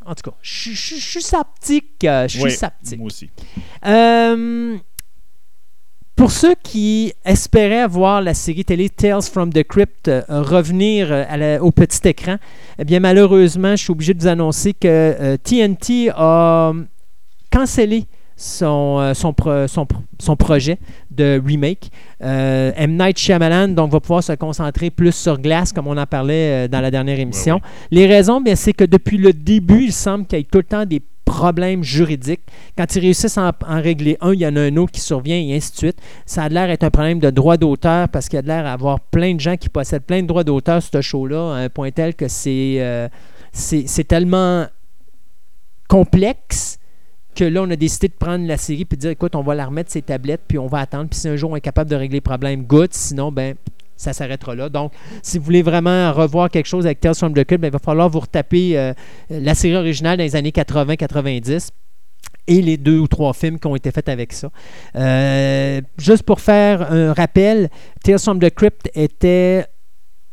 en 0.06 0.14
tout 0.14 0.30
cas, 0.30 0.36
je 0.42 0.70
suis 0.72 1.22
sceptique. 1.22 2.04
euh, 2.04 2.26
Je 2.28 2.34
suis 2.36 2.42
Oui, 2.44 2.50
sceptique. 2.50 2.98
moi 2.98 3.06
aussi. 3.06 3.30
Euh, 3.86 4.76
pour 6.16 6.32
ceux 6.32 6.54
qui 6.62 7.12
espéraient 7.24 7.86
voir 7.86 8.20
la 8.22 8.34
série 8.34 8.64
télé 8.64 8.90
Tales 8.90 9.22
from 9.22 9.52
the 9.52 9.62
Crypt 9.62 10.10
revenir 10.28 11.12
à 11.12 11.36
la- 11.36 11.62
au 11.62 11.70
petit 11.70 12.08
écran, 12.08 12.38
eh 12.78 12.84
bien 12.84 12.98
malheureusement, 12.98 13.76
je 13.76 13.84
suis 13.84 13.92
obligé 13.92 14.14
de 14.14 14.20
vous 14.22 14.26
annoncer 14.26 14.74
que 14.74 15.36
TNT 15.36 16.10
a 16.14 16.72
cancellé 17.52 18.06
son, 18.38 18.98
euh, 19.00 19.14
son, 19.14 19.32
pro- 19.32 19.66
son, 19.66 19.86
son 20.20 20.36
projet 20.36 20.78
de 21.10 21.42
remake. 21.44 21.90
Euh, 22.22 22.70
M. 22.76 22.96
Night 22.96 23.18
Shyamalan 23.18 23.68
donc, 23.68 23.90
va 23.90 23.98
pouvoir 24.00 24.22
se 24.22 24.32
concentrer 24.32 24.90
plus 24.90 25.12
sur 25.12 25.38
glace, 25.38 25.72
comme 25.72 25.88
on 25.88 25.96
en 25.96 26.06
parlait 26.06 26.66
euh, 26.66 26.68
dans 26.68 26.80
la 26.80 26.90
dernière 26.90 27.18
émission. 27.18 27.60
Les 27.90 28.06
raisons, 28.06 28.40
bien, 28.40 28.54
c'est 28.54 28.72
que 28.72 28.84
depuis 28.84 29.18
le 29.18 29.32
début, 29.32 29.86
il 29.86 29.92
semble 29.92 30.24
qu'il 30.24 30.38
y 30.38 30.42
ait 30.42 30.44
tout 30.44 30.58
le 30.58 30.64
temps 30.64 30.86
des 30.86 31.02
problèmes 31.24 31.82
juridiques. 31.82 32.40
Quand 32.76 32.94
ils 32.94 33.00
réussissent 33.00 33.36
à 33.36 33.48
en, 33.48 33.74
en 33.74 33.82
régler 33.82 34.16
un, 34.20 34.32
il 34.32 34.40
y 34.40 34.46
en 34.46 34.54
a 34.56 34.60
un 34.60 34.76
autre 34.76 34.92
qui 34.92 35.00
survient 35.00 35.36
et 35.36 35.56
ainsi 35.56 35.72
de 35.72 35.76
suite. 35.76 35.98
Ça 36.24 36.44
a 36.44 36.48
l'air 36.48 36.68
d'être 36.68 36.84
un 36.84 36.90
problème 36.90 37.18
de 37.18 37.30
droit 37.30 37.56
d'auteur 37.56 38.08
parce 38.08 38.28
qu'il 38.28 38.36
y 38.36 38.38
a 38.38 38.42
de 38.42 38.46
l'air 38.46 38.62
d'avoir 38.62 39.00
plein 39.00 39.34
de 39.34 39.40
gens 39.40 39.56
qui 39.56 39.68
possèdent 39.68 40.04
plein 40.04 40.22
de 40.22 40.28
droits 40.28 40.44
d'auteur 40.44 40.80
sur 40.80 40.92
ce 40.92 41.00
show-là, 41.02 41.54
à 41.54 41.56
un 41.58 41.68
point 41.68 41.90
tel 41.90 42.14
que 42.14 42.28
c'est 42.28 42.76
euh, 42.78 43.08
c'est 43.52 43.86
c'est 43.88 44.04
tellement 44.04 44.66
complexe 45.88 46.77
que 47.38 47.44
là, 47.44 47.62
on 47.62 47.70
a 47.70 47.76
décidé 47.76 48.08
de 48.08 48.14
prendre 48.14 48.46
la 48.46 48.56
série 48.56 48.84
puis 48.84 48.96
de 48.96 49.02
dire 49.02 49.10
écoute, 49.10 49.36
on 49.36 49.42
va 49.42 49.54
la 49.54 49.66
remettre 49.66 49.92
ses 49.92 50.02
tablettes 50.02 50.42
puis 50.48 50.58
on 50.58 50.66
va 50.66 50.80
attendre. 50.80 51.08
Puis 51.08 51.20
si 51.20 51.28
un 51.28 51.36
jour 51.36 51.52
on 51.52 51.56
est 51.56 51.60
capable 51.60 51.88
de 51.88 51.94
régler 51.94 52.18
le 52.18 52.22
problème, 52.22 52.64
good. 52.64 52.92
Sinon, 52.92 53.30
ben 53.30 53.54
ça 53.96 54.12
s'arrêtera 54.12 54.54
là. 54.54 54.68
Donc, 54.68 54.92
si 55.22 55.38
vous 55.38 55.44
voulez 55.44 55.62
vraiment 55.62 56.12
revoir 56.12 56.50
quelque 56.50 56.66
chose 56.66 56.86
avec 56.86 57.00
Tales 57.00 57.14
from 57.14 57.32
the 57.32 57.44
Crypt, 57.44 57.60
ben, 57.60 57.68
il 57.68 57.72
va 57.72 57.78
falloir 57.78 58.08
vous 58.08 58.20
retaper 58.20 58.78
euh, 58.78 58.92
la 59.28 59.54
série 59.54 59.76
originale 59.76 60.16
dans 60.16 60.24
les 60.24 60.36
années 60.36 60.50
80-90 60.50 61.70
et 62.46 62.62
les 62.62 62.76
deux 62.76 62.98
ou 62.98 63.08
trois 63.08 63.32
films 63.34 63.58
qui 63.58 63.66
ont 63.66 63.76
été 63.76 63.90
faits 63.90 64.08
avec 64.08 64.32
ça. 64.32 64.50
Euh, 64.96 65.80
juste 65.98 66.22
pour 66.22 66.40
faire 66.40 66.92
un 66.92 67.12
rappel, 67.12 67.70
Tales 68.02 68.20
from 68.20 68.38
the 68.38 68.50
Crypt 68.50 68.88
était 68.94 69.66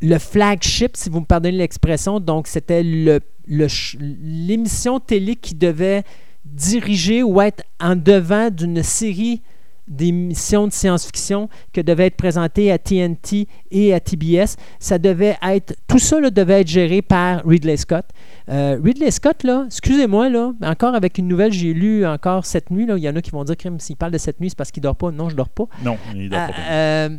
le 0.01 0.19
flagship, 0.19 0.95
si 0.95 1.09
vous 1.09 1.21
me 1.21 1.25
pardonnez 1.25 1.57
l'expression. 1.57 2.19
Donc, 2.19 2.47
c'était 2.47 2.83
le, 2.83 3.19
le 3.47 3.67
l'émission 3.99 4.99
télé 4.99 5.35
qui 5.35 5.55
devait 5.55 6.03
diriger 6.45 7.23
ou 7.23 7.41
être 7.41 7.63
en 7.79 7.95
devant 7.95 8.49
d'une 8.49 8.83
série 8.83 9.41
d'émissions 9.87 10.65
de 10.65 10.73
science-fiction 10.73 11.47
que 11.71 11.79
devait 11.79 12.07
être 12.07 12.15
présentée 12.15 12.71
à 12.71 12.79
TNT 12.79 13.47
et 13.69 13.93
à 13.93 13.99
TBS. 13.99 14.55
Ça 14.79 14.97
devait 14.97 15.37
être, 15.43 15.75
tout 15.87 15.99
ça 15.99 16.19
là, 16.19 16.31
devait 16.31 16.61
être 16.61 16.67
géré 16.67 17.03
par 17.03 17.45
Ridley 17.45 17.77
Scott. 17.77 18.05
Euh, 18.49 18.79
Ridley 18.83 19.11
Scott, 19.11 19.43
là, 19.43 19.65
excusez-moi, 19.67 20.29
là, 20.29 20.53
encore 20.63 20.95
avec 20.95 21.19
une 21.19 21.27
nouvelle, 21.27 21.51
j'ai 21.53 21.71
lu 21.73 22.03
encore 22.03 22.47
cette 22.47 22.71
nuit, 22.71 22.87
là, 22.87 22.97
il 22.97 23.03
y 23.03 23.09
en 23.09 23.15
a 23.15 23.21
qui 23.21 23.29
vont 23.29 23.43
dire, 23.43 23.55
Crime, 23.57 23.79
s'il 23.79 23.95
parle 23.95 24.11
de 24.11 24.17
cette 24.17 24.39
nuit, 24.39 24.49
c'est 24.49 24.57
parce 24.57 24.71
qu'il 24.71 24.81
dort 24.81 24.95
pas. 24.95 25.11
Non, 25.11 25.29
je 25.29 25.35
dors 25.35 25.49
pas. 25.49 25.65
Non, 25.83 25.97
il 26.15 26.29
doit 26.29 26.39
Euh, 26.39 26.47
pas 26.47 26.53
euh, 26.71 27.09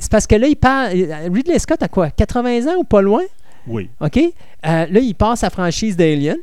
c'est 0.00 0.10
parce 0.10 0.26
que 0.26 0.34
là, 0.34 0.48
il 0.48 0.56
parle. 0.56 0.90
Ridley 1.32 1.58
Scott 1.60 1.80
a 1.82 1.88
quoi? 1.88 2.10
80 2.10 2.66
ans 2.72 2.78
ou 2.78 2.84
pas 2.84 3.02
loin? 3.02 3.22
Oui. 3.68 3.88
OK? 4.00 4.18
Là, 4.64 4.86
il 4.88 5.14
passe 5.14 5.40
sa 5.40 5.50
franchise 5.50 5.96
d'Alien. 5.96 6.36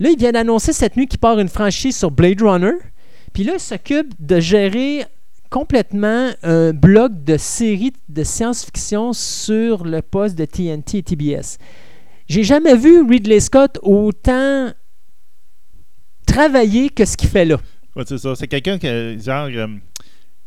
Là, 0.00 0.08
il 0.08 0.18
vient 0.18 0.32
d'annoncer 0.32 0.72
cette 0.72 0.96
nuit 0.96 1.06
qu'il 1.06 1.18
part 1.20 1.38
une 1.38 1.48
franchise 1.48 1.96
sur 1.96 2.10
Blade 2.10 2.40
Runner. 2.40 2.72
Puis 3.34 3.44
là, 3.44 3.52
il 3.54 3.60
s'occupe 3.60 4.14
de 4.18 4.40
gérer 4.40 5.04
complètement 5.50 6.30
un 6.42 6.72
blog 6.72 7.22
de 7.22 7.36
séries 7.36 7.92
de 8.08 8.24
science-fiction 8.24 9.12
sur 9.12 9.84
le 9.84 10.00
poste 10.00 10.38
de 10.38 10.46
TNT 10.46 10.98
et 10.98 11.02
TBS. 11.02 11.58
J'ai 12.28 12.44
jamais 12.44 12.76
vu 12.76 13.02
Ridley 13.02 13.40
Scott 13.40 13.78
autant 13.82 14.72
travailler 16.26 16.88
que 16.88 17.04
ce 17.04 17.16
qu'il 17.16 17.28
fait 17.28 17.44
là. 17.44 17.58
C'est 18.06 18.18
ça. 18.18 18.34
C'est 18.34 18.48
quelqu'un 18.48 18.78
qui, 18.78 18.86
genre, 19.20 19.48
euh, 19.52 19.66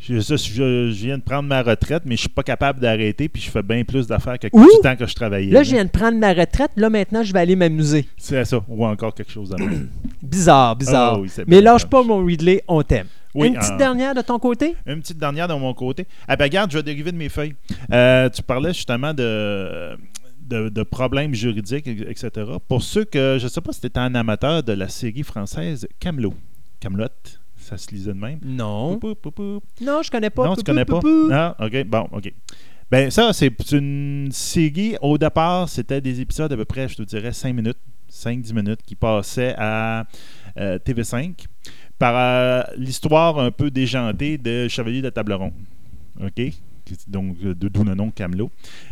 je, 0.05 0.19
je- 0.19 0.35
je- 0.35 0.91
je 0.91 1.05
viens 1.05 1.17
de 1.17 1.23
prendre 1.23 1.47
ma 1.47 1.61
retraite, 1.63 2.03
mais 2.05 2.15
je 2.15 2.21
suis 2.21 2.30
pas 2.30 2.43
capable 2.43 2.80
d'arrêter, 2.80 3.30
puis 3.30 3.41
je 3.41 3.49
fais 3.49 3.63
bien 3.63 3.84
plus 3.84 4.05
d'affaires 4.07 4.38
que 4.38 4.47
Oui. 4.53 4.65
du 4.75 4.81
temps 4.81 4.95
que 4.95 5.05
je 5.05 5.13
travaillais. 5.15 5.51
Là, 5.51 5.63
je 5.63 5.71
viens 5.71 5.85
de 5.85 5.89
prendre 5.89 6.17
ma 6.17 6.34
retraite. 6.34 6.71
Là, 6.75 6.89
maintenant, 6.89 7.23
je 7.23 7.31
vais 7.34 7.39
aller 7.39 7.55
m'amuser. 7.55 8.07
C'est 8.17 8.43
ça. 8.45 8.63
Ou 8.67 8.85
encore 8.85 9.13
quelque 9.13 9.31
chose 9.31 9.49
de 9.49 9.55
même. 9.63 9.89
Bizarre, 10.21 10.75
bizarre. 10.75 11.15
Ah 11.15 11.19
oui, 11.19 11.30
Mais 11.47 11.61
lâche 11.61 11.85
pas, 11.85 12.01
mon 12.03 12.23
Ridley, 12.25 12.63
on 12.67 12.81
t'aime. 12.81 13.07
Oui, 13.35 13.47
Une 13.47 13.55
petite 13.55 13.71
ah. 13.73 13.77
dernière 13.77 14.13
de 14.15 14.21
ton 14.21 14.38
côté? 14.39 14.75
Une 14.85 15.01
petite 15.01 15.17
dernière 15.17 15.47
de 15.47 15.53
mon 15.53 15.73
côté. 15.73 16.05
Ah 16.27 16.35
ben 16.35 16.45
regarde, 16.45 16.71
je 16.71 16.77
vais 16.77 16.84
dériver 16.84 17.11
de 17.11 17.17
mes 17.17 17.30
feuilles. 17.30 17.55
Euh, 17.91 18.30
tu 18.30 18.41
parlais 18.43 18.73
justement 18.73 19.13
de, 19.13 19.97
de, 20.41 20.69
de 20.69 20.84
problèmes 20.84 21.34
juridiques, 21.34 21.88
etc. 21.88 22.30
Pour 22.67 22.84
ceux 22.84 23.05
que, 23.05 23.38
je 23.39 23.43
ne 23.45 23.49
sais 23.49 23.59
pas 23.61 23.73
si 23.73 23.81
tu 23.81 23.88
étais 23.88 23.99
un 23.99 24.13
amateur 24.15 24.61
de 24.63 24.73
la 24.73 24.88
série 24.88 25.23
française 25.23 25.88
Camelot. 25.99 26.35
Camelot, 26.80 27.07
ça 27.77 27.85
se 27.85 27.91
lisait 27.91 28.13
de 28.13 28.19
même. 28.19 28.39
Non. 28.43 28.97
Pou, 28.99 29.15
pou, 29.15 29.31
pou, 29.31 29.59
pou. 29.59 29.63
Non, 29.83 30.01
je 30.03 30.11
connais 30.11 30.29
pas. 30.29 30.45
Non, 30.47 30.55
tu 30.55 30.63
connais 30.63 30.85
pas? 30.85 30.99
pou. 30.99 31.29
Ah, 31.31 31.55
ok, 31.59 31.85
bon, 31.85 32.07
ok. 32.11 32.31
Ben 32.91 33.09
ça, 33.09 33.33
c'est 33.33 33.51
une 33.71 34.29
série, 34.31 34.95
au 35.01 35.17
départ, 35.17 35.67
c'était 35.67 35.99
des 36.01 36.21
épisodes 36.21 36.51
à 36.51 36.55
peu 36.55 36.65
près, 36.65 36.87
je 36.87 36.97
te 36.97 37.01
dirais, 37.03 37.33
5 37.33 37.53
minutes, 37.53 37.77
5-10 38.11 38.53
minutes, 38.53 38.79
qui 38.85 38.93
passaient 38.95 39.55
à 39.57 40.05
euh, 40.57 40.77
TV5 40.77 41.45
par 41.97 42.13
euh, 42.15 42.61
l'histoire 42.77 43.39
un 43.39 43.49
peu 43.49 43.71
déjantée 43.71 44.37
de 44.37 44.67
Chevalier 44.67 45.01
de 45.01 45.09
Table 45.09 45.33
Ronde. 45.33 45.53
OK? 46.23 46.41
Donc, 47.07 47.37
euh, 47.43 47.55
de- 47.55 47.67
d'où 47.69 47.83
le 47.83 47.95
nom 47.95 48.11
Camelot. 48.11 48.51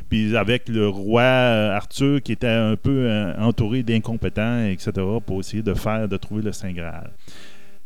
Puis 0.09 0.35
avec 0.35 0.67
le 0.69 0.87
roi 0.87 1.21
Arthur 1.21 2.21
qui 2.23 2.31
était 2.31 2.47
un 2.47 2.77
peu 2.77 3.07
entouré 3.37 3.83
d'incompétents, 3.83 4.63
etc., 4.65 4.91
pour 5.25 5.41
essayer 5.41 5.61
de 5.61 5.73
faire, 5.75 6.07
de 6.07 6.17
trouver 6.17 6.41
le 6.41 6.51
Saint 6.53 6.71
Graal. 6.71 7.11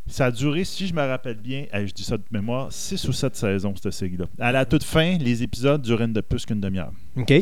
Ça 0.08 0.28
a 0.28 0.32
duré, 0.32 0.64
si 0.64 0.88
je 0.88 0.94
me 0.94 1.02
rappelle 1.02 1.38
bien, 1.38 1.66
je 1.74 1.92
dis 1.92 2.04
ça 2.04 2.18
de 2.18 2.24
mémoire, 2.32 2.72
6 2.72 3.08
ou 3.08 3.14
7 3.14 3.36
saisons, 3.36 3.74
cette 3.76 3.92
série-là. 3.92 4.26
À 4.40 4.52
la 4.52 4.66
toute 4.66 4.84
fin, 4.84 5.18
les 5.18 5.42
épisodes 5.42 5.82
duraient 5.82 6.08
de 6.08 6.22
plus 6.22 6.46
qu'une 6.46 6.62
demi-heure. 6.62 6.92
OK. 7.16 7.34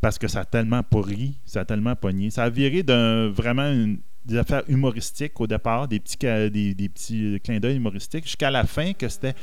Parce 0.00 0.18
que 0.18 0.28
ça 0.28 0.40
a 0.40 0.44
tellement 0.44 0.82
pourri, 0.82 1.34
ça 1.44 1.60
a 1.60 1.64
tellement 1.64 1.96
pogné. 1.96 2.30
Ça 2.30 2.44
a 2.44 2.50
viré 2.50 2.82
d'un 2.82 3.28
vraiment 3.28 3.70
une, 3.70 3.98
des 4.24 4.36
affaires 4.36 4.62
humoristiques 4.68 5.38
au 5.40 5.46
départ, 5.46 5.88
des 5.88 6.00
petits, 6.00 6.16
des, 6.18 6.74
des 6.74 6.88
petits 6.88 7.40
clins 7.42 7.58
d'œil 7.58 7.76
humoristiques, 7.76 8.24
jusqu'à 8.24 8.50
la 8.50 8.64
fin 8.64 8.92
que 8.92 9.08
c'était. 9.08 9.34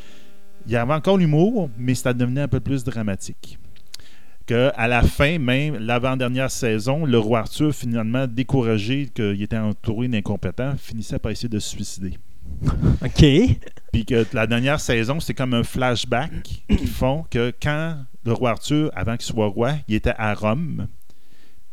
Il 0.66 0.72
y 0.72 0.76
avait 0.76 0.94
encore 0.94 1.18
l'humour, 1.18 1.70
mais 1.78 1.96
ça 1.96 2.14
devenait 2.14 2.42
un 2.42 2.48
peu 2.48 2.60
plus 2.60 2.84
dramatique. 2.84 3.60
Que 4.46 4.72
à 4.76 4.88
la 4.88 5.02
fin, 5.04 5.38
même 5.38 5.76
l'avant-dernière 5.76 6.50
saison, 6.50 7.06
le 7.06 7.20
roi 7.20 7.40
Arthur, 7.40 7.76
finalement 7.76 8.28
découragé 8.28 9.10
qu'il 9.14 9.42
était 9.42 9.58
entouré 9.58 10.08
d'incompétents, 10.08 10.76
finissait 10.78 11.20
par 11.20 11.32
essayer 11.32 11.50
de 11.50 11.60
se 11.60 11.70
suicider. 11.70 12.18
OK. 13.06 13.26
Puis 13.94 14.06
que 14.06 14.26
la 14.34 14.48
dernière 14.48 14.80
saison, 14.80 15.20
c'est 15.20 15.34
comme 15.34 15.54
un 15.54 15.64
flashback 15.64 16.32
qui 16.44 16.64
font 16.88 17.26
que 17.30 17.54
quand 17.62 17.96
le 18.26 18.34
roi 18.34 18.52
Arthur, 18.52 18.92
avant 18.96 19.16
qu'il 19.16 19.26
soit 19.26 19.48
roi, 19.48 19.74
il 19.88 19.96
était 19.96 20.14
à 20.18 20.34
Rome, 20.34 20.88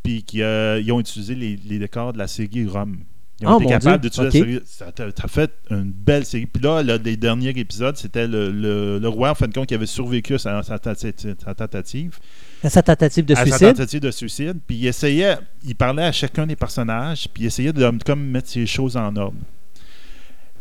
puis 0.03 0.23
qu'ils 0.23 0.43
euh, 0.43 0.83
ont 0.93 1.01
utilisé 1.01 1.35
les, 1.35 1.57
les 1.57 1.79
décors 1.79 2.13
de 2.13 2.19
la 2.19 2.27
série 2.29 2.67
Rome. 2.67 2.99
Ils 3.41 3.49
ont 3.49 3.57
Oh, 3.57 3.61
été 3.61 3.71
capables 3.71 4.01
d'utiliser 4.03 4.29
ok. 4.41 4.47
la 4.47 4.53
série. 4.53 4.63
Ça 4.65 4.93
t'a 4.93 5.29
fait 5.29 5.51
une 5.71 5.91
belle 5.91 6.25
série. 6.25 6.47
Puis 6.47 6.63
là, 6.63 6.83
le, 6.85 6.97
les 6.99 7.17
derniers 7.17 7.49
épisodes, 7.51 7.97
c'était 7.97 8.29
le, 8.29 8.53
le- 8.53 9.01
le 9.01 9.09
roi, 9.09 9.31
en 9.31 9.35
fin 9.35 9.49
de 9.49 9.53
compte, 9.53 9.67
qui 9.67 9.75
avait 9.75 9.87
survécu 9.87 10.35
à 10.35 10.39
sa, 10.39 10.63
sa 10.63 10.79
tentative- 10.79 11.35
sa 11.45 11.53
tentative 11.55 12.17
À 12.63 12.71
sa 12.71 12.81
tentative 12.83 13.25
de 13.25 13.33
à 13.35 13.39
sa 13.39 13.45
suicide? 13.47 13.67
tentative 13.75 14.01
de 14.01 14.11
suicide. 14.13 14.59
Puis 14.67 14.77
il 14.77 14.87
essayait, 14.87 15.37
il 15.65 15.75
parlait 15.75 16.05
à 16.05 16.13
chacun 16.13 16.47
des 16.47 16.55
personnages, 16.57 17.27
puis 17.35 17.43
il 17.43 17.47
essayait 17.47 17.73
de 17.73 17.91
comme 18.07 18.25
mettre 18.25 18.49
ses 18.49 18.67
choses 18.67 18.97
en 18.97 19.15
ordre. 19.17 19.37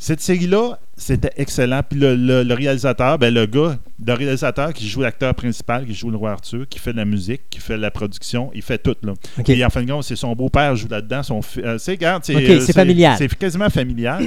Cette 0.05 0.19
série-là, 0.19 0.79
c'était 0.97 1.31
excellent. 1.37 1.81
Puis 1.87 1.97
le, 1.97 2.13
le- 2.17 2.43
le 2.43 2.53
réalisateur, 2.53 3.17
ben 3.17 3.33
le 3.33 3.45
gars, 3.45 3.79
le 4.05 4.13
réalisateur 4.13 4.73
qui 4.73 4.85
joue 4.89 4.99
l'acteur 4.99 5.33
principal, 5.33 5.85
qui 5.85 5.93
joue 5.93 6.09
le 6.09 6.17
roi 6.17 6.31
Arthur, 6.31 6.67
qui 6.67 6.77
fait 6.77 6.91
de 6.91 6.97
la 6.97 7.05
musique, 7.05 7.43
qui 7.49 7.61
fait 7.61 7.77
de 7.77 7.81
la 7.81 7.89
production, 7.89 8.51
il 8.53 8.61
fait 8.63 8.77
tout. 8.79 8.97
Là. 9.01 9.13
Puis 9.45 9.63
en 9.63 9.69
fin 9.69 9.81
de 9.81 9.89
compte, 9.89 10.03
c'est 10.03 10.17
son 10.17 10.35
beau-père 10.35 10.75
joue 10.75 10.89
là-dedans. 10.89 11.23
Son 11.23 11.39
euh, 11.59 11.77
c'est, 11.77 11.91
regarde, 11.91 12.25
c'est, 12.25 12.35
euh, 12.35 12.59
c'est 12.59 12.73
familial. 12.73 13.15
C'est 13.17 13.33
quasiment 13.33 13.69
familial. 13.69 14.23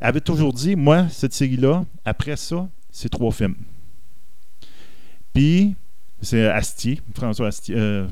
Elle 0.00 0.08
avait 0.08 0.20
toujours 0.20 0.52
dit, 0.52 0.74
moi, 0.74 1.06
cette 1.08 1.32
série-là, 1.34 1.84
après 2.04 2.34
ça, 2.34 2.68
c'est 2.90 3.08
trois 3.08 3.30
films. 3.30 3.54
Puis, 5.32 5.76
c'est 6.20 6.46
Astier, 6.48 7.00
François 7.14 7.46
Astier, 7.46 7.76
euh, 7.78 8.06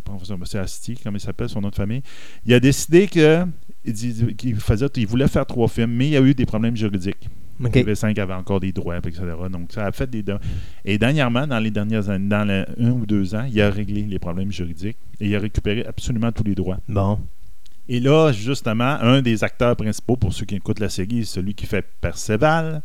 c'est 0.45 0.59
Astier, 0.61 0.97
comme 1.03 1.17
il 1.17 1.21
s'appelle, 1.21 1.49
son 1.49 1.61
nom 1.61 1.71
de 1.71 1.75
famille. 1.75 2.03
Il 2.47 2.55
a 2.55 2.61
décidé 2.61 3.09
que, 3.09 3.45
il 3.85 3.93
dit- 3.93 4.55
faisait, 4.59 4.87
il 4.97 5.07
voulait 5.07 5.29
faire 5.29 5.47
trois 5.47 5.69
films, 5.69 5.93
mais 5.93 6.07
il 6.09 6.13
y 6.13 6.17
a 6.17 6.21
eu 6.23 6.35
des 6.35 6.47
problèmes 6.47 6.77
juridiques. 6.77 7.29
OK. 7.63 7.75
Les 7.75 7.95
cinq 7.95 8.19
avaient 8.19 8.33
encore 8.35 8.59
des 8.61 8.73
droits, 8.73 8.97
etc. 8.97 9.21
Donc, 9.53 9.71
ça 9.73 9.85
a 9.87 9.93
fait 9.93 10.09
des. 10.09 10.25
Et 10.85 10.97
dernièrement, 10.97 11.47
dans 11.47 11.59
les 11.59 11.71
dernières 11.71 12.09
années, 12.09 12.29
dans 12.29 12.47
le 12.49 12.65
un 12.79 12.91
ou 12.93 13.05
deux 13.05 13.35
ans, 13.35 13.47
il 13.53 13.61
a 13.61 13.69
réglé 13.71 14.03
les 14.03 14.19
problèmes 14.19 14.51
juridiques 14.51 14.97
et 15.21 15.29
il 15.29 15.37
a 15.37 15.39
récupéré 15.41 15.85
absolument 15.85 16.33
tous 16.33 16.45
les 16.45 16.55
droits. 16.55 16.79
Bon. 16.89 17.19
Et 17.87 18.01
là, 18.01 18.33
justement, 18.33 18.97
un 19.03 19.21
des 19.21 19.43
acteurs 19.45 19.77
principaux, 19.77 20.17
pour 20.17 20.33
ceux 20.33 20.47
qui 20.47 20.55
écoutent 20.55 20.79
la 20.79 20.89
série, 20.89 21.25
celui 21.27 21.55
qui 21.55 21.67
fait 21.67 21.85
Perceval, 22.01 22.83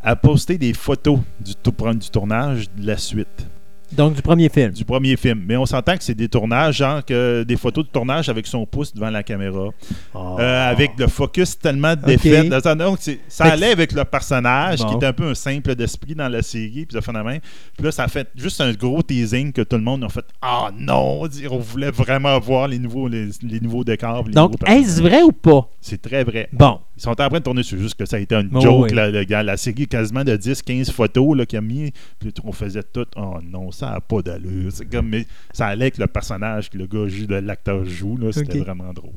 a 0.00 0.16
posté 0.16 0.56
des 0.56 0.72
photos 0.72 1.18
du, 1.44 1.54
tout- 1.56 1.74
du 1.94 2.08
tournage 2.08 2.70
de 2.74 2.86
la 2.86 2.96
suite, 2.96 3.46
Donc, 3.92 4.14
du 4.14 4.22
premier 4.22 4.48
film. 4.48 4.70
du 4.70 4.84
premier 4.84 5.16
film. 5.16 5.42
Mais 5.46 5.56
on 5.56 5.66
s'entend 5.66 5.96
que 5.96 6.04
c'est 6.04 6.14
des 6.14 6.28
tournages, 6.28 6.76
genre 6.76 7.04
que 7.04 7.42
des 7.42 7.56
photos 7.56 7.84
de 7.84 7.90
tournage 7.90 8.28
avec 8.28 8.46
son 8.46 8.66
pouce 8.66 8.92
devant 8.94 9.10
la 9.10 9.22
caméra, 9.22 9.68
euh, 10.14 10.70
avec 10.70 10.92
le 10.98 11.06
focus 11.06 11.58
tellement 11.58 11.94
défait. 11.96 12.48
Donc, 12.76 12.98
ça 13.28 13.44
allait 13.44 13.72
avec 13.72 13.92
le 13.92 14.04
personnage 14.04 14.78
qui 14.84 14.94
est 14.94 15.04
un 15.04 15.12
peu 15.12 15.28
un 15.30 15.34
simple 15.34 15.74
d'esprit 15.74 16.14
dans 16.14 16.28
la 16.28 16.42
série, 16.42 16.86
puis 16.86 16.94
ça 16.94 17.00
fait 17.00 17.12
la 17.12 17.22
main. 17.22 17.38
Puis 17.76 17.84
là, 17.84 17.92
ça 17.92 18.04
a 18.04 18.08
fait 18.08 18.28
juste 18.36 18.60
un 18.60 18.72
gros 18.72 19.02
teasing 19.02 19.52
que 19.52 19.62
tout 19.62 19.76
le 19.76 19.82
monde 19.82 20.04
a 20.04 20.08
fait 20.08 20.24
Ah 20.42 20.70
non, 20.76 21.22
on 21.50 21.58
voulait 21.58 21.90
vraiment 21.90 22.38
voir 22.38 22.68
les 22.68 22.78
nouveaux, 22.78 23.08
les, 23.08 23.28
les 23.42 23.60
nouveaux 23.60 23.84
décors. 23.84 24.24
les 24.26 24.32
Donc, 24.34 24.60
nouveaux 24.60 24.72
est-ce 24.72 25.00
vrai 25.00 25.22
ou 25.22 25.32
pas? 25.32 25.68
C'est 25.80 26.00
très 26.00 26.24
vrai. 26.24 26.48
Bon. 26.52 26.80
Ils 26.98 27.02
sont 27.02 27.10
en 27.10 27.14
train 27.14 27.28
de 27.38 27.38
tourner 27.38 27.62
sur 27.62 27.78
juste 27.78 27.94
que 27.94 28.04
ça 28.04 28.16
a 28.16 28.18
été 28.18 28.34
une 28.34 28.50
Oh, 28.52 28.60
joke, 28.60 28.88
oui. 28.90 29.26
gars. 29.26 29.42
La 29.44 29.56
série 29.56 29.86
quasiment 29.86 30.24
de 30.24 30.36
10-15 30.36 30.90
photos 30.90 31.36
là, 31.36 31.46
qu'il 31.46 31.58
a 31.58 31.62
mis. 31.62 31.92
Puis 32.18 32.34
on 32.42 32.50
faisait 32.50 32.82
tout. 32.82 33.06
Oh 33.16 33.36
non, 33.40 33.70
ça 33.70 33.90
n'a 33.90 34.00
pas 34.00 34.20
d'allure. 34.20 34.72
C'est 34.72 34.84
comme, 34.90 35.08
mais 35.08 35.24
ça 35.52 35.68
allait 35.68 35.84
avec 35.84 35.98
le 35.98 36.08
personnage 36.08 36.68
que 36.68 36.76
le 36.76 36.86
gars 36.88 37.06
joue, 37.06 37.26
l'acteur 37.28 37.84
joue. 37.84 38.16
là, 38.16 38.32
C'était 38.32 38.58
vraiment 38.58 38.92
drôle. 38.92 39.12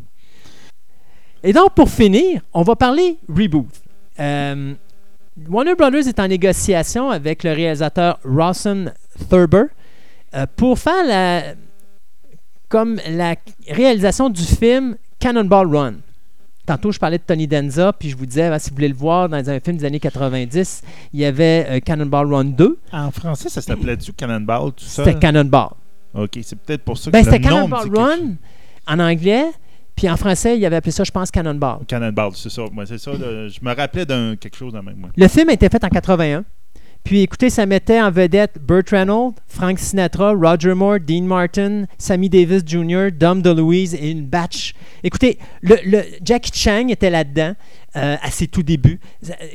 Et 1.44 1.54
donc, 1.54 1.74
pour 1.74 1.90
finir, 1.90 2.42
on 2.54 2.62
va 2.62 2.76
parler 2.76 3.18
reboot. 3.28 3.66
Euh, 4.20 4.74
Warner 5.50 5.74
Brothers 5.74 6.08
est 6.08 6.20
en 6.20 6.28
négociation 6.28 7.10
avec 7.10 7.44
le 7.44 7.52
réalisateur 7.54 8.20
Rawson 8.24 8.92
Thurber 9.28 9.64
euh, 10.36 10.46
pour 10.56 10.78
faire 10.78 11.04
la, 11.08 11.56
comme 12.70 13.00
la 13.10 13.36
réalisation 13.68 14.30
du 14.30 14.44
film 14.44 14.98
Cannonball 15.20 15.76
Run. 15.76 15.94
Tantôt, 16.72 16.94
je 16.94 17.00
parlais 17.00 17.18
de 17.18 17.24
Tony 17.24 17.48
Danza, 17.48 17.92
puis 17.92 18.10
je 18.10 18.16
vous 18.16 18.26
disais, 18.26 18.44
ah, 18.44 18.58
si 18.58 18.70
vous 18.70 18.78
voulez 18.78 18.88
le 18.88 18.96
voir 18.96 19.28
dans 19.28 19.50
un 19.50 19.60
film 19.60 19.76
des 19.76 19.84
années 19.84 20.00
90, 20.00 20.84
il 21.12 21.20
y 21.20 21.26
avait 21.26 21.68
euh, 21.70 21.80
Cannonball 21.82 22.34
Run 22.34 22.46
2. 22.46 22.80
En 22.94 23.12
français, 23.12 23.50
ça 23.50 23.62
s'appelait-tu 23.62 24.14
Cannonball, 24.14 24.72
tout 24.72 24.86
ça? 24.86 25.04
C'était 25.04 25.20
Cannonball. 25.20 25.72
OK, 26.14 26.40
c'est 26.42 26.58
peut-être 26.58 26.84
pour 26.84 26.98
ça 26.98 27.12
que 27.12 27.18
Ben, 27.18 27.26
le 27.26 27.32
nom 27.40 27.68
Cannonball 27.68 27.90
dit 27.90 28.00
Run 28.00 28.36
en 28.88 29.00
anglais, 29.00 29.48
puis 29.98 30.10
en 30.10 30.16
français, 30.16 30.58
il 30.58 30.66
avait 30.66 30.78
appelé 30.78 30.94
ça, 30.94 31.04
je 31.04 31.12
pense, 31.12 31.30
Cannonball. 31.30 31.80
Cannonball, 31.90 32.32
c'est 32.36 32.50
ça. 32.50 32.62
Moi, 32.72 32.86
c'est 32.86 33.00
ça. 33.00 33.12
là. 33.12 33.50
je 33.50 33.60
me 33.62 33.76
rappelais 33.76 34.06
d'un 34.06 34.38
quelque 34.38 34.56
chose 34.56 34.72
dans 34.72 34.82
même. 34.82 34.96
moi. 34.96 35.10
Le 35.14 35.28
film 35.28 35.50
a 35.50 35.54
été 35.54 35.68
fait 35.68 35.84
en 35.84 35.90
81. 35.90 36.46
Puis 37.04 37.22
écoutez, 37.22 37.50
ça 37.50 37.66
mettait 37.66 38.00
en 38.00 38.12
vedette 38.12 38.58
Burt 38.60 38.90
Reynolds, 38.90 39.34
Frank 39.48 39.80
Sinatra, 39.80 40.34
Roger 40.34 40.74
Moore, 40.74 41.00
Dean 41.00 41.24
Martin, 41.24 41.86
Sammy 41.98 42.30
Davis 42.30 42.62
Jr., 42.66 43.10
Dom 43.12 43.42
DeLuise 43.42 43.96
et 43.96 44.12
une 44.12 44.26
batch. 44.26 44.74
Écoutez, 45.04 45.40
le, 45.62 45.78
Jackie 46.24 46.52
Chang 46.54 46.90
était 46.90 47.10
là-dedans 47.10 47.54
euh, 47.96 48.16
à 48.22 48.32
ses 48.32 48.48
tout 48.48 48.64
débuts. 48.64 49.00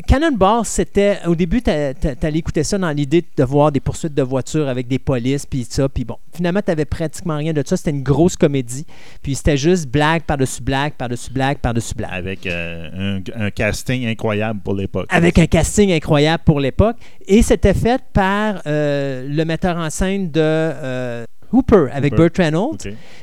Cannonball, 0.06 0.64
c'était. 0.64 1.18
Au 1.26 1.34
début, 1.34 1.62
tu 1.62 1.70
allais 1.70 2.38
écouter 2.38 2.64
ça 2.64 2.76
dans 2.76 2.90
l'idée 2.90 3.24
de 3.36 3.44
voir 3.44 3.72
des 3.72 3.80
poursuites 3.80 4.14
de 4.14 4.22
voitures 4.22 4.68
avec 4.68 4.88
des 4.88 4.98
polices, 4.98 5.46
puis 5.46 5.64
ça. 5.68 5.88
Puis 5.88 6.04
bon, 6.04 6.16
finalement, 6.34 6.60
tu 6.66 6.84
pratiquement 6.86 7.36
rien 7.36 7.52
de 7.52 7.62
ça. 7.64 7.76
C'était 7.76 7.90
une 7.90 8.02
grosse 8.02 8.36
comédie. 8.36 8.84
Puis 9.22 9.34
c'était 9.34 9.56
juste 9.56 9.88
blague 9.88 10.22
par-dessus 10.22 10.62
blague, 10.62 10.92
par-dessus 10.92 11.30
blague, 11.32 11.58
par-dessus 11.58 11.94
blague. 11.94 12.12
Avec 12.12 12.46
euh, 12.46 13.18
un, 13.34 13.46
un 13.46 13.50
casting 13.50 14.06
incroyable 14.06 14.60
pour 14.60 14.74
l'époque. 14.74 15.06
Avec 15.08 15.38
un 15.38 15.46
casting 15.46 15.92
incroyable 15.92 16.42
pour 16.44 16.60
l'époque. 16.60 16.96
Et 17.26 17.42
c'était 17.42 17.74
fait 17.74 18.02
par 18.12 18.60
euh, 18.66 19.26
le 19.28 19.44
metteur 19.44 19.76
en 19.76 19.90
scène 19.90 20.30
de 20.30 20.40
euh, 20.42 21.24
Hooper 21.52 21.86
avec 21.92 22.12
Hooper. 22.12 22.22
Burt 22.22 22.36
Reynolds. 22.36 22.78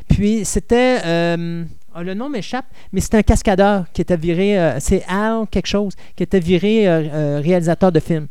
Puis 0.10 0.46
c'était. 0.46 1.00
euh, 1.06 1.66
ah, 1.96 2.04
le 2.04 2.16
nom 2.16 2.28
m'échappe, 2.28 2.66
mais 2.92 3.02
c'était 3.02 3.18
un 3.18 3.24
cascadeur 3.24 3.86
qui 3.94 4.02
était 4.02 4.18
viré. 4.18 4.60
euh, 4.60 4.80
c'est 4.80 5.04
Al 5.08 5.46
quelque 5.52 5.68
chose, 5.68 5.94
qui 6.16 6.24
était 6.24 6.40
viré 6.40 6.88
euh, 6.88 7.04
euh, 7.14 7.42
réalisateur 7.44 7.92
de 7.92 8.00
film. 8.00 8.28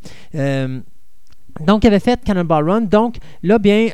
Donc, 1.60 1.84
il 1.84 1.89
avait 1.89 2.01
fait 2.01 2.18
Cannonball 2.24 2.68
Run. 2.68 2.80
Donc, 2.82 3.16
là, 3.43 3.59
bien, 3.59 3.89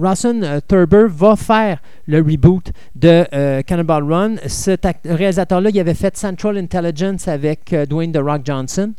Rawson 0.00 0.60
Thurber 0.68 1.06
va 1.08 1.34
faire 1.34 1.82
le 2.06 2.18
reboot 2.18 2.70
de 2.94 3.62
Cannonball 3.62 4.04
Run. 4.04 4.36
Cet 4.46 4.86
réalisateur-là, 5.04 5.70
il 5.70 5.80
avait 5.80 5.94
fait 5.94 6.16
Central 6.16 6.56
Intelligence 6.56 7.26
avec 7.26 7.74
Dwayne 7.90 8.12
The 8.12 8.18
Rock 8.18 8.42
Johnson. 8.44 8.94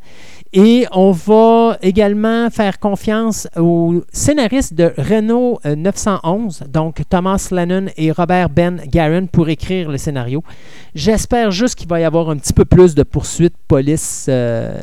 Et 0.57 0.85
on 0.93 1.11
va 1.11 1.77
également 1.81 2.49
faire 2.49 2.79
confiance 2.79 3.45
au 3.57 4.05
scénariste 4.13 4.73
de 4.73 4.93
Renault 4.97 5.59
euh, 5.65 5.75
911, 5.75 6.63
donc 6.69 7.01
Thomas 7.09 7.49
Lennon 7.51 7.87
et 7.97 8.09
Robert 8.13 8.49
Ben 8.49 8.81
Garin, 8.87 9.25
pour 9.25 9.49
écrire 9.49 9.91
le 9.91 9.97
scénario. 9.97 10.45
J'espère 10.93 11.51
juste 11.51 11.75
qu'il 11.75 11.89
va 11.89 11.99
y 11.99 12.05
avoir 12.05 12.29
un 12.29 12.37
petit 12.37 12.53
peu 12.53 12.63
plus 12.63 12.95
de 12.95 13.03
poursuites 13.03 13.57
police, 13.67 14.27
euh, 14.29 14.79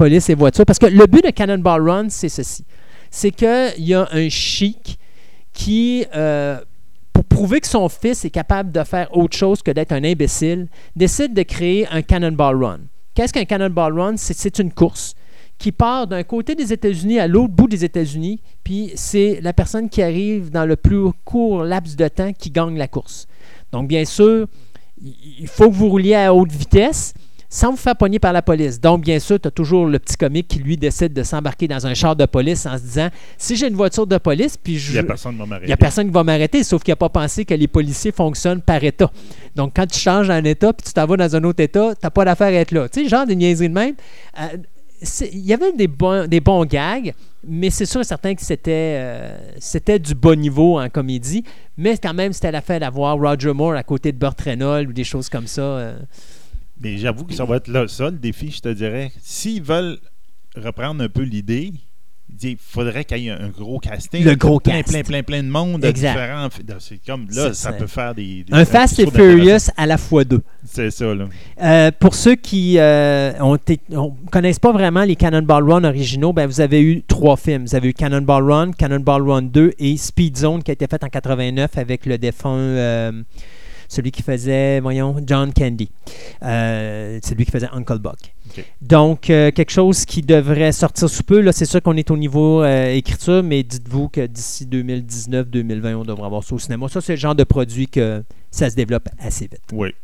euh, 0.00 0.20
et 0.28 0.34
voitures. 0.34 0.66
Parce 0.66 0.80
que 0.80 0.86
le 0.86 1.06
but 1.06 1.24
de 1.24 1.30
Cannonball 1.30 1.88
Run, 1.88 2.08
c'est 2.08 2.28
ceci. 2.28 2.64
C'est 3.08 3.30
qu'il 3.30 3.84
y 3.86 3.94
a 3.94 4.08
un 4.10 4.28
chic 4.28 4.98
qui, 5.52 6.04
euh, 6.16 6.58
pour 7.12 7.22
prouver 7.26 7.60
que 7.60 7.68
son 7.68 7.88
fils 7.88 8.24
est 8.24 8.30
capable 8.30 8.72
de 8.72 8.82
faire 8.82 9.16
autre 9.16 9.36
chose 9.36 9.62
que 9.62 9.70
d'être 9.70 9.92
un 9.92 10.02
imbécile, 10.02 10.66
décide 10.96 11.32
de 11.32 11.42
créer 11.42 11.86
un 11.92 12.02
Cannonball 12.02 12.64
Run. 12.64 12.80
Qu'est-ce 13.16 13.32
qu'un 13.32 13.46
Cannonball 13.46 13.98
Run? 13.98 14.16
C'est- 14.18 14.58
une 14.58 14.70
course 14.70 15.14
qui 15.56 15.72
part 15.72 16.06
d'un 16.06 16.22
côté 16.22 16.54
des 16.54 16.70
États-Unis 16.74 17.18
à 17.18 17.26
l'autre 17.26 17.54
bout 17.54 17.66
des 17.66 17.82
États-Unis, 17.82 18.42
puis 18.62 18.92
c'est 18.94 19.40
la 19.40 19.54
personne 19.54 19.88
qui 19.88 20.02
arrive 20.02 20.50
dans 20.50 20.66
le 20.66 20.76
plus 20.76 21.10
court 21.24 21.64
laps 21.64 21.96
de 21.96 22.08
temps 22.08 22.34
qui 22.34 22.50
gagne 22.50 22.76
la 22.76 22.88
course. 22.88 23.26
Donc, 23.72 23.88
bien 23.88 24.04
sûr, 24.04 24.46
il 25.02 25.48
faut 25.48 25.70
que 25.70 25.74
vous 25.74 25.88
rouliez 25.88 26.14
à 26.14 26.34
haute 26.34 26.52
vitesse 26.52 27.14
sans 27.56 27.70
vous 27.70 27.78
faire 27.78 27.96
pogner 27.96 28.18
par 28.18 28.34
la 28.34 28.42
police. 28.42 28.78
Donc, 28.78 29.00
bien 29.00 29.18
sûr, 29.18 29.40
tu 29.40 29.48
as 29.48 29.50
toujours 29.50 29.86
le 29.86 29.98
petit 29.98 30.16
comique 30.16 30.46
qui, 30.48 30.58
lui, 30.58 30.76
décide 30.76 31.14
de 31.14 31.22
s'embarquer 31.22 31.66
dans 31.66 31.86
un 31.86 31.94
char 31.94 32.14
de 32.14 32.26
police 32.26 32.66
en 32.66 32.76
se 32.76 32.82
disant 32.82 33.08
si 33.38 33.56
j'ai 33.56 33.68
une 33.68 33.74
voiture 33.76 34.06
de 34.06 34.18
police, 34.18 34.58
puis 34.58 34.74
Il 34.74 34.78
je. 34.78 34.92
n'y 34.92 34.98
a 34.98 35.02
personne 35.04 35.32
qui 35.32 35.38
va 35.38 35.44
Il 35.44 35.48
m'arrêter. 35.48 35.66
n'y 35.68 35.72
a 35.72 35.76
personne 35.78 36.06
qui 36.08 36.12
va 36.12 36.22
m'arrêter, 36.22 36.62
sauf 36.64 36.82
qu'il 36.82 36.92
n'a 36.92 36.96
pas 36.96 37.08
pensé 37.08 37.46
que 37.46 37.54
les 37.54 37.66
policiers 37.66 38.12
fonctionnent 38.12 38.60
par 38.60 38.84
État. 38.84 39.10
Donc, 39.54 39.72
quand 39.74 39.86
tu 39.86 39.98
changes 39.98 40.28
d'un 40.28 40.44
État 40.44 40.74
puis 40.74 40.86
tu 40.86 40.92
t'en 40.92 41.06
vas 41.06 41.16
dans 41.16 41.34
un 41.34 41.44
autre 41.44 41.62
État, 41.62 41.94
tu 41.94 42.00
n'as 42.04 42.10
pas 42.10 42.26
d'affaire 42.26 42.48
à 42.48 42.52
être 42.52 42.72
là. 42.72 42.90
Tu 42.90 43.04
sais, 43.04 43.08
genre 43.08 43.26
des 43.26 43.36
niaiseries 43.36 43.70
de 43.70 43.74
même. 43.74 43.94
Euh, 44.38 44.48
Il 45.32 45.46
y 45.46 45.54
avait 45.54 45.72
des 45.72 45.88
bons, 45.88 46.26
des 46.28 46.40
bons 46.40 46.64
gags, 46.66 47.14
mais 47.46 47.70
c'est 47.70 47.86
sûr 47.86 48.02
et 48.02 48.04
certain 48.04 48.34
que 48.34 48.42
c'était 48.42 48.96
euh, 48.98 49.38
c'était 49.58 49.98
du 49.98 50.14
bas 50.14 50.36
niveau 50.36 50.78
en 50.78 50.88
comédie. 50.90 51.42
Mais 51.78 51.96
quand 51.96 52.12
même, 52.14 52.32
c'était 52.34 52.50
l'affaire 52.52 52.80
d'avoir 52.80 53.16
Roger 53.18 53.52
Moore 53.54 53.74
à 53.76 53.82
côté 53.82 54.12
de 54.12 54.18
Burt 54.18 54.38
Reynolds 54.42 54.88
ou 54.88 54.92
des 54.92 55.04
choses 55.04 55.28
comme 55.30 55.46
ça. 55.46 55.62
euh. 55.62 55.98
Mais 56.80 56.98
j'avoue 56.98 57.24
que 57.24 57.34
ça 57.34 57.44
va 57.44 57.56
être 57.56 57.68
là, 57.68 57.88
ça, 57.88 58.10
le 58.10 58.18
défi, 58.18 58.50
je 58.50 58.60
te 58.60 58.68
dirais. 58.68 59.12
S'ils 59.22 59.62
veulent 59.62 59.98
reprendre 60.56 61.02
un 61.02 61.08
peu 61.08 61.22
l'idée, 61.22 61.72
il 62.42 62.56
faudrait 62.58 63.04
qu'il 63.04 63.18
y 63.18 63.28
ait 63.28 63.32
un 63.32 63.48
gros 63.48 63.78
casting. 63.78 64.24
Le 64.24 64.34
gros 64.34 64.60
plein, 64.60 64.82
cast. 64.82 64.90
Plein, 64.90 65.02
plein, 65.02 65.22
plein 65.22 65.42
de 65.42 65.48
monde 65.48 65.84
Exact. 65.84 66.18
C'est 66.80 67.00
comme 67.06 67.28
là, 67.30 67.54
ça 67.54 67.72
peut 67.72 67.86
faire 67.86 68.14
des. 68.14 68.44
des 68.44 68.52
Un 68.52 68.64
Fast 68.64 69.00
and. 69.00 69.10
Furious 69.10 69.70
à 69.76 69.86
la 69.86 69.96
fois 69.96 70.24
deux. 70.24 70.42
C'est 70.64 70.90
ça, 70.90 71.14
là. 71.14 71.28
Euh, 71.62 71.90
pour 71.98 72.14
ceux 72.14 72.34
qui 72.34 72.74
ne 72.74 74.30
connaissent 74.30 74.58
pas 74.58 74.72
vraiment 74.72 75.04
les 75.04 75.16
Cannonball 75.16 75.70
Run 75.70 75.84
originaux, 75.84 76.32
ben, 76.32 76.46
vous 76.46 76.60
avez 76.60 76.82
eu 76.82 77.02
trois 77.02 77.36
films. 77.36 77.64
Vous 77.64 77.74
avez 77.74 77.88
eu 77.88 77.94
Cannonball 77.94 78.50
Run, 78.50 78.70
Cannonball 78.72 79.22
Run 79.22 79.42
2 79.42 79.74
et 79.78 79.96
Speed 79.96 80.36
Zone 80.36 80.62
qui 80.62 80.70
a 80.70 80.74
été 80.74 80.86
fait 80.86 81.02
en 81.02 81.08
89 81.08 81.78
avec 81.78 82.06
le 82.06 82.18
défunt, 82.18 82.50
euh, 82.50 83.12
celui 83.88 84.10
qui 84.10 84.22
faisait, 84.22 84.80
voyons, 84.80 85.16
John 85.26 85.52
Candy. 85.52 85.90
Euh, 86.42 87.18
celui 87.22 87.44
qui 87.44 87.50
faisait 87.50 87.68
Uncle 87.72 87.98
Buck. 87.98 88.18
Donc, 88.80 89.30
euh, 89.30 89.50
quelque 89.50 89.70
chose 89.70 90.04
qui 90.04 90.22
devrait 90.22 90.72
sortir 90.72 91.08
sous 91.10 91.22
peu. 91.22 91.40
Là, 91.40 91.52
c'est 91.52 91.64
sûr 91.64 91.82
qu'on 91.82 91.96
est 91.96 92.10
au 92.10 92.16
niveau 92.16 92.62
euh, 92.62 92.94
écriture, 92.94 93.42
mais 93.42 93.62
dites-vous 93.62 94.08
que 94.08 94.26
d'ici 94.26 94.66
2019-2020, 94.66 95.94
on 95.94 96.04
devrait 96.04 96.26
avoir 96.26 96.42
ça 96.42 96.54
au 96.54 96.58
cinéma. 96.58 96.88
Ça, 96.88 97.00
c'est 97.00 97.14
le 97.14 97.18
genre 97.18 97.34
de 97.34 97.44
produit 97.44 97.88
que 97.88 98.22
ça 98.50 98.70
se 98.70 98.76
développe 98.76 99.08
assez 99.18 99.44
vite. 99.44 99.60
Oui. 99.72 99.94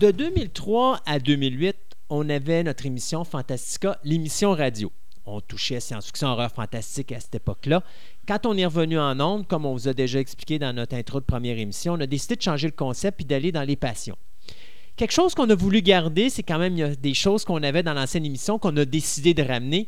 De 0.00 0.12
2003 0.12 1.02
à 1.04 1.18
2008, 1.18 1.76
on 2.08 2.30
avait 2.30 2.62
notre 2.62 2.86
émission 2.86 3.22
Fantastica, 3.22 3.98
l'émission 4.02 4.52
radio. 4.52 4.90
On 5.26 5.42
touchait 5.42 5.78
science-fiction, 5.78 6.28
horreur 6.28 6.50
fantastique 6.50 7.12
à 7.12 7.20
cette 7.20 7.34
époque-là. 7.34 7.82
Quand 8.26 8.46
on 8.46 8.56
est 8.56 8.64
revenu 8.64 8.98
en 8.98 9.20
ondes, 9.20 9.46
comme 9.46 9.66
on 9.66 9.74
vous 9.74 9.88
a 9.88 9.92
déjà 9.92 10.18
expliqué 10.18 10.58
dans 10.58 10.72
notre 10.72 10.96
intro 10.96 11.20
de 11.20 11.26
première 11.26 11.58
émission, 11.58 11.92
on 11.92 12.00
a 12.00 12.06
décidé 12.06 12.36
de 12.36 12.40
changer 12.40 12.66
le 12.66 12.72
concept 12.72 13.20
et 13.20 13.24
d'aller 13.24 13.52
dans 13.52 13.62
les 13.62 13.76
passions. 13.76 14.16
Quelque 14.96 15.12
chose 15.12 15.34
qu'on 15.34 15.50
a 15.50 15.54
voulu 15.54 15.82
garder, 15.82 16.30
c'est 16.30 16.44
quand 16.44 16.58
même 16.58 16.94
des 16.94 17.14
choses 17.14 17.44
qu'on 17.44 17.62
avait 17.62 17.82
dans 17.82 17.92
l'ancienne 17.92 18.24
émission 18.24 18.58
qu'on 18.58 18.78
a 18.78 18.86
décidé 18.86 19.34
de 19.34 19.42
ramener. 19.42 19.86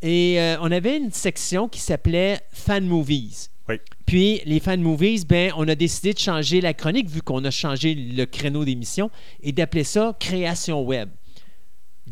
Et 0.00 0.40
euh, 0.40 0.56
on 0.62 0.72
avait 0.72 0.96
une 0.96 1.12
section 1.12 1.68
qui 1.68 1.80
s'appelait 1.80 2.40
Fan 2.50 2.86
Movies. 2.86 3.50
Oui. 3.70 3.80
Puis 4.06 4.42
les 4.44 4.60
fan 4.60 4.80
movies, 4.80 5.24
ben, 5.26 5.52
on 5.56 5.68
a 5.68 5.74
décidé 5.74 6.12
de 6.12 6.18
changer 6.18 6.60
la 6.60 6.74
chronique 6.74 7.08
vu 7.08 7.22
qu'on 7.22 7.44
a 7.44 7.50
changé 7.50 7.94
le 7.94 8.24
créneau 8.26 8.64
d'émission 8.64 9.10
et 9.42 9.52
d'appeler 9.52 9.84
ça 9.84 10.16
création 10.18 10.82
web. 10.82 11.08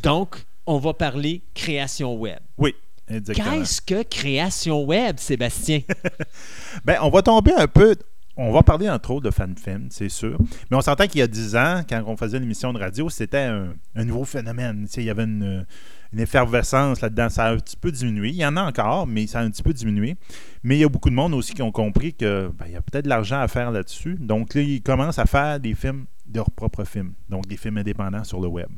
Donc, 0.03 0.37
on 0.67 0.79
va 0.79 0.95
parler 0.95 1.43
création 1.55 2.15
web. 2.15 2.39
Oui. 2.59 2.75
Qu'est-ce 3.09 3.81
que 3.81 4.03
création 4.03 4.85
web, 4.85 5.17
Sébastien? 5.19 5.81
Ben, 6.85 6.99
on 7.03 7.09
va 7.09 7.23
tomber 7.23 7.53
un 7.53 7.67
peu. 7.67 7.97
On 8.37 8.53
va 8.53 8.63
parler 8.63 8.89
entre 8.89 9.11
autres 9.11 9.25
de 9.25 9.31
fan-film, 9.31 9.89
c'est 9.91 10.11
sûr. 10.11 10.39
Mais 10.71 10.77
on 10.77 10.81
s'entend 10.81 11.09
qu'il 11.09 11.19
y 11.19 11.23
a 11.23 11.27
10 11.27 11.57
ans, 11.57 11.81
quand 11.89 12.05
on 12.07 12.17
faisait 12.17 12.39
l'émission 12.39 12.73
de 12.73 12.79
radio, 12.79 13.09
c'était 13.09 13.39
un, 13.39 13.75
un 13.97 14.05
nouveau 14.05 14.25
phénomène. 14.25 14.85
Tu 14.87 14.93
sais, 14.93 15.03
il 15.03 15.07
y 15.07 15.11
avait 15.11 15.25
une, 15.25 15.67
une 16.13 16.21
effervescence 16.21 17.01
là-dedans. 17.01 17.29
Ça 17.29 17.45
a 17.47 17.53
un 17.53 17.57
petit 17.59 17.77
peu 17.77 17.91
diminué. 17.93 18.29
Il 18.31 18.37
y 18.37 18.47
en 18.47 18.57
a 18.57 18.63
encore, 18.63 19.07
mais 19.07 19.27
ça 19.27 19.41
a 19.41 19.43
un 19.43 19.51
petit 19.51 19.63
peu 19.63 19.73
diminué. 19.73 20.17
Mais 20.63 20.77
il 20.77 20.81
y 20.81 20.85
a 20.85 20.89
beaucoup 20.89 21.11
de 21.11 21.15
monde 21.15 21.35
aussi 21.35 21.55
qui 21.55 21.63
ont 21.63 21.73
compris 21.73 22.15
que 22.15 22.51
ben, 22.59 22.67
il 22.67 22.73
y 22.73 22.77
a 22.77 22.83
peut-être 22.83 23.05
de 23.05 23.09
l'argent 23.11 23.41
à 23.41 23.49
faire 23.49 23.71
là-dessus. 23.71 24.17
Donc 24.21 24.55
là, 24.55 24.63
ils 24.63 24.83
commencent 24.83 25.19
à 25.19 25.27
faire 25.27 25.61
des 25.61 25.75
films, 25.75 26.07
leurs 26.35 26.51
propres 26.51 26.85
films. 26.85 27.13
Donc 27.29 27.47
des 27.47 27.57
films 27.57 27.79
indépendants 27.79 28.25
sur 28.25 28.41
le 28.41 28.49
web. 28.49 28.69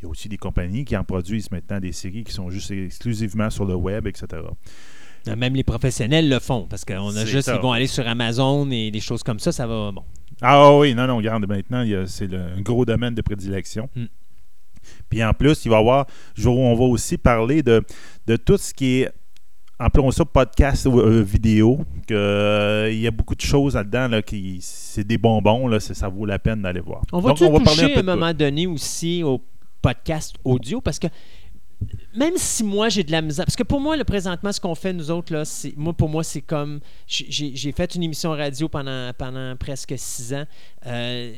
Il 0.00 0.04
y 0.04 0.06
a 0.06 0.08
aussi 0.08 0.28
des 0.28 0.36
compagnies 0.36 0.84
qui 0.84 0.96
en 0.96 1.02
produisent 1.04 1.50
maintenant 1.50 1.80
des 1.80 1.92
séries 1.92 2.22
qui 2.24 2.32
sont 2.32 2.50
juste 2.50 2.70
exclusivement 2.70 3.50
sur 3.50 3.64
le 3.64 3.74
web, 3.74 4.06
etc. 4.06 4.26
Même 5.36 5.54
les 5.54 5.64
professionnels 5.64 6.28
le 6.28 6.38
font 6.38 6.66
parce 6.70 6.84
qu'on 6.84 7.14
a 7.16 7.24
juste, 7.24 7.46
ça. 7.48 7.56
ils 7.56 7.60
vont 7.60 7.72
aller 7.72 7.86
sur 7.88 8.06
Amazon 8.06 8.70
et 8.70 8.90
des 8.90 9.00
choses 9.00 9.22
comme 9.22 9.38
ça, 9.40 9.52
ça 9.52 9.66
va. 9.66 9.90
Bon. 9.92 10.02
Ah 10.40 10.72
oui, 10.74 10.94
non, 10.94 11.06
non, 11.06 11.16
regarde, 11.16 11.46
maintenant, 11.46 11.84
c'est 12.06 12.28
le- 12.28 12.40
un 12.56 12.60
gros 12.60 12.84
domaine 12.84 13.14
de 13.14 13.20
prédilection. 13.22 13.90
Mm. 13.96 14.04
Puis 15.08 15.22
en 15.24 15.32
plus, 15.32 15.64
il 15.64 15.70
va 15.70 15.76
y 15.76 15.80
avoir, 15.80 16.06
je- 16.34 16.48
on 16.48 16.74
va 16.74 16.84
aussi 16.84 17.16
parler 17.18 17.62
de, 17.62 17.82
de 18.26 18.36
tout 18.36 18.56
ce 18.56 18.72
qui 18.74 19.00
est, 19.02 19.10
appelons 19.78 20.10
ça 20.10 20.24
podcast 20.24 20.86
ou 20.86 20.98
euh, 21.00 21.22
vidéo, 21.22 21.80
que, 22.06 22.14
euh, 22.14 22.90
il 22.92 22.98
y 23.00 23.06
a 23.06 23.10
beaucoup 23.10 23.34
de 23.36 23.40
choses 23.40 23.74
là-dedans, 23.74 24.08
là, 24.08 24.22
qui, 24.22 24.58
c'est 24.60 25.04
des 25.04 25.18
bonbons, 25.18 25.68
là, 25.68 25.78
ça 25.80 26.08
vaut 26.08 26.26
la 26.26 26.38
peine 26.38 26.62
d'aller 26.62 26.80
voir. 26.80 27.02
On 27.12 27.20
va, 27.20 27.30
Donc, 27.30 27.38
on 27.42 27.52
va 27.52 27.60
parler 27.60 27.82
toucher 27.82 27.82
un 27.82 27.86
à 27.86 27.88
peu 27.94 27.98
un 28.10 28.14
tout. 28.14 28.18
moment 28.20 28.34
donné 28.34 28.66
aussi 28.66 29.22
au 29.22 29.40
podcast 29.80 30.34
audio? 30.44 30.80
Parce 30.80 30.98
que 30.98 31.06
même 32.16 32.32
si 32.36 32.64
moi 32.64 32.88
j'ai 32.88 33.04
de 33.04 33.12
la 33.12 33.22
misère, 33.22 33.44
parce 33.44 33.54
que 33.54 33.62
pour 33.62 33.78
moi, 33.80 33.96
le 33.96 34.02
présentement, 34.02 34.50
ce 34.50 34.60
qu'on 34.60 34.74
fait 34.74 34.92
nous 34.92 35.12
autres, 35.12 35.32
là, 35.32 35.44
c'est, 35.44 35.72
moi, 35.76 35.92
pour 35.92 36.08
moi, 36.08 36.24
c'est 36.24 36.40
comme. 36.40 36.80
J'ai 37.06 37.70
fait 37.70 37.94
une 37.94 38.02
émission 38.02 38.30
radio 38.30 38.68
pendant, 38.68 39.12
pendant 39.16 39.54
presque 39.54 39.94
six 39.96 40.34
ans. 40.34 40.44
Euh, 40.86 41.32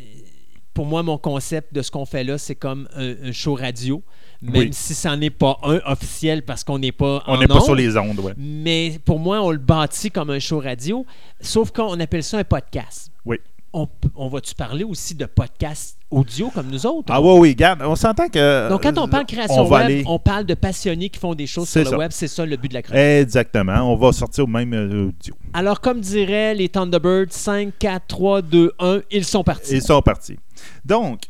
pour 0.74 0.86
moi, 0.86 1.02
mon 1.02 1.18
concept 1.18 1.74
de 1.74 1.82
ce 1.82 1.90
qu'on 1.90 2.06
fait 2.06 2.24
là, 2.24 2.38
c'est 2.38 2.54
comme 2.54 2.88
un, 2.94 3.14
un 3.28 3.32
show 3.32 3.54
radio, 3.54 4.02
même 4.40 4.54
Oui. 4.62 4.68
si 4.72 4.94
ça 4.94 5.14
n'en 5.14 5.20
est 5.20 5.30
pas 5.30 5.58
un 5.62 5.80
officiel 5.84 6.42
parce 6.44 6.64
qu'on 6.64 6.78
n'est 6.78 6.92
pas 6.92 7.22
On 7.26 7.38
n'est 7.38 7.46
pas 7.48 7.60
sur 7.60 7.74
les 7.74 7.96
ondes, 7.96 8.18
ouais. 8.20 8.32
Mais 8.36 8.98
pour 9.04 9.18
moi, 9.18 9.40
on 9.42 9.50
le 9.50 9.58
bâtit 9.58 10.10
comme 10.10 10.30
un 10.30 10.38
show 10.38 10.60
radio, 10.60 11.04
sauf 11.40 11.70
qu'on 11.72 11.98
appelle 12.00 12.22
ça 12.22 12.38
un 12.38 12.44
podcast. 12.44 13.10
Oui. 13.24 13.38
On, 13.72 14.28
va-tu 14.28 14.52
parler 14.56 14.82
aussi 14.82 15.14
de 15.14 15.26
podcast 15.26 15.96
audio 16.10 16.50
comme 16.50 16.66
nous 16.66 16.86
autres? 16.86 17.12
Ah 17.12 17.20
oui, 17.22 17.38
oui, 17.38 17.48
regarde, 17.50 17.82
on 17.84 17.94
s'entend 17.94 18.28
que... 18.28 18.68
Donc, 18.68 18.82
quand 18.82 18.98
on 18.98 19.06
parle 19.06 19.26
création 19.26 19.60
on 19.60 19.68
web, 19.70 19.82
aller- 19.82 20.02
on 20.06 20.18
parle 20.18 20.44
de 20.44 20.54
passionnés 20.54 21.08
qui 21.08 21.20
font 21.20 21.36
des 21.36 21.46
choses 21.46 21.68
sur 21.68 21.84
le 21.84 21.86
ça. 21.90 21.96
web. 21.96 22.10
C'est 22.12 22.26
ça 22.26 22.44
le 22.44 22.56
but 22.56 22.68
de 22.68 22.74
la 22.74 22.82
chronique. 22.82 23.00
Exactement, 23.00 23.92
on 23.92 23.94
va 23.96 24.12
sortir 24.12 24.42
au 24.44 24.48
même 24.48 24.72
euh, 24.74 25.06
audio. 25.08 25.34
Alors, 25.52 25.80
comme 25.80 26.00
diraient 26.00 26.52
les 26.54 26.68
Thunderbirds, 26.68 27.30
5, 27.30 27.72
4, 27.78 28.06
3, 28.08 28.42
2, 28.42 28.72
1, 28.80 29.00
ils 29.12 29.24
sont 29.24 29.44
partis. 29.44 29.74
Ils 29.74 29.82
sont 29.82 30.02
partis. 30.02 30.36
Donc, 30.84 31.20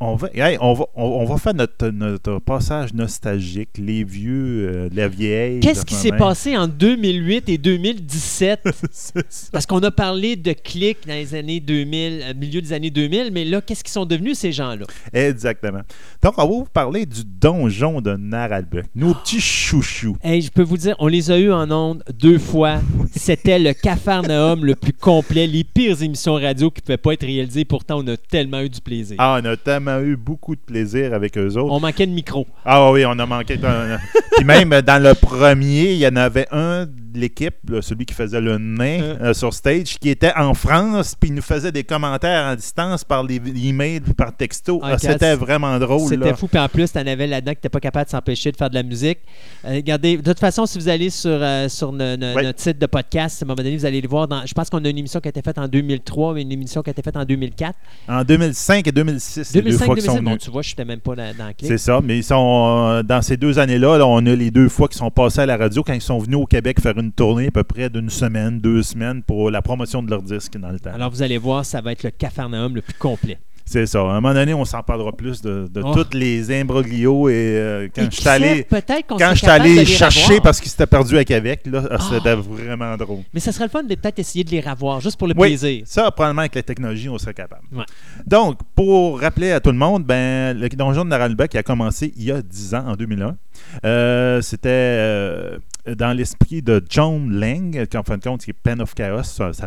on 0.00 0.14
va, 0.14 0.28
hey, 0.34 0.56
on 0.60 0.74
va, 0.74 0.84
on, 0.94 1.04
on 1.04 1.24
va 1.24 1.38
faire 1.38 1.54
notre, 1.54 1.88
notre 1.88 2.38
passage 2.38 2.94
nostalgique, 2.94 3.70
les 3.78 4.04
vieux, 4.04 4.68
euh, 4.70 4.88
la 4.94 5.08
vieille. 5.08 5.58
Qu'est-ce 5.60 5.84
qui 5.84 5.94
s'est 5.94 6.12
passé 6.12 6.56
en 6.56 6.68
2008 6.68 7.48
et 7.48 7.58
2017? 7.58 8.60
C'est 8.92 9.24
ça. 9.28 9.48
Parce 9.52 9.66
qu'on 9.66 9.82
a 9.82 9.90
parlé 9.90 10.36
de 10.36 10.52
clics 10.52 11.06
dans 11.06 11.14
les 11.14 11.34
années 11.34 11.58
2000, 11.60 12.22
euh, 12.22 12.34
milieu 12.34 12.60
des 12.62 12.72
années 12.72 12.90
2000, 12.90 13.30
mais 13.32 13.44
là, 13.44 13.60
qu'est-ce 13.60 13.82
qu'ils 13.82 13.92
sont 13.92 14.06
devenus 14.06 14.38
ces 14.38 14.52
gens-là? 14.52 14.86
Exactement. 15.12 15.80
Donc, 16.22 16.34
on 16.38 16.42
va 16.42 16.46
vous 16.48 16.64
parler 16.72 17.04
du 17.04 17.22
donjon 17.24 18.00
de 18.00 18.14
Naralbuck. 18.16 18.84
Nos 18.94 19.10
Ah. 19.10 19.20
petits 19.24 19.40
chouchous. 19.40 20.16
Hey, 20.22 20.42
je 20.42 20.50
peux 20.50 20.62
vous 20.62 20.76
dire, 20.76 20.94
on 21.00 21.08
les 21.08 21.30
a 21.32 21.38
eus 21.38 21.50
en 21.52 21.70
ondes 21.72 22.04
deux 22.14 22.38
fois. 22.38 22.80
C'était 23.16 23.58
le 23.58 23.72
Cafarnaum 23.72 24.64
le 24.64 24.74
plus 24.76 24.92
complet, 24.92 25.46
les 25.46 25.64
pires 25.64 26.00
émissions 26.02 26.34
radio 26.34 26.70
qui 26.70 26.80
ne 26.82 26.84
pouvaient 26.84 26.96
pas 26.98 27.12
être 27.14 27.26
réalisées. 27.26 27.64
Pourtant, 27.64 27.98
on 28.02 28.06
a 28.06 28.16
tellement 28.16 28.60
eu 28.60 28.68
du 28.68 28.80
plaisir. 28.80 29.16
Ah, 29.18 29.40
on 29.42 29.44
a 29.44 29.56
tellement 29.56 29.87
eu 30.00 30.16
beaucoup 30.16 30.54
de 30.54 30.60
plaisir 30.60 31.14
avec 31.14 31.36
eux 31.38 31.56
autres. 31.56 31.72
On 31.72 31.80
manquait 31.80 32.06
de 32.06 32.12
micro. 32.12 32.46
Ah 32.64 32.90
oui, 32.90 33.04
on 33.06 33.18
a 33.18 33.26
manqué. 33.26 33.58
Puis 34.36 34.44
même 34.44 34.70
dans 34.82 35.02
le 35.02 35.14
premier, 35.14 35.92
il 35.92 35.98
y 35.98 36.06
en 36.06 36.16
avait 36.16 36.46
un 36.50 36.86
de 37.18 37.22
l'équipe, 37.22 37.54
celui 37.82 38.06
qui 38.06 38.14
faisait 38.14 38.40
le 38.40 38.56
nain 38.58 39.00
Euh. 39.02 39.16
euh, 39.20 39.34
sur 39.34 39.52
stage, 39.52 39.98
qui 39.98 40.08
était 40.08 40.32
en 40.36 40.54
France, 40.54 41.14
puis 41.18 41.30
il 41.30 41.34
nous 41.34 41.42
faisait 41.42 41.72
des 41.72 41.84
commentaires 41.84 42.46
à 42.46 42.56
distance 42.56 43.04
par 43.04 43.22
les 43.24 43.40
emails, 43.64 44.00
puis 44.00 44.14
par 44.14 44.34
texto. 44.36 44.80
Ah, 44.82 44.92
Ah, 44.92 44.98
C'était 44.98 45.34
vraiment 45.36 45.78
drôle. 45.78 46.08
C'était 46.08 46.34
fou. 46.34 46.46
Puis 46.48 46.58
en 46.58 46.68
plus, 46.68 46.90
tu 46.92 46.98
en 46.98 47.06
avais 47.06 47.26
là-dedans 47.26 47.52
que 47.54 47.60
tu 47.60 47.68
pas 47.68 47.80
capable 47.80 48.06
de 48.06 48.10
s'empêcher 48.10 48.50
de 48.52 48.56
faire 48.56 48.70
de 48.70 48.74
la 48.74 48.82
musique. 48.82 49.18
Euh, 49.64 49.74
regardez, 49.74 50.16
de 50.16 50.22
toute 50.22 50.38
façon, 50.40 50.64
si 50.66 50.78
vous 50.78 50.88
allez 50.88 51.10
sur, 51.10 51.30
euh, 51.30 51.68
sur 51.68 51.90
Ouais. 51.92 52.16
notre 52.16 52.60
site 52.60 52.78
de 52.78 52.86
podcast, 52.86 53.42
à 53.42 53.44
un 53.44 53.48
moment 53.48 53.56
donné, 53.56 53.76
vous 53.76 53.84
allez 53.86 54.00
le 54.00 54.08
voir. 54.08 54.26
Dans, 54.28 54.44
je 54.46 54.54
pense 54.54 54.70
qu'on 54.70 54.84
a 54.84 54.88
une 54.88 54.98
émission 54.98 55.20
qui 55.20 55.28
a 55.28 55.30
été 55.30 55.42
faite 55.42 55.58
en 55.58 55.68
2003 55.68 56.38
et 56.38 56.42
une 56.42 56.52
émission 56.52 56.82
qui 56.82 56.90
a 56.90 56.92
été 56.92 57.02
faite 57.02 57.16
en 57.16 57.24
2004. 57.24 57.74
En 58.08 58.24
2005 58.24 58.86
et 58.86 58.92
2006, 58.92 59.54
les 59.54 59.62
deux 59.62 59.70
2005, 59.70 59.84
fois 59.86 59.94
qu'ils 59.94 60.04
sont 60.04 60.12
2006, 60.14 60.24
bon, 60.24 60.30
venus. 60.30 60.44
tu 60.44 60.50
vois, 60.50 60.62
je 60.62 60.70
n'étais 60.70 60.84
même 60.84 61.00
pas 61.00 61.14
dans, 61.16 61.36
dans. 61.36 61.52
C'est 61.60 61.78
ça, 61.78 62.00
mais 62.02 62.18
ils 62.18 62.24
sont 62.24 62.86
euh, 62.90 63.02
dans 63.02 63.22
ces 63.22 63.36
deux 63.36 63.58
années-là, 63.58 63.98
là, 63.98 64.06
on 64.06 64.24
a 64.24 64.34
les 64.34 64.50
deux 64.50 64.68
fois 64.68 64.88
qu'ils 64.88 64.98
sont 64.98 65.10
passés 65.10 65.40
à 65.40 65.46
la 65.46 65.56
radio 65.56 65.82
quand 65.82 65.92
ils 65.94 66.00
sont 66.00 66.18
venus 66.18 66.38
au 66.38 66.46
Québec 66.46 66.80
faire 66.80 66.96
une 66.98 67.07
tournée 67.10 67.48
à 67.48 67.50
peu 67.50 67.64
près 67.64 67.90
d'une 67.90 68.10
semaine, 68.10 68.60
deux 68.60 68.82
semaines 68.82 69.22
pour 69.22 69.50
la 69.50 69.62
promotion 69.62 70.02
de 70.02 70.10
leur 70.10 70.22
disque 70.22 70.56
dans 70.56 70.70
le 70.70 70.80
temps. 70.80 70.92
Alors, 70.92 71.10
vous 71.10 71.22
allez 71.22 71.38
voir, 71.38 71.64
ça 71.64 71.80
va 71.80 71.92
être 71.92 72.02
le 72.02 72.10
Cafarnaum 72.10 72.74
le 72.74 72.82
plus 72.82 72.94
complet. 72.94 73.38
C'est 73.70 73.84
ça. 73.86 73.98
À 74.00 74.02
un 74.04 74.20
moment 74.22 74.32
donné, 74.32 74.54
on 74.54 74.64
s'en 74.64 74.82
parlera 74.82 75.12
plus 75.12 75.42
de, 75.42 75.68
de 75.70 75.82
Oh. 75.84 75.94
tous 75.94 76.16
les 76.16 76.50
imbroglios 76.58 77.28
et 77.28 77.32
euh, 77.34 77.88
quand 77.94 78.00
Et 78.00 78.04
je 78.06 78.10
qui 78.10 78.16
suis 78.22 78.28
allé, 78.28 78.66
quand 78.66 79.34
je 79.34 79.84
chercher 79.84 80.22
revoir. 80.24 80.42
parce 80.42 80.60
qu'il 80.60 80.70
s'était 80.70 80.86
perdu 80.86 81.18
à 81.18 81.24
Québec, 81.24 81.60
là, 81.66 81.82
Ah. 81.90 81.98
c'était 81.98 82.34
vraiment 82.34 82.96
drôle. 82.96 83.24
Mais 83.34 83.40
ça 83.40 83.52
serait 83.52 83.64
le 83.66 83.70
fun 83.70 83.82
de 83.82 83.94
peut-être 83.94 84.18
essayer 84.20 84.42
de 84.42 84.50
les 84.50 84.60
revoir, 84.60 85.00
juste 85.02 85.18
pour 85.18 85.28
le 85.28 85.34
Oui. 85.36 85.48
plaisir. 85.50 85.82
Ça, 85.84 86.10
probablement 86.10 86.40
avec 86.40 86.54
la 86.54 86.62
technologie, 86.62 87.10
on 87.10 87.18
serait 87.18 87.34
capable. 87.34 87.62
Ouais. 87.70 87.84
Donc, 88.26 88.58
pour 88.74 89.20
rappeler 89.20 89.50
à 89.52 89.60
tout 89.60 89.70
le 89.70 89.76
monde, 89.76 90.02
ben, 90.04 90.58
le 90.58 90.68
donjon 90.70 91.04
de 91.04 91.10
Naralbeck 91.10 91.54
a 91.54 91.62
commencé 91.62 92.14
il 92.16 92.24
y 92.24 92.32
a 92.32 92.40
10 92.40 92.74
ans, 92.74 92.84
en 92.88 92.96
2001. 92.96 93.36
Euh, 93.84 94.40
C'était 94.40 94.68
euh, 94.70 95.58
dans 95.96 96.16
l'esprit 96.16 96.62
de 96.62 96.82
John 96.88 97.30
Lang, 97.38 97.86
qui 97.86 97.96
en 97.98 98.02
fin 98.02 98.16
de 98.16 98.22
compte, 98.24 98.42
qui 98.44 98.50
est 98.50 98.54
Pen 98.54 98.80
of 98.80 98.94
Chaos, 98.94 99.22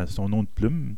son 0.07 0.27
nom 0.29 0.41
de 0.41 0.47
plume. 0.53 0.95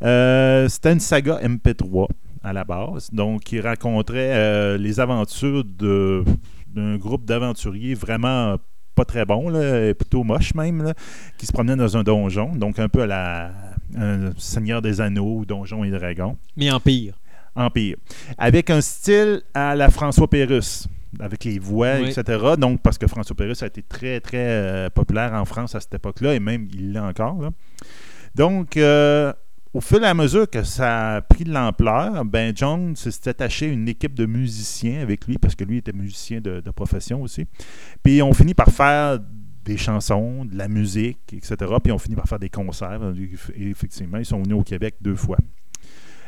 C'était 0.00 0.92
une 0.92 1.00
saga 1.00 1.40
MP3 1.42 2.06
à 2.44 2.52
la 2.52 2.64
base, 2.64 3.08
donc 3.12 3.42
qui 3.44 3.58
raconterait 3.60 4.32
euh, 4.34 4.76
les 4.78 5.00
aventures 5.00 5.64
d'un 5.64 6.96
groupe 6.98 7.24
d'aventuriers 7.24 7.94
vraiment 7.94 8.56
pas 8.94 9.04
très 9.04 9.24
bon, 9.24 9.48
là, 9.48 9.92
plutôt 9.94 10.22
moche 10.22 10.54
même, 10.54 10.82
là, 10.84 10.94
qui 11.38 11.46
se 11.46 11.52
promenait 11.52 11.74
dans 11.76 11.96
un 11.96 12.04
donjon, 12.04 12.54
donc 12.54 12.78
un 12.78 12.88
peu 12.88 13.02
à 13.02 13.06
la 13.06 13.50
un 13.96 14.30
Seigneur 14.36 14.82
des 14.82 15.00
Anneaux 15.00 15.38
ou 15.38 15.44
Donjons 15.44 15.82
et 15.84 15.90
Dragons, 15.90 16.36
Mais 16.56 16.70
en 16.70 16.80
pire. 16.80 17.14
Empire, 17.56 17.96
avec 18.36 18.68
un 18.70 18.80
style 18.80 19.42
à 19.54 19.76
la 19.76 19.88
François 19.90 20.28
Pérusse, 20.28 20.88
avec 21.20 21.44
les 21.44 21.60
voix, 21.60 21.94
Oui. 22.00 22.08
etc. 22.08 22.36
Donc, 22.58 22.82
parce 22.82 22.98
que 22.98 23.06
François 23.06 23.36
Pérusse 23.36 23.62
a 23.62 23.66
été 23.66 23.82
très, 23.82 24.18
très 24.20 24.38
euh, 24.48 24.90
populaire 24.90 25.32
en 25.34 25.44
France 25.44 25.76
à 25.76 25.80
cette 25.80 25.94
époque-là, 25.94 26.34
et 26.34 26.40
même 26.40 26.66
il 26.74 26.92
l'est 26.92 26.98
encore. 26.98 27.40
là. 27.40 27.50
Donc, 28.34 28.76
euh, 28.76 29.32
au 29.74 29.80
fur 29.80 30.02
et 30.02 30.06
à 30.06 30.14
mesure 30.14 30.48
que 30.48 30.62
ça 30.62 31.16
a 31.16 31.20
pris 31.20 31.44
de 31.44 31.52
l'ampleur, 31.52 32.24
ben 32.24 32.52
John 32.56 32.94
s'est 32.94 33.28
attaché 33.28 33.66
à 33.66 33.72
une 33.72 33.88
équipe 33.88 34.14
de 34.14 34.24
musiciens 34.24 35.02
avec 35.02 35.26
lui, 35.26 35.36
parce 35.36 35.54
que 35.56 35.64
lui 35.64 35.78
était 35.78 35.92
musicien 35.92 36.40
de, 36.40 36.60
de 36.60 36.70
profession 36.70 37.20
aussi. 37.22 37.46
Puis 38.02 38.22
on 38.22 38.32
finit 38.32 38.54
par 38.54 38.68
faire 38.68 39.18
des 39.64 39.76
chansons, 39.76 40.44
de 40.44 40.56
la 40.56 40.68
musique, 40.68 41.18
etc. 41.32 41.56
Puis 41.82 41.92
on 41.92 41.98
finit 41.98 42.14
par 42.16 42.26
faire 42.26 42.38
des 42.38 42.50
concerts. 42.50 43.00
Et 43.56 43.68
effectivement, 43.68 44.18
ils 44.18 44.26
sont 44.26 44.42
venus 44.42 44.56
au 44.56 44.62
Québec 44.62 44.96
deux 45.00 45.16
fois. 45.16 45.38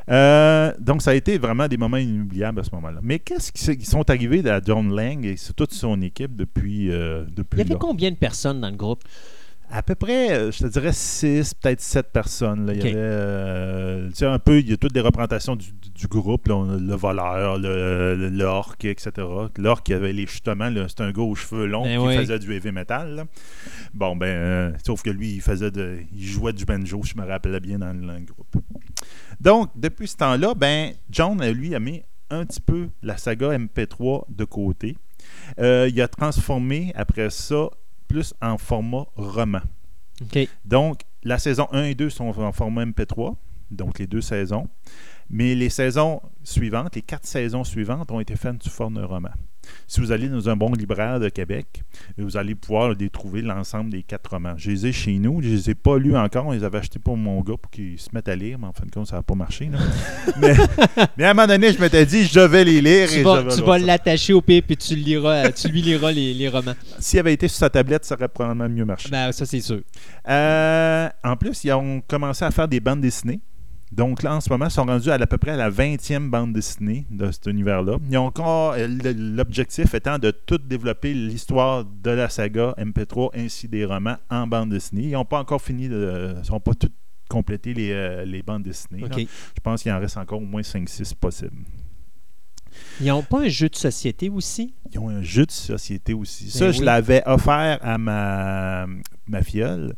Euh, 0.09 0.73
donc, 0.79 1.03
ça 1.03 1.11
a 1.11 1.15
été 1.15 1.37
vraiment 1.39 1.69
des 1.69 1.77
moments 1.77 1.97
inoubliables 1.97 2.61
à 2.61 2.65
ce 2.65 2.71
moment-là. 2.75 3.01
Mais 3.03 3.19
qu'est-ce 3.19 3.53
qui, 3.53 3.77
qui 3.77 3.87
sont 3.87 4.09
arrivés 4.09 4.49
à 4.49 4.61
John 4.65 4.95
Lang 4.95 5.25
et 5.25 5.35
toute 5.57 5.73
son 5.73 6.01
équipe 6.03 6.37
depuis, 6.37 6.91
euh, 6.91 7.25
depuis 7.29 7.57
Il 7.57 7.59
y 7.59 7.63
avait 7.63 7.75
là? 7.75 7.79
combien 7.81 8.11
de 8.11 8.17
personnes 8.17 8.61
dans 8.61 8.71
le 8.71 8.77
groupe? 8.77 9.03
À 9.71 9.83
peu 9.83 9.95
près, 9.95 10.33
euh, 10.33 10.51
je 10.53 10.61
te 10.61 10.67
dirais 10.67 10.93
6, 10.93 11.55
peut-être 11.55 11.81
7 11.81 12.13
personnes. 12.13 12.67
là. 12.67 12.73
Il 12.73 12.79
y 12.79 12.83
avait 12.83 12.93
euh, 12.97 14.09
tu 14.11 14.15
sais, 14.17 14.27
un 14.27 14.39
peu, 14.39 14.61
il 14.61 14.71
y 14.71 14.73
a 14.73 14.77
toutes 14.77 14.95
les 14.95 15.01
représentations 15.01 15.57
du, 15.57 15.73
groupe. 16.09 16.47
là. 16.47 16.79
Le 16.79 16.95
voleur, 16.95 17.59
le, 17.59 18.15
le- 18.15 18.29
l'orque, 18.29 18.85
etc. 18.85 19.11
L'orque, 19.59 19.89
il 19.89 19.95
avait 19.95 20.13
les, 20.13 20.27
justement, 20.27 20.71
c'est 20.89 21.01
un 21.01 21.11
gars 21.11 21.23
aux 21.23 21.35
cheveux 21.35 21.67
longs 21.67 21.83
Ben 21.83 21.99
qui 22.01 22.07
oui. 22.07 22.17
faisait 22.17 22.39
du 22.39 22.55
heavy 22.55 22.71
metal. 22.71 23.15
là. 23.17 23.25
Bon, 23.93 24.15
ben, 24.15 24.27
euh, 24.27 24.73
sauf 24.85 25.03
que 25.03 25.11
lui, 25.11 25.33
il 25.35 25.41
faisait 25.43 25.71
de, 25.73 25.99
il 26.13 26.25
jouait 26.25 26.53
du 26.53 26.65
banjo, 26.65 27.03
je 27.03 27.21
me 27.21 27.27
rappelais 27.27 27.61
bien 27.61 27.79
dans 27.79 27.93
le, 27.93 28.07
dans 28.07 28.13
le 28.15 28.21
groupe. 28.21 28.57
Donc, 29.41 29.71
depuis 29.75 30.07
ce 30.09 30.17
temps-là, 30.17 30.55
ben, 30.55 30.93
John, 31.11 31.45
lui, 31.51 31.75
a 31.75 31.81
mis 31.81 32.03
un 32.31 32.45
petit 32.47 32.61
peu 32.61 32.89
la 33.03 33.17
saga 33.17 33.57
MP3 33.59 34.25
de 34.29 34.45
côté. 34.45 34.97
Euh, 35.59 35.89
il 35.93 36.01
a 36.01 36.09
transformé, 36.09 36.93
après 36.97 37.31
ça, 37.31 37.69
plus 38.09 38.35
en 38.41 38.59
format 38.59 39.07
roman. 39.17 39.61
Donc, 40.65 41.03
la 41.23 41.39
saison 41.39 41.69
1 41.73 41.85
et 41.85 41.95
2 41.95 42.09
sont 42.11 42.29
en 42.39 42.53
format 42.53 42.85
MP3, 42.85 43.37
donc 43.71 43.99
les 43.99 44.07
deux 44.07 44.21
saisons. 44.21 44.69
Mais 45.29 45.55
les 45.55 45.71
saisons 45.71 46.23
suivantes, 46.45 46.95
les 46.95 47.03
quatre 47.03 47.27
saisons 47.27 47.65
suivantes, 47.65 48.11
ont 48.13 48.21
été 48.21 48.37
faites 48.37 48.63
sous 48.63 48.71
forme 48.71 48.95
de 48.95 49.03
roman. 49.03 49.31
Si 49.87 50.01
vous 50.01 50.13
allez 50.13 50.29
dans 50.29 50.49
un 50.49 50.57
bon 50.57 50.73
libraire 50.73 51.21
de 51.21 51.29
Québec, 51.29 51.83
vous 52.19 52.37
allez 52.37 52.55
pouvoir 52.55 52.95
les 52.95 53.11
trouver 53.11 53.43
l'ensemble 53.43 53.91
des 53.91 54.03
quatre 54.03 54.31
romans. 54.31 54.55
Je 54.57 54.71
les 54.71 54.87
ai 54.87 54.93
chez 54.93 55.19
nous, 55.19 55.41
je 55.43 55.49
les 55.49 55.71
ai 55.71 55.75
pas 55.75 55.99
lus 55.99 56.17
encore. 56.17 56.47
On 56.47 56.53
les 56.53 56.65
avait 56.65 56.79
achetés 56.79 56.99
pour 56.99 57.17
mon 57.17 57.41
gars 57.41 57.55
pour 57.61 57.71
qu'il 57.71 57.99
se 57.99 58.09
mette 58.13 58.29
à 58.29 58.37
lire, 58.37 58.59
mais 58.59 58.67
en 58.67 58.73
fin 58.73 58.85
de 58.87 58.91
compte, 58.91 59.07
ça 59.07 59.17
n'a 59.17 59.23
pas 59.23 59.35
marché. 59.35 59.69
là. 59.71 59.79
mais, 60.41 60.55
mais 61.17 61.25
à 61.25 61.31
un 61.31 61.35
moment 61.35 61.47
donné, 61.47 61.73
je 61.73 61.81
m'étais 61.81 62.05
dit, 62.07 62.25
je 62.25 62.41
vais 62.41 62.65
les 62.65 62.81
lire. 62.81 63.09
Tu 63.09 63.19
et 63.19 63.23
vas, 63.23 63.41
je 63.41 63.47
vais 63.49 63.55
tu 63.55 63.61
voir 63.63 63.75
vas 63.75 63.81
ça. 63.81 63.87
l'attacher 63.87 64.33
au 64.33 64.41
pied 64.43 64.63
puis 64.63 64.77
tu, 64.77 64.95
liras, 64.97 65.51
tu 65.53 65.69
lui 65.69 65.83
liras 65.83 66.13
les, 66.13 66.35
les 66.35 66.49
romans. 66.49 66.75
S'il 66.99 67.19
avait 67.19 67.35
été 67.35 67.49
sur 67.49 67.59
sa 67.59 67.71
tablette, 67.71 68.05
ça 68.05 68.15
aurait 68.15 68.29
probablement 68.29 68.69
mieux 68.69 68.85
marché. 68.85 69.09
Ben, 69.11 69.33
ça, 69.33 69.47
c'est 69.47 69.61
sûr. 69.61 69.81
Euh, 70.29 71.09
en 71.25 71.37
plus, 71.37 71.65
ils 71.65 71.73
ont 71.73 72.01
commencé 72.07 72.45
à 72.45 72.51
faire 72.51 72.69
des 72.69 72.81
bandes 72.81 73.01
dessinées. 73.01 73.41
Donc 73.93 74.23
là, 74.23 74.35
en 74.35 74.41
ce 74.41 74.51
moment, 74.51 74.67
ils 74.67 74.71
sont 74.71 74.85
rendus 74.85 75.11
à, 75.11 75.15
à 75.15 75.27
peu 75.27 75.39
près 75.39 75.53
à 75.53 75.57
la 75.57 75.71
20e 75.71 76.29
bande 76.29 76.53
dessinée 76.53 77.07
de 77.11 77.31
cet 77.31 77.47
univers-là. 77.47 77.99
Ils 78.11 78.19
ont 78.19 78.27
encore 78.27 78.73
euh, 78.73 78.89
l'objectif 78.89 79.95
étant 79.95 80.19
de 80.19 80.31
tout 80.33 80.59
développer 80.59 81.15
l'histoire 81.15 81.85
de 81.85 82.11
la 82.11 82.29
saga 82.29 82.75
MP3 82.79 83.31
ainsi 83.35 83.69
des 83.69 83.85
romans 83.85 84.17
en 84.29 84.47
bande 84.47 84.71
dessinée. 84.71 85.05
Ils 85.05 85.13
n'ont 85.13 85.25
pas 85.25 85.39
encore 85.39 85.63
fini 85.63 85.89
de. 85.89 86.35
Ils 86.45 86.51
n'ont 86.51 86.61
pas 86.61 86.75
tout 86.75 86.91
complété 87.29 87.75
les, 87.75 87.93
euh, 87.93 88.25
les 88.25 88.43
bandes 88.43 88.63
dessinées. 88.63 89.03
Je 89.17 89.61
pense 89.63 89.83
qu'il 89.83 89.93
en 89.93 89.99
reste 89.99 90.17
encore 90.17 90.39
au 90.41 90.45
moins 90.45 90.63
5-6 90.63 91.15
possibles. 91.15 91.57
Ils 93.01 93.07
n'ont 93.07 93.23
pas 93.23 93.41
un 93.43 93.49
jeu 93.49 93.69
de 93.69 93.77
société 93.77 94.29
aussi? 94.29 94.75
Ils 94.93 94.99
ont 94.99 95.09
un 95.09 95.23
jeu 95.23 95.47
de 95.47 95.51
société 95.51 96.13
aussi. 96.13 96.45
Ben 96.45 96.51
ça, 96.51 96.73
je 96.73 96.83
l'avais 96.83 97.23
offert 97.27 97.79
à 97.83 97.99
ma, 97.99 98.87
ma 99.27 99.43
filleule. 99.43 99.95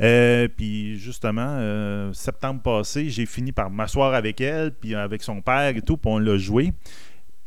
Euh, 0.00 0.48
puis 0.54 0.98
justement, 0.98 1.56
euh, 1.58 2.12
septembre 2.12 2.60
passé, 2.62 3.08
j'ai 3.08 3.26
fini 3.26 3.52
par 3.52 3.70
m'asseoir 3.70 4.14
avec 4.14 4.40
elle, 4.40 4.72
puis 4.72 4.94
avec 4.94 5.22
son 5.22 5.40
père 5.40 5.74
et 5.76 5.82
tout, 5.82 5.96
puis 5.96 6.10
on 6.10 6.18
l'a 6.18 6.36
joué. 6.36 6.72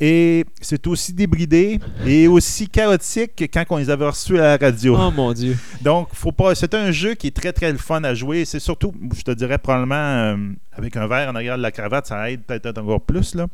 Et 0.01 0.45
c'est 0.61 0.87
aussi 0.87 1.11
débridé 1.11 1.77
et 2.05 2.29
aussi 2.29 2.69
chaotique 2.69 3.35
que 3.35 3.43
quand 3.43 3.65
on 3.69 3.77
les 3.77 3.89
avait 3.89 4.07
reçus 4.07 4.39
à 4.39 4.55
la 4.55 4.57
radio. 4.57 4.97
Oh 4.97 5.11
mon 5.11 5.33
Dieu. 5.33 5.57
Donc, 5.81 6.07
faut 6.13 6.31
pas. 6.31 6.55
C'est 6.55 6.73
un 6.73 6.91
jeu 6.91 7.15
qui 7.15 7.27
est 7.27 7.35
très 7.35 7.51
très 7.51 7.69
le 7.69 7.77
fun 7.77 8.01
à 8.05 8.13
jouer. 8.13 8.45
C'est 8.45 8.61
surtout, 8.61 8.93
je 9.13 9.23
te 9.23 9.31
dirais 9.31 9.57
probablement 9.57 9.95
euh, 9.95 10.37
avec 10.71 10.95
un 10.95 11.05
verre 11.05 11.29
en 11.29 11.35
arrière 11.35 11.57
de 11.57 11.61
la 11.61 11.71
cravate, 11.71 12.07
ça 12.07 12.31
aide 12.31 12.43
peut-être 12.43 12.77
encore 12.77 13.01
plus 13.01 13.35
là. 13.35 13.47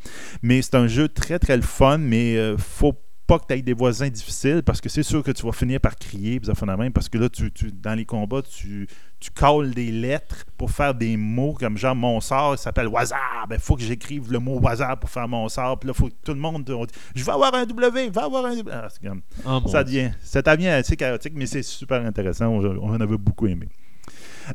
Mais 0.43 0.61
c'est 0.61 0.75
un 0.75 0.85
jeu 0.85 1.09
très 1.09 1.39
très 1.39 1.55
le 1.55 1.63
fun, 1.63 1.97
mais 1.97 2.37
euh, 2.37 2.57
faut 2.59 2.93
pas 3.27 3.39
que 3.39 3.45
tu 3.47 3.53
aies 3.55 3.61
des 3.61 3.73
voisins 3.73 4.07
difficiles 4.09 4.61
parce 4.63 4.79
que 4.79 4.87
c'est 4.89 5.03
sûr 5.03 5.23
que 5.23 5.31
tu 5.31 5.43
vas 5.45 5.51
finir 5.51 5.79
par 5.79 5.95
crier 5.95 6.39
puis 6.39 6.49
ça 6.53 6.65
même 6.77 6.91
parce 6.93 7.09
que 7.09 7.17
là 7.17 7.27
tu, 7.29 7.51
tu- 7.51 7.71
dans 7.71 7.95
les 7.95 8.05
combats 8.05 8.41
tu 8.43 8.87
tu 9.19 9.31
colles 9.31 9.71
des 9.73 9.91
lettres 9.91 10.45
pour 10.57 10.69
faire 10.69 10.93
des 10.93 11.17
mots 11.17 11.53
comme 11.59 11.77
genre 11.77 11.95
mon 11.95 12.21
sort 12.21 12.57
s'appelle 12.59 12.87
Wazar 12.87 13.45
ben 13.49 13.57
faut 13.59 13.75
que 13.75 13.81
j'écrive 13.81 14.31
le 14.31 14.39
mot 14.39 14.59
Wazar 14.59 14.99
pour 14.99 15.09
faire 15.09 15.27
mon 15.27 15.49
sort 15.49 15.79
puis 15.79 15.87
là 15.87 15.93
faut 15.93 16.07
que 16.07 16.13
tout 16.23 16.33
le 16.33 16.39
monde 16.39 16.69
on 16.69 16.85
dit, 16.85 16.93
je 17.15 17.23
vais 17.23 17.31
avoir 17.31 17.53
un 17.55 17.65
W 17.65 18.05
je 18.07 18.11
vais 18.13 18.21
avoir 18.21 18.45
un 18.45 18.55
W 18.55 18.71
Ah, 18.71 18.87
comme- 19.03 19.21
Oh, 19.45 19.59
mon 19.61 19.67
ça 19.67 19.83
devient, 19.83 20.11
ça 20.21 20.41
devient 20.41 20.67
assez 20.67 20.95
chaotique, 20.95 21.33
mais 21.35 21.45
c'est 21.47 21.63
super 21.63 22.05
intéressant. 22.05 22.47
On, 22.47 22.63
on 22.63 22.89
en 22.93 23.01
avait 23.01 23.17
beaucoup 23.17 23.47
aimé. 23.47 23.67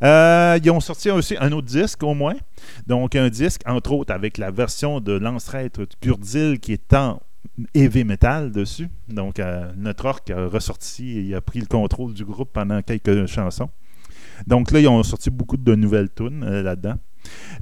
Euh, 0.02 0.58
ils 0.62 0.70
ont 0.70 0.80
sorti 0.80 1.10
aussi 1.10 1.36
un 1.40 1.50
autre 1.52 1.66
disque 1.66 2.02
au 2.02 2.14
moins. 2.14 2.36
Donc 2.86 3.16
un 3.16 3.28
disque, 3.28 3.62
entre 3.66 3.92
autres, 3.92 4.12
avec 4.12 4.38
la 4.38 4.50
version 4.50 5.00
de 5.00 5.12
l'ancêtre 5.12 5.80
de 5.80 5.88
Gurdil 6.02 6.58
qui 6.60 6.72
est 6.74 6.94
en 6.94 7.20
heavy 7.74 8.04
metal 8.04 8.50
dessus. 8.52 8.88
Donc 9.08 9.38
euh, 9.38 9.70
notre 9.76 10.04
orc 10.06 10.22
a 10.30 10.46
ressorti 10.46 11.18
et 11.18 11.20
il 11.22 11.34
a 11.34 11.40
pris 11.40 11.60
le 11.60 11.66
contrôle 11.66 12.14
du 12.14 12.24
groupe 12.24 12.50
pendant 12.52 12.82
quelques 12.82 13.26
chansons. 13.26 13.70
Donc 14.46 14.70
là, 14.70 14.80
ils 14.80 14.88
ont 14.88 15.02
sorti 15.02 15.30
beaucoup 15.30 15.56
de 15.56 15.74
nouvelles 15.74 16.08
tunes 16.14 16.42
euh, 16.44 16.62
là-dedans. 16.62 16.94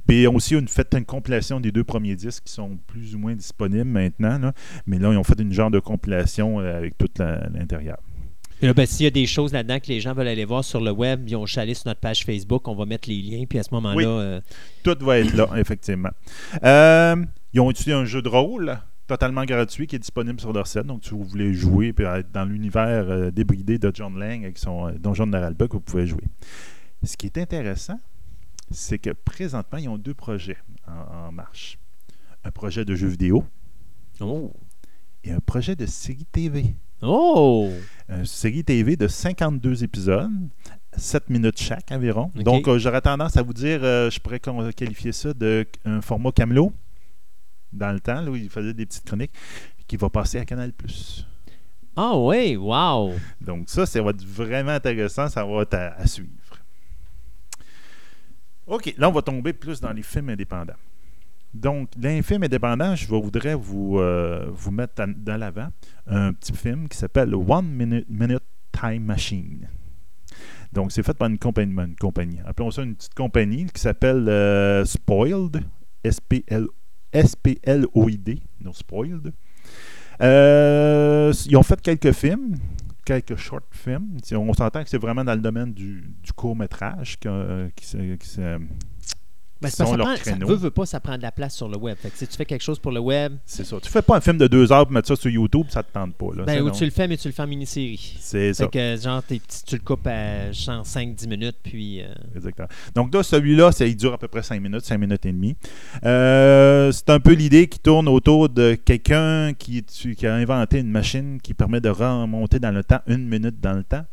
Puis 0.07 0.21
ils 0.21 0.27
ont 0.29 0.35
aussi 0.35 0.55
une, 0.55 0.67
fait 0.69 0.93
une 0.93 1.03
compilation 1.03 1.59
des 1.59 1.71
deux 1.71 1.83
premiers 1.83 2.15
disques 2.15 2.45
qui 2.45 2.53
sont 2.53 2.77
plus 2.87 3.15
ou 3.15 3.19
moins 3.19 3.35
disponibles 3.35 3.89
maintenant. 3.89 4.39
là. 4.39 4.53
Mais 4.87 4.97
là, 4.97 5.11
ils 5.11 5.17
ont 5.17 5.23
fait 5.23 5.39
une 5.39 5.51
genre 5.51 5.69
de 5.69 5.79
compilation 5.79 6.59
euh, 6.61 6.77
avec 6.77 6.97
tout 6.97 7.09
l'intérieur. 7.17 7.97
Ben, 8.61 8.85
s'il 8.85 9.05
y 9.05 9.07
a 9.07 9.11
des 9.11 9.25
choses 9.25 9.53
là-dedans 9.53 9.79
que 9.79 9.87
les 9.87 10.01
gens 10.01 10.13
veulent 10.13 10.27
aller 10.27 10.43
voir 10.43 10.65
sur 10.65 10.81
le 10.81 10.91
web, 10.91 11.23
ils 11.27 11.35
ont 11.37 11.45
chalé 11.45 11.73
sur 11.73 11.87
notre 11.87 12.01
page 12.01 12.25
Facebook, 12.25 12.67
on 12.67 12.75
va 12.75 12.85
mettre 12.85 13.07
les 13.07 13.21
liens, 13.21 13.45
puis 13.47 13.57
à 13.57 13.63
ce 13.63 13.73
moment-là, 13.73 14.37
Oui. 14.37 14.53
Tout 14.83 14.97
va 15.05 15.19
être 15.19 15.33
là, 15.33 15.49
effectivement. 15.55 16.09
Ils 16.61 17.59
ont 17.61 17.71
utilisé 17.71 17.93
un 17.93 18.03
jeu 18.05 18.21
de 18.21 18.27
rôle 18.27 18.79
totalement 19.09 19.43
gratuit 19.43 19.87
qui 19.87 19.95
est 19.95 19.99
disponible 19.99 20.39
sur 20.39 20.53
leur 20.53 20.67
site. 20.67 20.83
Donc, 20.83 21.03
si 21.03 21.09
vous 21.09 21.23
voulez 21.23 21.53
jouer 21.53 21.93
et 21.97 22.01
être 22.03 22.31
dans 22.31 22.45
l'univers 22.45 23.09
euh, 23.09 23.31
débridé 23.31 23.79
de 23.79 23.91
John 23.93 24.17
Lang 24.17 24.43
avec 24.43 24.57
son 24.59 24.87
euh, 24.87 24.91
Donjon 24.99 25.25
de 25.25 25.31
Naralbuck, 25.31 25.73
vous 25.73 25.81
pouvez 25.81 26.05
jouer. 26.05 26.23
Ce 27.03 27.17
qui 27.17 27.25
est 27.25 27.37
intéressant, 27.39 27.99
c'est 28.69 28.99
que 28.99 29.09
présentement, 29.09 29.79
ils 29.79 29.89
ont 29.89 29.97
deux 29.97 30.13
projets 30.13 30.57
en, 30.87 31.27
en 31.27 31.31
marche. 31.31 31.79
Un 32.43 32.51
projet 32.51 32.85
de 32.85 32.93
jeu 32.95 33.07
vidéo 33.07 33.43
Oh! 34.21 34.53
et 35.23 35.31
un 35.31 35.39
projet 35.39 35.75
de 35.75 35.85
série 35.85 36.25
TV. 36.31 36.75
Oh! 37.01 37.71
Une 38.09 38.25
série 38.25 38.63
TV 38.63 38.95
de 38.95 39.07
52 39.07 39.83
épisodes, 39.83 40.29
7 40.95 41.29
minutes 41.29 41.59
chaque 41.59 41.91
environ. 41.91 42.31
Donc, 42.35 42.67
euh, 42.67 42.77
j'aurais 42.77 43.01
tendance 43.01 43.37
à 43.37 43.41
vous 43.41 43.53
dire, 43.53 43.79
euh, 43.83 44.09
je 44.09 44.19
pourrais 44.19 44.39
qualifier 44.39 45.11
ça 45.13 45.33
d'un 45.33 46.01
format 46.01 46.31
Camelot, 46.31 46.73
dans 47.71 47.91
le 47.91 47.99
temps, 47.99 48.21
là, 48.21 48.31
où 48.31 48.35
il 48.35 48.49
faisait 48.49 48.73
des 48.73 48.85
petites 48.85 49.05
chroniques, 49.05 49.33
qui 49.87 49.97
va 49.97 50.09
passer 50.09 50.39
à 50.39 50.45
Canal+. 50.45 50.71
Ah 51.95 52.15
oui, 52.17 52.55
wow! 52.55 53.13
Donc, 53.41 53.69
ça, 53.69 53.85
ça 53.85 54.01
va 54.01 54.11
être 54.11 54.23
vraiment 54.23 54.71
intéressant, 54.71 55.27
ça 55.27 55.43
va 55.43 55.61
être 55.63 55.73
à, 55.73 55.93
à 55.95 56.07
suivre. 56.07 56.29
OK, 58.67 58.93
là, 58.97 59.09
on 59.09 59.11
va 59.11 59.21
tomber 59.21 59.53
plus 59.53 59.81
dans 59.81 59.91
les 59.91 60.03
films 60.03 60.29
indépendants. 60.29 60.77
Donc, 61.53 61.89
d'un 61.97 62.21
film 62.21 62.43
indépendant, 62.43 62.95
je 62.95 63.07
voudrais 63.07 63.55
vous, 63.55 63.97
euh, 63.97 64.45
vous 64.51 64.69
mettre 64.69 65.03
dans 65.17 65.37
l'avant 65.37 65.69
un 66.05 66.31
petit 66.33 66.53
film 66.53 66.87
qui 66.87 66.95
s'appelle 66.95 67.33
One 67.33 67.65
Minute, 67.67 68.05
Minute 68.07 68.43
Time 68.71 69.03
Machine. 69.03 69.67
Donc, 70.71 70.91
c'est 70.91 71.01
fait 71.01 71.17
par 71.17 71.27
une 71.27 71.39
compagnie, 71.39 71.73
une 71.73 71.95
compagnie. 71.95 72.39
Appelons 72.45 72.69
ça 72.69 72.83
une 72.83 72.95
petite 72.95 73.15
compagnie 73.15 73.65
qui 73.65 73.81
s'appelle 73.81 74.29
euh, 74.29 74.85
Spoiled, 74.85 75.63
S-P-L- 76.03 76.67
S-P-L-O-I-D, 77.13 78.41
non 78.61 78.73
Spoiled. 78.73 79.33
Euh, 80.21 81.33
ils 81.45 81.55
ont 81.57 81.63
fait 81.63 81.79
quelques 81.81 82.11
films, 82.11 82.57
quelques 83.05 83.37
short 83.37 83.63
films. 83.71 84.17
On 84.33 84.53
s'entend 84.53 84.83
que 84.83 84.89
c'est 84.89 84.97
vraiment 84.97 85.23
dans 85.23 85.33
le 85.35 85.41
domaine 85.41 85.73
du, 85.73 86.03
court-métrage 86.35 87.19
que- 87.19 87.69
qui, 87.75 87.85
qui 88.17 88.27
Ben, 89.61 89.69
ça, 89.69 89.83
prend, 89.83 90.15
ça 90.15 90.35
veut, 90.39 90.55
veut 90.55 90.71
pas, 90.71 90.85
ça 90.85 91.01
prend 91.01 91.17
de 91.17 91.21
la 91.21 91.31
place 91.33 91.53
sur 91.55 91.67
le 91.67 91.77
web. 91.77 91.97
Fait 91.97 92.09
que 92.09 92.17
si 92.17 92.25
tu 92.25 92.37
fais 92.37 92.45
quelque 92.45 92.61
chose 92.61 92.79
pour 92.79 92.93
le 92.93 93.01
web, 93.01 93.33
C'est 93.45 93.65
ça. 93.65 93.77
Tu 93.81 93.89
fais 93.89 94.01
pas 94.01 94.15
un 94.15 94.21
film 94.21 94.37
de 94.37 94.47
deux 94.47 94.71
heures 94.71 94.85
pour 94.85 94.93
mettre 94.93 95.09
ça 95.09 95.17
sur 95.17 95.29
YouTube, 95.29 95.65
ça 95.69 95.83
te 95.83 95.91
tente 95.91 96.15
pas. 96.15 96.27
Là. 96.33 96.43
ben, 96.45 96.61
ou 96.61 96.71
tu 96.71 96.85
le 96.85 96.91
fais, 96.91 97.07
mais 97.09 97.17
tu 97.17 97.27
le 97.27 97.33
fais 97.33 97.41
en 97.41 97.47
mini-série. 97.47 98.17
C'est 98.21 98.53
ça. 98.53 98.63
Fait 98.65 98.71
que, 98.71 99.01
genre, 99.01 99.21
t'es 99.21 99.41
tu 99.67 99.75
le 99.75 99.81
coupes 99.81 100.07
à 100.07 100.51
genre 100.53 100.85
5-10 100.85 101.27
minutes, 101.27 101.57
puis. 101.61 102.01
euh, 102.01 102.13
Exactement. 102.35 102.69
Donc 102.95 103.13
là, 103.13 103.21
celui-là, 103.21 103.71
ça, 103.73 103.85
il 103.85 103.97
dure 103.97 104.13
à 104.13 104.17
peu 104.17 104.29
près 104.29 104.43
5 104.43 104.61
minutes, 104.61 104.85
5 104.85 104.97
minutes 104.97 105.25
et 105.25 105.31
demie. 105.33 105.55
Euh, 106.05 106.91
c'est 106.93 107.09
un 107.09 107.19
peu 107.19 107.33
l'idée 107.33 107.67
qui 107.67 107.79
tourne 107.79 108.07
autour 108.07 108.49
de 108.49 108.75
quelqu'un 108.75 109.53
qui, 109.53 109.83
a 110.23 110.33
inventé 110.33 110.79
une 110.79 110.91
machine 110.91 111.39
qui 111.41 111.53
permet 111.53 111.81
de 111.81 111.89
remonter 111.89 112.59
dans 112.59 112.71
le 112.71 112.83
temps, 112.83 113.01
une 113.07 113.27
minute 113.27 113.59
dans 113.59 113.73
le 113.73 113.83
temps, 113.83 114.05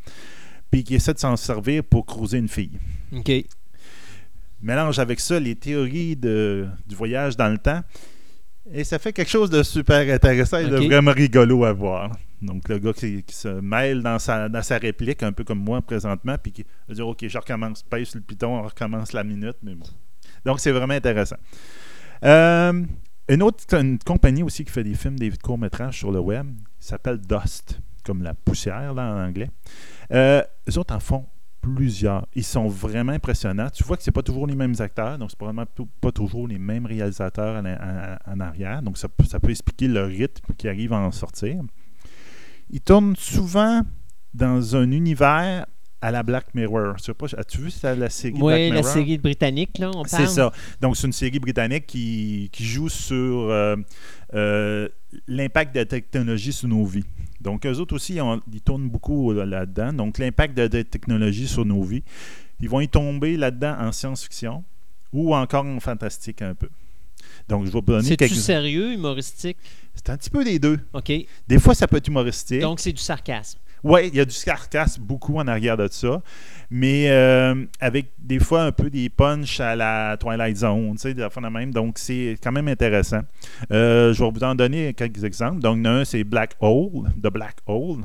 puis 0.70 0.82
qui 0.84 0.94
essaie 0.96 1.14
de 1.14 1.18
s'en 1.18 1.36
servir 1.36 1.84
pour 1.84 2.04
cruiser 2.04 2.38
une 2.38 2.48
fille. 2.48 2.72
OK. 3.14 3.30
Mélange 4.60 4.98
avec 4.98 5.20
ça 5.20 5.38
les 5.38 5.54
théories 5.54 6.16
de- 6.16 6.66
du 6.86 6.94
voyage 6.94 7.36
dans 7.36 7.48
le 7.48 7.58
temps. 7.58 7.82
Et 8.72 8.82
ça 8.84 8.98
fait 8.98 9.12
quelque 9.12 9.30
chose 9.30 9.48
de 9.50 9.62
super 9.62 10.12
intéressant 10.12 10.58
et 10.58 10.66
de 10.68 10.76
vraiment 10.88 11.12
rigolo 11.12 11.64
à 11.64 11.72
voir. 11.72 12.10
Donc, 12.42 12.68
le 12.68 12.78
gars 12.78 12.92
qui, 12.92 13.22
qui 13.22 13.34
se 13.34 13.48
mêle 13.48 14.02
dans 14.02 14.18
sa, 14.18 14.48
dans 14.48 14.62
sa 14.62 14.78
réplique, 14.78 15.22
un 15.22 15.32
peu 15.32 15.44
comme 15.44 15.60
moi 15.60 15.80
présentement, 15.82 16.36
puis 16.42 16.52
qui 16.52 16.64
va 16.88 16.94
dire 16.94 17.06
Ok, 17.06 17.24
je 17.26 17.38
recommence, 17.38 17.82
pèse 17.82 18.08
sur 18.08 18.18
le 18.18 18.24
piton, 18.24 18.58
on 18.58 18.62
recommence 18.62 19.12
la 19.12 19.22
minute, 19.24 19.56
mais 19.62 19.74
bon. 19.74 19.86
Donc, 20.44 20.60
c'est 20.60 20.72
vraiment 20.72 20.94
intéressant. 20.94 21.36
Euh, 22.24 22.82
une 23.28 23.42
autre 23.42 23.64
une 23.74 23.98
compagnie 23.98 24.42
aussi 24.42 24.64
qui 24.64 24.72
fait 24.72 24.84
des 24.84 24.94
films, 24.94 25.18
des 25.18 25.30
courts-métrages 25.30 25.98
sur 25.98 26.10
le 26.12 26.20
web, 26.20 26.46
s'appelle 26.78 27.18
Dust, 27.18 27.80
comme 28.04 28.22
la 28.22 28.34
poussière 28.34 28.94
là, 28.94 29.12
en 29.14 29.26
anglais. 29.28 29.50
Euh, 30.12 30.42
eux 30.68 30.78
autres 30.78 30.94
en 30.94 31.00
font 31.00 31.24
plusieurs. 31.74 32.26
Ils 32.34 32.44
sont 32.44 32.68
vraiment 32.68 33.12
impressionnants. 33.12 33.68
Tu 33.70 33.82
vois 33.84 33.96
que 33.96 34.02
c'est 34.02 34.10
pas 34.12 34.22
toujours 34.22 34.46
les 34.46 34.54
mêmes 34.56 34.74
acteurs, 34.78 35.18
donc 35.18 35.30
c'est 35.30 35.38
probablement 35.38 35.66
pas 36.00 36.12
toujours 36.12 36.46
les 36.48 36.58
mêmes 36.58 36.86
réalisateurs 36.86 37.62
en, 37.62 37.66
en- 37.66 38.16
en 38.34 38.40
arrière. 38.40 38.82
Donc 38.82 38.98
ça, 38.98 39.08
peut- 39.08 39.24
ça 39.24 39.40
peut 39.40 39.50
expliquer 39.50 39.88
le 39.88 40.04
rythme 40.04 40.52
qui 40.56 40.68
arrive 40.68 40.92
à 40.92 40.98
en 40.98 41.12
sortir. 41.12 41.62
Ils 42.70 42.80
tournent 42.80 43.14
souvent 43.16 43.82
dans 44.34 44.76
un 44.76 44.90
univers 44.90 45.66
à 46.02 46.10
la 46.10 46.22
Black 46.22 46.54
Mirror. 46.54 46.98
Je 46.98 47.04
sais 47.04 47.14
pas, 47.14 47.26
as-tu 47.36 47.58
vu 47.58 47.70
ça, 47.70 47.94
la 47.94 48.10
série 48.10 48.34
Oui, 48.34 48.70
Black 48.70 48.84
la 48.84 48.90
série 48.92 49.18
britannique, 49.18 49.78
là, 49.78 49.88
on 49.94 50.02
parle. 50.04 50.06
C'est 50.08 50.26
ça. 50.26 50.52
Donc, 50.80 50.96
c'est 50.96 51.06
une 51.06 51.12
série 51.12 51.38
britannique 51.38 51.86
qui, 51.86 52.50
qui 52.52 52.64
joue 52.64 52.88
sur 52.88 53.14
euh, 53.50 53.76
euh, 54.34 54.88
l'impact 55.26 55.74
de 55.74 55.80
la 55.80 55.86
technologie 55.86 56.52
sur 56.52 56.68
nos 56.68 56.84
vies. 56.84 57.04
Donc, 57.40 57.66
eux 57.66 57.78
autres 57.78 57.94
aussi, 57.94 58.20
on- 58.20 58.40
ils 58.52 58.60
tournent 58.60 58.88
beaucoup 58.88 59.32
là-dedans. 59.32 59.92
Donc, 59.92 60.18
l'impact 60.18 60.56
de 60.56 60.62
la 60.62 60.84
technologie 60.84 61.46
sur 61.46 61.64
nos 61.64 61.82
vies, 61.82 62.02
ils 62.60 62.68
vont 62.68 62.80
y 62.80 62.88
tomber 62.88 63.36
là-dedans 63.36 63.76
en 63.78 63.92
science-fiction 63.92 64.64
ou 65.12 65.34
encore 65.34 65.64
en 65.64 65.80
fantastique 65.80 66.42
un 66.42 66.54
peu. 66.54 66.68
Donc, 67.48 67.62
je 67.64 67.70
vais 67.70 67.72
vous 67.72 67.80
donner 67.80 68.02
C'est-tu 68.02 68.16
quelques... 68.16 68.34
sérieux, 68.34 68.92
humoristique? 68.92 69.56
C'est 69.94 70.10
un 70.10 70.16
petit 70.16 70.30
peu 70.30 70.44
des 70.44 70.58
deux. 70.58 70.78
OK. 70.92 71.12
Des 71.48 71.58
fois, 71.58 71.74
ça 71.74 71.86
peut 71.86 71.96
être 71.96 72.08
humoristique. 72.08 72.60
Donc, 72.60 72.80
c'est 72.80 72.92
du 72.92 73.00
sarcasme. 73.02 73.58
Oui, 73.88 74.08
il 74.08 74.16
y 74.16 74.20
a 74.20 74.24
du 74.24 74.34
sarcasme 74.34 75.02
beaucoup 75.02 75.36
en 75.38 75.46
arrière 75.46 75.76
de 75.76 75.86
ça, 75.90 76.20
mais 76.70 77.08
euh, 77.10 77.64
avec 77.80 78.06
des 78.18 78.38
fois 78.40 78.62
un 78.62 78.72
peu 78.72 78.90
des 78.90 79.08
punchs 79.08 79.60
à 79.60 79.76
la 79.76 80.16
Twilight 80.18 80.56
Zone, 80.56 80.92
tu 80.92 80.98
sais, 80.98 81.14
des 81.14 81.22
affaires 81.22 81.42
de 81.42 81.48
même. 81.48 81.72
Donc, 81.72 81.98
c'est 81.98 82.36
quand 82.42 82.52
même 82.52 82.68
intéressant. 82.68 83.20
Euh, 83.70 84.12
je 84.12 84.24
vais 84.24 84.30
vous 84.30 84.42
en 84.44 84.54
donner 84.54 84.92
quelques 84.94 85.22
exemples. 85.24 85.60
Donc, 85.60 85.86
un, 85.86 86.04
c'est 86.04 86.24
Black 86.24 86.56
Hole, 86.60 87.10
The 87.22 87.28
Black 87.32 87.56
Hole. 87.66 88.00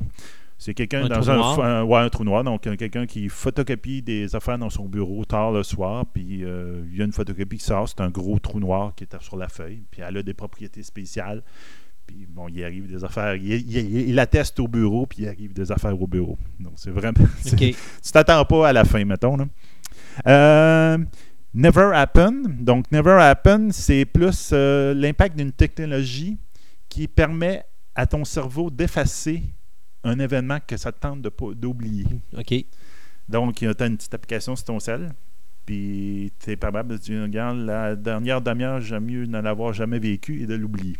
C'est 0.59 0.75
quelqu'un 0.75 1.05
Un 1.05 1.07
dans 1.09 1.19
trou 1.21 1.31
un, 1.31 1.35
noir. 1.37 1.59
un- 1.61 1.83
ouais, 1.83 1.99
un 2.01 2.09
trou 2.09 2.23
noir, 2.23 2.43
donc 2.43 2.61
quelqu'un 2.77 3.07
qui 3.07 3.29
photocopie 3.29 4.03
des 4.03 4.35
affaires 4.35 4.59
dans 4.59 4.69
son 4.69 4.85
bureau 4.85 5.25
tard 5.25 5.51
le 5.51 5.63
soir, 5.63 6.05
puis 6.13 6.43
euh, 6.43 6.83
il 6.91 6.99
y 6.99 7.01
a 7.01 7.05
une 7.05 7.11
photocopie 7.11 7.57
qui 7.57 7.63
sort, 7.65 7.89
c'est 7.89 7.99
un 8.01 8.11
gros 8.11 8.37
trou 8.37 8.59
noir 8.59 8.93
qui 8.95 9.05
est 9.05 9.21
sur 9.23 9.37
la 9.37 9.47
feuille, 9.49 9.81
puis 9.89 10.03
elle 10.07 10.17
a 10.17 10.21
des 10.21 10.35
propriétés 10.35 10.83
spéciales. 10.83 11.41
Puis 12.11 12.27
bon, 12.29 12.49
il 12.49 12.61
arrive 12.63 12.87
des 12.87 13.03
affaires, 13.05 13.35
il, 13.35 13.53
il, 13.53 14.09
il 14.09 14.19
atteste 14.19 14.59
au 14.59 14.67
bureau, 14.67 15.05
puis 15.05 15.23
il 15.23 15.27
arrive 15.29 15.53
des 15.53 15.71
affaires 15.71 15.99
au 15.99 16.07
bureau. 16.07 16.37
Donc 16.59 16.73
c'est 16.75 16.91
vraiment. 16.91 17.25
tu 17.45 17.75
t'attends 18.11 18.43
pas 18.43 18.67
à 18.67 18.73
la 18.73 18.83
fin, 18.83 19.05
mettons. 19.05 19.37
Là. 19.37 19.45
Euh, 20.27 20.97
Never 21.53 21.91
Happen. 21.93 22.43
Donc, 22.59 22.91
Never 22.91 23.17
Happen, 23.21 23.71
c'est 23.71 24.03
plus 24.03 24.51
euh, 24.51 24.93
l'impact 24.93 25.37
d'une 25.37 25.53
technologie 25.53 26.37
qui 26.89 27.07
permet 27.07 27.63
à 27.95 28.05
ton 28.05 28.25
cerveau 28.25 28.69
d'effacer 28.69 29.43
un 30.03 30.19
événement 30.19 30.59
que 30.65 30.75
ça 30.75 30.91
te 30.91 30.99
tente 30.99 31.21
d'oublier. 31.21 32.07
OK. 32.37 32.53
Donc, 33.29 33.55
tu 33.55 33.67
as 33.67 33.85
une 33.85 33.95
petite 33.95 34.13
application 34.13 34.55
sur 34.57 34.65
ton 34.65 34.79
cell, 34.79 35.13
puis 35.65 36.33
tu 36.43 36.51
es 36.51 36.57
capable 36.57 36.89
de 36.89 36.97
dire, 36.97 37.21
regarde, 37.21 37.59
la 37.59 37.95
dernière 37.95 38.41
demi-heure, 38.41 38.81
j'aime 38.81 39.05
mieux 39.05 39.25
n'en 39.27 39.45
avoir 39.45 39.71
jamais 39.71 39.99
vécu 39.99 40.41
et 40.41 40.45
de 40.45 40.55
l'oublier. 40.55 40.97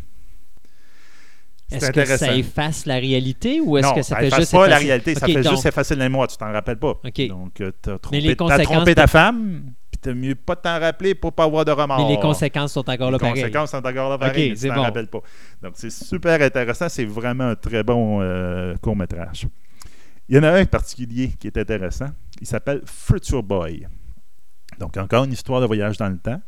Est-ce 1.72 1.91
que 1.91 2.06
ça 2.06 2.35
efface 2.35 2.85
la 2.85 2.95
réalité 2.95 3.61
ou 3.61 3.77
est-ce 3.77 3.93
que 3.93 4.02
ça, 4.02 4.18
fait 4.18 4.27
efface 4.27 4.39
juste 4.39 4.52
pas 4.52 4.68
la 4.68 4.77
réalité, 4.77 5.15
ça 5.15 5.26
fait 5.27 5.41
donc- 5.41 5.53
juste 5.53 5.65
effacer 5.65 5.95
le 5.95 6.02
mémoire, 6.02 6.27
tu 6.27 6.38
t'en 6.38 6.52
rappelles 6.52 6.77
pas. 6.77 6.99
Donc, 7.30 7.53
tu 7.56 7.64
as 7.64 7.98
trompé, 7.99 8.22
les 8.22 8.35
ta 8.95 9.07
femme, 9.07 9.73
puis 9.89 9.99
t'as 10.02 10.14
mieux 10.14 10.35
pas 10.35 10.56
t'en 10.56 10.80
rappeler 10.80 11.15
pour 11.15 11.34
pas 11.34 11.45
avoir 11.45 11.65
de 11.65 11.72
remords. 11.72 12.07
Mais 12.07 12.15
les 12.15 12.22
conséquences 12.22 12.73
sont 12.73 12.89
encore 12.89 13.07
Les 13.07 13.14
là 13.14 13.19
pareil. 13.19 13.41
conséquences 13.41 13.72
sont 13.72 13.85
encore 13.85 14.10
là 14.10 14.18
pareil, 14.18 14.31
OK, 14.31 14.49
mais 14.49 14.56
tu 14.56 14.61
c'est 14.61 14.68
t'en 14.69 14.76
bon. 14.76 14.81
rappelles 14.84 15.07
pas. 15.07 15.22
Donc, 15.61 15.73
c'est 15.76 15.91
super 15.91 16.41
intéressant, 16.41 16.89
c'est 16.89 17.06
vraiment 17.06 17.45
un 17.49 17.56
très 17.56 17.84
bon 17.84 18.19
euh, 18.22 18.76
court-métrage. 18.81 19.48
Il 20.30 20.35
y 20.35 20.39
en 20.39 20.43
a 20.43 20.52
un 20.52 20.61
en 20.61 20.65
particulier 20.65 21.31
qui 21.39 21.48
est 21.48 21.57
intéressant, 21.57 22.10
il 22.39 22.48
s'appelle 22.48 22.81
Future 22.85 23.43
Boy. 23.43 23.88
Donc, 24.80 24.98
encore 24.98 25.26
une 25.26 25.34
histoire 25.34 25.61
de 25.61 25.65
voyage 25.65 25.98
dans 25.98 26.10
le 26.10 26.18
temps, 26.18 26.41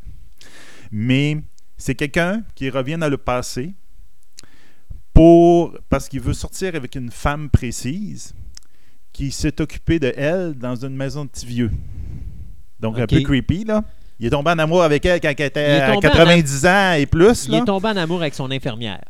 mais 0.91 1.37
c'est 1.77 1.95
quelqu'un 1.95 2.43
qui 2.55 2.69
revient 2.69 2.97
dans 2.97 3.09
le 3.09 3.17
passé 3.17 3.73
pour 5.13 5.77
parce 5.89 6.09
qu'il 6.09 6.21
veut 6.21 6.33
sortir 6.33 6.75
avec 6.75 6.95
une 6.95 7.11
femme 7.11 7.49
précise 7.49 8.33
qui 9.11 9.31
s'est 9.31 9.61
occupée 9.61 9.99
de 9.99 10.11
elle 10.17 10.55
dans 10.55 10.75
une 10.75 10.95
maison 10.95 11.25
de 11.25 11.29
petits 11.29 11.45
vieux. 11.45 11.71
Donc 12.79 12.99
un 12.99 13.05
peu 13.05 13.21
creepy 13.21 13.65
là. 13.65 13.83
Il 14.19 14.27
est 14.27 14.29
tombé 14.29 14.51
en 14.51 14.59
amour 14.59 14.83
avec 14.83 15.05
elle 15.05 15.19
quand 15.19 15.33
elle 15.37 15.45
était 15.45 15.81
à 15.81 15.93
tombé 15.93 16.07
en 16.07 16.11
90 16.11 16.65
ans 16.65 16.93
et 16.93 17.05
plus 17.05 17.45
Il 17.47 17.55
est 17.55 17.65
tombé 17.65 17.89
en 17.89 17.97
amour 17.97 18.21
avec 18.21 18.33
son 18.33 18.49
infirmière. 18.51 19.03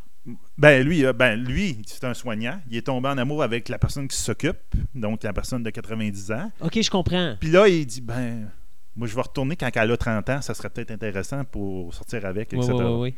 Ben 0.57 0.85
lui, 0.85 1.05
euh, 1.05 1.11
ben 1.11 1.35
lui, 1.35 1.81
c'est 1.85 2.05
un 2.05 2.13
soignant. 2.13 2.59
Il 2.69 2.77
est 2.77 2.83
tombé 2.83 3.09
en 3.09 3.17
amour 3.17 3.43
avec 3.43 3.67
la 3.67 3.77
personne 3.77 4.07
qui 4.07 4.15
s'occupe, 4.15 4.57
donc 4.95 5.21
la 5.23 5.33
personne 5.33 5.63
de 5.63 5.69
90 5.69 6.31
ans. 6.31 6.49
OK, 6.61 6.81
je 6.81 6.89
comprends. 6.89 7.35
Puis 7.39 7.51
là, 7.51 7.67
il 7.67 7.85
dit 7.85 7.99
ben 7.99 8.49
moi 8.95 9.07
je 9.07 9.15
vais 9.15 9.21
retourner 9.21 9.55
quand 9.55 9.69
elle 9.73 9.91
a 9.91 9.97
30 9.97 10.29
ans, 10.29 10.41
ça 10.41 10.53
serait 10.53 10.69
peut-être 10.69 10.91
intéressant 10.91 11.43
pour 11.43 11.93
sortir 11.93 12.25
avec, 12.25 12.53
etc. 12.53 12.71
oui, 12.71 12.83
oui, 12.83 12.93
oui. 12.99 13.15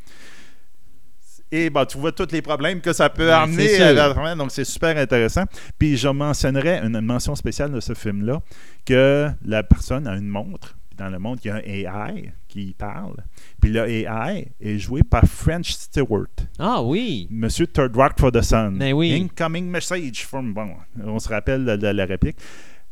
Et 1.52 1.70
ben, 1.70 1.86
tu 1.86 1.98
vois 1.98 2.12
tous 2.12 2.28
les 2.32 2.42
problèmes 2.42 2.82
que 2.82 2.92
ça 2.92 3.10
peut 3.10 3.28
Ouais, 3.28 3.32
amener. 3.32 3.76
à 3.82 3.94
la 3.94 4.36
donc, 4.36 4.52
c'est 4.52 4.64
super 4.66 4.98
intéressant. 4.98 5.44
Puis, 5.78 5.96
je 5.98 6.08
mentionnerais 6.08 6.80
une 6.84 7.00
mention 7.02 7.36
spéciale 7.36 7.72
de 7.72 7.80
ce 7.80 7.94
film-là 7.94 8.42
que 8.86 9.30
la 9.46 9.64
personne 9.64 10.08
a 10.08 10.16
une 10.16 10.28
montre. 10.28 10.76
Dans 10.98 11.10
le 11.10 11.20
montre, 11.20 11.42
il 11.44 11.50
y 11.50 11.52
a 11.52 11.56
un 11.56 11.60
AI 11.60 12.32
qui 12.48 12.74
parle. 12.78 13.18
Puis, 13.62 13.70
le 13.72 13.88
AI 13.88 14.48
est 14.62 14.80
joué 14.80 15.04
par 15.04 15.24
French 15.26 15.72
Stewart. 15.72 16.28
Ah 16.58 16.82
oui. 16.82 17.28
Monsieur 17.30 17.68
Third 17.68 17.96
Rock 17.96 18.14
for 18.20 18.32
the 18.32 18.42
Sun. 18.42 18.78
Ben 18.80 18.94
oui. 18.94 19.14
Incoming 19.14 19.68
message 19.70 20.26
from. 20.26 20.54
Bon, 20.54 20.70
on 21.04 21.20
se 21.20 21.30
rappelle 21.30 21.66
de 21.66 21.88
la 21.88 22.06
réplique. 22.06 22.38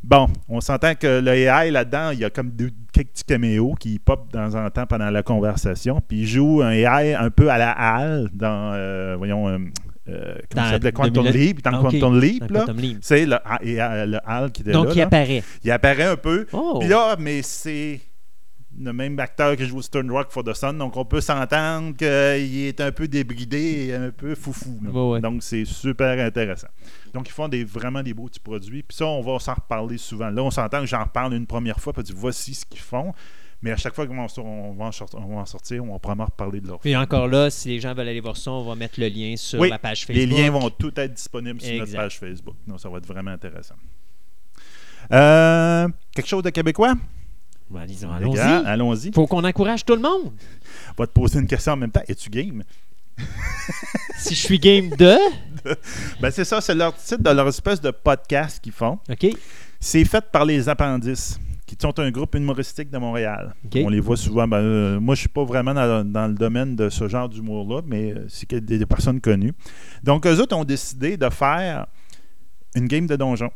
Bon, 0.03 0.27
on 0.49 0.59
s'entend 0.59 0.95
que 0.95 1.21
le 1.21 1.31
AI 1.31 1.71
là-dedans, 1.71 2.11
il 2.11 2.19
y 2.19 2.25
a 2.25 2.29
comme 2.29 2.49
deux, 2.51 2.71
quelques 2.93 3.09
petits 3.09 3.23
caméos 3.25 3.73
qui 3.79 3.99
pop 3.99 4.27
de 4.27 4.31
temps 4.37 4.55
en 4.55 4.69
temps 4.69 4.85
pendant 4.85 5.09
la 5.09 5.23
conversation. 5.23 6.01
Puis 6.07 6.19
il 6.19 6.27
joue 6.27 6.61
un 6.61 6.71
AI 6.71 7.13
un 7.15 7.29
peu 7.29 7.49
à 7.51 7.57
la 7.57 7.71
HAL 7.71 8.29
dans, 8.33 8.71
euh, 8.73 9.15
voyons, 9.17 9.49
euh, 9.49 9.57
euh, 10.09 10.35
comment 10.51 10.63
Dans 10.63 10.63
ça 10.63 10.71
s'appelait? 10.71 10.91
Quantum 10.91 11.23
2000. 11.25 11.31
Leap? 11.33 11.61
Dans 11.63 11.71
Ah. 11.71 11.79
Quantum 11.81 12.19
Leap, 12.19 12.47
Dans 12.47 12.53
là. 12.53 12.59
Quantum 12.61 12.77
Leap. 12.77 12.97
C'est 13.01 13.25
le, 13.25 13.37
le 13.63 14.17
HAL 14.25 14.51
qui 14.51 14.61
était 14.61 14.71
Donc, 14.71 14.85
là. 14.87 14.91
il 14.93 14.97
là. 14.99 15.03
apparaît. 15.05 15.43
Il 15.63 15.71
apparaît 15.71 16.03
un 16.05 16.17
peu. 16.17 16.45
Oh. 16.53 16.77
Puis 16.79 16.89
là, 16.89 17.15
mais 17.19 17.41
c'est 17.41 17.99
le 18.79 18.91
même 18.93 19.19
acteur 19.19 19.55
qui 19.55 19.65
joue 19.65 19.81
Stone 19.81 20.09
Rock 20.11 20.31
for 20.31 20.43
the 20.43 20.53
Sun, 20.53 20.77
donc 20.77 20.97
on 20.97 21.05
peut 21.05 21.21
s'entendre 21.21 21.95
qu'il 21.95 22.07
est 22.65 22.81
un 22.81 22.91
peu 22.91 23.07
débridé 23.07 23.87
et 23.87 23.93
un 23.93 24.09
peu 24.11 24.35
foufou. 24.35 24.79
Ouais. 24.91 25.21
Donc 25.21 25.43
c'est 25.43 25.65
super 25.65 26.19
intéressant. 26.25 26.67
Donc 27.13 27.27
ils 27.29 27.31
font 27.33 27.47
des, 27.47 27.63
vraiment 27.63 28.01
des 28.01 28.13
beaux 28.13 28.27
petits 28.27 28.39
produits. 28.39 28.83
Puis 28.83 28.97
ça, 28.97 29.05
on 29.05 29.21
va 29.21 29.37
s'en 29.39 29.53
reparler 29.53 29.97
souvent. 29.97 30.29
Là, 30.29 30.41
on 30.43 30.51
s'entend 30.51 30.79
que 30.79 30.87
j'en 30.87 31.03
reparle 31.03 31.33
une 31.33 31.45
première 31.45 31.79
fois, 31.79 31.93
puis 31.93 32.03
voici 32.15 32.53
ce 32.55 32.65
qu'ils 32.65 32.79
font. 32.79 33.13
Mais 33.61 33.71
à 33.71 33.77
chaque 33.77 33.95
fois 33.95 34.05
qu'on 34.05 34.15
va, 34.17 34.23
en- 34.23 34.91
sortir, 35.45 35.83
on 35.85 35.93
va 35.93 35.99
probablement 35.99 36.25
reparler 36.25 36.59
de 36.59 36.67
leur 36.67 36.79
Et 36.83 36.97
encore 36.97 37.29
là, 37.29 37.49
si 37.49 37.69
les 37.69 37.79
gens 37.79 37.93
veulent 37.93 38.09
aller 38.09 38.19
voir 38.19 38.35
ça, 38.35 38.51
on 38.51 38.65
va 38.65 38.75
mettre 38.75 38.99
le 38.99 39.07
lien 39.07 39.35
sur 39.37 39.57
Oui, 39.61 39.69
la 39.69 39.79
page 39.79 40.05
Les 40.09 40.15
Facebook. 40.15 40.37
liens 40.37 40.49
vont 40.51 40.69
tout 40.69 40.91
être 40.99 41.13
disponibles 41.13 41.61
sur 41.61 41.73
notre 41.77 41.93
page 41.93 42.19
Facebook. 42.19 42.55
Donc, 42.67 42.81
ça 42.81 42.89
va 42.89 42.97
être 42.97 43.05
vraiment 43.07 43.31
intéressant. 43.31 43.75
Euh, 45.13 45.87
quelque 46.13 46.27
chose 46.27 46.43
de 46.43 46.49
québécois? 46.49 46.95
Ben, 47.69 47.85
allons-y. 48.15 48.39
Allons-y. 48.39 49.11
Faut 49.13 49.27
qu'on 49.27 49.43
encourage 49.43 49.83
tout 49.85 49.95
le 49.95 50.01
monde. 50.01 50.31
On 50.97 51.01
va 51.01 51.07
te 51.07 51.11
poser 51.11 51.39
une 51.39 51.47
question 51.47 51.73
en 51.73 51.77
même 51.77 51.91
temps. 51.91 52.03
Es-tu 52.07 52.29
game? 52.29 52.63
Si 54.17 54.35
je 54.35 54.39
suis 54.39 54.59
game 54.59 54.89
de? 54.91 55.15
Ben, 56.21 56.31
c'est 56.31 56.43
ça, 56.45 56.61
c'est 56.61 56.75
leur 56.75 56.95
titre 56.95 57.21
de 57.23 57.29
leur 57.29 57.47
espèce 57.47 57.79
de 57.81 57.91
podcast 57.91 58.59
qu'ils 58.61 58.71
font. 58.73 58.99
OK. 59.09 59.27
C'est 59.79 60.03
fait 60.05 60.23
par 60.31 60.45
les 60.45 60.67
Appendices, 60.69 61.39
qui 61.65 61.75
sont 61.81 61.97
un 61.99 62.09
groupe 62.11 62.35
humoristique 62.35 62.89
de 62.89 62.97
Montréal. 62.97 63.53
On 63.75 63.89
les 63.89 63.99
voit 63.99 64.17
souvent. 64.17 64.47
ben, 64.47 64.57
euh, 64.57 64.99
moi, 64.99 65.15
je 65.15 65.21
suis 65.21 65.29
pas 65.29 65.43
vraiment 65.43 65.73
dans, 65.73 66.09
dans 66.09 66.27
le 66.27 66.33
domaine 66.33 66.75
de 66.75 66.89
ce 66.89 67.07
genre 67.07 67.27
d'humour-là, 67.29 67.81
mais 67.85 68.13
c'est 68.29 68.53
des, 68.53 68.77
des 68.77 68.85
personnes 68.85 69.19
connues. 69.21 69.53
Donc, 70.03 70.25
eux 70.25 70.39
autres 70.39 70.55
ont 70.55 70.65
décidé 70.65 71.17
de 71.17 71.29
faire 71.29 71.87
une 72.75 72.87
game 72.87 73.07
de 73.07 73.15
donjon, 73.15 73.51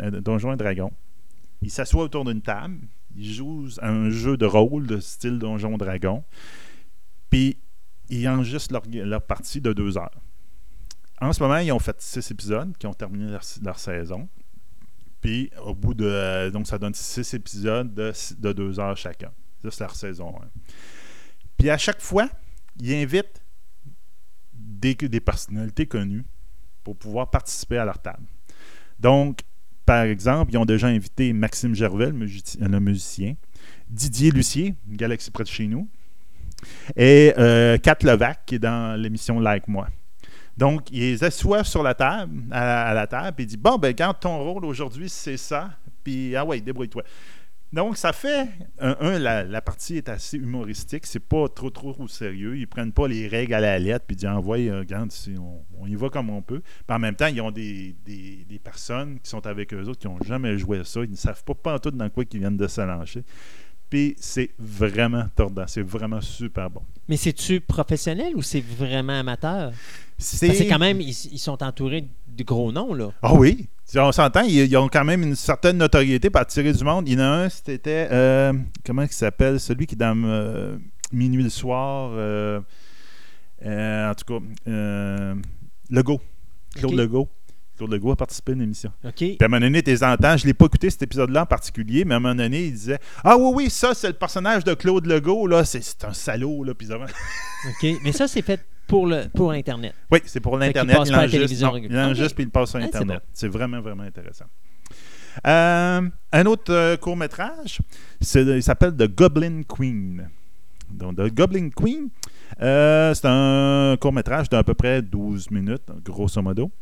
euh, 0.00 0.10
donjon 0.20 0.52
et 0.52 0.56
dragon. 0.56 0.90
Ils 1.62 1.70
s'assoient 1.70 2.04
autour 2.04 2.24
d'une 2.24 2.40
table, 2.42 2.78
ils 3.16 3.32
jouent 3.32 3.68
à 3.80 3.88
un 3.88 4.10
jeu 4.10 4.36
de 4.36 4.46
rôle 4.46 4.86
de 4.86 5.00
style 5.00 5.38
donjon 5.38 5.76
dragon, 5.76 6.24
puis 7.28 7.58
ils 8.08 8.28
enregistrent 8.28 8.72
leur, 8.72 8.82
leur 9.06 9.22
partie 9.22 9.60
de 9.60 9.72
deux 9.72 9.96
heures. 9.96 10.20
En 11.20 11.32
ce 11.32 11.42
moment, 11.42 11.58
ils 11.58 11.70
ont 11.72 11.78
fait 11.78 12.00
six 12.00 12.30
épisodes 12.30 12.76
qui 12.78 12.86
ont 12.86 12.94
terminé 12.94 13.36
leur, 13.62 13.78
saison. 13.78 14.28
Puis, 15.20 15.50
au 15.62 15.74
bout 15.74 15.92
de. 15.92 16.50
donc, 16.50 16.66
ça 16.66 16.78
donne 16.78 16.94
six 16.94 17.34
épisodes 17.34 17.92
de, 17.92 18.12
de 18.38 18.52
deux 18.52 18.80
heures 18.80 18.96
chacun. 18.96 19.30
Ça, 19.62 19.70
c'est 19.70 19.84
leur 19.84 19.94
saison 19.94 20.34
1. 20.42 20.48
Puis, 21.58 21.68
à 21.68 21.76
chaque 21.76 22.00
fois, 22.00 22.30
ils 22.80 22.94
invitent 22.94 23.42
des, 24.54 24.94
des 24.94 25.20
personnalités 25.20 25.86
connues 25.86 26.24
pour 26.82 26.96
pouvoir 26.96 27.30
participer 27.30 27.76
à 27.76 27.84
leur 27.84 28.00
table. 28.00 28.24
Donc, 28.98 29.40
par 29.90 30.04
exemple, 30.04 30.52
ils 30.52 30.56
ont 30.56 30.64
déjà 30.64 30.86
invité 30.86 31.32
Maxime 31.32 31.74
Gervais, 31.74 32.06
le, 32.06 32.12
musi- 32.12 32.56
le 32.60 32.78
musicien, 32.78 33.34
Didier 33.88 34.30
Lucier, 34.30 34.76
une 34.88 34.96
galaxie 34.96 35.32
près 35.32 35.42
de 35.42 35.48
chez 35.48 35.66
nous, 35.66 35.88
et 36.94 37.34
euh, 37.36 37.76
Kat 37.76 37.96
Levac, 38.02 38.46
qui 38.46 38.54
est 38.54 38.58
dans 38.60 38.96
l'émission 38.96 39.40
Like 39.40 39.66
Moi. 39.66 39.88
Donc, 40.56 40.92
il 40.92 41.00
les 41.00 41.24
assoit 41.24 41.64
sur 41.64 41.82
la 41.82 41.94
table, 41.94 42.40
à, 42.52 42.94
la 42.94 43.08
table, 43.08 43.32
puis 43.34 43.46
il 43.46 43.48
dit 43.48 43.56
Bon, 43.56 43.78
ben, 43.78 43.92
quand 43.92 44.14
ton 44.14 44.38
rôle 44.38 44.64
aujourd'hui, 44.64 45.08
c'est 45.08 45.36
ça, 45.36 45.70
puis 46.04 46.36
ah 46.36 46.44
ouais, 46.44 46.60
débrouille-toi. 46.60 47.02
Donc, 47.72 47.96
ça 47.96 48.12
fait, 48.12 48.48
un, 48.80 48.96
un, 49.00 49.18
la, 49.20 49.44
la 49.44 49.62
partie 49.62 49.96
est 49.96 50.08
assez 50.08 50.36
humoristique, 50.36 51.06
c'est 51.06 51.20
pas 51.20 51.48
trop, 51.48 51.70
trop 51.70 51.94
au 52.00 52.08
sérieux. 52.08 52.56
Ils 52.58 52.66
prennent 52.66 52.92
pas 52.92 53.06
les 53.06 53.28
règles 53.28 53.54
à 53.54 53.60
la 53.60 53.78
lettre, 53.78 54.06
puis 54.06 54.14
ils 54.16 54.18
disent 54.18 54.28
Envoie, 54.28 54.58
euh, 54.58 54.80
regarde, 54.80 55.12
c'est- 55.12 55.38
on, 55.38 55.64
on 55.78 55.86
y 55.86 55.94
va 55.94 56.08
comme 56.08 56.30
on 56.30 56.42
peut. 56.42 56.60
Puis 56.60 56.96
en 56.96 56.98
même 56.98 57.14
temps, 57.14 57.28
ils 57.28 57.40
ont 57.40 57.52
des, 57.52 57.94
des, 58.04 58.44
des 58.48 58.58
personnes 58.58 59.20
qui 59.20 59.30
sont 59.30 59.46
avec 59.46 59.72
eux 59.72 59.84
autres 59.84 60.00
qui 60.00 60.08
n'ont 60.08 60.20
jamais 60.26 60.58
joué 60.58 60.80
à 60.80 60.84
ça. 60.84 61.04
Ils 61.04 61.10
ne 61.12 61.16
savent 61.16 61.44
pas, 61.44 61.78
tout 61.78 61.92
dans 61.92 62.08
quoi 62.10 62.24
ils 62.32 62.38
viennent 62.40 62.56
de 62.56 62.66
se 62.66 62.80
lancer. 62.80 63.22
Puis 63.88 64.14
c'est 64.18 64.50
vraiment 64.58 65.24
tordant, 65.34 65.64
c'est 65.66 65.82
vraiment 65.82 66.20
super 66.20 66.70
bon. 66.70 66.82
Mais 67.08 67.16
c'est-tu 67.16 67.60
professionnel 67.60 68.32
ou 68.36 68.42
c'est 68.42 68.60
vraiment 68.60 69.18
amateur? 69.18 69.72
C'est 70.16 70.66
quand 70.68 70.78
même, 70.78 71.00
ils, 71.00 71.08
ils 71.32 71.38
sont 71.38 71.60
entourés 71.62 72.02
de 72.02 72.08
gros 72.44 72.72
noms, 72.72 72.94
là. 72.94 73.10
Ah 73.22 73.34
oui. 73.34 73.68
On 73.96 74.12
s'entend, 74.12 74.42
ils, 74.42 74.54
ils 74.66 74.76
ont 74.76 74.88
quand 74.88 75.04
même 75.04 75.22
une 75.22 75.34
certaine 75.34 75.78
notoriété 75.78 76.30
pour 76.30 76.40
attirer 76.40 76.72
du 76.72 76.84
monde. 76.84 77.08
Il 77.08 77.14
y 77.14 77.16
en 77.16 77.24
a 77.24 77.26
un, 77.44 77.48
c'était. 77.48 78.08
euh, 78.12 78.52
comment 78.86 79.02
il 79.02 79.08
s'appelle? 79.10 79.58
Celui 79.58 79.86
qui 79.86 79.94
est 79.94 79.98
dans 79.98 80.16
euh, 80.24 80.76
Minuit 81.12 81.42
le 81.42 81.50
soir. 81.50 82.10
euh, 82.14 82.60
en 83.62 84.14
tout 84.14 84.24
cas, 84.38 84.44
Legault. 85.90 86.20
Claude. 86.76 86.94
Legault. 86.94 87.28
Claude 87.76 87.92
Legault 87.92 88.12
a 88.12 88.16
participé 88.16 88.52
à 88.52 88.54
une 88.56 88.62
émission. 88.62 88.92
OK? 89.04 89.14
Puis 89.16 89.36
à 89.40 89.44
un 89.46 89.48
moment 89.48 89.60
donné, 89.60 89.82
tes 89.82 90.02
entends, 90.04 90.36
je 90.36 90.44
ne 90.44 90.48
l'ai 90.48 90.54
pas 90.54 90.66
écouté 90.66 90.90
cet 90.90 91.02
épisode-là 91.02 91.42
en 91.42 91.46
particulier, 91.46 92.04
mais 92.04 92.14
à 92.14 92.18
un 92.18 92.20
moment 92.20 92.34
donné, 92.34 92.66
il 92.66 92.72
disait 92.72 92.98
Ah 93.24 93.36
oui, 93.38 93.52
oui, 93.54 93.70
ça, 93.70 93.94
c'est 93.94 94.08
le 94.08 94.12
personnage 94.14 94.64
de 94.64 94.74
Claude 94.74 95.06
Legault, 95.06 95.46
là, 95.46 95.64
c'est 95.64 95.82
un 96.04 96.12
salaud, 96.12 96.62
là. 96.62 96.74
Puis 96.74 96.88
OK. 96.92 97.98
Mais 98.04 98.12
ça, 98.12 98.28
c'est 98.28 98.42
fait 98.42 98.60
pour, 98.90 99.06
le, 99.06 99.28
pour 99.28 99.52
Internet. 99.52 99.94
Oui, 100.10 100.18
c'est 100.26 100.40
pour 100.40 100.58
l'Internet. 100.58 100.96
Il 101.06 102.28
puis 102.34 102.42
il 102.44 102.50
passe 102.50 102.70
sur 102.70 102.78
Ouais, 102.78 102.88
c'est 102.90 102.96
Internet. 102.96 103.20
bon. 103.20 103.28
C'est 103.32 103.48
vraiment, 103.48 103.80
vraiment 103.80 104.02
intéressant. 104.02 104.46
Euh, 105.46 106.00
un 106.32 106.46
autre 106.46 106.72
euh, 106.72 106.96
court-métrage, 106.96 107.78
il 108.20 108.62
s'appelle 108.62 108.96
The 108.96 109.06
Goblin 109.14 109.62
Queen. 109.62 110.28
Donc, 110.90 111.16
The 111.16 111.32
Goblin 111.32 111.70
Queen, 111.70 112.08
euh, 112.60 113.14
c'est 113.14 113.26
un 113.26 113.96
court-métrage 114.00 114.48
d'à 114.48 114.64
peu 114.64 114.74
près 114.74 115.02
12 115.02 115.52
minutes, 115.52 115.88
grosso 116.04 116.42
modo. 116.42 116.72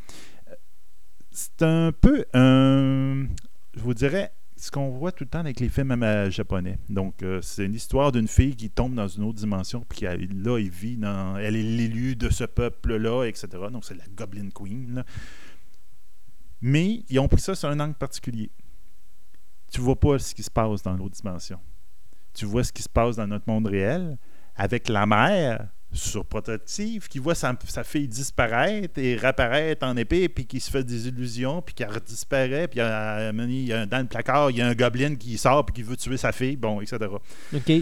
C'est 1.31 1.63
un 1.63 1.93
peu. 1.93 2.25
Je 2.35 3.81
vous 3.81 3.95
dirais 3.95 4.33
ce 4.59 4.71
qu'on 4.71 4.91
voit 4.91 5.13
tout 5.13 5.25
le 5.25 5.31
temps 5.31 5.39
avec 5.39 5.61
les 5.61 5.69
films 5.69 6.03
euh, 6.03 6.31
japonais. 6.31 6.79
Donc, 6.89 7.23
euh, 7.23 7.41
c'est 7.43 7.65
une 7.65 7.75
histoire 7.75 8.13
d'une 8.13 8.29
fille 8.29 8.57
qui 8.57 8.71
tombe 8.71 8.95
dans 8.95 9.07
une 9.07 9.23
autre 9.25 9.39
dimension, 9.39 9.85
puis 9.89 10.03
là, 10.03 10.13
elle 10.13 10.69
vit 10.69 10.97
dans. 10.97 11.37
Elle 11.37 11.57
est 11.57 11.63
l'élu 11.63 12.17
de 12.17 12.29
ce 12.29 12.45
peuple-là, 12.45 13.25
etc. 13.25 13.49
Donc, 13.71 13.85
c'est 13.85 13.97
la 13.97 14.05
Goblin 14.15 14.49
Queen. 14.51 15.05
Mais 16.61 17.05
ils 17.09 17.19
ont 17.21 17.29
pris 17.29 17.41
ça 17.41 17.55
sur 17.55 17.69
un 17.69 17.79
angle 17.79 17.95
particulier. 17.95 18.51
Tu 19.71 19.81
vois 19.81 19.99
pas 19.99 20.19
ce 20.19 20.35
qui 20.35 20.43
se 20.43 20.51
passe 20.51 20.83
dans 20.83 20.95
l'autre 20.95 21.15
dimension. 21.15 21.61
Tu 22.35 22.45
vois 22.45 22.65
ce 22.65 22.73
qui 22.73 22.83
se 22.83 22.89
passe 22.89 23.17
dans 23.17 23.27
notre 23.27 23.49
monde 23.49 23.67
réel 23.67 24.19
avec 24.57 24.89
la 24.89 25.07
mère 25.07 25.69
surprotective 25.93 27.09
qui 27.09 27.19
voit 27.19 27.35
sa, 27.35 27.57
sa 27.67 27.85
fille 27.85 28.09
disparaître 28.09 28.99
et 28.99 29.17
réapparaître 29.17 29.87
en 29.87 29.97
épée 29.97 30.29
puis 30.29 30.47
qui 30.47 30.61
se 30.61 30.71
fait 30.71 30.85
des 30.85 31.09
illusions 31.09 31.63
puis 31.63 31.75
qui 31.75 31.85
disparaît 32.07 32.69
puis 32.69 32.79
dans 32.81 33.33
le 33.33 34.07
placard 34.07 34.51
il 34.51 34.59
y 34.59 34.63
a 34.63 34.69
un 34.69 34.75
goblin 34.75 35.15
qui 35.17 35.39
sort 35.39 35.65
puis 35.67 35.75
qui 35.75 35.83
veut 35.83 35.97
tuer 35.97 36.17
sa 36.17 36.33
fille 36.33 36.57
bon 36.57 36.81
etc 36.81 36.99
OK. 37.55 37.73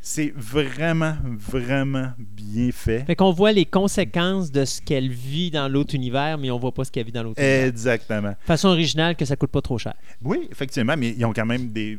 c'est 0.00 0.32
vraiment 0.36 1.16
vraiment 1.24 2.12
bien 2.18 2.70
fait 2.72 3.04
Fait 3.04 3.16
qu'on 3.16 3.32
voit 3.32 3.52
les 3.52 3.66
conséquences 3.66 4.50
de 4.52 4.64
ce 4.64 4.80
qu'elle 4.80 5.10
vit 5.10 5.50
dans 5.50 5.68
l'autre 5.68 5.94
univers, 5.94 6.38
mais 6.38 6.50
on 6.50 6.58
voit 6.58 6.72
pas 6.72 6.84
ce 6.84 6.92
qu'elle 6.92 7.06
vit 7.06 7.12
dans 7.12 7.22
l'autre 7.24 7.40
univers. 7.40 7.66
exactement 7.66 8.34
Façon 8.40 8.68
originale 8.68 9.16
que 9.16 9.24
ça 9.24 9.36
coûte 9.36 9.50
pas 9.50 9.62
trop 9.62 9.78
cher. 9.78 9.94
Oui, 10.22 10.48
effectivement, 10.50 10.94
mais 10.96 11.10
ils 11.10 11.24
ont 11.24 11.32
quand 11.32 11.46
même 11.46 11.70
des 11.70 11.98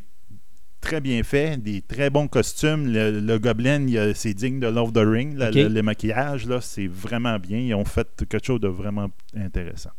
très 0.81 1.01
bien 1.01 1.23
faits, 1.23 1.61
des 1.61 1.81
très 1.81 2.09
bons 2.09 2.27
costumes. 2.27 2.87
Le, 2.91 3.19
le 3.19 3.39
Goblin, 3.39 3.85
c'est 4.13 4.33
digne 4.33 4.59
de 4.59 4.67
Love 4.67 4.93
the 4.93 5.03
Ring. 5.05 5.35
là, 5.37 5.49
Ok. 5.49 5.55
le, 5.55 5.67
le 5.67 5.81
maquillage, 5.81 6.45
là, 6.47 6.61
c'est 6.61 6.87
vraiment 6.87 7.37
bien. 7.39 7.59
Ils 7.59 7.73
ont 7.75 7.85
fait 7.85 8.07
quelque 8.29 8.45
chose 8.45 8.59
de 8.59 8.67
vraiment 8.67 9.09
intéressant. 9.35 9.91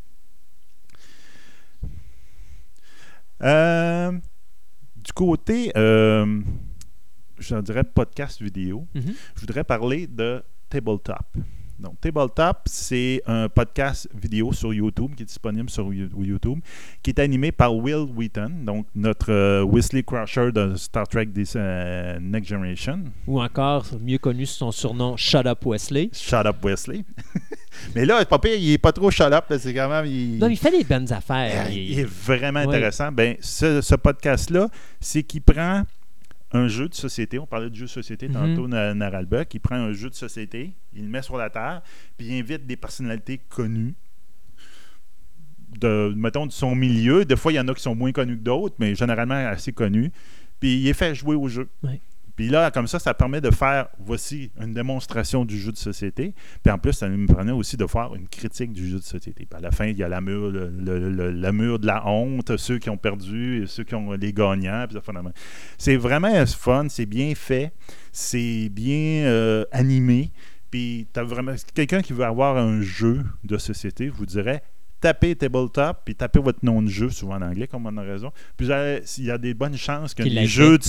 Euh, 3.43 4.13
du 4.97 5.13
côté, 5.13 5.73
euh, 5.77 6.41
je 7.39 7.57
dirais 7.61 7.85
podcast 7.85 8.43
vidéo, 8.43 8.87
Mhm. 8.95 9.15
je 9.37 9.41
voudrais 9.41 9.65
parler 9.65 10.07
de 10.07 10.43
Tabletop. 10.69 11.25
Donc, 11.81 12.01
Tabletop, 12.01 12.59
c'est 12.67 13.23
un 13.27 13.49
podcast 13.49 14.09
vidéo 14.15 14.53
sur 14.53 14.73
YouTube 14.75 15.15
qui 15.17 15.23
est 15.23 15.27
disponible 15.27 15.71
sur 15.71 15.93
You- 15.93 16.11
YouTube, 16.23 16.59
qui 17.03 17.11
est 17.11 17.19
animé 17.19 17.53
par 17.53 17.75
Will 17.75 18.07
Wheaton, 18.15 18.51
donc 18.65 18.87
notre 18.95 19.33
euh, 19.33 19.65
Wesley 19.65 20.03
Crusher 20.03 20.53
de 20.53 20.75
Star 20.77 21.09
Trek 21.09 21.27
des, 21.27 21.45
euh, 21.57 22.19
Next 22.21 22.49
Generation. 22.51 23.05
Ou 23.27 23.41
encore, 23.41 23.87
mieux 24.01 24.19
connu 24.19 24.45
sous 24.47 24.59
son 24.59 24.73
surnom 24.73 25.17
Shut 25.17 25.47
Up 25.47 25.65
Wesley. 25.65 26.11
Shut 26.13 26.47
up, 26.47 26.57
Wesley. 26.65 27.05
Mais 27.95 28.05
là, 28.05 28.25
pire, 28.25 28.55
il 28.57 28.73
est 28.73 28.79
pas 28.79 28.93
trop 28.93 29.11
shut 29.11 29.33
up, 29.33 29.45
c'est 29.59 29.73
quand 29.73 29.89
même. 29.89 30.05
Il, 30.05 30.39
Non, 30.39 30.49
il 30.49 30.57
fait 30.57 30.71
des 30.71 30.85
bonnes 30.85 31.11
affaires. 31.13 31.71
Il- 31.71 31.93
il 31.93 31.99
est 32.01 32.05
vraiment 32.05 32.61
intéressant. 32.61 33.11
Ben, 33.13 33.37
ce, 33.41 33.81
ce 33.81 33.95
podcast-là, 33.95 34.69
c'est 35.01 35.23
qu'il 35.23 35.41
prend 35.43 35.83
un 36.53 36.67
jeu 36.69 36.89
de 36.89 36.95
société. 36.95 37.39
On 37.39 37.47
parlait 37.47 37.71
de 37.71 37.75
jeu 37.75 37.85
de 37.87 37.91
société 37.91 38.27
Mhm. 38.29 38.35
tantôt, 38.35 38.69
Na- 38.69 38.93
Naralbuck. 38.95 39.53
Il 39.55 39.61
prend 39.61 39.77
un 39.77 39.93
jeu 39.93 40.11
de 40.11 40.15
société, 40.15 40.75
il 40.93 41.03
le 41.05 41.09
met 41.09 41.23
sur 41.23 41.37
la 41.37 41.49
terre, 41.51 41.83
puis 42.17 42.27
il 42.29 42.39
invite 42.41 42.67
des 42.67 42.77
personnalités 42.77 43.39
connues. 43.49 43.95
De, 45.79 46.13
mettons, 46.17 46.47
de 46.47 46.53
son 46.53 46.75
milieu. 46.75 47.25
Des 47.25 47.37
fois, 47.37 47.53
il 47.53 47.57
y 47.57 47.61
en 47.61 47.69
a 47.69 47.75
qui 47.75 47.83
sont 47.83 47.95
moins 47.95 48.11
connus 48.13 48.37
que 48.37 48.43
d'autres, 48.43 48.75
mais 48.81 48.95
généralement 48.97 49.35
assez 49.37 49.73
connus. 49.73 50.11
Puis 50.59 50.81
il 50.81 50.89
est 50.89 50.93
fait 50.95 51.15
jouer 51.15 51.37
au 51.37 51.47
jeu. 51.49 51.69
Oui. 51.85 52.01
Puis 52.37 52.49
là, 52.49 52.71
comme 52.71 52.87
ça, 52.87 52.99
ça 52.99 53.13
permet 53.15 53.41
de 53.41 53.51
faire, 53.51 53.89
voici, 53.99 54.51
une 54.61 54.73
démonstration 54.73 55.45
du 55.45 55.59
jeu 55.59 55.73
de 55.73 55.77
société. 55.77 56.35
Puis 56.63 56.73
en 56.73 56.79
plus, 56.79 56.93
ça 56.93 57.09
me 57.09 57.27
permet 57.27 57.53
aussi 57.53 57.77
de 57.77 57.87
faire 57.87 58.15
une 58.15 58.29
critique 58.29 58.73
du 58.73 58.89
jeu 58.89 58.99
de 58.99 59.03
société. 59.05 59.47
Puis 59.49 59.59
à 59.59 59.61
la 59.61 59.71
fin, 59.71 59.87
il 59.87 59.97
y 59.97 60.03
a 60.03 60.09
la 60.09 60.21
mur, 60.21 60.51
le, 60.51 60.69
le- 60.71 61.11
le- 61.11 61.31
la 61.31 61.53
mur 61.53 61.79
de 61.79 61.87
la 61.87 62.07
honte, 62.07 62.57
ceux 62.57 62.79
qui 62.79 62.89
ont 62.91 62.97
perdu 62.97 63.63
et 63.63 63.67
ceux 63.67 63.85
qui 63.85 63.95
ont 63.95 64.13
les 64.13 64.33
gagnants. 64.33 64.85
Puis 64.89 64.97
ça, 64.97 65.03
finalement. 65.03 65.33
C'est 65.79 65.97
vraiment 65.97 66.45
fun, 66.47 66.87
c'est 66.89 67.07
bien 67.07 67.35
fait, 67.35 67.73
c'est 68.13 68.69
bien 68.71 69.25
euh, 69.27 69.65
animé. 69.73 70.31
Puis 70.71 71.07
t'as 71.13 71.25
vraiment 71.25 71.55
quelqu'un 71.75 72.01
qui 72.01 72.13
veut 72.13 72.25
avoir 72.25 72.57
un 72.57 72.81
jeu 72.81 73.25
de 73.45 73.59
société, 73.59 74.07
je 74.07 74.13
vous 74.13 74.27
dirais 74.27 74.63
tapez 75.01 75.35
tabletop 75.35 75.97
puis 76.05 76.15
tapez 76.15 76.41
votre 76.41 76.59
nom 76.63 76.83
de 76.83 76.89
jeu 76.89 77.09
souvent 77.09 77.37
en 77.37 77.41
anglais 77.43 77.67
comme 77.67 77.87
on 77.87 77.97
a 77.97 78.03
raison. 78.03 78.33
Puis 78.59 78.71
allez- 78.71 79.03
il 79.17 79.25
y 79.25 79.31
a 79.31 79.39
des 79.39 79.55
bonnes 79.55 79.77
chances 79.77 80.13
que 80.13 80.23
les 80.23 80.47
jeux 80.47 80.77
de, 80.77 80.85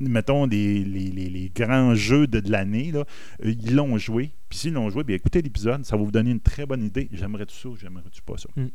mettons, 0.00 0.46
les, 0.46 0.82
les- 0.84 1.10
les- 1.10 1.28
les 1.30 1.50
grands 1.54 1.94
jeux 1.94 2.26
de, 2.26 2.40
de 2.40 2.50
l'année, 2.50 2.90
là, 2.92 3.04
euh, 3.44 3.52
ils 3.62 3.74
l'ont 3.74 3.98
joué. 3.98 4.30
Puis 4.48 4.58
s'ils 4.58 4.72
l'ont 4.72 4.90
joué, 4.90 5.04
bien 5.04 5.16
écoutez 5.16 5.42
l'épisode, 5.42 5.84
ça 5.84 5.96
va 5.96 6.02
vous 6.02 6.10
donner 6.10 6.30
une 6.30 6.40
très 6.40 6.66
bonne 6.66 6.82
idée. 6.82 7.08
J'aimerais-tu 7.12 7.54
ça 7.56 7.68
ou 7.68 7.76
j'aimerais-tu 7.76 8.22
pas 8.22 8.36
ça? 8.36 8.48
Mm. 8.56 8.66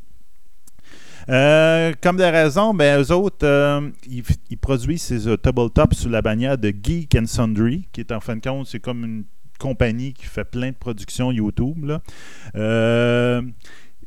Euh, 1.29 1.93
comme 2.01 2.17
des 2.17 2.29
raisons, 2.29 2.73
ben, 2.73 3.01
eux 3.01 3.11
autres, 3.11 3.45
euh, 3.45 3.89
ils, 4.07 4.23
ils 4.51 4.57
produisent 4.57 5.01
ces 5.01 5.27
euh, 5.27 5.35
tabletops 5.37 5.95
sous 5.97 6.09
la 6.09 6.21
bannière 6.21 6.57
de 6.57 6.71
Geek 6.71 7.15
and 7.15 7.25
Sundry, 7.25 7.87
qui 7.91 8.01
est 8.01 8.11
en 8.11 8.19
fin 8.19 8.35
de 8.35 8.41
compte, 8.41 8.67
c'est 8.67 8.79
comme 8.79 9.03
une 9.03 9.23
compagnie 9.57 10.13
qui 10.13 10.25
fait 10.25 10.43
plein 10.45 10.69
de 10.69 10.75
productions 10.75 11.31
YouTube. 11.31 11.85
là. 11.85 12.01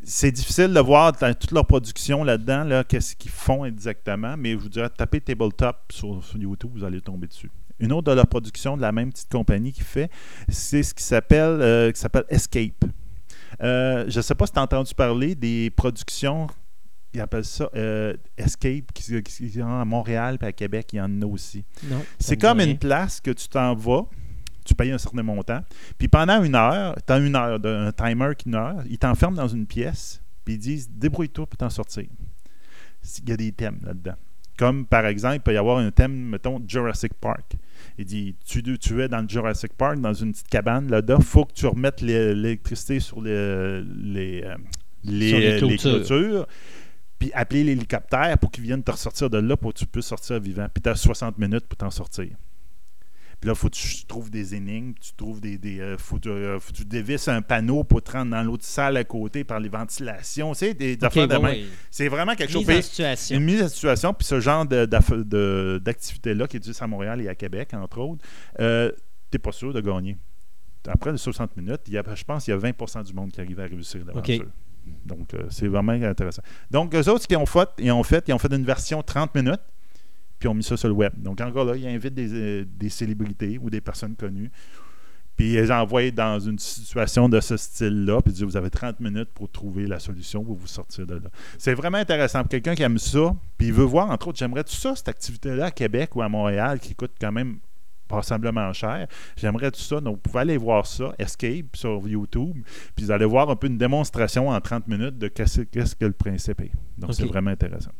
C'est 0.04 0.30
difficile 0.32 0.72
de 0.72 0.80
voir 0.80 1.12
dans 1.12 1.34
toute 1.34 1.52
leur 1.52 1.66
production 1.66 2.24
là-dedans, 2.24 2.64
là, 2.64 2.84
qu'est-ce 2.84 3.16
qu'ils 3.16 3.30
font 3.30 3.64
exactement, 3.64 4.36
mais 4.36 4.52
je 4.52 4.56
vous 4.56 4.68
dirais, 4.68 4.88
tapez 4.90 5.20
tabletop 5.20 5.76
sur, 5.90 6.24
sur 6.24 6.38
YouTube, 6.38 6.70
vous 6.74 6.84
allez 6.84 7.00
tomber 7.00 7.26
dessus. 7.26 7.50
Une 7.80 7.92
autre 7.92 8.10
de 8.10 8.16
leur 8.16 8.26
production 8.26 8.76
de 8.76 8.82
la 8.82 8.92
même 8.92 9.10
petite 9.10 9.30
compagnie 9.30 9.72
qui 9.72 9.82
fait, 9.82 10.10
c'est 10.48 10.82
ce 10.82 10.94
qui 10.94 11.02
s'appelle 11.04 11.60
euh, 11.60 11.92
qui 11.92 12.00
s'appelle 12.00 12.24
Escape. 12.28 12.84
Euh, 13.62 14.04
je 14.08 14.16
ne 14.16 14.22
sais 14.22 14.34
pas 14.34 14.46
si 14.46 14.52
tu 14.52 14.58
as 14.58 14.62
entendu 14.62 14.94
parler 14.94 15.34
des 15.34 15.70
productions, 15.70 16.48
ils 17.14 17.20
appellent 17.20 17.44
ça 17.44 17.68
euh, 17.74 18.14
Escape, 18.36 18.92
qui, 18.92 19.22
qui, 19.22 19.50
qui 19.50 19.60
à 19.60 19.84
Montréal 19.84 20.38
et 20.42 20.46
à 20.46 20.52
Québec, 20.52 20.90
il 20.92 20.96
y 20.96 21.00
en 21.00 21.22
a 21.22 21.26
aussi. 21.26 21.64
C'est 22.18 22.36
comme 22.36 22.60
une 22.60 22.78
place 22.78 23.20
que 23.20 23.30
tu 23.30 23.48
t'en 23.48 23.74
vas, 23.74 24.06
tu 24.68 24.74
payes 24.74 24.92
un 24.92 24.98
certain 24.98 25.22
montant, 25.22 25.60
puis 25.98 26.08
pendant 26.08 26.42
une 26.42 26.54
heure, 26.54 26.96
tu 27.06 27.12
as 27.12 27.18
une 27.18 27.34
heure, 27.34 27.58
un 27.64 27.92
timer 27.92 28.30
qui 28.36 28.48
une 28.48 28.54
heure, 28.54 28.82
ils 28.88 28.98
t'enferment 28.98 29.36
dans 29.36 29.48
une 29.48 29.66
pièce, 29.66 30.22
puis 30.44 30.54
ils 30.54 30.58
disent 30.58 30.88
débrouille-toi 30.90 31.46
pour 31.46 31.56
t'en 31.56 31.70
sortir. 31.70 32.04
Il 33.22 33.28
y 33.28 33.32
a 33.32 33.36
des 33.36 33.52
thèmes 33.52 33.78
là-dedans. 33.84 34.14
Comme 34.58 34.86
par 34.86 35.06
exemple, 35.06 35.36
il 35.36 35.40
peut 35.40 35.54
y 35.54 35.56
avoir 35.56 35.78
un 35.78 35.90
thème, 35.92 36.12
mettons, 36.12 36.60
Jurassic 36.66 37.14
Park. 37.14 37.52
Il 37.96 38.04
dit 38.04 38.34
tu, 38.44 38.60
tu 38.78 39.00
es 39.02 39.08
dans 39.08 39.20
le 39.22 39.28
Jurassic 39.28 39.72
Park, 39.74 40.00
dans 40.00 40.12
une 40.14 40.32
petite 40.32 40.48
cabane 40.48 40.90
là-dedans, 40.90 41.18
il 41.20 41.24
faut 41.24 41.44
que 41.44 41.52
tu 41.52 41.66
remettes 41.66 42.00
l'é- 42.00 42.34
l'électricité 42.34 42.98
sur 42.98 43.20
les, 43.22 43.82
les, 43.82 44.42
euh, 44.44 44.56
les, 45.04 45.28
Sur 45.28 45.38
les 45.38 45.46
euh, 45.46 45.52
les 45.52 45.58
clôtures. 45.76 45.90
clôtures, 46.06 46.46
puis 47.20 47.30
appeler 47.34 47.62
l'hélicoptère 47.64 48.36
pour 48.38 48.50
qu'il 48.50 48.64
vienne 48.64 48.82
te 48.82 48.90
ressortir 48.90 49.30
de 49.30 49.38
là 49.38 49.56
pour 49.56 49.72
que 49.72 49.78
tu 49.78 49.86
puisses 49.86 50.06
sortir 50.06 50.40
vivant. 50.40 50.66
Puis 50.74 50.82
tu 50.82 50.88
as 50.88 50.96
60 50.96 51.38
minutes 51.38 51.66
pour 51.68 51.76
t'en 51.76 51.90
sortir. 51.90 52.30
Puis 53.40 53.46
là, 53.46 53.52
il 53.54 53.58
faut 53.58 53.68
que 53.68 53.76
tu 53.76 54.04
trouves 54.06 54.30
des 54.30 54.54
énigmes, 54.54 54.94
tu 55.00 55.12
trouves 55.16 55.40
des. 55.40 55.58
des 55.58 55.80
euh, 55.80 55.96
faut, 55.96 56.18
euh, 56.26 56.58
faut 56.58 56.72
que 56.72 56.78
tu 56.78 56.84
dévisses 56.84 57.28
un 57.28 57.40
panneau 57.40 57.84
pour 57.84 58.02
te 58.02 58.10
rendre 58.10 58.32
dans 58.32 58.42
l'autre 58.42 58.64
salle 58.64 58.96
à 58.96 59.04
côté 59.04 59.44
par 59.44 59.60
les 59.60 59.68
ventilations. 59.68 60.52
Tu 60.52 60.58
sais, 60.58 60.74
des, 60.74 60.98
affaires 61.02 61.28
de 61.28 61.36
bon, 61.36 61.44
ouais. 61.44 61.64
C'est 61.90 62.08
vraiment 62.08 62.34
quelque 62.34 62.52
chose. 62.52 62.66
Mise 62.66 62.76
en 62.76 62.80
Puis, 62.80 62.82
situation. 62.82 63.36
une 63.36 63.44
mise 63.44 63.62
en 63.62 63.68
situation, 63.68 64.12
puis 64.12 64.26
ce 64.26 64.40
genre 64.40 64.66
d'activité-là 64.66 66.48
qui 66.48 66.56
existe 66.56 66.82
à 66.82 66.88
Montréal 66.88 67.20
et 67.20 67.28
à 67.28 67.34
Québec, 67.36 67.74
entre 67.74 67.98
autres, 67.98 68.24
euh, 68.58 68.90
t'es 69.30 69.38
pas 69.38 69.52
sûr 69.52 69.72
de 69.72 69.80
gagner. 69.80 70.16
Après 70.88 71.12
les 71.12 71.18
60 71.18 71.56
minutes, 71.56 71.82
il 71.86 71.92
y 71.92 71.98
a, 71.98 72.02
je 72.14 72.24
pense 72.24 72.44
qu'il 72.44 72.54
y 72.54 72.56
a 72.56 72.60
20% 72.60 73.04
du 73.04 73.12
monde 73.12 73.30
qui 73.30 73.40
arrive 73.40 73.60
à 73.60 73.64
réussir 73.64 74.04
l'aventure. 74.04 74.46
Donc, 75.04 75.34
euh, 75.34 75.46
c'est 75.50 75.68
vraiment 75.68 75.92
intéressant. 75.92 76.42
Donc, 76.70 76.94
eux 76.94 77.08
autres, 77.08 77.22
ce 77.22 77.28
qu'ils 77.28 77.36
ont 77.36 77.46
fait, 77.46 77.68
ils 77.78 77.92
ont 77.92 78.02
fait, 78.02 78.24
ils 78.28 78.32
ont 78.32 78.38
fait 78.38 78.52
une 78.52 78.64
version 78.64 79.02
30 79.02 79.34
minutes, 79.34 79.60
puis 80.38 80.48
ont 80.48 80.54
mis 80.54 80.62
ça 80.62 80.76
sur 80.76 80.88
le 80.88 80.94
web. 80.94 81.12
Donc, 81.16 81.40
encore 81.40 81.64
là, 81.64 81.76
ils 81.76 81.86
invitent 81.86 82.14
des, 82.14 82.32
euh, 82.32 82.64
des 82.66 82.88
célébrités 82.88 83.58
ou 83.60 83.70
des 83.70 83.80
personnes 83.80 84.14
connues, 84.16 84.50
puis 85.38 85.52
ils 85.52 85.54
les 85.54 85.70
envoient 85.70 86.10
dans 86.10 86.40
une 86.40 86.58
situation 86.58 87.28
de 87.28 87.40
ce 87.40 87.56
style-là, 87.56 88.20
puis 88.22 88.32
ils 88.32 88.34
disent, 88.34 88.42
vous 88.42 88.56
avez 88.56 88.70
30 88.70 88.98
minutes 88.98 89.30
pour 89.32 89.48
trouver 89.48 89.86
la 89.86 90.00
solution 90.00 90.42
pour 90.42 90.56
vous 90.56 90.66
sortir 90.66 91.06
de 91.06 91.14
là. 91.14 91.30
C'est 91.58 91.74
vraiment 91.74 91.98
intéressant. 91.98 92.40
Pour 92.40 92.48
quelqu'un 92.48 92.74
qui 92.74 92.82
aime 92.82 92.98
ça, 92.98 93.36
puis 93.56 93.68
il 93.68 93.72
veut 93.72 93.84
voir, 93.84 94.10
entre 94.10 94.28
autres, 94.28 94.38
j'aimerais 94.38 94.64
tout 94.64 94.74
ça, 94.74 94.96
cette 94.96 95.08
activité-là 95.08 95.66
à 95.66 95.70
Québec 95.70 96.16
ou 96.16 96.22
à 96.22 96.28
Montréal, 96.28 96.80
qui 96.80 96.94
coûte 96.94 97.12
quand 97.20 97.30
même 97.30 97.58
passablement 98.08 98.72
cher. 98.72 99.06
J'aimerais 99.36 99.70
tout 99.70 99.80
ça. 99.80 100.00
Donc, 100.00 100.16
vous 100.16 100.22
pouvez 100.22 100.40
aller 100.40 100.56
voir 100.56 100.86
ça, 100.86 101.14
Escape, 101.18 101.76
sur 101.76 102.08
YouTube, 102.08 102.56
puis 102.96 103.04
vous 103.04 103.10
allez 103.12 103.26
voir 103.26 103.48
un 103.48 103.54
peu 103.54 103.68
une 103.68 103.78
démonstration 103.78 104.48
en 104.48 104.60
30 104.60 104.88
minutes 104.88 105.18
de 105.18 105.28
qu'est-ce 105.28 105.62
que 105.94 106.04
le 106.04 106.12
principe 106.12 106.62
est. 106.62 106.72
Donc, 106.96 107.14
c'est 107.14 107.26
vraiment 107.26 107.50
intéressant. 107.50 107.92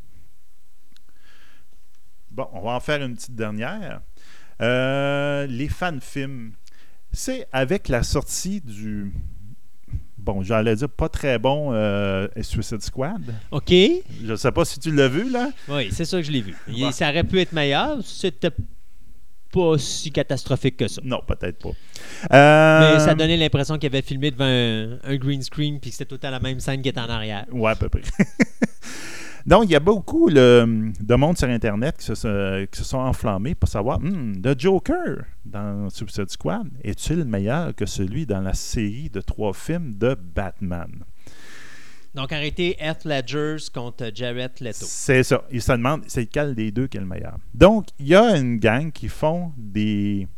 Bon, 2.39 2.47
on 2.53 2.61
va 2.61 2.71
en 2.71 2.81
faire 2.81 3.03
une 3.03 3.17
petite 3.17 3.35
dernière. 3.35 4.01
Euh, 4.63 5.45
les 5.49 5.69
fan-films. 5.69 6.53
C'est 7.11 7.49
avec 7.51 7.89
la 7.89 8.05
sortie 8.05 8.61
du. 8.61 9.13
Bon, 10.17 10.45
j'allais 10.45 10.77
dire 10.77 10.89
pas 10.89 11.09
très 11.09 11.41
bon 11.41 11.73
euh, 11.73 12.29
Suicide 12.43 12.81
Squad. 12.81 13.35
OK. 13.51 13.71
Je 13.71 14.31
ne 14.31 14.37
sais 14.37 14.53
pas 14.53 14.65
si 14.65 14.79
tu 14.79 14.95
l'as 14.95 15.09
vu, 15.09 15.29
là. 15.29 15.51
Oui, 15.69 15.89
c'est 15.91 16.05
ça 16.05 16.19
que 16.19 16.23
je 16.23 16.31
l'ai 16.31 16.43
vu. 16.43 16.55
Il-. 16.69 16.93
Ça 16.93 17.11
aurait 17.11 17.25
pu 17.25 17.41
être 17.41 17.53
meilleur. 17.53 17.99
C'était 18.05 18.53
pas 19.53 19.77
si 19.77 20.13
catastrophique 20.13 20.77
que 20.77 20.87
ça. 20.87 21.01
Non, 21.03 21.21
peut-être 21.27 21.59
pas. 21.59 22.37
Euh, 22.37 22.95
Mais 22.95 23.01
ça 23.01 23.17
donnait 23.17 23.37
l'impression 23.37 23.79
qu'il 23.79 23.89
avait 23.89 24.03
filmé 24.03 24.31
devant 24.31 24.45
un, 24.45 25.01
un 25.03 25.17
green 25.17 25.43
screen 25.43 25.81
puis 25.81 25.91
que 25.91 25.97
c'était 25.97 26.09
tout 26.09 26.19
temps 26.19 26.31
la 26.31 26.39
même 26.39 26.61
scène 26.61 26.83
qui 26.83 26.89
était 26.89 27.01
en 27.01 27.11
arrière. 27.11 27.47
Ouais, 27.51 27.73
à 27.73 27.75
peu 27.75 27.89
près. 27.89 28.03
Donc, 29.49 29.65
il 29.65 29.71
y 29.71 29.77
a 29.77 29.81
beaucoup 29.81 30.29
le- 30.29 30.93
de 31.01 31.15
monde 31.15 31.39
sur 31.39 31.49
Internet 31.49 31.97
qui 31.99 32.05
se, 32.05 32.15
se- 32.15 32.65
qui 32.67 32.79
se 32.79 32.85
sont 32.85 32.99
enflammés 32.99 33.55
pour 33.55 33.69
savoir 33.69 33.99
hmm, 33.99 34.43
The 34.43 34.59
Joker 34.61 35.25
dans 35.45 35.89
Suicide 35.89 36.29
Squad 36.31 36.69
est-il 36.85 37.25
meilleur 37.25 37.75
que 37.75 37.87
celui 37.87 38.27
dans 38.27 38.43
la 38.43 38.53
série 38.53 39.09
de 39.09 39.23
trois 39.23 39.55
films 39.55 39.95
de 39.97 40.15
Batman? 40.15 41.03
Donc, 42.15 42.31
arrêtez 42.33 42.77
Heath 42.79 43.05
Ledger 43.07 43.57
contre 43.73 44.11
Jared 44.15 44.53
Leto. 44.61 44.85
C'est 44.87 45.23
ça. 45.23 45.43
Ils 45.51 45.63
se 45.63 45.73
demandent 45.73 46.03
c'est 46.09 46.23
lequel 46.23 46.55
des 46.55 46.71
deux 46.71 46.87
qui 46.87 46.99
est 46.99 47.01
le 47.01 47.07
meilleur? 47.07 47.39
Donc, 47.55 47.87
il 47.99 48.09
y 48.09 48.15
a 48.15 48.37
une 48.37 48.59
gang 48.59 48.93
qui 48.93 49.09
font 49.09 49.53
des 49.57 50.29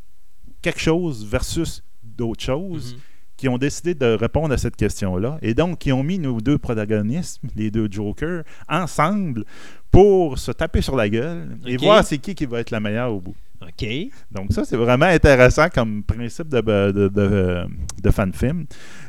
quelque 0.62 0.80
chose 0.80 1.26
versus 1.26 1.82
d'autres 2.02 2.44
choses. 2.44 2.94
Mhm. 2.94 3.00
Qui 3.40 3.48
ont 3.48 3.56
décidé 3.56 3.94
de 3.94 4.04
répondre 4.04 4.52
à 4.52 4.58
cette 4.58 4.76
question-là. 4.76 5.38
Et 5.40 5.54
donc, 5.54 5.78
qui 5.78 5.92
ont 5.92 6.02
mis 6.02 6.18
nos 6.18 6.42
deux 6.42 6.58
protagonistes, 6.58 7.40
les 7.56 7.70
deux 7.70 7.88
Jokers, 7.90 8.44
ensemble 8.68 9.44
pour 9.90 10.38
se 10.38 10.52
taper 10.52 10.80
sur 10.82 10.96
la 10.96 11.08
gueule 11.08 11.56
et 11.66 11.76
voir 11.76 12.04
c'est 12.04 12.18
qui 12.18 12.34
qui 12.34 12.46
va 12.46 12.60
être 12.60 12.70
la 12.70 12.80
meilleure 12.80 13.12
au 13.12 13.20
bout. 13.20 13.34
OK. 13.62 13.86
Donc 14.32 14.52
ça, 14.52 14.64
c'est 14.64 14.76
vraiment 14.76 15.04
intéressant 15.06 15.68
comme 15.68 16.02
principe 16.02 16.48
de, 16.48 16.60
de, 16.62 16.92
de, 16.92 17.08
de- 17.08 17.64
de 18.02 18.10
fan-film. 18.10 18.64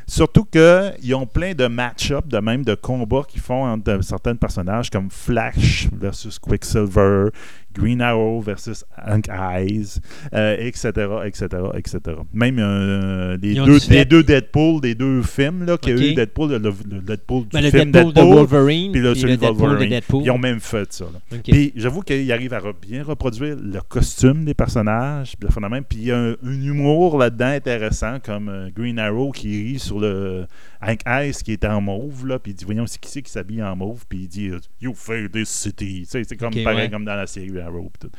Surtout 0.06 0.44
qu'ils 0.44 1.14
ont 1.14 1.24
plein 1.26 1.54
de 1.54 1.66
match-up, 1.68 2.26
de 2.28 2.36
même 2.38 2.62
de 2.64 2.74
combats 2.74 3.22
qu'ils 3.26 3.40
font 3.40 3.64
entre 3.64 4.02
certains 4.04 4.34
personnages 4.36 4.90
comme 4.90 5.08
Flash 5.10 5.88
versus 5.98 6.38
Quicksilver, 6.38 7.28
Green 7.72 8.02
Arrow 8.02 8.42
versus 8.42 8.84
Hank 9.06 9.28
Eyes, 9.30 10.00
euh, 10.34 10.56
etc., 10.58 10.90
etc., 11.24 11.46
etc. 11.74 12.00
Même 12.34 12.58
euh, 12.58 13.38
les, 13.40 13.54
deux, 13.54 13.78
les 13.88 14.04
deux 14.04 14.22
Deadpool, 14.22 14.82
des 14.82 14.94
deux 14.94 15.22
films 15.22 15.64
là, 15.64 15.78
qu'il 15.78 15.98
y 15.98 16.02
a 16.02 16.10
eu, 16.10 16.14
Deadpool, 16.14 16.50
le, 16.50 16.58
le 16.58 17.00
Deadpool 17.00 17.44
du 17.44 17.48
Ben, 17.54 17.62
le 17.62 17.70
film 17.70 17.90
Deadpool, 17.90 18.12
Deadpool, 18.12 18.30
de 18.30 18.34
Wolverine 18.34 18.92
puis 18.92 19.00
le, 19.00 19.14
celui 19.14 19.30
le 19.30 19.36
de 19.38 19.40
Deadpool 19.40 19.56
de 19.56 19.66
Wolverine. 19.68 19.88
Deadpool. 19.90 20.22
Ils 20.24 20.30
ont 20.30 20.38
même 20.38 20.60
ça. 20.90 21.04
là. 21.04 21.20
OK. 21.32 21.42
Puis 21.44 21.72
j'avoue 21.76 22.02
qu'il 22.02 22.30
arrive 22.32 22.54
à 22.54 22.60
bien 22.80 23.04
reproduire 23.04 23.56
le 23.56 23.80
costume 23.80 24.44
des 24.44 24.54
personnages, 24.54 25.36
puis 25.36 25.48
le 25.48 25.52
de. 25.52 25.82
Puis 25.88 25.98
il 25.98 26.04
y 26.06 26.12
a 26.12 26.18
un, 26.18 26.32
un 26.32 26.62
humour 26.62 27.18
là-dedans 27.18 27.46
intéressant, 27.46 28.18
comme 28.20 28.48
euh, 28.48 28.70
Green 28.74 28.98
Arrow 28.98 29.30
qui 29.32 29.62
rit 29.62 29.78
sur 29.78 30.00
le 30.00 30.46
Hank 30.84 31.00
Ice 31.06 31.42
qui 31.42 31.52
est 31.52 31.64
en 31.64 31.80
mauve, 31.80 32.26
là, 32.26 32.38
puis 32.38 32.52
il 32.52 32.54
dit 32.54 32.64
Voyons, 32.64 32.86
c'est 32.86 32.98
qui 33.00 33.08
c'est 33.10 33.22
qui 33.22 33.30
s'habille 33.30 33.62
en 33.62 33.76
mauve, 33.76 34.04
puis 34.08 34.22
il 34.22 34.28
dit 34.28 34.50
You 34.80 34.92
fear 34.94 35.28
this 35.32 35.48
city. 35.48 36.04
C'est 36.08 36.24
comme 36.36 36.52
pareil 36.52 36.76
ouais. 36.86 36.90
comme 36.90 37.04
dans 37.04 37.14
la 37.14 37.26
série 37.26 37.60
Arrow. 37.60 37.90
tout. 38.00 38.10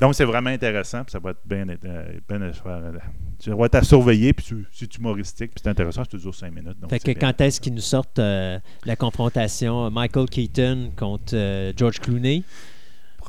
Donc 0.00 0.14
c'est 0.14 0.24
vraiment 0.24 0.50
intéressant, 0.50 1.04
puis 1.04 1.12
ça 1.12 1.18
va 1.20 1.30
être 1.30 1.40
bien. 1.46 1.66
euh, 1.68 2.04
bien 2.28 2.42
euh, 2.42 2.52
ça 3.38 3.54
va 3.54 3.66
être 3.66 3.74
à 3.76 3.82
surveiller, 3.82 4.32
puis 4.32 4.46
c'est- 4.72 4.96
humoristique, 4.96 5.52
puis 5.54 5.60
c'est 5.62 5.70
intéressant, 5.70 6.02
c'est 6.04 6.10
toujours 6.10 6.34
5 6.34 6.52
minutes. 6.52 6.80
donc 6.80 6.90
Fait 6.90 6.98
que 6.98 7.04
bien. 7.04 7.14
quand 7.14 7.40
est-ce 7.40 7.60
qu'ils 7.60 7.74
nous 7.74 7.80
sortent 7.80 8.18
euh, 8.18 8.58
la 8.84 8.96
confrontation 8.96 9.88
Michael 9.90 10.28
Keaton 10.28 10.90
contre 10.96 11.34
euh, 11.36 11.72
George 11.76 12.00
Clooney? 12.00 12.42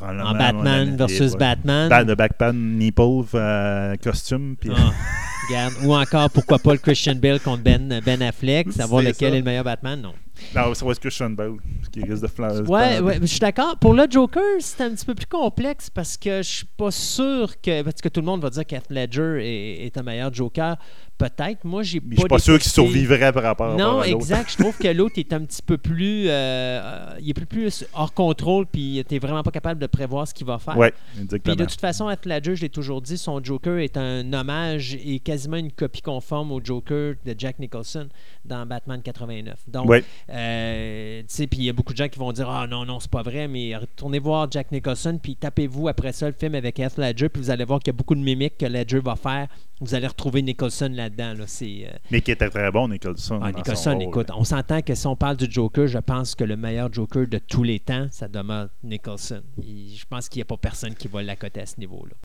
En 0.01 0.33
Batman 0.33 0.95
versus. 0.95 1.35
Batman? 1.35 1.89
Ba- 1.89 2.05
de 2.05 2.13
Batman 2.15 2.77
Nipple 2.77 3.25
euh, 3.35 3.95
costume, 3.97 4.55
puis. 4.59 4.71
Ah, 4.73 4.93
regarde. 5.49 5.73
Ou 5.83 5.93
encore, 5.95 6.29
pourquoi 6.29 6.59
pas 6.59 6.73
le 6.73 6.77
Christian 6.77 7.15
Bale 7.15 7.39
contre 7.39 7.63
Ben, 7.63 8.01
ben 8.05 8.21
Affleck, 8.21 8.71
savoir 8.71 9.01
lequel 9.01 9.31
ça. 9.31 9.35
est 9.35 9.39
le 9.39 9.43
meilleur 9.43 9.63
Batman? 9.63 9.99
Non. 10.01 10.13
Non, 10.55 10.73
ça 10.73 10.85
va 10.85 10.91
être 10.91 10.99
Christian 10.99 11.29
Bale, 11.31 11.53
qui 11.91 12.01
risque 12.03 12.21
de 12.23 12.27
flancher. 12.27 12.61
Ouais, 12.63 12.99
ouais, 12.99 13.17
je 13.21 13.25
suis 13.25 13.39
d'accord. 13.39 13.77
Pour 13.77 13.93
le 13.93 14.05
Joker, 14.09 14.43
c'est 14.59 14.81
un 14.83 14.91
petit 14.91 15.05
peu 15.05 15.15
plus 15.15 15.25
complexe 15.27 15.89
parce 15.89 16.17
que 16.17 16.37
je 16.41 16.47
suis 16.49 16.65
pas 16.77 16.91
sûr 16.91 17.59
que. 17.61 17.81
Parce 17.83 18.01
que 18.01 18.09
tout 18.09 18.19
le 18.21 18.25
monde 18.25 18.41
va 18.41 18.49
dire 18.49 18.65
qu'Heath 18.65 18.89
Ledger 18.89 19.37
est, 19.41 19.85
est 19.85 19.97
un 19.97 20.03
meilleur 20.03 20.33
Joker. 20.33 20.77
Peut-être. 21.17 21.65
Moi, 21.65 21.83
j'ai 21.83 21.99
pas. 21.99 22.07
je 22.11 22.19
suis 22.19 22.27
pas 22.29 22.39
sûr 22.39 22.57
qu'il 22.59 22.71
survivrait 22.71 23.33
par 23.33 23.43
rapport 23.43 23.75
Non, 23.77 23.99
à 23.99 24.07
l'autre. 24.07 24.15
exact. 24.15 24.51
Je 24.51 24.57
trouve 24.63 24.77
que 24.77 24.87
l'autre 24.87 25.15
est 25.19 25.33
un 25.33 25.41
petit 25.43 25.61
peu 25.61 25.77
plus. 25.77 26.29
euh, 26.29 26.31
euh, 26.31 27.15
il 27.19 27.29
est 27.29 27.33
plus, 27.33 27.45
plus 27.45 27.85
hors 27.93 28.13
contrôle, 28.13 28.65
puis 28.67 29.03
t'es 29.05 29.19
vraiment 29.19 29.43
pas 29.43 29.51
capable 29.51 29.81
de 29.81 29.87
prévoir 29.87 30.25
ce 30.29 30.33
qu'il 30.33 30.47
va 30.47 30.59
faire. 30.59 30.77
Ouais, 30.77 30.93
Puis 31.13 31.23
exactement. 31.23 31.55
de 31.57 31.65
toute 31.65 31.81
façon, 31.81 32.09
Heath 32.09 32.25
Ledger, 32.25 32.55
je 32.55 32.61
l'ai 32.61 32.69
toujours 32.69 33.01
dit, 33.01 33.17
son 33.17 33.43
Joker 33.43 33.79
est 33.79 33.97
un 33.97 34.31
hommage 34.31 34.97
et 35.03 35.19
quasiment 35.19 35.57
une 35.57 35.73
copie 35.73 36.01
conforme 36.01 36.53
au 36.53 36.61
Joker 36.63 37.15
de 37.25 37.35
Jack 37.37 37.59
Nicholson 37.59 38.07
dans 38.45 38.65
Batman 38.65 39.01
89. 39.01 39.59
Donc, 39.67 39.89
Ouais. 39.89 40.05
Euh, 40.31 41.19
tu 41.21 41.25
sais, 41.27 41.47
puis 41.47 41.59
il 41.59 41.65
y 41.65 41.69
a 41.69 41.73
beaucoup 41.73 41.93
de 41.93 41.97
gens 41.97 42.07
qui 42.07 42.19
vont 42.19 42.31
dire 42.31 42.49
Ah 42.49 42.67
non, 42.67 42.85
non, 42.85 42.99
c'est 42.99 43.09
pas 43.09 43.23
vrai, 43.23 43.47
mais 43.47 43.75
retournez 43.75 44.19
voir 44.19 44.49
Jack 44.51 44.71
Nicholson, 44.71 45.19
puis 45.21 45.35
tapez-vous 45.35 45.87
après 45.87 46.11
ça 46.11 46.27
le 46.27 46.33
film 46.33 46.55
avec 46.55 46.79
Heath 46.79 46.97
Ledger, 46.97 47.29
puis 47.29 47.41
vous 47.41 47.49
allez 47.49 47.65
voir 47.65 47.79
qu'il 47.79 47.87
y 47.87 47.95
a 47.95 47.97
beaucoup 47.97 48.15
de 48.15 48.21
mimiques 48.21 48.57
que 48.57 48.65
Ledger 48.65 48.99
va 48.99 49.15
faire. 49.15 49.47
Vous 49.81 49.95
allez 49.95 50.07
retrouver 50.07 50.41
Nicholson 50.41 50.91
là-dedans. 50.93 51.33
Là. 51.35 51.45
Euh, 51.61 51.91
Mais 52.11 52.21
qui 52.21 52.31
était 52.31 52.49
très 52.49 52.69
bon, 52.71 52.89
Nicholson. 52.89 53.39
ah, 53.41 53.51
Nicholson, 53.51 53.93
rôle. 53.93 54.03
écoute, 54.03 54.27
on 54.35 54.43
s'entend 54.43 54.81
que 54.81 54.93
si 54.93 55.07
on 55.07 55.15
parle 55.15 55.37
du 55.37 55.49
Joker, 55.49 55.87
je 55.87 55.99
pense 55.99 56.35
que 56.35 56.43
le 56.43 56.57
meilleur 56.57 56.91
Joker 56.91 57.27
de 57.27 57.37
tous 57.37 57.63
les 57.63 57.79
temps, 57.79 58.07
ça 58.11 58.27
demeure 58.27 58.67
Nicholson. 58.83 59.41
Je 59.57 60.03
pense 60.09 60.27
qu'il 60.27 60.39
n'y 60.39 60.43
a 60.43 60.45
pas 60.45 60.57
personne 60.57 60.95
qui 60.95 61.07
va 61.07 61.23
l'accoter 61.23 61.61
à 61.61 61.65
ce 61.65 61.79
niveau-là. 61.79 62.15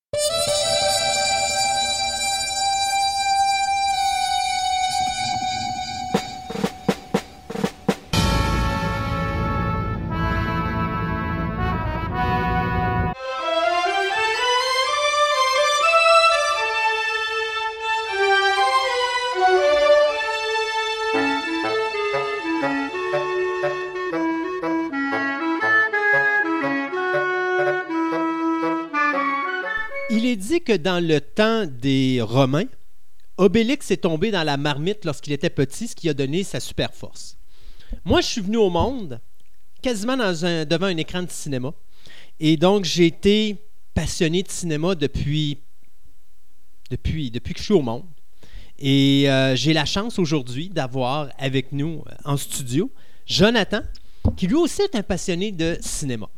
Dit 30.54 30.62
que 30.62 30.76
dans 30.76 31.04
le 31.04 31.20
temps 31.20 31.66
des 31.66 32.20
Romains, 32.22 32.66
Obélix 33.36 33.90
est 33.90 33.96
tombé 33.98 34.30
dans 34.30 34.44
la 34.44 34.56
marmite 34.56 35.04
lorsqu'il 35.04 35.32
était 35.32 35.50
petit, 35.50 35.88
ce 35.88 35.96
qui 35.96 36.08
a 36.08 36.14
donné 36.14 36.44
sa 36.44 36.60
super 36.60 36.94
force. 36.94 37.36
Moi, 38.04 38.20
je 38.20 38.26
suis 38.28 38.40
venu 38.40 38.56
au 38.58 38.70
monde 38.70 39.20
quasiment 39.82 40.16
dans 40.16 40.44
un- 40.44 40.64
devant 40.64 40.86
un 40.86 40.96
écran 40.96 41.22
de 41.22 41.30
cinéma. 41.30 41.72
Et 42.38 42.56
donc, 42.56 42.84
j'ai 42.84 43.06
été 43.06 43.56
passionné 43.94 44.42
de 44.44 44.50
cinéma 44.50 44.94
depuis, 44.94 45.58
depuis, 46.90 47.30
depuis 47.30 47.54
que 47.54 47.58
je 47.60 47.64
suis 47.64 47.74
au 47.74 47.82
monde. 47.82 48.04
Et 48.78 49.24
euh, 49.28 49.54
j'ai 49.56 49.72
la 49.72 49.84
chance 49.84 50.18
aujourd'hui 50.18 50.68
d'avoir 50.68 51.30
avec 51.38 51.72
nous 51.72 52.04
euh, 52.08 52.14
en 52.24 52.36
studio 52.36 52.90
Jonathan, 53.26 53.80
qui 54.36 54.46
lui 54.46 54.54
aussi 54.56 54.82
est 54.82 54.94
un 54.96 55.02
passionné 55.02 55.50
de 55.52 55.76
cinéma. 55.80 56.28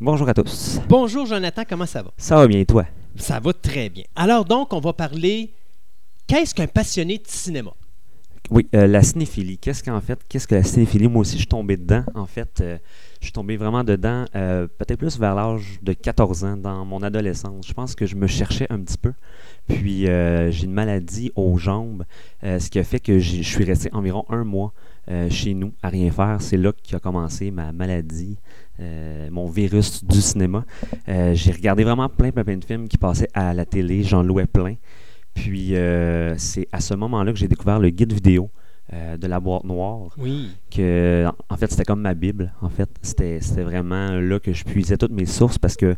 Bonjour 0.00 0.28
à 0.28 0.34
tous. 0.34 0.78
Bonjour 0.88 1.26
Jonathan, 1.26 1.62
comment 1.68 1.86
ça 1.86 2.02
va? 2.02 2.10
Ça 2.16 2.36
va 2.36 2.46
bien, 2.46 2.64
toi? 2.64 2.86
Ça 3.18 3.40
va 3.40 3.52
très 3.52 3.88
bien. 3.88 4.04
Alors 4.14 4.44
donc, 4.44 4.72
on 4.72 4.80
va 4.80 4.92
parler. 4.92 5.52
Qu'est-ce 6.26 6.54
qu'un 6.54 6.66
passionné 6.66 7.18
de 7.18 7.26
cinéma? 7.26 7.72
Oui, 8.50 8.68
euh, 8.74 8.86
la 8.86 9.02
cinéphilie. 9.02 9.58
Qu'est-ce 9.58 9.82
qu'en 9.82 10.00
fait, 10.00 10.20
qu'est-ce 10.28 10.46
que 10.46 10.54
la 10.54 10.62
cinéphilie? 10.62 11.08
Moi 11.08 11.22
aussi, 11.22 11.32
je 11.32 11.38
suis 11.38 11.46
tombé 11.46 11.76
dedans. 11.76 12.04
En 12.14 12.26
fait, 12.26 12.60
euh, 12.60 12.78
je 13.20 13.26
suis 13.26 13.32
tombé 13.32 13.56
vraiment 13.56 13.82
dedans, 13.82 14.24
euh, 14.36 14.68
peut-être 14.78 14.98
plus 14.98 15.18
vers 15.18 15.34
l'âge 15.34 15.78
de 15.82 15.92
14 15.92 16.44
ans, 16.44 16.56
dans 16.56 16.84
mon 16.84 17.02
adolescence. 17.02 17.66
Je 17.66 17.72
pense 17.72 17.94
que 17.94 18.06
je 18.06 18.14
me 18.14 18.26
cherchais 18.26 18.66
un 18.70 18.80
petit 18.80 18.98
peu. 18.98 19.12
Puis, 19.68 20.02
j'ai 20.02 20.64
une 20.64 20.72
maladie 20.72 21.32
aux 21.34 21.58
jambes, 21.58 22.04
ce 22.42 22.70
qui 22.70 22.78
a 22.78 22.84
fait 22.84 23.00
que 23.00 23.18
je 23.18 23.42
suis 23.42 23.64
resté 23.64 23.90
environ 23.92 24.24
un 24.28 24.44
mois 24.44 24.72
euh, 25.08 25.30
chez 25.30 25.54
nous 25.54 25.72
à 25.82 25.88
rien 25.88 26.10
faire. 26.10 26.38
C'est 26.40 26.56
là 26.56 26.72
qu'a 26.72 26.98
commencé 26.98 27.52
ma 27.52 27.70
maladie, 27.70 28.38
euh, 28.80 29.28
mon 29.30 29.46
virus 29.46 30.04
du 30.04 30.20
cinéma. 30.20 30.64
Euh, 31.08 31.32
j'ai 31.32 31.52
regardé 31.52 31.84
vraiment 31.84 32.08
plein, 32.08 32.32
plein, 32.32 32.42
plein 32.42 32.56
de 32.56 32.64
films 32.64 32.88
qui 32.88 32.98
passaient 32.98 33.28
à 33.32 33.54
la 33.54 33.64
télé. 33.64 34.02
J'en 34.02 34.24
louais 34.24 34.46
plein. 34.46 34.74
Puis 35.32 35.74
c'est 36.38 36.66
à 36.72 36.80
ce 36.80 36.94
moment-là 36.94 37.32
que 37.32 37.38
j'ai 37.38 37.46
découvert 37.46 37.78
le 37.78 37.90
guide 37.90 38.12
vidéo 38.12 38.50
de 38.90 39.26
la 39.26 39.38
boîte 39.38 39.64
noire. 39.64 40.14
Oui. 40.16 40.48
Que, 40.70 41.26
en 41.50 41.56
fait, 41.56 41.70
c'était 41.70 41.84
comme 41.84 42.00
ma 42.00 42.14
Bible. 42.14 42.54
En 42.62 42.70
fait, 42.70 42.88
c'était 43.02 43.38
vraiment 43.62 44.12
là 44.12 44.40
que 44.40 44.54
je 44.54 44.64
puisais 44.64 44.96
toutes 44.96 45.12
mes 45.12 45.26
sources 45.26 45.58
parce 45.58 45.76
que 45.76 45.94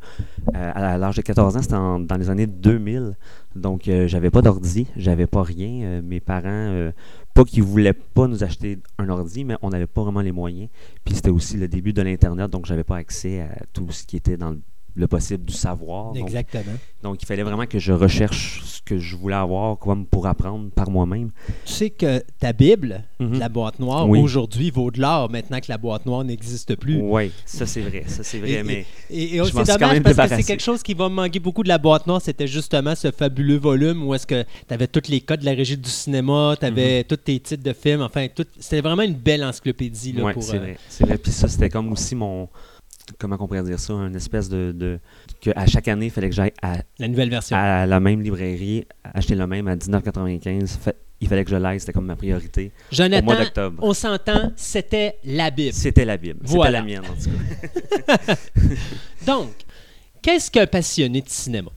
à 0.53 0.99
l'âge 0.99 1.17
de 1.17 1.23
14 1.23 1.57
ans, 1.57 1.63
c'était 1.63 1.77
dans 1.77 2.17
les 2.19 2.31
années 2.31 2.49
2000. 2.49 3.17
Donc, 3.55 3.89
j'avais 4.07 4.31
pas 4.31 4.43
d'ordi, 4.43 4.89
j'avais 4.97 5.29
pas 5.29 5.45
rien. 5.45 6.03
Mes 6.03 6.19
parents, 6.19 6.91
pas 7.39 7.45
qu'ils 7.45 7.63
voulaient 7.63 7.93
pas 7.93 8.27
nous 8.27 8.43
acheter 8.43 8.81
un 8.99 9.09
ordi, 9.09 9.45
mais 9.45 9.55
on 9.63 9.69
n'avait 9.69 9.87
pas 9.87 10.03
vraiment 10.03 10.23
les 10.23 10.33
moyens. 10.33 10.69
Puis 11.05 11.15
c'était 11.15 11.31
aussi 11.31 11.57
le 11.57 11.69
début 11.69 11.93
de 11.93 12.03
l'Internet, 12.03 12.51
donc 12.51 12.67
j'avais 12.67 12.83
pas 12.83 12.97
accès 12.97 13.43
à 13.43 13.65
tout 13.73 13.89
ce 13.93 14.05
qui 14.05 14.17
était 14.17 14.37
dans 14.37 14.51
le, 14.51 14.61
le 14.99 15.07
possible 15.07 15.45
du 15.45 15.55
savoir. 15.55 16.15
Exactement. 16.17 16.77
donc, 17.03 17.23
il 17.23 17.27
fallait 17.27 17.45
vraiment 17.45 17.67
que 17.67 17.79
je 17.79 17.93
recherche 17.93 18.63
ce 18.65 18.83
que 18.83 18.99
je 18.99 19.15
voulais 19.15 19.37
avoir 19.37 19.79
comme 19.79 20.05
pour 20.05 20.27
apprendre 20.27 20.71
par 20.71 20.91
moi-même. 20.91 21.31
Tu 21.65 21.73
sais 21.73 21.91
que 21.91 22.23
ta 22.41 22.53
Bible, 22.53 23.05
Mhm. 23.21 23.39
la 23.39 23.49
boîte 23.49 23.79
noire, 23.79 24.09
Oui. 24.09 24.19
aujourd'hui 24.21 24.71
vaut 24.73 24.91
de 24.91 25.01
l'or 25.01 25.31
maintenant 25.31 25.61
que 25.61 25.67
la 25.69 25.79
boîte 25.79 26.05
noire 26.07 26.25
n'existe 26.25 26.75
plus. 26.75 27.01
Oui, 27.01 27.31
ça 27.47 27.67
c'est 27.67 27.83
vrai, 27.83 28.03
ça 28.09 28.25
c'est 28.25 28.39
vrai, 28.41 28.51
Et- 28.51 28.63
mais 28.65 28.87
Et, 29.11 29.37
et 29.37 29.45
c'est 29.45 29.53
quand 29.53 29.65
dommage 29.77 30.03
parce 30.03 30.31
que 30.31 30.37
c'est 30.37 30.43
quelque 30.43 30.63
chose 30.63 30.83
qui 30.83 30.95
va 30.95 31.09
me 31.09 31.15
manquer 31.15 31.39
beaucoup 31.39 31.63
de 31.63 31.69
la 31.69 31.79
boîte 31.79 32.07
noire. 32.09 32.21
C'était 32.21 32.49
justement 32.49 32.95
ce 32.97 33.11
fabuleux 33.13 33.59
volume 33.59 34.03
où 34.07 34.15
est-ce 34.15 34.27
que 34.27 34.43
tu 34.43 34.75
avais 34.75 34.89
tous 34.89 35.09
les 35.09 35.21
codes 35.21 35.41
de 35.41 35.45
la 35.45 35.53
régie 35.53 35.77
du 35.77 35.89
cinéma, 35.91 36.57
tu 36.59 36.67
avais 36.67 37.05
tous 37.05 37.17
tes 37.19 37.39
titres 37.39 37.63
de 37.63 37.73
films. 37.73 38.03
Enfin, 38.03 38.27
tout- 38.35 38.45
c'était 38.59 38.81
vraiment 38.81 39.03
une 39.03 39.15
belle 39.15 39.45
encyclopédie. 39.45 40.15
Pour, 40.15 40.43
c'est 40.43 40.57
euh, 40.57 40.59
vrai, 40.61 40.79
c'est 40.89 41.05
vrai. 41.07 41.19
Puis 41.19 41.31
ça 41.33 41.47
c'était 41.47 41.69
comme 41.71 41.93
aussi 41.93 42.15
mon, 42.17 42.49
comment 43.19 43.37
on 43.41 43.47
pourrait 43.47 43.63
dire 43.63 43.79
ça, 43.81 43.93
une 43.95 44.17
espèce 44.17 44.49
de, 44.49 44.73
de 44.73 44.99
que 45.41 45.51
à 45.57 45.67
chaque 45.67 45.89
année 45.89 46.07
il 46.07 46.11
fallait 46.11 46.29
que 46.29 46.35
j'aille 46.35 46.53
à, 46.63 46.79
la 46.99 47.09
nouvelle 47.09 47.31
version. 47.31 47.57
à 47.57 47.87
la 47.87 48.01
même 48.01 48.21
librairie 48.21 48.87
acheter 49.03 49.35
le 49.35 49.47
même 49.47 49.69
à 49.69 49.77
19,95. 49.77 50.67
Fa- 50.79 50.93
Il 51.21 51.27
fallait 51.29 51.45
que 51.45 51.51
je 51.51 51.57
l'aille, 51.57 51.81
c'était 51.81 51.93
comme 51.93 52.07
ma 52.07 52.17
priorité 52.17 52.67
au 52.67 52.71
mois 52.71 52.91
Jonathan, 52.93 53.39
d'octobre. 53.45 53.83
on 53.83 53.93
s'entend, 53.95 54.53
c'était 54.57 55.17
la 55.25 55.51
Bible. 55.51 55.73
C'était 55.73 56.05
la 56.05 56.17
Bible, 56.17 56.41
Voilà. 56.43 56.81
c'était 56.81 56.95
la 56.95 57.01
mienne 57.01 57.11
en 57.11 57.15
tout 57.23 58.05
cas. 58.27 58.35
Donc, 59.27 59.51
qu'est-ce 60.23 60.51
qu'un 60.51 60.67
passionné 60.67 61.21
de 61.23 61.29
cinéma? 61.29 61.71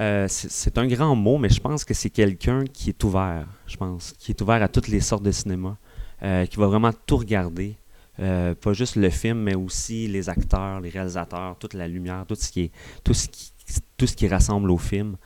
Euh, 0.00 0.26
c'est 0.28 0.50
c'est 0.50 0.78
un 0.78 0.86
grand 0.86 1.14
mot, 1.14 1.36
mais 1.38 1.50
je 1.50 1.60
pense 1.60 1.84
que 1.84 1.92
c'est 1.94 2.08
quelqu'un 2.10 2.64
qui 2.64 2.88
est 2.90 3.04
ouvert, 3.04 3.46
je 3.66 3.76
pense, 3.76 4.14
qui 4.18 4.32
est 4.32 4.40
ouvert 4.40 4.62
à 4.62 4.68
toutes 4.68 4.88
les 4.88 5.00
sortes 5.00 5.22
de 5.22 5.30
cinéma, 5.32 5.76
euh, 6.22 6.46
qui 6.46 6.56
va 6.56 6.66
vraiment 6.66 6.92
tout 7.06 7.18
regarder, 7.18 7.76
euh, 8.20 8.54
pas 8.54 8.72
juste 8.72 8.96
le 8.96 9.10
film, 9.10 9.38
mais 9.38 9.54
aussi 9.54 10.06
les 10.08 10.28
acteurs, 10.28 10.80
les 10.80 10.90
réalisateurs, 10.90 11.56
toute 11.58 11.74
la 11.74 11.88
lumière, 11.88 12.24
tout 12.28 12.34
ce 12.34 12.50
qui 12.50 12.60
est, 12.62 12.70
tout 13.04 13.14
ce 13.14 13.28
qui, 13.28 13.52
tout 13.96 14.06
ce 14.06 14.14
qui 14.14 14.28
rassemble 14.28 14.70
au 14.70 14.78
film. 14.78 15.16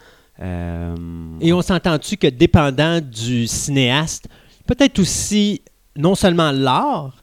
Euh, 0.40 0.94
Et 1.40 1.52
on 1.52 1.62
s'entend-tu 1.62 2.16
que 2.16 2.26
dépendant 2.26 3.00
du 3.00 3.46
cinéaste, 3.46 4.28
peut-être 4.66 4.98
aussi 4.98 5.62
non 5.96 6.14
seulement 6.14 6.52
l'art 6.52 7.22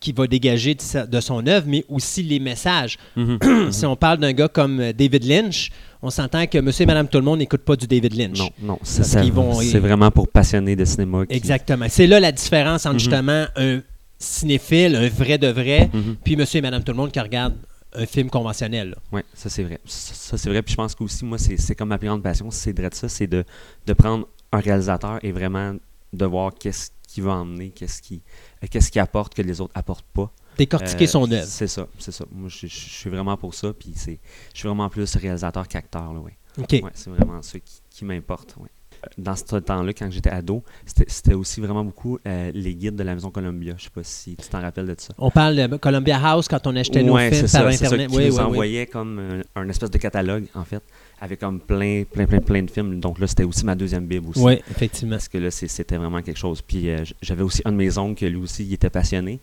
qui 0.00 0.12
va 0.12 0.26
dégager 0.28 0.74
de, 0.76 0.80
sa- 0.80 1.06
de 1.06 1.20
son 1.20 1.44
œuvre, 1.46 1.66
mais 1.68 1.84
aussi 1.88 2.22
les 2.22 2.38
messages. 2.38 2.96
mhm. 3.16 3.38
si 3.72 3.84
on 3.84 3.96
parle 3.96 4.18
d'un 4.18 4.32
gars 4.32 4.48
comme 4.48 4.80
euh, 4.80 4.92
David 4.92 5.24
Lynch, 5.24 5.70
on 6.00 6.10
s'entend 6.10 6.46
que 6.46 6.58
monsieur 6.58 6.84
et 6.84 6.86
madame 6.86 7.08
tout 7.08 7.18
le 7.18 7.24
monde 7.24 7.40
n'écoute 7.40 7.62
pas 7.62 7.74
du 7.74 7.86
David 7.88 8.14
Lynch. 8.14 8.38
Non, 8.38 8.48
non, 8.62 8.78
c'est 8.82 9.02
c'est 9.04 9.78
vraiment 9.80 10.10
pour 10.12 10.28
passionnés 10.28 10.76
de 10.76 10.84
cinéma. 10.84 11.26
qui- 11.26 11.34
Exactement. 11.36 11.86
C'est 11.88 12.06
là 12.06 12.20
la 12.20 12.30
différence 12.32 12.86
entre 12.86 12.94
Mhm. 12.94 12.98
justement 13.00 13.46
un 13.56 13.80
cinéphile, 14.18 14.96
un 14.96 15.08
vrai 15.08 15.38
de 15.38 15.48
vrai, 15.48 15.90
Mhm. 15.92 16.16
puis 16.24 16.36
monsieur 16.36 16.58
et 16.58 16.62
madame 16.62 16.82
tout 16.82 16.92
le 16.92 16.98
monde 16.98 17.12
qui 17.12 17.20
regarde 17.20 17.54
un 17.94 18.04
film 18.06 18.28
conventionnel. 18.30 18.94
Oui, 19.12 19.22
ça 19.34 19.48
c'est 19.48 19.62
vrai. 19.64 19.80
Ça, 19.86 20.14
ça, 20.14 20.38
c'est 20.38 20.50
vrai. 20.50 20.62
Puis 20.62 20.72
je 20.72 20.76
pense 20.76 20.94
qu'aussi, 20.94 21.24
moi, 21.24 21.38
c'est 21.38 21.74
comme 21.74 21.88
ma 21.88 21.98
plus 21.98 22.08
grande 22.08 22.22
passion, 22.22 22.50
c'est 22.50 22.72
de 22.72 22.88
ça, 22.92 23.08
c'est 23.08 23.26
de, 23.26 23.44
de 23.86 23.92
prendre 23.94 24.28
un 24.52 24.60
réalisateur 24.60 25.18
et 25.22 25.32
vraiment 25.32 25.74
de 26.12 26.24
voir 26.26 26.52
qu'est-ce 26.54 26.90
qu'il 27.06 27.22
veut 27.24 27.30
emmener, 27.30 27.70
qu'est-ce 27.70 28.02
qu'il 28.02 28.20
euh, 28.62 29.00
apporte 29.02 29.34
que 29.34 29.42
les 29.42 29.60
autres 29.60 29.72
apportent 29.74 30.06
pas. 30.12 30.30
Décortiquer 30.58 31.04
Euh, 31.04 31.08
son 31.08 31.30
œuvre. 31.30 31.46
C'est 31.46 31.66
ça, 31.68 31.86
c'est 31.98 32.12
ça. 32.12 32.24
Moi, 32.30 32.48
je, 32.48 32.66
je- 32.66 32.66
je 32.66 32.90
suis 32.90 33.10
vraiment 33.10 33.36
pour 33.36 33.54
ça, 33.54 33.72
puis 33.72 33.94
je 33.94 34.10
suis 34.52 34.68
vraiment 34.68 34.88
plus 34.90 35.14
réalisateur 35.16 35.66
qu'acteur, 35.68 36.12
là. 36.12 36.20
OK. 36.58 36.72
Ouais, 36.72 36.90
c'est 36.94 37.10
vraiment 37.10 37.40
ça 37.42 37.58
qui, 37.60 37.80
qui 37.90 38.04
m'importe, 38.04 38.56
ouais. 38.58 38.68
Dans 39.16 39.36
ce 39.36 39.56
temps-là, 39.56 39.92
quand 39.92 40.10
j'étais 40.10 40.30
ado, 40.30 40.62
c'était, 41.06 41.34
aussi 41.34 41.60
vraiment 41.60 41.84
beaucoup 41.84 42.18
euh, 42.26 42.50
les 42.54 42.74
guides 42.74 42.96
de 42.96 43.02
la 43.02 43.14
Maison 43.14 43.30
Columbia. 43.30 43.74
Je 43.78 43.84
sais 43.84 43.90
pas 43.90 44.02
si 44.02 44.36
tu 44.36 44.48
t'en 44.48 44.60
rappelles 44.60 44.86
de 44.86 44.94
ça. 44.98 45.14
On 45.18 45.30
parle 45.30 45.56
de 45.56 45.76
Columbia 45.76 46.18
House 46.22 46.48
quand 46.48 46.66
on 46.66 46.74
achetait 46.76 47.02
nos 47.02 47.14
Ouais, 47.14 47.30
films 47.30 47.46
c'est 47.46 47.58
par 47.58 47.70
ça, 47.70 47.72
c'est 47.72 47.78
ça, 47.78 47.86
Internet. 47.86 48.10
qui 48.10 48.16
Oui, 48.16 48.26
nous 48.28 48.32
oui, 48.34 48.38
oui. 48.40 48.44
envoyait 48.46 48.86
comme 48.86 49.18
euh, 49.18 49.42
un 49.56 49.68
espèce 49.68 49.90
de 49.90 49.98
catalogue, 49.98 50.44
en 50.54 50.64
fait, 50.64 50.82
avec 51.20 51.40
comme 51.40 51.60
plein, 51.60 52.04
plein, 52.10 52.26
plein, 52.26 52.40
plein 52.40 52.62
de 52.62 52.70
films. 52.70 53.00
Donc 53.00 53.18
là, 53.18 53.26
c'était 53.26 53.44
aussi 53.44 53.64
ma 53.64 53.74
deuxième 53.74 54.06
Bible 54.06 54.28
aussi. 54.30 54.40
Oui, 54.40 54.54
effectivement. 54.70 55.16
Parce 55.16 55.28
que 55.28 55.38
là, 55.38 55.50
c'était 55.50 55.96
vraiment 55.96 56.22
quelque 56.22 56.38
chose. 56.38 56.62
Puis 56.62 56.90
euh, 56.90 57.04
j'avais 57.22 57.42
aussi 57.42 57.62
un 57.64 57.72
de 57.72 57.76
mes 57.76 57.96
oncles, 57.98 58.20
que 58.20 58.26
lui 58.26 58.36
aussi, 58.38 58.64
il 58.64 58.72
était 58.74 58.90
passionné. 58.90 59.38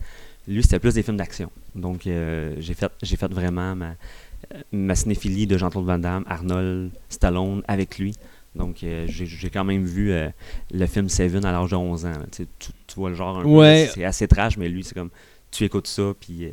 Lui, 0.48 0.62
c'était 0.62 0.80
plus 0.80 0.94
des 0.94 1.04
films 1.04 1.18
d'action. 1.18 1.50
Donc 1.74 2.06
euh, 2.06 2.54
j'ai 2.60 2.74
fait, 2.76 2.92
fait 3.04 3.32
vraiment 3.34 3.76
ma, 3.76 3.96
ma 4.72 4.96
cinéphilie 4.96 5.48
de 5.48 5.58
Jean-Claude 5.58 5.86
Van 5.86 5.98
Damme, 5.98 6.24
Arnold, 6.28 6.92
Stallone 7.10 7.64
avec 7.68 7.98
lui. 7.98 8.14
Donc 8.56 8.84
euh, 8.84 9.06
j'ai 9.08 9.50
quand 9.50 9.64
même 9.64 9.86
vu 9.86 10.12
euh, 10.12 10.30
le 10.72 10.86
film 10.86 11.10
Seven 11.10 11.44
à 11.46 11.52
l'âge 11.52 11.72
de 11.72 11.76
11 11.76 12.06
ans. 12.06 12.10
là. 12.10 12.26
Tu, 12.32 12.46
vois 12.96 13.10
le 13.10 13.16
genre 13.16 13.40
un 13.40 13.44
peu, 13.44 13.48
Ouais. 13.50 13.90
C'est 13.94 14.06
assez 14.06 14.28
trash, 14.28 14.58
mais 14.58 14.70
lui, 14.70 14.84
c'est 14.84 14.94
comme 14.94 15.10
tu 15.52 15.64
écoutes 15.66 15.88
ça, 15.88 16.14
puis 16.20 16.46
euh, 16.46 16.52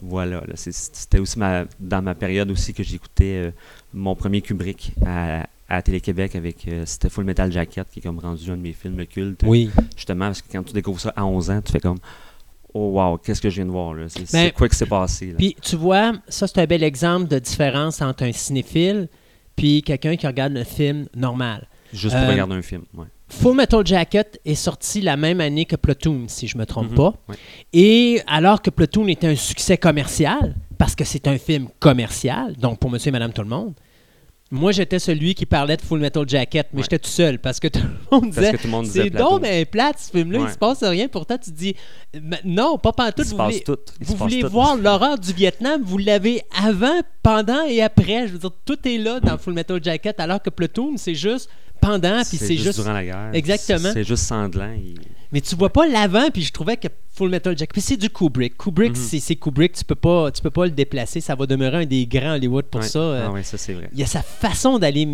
voilà. 0.00 0.40
là. 0.40 0.54
C'est- 0.54 0.72
C'était 0.72 1.18
aussi 1.18 1.38
ma, 1.38 1.64
dans 1.80 2.02
ma 2.02 2.14
période 2.14 2.50
aussi 2.50 2.72
que 2.74 2.82
j'écoutais 2.82 3.52
mon 3.92 4.14
premier 4.14 4.40
Kubrick 4.40 4.92
à, 5.04 5.46
à 5.68 5.82
Télé-Québec 5.82 6.36
avec 6.36 6.68
c'était 6.84 7.08
Full 7.08 7.24
Metal 7.24 7.50
Jacket 7.50 7.88
qui 7.90 7.98
est 7.98 8.02
comme 8.02 8.18
rendu 8.18 8.50
un 8.50 8.56
de 8.56 8.62
mes 8.62 8.72
films 8.72 9.04
cultes. 9.06 9.42
Oui. 9.44 9.70
Justement, 9.96 10.26
parce 10.26 10.42
que 10.42 10.52
quand 10.52 10.62
tu 10.62 10.72
découvres 10.72 11.00
ça 11.00 11.12
à 11.16 11.24
11 11.24 11.50
ans, 11.50 11.60
tu 11.62 11.72
fais 11.72 11.80
comme 11.80 11.98
oh 12.74 12.90
wow, 12.92 13.18
qu'est-ce 13.18 13.40
que 13.40 13.50
je 13.50 13.56
viens 13.56 13.66
de 13.66 13.70
voir 13.70 13.94
là? 13.94 14.04
C'est 14.08 14.20
Ben, 14.20 14.26
c'est 14.46 14.52
quoi 14.52 14.68
qui 14.68 14.76
s'est 14.76 14.86
passé? 14.86 15.34
Puis 15.36 15.56
tu 15.60 15.76
vois, 15.76 16.12
ça 16.28 16.46
c'est 16.46 16.58
un 16.60 16.66
bel 16.66 16.82
exemple 16.82 17.28
de 17.28 17.38
différence 17.38 18.00
entre 18.02 18.24
un 18.24 18.32
cinéphile 18.32 19.08
puis 19.56 19.82
quelqu'un 19.82 20.16
qui 20.16 20.26
regarde 20.26 20.56
un 20.56 20.64
film 20.64 21.06
normal. 21.14 21.66
Juste 21.92 22.14
pour 22.16 22.24
euh, 22.24 22.30
regarder 22.30 22.54
un 22.54 22.62
film. 22.62 22.82
Ouais. 22.94 23.06
Full 23.28 23.56
Metal 23.56 23.86
Jacket 23.86 24.40
est 24.44 24.54
sorti 24.54 25.00
la 25.00 25.16
même 25.16 25.40
année 25.40 25.64
que 25.64 25.76
Platoon, 25.76 26.24
si 26.28 26.46
je 26.48 26.56
me 26.58 26.66
trompe 26.66 26.90
Mhm, 26.90 26.96
pas. 26.96 27.14
ouais. 27.28 27.36
Et 27.72 28.20
alors 28.26 28.60
que 28.62 28.70
Platoon 28.70 29.08
était 29.08 29.26
un 29.26 29.36
succès 29.36 29.76
commercial, 29.78 30.54
parce 30.78 30.94
que 30.94 31.04
c'est 31.04 31.26
un 31.28 31.38
film 31.38 31.68
commercial, 31.80 32.54
donc 32.56 32.78
pour 32.78 32.90
monsieur 32.90 33.08
et 33.08 33.12
madame 33.12 33.32
tout 33.32 33.42
le 33.42 33.48
monde, 33.48 33.74
moi 34.52 34.70
j'étais 34.70 34.98
celui 34.98 35.34
qui 35.34 35.46
parlait 35.46 35.76
de 35.76 35.82
Full 35.82 35.98
Metal 35.98 36.28
Jacket, 36.28 36.68
mais 36.72 36.78
Ouais. 36.78 36.82
j'étais 36.84 36.98
tout 36.98 37.08
seul 37.10 37.38
parce 37.40 37.58
que 37.58 37.68
tout 37.68 37.80
le 37.80 38.16
monde 38.20 38.30
disait 38.30 38.52
c'est 39.04 39.10
donc 39.10 39.40
mais 39.42 39.64
plate 39.64 39.98
ce 39.98 40.10
film-là, 40.10 40.38
il 40.40 40.44
Ouais. 40.44 40.52
se 40.52 40.58
passe 40.58 40.84
rien. 40.84 41.08
Pourtant 41.08 41.38
tu 41.42 41.50
dis 41.50 41.74
non, 42.44 42.76
pas 42.78 42.92
pantoute, 42.92 43.18
Il 43.20 43.24
se 43.24 43.30
vous 43.30 43.36
passe 43.38 43.46
voulez, 43.54 43.64
tout. 43.64 43.78
Il 44.00 44.06
vous 44.06 44.16
voulez 44.16 44.40
tout. 44.42 44.48
voir 44.50 44.76
l'horreur 44.76 45.18
du 45.18 45.32
Vietnam, 45.32 45.80
vous 45.82 45.98
l'avez 45.98 46.42
avant, 46.62 47.00
pendant 47.22 47.64
et 47.66 47.82
après. 47.82 48.28
Je 48.28 48.34
veux 48.34 48.38
dire, 48.38 48.50
tout 48.64 48.78
est 48.86 48.98
là 48.98 49.18
dans 49.20 49.38
Full 49.38 49.54
Metal 49.54 49.82
Jacket, 49.82 50.20
alors 50.20 50.42
que 50.42 50.50
Platoon, 50.50 50.96
c'est 50.98 51.14
juste 51.14 51.48
pendant, 51.80 52.22
puis 52.28 52.36
c'est 52.36 52.56
juste. 52.56 52.78
durant 52.78 52.92
la 52.92 53.04
guerre. 53.04 53.30
Exactement. 53.32 53.90
C'est 53.92 54.04
juste 54.04 54.24
sanglant. 54.24 54.72
il- 54.76 54.94
Mais 55.32 55.40
tu 55.40 55.56
vois 55.56 55.70
pas 55.72 55.86
l'avant, 55.88 56.30
puis 56.30 56.42
je 56.42 56.52
trouvais 56.52 56.76
que 56.76 56.88
Full 57.14 57.30
Metal 57.30 57.56
Jacket. 57.56 57.72
Puis 57.72 57.80
c'est 57.80 57.96
du 57.96 58.10
Kubrick. 58.10 58.56
Kubrick, 58.58 58.90
Mhm. 58.90 58.96
c'est 58.96 59.18
c'est 59.20 59.36
Kubrick, 59.36 59.72
tu 59.72 59.84
peux 59.84 59.94
pas, 59.94 60.30
tu 60.30 60.42
peux 60.42 60.50
pas 60.50 60.64
le 60.66 60.70
déplacer. 60.72 61.20
Ça 61.20 61.34
va 61.34 61.46
demeurer 61.46 61.78
un 61.78 61.86
des 61.86 62.06
grands 62.06 62.34
Hollywood 62.34 62.66
pour 62.66 62.80
Ouais. 62.82 62.86
ça. 62.86 62.98
euh, 62.98 63.24
Ah 63.28 63.32
ouais, 63.32 63.42
ça 63.42 63.56
c'est 63.58 63.72
vrai. 63.72 63.88
il 63.92 63.98
y 63.98 64.02
a 64.02 64.06
sa 64.06 64.22
façon 64.22 64.78
d'aller 64.78 65.08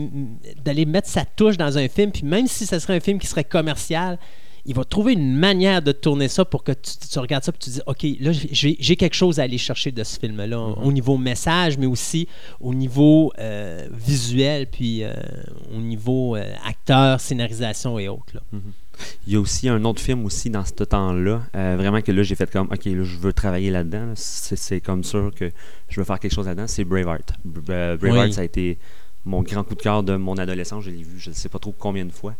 d'aller 0.65 0.87
mettre 0.87 1.09
sa 1.09 1.25
touche 1.25 1.57
dans 1.57 1.79
un 1.79 1.89
film, 1.89 2.11
puis 2.11 2.25
même 2.25 2.47
si 2.49 2.67
ce 2.67 2.79
serait 2.79 2.97
un 2.97 3.01
film 3.01 3.19
qui 3.19 3.27
serait 3.27 3.45
commercial, 3.45 4.19
il 4.67 4.75
va 4.75 4.85
trouver 4.85 5.15
une 5.15 5.35
manière 5.35 5.81
de 5.83 5.93
tourner 5.93 6.29
ça 6.29 6.45
pour 6.45 6.63
que 6.63 6.73
tu, 6.73 6.93
tu 7.11 7.19
regardes 7.21 7.43
ça 7.45 7.53
et 7.55 7.59
tu 7.59 7.71
dis 7.71 7.81
OK, 7.87 8.03
là, 8.21 8.33
j'ai 8.33 8.97
quelque 8.97 9.15
chose 9.15 9.41
à 9.41 9.45
aller 9.45 9.57
chercher 9.57 9.93
de 9.93 10.05
ce 10.05 10.19
film-là, 10.19 10.47
Mm-hmm. 10.57 10.83
au 10.85 10.93
niveau 10.93 11.17
message, 11.17 11.79
mais 11.79 11.87
aussi 11.87 12.29
au 12.61 12.75
niveau 12.75 13.33
euh, 13.39 13.87
visuel, 13.93 14.67
puis 14.67 15.05
euh, 15.05 15.13
au 15.75 15.81
niveau 15.81 16.37
euh, 16.37 16.45
acteur, 16.67 17.19
scénarisation 17.21 17.99
et 17.99 18.09
autres. 18.09 18.35
là. 18.35 18.41
Il 19.27 19.33
y 19.33 19.36
a 19.36 19.41
aussi 19.41 19.68
un 19.68 19.85
autre 19.85 20.01
film 20.02 20.25
aussi 20.25 20.51
dans 20.51 20.65
ce 20.65 20.73
temps-là. 20.73 21.43
euh, 21.55 21.77
vraiment 21.78 22.01
que 22.01 22.12
là, 22.12 22.23
j'ai 22.23 22.35
fait 22.35 22.51
comme, 22.51 22.67
OK, 22.73 22.85
là, 22.85 23.05
je 23.05 23.17
veux 23.18 23.33
travailler 23.33 23.70
là-dedans. 23.70 24.07
là. 24.07 24.12
C'est 24.17 24.57
c'est 24.57 24.81
comme 24.81 25.05
sûr 25.05 25.33
que 25.35 25.51
je 25.89 26.01
veux 26.01 26.05
faire 26.05 26.18
quelque 26.18 26.35
chose 26.35 26.47
là-dedans. 26.47 26.67
C'est 26.67 26.85
Braveheart. 26.85 27.33
Euh, 27.70 27.97
Braveheart, 27.97 28.27
Oui. 28.28 28.33
ça 28.33 28.41
a 28.41 28.44
été 28.44 28.78
mon 29.25 29.43
grand 29.43 29.62
coup 29.65 29.75
de 29.75 29.83
cœur 29.83 30.02
de 30.02 30.17
mon 30.17 30.36
adolescence. 30.39 30.85
Je 30.85 30.91
l'ai 30.91 31.02
vu, 31.02 31.18
je 31.18 31.31
ne 31.31 31.35
sais 31.35 31.49
pas 31.49 31.59
trop 31.59 31.75
combien 31.77 32.05
de 32.05 32.12
fois. 32.12 32.35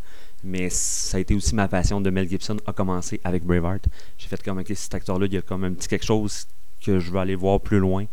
Mais 0.45 0.69
ça 0.71 1.17
a 1.17 1.21
été 1.21 1.35
aussi 1.35 1.55
ma 1.55 1.67
passion 1.69 2.01
de 2.01 2.11
Mel 2.11 2.29
Gibson 2.29 2.57
a 2.67 2.73
commencé 2.73 3.21
avec 3.25 3.45
Braveheart. 3.45 3.87
J'ai 4.17 4.29
fait 4.29 4.43
comme, 4.43 4.59
OK, 4.59 4.71
cet 4.75 4.95
acteur-là, 4.95 5.27
il 5.27 5.35
y 5.35 5.37
a 5.37 5.43
comme 5.43 5.65
un 5.65 5.73
petit 5.73 5.89
quelque 5.89 6.05
chose 6.07 6.47
que 6.85 6.99
je 7.01 7.11
veux 7.11 7.19
aller 7.19 7.35
voir 7.35 7.61
plus 7.61 7.79
loin. 7.81 8.05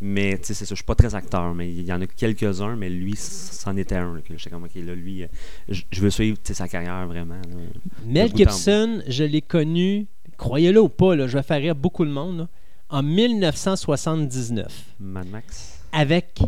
Mais 0.00 0.38
tu 0.38 0.44
sais, 0.46 0.54
c'est 0.54 0.64
ça, 0.64 0.74
je 0.74 0.76
suis 0.76 0.84
pas 0.84 0.94
très 0.94 1.14
acteur, 1.14 1.54
mais 1.54 1.68
il 1.70 1.82
y 1.84 1.92
en 1.92 2.00
a 2.00 2.06
quelques-uns, 2.06 2.76
mais 2.76 2.88
lui, 2.88 3.14
c'en 3.16 3.76
était 3.76 3.96
un. 3.96 4.14
là, 4.14 4.20
que 4.22 4.36
J'étais 4.36 4.50
comme, 4.50 4.64
OK, 4.64 4.74
là, 4.76 4.94
lui, 4.94 5.24
euh, 5.24 5.26
je 5.68 6.00
veux 6.00 6.10
suivre 6.10 6.38
sais, 6.44 6.54
sa 6.54 6.68
carrière 6.68 7.06
vraiment. 7.08 7.34
là. 7.34 7.56
Mel 8.06 8.30
Gibson, 8.36 9.02
je 9.08 9.24
l'ai 9.24 9.42
connu, 9.42 10.06
croyez-le 10.36 10.80
ou 10.80 10.88
pas, 10.88 11.16
là, 11.16 11.26
je 11.26 11.36
vais 11.36 11.42
faire 11.42 11.60
rire 11.60 11.74
beaucoup 11.74 12.04
de 12.04 12.10
monde, 12.10 12.38
là, 12.38 12.48
en 12.90 13.02
1979 13.02 14.94
Mad 15.00 15.28
Max. 15.28 15.80
avec 15.92 16.40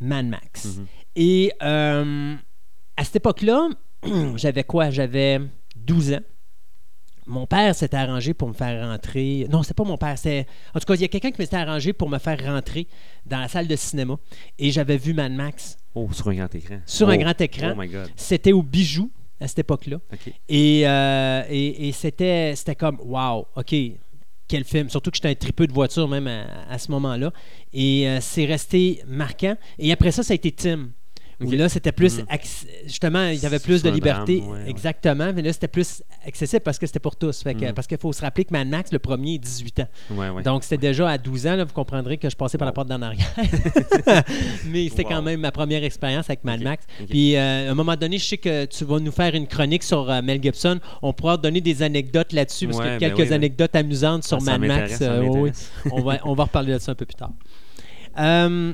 Mad 0.00 0.26
Max. 0.26 0.64
Mhm. 0.66 0.86
Et 1.16 1.52
euh, 1.62 2.34
à 2.96 3.04
cette 3.04 3.16
époque-là, 3.16 3.68
j'avais 4.36 4.64
quoi? 4.64 4.90
J'avais 4.90 5.40
12 5.76 6.12
ans. 6.14 6.20
Mon 7.28 7.46
père 7.46 7.74
s'était 7.74 7.96
arrangé 7.96 8.32
pour 8.34 8.48
me 8.48 8.54
faire 8.54 8.88
rentrer. 8.88 9.46
Non, 9.50 9.62
c'est 9.62 9.74
pas 9.76 9.84
mon 9.84 9.98
père. 9.98 10.16
C'est... 10.18 10.46
En 10.74 10.80
tout 10.80 10.86
cas, 10.86 10.94
il 10.94 11.02
y 11.02 11.04
a 11.04 11.08
quelqu'un 11.08 11.30
qui 11.30 11.40
m'était 11.40 11.56
arrangé 11.56 11.92
pour 11.92 12.08
me 12.08 12.18
faire 12.18 12.42
rentrer 12.44 12.88
dans 13.26 13.38
la 13.38 13.48
salle 13.48 13.68
de 13.68 13.76
cinéma. 13.76 14.16
Et 14.58 14.70
j'avais 14.70 14.96
vu 14.96 15.12
Mad 15.14 15.32
Max 15.32 15.76
Oh, 15.94 16.08
sur 16.12 16.28
un 16.28 16.34
grand 16.34 16.54
écran. 16.54 16.78
sur 16.86 17.06
Oh, 17.06 17.10
un 17.10 17.16
grand 17.18 17.38
écran. 17.40 17.72
Oh 17.76 17.80
my 17.80 17.86
God. 17.88 18.08
C'était 18.16 18.52
au 18.52 18.62
bijou 18.62 19.10
à 19.40 19.46
cette 19.46 19.58
époque-là. 19.60 19.98
OK. 20.12 20.32
Et, 20.48 20.88
euh, 20.88 21.42
et, 21.50 21.88
et 21.88 21.92
c'était, 21.92 22.54
c'était 22.56 22.74
comme, 22.74 22.98
wow, 23.04 23.46
OK, 23.56 23.74
quel 24.48 24.64
film. 24.64 24.88
Surtout 24.88 25.10
que 25.10 25.16
j'étais 25.16 25.28
un 25.28 25.34
tripeux 25.34 25.66
de 25.66 25.72
voiture 25.72 26.08
même 26.08 26.26
à, 26.26 26.46
à 26.70 26.78
ce 26.78 26.90
moment-là. 26.92 27.32
Et 27.72 28.08
euh, 28.08 28.18
c'est 28.22 28.46
resté 28.46 29.02
marquant. 29.06 29.56
Et 29.78 29.92
après 29.92 30.10
ça, 30.12 30.22
ça 30.22 30.32
a 30.32 30.34
été 30.34 30.50
Tim. 30.52 30.88
Où 31.40 31.46
Ok. 31.46 31.52
là, 31.54 31.68
c'était 31.68 31.92
plus. 31.92 32.18
Acc- 32.28 32.66
Justement, 32.84 33.28
il 33.28 33.38
y 33.38 33.46
avait 33.46 33.60
plus 33.60 33.82
de 33.82 33.90
liberté. 33.90 34.38
drame, 34.40 34.50
ouais, 34.50 34.58
ouais. 34.64 34.70
Exactement. 34.70 35.32
Mais 35.32 35.42
là, 35.42 35.52
c'était 35.52 35.68
plus 35.68 36.02
accessible 36.26 36.62
parce 36.62 36.78
que 36.80 36.86
c'était 36.86 36.98
pour 36.98 37.14
tous. 37.14 37.42
Fait 37.44 37.54
que- 37.54 37.66
Mhm. 37.66 37.74
Parce 37.74 37.86
qu'il 37.86 37.96
faut 37.98 38.12
se 38.12 38.20
rappeler 38.22 38.44
que 38.44 38.52
Mad 38.52 38.66
Max, 38.66 38.90
le 38.92 38.98
premier, 38.98 39.34
est 39.34 39.38
18 39.38 39.78
ans. 39.80 39.88
Ouais, 40.10 40.30
ouais. 40.30 40.42
Donc, 40.42 40.64
c'était 40.64 40.78
déjà 40.88 41.08
à 41.08 41.16
12 41.16 41.46
ans. 41.46 41.54
là, 41.54 41.64
vous 41.64 41.72
comprendrez 41.72 42.18
que 42.18 42.28
je 42.28 42.34
passais 42.34 42.58
par 42.58 42.66
la 42.66 42.72
porte 42.72 42.88
d'en 42.88 43.00
arrière. 43.02 43.30
Mais 44.66 44.88
c'était 44.88 45.04
quand 45.04 45.22
même 45.22 45.40
ma 45.40 45.52
première 45.52 45.84
expérience 45.84 46.28
avec 46.28 46.42
Mad 46.44 46.60
Max. 46.60 46.84
Puis, 47.08 47.36
euh, 47.36 47.68
à 47.68 47.70
un 47.70 47.74
moment 47.74 47.94
donné, 47.96 48.18
je 48.18 48.24
sais 48.24 48.38
que 48.38 48.64
tu 48.64 48.84
vas 48.84 48.98
nous 48.98 49.12
faire 49.12 49.34
une 49.34 49.46
chronique 49.46 49.82
sur 49.84 50.10
euh, 50.10 50.20
Mel 50.22 50.42
Gibson. 50.42 50.80
On 51.02 51.12
pourra 51.12 51.36
donner 51.36 51.60
des 51.60 51.82
anecdotes 51.82 52.32
là-dessus, 52.32 52.66
parce 52.66 52.78
qu'il 52.80 52.88
y 52.90 52.94
a 52.94 52.98
quelques 52.98 53.28
oui, 53.28 53.32
anecdotes 53.32 53.76
amusantes 53.76 54.24
sur 54.24 54.38
Ah, 54.38 54.44
ça 54.44 54.58
Mad 54.58 54.68
Max. 54.68 54.98
Euh, 55.02 55.20
oui, 55.22 55.50
on, 55.92 56.02
va, 56.02 56.18
on 56.24 56.34
va 56.34 56.44
reparler 56.44 56.72
de 56.74 56.78
ça 56.78 56.92
un 56.92 56.94
peu 56.96 57.06
plus 57.06 57.14
tard. 57.14 57.30
Euh, 58.18 58.72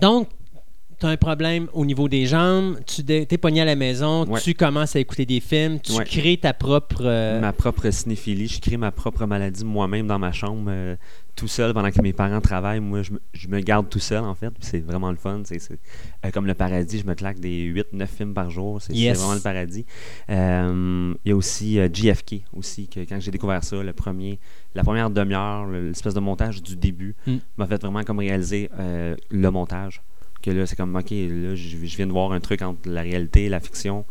donc, 0.00 0.28
tu 0.98 1.06
as 1.06 1.10
un 1.10 1.16
problème 1.16 1.68
au 1.72 1.84
niveau 1.84 2.08
des 2.08 2.26
jambes, 2.26 2.78
tu 2.86 3.02
es 3.08 3.26
pogné 3.38 3.60
à 3.60 3.64
la 3.64 3.76
maison, 3.76 4.24
Ouais. 4.26 4.40
tu 4.40 4.54
commences 4.54 4.96
à 4.96 5.00
écouter 5.00 5.26
des 5.26 5.40
films, 5.40 5.78
tu 5.80 5.92
Ouais. 5.92 6.04
crées 6.04 6.38
ta 6.38 6.54
propre... 6.54 7.02
euh, 7.02 7.40
Ma 7.40 7.52
propre 7.52 7.90
cinéphilie, 7.90 8.48
je 8.48 8.60
crée 8.60 8.76
ma 8.76 8.90
propre 8.92 9.26
maladie 9.26 9.64
moi-même 9.64 10.06
dans 10.06 10.18
ma 10.18 10.32
chambre, 10.32 10.64
euh, 10.68 10.96
tout 11.34 11.48
seul 11.48 11.74
pendant 11.74 11.90
que 11.90 12.00
mes 12.00 12.14
parents 12.14 12.40
travaillent. 12.40 12.80
Moi, 12.80 13.02
je 13.02 13.12
me, 13.12 13.20
je 13.34 13.46
me 13.48 13.60
garde 13.60 13.90
tout 13.90 13.98
seul, 13.98 14.24
en 14.24 14.34
fait. 14.34 14.48
puis 14.48 14.62
C'est 14.64 14.80
vraiment 14.80 15.10
le 15.10 15.16
fun. 15.18 15.42
C'est, 15.44 15.60
euh, 15.70 16.30
comme 16.32 16.46
le 16.46 16.54
paradis, 16.54 17.00
je 17.00 17.04
me 17.06 17.12
claque 17.14 17.40
des 17.40 17.58
8-9 17.64 18.06
films 18.06 18.32
par 18.32 18.48
jour. 18.48 18.80
C'est, 18.80 18.94
Yes. 18.94 19.18
vraiment 19.18 19.34
le 19.34 19.40
paradis. 19.40 19.84
Il 20.30 21.16
y 21.26 21.30
a 21.30 21.36
aussi 21.36 21.78
JFK, 21.92 22.42
aussi, 22.54 22.88
que 22.88 23.00
quand 23.00 23.20
j'ai 23.20 23.30
découvert 23.30 23.62
ça, 23.64 23.82
le 23.82 23.92
premier, 23.92 24.38
la 24.74 24.82
première 24.82 25.10
demi-heure, 25.10 25.66
le- 25.66 25.88
l'espèce 25.88 26.14
de 26.14 26.20
montage 26.20 26.62
du 26.62 26.74
début, 26.74 27.14
Mm. 27.26 27.36
m'a 27.58 27.66
fait 27.66 27.80
vraiment 27.82 28.02
comme 28.02 28.18
réaliser 28.20 28.70
le 29.30 29.50
montage. 29.50 30.00
Là, 30.46 30.66
c'est 30.66 30.76
comme, 30.76 30.94
OK, 30.94 31.10
là, 31.10 31.54
je, 31.54 31.76
viens 31.76 32.06
de 32.06 32.12
voir 32.12 32.32
un 32.32 32.40
truc 32.40 32.62
entre 32.62 32.88
la 32.88 33.02
réalité 33.02 33.46
et 33.46 33.48
la 33.48 33.60
fiction. 33.60 34.04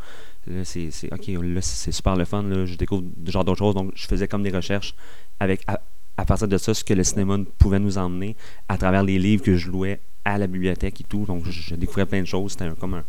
Là, 0.48 0.64
c'est, 0.64 0.90
OK, 1.12 1.28
là, 1.28 1.62
c'est 1.62 1.92
super 1.92 2.16
le 2.16 2.26
fun. 2.26 2.44
Là, 2.44 2.66
je 2.66 2.76
découvre 2.76 3.04
ce 3.26 3.32
genre 3.32 3.44
d'autres 3.44 3.60
choses. 3.60 3.76
Donc, 3.76 3.92
je 3.96 4.08
faisais 4.08 4.28
comme 4.28 4.44
des 4.44 4.52
recherches 4.52 4.96
avec, 5.40 5.62
à, 5.68 6.26
partir 6.26 6.48
de 6.48 6.58
ça, 6.58 6.74
ce 6.74 6.84
que 6.84 6.94
le 6.94 7.04
cinéma 7.04 7.38
pouvait 7.58 7.80
nous 7.80 7.98
emmener 7.98 8.36
à 8.70 8.78
travers 8.78 9.04
les 9.04 9.18
livres 9.20 9.44
que 9.44 9.56
je 9.56 9.70
louais 9.70 10.00
à 10.24 10.38
la 10.38 10.48
bibliothèque 10.48 11.02
et 11.02 11.06
tout. 11.06 11.26
Donc, 11.26 11.44
je, 11.50 11.76
découvrais 11.76 12.06
plein 12.06 12.22
de 12.22 12.28
choses. 12.28 12.54
C'était 12.54 12.70
comme 12.80 12.96
un, 12.96 13.04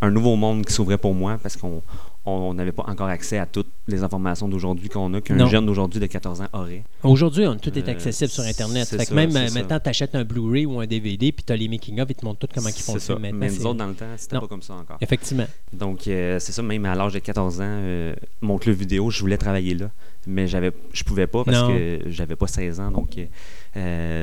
un 0.00 0.10
nouveau 0.10 0.36
monde 0.36 0.64
qui 0.64 0.72
s'ouvrait 0.72 0.98
pour 0.98 1.14
moi 1.14 1.38
parce 1.42 1.56
qu'on 1.56 1.82
on 2.26 2.54
n'avait 2.54 2.72
pas 2.72 2.84
encore 2.86 3.08
accès 3.08 3.38
à 3.38 3.44
toutes 3.46 3.68
les 3.86 4.02
informations 4.02 4.48
d'aujourd'hui 4.48 4.88
qu'on 4.88 5.12
a, 5.12 5.20
qu'un 5.20 5.46
jeune 5.46 5.66
d'aujourd'hui 5.66 6.00
de 6.00 6.06
14 6.06 6.40
ans 6.40 6.46
aurait. 6.54 6.82
Aujourd'hui, 7.02 7.46
on- 7.46 7.56
tout 7.56 7.76
est 7.78 7.86
Euh, 7.86 7.90
accessible 7.92 8.30
sur 8.30 8.44
Internet. 8.44 8.86
c'est 8.88 8.96
Fait 8.96 9.02
que 9.04 9.08
ça, 9.10 9.14
même 9.14 9.36
euh, 9.36 9.48
maintenant, 9.52 9.78
tu 9.78 9.88
achètes 9.90 10.14
un 10.14 10.24
Blu-ray 10.24 10.64
ou 10.64 10.80
un 10.80 10.86
DVD, 10.86 11.32
puis 11.32 11.44
tu 11.44 11.52
as 11.52 11.56
les 11.56 11.68
making-of, 11.68 12.06
ils 12.08 12.14
te 12.14 12.24
montrent 12.24 12.38
tout 12.40 12.48
comment 12.54 12.68
ils 12.68 12.72
ça. 12.74 13.14
maintenant. 13.18 13.38
Mais 13.38 13.48
nous 13.50 13.66
autres, 13.66 13.78
dans 13.78 13.86
le 13.88 13.94
temps, 13.94 14.06
c'était 14.16 14.38
pas 14.40 14.46
comme 14.48 14.62
ça 14.62 14.74
encore. 14.74 14.96
Effectivement. 15.02 15.46
Donc, 15.72 16.08
euh, 16.08 16.38
c'est 16.38 16.52
ça, 16.52 16.62
même 16.62 16.84
à 16.86 16.94
l'âge 16.94 17.12
de 17.12 17.18
14 17.18 17.60
ans, 17.60 17.64
euh, 17.64 18.14
mon 18.40 18.56
club 18.56 18.76
vidéo, 18.76 19.10
je 19.10 19.20
voulais 19.20 19.36
travailler 19.38 19.74
là. 19.74 19.90
Mais 20.26 20.46
j'avais, 20.46 20.72
je 20.94 21.04
pouvais 21.04 21.26
pas 21.26 21.44
parce 21.44 21.58
Non. 21.58 21.68
que 21.68 21.98
j'avais 22.06 22.36
pas 22.36 22.46
16 22.46 22.80
ans. 22.80 22.90
Donc, 22.90 23.10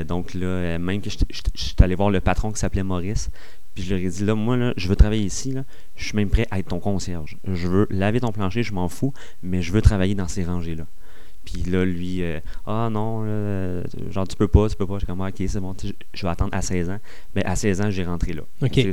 donc 0.07 0.33
là, 0.33 0.79
même 0.79 1.01
que 1.01 1.09
j'étais 1.09 1.25
j'étais 1.53 1.83
allé 1.83 1.95
voir 1.95 2.09
le 2.09 2.19
patron 2.21 2.51
qui 2.51 2.59
s'appelait 2.59 2.83
Maurice. 2.83 3.29
Puis 3.75 3.83
je 3.83 3.95
leur 3.95 4.03
ai 4.03 4.09
dit, 4.09 4.25
là, 4.25 4.35
moi, 4.35 4.57
là, 4.57 4.73
je 4.77 4.87
veux 4.87 4.95
travailler 4.95 5.23
ici. 5.23 5.51
Là. 5.51 5.63
Je 5.95 6.05
suis 6.05 6.15
même 6.15 6.29
prêt 6.29 6.47
à 6.51 6.59
être 6.59 6.67
ton 6.67 6.79
concierge. 6.79 7.37
Je 7.45 7.67
veux 7.67 7.87
laver 7.89 8.19
ton 8.19 8.31
plancher, 8.31 8.63
je 8.63 8.73
m'en 8.73 8.89
fous, 8.89 9.13
mais 9.43 9.61
je 9.61 9.71
veux 9.71 9.81
travailler 9.81 10.15
dans 10.15 10.27
ces 10.27 10.43
rangées-là. 10.43 10.85
Puis 11.43 11.63
là, 11.63 11.83
lui, 11.85 12.21
euh, 12.21 12.39
ah 12.67 12.89
non, 12.91 13.23
là, 13.23 13.81
genre, 14.11 14.27
tu 14.27 14.35
peux 14.35 14.47
pas, 14.47 14.69
tu 14.69 14.75
peux 14.75 14.85
pas. 14.85 14.99
J'ai 14.99 15.07
comme, 15.07 15.21
ok, 15.21 15.33
c'est 15.47 15.59
bon, 15.59 15.73
je 16.13 16.21
vais 16.21 16.29
attendre 16.29 16.53
à 16.53 16.61
16 16.61 16.89
ans. 16.91 16.99
Mais 17.35 17.43
à 17.45 17.55
16 17.55 17.81
ans, 17.81 17.89
j'ai 17.89 18.03
rentré 18.03 18.33
là. 18.33 18.43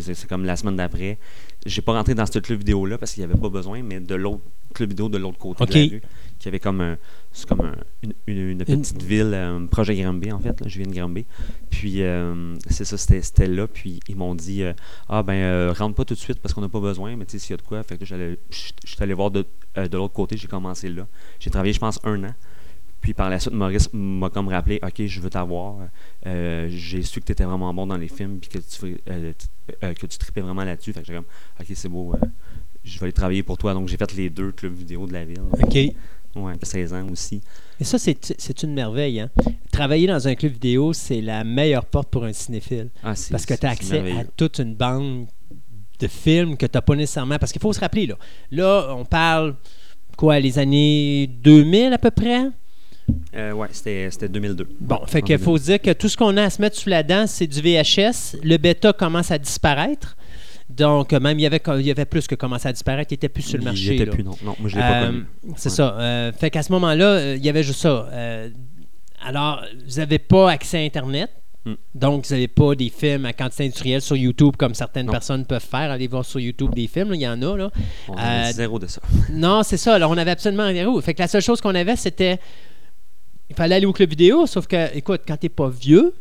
C'est- 0.01 0.27
comme 0.27 0.45
la 0.47 0.57
semaine 0.57 0.77
d'après. 0.77 1.19
J'ai 1.67 1.83
pas 1.83 1.93
rentré 1.93 2.15
dans 2.15 2.25
ce 2.25 2.39
club 2.39 2.61
vidéo-là 2.61 2.97
parce 2.97 3.13
qu'il 3.13 3.23
n'y 3.23 3.31
avait 3.31 3.39
pas 3.39 3.51
besoin, 3.51 3.83
mais 3.83 4.01
de 4.01 4.15
l'autre 4.15 4.41
club 4.75 4.89
vidéo 4.91 5.09
de 5.11 5.19
l'autre 5.19 5.37
côté 5.39 5.59
de 5.67 5.71
la 5.75 5.79
rue, 5.91 6.03
qui 6.39 6.49
avait 6.49 6.61
comme 6.61 6.81
un, 6.81 6.97
comme 7.49 7.61
un- 7.63 7.77
une, 8.03 8.13
une- 8.27 8.51
une 8.51 8.65
petite 8.65 9.03
ville, 9.03 9.35
un 9.35 9.67
projet 9.67 9.95
Granby 9.97 10.33
en 10.33 10.39
fait. 10.39 10.61
Là, 10.61 10.67
je 10.69 10.79
viens 10.79 10.87
de 10.87 10.95
Granby. 10.95 11.25
Puis 11.71 12.03
euh, 12.03 12.55
c'est 12.69 12.85
ça, 12.85 12.97
c'était 12.97 13.47
là. 13.47 13.67
Puis 13.67 14.01
ils 14.09 14.17
m'ont 14.17 14.35
dit 14.35 14.63
euh, 14.63 14.73
Ah 15.09 15.23
ben 15.23 15.35
euh, 15.35 15.73
rentre 15.77 15.95
pas 15.95 16.05
tout 16.05 16.15
de 16.15 16.19
suite 16.19 16.41
parce 16.41 16.55
qu'on 16.55 16.61
n'a 16.61 16.69
pas 16.69 16.81
besoin, 16.81 17.17
mais 17.17 17.25
tu 17.27 17.33
sais, 17.33 17.39
s'il 17.39 17.51
y 17.51 17.55
a 17.55 17.57
de 17.59 17.63
quoi. 17.63 17.83
Fait 17.83 17.99
que 17.99 18.05
je 18.05 18.15
suis 18.51 18.97
allé 19.01 19.15
voir 19.15 19.31
de, 19.31 19.45
euh, 19.77 19.89
de 19.89 19.97
l'autre 19.97 20.15
côté, 20.15 20.37
j'ai 20.37 20.49
commencé 20.49 20.89
là. 20.89 21.07
J'ai 21.41 21.51
travaillé, 21.51 21.73
je 21.73 21.81
pense, 21.81 22.01
un 22.05 22.25
an. 22.25 22.35
Puis 23.01 23.15
par 23.15 23.31
la 23.31 23.39
suite, 23.39 23.55
Maurice 23.55 23.89
m'a 23.93 24.29
comme 24.29 24.49
rappelé 24.49 24.81
Ok, 24.83 25.07
je 25.07 25.21
veux 25.21 25.31
t'avoir. 25.31 25.77
Euh, 26.27 26.67
j'ai 26.69 27.03
su 27.03 27.21
que 27.21 27.27
tu 27.27 27.33
étais 27.33 27.45
vraiment 27.45 27.73
bon 27.73 27.87
dans 27.87 27.97
les 27.97 28.09
films, 28.09 28.41
puis 28.41 28.49
que 28.51 28.59
tu, 28.59 28.97
euh, 29.09 29.33
euh, 29.85 29.95
que 29.95 30.07
tu 30.07 30.19
tripais 30.19 30.41
vraiment 30.41 30.65
là-dessus. 30.65 30.93
Fait 30.93 31.01
que 31.03 31.07
j'ai 31.07 31.15
comme 31.15 31.25
Ok, 31.61 31.67
c'est 31.75 31.89
beau, 31.89 32.13
euh, 32.15 32.27
je 32.85 32.99
vais 32.99 33.05
aller 33.05 33.13
travailler 33.13 33.45
pour 33.45 33.57
toi. 33.57 33.73
Donc 33.73 33.87
j'ai 33.87 33.97
fait 33.97 34.13
les 34.15 34.31
deux 34.31 34.51
clubs 34.51 34.75
vidéo 34.75 35.07
de 35.07 35.13
la 35.13 35.25
ville. 35.25 35.39
OK. 35.53 35.79
Ouais, 36.37 36.53
16 36.63 36.93
ans 36.93 37.07
aussi. 37.11 37.41
Et 37.81 37.85
ça, 37.85 37.99
c'est 37.99 38.17
c'est 38.39 38.63
une 38.63 38.75
merveille. 38.75 39.21
Hein? 39.21 39.31
Travailler 39.73 40.07
dans 40.07 40.27
un 40.29 40.35
club 40.35 40.53
vidéo, 40.53 40.93
c'est 40.93 41.21
la 41.21 41.43
meilleure 41.45 41.85
porte 41.85 42.09
pour 42.11 42.25
un 42.25 42.33
cinéphile. 42.33 42.91
Ah, 43.03 43.15
c'est- 43.15 43.31
Parce 43.31 43.47
que 43.47 43.55
tu 43.55 43.67
as 43.67 43.71
accès 43.71 43.99
à 44.13 44.25
toute 44.37 44.59
une 44.59 44.75
bande 44.75 45.27
de 45.99 46.07
films 46.07 46.57
que 46.57 46.67
tu 46.67 46.73
n'as 46.75 46.81
pas 46.83 46.95
nécessairement. 46.95 47.39
Parce 47.39 47.51
qu'il 47.53 47.61
faut 47.63 47.73
se 47.73 47.81
rappeler, 47.81 48.07
là, 48.07 48.17
là, 48.51 48.95
on 48.95 49.05
parle, 49.05 49.57
quoi, 50.17 50.39
les 50.39 50.59
années 50.59 51.27
2000 51.27 51.93
à 51.93 51.99
peu 51.99 52.11
près? 52.11 52.47
Euh, 53.35 53.53
ouais, 53.53 53.69
c'était 53.73 54.09
c'était 54.11 54.29
2002. 54.29 54.69
Bon, 54.81 55.01
fait 55.07 55.23
qu'il 55.23 55.39
faut 55.39 55.57
se 55.57 55.65
dire 55.65 55.81
que 55.81 55.93
tout 55.95 56.09
ce 56.11 56.17
qu'on 56.17 56.37
a 56.37 56.43
à 56.45 56.51
se 56.51 56.61
mettre 56.61 56.77
sous 56.77 56.91
la 56.91 57.03
dent, 57.03 57.27
c'est 57.27 57.47
du 57.47 57.61
VHS. 57.63 58.37
Le 58.43 58.59
bêta 58.59 58.93
commence 58.93 59.31
à 59.31 59.39
disparaître. 59.39 60.15
Donc, 60.71 61.13
euh, 61.13 61.21
même, 61.21 61.39
il 61.39 61.43
y 61.43 61.47
avait, 61.47 61.63
il 61.79 61.87
y 61.87 61.91
avait 61.91 62.05
plus 62.05 62.27
que 62.27 62.35
commencé 62.35 62.69
à 62.69 62.73
disparaître. 62.73 63.11
Il 63.11 63.15
n'était 63.15 63.29
plus 63.31 63.43
sur 63.43 63.57
le 63.57 63.63
Il 63.63 63.67
marché. 63.67 63.95
était 63.95 64.05
là. 64.05 64.13
plus, 64.13 64.23
non. 64.25 64.37
Non, 64.45 64.55
moi, 64.61 64.69
je 64.69 64.77
l'ai 64.77 64.83
pas 64.83 65.03
Euh, 65.03 65.07
connu. 65.07 65.25
C'est 65.57 65.71
Ouais. 65.71 65.75
ça. 65.77 65.95
Euh, 65.99 66.33
fait 66.33 66.51
qu'à 66.51 66.63
ce 66.63 66.73
moment-là, 66.73 67.35
il 67.35 67.45
y 67.45 67.49
avait 67.49 67.63
juste 67.63 67.81
ça. 67.81 68.07
Alors, 69.25 69.63
vous 69.87 69.97
n'avez 69.97 70.19
pas 70.19 70.51
accès 70.51 70.79
à 70.79 70.81
Internet. 70.83 71.31
Hmm. 71.65 71.75
Donc, 71.95 72.25
vous 72.27 72.33
n'avez 72.35 72.47
pas 72.49 72.75
des 72.77 72.89
films 72.89 73.25
à 73.27 73.33
quantité 73.33 73.65
industrielle 73.65 74.01
sur 74.01 74.15
YouTube 74.17 74.55
comme 74.57 74.75
certaines 74.75 75.07
Non. 75.07 75.13
personnes 75.13 75.45
peuvent 75.45 75.61
faire. 75.65 75.91
Allez 75.91 76.07
voir 76.07 76.25
sur 76.25 76.39
YouTube 76.39 76.73
des 76.75 76.87
films, 76.87 77.11
là, 77.11 77.15
il 77.17 77.21
y 77.23 77.29
en 77.29 77.43
a. 77.43 77.57
Là. 77.57 77.71
On 78.09 78.15
avait 78.15 78.51
euh, 78.51 78.53
zéro 78.53 78.79
de 78.79 78.87
ça. 78.87 79.01
Non, 79.33 79.63
c'est 79.65 79.77
ça. 79.77 79.95
Alors, 79.95 80.11
on 80.13 80.17
avait 80.19 80.31
absolument 80.31 80.71
zéro. 80.73 81.01
Fait 81.01 81.15
que 81.15 81.21
la 81.23 81.29
seule 81.29 81.43
chose 81.43 81.61
qu'on 81.61 81.75
avait, 81.75 81.97
c'était. 81.97 82.39
Il 83.51 83.57
fallait 83.57 83.77
aller 83.77 83.87
au 83.87 83.93
club 83.93 84.11
vidéo, 84.11 84.47
sauf 84.47 84.67
que, 84.67 84.95
écoute, 84.97 85.23
quand 85.27 85.37
t'es 85.39 85.49
pas 85.49 85.69
vieux, 85.71 86.15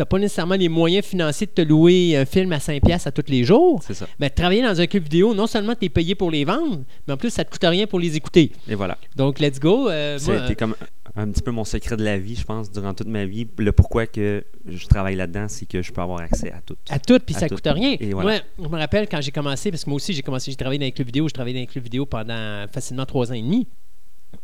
t'as 0.00 0.06
pas 0.06 0.18
nécessairement 0.18 0.54
les 0.54 0.70
moyens 0.70 1.04
financiers 1.04 1.46
de 1.46 1.52
te 1.52 1.60
louer 1.60 2.16
un 2.16 2.24
film 2.24 2.50
à 2.52 2.56
5$ 2.56 2.80
piastres 2.80 3.08
à 3.08 3.12
tous 3.12 3.30
les 3.30 3.44
jours. 3.44 3.82
C'est 3.86 3.92
ça. 3.92 4.06
Mais 4.18 4.30
travailler 4.30 4.62
dans 4.62 4.80
un 4.80 4.86
club 4.86 5.02
vidéo, 5.02 5.34
non 5.34 5.46
seulement 5.46 5.74
tu 5.74 5.84
es 5.84 5.88
payé 5.90 6.14
pour 6.14 6.30
les 6.30 6.46
vendre, 6.46 6.84
mais 7.06 7.12
en 7.12 7.18
plus, 7.18 7.28
ça 7.28 7.44
te 7.44 7.50
coûte 7.50 7.62
rien 7.64 7.86
pour 7.86 8.00
les 8.00 8.16
écouter. 8.16 8.50
Et 8.66 8.74
voilà. 8.74 8.96
Donc, 9.14 9.40
let's 9.40 9.60
go. 9.60 9.90
Euh, 9.90 10.16
Ça 10.16 10.32
moi, 10.32 10.40
a 10.40 10.44
été 10.46 10.54
comme 10.54 10.74
un 11.16 11.28
petit 11.30 11.42
peu 11.42 11.50
mon 11.50 11.64
secret 11.64 11.98
de 11.98 12.02
la 12.04 12.16
vie, 12.18 12.34
je 12.34 12.44
pense, 12.44 12.70
durant 12.72 12.94
toute 12.94 13.08
ma 13.08 13.26
vie. 13.26 13.46
Le 13.58 13.72
pourquoi 13.72 14.06
que 14.06 14.42
je 14.66 14.86
travaille 14.86 15.16
là-dedans, 15.16 15.48
c'est 15.48 15.66
que 15.66 15.82
je 15.82 15.92
peux 15.92 16.00
avoir 16.00 16.20
accès 16.20 16.50
à 16.50 16.62
tout. 16.64 16.76
à 16.88 16.98
tout, 16.98 17.18
puis 17.18 17.34
ça 17.34 17.46
tout. 17.46 17.56
coûte 17.56 17.68
rien. 17.68 17.96
Et 18.00 18.14
voilà. 18.14 18.40
Moi, 18.56 18.68
je 18.70 18.74
me 18.74 18.78
rappelle 18.78 19.06
quand 19.06 19.20
j'ai 19.20 19.32
commencé, 19.32 19.70
parce 19.70 19.84
que 19.84 19.90
moi 19.90 19.96
aussi, 19.98 20.14
j'ai 20.14 20.22
commencé, 20.22 20.50
j'ai 20.50 20.56
travaillé 20.56 20.78
dans 20.78 20.86
les 20.86 20.92
clubs 20.92 21.08
vidéo, 21.08 21.28
je 21.28 21.34
travaillais 21.34 21.56
dans 21.58 21.60
les 21.60 21.66
clubs 21.66 21.84
vidéo 21.84 22.06
pendant 22.06 22.64
facilement 22.72 23.04
trois 23.04 23.30
ans 23.30 23.34
et 23.34 23.42
demi. 23.42 23.66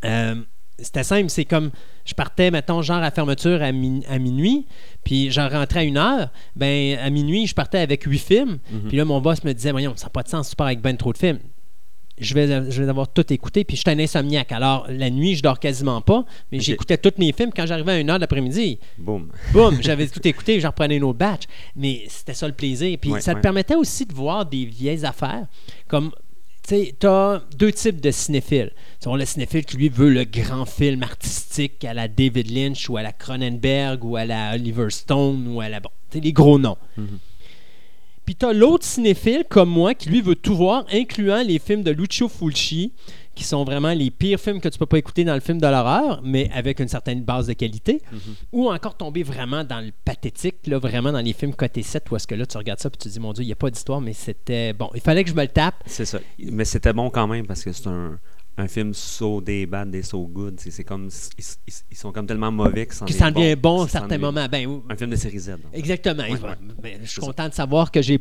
Euh, 0.04 0.34
c'était 0.78 1.04
simple, 1.04 1.30
c'est 1.30 1.44
comme 1.44 1.70
je 2.04 2.14
partais, 2.14 2.50
mettons, 2.50 2.82
genre 2.82 3.02
à 3.02 3.10
fermeture 3.10 3.62
à, 3.62 3.72
mi- 3.72 4.04
à 4.08 4.18
minuit, 4.18 4.66
puis 5.04 5.30
j'en 5.30 5.48
rentrais 5.48 5.80
à 5.80 5.84
une 5.84 5.96
heure. 5.98 6.28
Ben, 6.54 6.98
à 6.98 7.10
minuit, 7.10 7.46
je 7.46 7.54
partais 7.54 7.78
avec 7.78 8.02
huit 8.04 8.18
films, 8.18 8.58
Mhm. 8.70 8.88
puis 8.88 8.96
là, 8.96 9.04
mon 9.04 9.20
boss 9.20 9.42
me 9.44 9.52
disait, 9.52 9.70
voyons, 9.72 9.94
ça 9.96 10.06
n'a 10.06 10.10
pas 10.10 10.22
de 10.22 10.28
sens, 10.28 10.50
tu 10.50 10.56
pars 10.56 10.66
avec 10.66 10.80
ben 10.80 10.96
trop 10.96 11.12
de 11.12 11.18
films. 11.18 11.38
Je 12.18 12.32
vais, 12.32 12.70
je 12.70 12.82
vais 12.82 12.88
avoir 12.88 13.08
tout 13.08 13.30
écouté, 13.30 13.62
puis 13.64 13.76
je 13.76 13.82
suis 13.82 13.90
un 13.90 13.98
insomniaque. 13.98 14.50
Alors, 14.50 14.86
la 14.88 15.10
nuit, 15.10 15.34
je 15.36 15.42
dors 15.42 15.60
quasiment 15.60 16.00
pas, 16.00 16.24
mais 16.50 16.60
j'écoutais 16.60 16.96
tous 16.96 17.12
mes 17.18 17.30
films 17.32 17.50
quand 17.54 17.66
j'arrivais 17.66 17.92
à 17.92 17.98
une 18.00 18.08
heure 18.08 18.18
d'après-midi. 18.18 18.78
Boum. 18.96 19.28
Boum, 19.52 19.82
j'avais 19.82 20.06
tout 20.08 20.26
écouté, 20.26 20.58
j'en 20.58 20.68
reprenais 20.68 20.96
une 20.96 21.04
autre 21.04 21.18
batch. 21.18 21.42
Mais 21.74 22.04
c'était 22.08 22.32
ça 22.32 22.46
le 22.46 22.54
plaisir. 22.54 22.96
Puis 22.98 23.10
Ouais, 23.10 23.20
ça 23.20 23.34
te 23.34 23.40
permettait 23.40 23.74
aussi 23.74 24.06
de 24.06 24.14
voir 24.14 24.46
des 24.46 24.64
vieilles 24.64 25.04
affaires. 25.04 25.46
Comme, 25.88 26.10
tu 26.66 27.06
as 27.06 27.42
deux 27.56 27.72
types 27.72 28.00
de 28.00 28.10
cinéphiles. 28.10 28.72
Tu 29.00 29.08
as 29.08 29.16
le 29.16 29.24
cinéphile 29.24 29.64
qui, 29.64 29.76
lui, 29.76 29.88
veut 29.88 30.10
le 30.10 30.24
grand 30.24 30.66
film 30.66 31.02
artistique 31.02 31.84
à 31.84 31.94
la 31.94 32.08
David 32.08 32.50
Lynch 32.50 32.88
ou 32.90 32.96
à 32.96 33.02
la 33.02 33.12
Cronenberg 33.12 34.04
ou 34.04 34.16
à 34.16 34.24
la 34.24 34.54
Oliver 34.54 34.90
Stone 34.90 35.46
ou 35.48 35.60
à 35.60 35.68
la. 35.68 35.80
Bon, 35.80 35.90
les 36.12 36.32
gros 36.32 36.58
noms. 36.58 36.78
Mhm. 36.96 37.18
Puis 38.24 38.34
tu 38.34 38.44
as 38.44 38.52
l'autre 38.52 38.84
cinéphile, 38.84 39.44
comme 39.48 39.70
moi, 39.70 39.94
qui 39.94 40.08
lui 40.08 40.20
veut 40.20 40.34
tout 40.34 40.56
voir, 40.56 40.84
incluant 40.92 41.42
les 41.42 41.60
films 41.60 41.84
de 41.84 41.92
Lucio 41.92 42.28
Fulci, 42.28 42.92
qui 43.36 43.44
sont 43.44 43.64
vraiment 43.64 43.92
les 43.92 44.10
pires 44.10 44.40
films 44.40 44.60
que 44.60 44.68
tu 44.68 44.78
peux 44.78 44.86
pas 44.86 44.96
écouter 44.96 45.22
dans 45.22 45.34
le 45.34 45.40
film 45.40 45.60
de 45.60 45.66
l'horreur, 45.66 46.20
mais 46.24 46.50
avec 46.52 46.80
une 46.80 46.88
certaine 46.88 47.22
base 47.22 47.46
de 47.46 47.52
qualité. 47.52 48.00
Mhm. 48.10 48.18
Ou 48.52 48.70
encore 48.70 48.96
tomber 48.96 49.22
vraiment 49.22 49.62
dans 49.62 49.80
le 49.80 49.92
pathétique, 50.04 50.66
là, 50.66 50.78
vraiment 50.78 51.12
dans 51.12 51.20
les 51.20 51.34
films 51.34 51.54
côté 51.54 51.82
7, 51.82 52.10
où 52.10 52.16
est-ce 52.16 52.26
que 52.26 52.34
là, 52.34 52.46
tu 52.46 52.56
regardes 52.56 52.80
ça 52.80 52.88
et 52.88 52.92
tu 52.92 52.98
te 52.98 53.08
dis, 53.08 53.20
mon 53.20 53.34
Dieu, 53.34 53.44
il 53.44 53.46
n'y 53.46 53.52
a 53.52 53.56
pas 53.56 53.70
d'histoire, 53.70 54.00
mais 54.00 54.14
c'était 54.14 54.72
bon. 54.72 54.90
Il 54.94 55.02
fallait 55.02 55.22
que 55.22 55.30
je 55.30 55.34
me 55.34 55.42
le 55.42 55.48
tape. 55.48 55.76
C'est 55.84 56.06
ça. 56.06 56.18
Mais 56.38 56.64
c'était 56.64 56.94
bon 56.94 57.10
quand 57.10 57.26
même 57.26 57.46
parce 57.46 57.62
que 57.62 57.72
c'est 57.72 57.88
un, 57.88 58.18
un 58.58 58.68
film 58.68 58.94
so 58.94 59.40
des 59.42 59.66
bad, 59.66 59.90
des 59.90 60.02
so 60.02 60.26
good. 60.26 60.58
C'est 60.58 60.70
c'est 60.70 60.84
comme. 60.84 61.10
Ils, 61.38 61.44
ils- 61.68 61.72
ils 61.90 61.96
sont 61.96 62.10
comme 62.12 62.26
tellement 62.26 62.50
mauvais 62.50 62.86
que 62.86 62.94
ça 62.94 63.04
en 63.04 63.30
devient 63.30 63.54
bon 63.56 63.82
à 63.82 63.88
certains 63.88 64.16
moments. 64.18 64.46
Ben. 64.50 64.80
Un 64.88 64.96
film 64.96 65.10
de 65.10 65.16
série 65.16 65.38
Z. 65.38 65.48
donc. 65.50 65.60
Exactement. 65.74 66.22
Ouais, 66.22 66.30
ouais. 66.32 66.38
Ben, 66.82 66.98
je 67.02 67.10
suis 67.10 67.20
ça. 67.20 67.26
content 67.26 67.48
de 67.48 67.54
savoir 67.54 67.90
que 67.90 68.00
j'ai, 68.00 68.18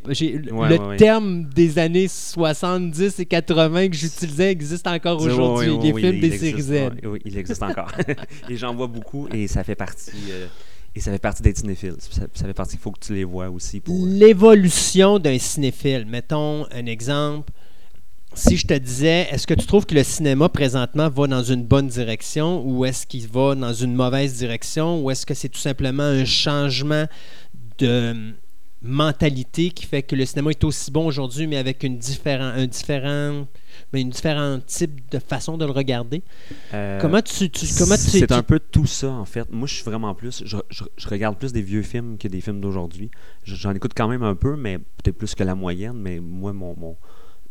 Ouais, 0.52 0.78
le 0.78 0.98
terme 0.98 1.46
des 1.46 1.80
années 1.80 2.08
70 2.10 3.20
et 3.20 3.26
80 3.26 3.88
que 3.90 3.96
j'utilisais 3.96 4.52
existe 4.52 4.88
encore 4.88 5.22
aujourd'hui. 5.22 5.78
les 5.82 5.94
films 5.94 6.16
il 6.16 6.22
des 6.22 6.28
existe, 6.34 6.44
séries 6.68 6.90
Z. 6.92 6.92
oui, 7.06 7.20
il 7.26 7.38
existe 7.38 7.64
encore. 7.64 7.92
et 8.50 8.58
j'en 8.58 8.76
vois 8.76 8.88
beaucoup 8.88 9.28
et 9.34 9.48
ça 9.48 9.64
fait 9.64 9.76
partie. 9.76 10.12
euh, 10.32 10.48
et 10.98 11.02
ça 11.02 11.12
fait 11.12 11.20
partie 11.20 11.44
d'être 11.44 11.58
cinéphile. 11.58 11.96
Ça, 12.00 12.22
ça 12.34 12.46
fait 12.46 12.54
partie, 12.54 12.76
il 12.76 12.80
faut 12.80 12.92
que 12.92 13.00
tu 13.00 13.14
les 13.14 13.24
vois 13.26 13.50
aussi 13.50 13.80
pour. 13.82 13.96
euh, 13.96 14.08
L'évolution 14.10 15.20
d'un 15.20 15.38
cinéphile. 15.38 16.06
Mettons 16.08 16.66
un 16.72 16.86
exemple. 16.86 17.52
Si 18.36 18.58
je 18.58 18.68
te 18.68 18.74
disais, 18.74 19.28
est-ce 19.32 19.48
que 19.48 19.54
tu 19.54 19.66
trouves 19.66 19.86
que 19.86 19.96
le 19.96 20.04
cinéma 20.04 20.50
présentement 20.50 21.10
va 21.10 21.28
dans 21.28 21.44
une 21.44 21.64
bonne 21.64 21.88
direction 21.88 22.62
ou 22.66 22.84
est-ce 22.86 23.08
qu'il 23.08 23.28
va 23.28 23.56
dans 23.56 23.74
une 23.74 23.96
mauvaise 23.96 24.38
direction 24.38 25.02
ou 25.02 25.10
est-ce 25.10 25.26
que 25.26 25.34
c'est 25.34 25.50
tout 25.50 25.60
simplement 25.60 26.04
un 26.04 26.26
changement 26.26 27.06
de 27.78 28.34
mentalité 28.82 29.72
qui 29.72 29.86
fait 29.86 30.04
que 30.04 30.16
le 30.16 30.26
cinéma 30.26 30.52
est 30.52 30.64
aussi 30.64 30.92
bon 30.92 31.08
aujourd'hui 31.08 31.48
mais 31.48 31.56
avec 31.58 31.82
une 31.84 31.98
différent, 31.98 32.44
un 32.56 32.68
différent, 32.68 33.48
mais 33.92 34.02
une 34.02 34.10
différent 34.12 34.60
type 34.66 35.10
de 35.10 35.18
façon 35.20 35.58
de 35.58 35.66
le 35.66 35.72
regarder? 35.72 36.22
euh, 36.74 37.00
comment 37.00 37.22
tu, 37.22 37.50
tu- 37.50 37.66
comment 37.80 37.96
tu, 37.96 38.02
C'est 38.02 38.28
tu- 38.28 38.34
un 38.34 38.44
peu 38.44 38.60
tout 38.60 38.86
ça, 38.86 39.10
en 39.12 39.26
fait. 39.26 39.50
Moi, 39.50 39.66
je 39.68 39.76
suis 39.76 39.84
vraiment 39.86 40.14
plus. 40.14 40.44
Je, 40.46 40.58
je- 40.70 40.84
je 40.98 41.08
regarde 41.08 41.38
plus 41.40 41.52
des 41.54 41.62
vieux 41.64 41.82
films 41.82 42.18
que 42.18 42.28
des 42.28 42.42
films 42.42 42.60
d'aujourd'hui. 42.62 43.10
Je- 43.44 43.56
J'en 43.56 43.74
écoute 43.74 43.94
quand 43.96 44.08
même 44.10 44.24
un 44.24 44.36
peu, 44.36 44.56
mais 44.56 44.78
peut-être 44.78 45.18
plus 45.18 45.34
que 45.34 45.44
la 45.44 45.56
moyenne. 45.56 45.96
Mais 45.96 46.20
moi, 46.20 46.54
mon, 46.54 46.76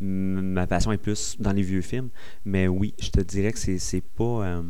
ma 0.01 0.67
passion 0.67 0.93
est 0.93 0.99
plus 0.99 1.37
dans 1.39 1.53
les 1.53 1.63
vieux 1.63 1.81
films. 1.83 2.09
Mais 2.45 2.69
oui, 2.69 2.95
je 3.01 3.11
te 3.11 3.21
dirais 3.21 3.53
que 3.53 3.59
c'est 3.59 4.03
pas. 4.17 4.25
euh, 4.47 4.63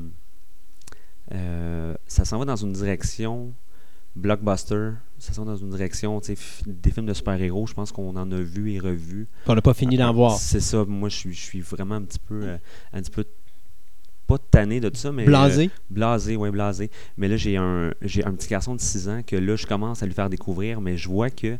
euh, 1.32 1.94
ça 2.06 2.24
s'en 2.24 2.38
va 2.38 2.44
dans 2.44 2.56
une 2.56 2.72
direction 2.72 3.52
blockbuster. 4.16 4.90
Ça 5.18 5.32
s'en 5.32 5.44
va 5.44 5.52
dans 5.52 5.56
une 5.58 5.70
direction, 5.70 6.20
des 6.66 6.90
films 6.90 7.06
de 7.06 7.14
super-héros. 7.14 7.66
Je 7.66 7.74
pense 7.74 7.92
qu'on 7.92 8.14
en 8.16 8.30
a 8.30 8.40
vu 8.40 8.72
et 8.72 8.78
revu. 8.78 9.26
On 9.46 9.54
n'a 9.54 9.62
pas 9.62 9.74
fini 9.74 9.96
d'en 9.96 10.12
voir. 10.12 10.36
C'est 10.38 10.60
ça. 10.60 10.84
Moi, 10.84 11.08
je 11.08 11.16
suis, 11.16 11.32
je 11.32 11.40
suis 11.40 11.60
vraiment 11.60 11.94
un 11.96 12.02
petit 12.02 12.18
peu. 12.18 12.40
euh, 12.42 12.56
un 12.92 13.00
petit 13.00 13.10
peu. 13.10 13.24
Pas 14.26 14.38
tanné 14.38 14.80
de 14.80 14.88
tout 14.88 14.96
ça, 14.96 15.12
mais. 15.12 15.24
euh, 15.24 15.26
Blasé. 15.26 15.70
Blasé, 15.90 16.36
oui, 16.36 16.50
blasé. 16.50 16.90
Mais 17.18 17.28
là, 17.28 17.36
j'ai 17.36 17.56
un, 17.56 17.92
j'ai 18.02 18.24
un 18.24 18.32
petit 18.32 18.48
garçon 18.48 18.74
de 18.74 18.80
6 18.80 19.08
ans 19.08 19.22
que 19.26 19.36
là, 19.36 19.56
je 19.56 19.66
commence 19.66 20.02
à 20.02 20.06
lui 20.06 20.14
faire 20.14 20.30
découvrir, 20.30 20.80
mais 20.80 20.96
je 20.96 21.08
vois 21.08 21.28
que 21.30 21.58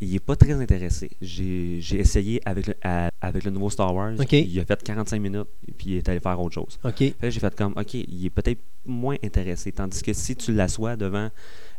il 0.00 0.14
est 0.14 0.20
pas 0.20 0.36
très 0.36 0.52
intéressé. 0.52 1.10
J'ai, 1.20 1.78
essayé 1.92 2.40
avec 2.44 2.66
le, 2.66 2.74
à- 2.82 3.10
avec 3.20 3.44
le 3.44 3.50
nouveau 3.50 3.70
Star 3.70 3.94
Wars. 3.94 4.12
Il 4.30 4.60
a 4.60 4.64
fait 4.64 4.82
45 4.82 5.20
minutes, 5.20 5.48
et 5.66 5.72
puis 5.72 5.90
il 5.90 5.96
est 5.96 6.08
allé 6.08 6.20
faire 6.20 6.38
autre 6.40 6.54
chose. 6.54 6.78
OK. 6.84 6.98
Fait 6.98 7.14
que 7.18 7.30
j'ai 7.30 7.40
fait 7.40 7.54
comme, 7.54 7.72
OK, 7.76 7.94
il 7.94 8.26
est 8.26 8.30
peut-être 8.30 8.60
moins 8.84 9.16
intéressé. 9.24 9.72
Tandis 9.72 10.02
que 10.02 10.12
si 10.12 10.36
tu 10.36 10.52
l'assois 10.52 10.96
devant 10.96 11.30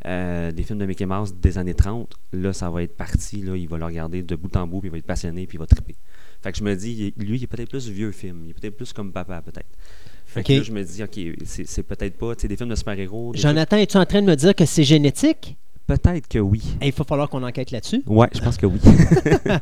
euh, 0.06 0.52
des 0.52 0.64
films 0.64 0.80
de 0.80 0.86
Mickey 0.86 1.06
Mouse 1.06 1.34
des 1.36 1.58
années 1.58 1.74
30, 1.74 2.14
là, 2.34 2.54
ça 2.54 2.70
va 2.70 2.84
être 2.84 2.96
parti. 2.96 3.42
Là, 3.42 3.56
il 3.56 3.68
va 3.68 3.78
le 3.78 3.86
regarder 3.86 4.24
de 4.24 4.36
bout 4.36 4.56
en 4.56 4.68
bout, 4.68 4.80
puis 4.80 4.90
il 4.90 4.92
va 4.92 4.98
être 4.98 5.06
passionné, 5.06 5.46
puis 5.48 5.58
il 5.58 5.60
va 5.60 5.68
triper. 5.68 5.96
Fait 6.42 6.52
que 6.52 6.58
je 6.58 6.64
me 6.64 6.76
dis, 6.76 7.14
lui, 7.18 7.38
il 7.38 7.44
est 7.44 7.48
peut-être 7.48 7.70
plus 7.70 7.90
vieux 7.90 8.12
film. 8.12 8.44
Il 8.46 8.52
est 8.52 8.54
peut-être 8.54 8.78
plus 8.78 8.94
comme 8.94 9.12
papa, 9.12 9.42
peut-être. 9.42 9.70
Fait 10.26 10.44
que 10.44 10.54
là, 10.54 10.62
je 10.62 10.72
me 10.72 10.84
dis, 10.84 11.04
OK, 11.04 11.20
c'est, 11.46 11.84
peut-être 11.84 12.18
pas, 12.18 12.36
des 12.36 12.56
films 12.56 12.70
de 12.70 12.76
super-héros. 12.76 13.34
Jonathan, 13.36 13.78
es-tu 13.78 13.98
en 13.98 14.06
train 14.06 14.22
de 14.22 14.28
me 14.28 14.36
dire 14.36 14.54
que 14.54 14.66
c'est 14.66 14.84
génétique? 14.84 15.58
Peut-être 15.88 16.27
que 16.27 16.40
oui. 16.40 16.61
Il 16.82 16.91
va 16.91 17.03
falloir 17.06 17.30
qu'on 17.30 17.43
enquête 17.43 17.72
là-dessus. 17.72 18.03
Ouais, 18.06 18.27
je 18.33 18.41
pense 18.41 18.57
que 18.57 18.66
oui. 18.66 18.80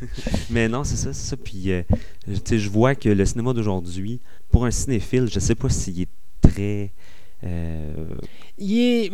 Mais 0.50 0.68
non, 0.68 0.84
c'est 0.84 0.96
ça, 0.96 1.14
c'est 1.14 1.30
ça. 1.30 1.36
Puis, 1.38 1.72
euh, 1.72 1.82
tu 2.26 2.36
sais, 2.44 2.58
je 2.58 2.68
vois 2.68 2.94
que 2.94 3.08
le 3.08 3.24
cinéma 3.24 3.54
d'aujourd'hui, 3.54 4.20
pour 4.50 4.66
un 4.66 4.70
cinéphile, 4.70 5.26
je 5.32 5.40
sais 5.40 5.54
pas 5.54 5.70
s'il 5.70 6.02
est 6.02 6.08
très. 6.42 6.92
Euh, 7.44 7.92
Il 8.58 8.78
est. 8.78 9.12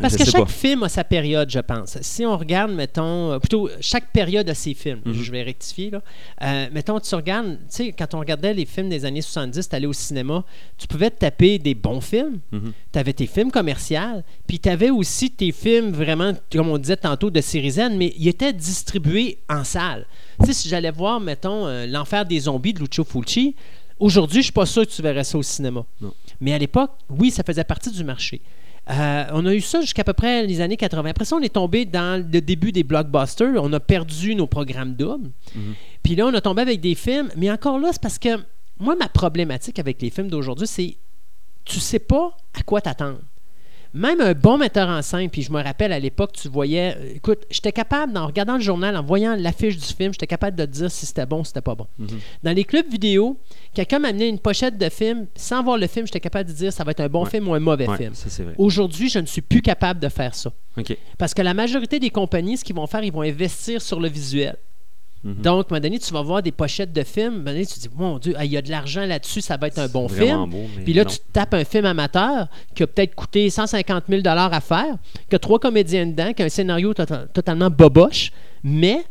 parce 0.00 0.16
que 0.16 0.24
chaque 0.24 0.44
pas. 0.44 0.46
film 0.46 0.82
a 0.82 0.88
sa 0.88 1.04
période, 1.04 1.50
je 1.50 1.58
pense. 1.60 1.98
Si 2.00 2.24
on 2.24 2.36
regarde, 2.36 2.72
mettons, 2.72 3.32
euh, 3.32 3.38
plutôt, 3.38 3.68
chaque 3.80 4.10
période 4.12 4.48
a 4.48 4.54
ses 4.54 4.74
films. 4.74 5.00
Mhm. 5.04 5.14
Je 5.14 5.30
vais 5.30 5.42
rectifier, 5.42 5.90
là. 5.90 6.02
Euh, 6.42 6.66
mettons, 6.72 6.98
tu 6.98 7.14
regardes, 7.14 7.58
tu 7.58 7.64
sais, 7.68 7.92
quand 7.92 8.14
on 8.14 8.18
regardait 8.18 8.54
les 8.54 8.64
films 8.64 8.88
des 8.88 9.04
années 9.04 9.22
70, 9.22 9.68
tu 9.68 9.76
allais 9.76 9.86
au 9.86 9.92
cinéma, 9.92 10.44
tu 10.78 10.86
pouvais 10.86 11.10
te 11.10 11.18
taper 11.18 11.58
des 11.58 11.74
bons 11.74 12.00
films. 12.00 12.38
mhm. 12.52 12.72
Tu 12.92 12.98
avais 12.98 13.12
tes 13.12 13.26
films 13.26 13.50
commerciaux, 13.50 14.22
puis 14.46 14.58
tu 14.58 14.68
avais 14.68 14.90
aussi 14.90 15.30
tes 15.30 15.52
films 15.52 15.90
vraiment, 15.90 16.32
comme 16.50 16.68
on 16.68 16.78
disait 16.78 16.96
tantôt, 16.96 17.30
de 17.30 17.40
série 17.40 17.72
Z, 17.72 17.90
mais 17.96 18.14
ils 18.16 18.28
étaient 18.28 18.52
distribués 18.52 19.38
en 19.48 19.64
salle. 19.64 20.06
Tu 20.40 20.46
sais, 20.46 20.52
si 20.52 20.68
j'allais 20.68 20.90
voir, 20.90 21.20
mettons, 21.20 21.66
euh, 21.66 21.86
L'Enfer 21.86 22.24
des 22.24 22.40
zombies 22.40 22.72
de 22.72 22.80
Lucio 22.80 23.04
Fulci, 23.04 23.54
aujourd'hui, 23.98 24.38
je 24.38 24.44
suis 24.44 24.52
pas 24.52 24.66
sûr 24.66 24.86
que 24.86 24.90
tu 24.90 25.02
verrais 25.02 25.24
ça 25.24 25.38
au 25.38 25.42
cinéma. 25.42 25.84
Non. 26.00 26.12
Mais 26.40 26.52
à 26.52 26.58
l'époque, 26.58 26.92
oui, 27.10 27.30
ça 27.30 27.42
faisait 27.42 27.64
partie 27.64 27.90
du 27.90 28.04
marché. 28.04 28.40
Euh, 28.90 29.24
on 29.32 29.46
a 29.46 29.54
eu 29.54 29.62
ça 29.62 29.80
jusqu'à 29.80 30.04
peu 30.04 30.12
près 30.12 30.46
les 30.46 30.60
années 30.60 30.76
80. 30.76 31.08
Après 31.10 31.24
ça, 31.24 31.36
on 31.36 31.40
est 31.40 31.54
tombé 31.54 31.86
dans 31.86 32.22
le 32.22 32.40
début 32.40 32.70
des 32.70 32.82
blockbusters. 32.82 33.54
On 33.56 33.72
a 33.72 33.80
perdu 33.80 34.34
nos 34.34 34.46
programmes 34.46 34.94
doubles. 34.94 35.30
Mhm. 35.54 35.74
Puis 36.02 36.16
là, 36.16 36.26
on 36.26 36.34
a 36.34 36.40
tombé 36.40 36.62
avec 36.62 36.80
des 36.80 36.94
films. 36.94 37.30
Mais 37.36 37.50
encore 37.50 37.78
là, 37.78 37.88
c'est 37.92 38.02
parce 38.02 38.18
que 38.18 38.28
moi, 38.78 38.94
ma 38.96 39.08
problématique 39.08 39.78
avec 39.78 40.02
les 40.02 40.10
films 40.10 40.28
d'aujourd'hui, 40.28 40.66
c'est 40.66 40.96
tu 41.64 41.80
sais 41.80 41.98
pas 41.98 42.36
à 42.52 42.62
quoi 42.62 42.82
t'attendre. 42.82 43.20
Même 43.94 44.20
un 44.20 44.32
bon 44.32 44.58
metteur 44.58 44.88
en 44.88 45.00
scène, 45.02 45.30
puis 45.30 45.42
je 45.42 45.52
me 45.52 45.62
rappelle 45.62 45.92
à 45.92 46.00
l'époque, 46.00 46.32
tu 46.32 46.48
voyais, 46.48 46.96
euh, 46.98 47.12
écoute, 47.14 47.44
j'étais 47.48 47.70
capable, 47.70 48.18
en 48.18 48.26
regardant 48.26 48.54
le 48.56 48.60
journal, 48.60 48.96
en 48.96 49.02
voyant 49.04 49.36
l'affiche 49.38 49.76
du 49.76 49.84
film, 49.86 50.12
j'étais 50.12 50.26
capable 50.26 50.56
de 50.56 50.64
te 50.64 50.70
dire 50.70 50.90
si 50.90 51.06
c'était 51.06 51.26
bon 51.26 51.40
ou 51.40 51.44
si 51.44 51.48
c'était 51.50 51.60
pas 51.60 51.76
bon. 51.76 51.86
Mhm. 52.00 52.08
Dans 52.42 52.56
les 52.56 52.64
clubs 52.64 52.88
vidéo, 52.90 53.38
quelqu'un 53.72 54.00
m'a 54.00 54.08
amené 54.08 54.26
une 54.26 54.40
pochette 54.40 54.76
de 54.76 54.88
film, 54.88 55.26
sans 55.36 55.62
voir 55.62 55.78
le 55.78 55.86
film, 55.86 56.06
j'étais 56.06 56.18
capable 56.18 56.50
de 56.50 56.54
dire 56.54 56.72
ça 56.72 56.82
va 56.82 56.90
être 56.90 57.00
un 57.00 57.08
bon 57.08 57.22
Ouais. 57.24 57.30
film 57.30 57.46
ou 57.48 57.54
un 57.54 57.60
mauvais 57.60 57.88
Ouais, 57.88 57.96
film. 57.96 58.12
Aujourd'hui, 58.58 59.08
je 59.08 59.20
ne 59.20 59.26
suis 59.26 59.42
plus 59.42 59.62
capable 59.62 60.00
de 60.00 60.08
faire 60.08 60.34
ça. 60.34 60.52
Parce 61.16 61.32
que 61.32 61.42
la 61.42 61.54
majorité 61.54 62.00
des 62.00 62.10
compagnies, 62.10 62.56
ce 62.56 62.64
qu'ils 62.64 62.74
vont 62.74 62.88
faire, 62.88 63.04
ils 63.04 63.12
vont 63.12 63.22
investir 63.22 63.80
sur 63.80 64.00
le 64.00 64.08
visuel. 64.08 64.56
Mhm. 65.24 65.34
Donc, 65.42 65.44
à 65.44 65.50
un 65.50 65.64
moment 65.70 65.80
donné, 65.82 65.98
tu 65.98 66.12
vas 66.12 66.20
voir 66.22 66.42
des 66.42 66.52
pochettes 66.52 66.92
de 66.92 67.02
films, 67.02 67.24
à 67.24 67.28
un 67.28 67.30
moment 67.38 67.50
donné, 67.52 67.66
tu 67.66 67.74
te 67.74 67.80
dis, 67.80 67.88
mon 67.96 68.18
Dieu, 68.18 68.34
il 68.42 68.52
y 68.52 68.56
a 68.58 68.62
de 68.62 68.70
l'argent 68.70 69.06
là-dessus, 69.06 69.40
ça 69.40 69.56
va 69.56 69.68
être 69.68 69.78
un 69.78 69.88
bon 69.88 70.06
film. 70.08 70.44
beau, 70.50 70.64
Puis 70.84 70.92
là, 70.92 71.04
non. 71.04 71.10
tu 71.10 71.18
te 71.18 71.24
tapes 71.32 71.54
un 71.54 71.64
film 71.64 71.86
amateur 71.86 72.48
qui 72.74 72.82
a 72.82 72.86
peut-être 72.86 73.14
coûté 73.14 73.48
150 73.48 74.04
000 74.08 74.20
à 74.26 74.60
faire, 74.60 74.96
qui 75.30 75.34
a 75.36 75.38
trois 75.38 75.58
comédiens 75.58 76.06
dedans, 76.06 76.32
qui 76.34 76.42
a 76.42 76.44
un 76.44 76.48
scénario 76.50 76.92
to- 76.92 77.04
totalement 77.32 77.70
boboche, 77.70 78.32
mais 78.62 79.04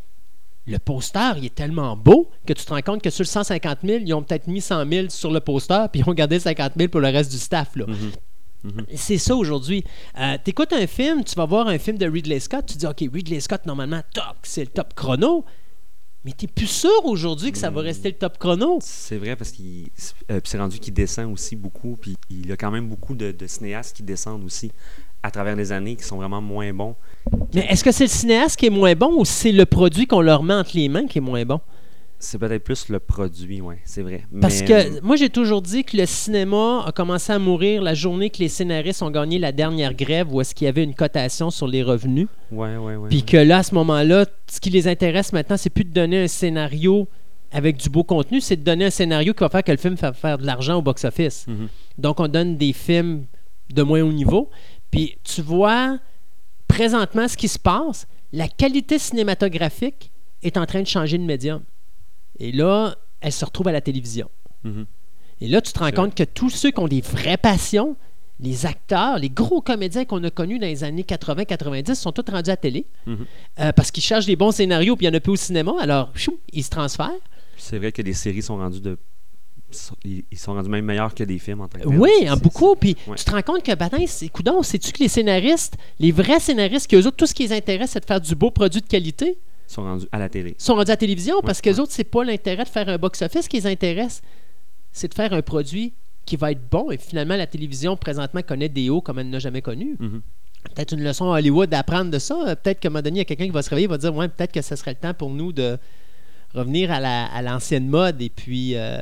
le 0.68 0.78
poster, 0.78 1.34
il 1.38 1.46
est 1.46 1.56
tellement 1.56 1.98
beau 1.98 2.30
que 2.46 2.54
tu 2.54 2.64
te 2.64 2.74
rends 2.74 2.82
compte 2.82 3.02
que 3.02 3.10
sur 3.10 3.24
le 3.24 3.28
150 3.28 3.80
000, 3.84 4.00
ils 4.06 4.14
ont 4.14 4.22
peut-être 4.24 4.48
mis 4.48 4.62
100 4.62 4.88
000 4.90 5.08
sur 5.10 5.32
le 5.32 5.40
poster, 5.40 5.88
puis 5.92 6.02
ils 6.02 6.10
ont 6.10 6.14
gardé 6.14 6.40
50 6.40 6.74
000 6.78 6.90
pour 6.90 7.02
le 7.02 7.08
reste 7.10 7.32
du 7.32 7.38
staff. 7.38 7.76
Là. 7.76 7.86
Mhm. 7.88 8.12
Mhm. 8.72 8.86
C'est 8.96 9.18
ça 9.18 9.36
aujourd'hui. 9.36 9.84
Euh, 10.18 10.38
tu 10.42 10.52
écoutes 10.52 10.72
un 10.72 10.88
film, 10.88 11.24
tu 11.26 11.36
vas 11.36 11.46
voir 11.46 11.68
un 11.68 11.78
film 11.80 11.98
de 11.98 12.08
Ridley 12.08 12.40
Scott, 12.40 12.66
tu 12.68 12.78
dis, 12.78 12.86
OK, 12.86 13.04
Ridley 13.14 13.42
Scott, 13.42 13.66
normalement, 13.66 14.02
top, 14.14 14.38
c'est 14.44 14.62
le 14.62 14.68
top 14.68 14.94
chrono. 14.94 15.44
Mais 16.26 16.32
tu 16.32 16.48
plus 16.48 16.68
sûr 16.68 17.06
aujourd'hui 17.06 17.52
que 17.52 17.58
ça 17.58 17.70
va 17.70 17.82
Mm. 17.82 17.86
rester 17.86 18.10
le 18.10 18.16
top 18.16 18.38
chrono? 18.38 18.78
C'est 18.82 19.18
vrai 19.18 19.36
parce 19.36 19.52
qu'il 19.52 19.88
euh, 20.32 20.40
c'est 20.44 20.58
rendu 20.58 20.80
qu'il 20.80 20.94
descend 20.94 21.32
aussi 21.34 21.56
beaucoup. 21.56 21.98
Puis 22.00 22.16
il 22.30 22.48
y 22.48 22.52
a 22.52 22.58
quand 22.58 22.72
même 22.72 22.88
beaucoup 22.88 23.14
de, 23.16 23.32
de 23.32 23.48
cinéastes 23.48 23.98
qui 23.98 24.04
descendent 24.04 24.44
aussi 24.46 24.72
à 25.22 25.32
travers 25.32 25.56
les 25.56 25.72
années 25.72 25.96
qui 25.96 26.04
sont 26.04 26.18
vraiment 26.18 26.42
moins 26.42 26.74
bons. 26.74 26.96
Mais 27.54 27.66
est-ce 27.70 27.84
que 27.84 27.92
c'est 27.92 28.06
le 28.06 28.10
cinéaste 28.10 28.58
qui 28.58 28.66
est 28.68 28.70
moins 28.70 28.94
bon 28.96 29.14
ou 29.20 29.26
c'est 29.26 29.52
le 29.52 29.66
produit 29.66 30.06
qu'on 30.08 30.22
leur 30.22 30.44
met 30.44 30.54
entre 30.54 30.72
les 30.76 30.90
mains 30.90 31.08
qui 31.08 31.18
est 31.18 31.22
moins 31.22 31.44
bon? 31.46 31.60
C'est 32.24 32.38
peut-être 32.38 32.64
plus 32.64 32.88
le 32.88 33.00
produit, 33.00 33.60
ouais, 33.60 33.80
c'est 33.84 34.02
vrai. 34.02 34.24
Parce 34.40 34.62
Mais, 34.62 34.66
que 34.66 35.02
moi, 35.02 35.18
j'ai 35.18 35.30
toujours 35.30 35.62
dit 35.62 35.84
que 35.84 35.98
le 35.98 36.06
cinéma 36.06 36.84
a 36.86 36.94
commencé 36.94 37.34
à 37.34 37.38
mourir 37.38 37.82
la 37.82 37.94
journée 37.94 38.30
que 38.30 38.38
les 38.38 38.48
scénaristes 38.48 39.02
ont 39.02 39.12
gagné 39.12 39.40
la 39.40 39.52
dernière 39.52 39.94
grève 39.94 40.34
où 40.34 40.40
est-ce 40.40 40.56
qu'il 40.56 40.66
y 40.66 40.70
avait 40.70 40.86
une 40.86 40.96
cotation 40.96 41.52
sur 41.52 41.68
les 41.68 41.84
revenus. 41.84 42.28
Ouais, 42.50 42.78
ouais, 42.78 42.96
ouais. 42.96 43.10
Puis 43.10 43.20
ouais. 43.20 43.24
que 43.24 43.38
là, 43.38 43.58
à 43.58 43.64
ce 43.64 43.76
moment-là, 43.76 44.26
ce 44.50 44.62
qui 44.62 44.70
les 44.70 44.88
intéresse 44.88 45.34
maintenant, 45.34 45.58
c'est 45.58 45.70
plus 45.70 45.84
de 45.84 45.92
donner 45.92 46.24
un 46.24 46.28
scénario 46.28 47.10
avec 47.52 47.76
du 47.76 47.90
beau 47.90 48.06
contenu, 48.06 48.40
c'est 48.40 48.56
de 48.56 48.64
donner 48.64 48.86
un 48.86 48.90
scénario 48.90 49.34
qui 49.34 49.42
va 49.42 49.50
faire 49.50 49.64
que 49.64 49.72
le 49.72 49.78
film 49.78 49.96
va 49.96 50.14
faire 50.14 50.38
de 50.38 50.46
l'argent 50.46 50.78
au 50.78 50.82
box-office. 50.82 51.46
Mhm. 51.48 51.68
Donc, 51.98 52.22
on 52.22 52.30
donne 52.30 52.56
des 52.56 52.72
films 52.72 53.26
de 53.70 53.84
moins 53.84 54.02
haut 54.02 54.14
niveau. 54.14 54.50
Puis, 54.92 55.18
tu 55.24 55.42
vois 55.42 56.00
présentement 56.70 57.28
ce 57.28 57.36
qui 57.36 57.50
se 57.50 57.60
passe. 57.60 58.08
La 58.32 58.48
qualité 58.48 58.98
cinématographique 58.98 60.10
est 60.42 60.56
en 60.56 60.66
train 60.66 60.82
de 60.82 60.88
changer 60.88 61.18
de 61.18 61.24
médium. 61.24 61.62
Et 62.40 62.52
là, 62.52 62.96
elle 63.22 63.32
se 63.32 63.46
retrouve 63.46 63.68
à 63.68 63.72
la 63.72 63.82
télévision. 63.82 64.30
Mhm. 64.64 64.86
Et 65.42 65.48
là, 65.48 65.62
tu 65.62 65.74
te 65.74 65.80
rends 65.80 65.92
compte 65.92 66.16
que 66.16 66.24
tous 66.24 66.50
ceux 66.50 66.72
qui 66.72 66.80
ont 66.80 66.88
des 66.88 67.02
vraies 67.02 67.38
passions, 67.38 67.96
les 68.40 68.66
acteurs, 68.66 69.20
les 69.20 69.30
gros 69.30 69.62
comédiens 69.62 70.06
qu'on 70.06 70.24
a 70.24 70.30
connus 70.30 70.58
dans 70.60 70.66
les 70.68 70.84
années 70.84 71.04
80-90 71.04 71.96
sont 71.96 72.12
tous 72.12 72.30
rendus 72.32 72.50
à 72.50 72.58
télé 72.58 72.86
Mhm. 73.06 73.26
euh, 73.60 73.72
parce 73.74 73.92
qu'ils 73.92 74.04
cherchent 74.04 74.26
des 74.26 74.36
bons 74.36 74.52
scénarios 74.52 74.96
puis 74.96 75.06
il 75.06 75.10
y 75.10 75.12
en 75.12 75.18
a 75.18 75.20
peu 75.20 75.32
au 75.32 75.36
cinéma. 75.36 75.74
Alors, 75.80 76.12
chou, 76.16 76.40
ils 76.52 76.64
se 76.64 76.70
transfèrent. 76.70 77.12
C'est 77.58 77.78
vrai 77.78 77.92
que 77.92 78.02
les 78.02 78.14
séries 78.14 78.42
sont 78.42 78.58
rendues 78.58 78.82
de. 78.82 78.98
Ils 80.04 80.38
sont 80.38 80.54
rendus 80.54 80.70
même 80.70 80.86
meilleurs 80.86 81.16
que 81.16 81.24
des 81.24 81.40
films 81.40 81.62
en 81.62 81.68
tant 81.68 81.80
que. 81.80 81.88
Oui, 81.88 82.12
en 82.30 82.38
beaucoup. 82.38 82.76
Puis 82.76 82.96
ouais. 83.08 83.16
tu 83.16 83.24
te 83.26 83.32
rends 83.32 83.42
compte 83.42 83.64
que, 83.64 83.74
ben, 83.74 83.90
c'est 84.08 84.30
coudon, 84.30 84.62
sais-tu 84.62 84.92
que 84.92 85.00
les 85.00 85.08
scénaristes, 85.08 85.78
les 86.00 86.12
vrais 86.12 86.40
scénaristes, 86.40 86.88
qu'eux 86.90 87.06
autres, 87.08 87.18
tout 87.18 87.26
ce 87.26 87.34
qui 87.34 87.44
les 87.48 87.54
intéresse, 87.54 87.92
c'est 87.92 88.00
de 88.00 88.06
faire 88.06 88.22
du 88.22 88.36
beau 88.36 88.52
produit 88.52 88.82
de 88.82 88.86
qualité, 88.88 89.38
sont 89.68 89.84
rendus 89.84 90.06
à 90.12 90.20
la 90.20 90.30
télé. 90.30 90.56
sont 90.58 90.76
rendus 90.76 90.92
à 90.92 90.94
la 90.94 90.98
télévision 90.98 91.42
parce 91.42 91.60
Ouais, 91.60 91.62
qu'eux 91.64 91.74
ouais. 91.76 91.80
autres, 91.82 91.92
c'est 91.94 92.04
pas 92.04 92.24
l'intérêt 92.24 92.64
de 92.64 92.70
faire 92.70 92.90
un 92.90 92.98
box-office. 92.98 93.44
Ce 93.46 93.50
qui 93.50 93.58
les 93.58 93.68
intéresse, 93.68 94.22
c'est 94.92 95.08
de 95.08 95.14
faire 95.14 95.34
un 95.34 95.42
produit 95.42 95.94
qui 96.26 96.36
va 96.36 96.52
être 96.52 96.62
bon. 96.70 96.92
Et 96.92 96.98
finalement, 96.98 97.36
la 97.36 97.48
télévision, 97.48 97.98
présentement, 97.98 98.42
connaît 98.42 98.70
des 98.70 98.90
hauts 98.90 99.02
comme 99.02 99.20
elle 99.20 99.30
n'a 99.30 99.40
jamais 99.40 99.62
connu. 99.62 99.96
Mhm. 100.00 100.22
Peut-être 100.76 100.94
une 100.94 101.04
leçon 101.04 101.32
à 101.32 101.40
Hollywood 101.40 101.70
d'apprendre 101.70 102.10
de 102.12 102.20
ça. 102.20 102.56
Peut-être 102.56 102.80
qu'à 102.80 102.88
un 102.88 102.92
moment 102.92 103.02
donné, 103.02 103.18
il 103.18 103.20
y 103.20 103.22
a 103.22 103.26
quelqu'un 103.26 103.46
qui 103.46 103.52
va 103.52 103.62
se 103.62 103.70
réveiller 103.70 103.86
et 103.86 103.90
va 103.90 103.98
dire 103.98 104.16
Ouais, 104.16 104.30
peut-être 104.30 104.52
que 104.54 104.62
ce 104.62 104.76
serait 104.78 104.92
le 104.92 104.98
temps 104.98 105.14
pour 105.14 105.30
nous 105.30 105.52
de 105.52 105.78
revenir 106.54 106.92
à 106.92 107.00
la- 107.02 107.26
à 107.26 107.42
l'ancienne 107.42 107.88
mode 107.90 108.22
et 108.22 108.30
puis 108.30 108.76
euh, 108.76 109.00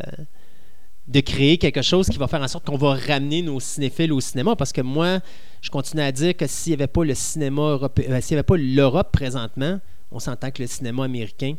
de 1.07 1.19
créer 1.19 1.57
quelque 1.57 1.81
chose 1.81 2.07
qui 2.07 2.17
va 2.17 2.27
faire 2.27 2.41
en 2.41 2.48
sorte 2.48 2.65
qu'on 2.65 2.77
va 2.77 2.93
ramener 2.95 3.41
nos 3.41 3.59
cinéphiles 3.59 4.14
au 4.14 4.22
cinéma. 4.22 4.56
Parce 4.56 4.72
que 4.72 4.81
moi, 4.81 5.19
je 5.61 5.69
continue 5.69 6.01
à 6.01 6.11
dire 6.11 6.35
que 6.35 6.48
s'il 6.48 6.72
n'y 6.72 6.75
avait 6.81 6.88
pas 6.88 7.03
le 7.03 7.14
cinéma 7.14 7.61
européen, 7.61 8.06
euh, 8.11 8.22
s'il 8.22 8.35
n'y 8.35 8.40
avait 8.40 8.43
pas 8.43 8.57
l'Europe 8.57 9.11
présentement, 9.11 9.80
on 10.11 10.19
s'entend 10.19 10.51
que 10.51 10.61
le 10.61 10.67
cinéma 10.67 11.06
américain, 11.06 11.56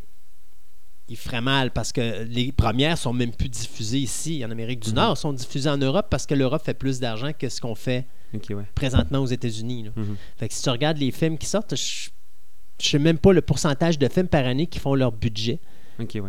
il 1.08 1.16
ferait 1.16 1.40
mal 1.40 1.70
parce 1.72 1.92
que 1.92 2.22
les 2.24 2.52
premières 2.52 2.96
sont 2.96 3.12
même 3.12 3.32
plus 3.32 3.48
diffusées 3.48 3.98
ici 3.98 4.42
en 4.44 4.50
Amérique 4.50 4.80
du 4.80 4.90
Mhm. 4.90 4.96
Nord, 4.96 5.18
sont 5.18 5.32
diffusées 5.32 5.68
en 5.68 5.76
Europe 5.78 6.06
parce 6.10 6.26
que 6.26 6.34
l'Europe 6.34 6.62
fait 6.64 6.74
plus 6.74 7.00
d'argent 7.00 7.32
que 7.38 7.48
ce 7.48 7.60
qu'on 7.60 7.74
fait 7.74 8.06
ouais. 8.32 8.64
présentement 8.74 9.18
aux 9.18 9.26
États-Unis. 9.26 9.90
Mhm. 9.94 10.16
Fait 10.36 10.48
que 10.48 10.54
si 10.54 10.62
tu 10.62 10.70
regardes 10.70 10.98
les 10.98 11.10
films 11.10 11.36
qui 11.38 11.46
sortent, 11.46 11.74
je 11.76 12.08
ne 12.08 12.84
sais 12.84 12.98
même 12.98 13.18
pas 13.18 13.32
le 13.32 13.42
pourcentage 13.42 13.98
de 13.98 14.08
films 14.08 14.28
par 14.28 14.46
année 14.46 14.66
qui 14.66 14.78
font 14.78 14.94
leur 14.94 15.12
budget 15.12 15.58
ouais. 15.98 16.20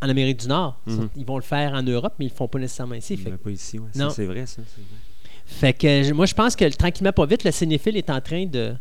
en 0.00 0.08
Amérique 0.08 0.40
du 0.40 0.48
Nord. 0.48 0.80
Mhm. 0.86 1.08
Ils 1.16 1.26
vont 1.26 1.36
le 1.36 1.42
faire 1.42 1.72
en 1.74 1.82
Europe, 1.82 2.14
mais 2.18 2.26
ils 2.26 2.30
le 2.30 2.34
font 2.34 2.48
pas 2.48 2.58
nécessairement 2.60 2.94
ici. 2.94 3.16
Fait, 3.16 3.30
Mais 3.30 3.36
pas 3.36 3.50
ici, 3.50 3.78
ouais. 3.78 3.88
C'est 3.92 4.00
vrai, 4.26 4.46
ça. 4.46 4.62
c'est 4.64 4.80
vrai. 4.80 4.86
fait 5.44 5.72
que 5.72 6.02
je- 6.04 6.12
moi, 6.12 6.24
je 6.26 6.34
pense 6.34 6.54
que 6.54 6.64
tranquillement, 6.76 7.12
pas 7.12 7.26
vite, 7.26 7.42
le 7.44 7.50
cinéphile 7.50 7.96
est 7.96 8.10
en 8.10 8.20
train 8.20 8.46
de. 8.46 8.74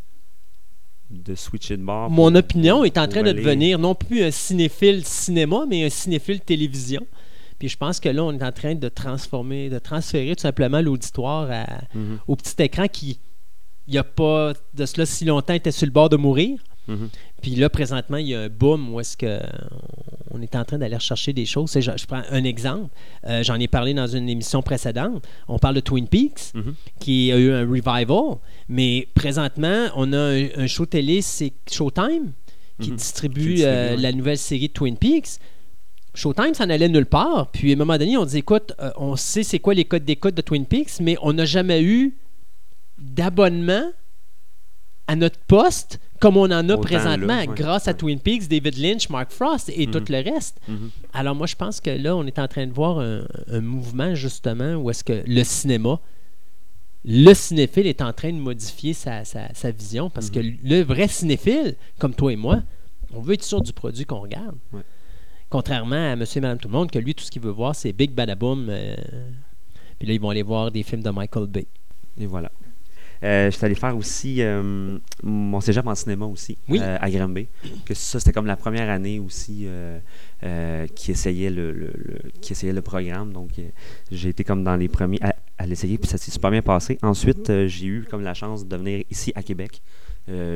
De 1.10 1.36
switcher 1.36 1.78
de 1.78 1.84
bord. 1.84 2.10
Mon 2.10 2.30
pour- 2.32 2.40
opinion 2.40 2.84
est 2.84 2.98
en 2.98 3.08
train 3.08 3.24
de 3.24 3.32
devenir 3.32 3.80
non 3.80 3.96
plus 3.96 4.24
un 4.24 4.32
cinéphile 4.32 5.06
cinéma, 5.06 5.66
mais 5.68 5.86
un 5.86 5.90
cinéphile 5.90 6.42
télévision. 6.42 7.06
Puis 7.60 7.70
je 7.70 7.78
pense 7.78 8.00
que 8.00 8.10
là, 8.10 8.24
on 8.24 8.34
est 8.34 8.44
en 8.44 8.52
train 8.52 8.76
de 8.76 8.90
transformer, 8.90 9.70
de 9.70 9.80
transférer 9.80 10.36
tout 10.36 10.42
simplement 10.42 10.82
l'auditoire 10.82 11.50
à- 11.50 11.66
Mhm. 11.96 12.20
au 12.28 12.36
petit 12.36 12.62
écran 12.62 12.88
qui, 12.88 13.20
il 13.88 13.92
n'y 13.94 13.98
a 13.98 14.04
pas 14.04 14.52
de 14.74 14.86
cela 14.86 15.06
si 15.06 15.24
longtemps, 15.26 15.54
était 15.54 15.72
sur 15.72 15.86
le 15.86 15.92
bord 15.94 16.10
de 16.10 16.18
mourir. 16.18 16.60
Mhm. 16.88 17.10
Puis 17.42 17.56
là, 17.56 17.70
présentement, 17.70 18.18
il 18.18 18.28
y 18.28 18.36
a 18.36 18.42
un 18.42 18.50
boom 18.50 18.94
où 18.94 19.00
est-ce 19.00 19.18
que 19.18 19.40
on 20.32 20.42
est 20.42 20.56
en 20.56 20.64
train 20.66 20.78
d'aller 20.78 20.96
rechercher 20.96 21.34
des 21.34 21.46
choses. 21.46 21.72
Je, 21.74 21.80
je 21.82 22.06
prends 22.06 22.22
un 22.30 22.44
exemple. 22.44 22.90
Euh, 23.26 23.44
J'en 23.44 23.56
ai 23.60 23.68
parlé 23.68 23.94
dans 23.94 24.08
une 24.08 24.30
émission 24.30 24.62
précédente. 24.62 25.26
On 25.48 25.58
parle 25.60 25.76
de 25.76 25.80
Twin 25.82 26.08
Peaks, 26.08 26.54
Mhm. 26.54 26.74
qui 27.00 27.32
a 27.32 27.38
eu 27.38 27.52
un 27.52 27.62
revival. 27.62 28.38
Mais 28.70 29.08
présentement, 29.16 29.86
on 29.96 30.12
a 30.14 30.18
un, 30.20 30.48
un 30.58 30.68
show 30.68 30.86
télé, 30.86 31.22
c'est 31.22 31.54
Showtime, 31.72 32.32
qui 32.80 32.92
Mhm. 32.92 32.96
distribue, 32.98 33.56
euh, 33.62 33.96
ouais. 33.96 34.02
la 34.02 34.12
nouvelle 34.12 34.38
série 34.38 34.68
de 34.68 34.74
Twin 34.74 34.98
Peaks. 34.98 35.40
Showtime, 36.14 36.54
ça 36.54 36.66
n'allait 36.66 36.90
nulle 36.90 37.06
part. 37.06 37.52
Puis 37.52 37.72
à 37.72 37.74
un 37.76 37.78
moment 37.78 37.98
donné, 37.98 38.18
on 38.18 38.26
dit 38.26 38.40
écoute, 38.40 38.74
euh, 38.80 38.92
on 38.98 39.16
sait 39.16 39.44
c'est 39.44 39.60
quoi 39.60 39.74
les 39.74 39.86
codes 39.86 40.04
d'écoute 40.04 40.34
de 40.36 40.42
Twin 40.42 40.66
Peaks, 40.66 41.00
mais 41.00 41.16
on 41.22 41.34
n'a 41.34 41.46
jamais 41.46 41.84
eu 41.84 42.16
d'abonnement 42.98 43.92
à 45.08 45.16
notre 45.16 45.40
poste 45.40 46.00
comme 46.20 46.36
on 46.38 46.46
en 46.46 46.68
a 46.70 46.74
Autant 46.74 46.82
présentement 46.82 47.28
là, 47.28 47.46
ouais. 47.46 47.56
grâce 47.56 47.88
à. 47.88 47.94
Twin 47.94 48.20
Peaks, 48.20 48.48
David 48.48 48.78
Lynch, 48.78 49.08
Mark 49.10 49.32
Frost 49.32 49.70
et 49.74 49.86
tout 49.88 50.00
Mhm. 50.00 50.06
le 50.10 50.32
reste. 50.32 50.60
Mhm. 50.68 50.90
Alors 51.14 51.36
moi, 51.36 51.46
je 51.48 51.56
pense 51.56 51.80
que 51.80 51.92
là, 51.92 52.16
on 52.16 52.26
est 52.26 52.40
en 52.40 52.48
train 52.48 52.66
de 52.66 52.74
voir 52.74 53.00
un, 53.00 53.22
un 53.52 53.62
mouvement 53.62 54.16
justement 54.16 54.76
où 54.76 54.90
est-ce 54.90 55.04
que 55.04 55.24
le 55.28 55.44
cinéma, 55.44 56.00
le 57.06 57.34
cinéphile 57.36 57.88
est 57.88 58.02
en 58.02 58.12
train 58.14 58.32
de 58.34 58.40
modifier 58.40 58.94
sa, 58.94 59.24
sa- 59.26 59.54
sa 59.54 59.72
vision 59.72 60.10
parce 60.10 60.30
que 60.32 60.40
le 60.40 60.82
vrai 60.82 61.08
cinéphile, 61.08 61.76
comme 62.00 62.14
toi 62.16 62.34
et 62.34 62.36
moi, 62.36 62.64
on 63.14 63.22
veut 63.22 63.36
être 63.36 63.44
sûr 63.44 63.62
du 63.62 63.72
produit 63.72 64.04
qu'on 64.06 64.20
regarde. 64.22 64.56
Ouais. 64.74 64.82
Contrairement 65.50 66.12
à 66.12 66.16
Monsieur 66.18 66.40
et 66.40 66.42
Madame 66.42 66.58
Tout 66.58 66.68
le 66.68 66.74
Monde, 66.74 66.92
que 66.92 67.00
lui, 67.00 67.14
tout 67.16 67.24
ce 67.24 67.32
qu'il 67.32 67.42
veut 67.42 67.52
voir, 67.52 67.76
c'est 67.76 67.94
Big 67.94 68.12
Badaboom. 68.12 68.68
euh, 68.70 68.96
puis 70.00 70.08
là, 70.08 70.14
ils 70.16 70.20
vont 70.20 70.30
aller 70.32 70.42
voir 70.42 70.72
des 70.72 70.84
films 70.84 71.02
de 71.04 71.10
Michael 71.12 71.46
Bay. 71.48 71.68
Et 72.20 72.26
voilà. 72.26 72.52
Euh, 73.24 73.50
je 73.50 73.56
suis 73.58 73.66
allé 73.66 73.76
faire 73.76 73.96
aussi 73.98 74.42
euh, 74.42 74.98
mon 75.24 75.60
cégep 75.60 75.86
en 75.88 75.96
cinéma 75.96 76.26
aussi, 76.26 76.58
Oui. 76.70 76.80
euh, 76.82 76.98
à 77.02 77.10
Granby. 77.10 77.48
Que 77.86 77.94
ça, 77.94 78.20
c'était 78.20 78.32
comme 78.34 78.46
la 78.46 78.56
première 78.56 78.90
année 78.90 79.20
aussi 79.20 79.66
euh, 79.66 80.88
qui, 80.96 81.12
essayait 81.12 81.50
le, 81.50 81.72
le- 81.72 81.94
le- 81.96 82.32
qui 82.42 82.54
essayait 82.54 82.74
le 82.74 82.82
programme. 82.82 83.34
Donc, 83.34 83.52
j'ai 84.12 84.30
été 84.30 84.44
comme 84.44 84.64
dans 84.64 84.76
les 84.76 84.88
premiers 84.88 85.22
à, 85.24 85.34
à 85.58 85.66
l'essayer, 85.66 85.98
puis 85.98 86.08
ça 86.10 86.18
s'est 86.18 86.32
super 86.32 86.52
bien 86.52 86.62
passé. 86.62 86.98
Ensuite, 87.02 87.52
j'ai 87.68 87.88
eu 87.88 88.06
comme 88.10 88.22
la 88.22 88.34
chance 88.34 88.68
de 88.68 88.76
venir 88.78 89.04
ici 89.10 89.32
à 89.36 89.42
Québec. 89.44 89.82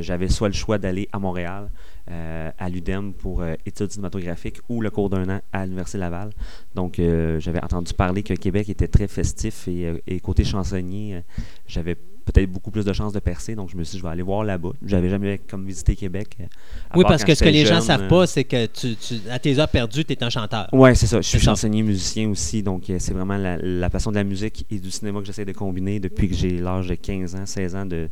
J'avais 0.02 0.28
soit 0.28 0.50
le 0.50 0.54
choix 0.54 0.78
d'aller 0.78 1.08
à 1.14 1.18
Montréal, 1.20 1.72
euh, 2.10 2.52
à 2.60 2.68
l'UDEM 2.70 3.14
pour 3.14 3.42
euh, 3.42 3.54
études 3.66 3.90
cinématographiques 3.90 4.60
ou 4.68 4.82
le 4.82 4.90
cours 4.90 5.10
d'un 5.10 5.30
an 5.30 5.40
à 5.54 5.64
l'Université 5.64 5.98
Laval. 5.98 6.32
Donc, 6.76 7.00
euh, 7.00 7.40
j'avais 7.40 7.64
entendu 7.64 7.94
parler 7.94 8.22
que 8.22 8.34
Québec 8.34 8.68
était 8.68 8.90
très 8.90 9.08
festif 9.08 9.70
et, 9.70 9.94
et 10.08 10.20
côté 10.20 10.44
chansonnier, 10.44 11.22
j'avais 11.68 11.96
peut-être 12.32 12.52
beaucoup 12.52 12.72
plus 12.72 12.86
de 12.86 12.94
chances 12.94 13.14
de 13.14 13.20
percer. 13.20 13.56
Donc, 13.56 13.70
je 13.70 13.78
me 13.78 13.84
suis 13.84 13.94
dit, 13.94 13.98
je 14.00 14.04
vais 14.04 14.10
aller 14.10 14.22
voir 14.22 14.44
là-bas. 14.44 14.72
J'avais 14.86 15.10
jamais 15.10 15.38
comme 15.50 15.66
visité 15.66 15.96
Québec. 15.96 16.38
euh, 16.40 16.46
Oui, 16.96 17.04
parce 17.08 17.24
que 17.24 17.36
ce 17.36 17.44
que 17.44 17.50
les 17.50 17.66
gens 17.66 17.76
jeune, 17.76 17.82
savent 17.84 18.02
euh, 18.04 18.08
pas, 18.10 18.28
c'est 18.28 18.44
que 18.44 18.66
tu, 18.68 18.96
tu- 18.96 19.20
à 19.30 19.40
tes 19.40 19.58
heures 19.60 19.68
perdues, 19.70 20.06
tu 20.06 20.14
es 20.14 20.24
un 20.24 20.30
chanteur. 20.30 20.68
Ouais, 20.74 20.96
c'est 20.96 21.08
ça. 21.08 21.22
Je 21.22 21.28
suis 21.28 21.40
chansonnier 21.40 21.84
musicien 21.84 22.30
aussi, 22.30 22.64
donc 22.64 22.90
euh, 22.90 22.98
c'est 23.00 23.14
vraiment 23.14 23.38
la, 23.38 23.58
la 23.58 23.90
passion 23.90 24.12
de 24.12 24.16
la 24.16 24.24
musique 24.24 24.66
et 24.72 24.80
du 24.80 24.92
cinéma 24.92 25.20
que 25.20 25.26
j'essaie 25.26 25.46
de 25.46 25.52
combiner 25.54 26.00
depuis 26.00 26.28
que 26.30 26.36
j'ai 26.36 26.58
l'âge 26.60 26.88
de 26.88 26.96
15 26.96 27.36
ans, 27.36 27.46
16 27.46 27.76
ans, 27.76 27.86
de 27.86 28.10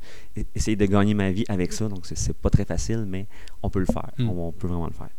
essayer 0.56 0.76
de 0.76 0.86
gagner 0.86 1.14
ma 1.14 1.32
vie 1.32 1.46
avec 1.48 1.74
ça. 1.74 1.88
Donc 1.88 2.06
c'est- 2.06 2.34
pas 2.34 2.50
très 2.50 2.66
facile, 2.66 3.06
mais 3.08 3.26
on 3.64 3.70
peut 3.70 3.80
le 3.80 3.86
faire. 3.86 4.10
Mm. 4.18 4.30
On, 4.30 4.48
on 4.48 4.52
peut 4.52 4.68
vraiment 4.68 4.88
le 4.88 4.94
faire. 4.94 5.10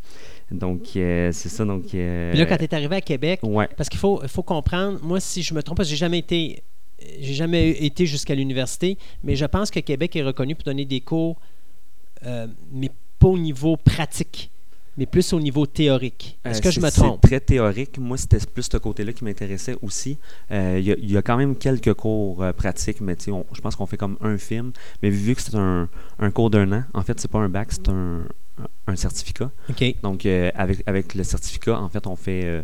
Donc 0.51 0.81
euh, 0.95 1.31
c'est 1.31 1.49
ça. 1.49 1.63
Donc 1.65 1.93
euh, 1.93 2.31
Puis 2.31 2.39
là, 2.39 2.45
quand 2.45 2.57
tu 2.57 2.63
es 2.65 2.73
arrivé 2.75 2.95
à 2.97 3.01
Québec, 3.01 3.39
ouais, 3.43 3.69
parce 3.77 3.89
qu'il 3.89 3.99
faut, 3.99 4.21
faut 4.27 4.43
comprendre, 4.43 4.99
moi, 5.03 5.19
si 5.19 5.43
je 5.43 5.53
me 5.53 5.61
trompe 5.63 5.77
pas, 5.77 5.83
j'ai 5.83 5.95
jamais 5.95 6.19
été. 6.19 6.63
J'ai 7.19 7.33
jamais 7.33 7.69
été 7.71 8.05
jusqu'à 8.05 8.35
l'université, 8.35 8.97
mais 9.23 9.35
je 9.35 9.45
pense 9.45 9.71
que 9.71 9.79
Québec 9.79 10.15
est 10.15 10.23
reconnu 10.23 10.55
pour 10.55 10.63
donner 10.65 10.85
des 10.85 11.01
cours, 11.01 11.37
euh, 12.25 12.47
mais 12.71 12.91
pas 13.19 13.27
au 13.27 13.37
niveau 13.37 13.77
pratique, 13.77 14.49
mais 14.97 15.05
plus 15.05 15.33
au 15.33 15.39
niveau 15.39 15.65
théorique. 15.65 16.37
Est-ce 16.45 16.59
Euh, 16.59 16.61
que 16.63 16.71
je 16.71 16.79
me 16.79 16.89
trompe? 16.91 17.19
C'est 17.23 17.27
très 17.29 17.39
théorique. 17.39 17.97
Moi, 17.97 18.17
c'était 18.17 18.37
plus 18.45 18.63
ce 18.71 18.77
côté-là 18.77 19.13
qui 19.13 19.23
m'intéressait 19.23 19.75
aussi. 19.81 20.17
Euh, 20.51 20.77
Il 20.79 20.85
y, 20.85 20.91
a- 20.91 20.97
il 20.97 21.11
y 21.11 21.17
a 21.17 21.21
quand 21.21 21.37
même 21.37 21.55
quelques 21.55 21.93
cours 21.93 22.43
pratiques, 22.55 23.01
mais 23.01 23.15
tu 23.15 23.25
sais, 23.25 23.31
on- 23.31 23.45
je 23.53 23.61
pense 23.61 23.75
qu'on 23.75 23.85
fait 23.85 23.97
comme 23.97 24.17
un 24.21 24.37
film. 24.37 24.71
Mais 25.01 25.09
vu 25.09 25.35
que 25.35 25.41
c'est 25.41 25.55
un, 25.55 25.87
un 26.19 26.31
cours 26.31 26.49
d'un 26.49 26.71
an, 26.71 26.83
en 26.93 27.01
fait, 27.03 27.19
c'est 27.19 27.31
pas 27.31 27.39
un 27.39 27.49
bac, 27.49 27.69
c'est 27.71 27.89
un, 27.89 28.23
un 28.87 28.95
certificat. 28.95 29.49
Donc, 30.03 30.25
avec, 30.25 30.83
avec 30.85 31.15
le 31.15 31.23
certificat, 31.23 31.79
en 31.79 31.89
fait, 31.89 32.05
on 32.07 32.15
fait. 32.15 32.63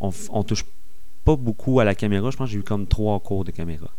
on, 0.00 0.10
on 0.30 0.42
touche 0.42 0.64
pas 1.24 1.36
beaucoup 1.36 1.80
à 1.80 1.84
la 1.84 1.94
caméra. 1.94 2.30
Je 2.30 2.36
pense 2.36 2.48
que 2.48 2.52
j'ai 2.52 2.58
eu 2.58 2.62
comme 2.62 2.86
trois 2.86 3.18
cours 3.20 3.44
de 3.44 3.50
caméra. 3.50 3.90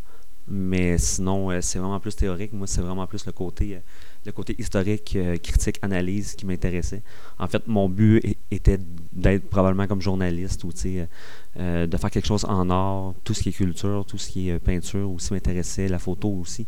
Mais 0.48 1.00
sinon, 1.00 1.50
euh, 1.50 1.60
c'est 1.62 1.80
vraiment 1.80 2.00
plus 2.00 2.16
théorique. 2.16 2.54
Moi, 2.54 2.68
c'est 2.68 2.82
vraiment 2.82 3.08
plus 3.08 3.26
le 3.26 3.32
côté, 3.32 3.76
euh, 3.76 3.80
le 4.28 4.32
côté 4.32 4.56
historique, 4.60 5.16
euh, 5.16 5.38
critique, 5.38 5.80
analyse 5.82 6.36
qui 6.36 6.46
m'intéressait. 6.46 7.02
En 7.40 7.48
fait, 7.48 7.66
mon 7.68 7.90
but 7.90 8.22
était 8.52 8.78
d'être 9.12 9.50
probablement 9.50 9.88
comme 9.88 10.02
journaliste 10.02 10.64
ou 10.64 10.72
de 10.72 11.98
faire 11.98 12.12
quelque 12.12 12.28
chose 12.28 12.46
en 12.46 12.70
art. 12.70 13.16
Tout 13.24 13.34
ce 13.34 13.42
qui 13.42 13.50
est 13.50 13.54
culture, 13.54 14.06
tout 14.06 14.20
ce 14.20 14.30
qui 14.30 14.50
est 14.50 14.60
peinture 14.60 15.10
aussi 15.10 15.34
m'intéressait, 15.34 15.88
la 15.88 16.00
photo 16.00 16.30
aussi. 16.30 16.68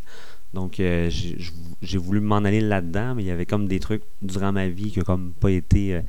Donc, 0.54 0.80
j'ai 0.80 1.98
voulu 1.98 2.20
m'en 2.20 2.38
aller 2.38 2.62
là-dedans, 2.62 3.14
mais 3.14 3.22
il 3.22 3.26
y 3.26 3.30
avait 3.30 3.44
comme 3.44 3.68
des 3.68 3.80
trucs 3.80 4.02
durant 4.22 4.50
ma 4.50 4.66
vie 4.66 4.90
qui 4.90 4.98
n'ont 4.98 5.04
comme 5.04 5.32
pas 5.38 5.50
été 5.50 6.00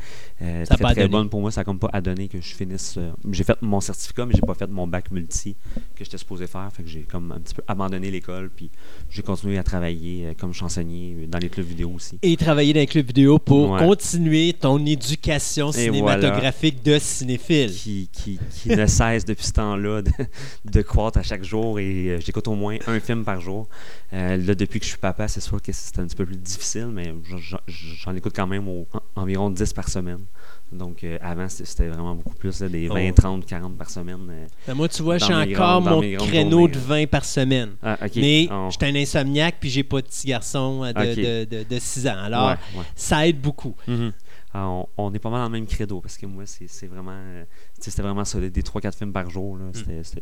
euh, 0.42 0.46
euh, 0.62 0.66
Ça 0.66 0.76
très, 0.76 0.84
pas 0.84 0.94
très 0.94 1.08
bonnes 1.08 1.30
pour 1.30 1.42
moi. 1.42 1.52
Ça 1.52 1.62
n'a 1.62 1.66
comme 1.66 1.80
pas 1.80 1.90
adonné 1.94 2.28
que 2.28 2.40
je 2.40 2.54
finisse. 2.56 2.96
euh, 2.98 3.12
j'ai 3.32 3.44
fait 3.44 3.58
mon 3.62 3.80
certificat, 3.82 4.26
mais 4.26 4.34
j'ai 4.36 4.42
pas 4.42 4.54
fait 4.54 4.68
mon 4.70 4.88
bac 4.88 5.12
multi 5.12 5.56
que 5.96 6.04
j'étais 6.04 6.18
supposé 6.18 6.48
faire. 6.48 6.70
Fait 6.74 6.84
que 6.84 6.90
j'ai 6.90 7.02
comme 7.02 7.32
un 7.32 7.40
petit 7.40 7.56
peu 7.56 7.62
abandonné 7.68 8.10
l'école, 8.12 8.50
puis 8.56 8.70
j'ai 9.10 9.22
continué 9.22 9.58
à 9.58 9.64
travailler 9.64 10.28
euh, 10.28 10.34
comme 10.40 10.54
chansonnier 10.54 11.28
dans 11.28 11.40
les 11.40 11.50
clubs 11.50 11.66
vidéo 11.66 11.92
aussi. 11.96 12.18
Et 12.22 12.38
travailler 12.38 12.74
dans 12.74 12.82
un 12.82 12.86
club 12.86 13.06
vidéo 13.08 13.38
pour 13.40 13.70
Ouais. 13.72 13.86
continuer 13.86 14.54
ton 14.54 14.84
éducation 14.86 15.72
cinématographique 15.72 16.84
de 16.84 16.98
cinéphile. 17.00 17.72
Qui, 17.74 18.10
qui, 18.12 18.40
qui 18.54 18.70
ne 18.70 18.86
cesse 18.88 19.26
depuis 19.26 19.46
ce 19.46 19.54
temps-là 19.54 20.02
de, 20.02 20.12
de 20.66 20.82
croître 20.82 21.18
à 21.20 21.24
chaque 21.24 21.44
jour 21.44 21.80
et 21.80 22.10
euh, 22.10 22.20
j'écoute 22.20 22.48
au 22.48 22.56
moins 22.56 22.78
un 22.88 23.00
film 23.00 23.24
par 23.24 23.40
jour. 23.42 23.68
Euh, 24.14 24.38
là, 24.38 24.56
depuis 24.56 24.80
que 24.80 24.86
je 24.86 24.90
suis 24.92 24.98
papa, 25.00 25.28
c'est 25.28 25.42
sûr 25.42 25.62
que 25.62 25.72
c'est 25.72 26.00
un 26.00 26.06
petit 26.08 26.16
peu 26.16 26.26
plus 26.26 26.38
difficile, 26.38 26.88
mais 26.92 27.14
j'en- 27.38 27.60
j'en 27.68 28.16
écoute 28.16 28.34
quand 28.36 28.48
même 28.48 28.68
au- 28.68 28.88
en- 28.94 29.22
environ 29.22 29.50
10 29.50 29.74
par 29.74 29.88
semaine. 29.90 30.20
Donc, 30.72 31.04
euh, 31.04 31.18
avant, 31.22 31.50
c'était 31.50 31.88
vraiment 31.88 32.14
beaucoup 32.14 32.36
plus, 32.36 32.60
là, 32.62 32.70
des 32.70 32.88
20, 32.88 33.10
Oh. 33.10 33.14
30, 33.16 33.46
40 33.46 33.76
par 33.76 33.90
semaine. 33.90 34.20
euh. 34.30 34.46
Ben, 34.68 34.76
moi, 34.76 34.88
tu 34.88 35.02
vois, 35.02 35.18
j'ai 35.18 35.34
encore 35.34 35.82
grandes- 35.82 35.86
mon 35.86 36.18
créneau 36.28 36.60
journées, 36.60 36.74
de 36.74 36.78
là. 36.78 36.84
20 36.88 37.08
par 37.08 37.26
semaine. 37.26 37.70
Ah. 37.82 37.98
Mais 38.16 38.48
On- 38.52 38.70
j'étais 38.70 38.86
un 38.86 38.96
insomniaque 38.96 39.56
puis 39.60 39.70
j'ai 39.72 39.84
pas 39.84 40.02
de 40.02 40.06
petit 40.08 40.28
garçon 40.28 40.84
euh, 40.84 40.94
de, 40.94 41.12
Ok. 41.46 41.50
de, 41.50 41.64
de, 41.76 41.80
6 41.80 42.08
ans. 42.08 42.20
Alors, 42.24 42.50
ouais, 42.50 42.56
ouais. 42.78 42.86
ça 42.96 43.28
aide 43.28 43.42
beaucoup. 43.42 43.74
Mhm. 43.88 44.12
Ah, 44.14 44.29
on, 44.54 44.88
on 44.98 45.14
est 45.14 45.20
pas 45.20 45.30
mal 45.30 45.40
dans 45.42 45.46
le 45.46 45.52
même 45.52 45.68
credo 45.68 46.02
parce 46.02 46.18
que 46.18 46.26
moi, 46.26 46.44
c'est 46.46 46.68
c'est 46.68 46.88
vraiment. 46.88 47.12
euh, 47.14 47.44
c'était 47.80 48.02
vraiment 48.02 48.26
solide. 48.26 48.52
Des 48.52 48.62
3-4 48.64 48.98
films 48.98 49.14
par 49.14 49.30
jour. 49.30 49.58
là. 49.58 49.66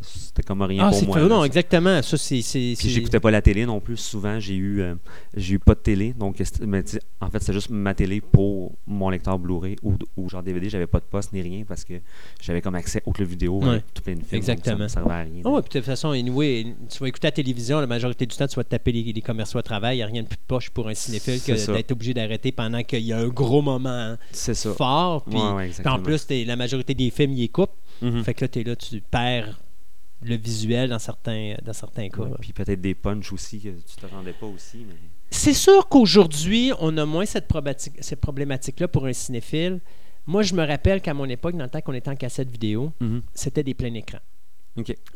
C'était 0.02 0.44
comme 0.44 0.62
rien 0.64 0.86
Ah, 0.86 0.90
pour 0.90 1.00
c'est 1.00 1.06
moi. 1.06 1.20
là, 1.20 1.28
non, 1.28 1.40
ça. 1.42 1.46
exactement. 1.46 2.02
Ça, 2.02 2.18
c'est. 2.18 2.42
c'est- 2.42 2.60
Puis 2.60 2.76
c'est- 2.76 2.90
j'écoutais 2.90 3.20
pas 3.20 3.32
la 3.32 3.42
télé 3.42 3.66
non 3.66 3.80
plus. 3.80 3.98
Souvent, 3.98 4.40
j'ai 4.40 4.56
eu, 4.56 4.82
euh, 4.82 4.96
j'ai 5.36 5.56
eu 5.56 5.60
pas 5.60 5.76
de 5.76 5.80
télé. 5.80 6.14
Donc, 6.14 6.42
mais 6.62 6.84
en 7.22 7.30
fait, 7.30 7.40
c'était 7.40 7.54
juste 7.54 7.70
ma 7.70 7.94
télé 7.94 8.20
pour 8.22 8.74
mon 8.86 9.10
lecteur 9.10 9.40
Blu-ray 9.40 9.78
ou, 9.82 9.94
ou 10.18 10.30
genre 10.30 10.44
DVD. 10.44 10.70
J'avais 10.70 10.88
pas 10.88 11.00
de 11.00 11.06
poste 11.06 11.32
ni 11.34 11.42
rien 11.42 11.64
parce 11.68 11.84
que 11.86 11.94
j'avais 12.42 12.62
comme 12.62 12.76
accès 12.76 13.02
aux 13.06 13.12
clubs 13.14 13.28
vidéo 13.30 13.60
Ouais. 13.62 13.70
avec 13.70 13.94
tout 13.94 14.02
plein 14.04 14.14
de 14.16 14.20
films. 14.20 14.30
donc 14.30 14.38
Exactement. 14.38 14.78
ça 14.78 14.84
me 15.02 15.06
servait 15.06 15.14
à 15.14 15.22
rien. 15.24 15.42
Ah 15.46 15.50
ouais, 15.50 15.62
puis 15.62 15.70
de 15.70 15.80
toute 15.80 15.86
façon, 15.86 16.10
anyway, 16.12 16.76
tu 16.90 17.00
vas 17.00 17.08
écouter 17.08 17.28
la 17.28 17.32
télévision, 17.32 17.80
la 17.80 17.88
majorité 17.88 18.26
du 18.26 18.36
temps, 18.36 18.48
tu 18.48 18.56
vas 18.58 18.64
te 18.66 18.70
taper 18.70 18.92
les, 18.92 19.04
les 19.14 19.22
commerciaux 19.22 19.60
à 19.60 19.64
travail. 19.64 19.96
Il 19.96 20.00
n'y 20.00 20.04
a 20.04 20.08
rien 20.08 20.24
de 20.24 20.28
plus 20.28 20.38
poche 20.48 20.70
pour 20.70 20.90
un 20.90 20.94
cinéphile 20.94 21.36
que 21.40 21.56
C'est 21.56 21.58
ça. 21.58 21.74
d'être 21.74 21.92
obligé 21.94 22.14
d'arrêter 22.14 22.52
pendant 22.52 22.84
qu'il 22.84 23.04
y 23.04 23.14
a 23.14 23.18
un 23.20 23.28
gros 23.30 23.62
moment 23.62 23.90
hein, 23.90 24.14
C'est 24.14 24.16
ça. 24.16 24.17
Fort. 24.74 25.24
Puis, 25.24 25.36
Ouais, 25.38 25.52
ouais, 25.54 25.70
puis 25.70 25.88
en 25.88 26.00
plus, 26.00 26.26
t'es- 26.26 26.46
la 26.46 26.56
majorité 26.56 26.94
des 26.94 27.10
films, 27.10 27.34
ils 27.34 27.42
les 27.42 27.48
coupent. 27.50 27.72
Mhm. 28.02 28.24
Fait 28.24 28.34
que 28.34 28.46
là, 28.46 28.48
tu 28.50 28.60
es 28.60 28.64
là, 28.64 28.76
tu 28.76 29.02
perds 29.02 29.60
le 30.24 30.36
visuel 30.36 30.90
dans 30.90 31.00
certains, 31.00 31.56
dans 31.64 31.74
certains 31.74 32.10
cas. 32.10 32.22
Ouais, 32.24 32.32
Puis 32.42 32.54
peut-être 32.54 32.82
des 32.82 32.96
punchs 32.96 33.32
aussi 33.34 33.60
que 33.60 33.70
tu 33.70 33.96
t'attendais 34.02 34.34
pas 34.34 34.48
aussi. 34.48 34.86
Mais... 34.88 34.96
C'est 35.30 35.54
sûr 35.54 35.88
qu'aujourd'hui, 35.90 36.72
on 36.80 36.98
a 36.98 37.06
moins 37.06 37.26
cette, 37.26 37.48
problématique- 37.48 37.98
cette 38.02 38.22
problématique-là 38.22 38.88
pour 38.88 39.06
un 39.06 39.14
cinéphile. 39.14 39.80
Moi, 40.26 40.42
je 40.44 40.54
me 40.56 40.66
rappelle 40.66 41.02
qu'à 41.02 41.14
mon 41.14 41.26
époque, 41.26 41.56
dans 41.56 41.64
le 41.64 41.70
temps 41.70 41.82
qu'on 41.82 41.94
était 41.94 42.10
en 42.10 42.16
cassette 42.16 42.50
vidéo, 42.50 42.92
Mhm. 43.00 43.22
c'était 43.34 43.64
des 43.64 43.74
pleins 43.74 43.94
écrans. 43.94 44.20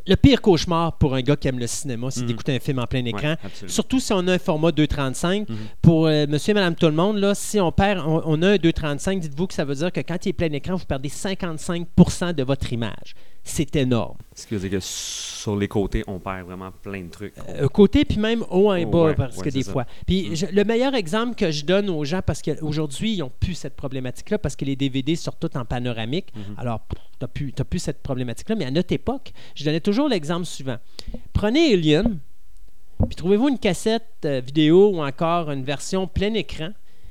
Le 0.06 0.14
pire 0.16 0.40
cauchemar 0.42 0.98
pour 0.98 1.14
un 1.14 1.20
gars 1.22 1.36
qui 1.36 1.48
aime 1.48 1.58
le 1.58 1.66
cinéma, 1.66 2.10
c'est 2.10 2.22
Mhm. 2.22 2.26
d'écouter 2.26 2.56
un 2.56 2.58
film 2.58 2.78
en 2.80 2.86
plein 2.86 3.04
écran. 3.04 3.36
Ouais. 3.42 3.68
Surtout 3.68 4.00
si 4.00 4.12
on 4.12 4.26
a 4.26 4.32
un 4.34 4.38
format 4.38 4.70
2.35. 4.72 5.48
Mhm. 5.48 5.56
Pour 5.80 6.06
euh, 6.06 6.26
monsieur 6.28 6.50
et 6.50 6.54
madame 6.54 6.74
tout 6.74 6.86
le 6.86 6.92
monde, 6.92 7.18
là, 7.18 7.34
si 7.34 7.60
on 7.60 7.70
perd, 7.72 8.04
on, 8.06 8.22
on 8.24 8.42
a 8.42 8.50
un 8.50 8.56
2.35, 8.56 9.20
dites-vous 9.20 9.46
que 9.46 9.54
ça 9.54 9.64
veut 9.64 9.74
dire 9.76 9.92
que 9.92 10.00
quand 10.00 10.24
il 10.26 10.30
est 10.30 10.32
plein 10.32 10.52
écran, 10.52 10.74
vous 10.76 10.84
perdez 10.84 11.08
55% 11.08 12.32
de 12.34 12.42
votre 12.42 12.72
image. 12.72 13.14
C'est 13.44 13.74
énorme. 13.74 14.16
Ce 14.36 14.46
qui 14.46 14.54
veut 14.54 14.60
dire 14.60 14.78
que 14.78 14.84
sur 14.84 15.56
les 15.56 15.66
côtés, 15.66 16.04
on 16.06 16.20
perd 16.20 16.46
vraiment 16.46 16.70
plein 16.70 17.02
de 17.02 17.08
trucs. 17.10 17.34
Euh, 17.48 17.66
côté, 17.68 18.04
puis 18.04 18.18
même 18.18 18.44
haut 18.50 18.72
et 18.72 18.84
Oh, 18.84 18.90
bas, 18.90 19.04
ouais, 19.06 19.14
parce 19.16 19.36
ouais, 19.38 19.44
que 19.44 19.50
des 19.50 19.64
ça. 19.64 19.72
fois. 19.72 19.84
Puis 20.06 20.30
Mm. 20.30 20.34
je- 20.36 20.46
le 20.46 20.64
meilleur 20.64 20.94
exemple 20.94 21.34
que 21.34 21.50
je 21.50 21.64
donne 21.64 21.90
aux 21.90 22.04
gens, 22.04 22.20
parce 22.24 22.40
qu'aujourd'hui, 22.40 23.14
ils 23.14 23.18
n'ont 23.18 23.32
plus 23.40 23.54
cette 23.54 23.74
problématique-là, 23.74 24.38
parce 24.38 24.54
que 24.54 24.64
les 24.64 24.76
DVD 24.76 25.16
sortent 25.16 25.40
tous 25.40 25.58
en 25.58 25.64
panoramique. 25.64 26.28
Mhm. 26.36 26.54
Alors, 26.56 26.80
tu 26.88 26.96
n'as 27.20 27.26
plus, 27.28 27.52
t'as 27.52 27.64
plus 27.64 27.80
cette 27.80 28.00
problématique-là. 28.02 28.54
Mais 28.54 28.64
à 28.64 28.70
notre 28.70 28.92
époque, 28.92 29.32
je 29.56 29.64
donnais 29.64 29.80
toujours 29.80 30.08
l'exemple 30.08 30.44
suivant. 30.46 30.76
Prenez 31.32 31.72
Alien, 31.74 32.18
puis 33.08 33.16
trouvez-vous 33.16 33.48
une 33.48 33.58
cassette 33.58 34.06
euh, 34.24 34.40
vidéo 34.44 34.90
ou 34.94 35.02
encore 35.02 35.50
une 35.50 35.64
version 35.64 36.06
plein 36.06 36.32
écran, 36.34 36.70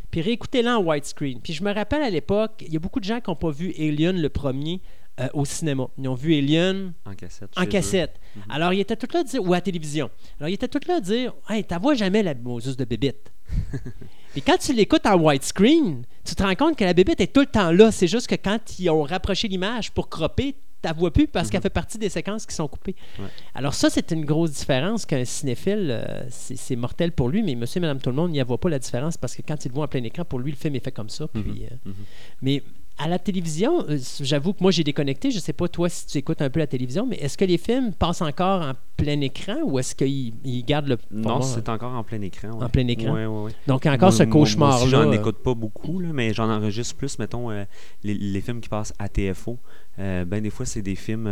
puis 0.09 0.21
réécoutez-la 0.21 0.79
en 0.79 0.83
widescreen. 0.83 1.41
Puis 1.41 1.51
je 1.53 1.63
me 1.63 1.73
rappelle 1.73 2.01
à 2.03 2.09
l'époque, 2.09 2.63
il 2.65 2.71
y 2.73 2.77
a 2.77 2.79
beaucoup 2.79 2.99
de 3.01 3.05
gens 3.05 3.19
qui 3.19 3.29
n'ont 3.29 3.35
pas 3.35 3.51
vu 3.51 3.73
Alien 3.77 4.21
le 4.21 4.29
premier 4.29 4.79
euh, 5.19 5.27
au 5.33 5.45
cinéma. 5.45 5.88
Ils 5.98 6.07
ont 6.07 6.14
vu 6.15 6.35
Alien 6.35 6.93
En 7.06 7.14
cassette. 7.14 7.49
en 7.57 7.65
cassette. 7.65 8.19
Mhm. 8.35 8.41
Alors, 8.49 8.73
il 8.73 8.80
était 8.80 8.95
tout 8.95 9.07
là 9.14 9.19
à 9.19 9.23
dire, 9.23 9.43
ou 9.43 9.53
à 9.53 9.57
la 9.57 9.61
télévision. 9.61 10.09
Alors, 10.40 10.49
il 10.49 10.53
était 10.53 10.67
tout 10.67 10.80
là 10.88 10.95
à 10.95 10.99
dire, 11.01 11.33
hey, 11.49 11.64
t'as 11.64 11.80
vois 11.80 11.95
jamais 11.95 12.23
la 12.23 12.33
Moses 12.33 12.77
de 12.77 12.85
bébite. 12.85 13.31
Et 14.35 14.41
quand 14.41 14.57
tu 14.57 14.73
l'écoutes 14.73 15.06
en 15.06 15.19
widescreen, 15.19 16.06
tu 16.23 16.35
te 16.35 16.41
rends 16.43 16.56
compte 16.56 16.77
que 16.77 16.85
la 16.85 16.93
bébite 16.93 17.19
est 17.19 17.33
tout 17.33 17.41
le 17.41 17.48
temps 17.48 17.72
là. 17.72 17.91
C'est 17.91 18.07
juste 18.07 18.27
que 18.27 18.35
quand 18.35 18.80
ils 18.80 18.90
ont 18.90 19.03
rapproché 19.03 19.49
l'image 19.49 19.91
pour 19.91 20.07
cropper, 20.09 20.56
tu 20.81 20.90
vois 20.98 21.11
plus 21.11 21.27
parce 21.27 21.48
Mhm. 21.48 21.51
qu'elle 21.51 21.61
fait 21.61 21.69
partie 21.69 21.98
des 21.98 22.07
séquences 22.09 22.45
qui 22.45 22.56
sont 22.56 22.67
coupées. 22.69 22.95
Ouais. 23.19 23.25
Alors 23.53 23.73
ça, 23.73 23.90
c'est 23.90 24.09
une 24.11 24.23
grosse 24.25 24.51
différence 24.51 25.06
qu'un 25.06 25.25
cinéphile, 25.25 25.88
euh, 25.91 26.23
c'est 26.30 26.75
mortel 26.77 27.11
pour 27.11 27.27
lui, 27.30 27.43
mais 27.43 27.53
monsieur 27.56 27.80
et 27.80 27.81
madame 27.81 27.99
tout 27.99 28.09
le 28.09 28.15
monde 28.15 28.31
n'y 28.31 28.41
voit 28.41 28.57
pas 28.57 28.69
la 28.69 28.80
différence 28.80 29.17
parce 29.17 29.35
que 29.35 29.41
quand 29.45 29.64
il 29.65 29.67
le 29.67 29.73
voit 29.75 29.83
en 29.85 29.90
plein 29.90 30.03
écran, 30.03 30.23
pour 30.23 30.40
lui, 30.40 30.51
le 30.51 30.57
film 30.57 30.75
est 30.75 30.83
fait 30.83 30.91
comme 30.93 31.09
ça. 31.09 31.27
Puis, 31.27 31.41
Mhm. 31.43 31.64
euh, 31.64 31.75
Mhm. 31.90 31.93
mais 32.41 32.64
à 33.03 33.07
la 33.07 33.19
télévision, 33.19 33.83
euh, 33.89 33.97
j'avoue 34.21 34.53
que 34.53 34.61
moi 34.61 34.71
j'ai 34.71 34.83
déconnecté. 34.83 35.31
Je 35.31 35.39
sais 35.39 35.53
pas 35.53 35.67
toi 35.67 35.89
si 35.89 36.05
tu 36.07 36.17
écoutes 36.17 36.41
un 36.41 36.49
peu 36.49 36.59
la 36.59 36.67
télévision, 36.67 37.05
mais 37.05 37.15
est-ce 37.17 37.38
que 37.38 37.45
les 37.45 37.57
films 37.57 37.93
passent 37.93 38.21
encore 38.21 38.61
en 38.61 38.73
plein 38.97 39.19
écran 39.21 39.57
ou 39.65 39.80
est-ce 39.80 39.95
qu'ils 39.95 40.33
ils 40.43 40.63
gardent 40.63 40.88
le 40.89 40.97
Non, 41.11 41.41
c'est 41.41 41.67
encore 41.69 41.93
en 41.93 42.03
plein 42.03 42.21
écran. 42.21 42.49
ouais. 42.49 42.63
En 42.65 42.69
plein 42.69 42.88
écran? 42.88 43.13
Ouais, 43.13 43.25
ouais. 43.25 43.51
Donc 43.67 43.85
il 43.85 43.88
y 43.88 43.91
a 43.91 43.93
encore 43.93 44.09
Moi- 44.09 44.17
ce 44.17 44.23
cauchemar-là. 44.23 44.88
j'en 44.88 45.09
euh, 45.09 45.13
écoute 45.13 45.38
pas 45.43 45.53
beaucoup, 45.55 45.99
là, 45.99 46.09
mais 46.13 46.33
j'en 46.33 46.49
enregistre 46.49 46.95
plus, 46.95 47.17
mettons, 47.19 47.49
euh, 47.51 47.63
les, 48.03 48.13
les 48.13 48.41
films 48.41 48.61
qui 48.61 48.69
passent 48.69 48.93
à 48.99 49.09
TFO. 49.09 49.57
Euh, 49.99 50.23
ben, 50.25 50.41
des 50.41 50.49
fois, 50.49 50.65
c'est 50.65 50.81
des 50.81 50.95
films. 50.95 51.27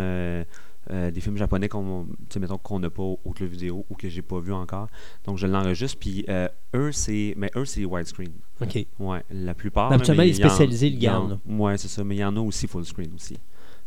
Euh, 0.92 1.12
des 1.12 1.22
films 1.22 1.38
japonais 1.38 1.70
qu'on 1.70 2.08
mettons, 2.40 2.58
qu'on 2.58 2.80
n'a 2.80 2.90
pas 2.90 3.04
au, 3.04 3.20
au 3.24 3.32
club 3.32 3.50
vidéo 3.50 3.86
ou 3.90 3.96
que 3.96 4.10
j'ai 4.10 4.22
pas 4.22 4.40
vu 4.40 4.54
encore. 4.54 4.88
Donc 5.26 5.38
je 5.38 5.48
l'enregistre. 5.48 5.98
Puis 6.00 6.26
euh, 6.30 6.48
eux, 6.76 6.92
c'est. 6.92 7.34
Mais 7.38 7.52
eux, 7.56 7.66
c'est 7.66 7.86
widescreen. 7.86 8.32
OK. 8.62 8.86
Ouais, 9.00 9.24
la 9.32 9.54
plupart. 9.54 9.92
Habituellement, 9.92 10.24
les 10.24 10.34
spécialisés 10.34 10.90
le 10.90 10.98
gardent, 11.00 11.40
Ouais, 11.48 11.78
c'est 11.78 11.88
ça. 11.88 12.04
Mais 12.04 12.16
il 12.16 12.20
y 12.20 12.26
en 12.26 12.36
a 12.36 12.40
aussi 12.42 12.68
full 12.68 12.86
screen 12.86 13.12
aussi. 13.16 13.38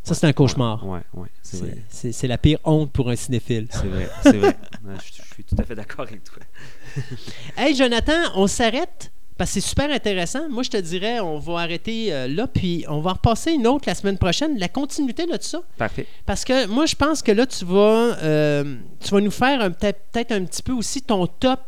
Ça, 0.05 0.13
c'est 0.13 0.27
un 0.27 0.33
cauchemar. 0.33 0.85
Ouais, 0.85 0.99
ouais, 1.13 1.29
c'est 1.41 1.55
C'est- 1.57 1.63
vrai. 1.65 1.77
C'est 1.87 2.11
c'est 2.11 2.27
la 2.27 2.37
pire 2.37 2.59
honte 2.65 2.91
pour 2.91 3.09
un 3.09 3.15
cinéphile. 3.15 3.67
C'est 3.71 3.87
vrai, 3.87 4.09
c'est 4.21 4.37
vrai. 4.37 4.57
Je, 5.01 5.23
je 5.23 5.33
suis 5.33 5.43
tout 5.45 5.55
à 5.57 5.63
fait 5.63 5.75
d'accord 5.75 6.01
avec 6.05 6.25
toi. 6.25 6.43
Hey, 7.55 7.73
Jonathan, 7.73 8.11
on 8.35 8.47
s'arrête 8.47 9.12
parce 9.43 9.53
que 9.55 9.59
c'est 9.61 9.67
super 9.69 9.91
intéressant. 9.91 10.47
Moi, 10.49 10.63
je 10.63 10.69
te 10.69 10.77
dirais, 10.77 11.19
on 11.19 11.37
va 11.37 11.59
arrêter 11.59 12.13
euh, 12.13 12.27
là, 12.27 12.47
puis 12.47 12.85
on 12.87 13.01
va 13.01 13.11
repasser 13.13 13.51
une 13.51 13.67
autre 13.67 13.83
la 13.87 13.95
semaine 13.95 14.17
prochaine, 14.17 14.57
la 14.57 14.69
continuité 14.69 15.25
de 15.25 15.37
ça. 15.41 15.61
Parfait. 15.77 16.07
Parce 16.25 16.45
que 16.45 16.65
moi, 16.67 16.85
je 16.85 16.95
pense 16.95 17.21
que 17.21 17.31
là, 17.33 17.45
tu 17.45 17.65
vas, 17.65 18.15
euh, 18.23 18.75
tu 19.01 19.09
vas 19.09 19.19
nous 19.21 19.31
faire 19.31 19.69
peut-être 19.75 20.31
un 20.31 20.45
petit 20.45 20.63
peu 20.63 20.71
aussi 20.71 21.01
ton 21.01 21.27
top. 21.27 21.59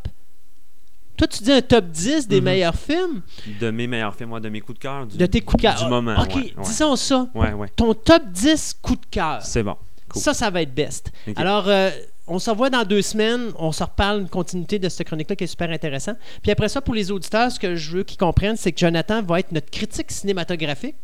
Toi, 1.17 1.27
tu 1.27 1.43
dis 1.43 1.51
un 1.51 1.61
top 1.61 1.85
10 1.87 2.27
des 2.27 2.39
Mhm. 2.39 2.43
meilleurs 2.45 2.75
films 2.75 3.21
De 3.61 3.71
mes 3.71 3.87
meilleurs 3.87 4.15
films, 4.15 4.29
moi, 4.29 4.39
de 4.39 4.49
mes 4.49 4.59
coups 4.61 4.77
de 4.79 4.81
cœur. 4.83 5.05
Du, 5.05 5.17
de 5.17 5.25
tes 5.25 5.41
coups 5.41 5.63
de 5.63 5.67
cœur. 5.69 5.81
Du 5.83 5.89
moment. 5.89 6.15
OK, 6.21 6.35
ouais, 6.35 6.53
disons 6.63 6.95
ça. 6.95 7.27
Ouais, 7.35 7.53
ouais. 7.53 7.67
Ton 7.75 7.93
top 7.93 8.23
10 8.31 8.73
coups 8.81 8.99
de 9.01 9.05
cœur. 9.11 9.41
C'est 9.41 9.63
bon. 9.63 9.75
Cool. 10.09 10.21
Ça, 10.21 10.33
ça 10.33 10.49
va 10.49 10.61
être 10.61 10.73
best. 10.73 11.11
Alors, 11.35 11.67
euh, 11.67 11.89
on 12.27 12.39
se 12.39 12.49
revoit 12.49 12.69
dans 12.69 12.83
deux 12.83 13.01
semaines. 13.01 13.51
On 13.57 13.71
se 13.71 13.83
reparle 13.83 14.21
une 14.21 14.29
continuité 14.29 14.79
de 14.79 14.89
cette 14.89 15.05
chronique-là 15.07 15.35
qui 15.35 15.43
est 15.43 15.47
super 15.47 15.69
intéressant. 15.69 16.13
Puis 16.41 16.51
après 16.51 16.69
ça, 16.69 16.81
pour 16.81 16.93
les 16.95 17.11
auditeurs, 17.11 17.51
ce 17.51 17.59
que 17.59 17.75
je 17.75 17.97
veux 17.97 18.03
qu'ils 18.03 18.17
comprennent, 18.17 18.57
c'est 18.57 18.71
que 18.71 18.79
Jonathan 18.79 19.21
va 19.21 19.39
être 19.39 19.51
notre 19.51 19.69
critique 19.69 20.11
cinématographique. 20.11 20.95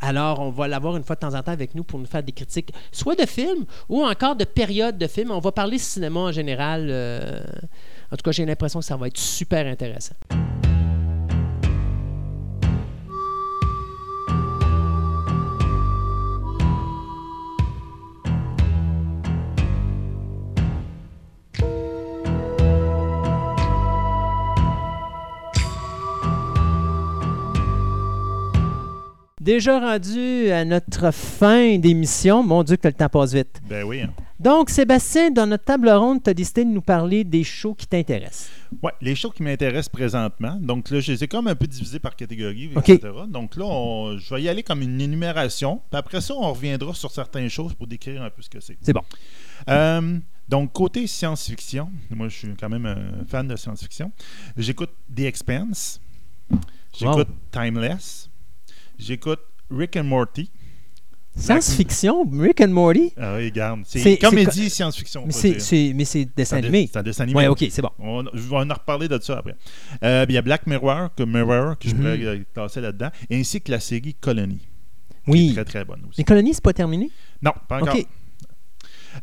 Alors, 0.00 0.40
on 0.40 0.50
va 0.50 0.66
l'avoir 0.68 0.96
une 0.96 1.04
fois 1.04 1.16
de 1.16 1.20
temps 1.20 1.34
en 1.34 1.42
temps 1.42 1.52
avec 1.52 1.74
nous 1.74 1.84
pour 1.84 1.98
nous 1.98 2.06
faire 2.06 2.22
des 2.22 2.32
critiques, 2.32 2.72
soit 2.92 3.14
de 3.14 3.26
films 3.26 3.64
ou 3.88 4.04
encore 4.04 4.36
de 4.36 4.44
périodes 4.44 4.98
de 4.98 5.06
films. 5.06 5.30
On 5.30 5.38
va 5.38 5.52
parler 5.52 5.78
cinéma 5.78 6.20
en 6.20 6.32
général. 6.32 6.88
euh, 6.90 7.40
En 8.10 8.16
tout 8.16 8.22
cas, 8.22 8.32
j'ai 8.32 8.44
l'impression 8.44 8.80
que 8.80 8.84
ça 8.84 8.96
va 8.96 9.06
être 9.06 9.18
super 9.18 9.66
intéressant. 9.66 10.14
Déjà 29.44 29.78
rendu 29.78 30.50
à 30.50 30.64
notre 30.64 31.10
fin 31.12 31.76
d'émission. 31.76 32.42
Mon 32.42 32.62
Dieu, 32.62 32.76
que 32.78 32.88
le 32.88 32.94
temps 32.94 33.10
passe 33.10 33.34
vite. 33.34 33.60
Ben 33.68 33.84
oui. 33.84 34.00
hein. 34.00 34.10
Donc, 34.40 34.70
Sébastien, 34.70 35.30
dans 35.30 35.46
notre 35.46 35.64
table 35.64 35.90
ronde, 35.90 36.22
tu 36.22 36.30
as 36.30 36.34
décidé 36.34 36.64
de 36.64 36.70
nous 36.70 36.80
parler 36.80 37.24
des 37.24 37.44
shows 37.44 37.74
qui 37.74 37.86
t'intéressent. 37.86 38.48
Ouais, 38.82 38.92
les 39.02 39.14
shows 39.14 39.28
qui 39.30 39.42
m'intéressent 39.42 39.90
présentement. 39.90 40.56
Donc 40.62 40.88
là, 40.88 40.98
je 41.00 41.12
les 41.12 41.24
ai 41.24 41.28
comme 41.28 41.46
un 41.46 41.54
peu 41.54 41.66
divisés 41.66 41.98
par 41.98 42.16
catégorie, 42.16 42.70
etc. 42.74 43.00
Donc 43.28 43.56
là, 43.56 43.66
on- 43.66 44.16
je 44.16 44.34
vais 44.34 44.42
y 44.42 44.48
aller 44.48 44.62
comme 44.62 44.80
une 44.80 44.98
énumération. 44.98 45.82
Puis 45.90 45.98
après 45.98 46.22
ça, 46.22 46.32
on 46.34 46.50
reviendra 46.50 46.94
sur 46.94 47.10
certaines 47.10 47.50
choses 47.50 47.74
pour 47.74 47.86
décrire 47.86 48.22
un 48.22 48.30
peu 48.30 48.40
ce 48.40 48.48
que 48.48 48.60
c'est. 48.60 48.78
C'est 48.80 48.94
bon. 48.94 49.02
Euh, 49.68 50.18
donc, 50.48 50.72
côté 50.72 51.06
science-fiction, 51.06 51.90
moi, 52.10 52.28
je 52.28 52.34
suis 52.38 52.54
quand 52.58 52.70
même 52.70 52.86
un 52.86 53.24
fan 53.28 53.46
de 53.46 53.56
science-fiction. 53.56 54.10
J'écoute 54.56 54.90
The 55.14 55.20
Expanse. 55.20 56.00
J'écoute 56.98 57.28
Timeless. 57.52 58.30
J'écoute 59.04 59.40
Rick 59.70 59.96
and 59.96 60.04
Morty. 60.04 60.50
Science-fiction, 61.36 62.30
Rick 62.32 62.60
and 62.60 62.68
Morty? 62.68 63.12
Ah 63.16 63.34
oui, 63.36 63.46
regarde. 63.46 63.80
C'est- 63.86 64.16
comédie 64.18 64.70
science-fiction. 64.70 65.24
on 65.24 65.26
Mais 65.26 65.32
c'est, 65.58 65.92
mais 65.94 66.04
dessin 66.36 66.58
animé. 66.58 66.88
C'est 66.90 66.98
un 66.98 67.02
dessin 67.02 67.24
animé. 67.24 67.36
Ouais, 67.40 67.48
ok, 67.48 67.64
c'est 67.70 67.82
bon. 67.82 67.90
On, 67.98 68.24
je 68.32 68.40
vais 68.48 68.56
en 68.56 68.60
reparler 68.72 69.08
de 69.08 69.18
ça 69.20 69.38
après. 69.38 69.56
Euh, 70.04 70.24
il 70.28 70.34
y 70.34 70.38
a 70.38 70.42
Black 70.42 70.66
Mirror, 70.68 71.08
que 71.16 71.24
Mirror, 71.24 71.76
que 71.78 71.88
je 71.88 71.94
Mhm. 71.94 72.00
pourrais 72.00 72.24
euh, 72.24 72.38
classer 72.54 72.80
là-dedans, 72.80 73.10
ainsi 73.32 73.60
que 73.60 73.72
la 73.72 73.80
série 73.80 74.14
Colony, 74.14 74.58
qui 74.58 74.64
est 74.64 75.32
Oui. 75.32 75.52
très 75.54 75.64
très 75.64 75.84
bonne 75.84 76.02
aussi. 76.08 76.18
Les 76.20 76.24
colonies, 76.24 76.54
c'est 76.54 76.62
pas 76.62 76.72
terminé? 76.72 77.10
Non, 77.42 77.52
pas 77.68 77.80
encore. 77.82 77.96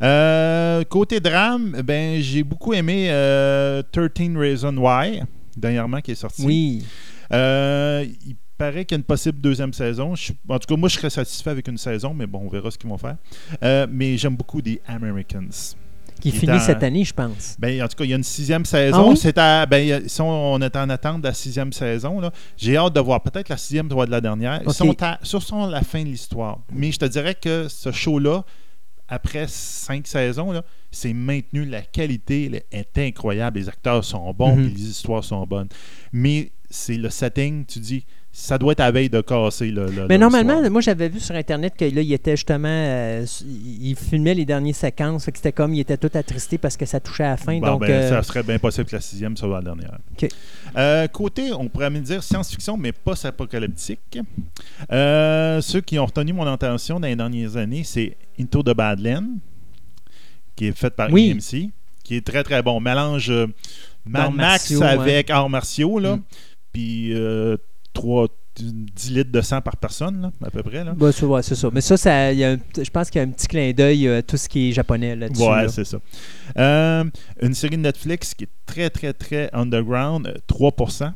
Euh, 0.01 0.83
côté 0.85 1.19
drame, 1.19 1.81
ben 1.83 2.21
j'ai 2.21 2.43
beaucoup 2.43 2.73
aimé 2.73 3.07
euh, 3.09 3.81
13 3.91 4.35
Reasons 4.37 4.77
Why, 4.77 5.21
dernièrement 5.55 6.01
qui 6.01 6.11
est 6.11 6.15
sorti. 6.15 6.43
Oui. 6.45 6.85
Euh, 7.33 8.05
il 8.25 8.35
paraît 8.61 8.85
qu'il 8.85 8.95
y 8.95 8.97
a 8.97 8.99
une 8.99 9.03
possible 9.03 9.39
deuxième 9.41 9.73
saison. 9.73 10.15
Je 10.15 10.33
en 10.47 10.59
tout 10.59 10.67
cas, 10.67 10.75
moi, 10.79 10.89
je 10.89 10.95
serais 10.95 11.09
satisfait 11.09 11.49
avec 11.49 11.67
une 11.67 11.77
saison, 11.77 12.13
mais 12.13 12.27
bon, 12.27 12.41
on 12.45 12.49
verra 12.49 12.69
ce 12.71 12.77
qu'ils 12.77 12.89
vont 12.89 12.97
faire. 12.97 13.17
Euh, 13.63 13.87
mais 13.89 14.17
j'aime 14.17 14.35
beaucoup 14.35 14.61
des 14.61 14.81
Americans. 14.87 15.49
Qui 16.19 16.31
Qui 16.31 16.37
finit 16.37 16.51
en- 16.51 16.59
cette 16.59 16.83
année, 16.83 17.03
je 17.03 17.13
pense. 17.13 17.55
Ben, 17.57 17.81
en 17.81 17.87
tout 17.87 17.95
cas, 17.95 18.03
il 18.03 18.11
y 18.11 18.13
a 18.13 18.15
une 18.17 18.23
sixième 18.23 18.63
saison. 18.63 19.05
Ah 19.07 19.09
oui? 19.09 19.17
C'est 19.17 19.37
à- 19.39 19.65
ben, 19.65 20.07
sont- 20.07 20.23
on 20.25 20.61
est 20.61 20.75
en 20.75 20.87
attente 20.89 21.21
de 21.21 21.27
la 21.27 21.33
sixième 21.33 21.73
saison. 21.73 22.21
J'ai 22.57 22.77
hâte 22.77 22.93
de 22.93 22.99
voir. 22.99 23.23
Peut-être 23.23 23.49
la 23.49 23.57
sixième 23.57 23.87
doit 23.87 24.03
être 24.03 24.11
la 24.11 24.21
dernière. 24.21 24.59
Ils 24.61 24.69
Ok. 24.69 24.75
sont 24.75 24.95
à, 25.01 25.17
sur 25.23 25.41
sont 25.41 25.65
la 25.65 25.81
fin 25.81 26.03
de 26.03 26.09
l'histoire. 26.09 26.59
Mais 26.71 26.91
je 26.91 26.99
te 26.99 27.05
dirais 27.05 27.33
que 27.33 27.67
ce 27.67 27.91
show-là, 27.91 28.43
après 29.07 29.45
cinq 29.47 30.05
saisons, 30.05 30.51
là, 30.51 30.63
c'est 30.91 31.13
maintenu. 31.13 31.65
La 31.65 31.81
qualité 31.81 32.63
est 32.71 32.97
incroyable. 32.99 33.57
Les 33.57 33.67
acteurs 33.67 34.03
sont 34.05 34.31
bons, 34.33 34.55
puis 34.55 34.69
les 34.69 34.89
histoires 34.89 35.23
sont 35.23 35.43
bonnes. 35.47 35.69
Mais 36.13 36.51
c'est 36.69 36.97
le 36.97 37.09
setting, 37.09 37.65
tu 37.65 37.79
dis, 37.79 38.05
ça 38.33 38.57
doit 38.57 38.71
être 38.71 38.79
à 38.79 38.91
veille 38.91 39.09
de 39.09 39.19
casser. 39.21 39.71
le- 39.71 39.87
le- 39.87 40.07
Mais 40.07 40.15
le 40.15 40.21
normalement, 40.21 40.59
soir. 40.59 40.71
moi, 40.71 40.79
j'avais 40.81 41.09
vu 41.09 41.19
sur 41.19 41.35
Internet 41.35 41.73
que 41.77 41.83
là, 41.85 42.01
il 42.01 42.13
était 42.13 42.31
justement. 42.37 42.67
euh, 42.69 43.25
il 43.45 43.89
il 43.89 43.95
filmait 43.97 44.33
les 44.33 44.45
dernières 44.45 44.73
séquences. 44.75 45.25
fait 45.25 45.31
que 45.33 45.37
C'était 45.37 45.51
comme, 45.51 45.73
il 45.73 45.81
était 45.81 45.97
tout 45.97 46.09
attristé 46.13 46.57
parce 46.57 46.77
que 46.77 46.85
ça 46.85 46.99
touchait 47.01 47.25
à 47.25 47.31
la 47.31 47.37
fin. 47.37 47.59
Bon, 47.59 47.67
donc, 47.67 47.81
ben, 47.81 47.91
euh, 47.91 48.09
Ça 48.09 48.23
serait 48.23 48.43
bien 48.43 48.57
possible 48.57 48.85
que 48.85 48.95
la 48.95 49.01
sixième 49.01 49.35
soit 49.35 49.49
la 49.49 49.61
dernière. 49.61 49.97
Euh, 50.77 51.07
côté, 51.07 51.51
on 51.51 51.67
pourrait 51.67 51.89
même 51.89 52.03
dire 52.03 52.23
science-fiction, 52.23 52.77
mais 52.77 52.93
post-apocalyptique. 52.93 54.19
Ceux 54.89 55.81
qui 55.85 55.99
ont 55.99 56.05
retenu 56.05 56.31
mon 56.33 56.47
attention 56.47 56.99
dans 56.99 57.07
les 57.07 57.15
dernières 57.15 57.57
années, 57.57 57.83
c'est 57.83 58.15
Into 58.39 58.63
the 58.63 58.73
Badland, 58.75 59.25
qui 60.55 60.67
est 60.67 60.77
fait 60.77 60.89
par 60.95 61.11
Oui. 61.11 61.29
EMC, 61.31 61.69
qui 62.03 62.15
est 62.15 62.25
très 62.25 62.43
très 62.43 62.61
bon. 62.63 62.79
Mélange 62.79 63.29
Mad 64.05 64.33
Max 64.33 64.71
martiaux, 64.71 64.83
avec 64.83 65.29
arts 65.29 65.49
martiaux, 65.49 65.99
là. 65.99 66.15
Mm. 66.15 66.21
Puis 66.73 67.13
euh, 67.91 67.99
trois- 67.99 68.27
10 68.57 69.11
litres 69.11 69.31
de 69.31 69.39
sang 69.39 69.61
par 69.61 69.77
personne, 69.77 70.21
là, 70.23 70.31
à 70.45 70.51
peu 70.51 70.61
près. 70.61 70.83
Là. 70.83 70.93
bah, 70.93 71.11
c'est 71.13 71.25
ouais, 71.25 71.41
ça. 71.41 71.69
Mais 71.73 71.79
ça, 71.79 71.95
ça 71.95 72.33
y 72.33 72.43
a 72.43 72.51
un- 72.51 72.57
je 72.83 72.89
pense 72.89 73.09
qu'il 73.09 73.19
y 73.21 73.23
a 73.23 73.27
un 73.27 73.31
petit 73.31 73.47
clin 73.47 73.71
d'œil 73.71 74.09
à 74.09 74.21
tout 74.21 74.35
ce 74.35 74.49
qui 74.49 74.69
est 74.69 74.71
japonais 74.73 75.15
là-dessus. 75.15 75.41
Ouais, 75.43 75.63
là. 75.63 75.69
c'est 75.69 75.85
ça. 75.85 75.99
Euh, 76.57 77.05
une 77.41 77.53
série 77.53 77.77
de 77.77 77.81
Netflix 77.83 78.33
qui 78.33 78.43
est 78.43 78.49
très, 78.65 78.89
très, 78.89 79.13
très 79.13 79.49
underground, 79.53 80.27
euh, 80.27 80.33
3%. 80.47 81.13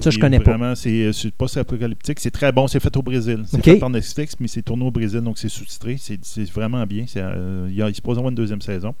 Ça, 0.00 0.08
je 0.08 0.16
est 0.16 0.20
connais 0.20 0.40
pas. 0.40 0.52
Vraiment, 0.56 0.74
c'est 0.74 0.88
euh, 0.88 1.12
c'est 1.12 1.30
post-apocalyptique. 1.30 2.18
C'est 2.20 2.30
très 2.30 2.50
bon. 2.50 2.66
C'est 2.66 2.80
fait 2.80 2.96
au 2.96 3.02
Brésil. 3.02 3.42
C'est 3.46 3.62
fait 3.62 3.76
par 3.76 3.90
Netflix, 3.90 4.34
mais 4.40 4.48
c'est 4.48 4.62
tourné 4.62 4.86
au 4.86 4.90
Brésil, 4.90 5.20
donc 5.20 5.36
c'est 5.36 5.50
sous-titré. 5.50 5.98
C'est 6.00 6.18
c'est 6.22 6.50
vraiment 6.50 6.86
bien. 6.86 7.04
C'est, 7.06 7.20
euh, 7.20 7.66
il 7.68 7.74
y 7.76 7.82
a- 7.82 7.90
il 7.90 7.94
se 7.94 8.00
pose 8.00 8.16
avoir 8.16 8.30
une 8.30 8.34
deuxième 8.34 8.62
saison. 8.62 8.94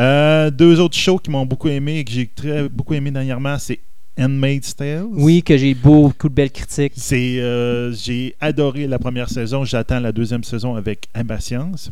Euh, 0.00 0.50
deux 0.50 0.80
autres 0.80 0.96
shows 0.96 1.18
qui 1.18 1.30
m'ont 1.30 1.46
beaucoup 1.46 1.68
aimé 1.68 1.98
et 1.98 2.04
que 2.04 2.10
j'ai 2.10 2.26
très 2.26 2.68
beaucoup 2.68 2.94
aimé 2.94 3.12
dernièrement, 3.12 3.56
c'est 3.60 3.78
Handmaid's 4.18 4.74
Tale. 4.74 5.06
Oui, 5.10 5.42
que 5.42 5.56
j'ai 5.56 5.74
beaucoup 5.74 6.28
de 6.28 6.34
belles 6.34 6.50
critiques. 6.50 6.94
C'est, 6.96 7.40
euh, 7.40 7.92
j'ai 7.92 8.34
adoré 8.40 8.86
la 8.86 8.98
première 8.98 9.28
saison. 9.28 9.64
J'attends 9.64 10.00
la 10.00 10.12
deuxième 10.12 10.44
saison 10.44 10.74
avec 10.74 11.08
impatience. 11.14 11.90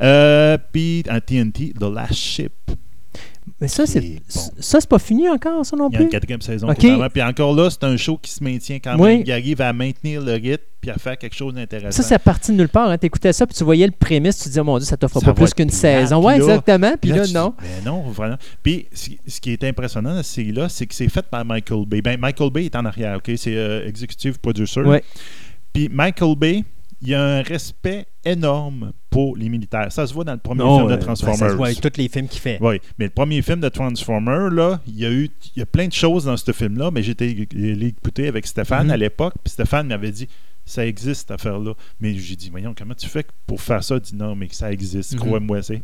Euh, 0.00 0.56
Puis 0.72 1.02
en 1.10 1.20
TNT, 1.20 1.74
The 1.78 1.84
Last 1.84 2.14
Ship. 2.14 2.52
Mais 3.60 3.68
ça, 3.68 3.86
c'est 3.86 4.00
bon. 4.00 4.18
ça, 4.58 4.80
c'est 4.80 4.88
pas 4.88 4.98
fini 4.98 5.28
encore, 5.28 5.64
ça 5.64 5.76
non 5.76 5.88
Il 5.90 5.94
y 5.94 5.96
a 5.96 6.00
une 6.00 6.06
plus? 6.06 6.12
quatrième 6.12 6.40
saison. 6.40 6.68
Ok. 6.68 6.76
totalement. 6.76 7.08
Puis 7.08 7.22
encore 7.22 7.54
là, 7.54 7.68
c'est 7.70 7.84
un 7.84 7.96
show 7.96 8.18
qui 8.20 8.30
se 8.30 8.42
maintient 8.42 8.78
quand 8.78 8.98
Oui. 8.98 9.18
même. 9.18 9.22
Il 9.26 9.32
arrive 9.32 9.60
à 9.60 9.72
maintenir 9.72 10.20
le 10.20 10.32
rythme 10.34 10.62
puis 10.80 10.90
à 10.90 10.94
faire 10.94 11.18
quelque 11.18 11.34
chose 11.34 11.54
d'intéressant. 11.54 12.02
Ça, 12.02 12.08
c'est 12.08 12.18
parti 12.18 12.52
de 12.52 12.56
nulle 12.56 12.68
part. 12.68 12.88
Hein. 12.88 12.98
Tu 12.98 13.06
écoutais 13.06 13.32
ça, 13.32 13.46
puis 13.46 13.54
tu 13.56 13.64
voyais 13.64 13.86
le 13.86 13.92
prémisse, 13.92 14.38
tu 14.38 14.44
te 14.44 14.48
dis, 14.50 14.60
oh 14.60 14.64
mon 14.64 14.78
Dieu, 14.78 14.86
ça 14.86 14.96
t'offre 14.96 15.18
Ça 15.20 15.26
pas 15.26 15.34
plus 15.34 15.52
qu'une 15.52 15.70
saison. 15.70 16.26
Là- 16.26 16.36
exactement. 16.36 16.92
Puis 17.00 17.10
là, 17.10 17.26
non. 17.34 17.54
dis, 17.58 17.66
Ben 17.66 17.84
non, 17.84 18.02
vraiment. 18.10 18.36
Puis 18.62 18.86
ce 19.26 19.40
qui- 19.40 19.50
est 19.52 19.64
impressionnant 19.64 20.10
dans 20.14 20.22
cette 20.22 20.26
série-là, 20.36 20.68
c'est 20.68 20.86
que 20.86 20.94
c'est 20.94 21.08
fait 21.08 21.26
par 21.26 21.44
Michael 21.44 21.84
Bay. 21.86 22.00
Ben, 22.02 22.18
Michael 22.20 22.50
Bay 22.50 22.66
est 22.66 22.76
en 22.76 22.84
arrière, 22.84 23.16
OK? 23.16 23.30
C'est 23.36 23.56
euh, 23.56 23.86
executive 23.88 24.38
producer. 24.38 24.80
Ouais. 24.82 25.02
Puis 25.72 25.88
Michael 25.92 26.36
Bay, 26.36 26.64
il 27.00 27.14
a 27.14 27.22
un 27.38 27.42
respect 27.42 28.06
énorme 28.24 28.92
pour 29.10 29.36
les 29.36 29.48
militaires. 29.48 29.90
Ça 29.92 30.06
se 30.06 30.12
voit 30.14 30.24
dans 30.24 30.32
le 30.32 30.38
premier 30.38 30.62
Non, 30.64 30.76
film 30.78 30.88
de 30.88 30.92
euh, 30.92 30.96
ben, 30.96 31.02
Transformers. 31.04 31.38
ça 31.38 31.48
se 31.50 31.54
voit 31.54 31.66
avec 31.68 31.80
tous 31.80 31.96
les 31.96 32.08
films 32.08 32.28
qu'il 32.28 32.40
fait. 32.40 32.58
Oui, 32.60 32.80
mais 32.98 33.06
le 33.06 33.10
premier 33.10 33.40
film 33.42 33.60
de 33.60 33.68
Transformers, 33.68 34.50
là, 34.50 34.80
il 34.86 34.98
y 34.98 35.06
a 35.06 35.10
eu 35.10 35.30
il 35.56 35.60
y 35.60 35.62
a 35.62 35.66
plein 35.66 35.86
de 35.88 35.92
choses 35.92 36.24
dans 36.24 36.36
ce 36.36 36.52
film-là, 36.52 36.90
mais 36.90 37.02
j'étais 37.02 37.24
allé 37.54 37.86
écouter 37.88 38.28
avec 38.28 38.46
Stéphane 38.46 38.86
Mhm. 38.86 38.92
à 38.92 38.96
l'époque, 38.96 39.34
puis 39.42 39.52
Stéphane 39.52 39.86
m'avait 39.88 40.10
dit 40.12 40.28
ça 40.64 40.86
existe 40.86 41.20
cette 41.20 41.30
affaire-là. 41.30 41.72
Mais 41.98 42.12
j'ai 42.14 42.36
dit, 42.36 42.50
voyons, 42.50 42.74
comment 42.76 42.92
tu 42.92 43.08
fais 43.08 43.24
pour 43.46 43.58
faire 43.58 43.82
ça? 43.82 43.94
Il 43.96 44.00
dit 44.02 44.14
non, 44.14 44.34
mais 44.36 44.48
que 44.48 44.54
ça 44.54 44.70
existe, 44.70 45.14
Mhm. 45.14 45.20
crois-moi, 45.20 45.62
c'est. 45.62 45.80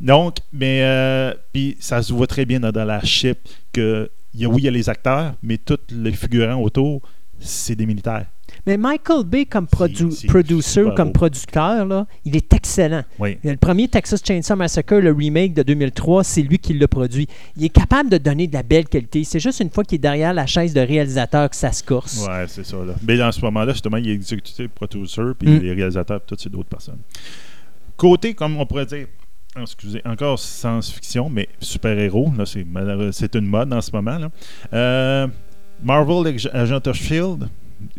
Donc, 0.00 0.38
mais, 0.52 0.80
euh, 0.82 1.32
puis 1.52 1.76
ça 1.78 2.02
se 2.02 2.12
voit 2.12 2.26
très 2.26 2.44
bien 2.44 2.58
dans, 2.58 2.72
dans 2.72 2.84
la 2.84 3.00
chip 3.04 3.38
que, 3.72 4.10
il 4.34 4.40
y 4.40 4.44
a, 4.44 4.48
oui, 4.48 4.62
il 4.62 4.64
y 4.64 4.68
a 4.68 4.72
les 4.72 4.88
acteurs, 4.88 5.34
mais 5.42 5.58
tous 5.58 5.78
les 5.90 6.12
figurants 6.12 6.60
autour, 6.60 7.02
c'est 7.38 7.76
des 7.76 7.86
militaires. 7.86 8.26
Mais 8.66 8.76
Michael 8.76 9.24
Bay, 9.24 9.44
comme 9.44 9.66
produ- 9.66 10.26
producer 10.26 10.84
comme 10.96 11.12
producteur, 11.12 11.86
là, 11.86 12.06
il 12.24 12.34
est 12.36 12.52
excellent. 12.52 13.02
Oui. 13.18 13.38
Le 13.44 13.56
premier 13.56 13.86
Texas 13.88 14.20
Chainsaw 14.26 14.56
Massacre, 14.56 14.96
le 14.96 15.12
remake 15.12 15.54
de 15.54 15.62
2003, 15.62 16.24
c'est 16.24 16.42
lui 16.42 16.58
qui 16.58 16.74
l'a 16.74 16.88
produit. 16.88 17.28
Il 17.56 17.64
est 17.64 17.68
capable 17.68 18.10
de 18.10 18.18
donner 18.18 18.46
de 18.48 18.54
la 18.54 18.62
belle 18.64 18.86
qualité. 18.88 19.22
C'est 19.24 19.38
juste 19.40 19.60
une 19.60 19.70
fois 19.70 19.84
qu'il 19.84 19.96
est 19.96 19.98
derrière 20.00 20.34
la 20.34 20.46
chaise 20.46 20.74
de 20.74 20.80
réalisateur 20.80 21.48
que 21.48 21.56
ça 21.56 21.70
se 21.72 21.84
corse. 21.84 22.26
Ouais, 22.26 22.44
c'est 22.48 22.64
ça. 22.66 22.76
Là. 22.78 22.94
Mais 23.06 23.16
dans 23.16 23.30
ce 23.30 23.40
moment-là, 23.42 23.72
justement, 23.72 23.98
il 23.98 24.08
est 24.08 24.14
exécutif, 24.14 24.68
producer, 24.68 25.22
puis 25.38 25.48
Mm. 25.48 25.58
les 25.60 25.72
réalisateurs, 25.72 26.20
puis 26.20 26.34
tout, 26.36 26.42
c'est 26.42 26.50
d'autres 26.50 26.68
personnes. 26.68 26.98
Côté, 27.96 28.34
comme 28.34 28.56
on 28.58 28.66
pourrait 28.66 28.86
dire, 28.86 29.06
excusez, 29.60 30.02
encore 30.04 30.38
science-fiction, 30.38 31.30
mais 31.30 31.48
super-héros, 31.60 32.32
là, 32.36 32.44
c'est 33.12 33.34
une 33.36 33.46
mode 33.46 33.72
en 33.72 33.80
ce 33.80 33.90
moment. 33.92 34.18
Là. 34.18 34.30
Euh, 34.72 35.26
Marvel 35.82 36.34
Agent 36.52 36.80
of 36.86 36.96
Shield 36.96 37.48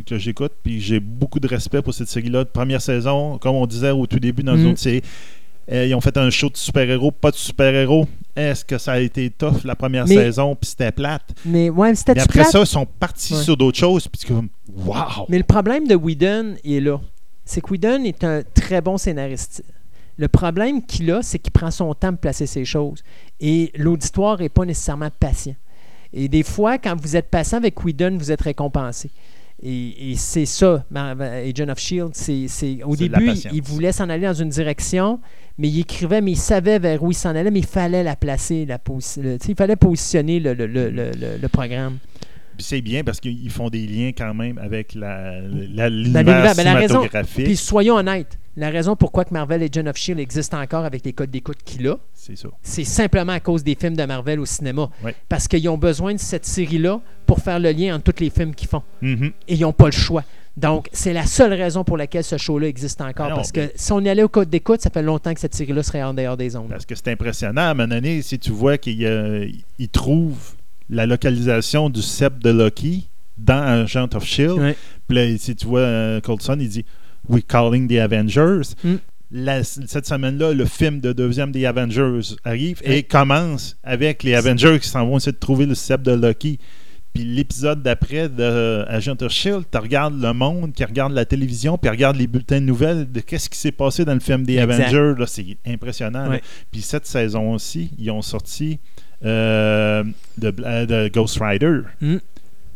que 0.05 0.17
j'écoute, 0.17 0.53
puis 0.63 0.79
j'ai 0.81 0.99
beaucoup 0.99 1.39
de 1.39 1.47
respect 1.47 1.81
pour 1.81 1.93
cette 1.93 2.07
série-là. 2.09 2.45
Première 2.45 2.81
saison, 2.81 3.37
comme 3.37 3.55
on 3.55 3.65
disait 3.67 3.91
au 3.91 4.05
tout 4.07 4.19
début 4.19 4.43
dans 4.43 4.55
Mm. 4.55 4.59
une 4.61 4.67
autre 4.71 4.79
série, 4.79 5.01
euh, 5.71 5.85
ils 5.85 5.93
ont 5.95 6.01
fait 6.01 6.15
un 6.17 6.29
show 6.29 6.49
de 6.49 6.57
super-héros, 6.57 7.11
pas 7.11 7.31
de 7.31 7.35
super-héros. 7.35 8.07
Est-ce 8.35 8.63
que 8.63 8.77
ça 8.77 8.93
a 8.93 8.99
été 8.99 9.29
tough 9.29 9.63
la 9.65 9.75
première 9.75 10.07
Mais- 10.07 10.15
saison, 10.15 10.55
puis 10.55 10.69
c'était 10.69 10.91
plate? 10.91 11.29
Mais 11.45 11.69
ouais, 11.69 11.93
c'était 11.95 12.19
après 12.19 12.43
ça, 12.45 12.59
ils 12.61 12.65
sont 12.67 12.85
partis 12.85 13.33
Ouais. 13.33 13.41
sur 13.43 13.57
d'autres 13.57 13.77
choses, 13.77 14.07
puis 14.07 14.21
comme, 14.27 14.49
wow! 14.75 15.25
Mais 15.29 15.37
le 15.37 15.43
problème 15.43 15.87
de 15.87 15.95
Whedon 15.95 16.55
est 16.63 16.79
là. 16.79 16.99
C'est 17.45 17.61
que 17.61 17.71
Whedon 17.71 18.03
est 18.03 18.23
un 18.23 18.41
très 18.53 18.81
bon 18.81 18.97
scénariste. 18.97 19.63
Le 20.17 20.27
problème 20.27 20.83
qu'il 20.85 21.11
a, 21.11 21.21
c'est 21.21 21.37
qu'il 21.39 21.51
prend 21.51 21.69
son 21.71 21.93
temps 21.93 22.09
pour 22.11 22.19
placer 22.21 22.45
ses 22.47 22.65
choses. 22.65 23.03
Et 23.39 23.71
l'auditoire 23.75 24.39
n'est 24.39 24.49
pas 24.49 24.65
nécessairement 24.65 25.09
patient. 25.19 25.55
Et 26.13 26.27
des 26.27 26.41
fois, 26.43 26.77
quand 26.77 26.95
vous 26.99 27.15
êtes 27.15 27.29
patient 27.29 27.57
avec 27.59 27.83
Whedon, 27.83 28.17
vous 28.17 28.31
êtes 28.31 28.41
récompensé. 28.41 29.11
Et, 29.63 30.11
et 30.11 30.15
c'est 30.15 30.45
ça, 30.45 30.85
Agent 30.93 31.69
of 31.69 31.79
Shield. 31.79 32.11
C'est, 32.13 32.47
au 32.83 32.95
début, 32.95 33.25
il, 33.53 33.61
voulait 33.63 33.91
s'en 33.91 34.07
aller 34.09 34.25
dans 34.27 34.33
une 34.33 34.49
direction, 34.49 35.19
mais 35.57 35.67
il 35.67 35.79
écrivait, 35.79 36.21
mais 36.21 36.31
il 36.33 36.37
savait 36.37 36.77
vers 36.77 37.01
où 37.01 37.09
il 37.11 37.15
s'en 37.15 37.29
allait, 37.35 37.49
mais 37.49 37.59
il 37.59 37.65
fallait 37.65 38.03
la 38.03 38.15
placer, 38.15 38.65
la 38.67 38.77
il 39.47 39.55
fallait 39.55 39.75
positionner 39.75 40.39
le- 40.39 40.53
le- 40.53 40.67
le- 40.67 41.37
le 41.41 41.47
programme. 41.47 41.97
C'est 42.59 42.81
bien 42.81 43.03
parce 43.03 43.19
qu'ils 43.19 43.49
font 43.49 43.69
des 43.69 43.85
liens 43.85 44.11
quand 44.17 44.33
même 44.33 44.57
avec 44.57 44.93
la, 44.95 45.41
la, 45.41 45.89
Ben, 45.89 45.93
l'univers, 45.93 46.55
ben, 46.55 46.63
la 46.63 46.73
raison-. 46.75 47.07
Puis 47.35 47.55
soyons 47.55 47.95
honnêtes, 47.95 48.37
la 48.57 48.69
raison 48.69 48.95
pourquoi 48.95 49.23
que 49.23 49.33
Marvel 49.33 49.61
Agent 49.61 49.85
of 49.85 49.95
Shield 49.95 50.19
existe 50.19 50.53
encore 50.53 50.83
avec 50.83 51.05
les 51.05 51.13
codes 51.13 51.29
d'écoute 51.29 51.57
qu'il 51.63 51.87
a, 51.87 51.97
c'est 52.63 52.83
simplement 52.83 53.33
à 53.33 53.39
cause 53.39 53.63
des 53.63 53.75
films 53.75 53.95
de 53.95 54.03
Marvel 54.03 54.39
au 54.39 54.45
cinéma. 54.45 54.89
Parce 55.29 55.47
qu'ils 55.47 55.69
ont 55.69 55.77
besoin 55.77 56.13
de 56.13 56.19
cette 56.19 56.45
série-là 56.45 56.99
pour 57.25 57.39
faire 57.39 57.59
le 57.59 57.71
lien 57.71 57.95
entre 57.95 58.11
tous 58.11 58.23
les 58.23 58.29
films 58.29 58.55
qu'ils 58.55 58.67
font. 58.67 58.81
Mhm. 59.01 59.31
Et 59.47 59.55
ils 59.55 59.61
n'ont 59.61 59.73
pas 59.73 59.85
le 59.85 59.91
choix. 59.91 60.23
Donc, 60.57 60.89
c'est 60.91 61.13
la 61.13 61.27
seule 61.27 61.53
raison 61.53 61.83
pour 61.83 61.97
laquelle 61.97 62.23
ce 62.23 62.37
show-là 62.37 62.67
existe 62.67 62.99
encore. 62.99 63.29
Non, 63.29 63.35
parce 63.35 63.51
que 63.51 63.71
si 63.75 63.91
on 63.91 63.99
y 63.99 64.09
allait 64.09 64.23
au 64.23 64.27
code 64.27 64.49
d'écoute, 64.49 64.81
ça 64.81 64.89
fait 64.89 65.03
longtemps 65.03 65.31
que 65.35 65.39
cette 65.39 65.53
série-là 65.53 65.83
serait 65.83 66.01
en 66.01 66.15
dehors 66.15 66.35
des 66.35 66.55
ondes. 66.55 66.69
Parce 66.69 66.87
que 66.87 66.95
c'est 66.95 67.09
impressionnant. 67.09 67.61
À 67.61 67.65
un 67.65 67.73
moment 67.75 67.87
donné, 67.87 68.23
si 68.23 68.39
tu 68.39 68.51
vois 68.51 68.79
qu'il 68.79 69.05
euh, 69.05 69.47
trouve 69.91 70.56
la 70.89 71.05
localisation 71.05 71.89
du 71.89 72.01
sceptre 72.01 72.39
de 72.39 72.49
Loki 72.49 73.07
dans 73.37 73.61
Agent 73.83 74.09
of 74.15 74.23
Shield, 74.25 74.57
Ouais. 74.59 74.75
puis 75.07 75.17
là, 75.17 75.37
si 75.37 75.55
tu 75.55 75.65
vois 75.67 75.81
euh, 75.81 76.21
Coulson, 76.21 76.57
il 76.59 76.69
dit 76.69 76.85
We're 77.29 77.45
calling 77.45 77.87
the 77.87 77.97
Avengers. 77.99 78.73
Mm. 78.83 78.95
La- 79.31 79.63
cette 79.63 80.07
semaine-là, 80.07 80.53
le 80.53 80.63
film 80.65 81.01
de 81.01 81.11
deuxième 81.11 81.51
des 81.51 81.65
Avengers 81.65 82.21
arrive 82.45 82.81
Ouais. 82.85 82.99
et 82.99 83.03
commence 83.03 83.75
avec 83.83 84.23
les 84.23 84.33
Avengers 84.33 84.79
qui 84.81 84.87
s'en 84.87 85.05
vont 85.05 85.17
essayer 85.17 85.33
de 85.33 85.37
trouver 85.37 85.65
le 85.65 85.75
sceptre 85.75 86.03
de 86.03 86.13
Loki. 86.13 86.57
Puis 87.13 87.25
l'épisode 87.25 87.81
d'après 87.83 88.29
de 88.29 88.85
Agent 88.87 89.15
of 89.21 89.31
Shield, 89.31 89.65
tu 89.71 89.77
regardes 89.79 90.21
le 90.21 90.33
monde, 90.33 90.71
qui 90.71 90.83
regarde 90.85 91.13
la 91.13 91.25
télévision, 91.25 91.77
puis 91.77 91.89
regarde 91.89 92.15
les 92.15 92.27
bulletins 92.27 92.61
de 92.61 92.65
nouvelles 92.65 93.11
de 93.11 93.19
qu'est-ce 93.19 93.49
qui 93.49 93.57
s'est 93.57 93.71
passé 93.71 94.05
dans 94.05 94.13
le 94.13 94.19
film 94.19 94.43
des 94.45 94.57
Exact. 94.57 94.93
Avengers. 94.93 95.23
C'est 95.27 95.57
impressionnant. 95.65 96.29
Ouais. 96.29 96.41
Puis 96.71 96.81
cette 96.81 97.05
saison 97.07 97.53
aussi, 97.53 97.89
ils 97.97 98.09
ont 98.11 98.21
sorti 98.21 98.79
euh, 99.25 100.03
de, 100.37 100.51
de 100.51 101.07
Ghost 101.13 101.39
Rider, 101.41 101.79
Mm. 102.01 102.17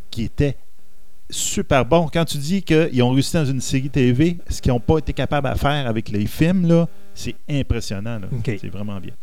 qui 0.10 0.24
était 0.24 0.56
super 1.30 1.86
bon. 1.86 2.08
Quand 2.12 2.26
tu 2.26 2.38
dis 2.38 2.62
qu'ils 2.62 3.02
ont 3.04 3.12
réussi 3.12 3.34
dans 3.34 3.46
une 3.46 3.62
série 3.62 3.90
TV, 3.90 4.38
ce 4.50 4.62
qu'ils 4.62 4.72
n'ont 4.72 4.80
pas 4.80 4.98
été 4.98 5.14
capables 5.14 5.48
à 5.48 5.56
faire 5.56 5.88
avec 5.88 6.10
les 6.10 6.26
films, 6.26 6.68
là, 6.68 6.88
c'est 7.14 7.36
impressionnant. 7.50 8.20
C'est 8.46 8.70
vraiment 8.70 9.00
bien. 9.00 9.14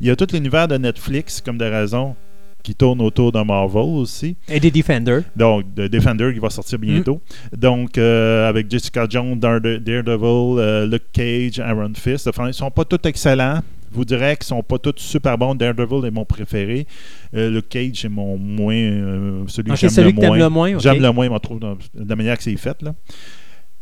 Il 0.00 0.06
y 0.06 0.10
a 0.10 0.16
tout 0.16 0.26
l'univers 0.32 0.68
de 0.68 0.76
Netflix, 0.78 1.40
comme 1.40 1.58
de 1.58 1.64
raison, 1.66 2.14
qui 2.62 2.74
tourne 2.74 3.00
autour 3.00 3.32
de 3.32 3.40
Marvel 3.42 3.82
aussi. 3.82 4.36
Et 4.48 4.60
des 4.60 4.70
Defenders. 4.70 5.22
Donc, 5.34 5.64
The 5.74 5.82
Defender 5.82 6.30
qui 6.32 6.38
va 6.40 6.50
sortir 6.50 6.78
bientôt. 6.78 7.20
Donc, 7.56 7.96
euh, 7.96 8.48
avec 8.48 8.70
Jessica 8.70 9.06
Jones, 9.08 9.38
Darede- 9.38 9.78
Daredevil, 9.78 10.58
euh, 10.60 10.86
Luke 10.86 11.04
Cage, 11.12 11.58
Aaron 11.58 11.92
Fist. 11.94 12.28
Enfin, 12.28 12.44
ils 12.44 12.48
ne 12.48 12.52
sont 12.52 12.70
pas 12.70 12.84
tous 12.84 13.06
excellents. 13.08 13.60
Vous 13.92 14.04
dirais 14.04 14.36
qu'ils 14.36 14.46
sont 14.46 14.62
pas 14.62 14.78
tous 14.78 14.94
super 14.98 15.36
bons. 15.36 15.54
Daredevil 15.54 16.04
est 16.06 16.10
mon 16.10 16.24
préféré. 16.24 16.86
Euh, 17.34 17.50
Luke 17.50 17.68
Cage 17.68 18.04
est 18.04 18.08
mon 18.08 18.36
moins. 18.38 18.74
euh, 18.74 19.42
celui 19.48 19.72
Ok, 19.72 19.80
que 19.80 19.88
j'aime 19.88 20.04
le 20.04 20.38
le 20.38 20.48
moins. 20.48 20.78
J'aime 20.78 21.02
le 21.02 21.10
moins, 21.12 21.28
je 21.32 21.38
trouve, 21.38 21.60
de 21.60 21.76
la 22.08 22.16
manière 22.16 22.36
que 22.36 22.42
c'est 22.44 22.56
fait. 22.56 22.80
Là. 22.82 22.94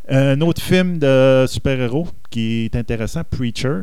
Un 0.09 0.41
autre 0.41 0.63
film 0.63 0.99
de 0.99 1.45
super-héros 1.47 2.09
qui 2.31 2.65
est 2.65 2.77
intéressant, 2.77 3.23
Preacher. 3.29 3.81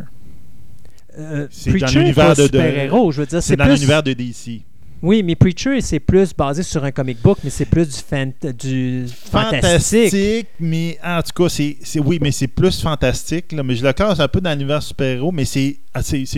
Euh, 1.18 1.48
C'est 1.52 1.72
dans 1.78 1.88
l'univers 1.88 2.36
de- 2.36 2.42
de- 2.42 2.46
super-héros, 2.48 3.12
je 3.12 3.22
veux 3.22 3.28
dire. 3.28 3.42
C'est 3.44 3.56
dans 3.56 3.66
plus- 3.66 3.74
l'univers 3.76 4.02
de 4.04 4.14
DC. 4.14 4.64
Oui, 5.02 5.22
mais 5.24 5.36
Preacher, 5.36 5.82
c'est 5.82 6.00
plus 6.00 6.34
basé 6.34 6.64
sur 6.64 6.84
un 6.84 6.92
comic 6.92 7.22
book, 7.22 7.38
mais 7.44 7.50
c'est 7.50 7.66
plus 7.66 7.88
du, 7.88 7.96
fan- 8.02 8.34
du 8.58 9.06
fantastique. 9.08 10.48
mais 10.60 10.98
en 11.04 11.22
tout 11.22 11.44
cas, 11.44 11.50
c'est, 11.50 11.78
oui, 12.04 12.18
mais 12.22 12.32
c'est 12.32 12.48
plus 12.48 12.82
fantastique. 12.82 13.52
Là, 13.52 13.62
mais 13.64 13.76
je 13.76 13.86
le 13.86 13.94
classe 13.94 14.20
un 14.20 14.28
peu 14.28 14.42
dans 14.42 14.52
l'univers 14.52 14.82
super-héros, 14.82 15.32
mais 15.32 15.46
c'est, 15.46 15.78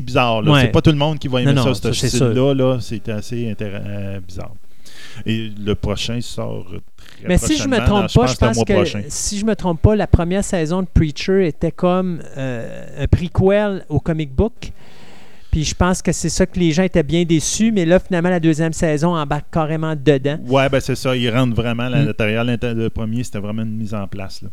bizarre. 0.01 0.43
Ouais. 0.43 0.61
C'est 0.61 0.67
pas 0.71 0.81
tout 0.81 0.91
le 0.91 0.97
monde 0.97 1.17
qui 1.19 1.27
va 1.27 1.41
aimer 1.41 1.53
Non, 1.53 1.73
ça, 1.73 1.73
ce 1.75 1.93
c'est 1.93 2.09
style-là. 2.09 2.53
Là, 2.53 2.79
c'est 2.81 3.07
assez 3.09 3.55
euh, 3.61 4.19
bizarre. 4.19 4.53
Et 5.25 5.49
le 5.57 5.73
prochain 5.75 6.19
sort 6.21 6.65
très 7.19 7.27
Mais 7.27 7.37
si 7.37 7.57
je 7.57 7.67
me 7.67 7.77
trompe 7.77 7.87
dans- 7.87 8.21
pas, 8.21 8.25
pense 8.27 8.31
je 8.31 8.35
pense 8.37 8.63
que 8.63 8.73
prochain. 8.73 9.01
si 9.07 9.39
je 9.39 9.45
me 9.45 9.55
trompe 9.55 9.81
pas, 9.81 9.95
la 9.95 10.07
première 10.07 10.43
saison 10.43 10.81
de 10.81 10.87
Preacher 10.93 11.47
était 11.47 11.71
comme 11.71 12.21
euh, 12.37 13.03
un 13.03 13.07
prequel 13.07 13.85
au 13.89 13.99
comic 13.99 14.33
book. 14.33 14.71
Puis 15.57 15.63
je 15.63 15.73
pense 15.73 16.03
que 16.03 16.11
c'est 16.11 16.29
ça 16.29 16.45
que 16.45 16.59
les 16.59 16.71
gens 16.71 16.83
étaient 16.83 17.01
bien 17.01 17.23
déçus, 17.23 17.71
mais 17.71 17.83
là 17.83 17.97
finalement 17.97 18.29
la 18.29 18.39
deuxième 18.39 18.73
saison 18.73 19.15
embarque 19.15 19.47
carrément 19.51 19.95
dedans. 19.95 20.37
Ouais, 20.45 20.69
ben 20.69 20.79
c'est 20.79 20.93
ça. 20.93 21.15
Ils 21.15 21.31
rentrent 21.31 21.55
vraiment 21.55 21.85
à 21.85 21.89
Mm. 21.89 22.05
l'intérieur. 22.05 22.43
Le 22.45 22.87
premier, 22.89 23.23
c'était 23.23 23.39
vraiment 23.39 23.63
une 23.63 23.75
mise 23.75 23.95
en 23.95 24.05
place. 24.07 24.43
là. 24.43 24.49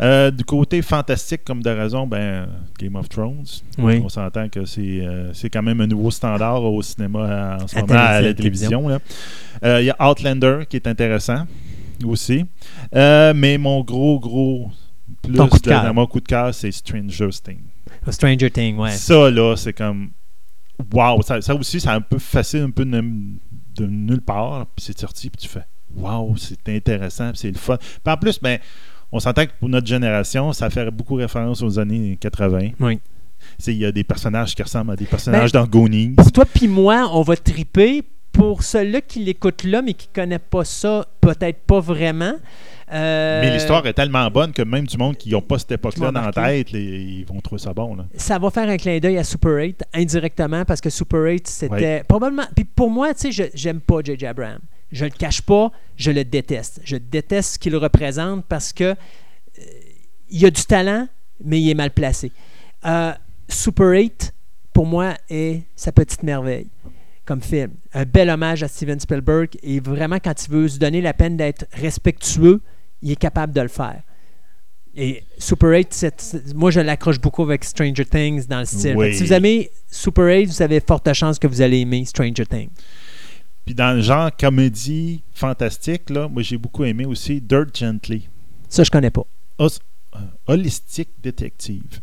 Euh, 0.00 0.30
du 0.30 0.44
côté 0.44 0.82
fantastique, 0.82 1.42
comme 1.44 1.64
de 1.64 1.70
raison, 1.70 2.06
ben, 2.06 2.46
Game 2.78 2.94
of 2.94 3.08
Thrones. 3.08 3.44
Oui. 3.76 4.00
On 4.04 4.08
s'entend 4.08 4.48
que 4.48 4.64
c'est 4.66 5.00
euh, 5.00 5.32
c'est 5.34 5.50
quand 5.50 5.62
même 5.64 5.80
un 5.80 5.88
nouveau 5.88 6.12
standard 6.12 6.62
au 6.62 6.80
cinéma 6.80 7.18
euh, 7.18 7.64
en 7.64 7.66
ce 7.66 7.76
À 7.76 7.80
moment, 7.80 7.94
à 7.94 8.12
la 8.12 8.20
télé- 8.20 8.34
télévision. 8.36 8.88
là. 8.88 9.00
Euh, 9.64 9.80
Il 9.82 9.86
y 9.86 9.90
a 9.90 9.96
Outlander 10.10 10.60
qui 10.68 10.76
est 10.76 10.86
intéressant 10.86 11.44
aussi. 12.04 12.44
Euh, 12.94 13.32
mais 13.34 13.58
mon 13.58 13.80
gros, 13.82 14.20
gros 14.20 14.70
plus 15.24 15.34
Ton 15.34 15.48
coup 15.48 15.58
de 15.58 15.62
de- 15.64 15.68
cœur. 15.70 15.82
dans 15.82 15.92
mon 15.94 16.06
coup 16.06 16.20
de 16.20 16.28
cœur, 16.28 16.54
c'est 16.54 16.70
Stranger 16.70 17.30
Things. 17.44 17.58
Stranger 18.08 18.50
Things, 18.52 18.76
ouais. 18.78 18.92
Ça, 18.92 19.28
là, 19.28 19.56
c'est 19.56 19.72
comme. 19.72 20.10
Waouh! 20.92 21.22
Ça, 21.22 21.40
ça 21.40 21.54
aussi, 21.54 21.80
c'est 21.80 21.88
un 21.88 22.00
peu 22.00 22.18
facile, 22.18 22.60
un 22.60 22.70
peu 22.70 22.84
de, 22.84 23.02
de 23.76 23.86
nulle 23.86 24.22
part. 24.22 24.66
Puis 24.74 24.86
c'est 24.86 24.98
sorti, 24.98 25.30
puis 25.30 25.42
tu 25.42 25.48
fais 25.48 25.64
Waouh, 25.96 26.36
c'est 26.36 26.68
intéressant, 26.68 27.30
puis 27.30 27.38
c'est 27.38 27.50
le 27.50 27.58
fun. 27.58 27.76
Puis 27.76 28.12
en 28.12 28.16
plus, 28.16 28.40
ben, 28.40 28.58
on 29.12 29.18
s'entend 29.18 29.44
que 29.46 29.52
pour 29.58 29.68
notre 29.68 29.86
génération, 29.86 30.52
ça 30.52 30.70
fait 30.70 30.90
beaucoup 30.90 31.14
référence 31.14 31.62
aux 31.62 31.78
années 31.78 32.16
80. 32.20 32.70
Oui. 32.78 33.00
Il 33.66 33.74
y 33.74 33.84
a 33.84 33.92
des 33.92 34.04
personnages 34.04 34.54
qui 34.54 34.62
ressemblent 34.62 34.92
à 34.92 34.96
des 34.96 35.06
personnages 35.06 35.52
Ben, 35.52 35.62
dans 35.62 35.66
Goonies. 35.66 36.14
Pour 36.14 36.30
toi 36.30 36.44
puis 36.44 36.68
moi, 36.68 37.08
on 37.12 37.22
va 37.22 37.36
triper. 37.36 38.04
Pour 38.40 38.62
ceux-là 38.62 39.00
qui 39.02 39.18
l'écoutent 39.20 39.64
là, 39.64 39.82
mais 39.82 39.92
qui 39.94 40.08
ne 40.08 40.14
connaissent 40.22 40.40
pas 40.48 40.64
ça, 40.64 41.06
peut-être 41.20 41.60
pas 41.60 41.80
vraiment. 41.80 42.32
euh, 42.92 43.40
Mais 43.42 43.52
l'histoire 43.52 43.86
est 43.86 43.92
tellement 43.92 44.28
bonne 44.30 44.52
que 44.52 44.62
même 44.62 44.86
du 44.86 44.96
monde 44.96 45.16
qui 45.16 45.30
n'ont 45.30 45.42
pas 45.42 45.58
cette 45.58 45.72
époque-là 45.72 46.10
dans 46.10 46.22
la 46.22 46.32
tête, 46.32 46.72
les- 46.72 46.80
ils 47.20 47.24
vont 47.26 47.40
trouver 47.40 47.60
ça 47.60 47.72
bon. 47.74 47.94
Là. 47.96 48.06
ça 48.16 48.38
va 48.38 48.50
faire 48.50 48.68
un 48.68 48.76
clin 48.78 48.98
d'œil 48.98 49.18
à 49.18 49.24
Super 49.24 49.52
8 49.52 49.84
indirectement 49.94 50.64
parce 50.64 50.80
que 50.80 50.88
Super 50.90 51.20
8 51.20 51.46
c'était 51.46 51.70
Ouais. 51.74 52.04
probablement 52.08 52.46
puis 52.54 52.64
pour 52.64 52.90
moi 52.90 53.12
tu 53.14 53.30
sais 53.30 53.32
je- 53.32 53.50
j'aime 53.56 53.80
pas 53.80 54.00
JJ 54.02 54.24
Abrams 54.24 54.58
je 54.90 55.04
le 55.04 55.10
cache 55.10 55.42
pas 55.42 55.70
je 55.96 56.10
le 56.10 56.24
déteste 56.24 56.80
je 56.82 56.96
déteste 56.96 57.54
ce 57.54 57.58
qu'il 57.58 57.76
représente 57.76 58.44
parce 58.46 58.72
que 58.72 58.84
euh, 58.84 58.94
il 60.30 60.44
a 60.46 60.50
du 60.50 60.64
talent 60.64 61.06
mais 61.44 61.60
il 61.60 61.70
est 61.70 61.74
mal 61.74 61.90
placé 61.90 62.32
Euh, 62.86 63.12
Super 63.48 63.88
8 63.90 64.32
pour 64.72 64.86
moi 64.86 65.14
est 65.28 65.62
sa 65.76 65.92
petite 65.92 66.22
merveille 66.22 66.68
comme 67.26 67.40
film 67.42 67.72
un 67.94 68.04
bel 68.04 68.28
hommage 68.30 68.62
à 68.62 68.68
Steven 68.68 68.98
Spielberg 69.00 69.50
et 69.62 69.80
vraiment 69.80 70.18
quand 70.18 70.34
il 70.46 70.50
veut 70.50 70.68
se 70.68 70.78
donner 70.78 71.00
la 71.00 71.12
peine 71.14 71.36
d'être 71.36 71.66
respectueux 71.72 72.60
il 73.02 73.12
est 73.12 73.16
capable 73.16 73.52
de 73.52 73.60
le 73.60 73.68
faire 73.68 74.02
et 74.96 75.22
Super 75.38 75.70
8, 75.70 75.88
c'est- 75.94 76.20
c'est- 76.20 76.52
moi 76.54 76.72
je 76.72 76.80
l'accroche 76.80 77.20
beaucoup 77.20 77.42
avec 77.44 77.62
Stranger 77.64 78.04
Things 78.04 78.46
dans 78.48 78.58
le 78.58 78.64
style. 78.64 78.96
Oui. 78.96 79.14
Si 79.14 79.22
vous 79.24 79.32
aimez 79.32 79.70
Super 79.88 80.24
8, 80.24 80.46
vous 80.46 80.62
avez 80.62 80.80
forte 80.80 81.12
chance 81.12 81.38
que 81.38 81.46
vous 81.46 81.60
allez 81.62 81.78
aimer 81.78 82.04
Stranger 82.04 82.44
Things. 82.44 82.70
Puis 83.64 83.72
dans 83.74 83.94
le 83.94 84.02
genre 84.02 84.30
comédie 84.36 85.22
fantastique, 85.32 86.10
là, 86.10 86.26
moi 86.28 86.42
j'ai 86.42 86.56
beaucoup 86.58 86.82
aimé 86.84 87.04
aussi 87.06 87.40
Dirt 87.40 87.68
Gently. 87.76 88.28
Ça, 88.68 88.82
je 88.82 88.90
connais 88.90 89.10
pas. 89.10 89.22
Euh, 89.60 89.68
Holistic 90.48 91.08
Detective. 91.22 92.00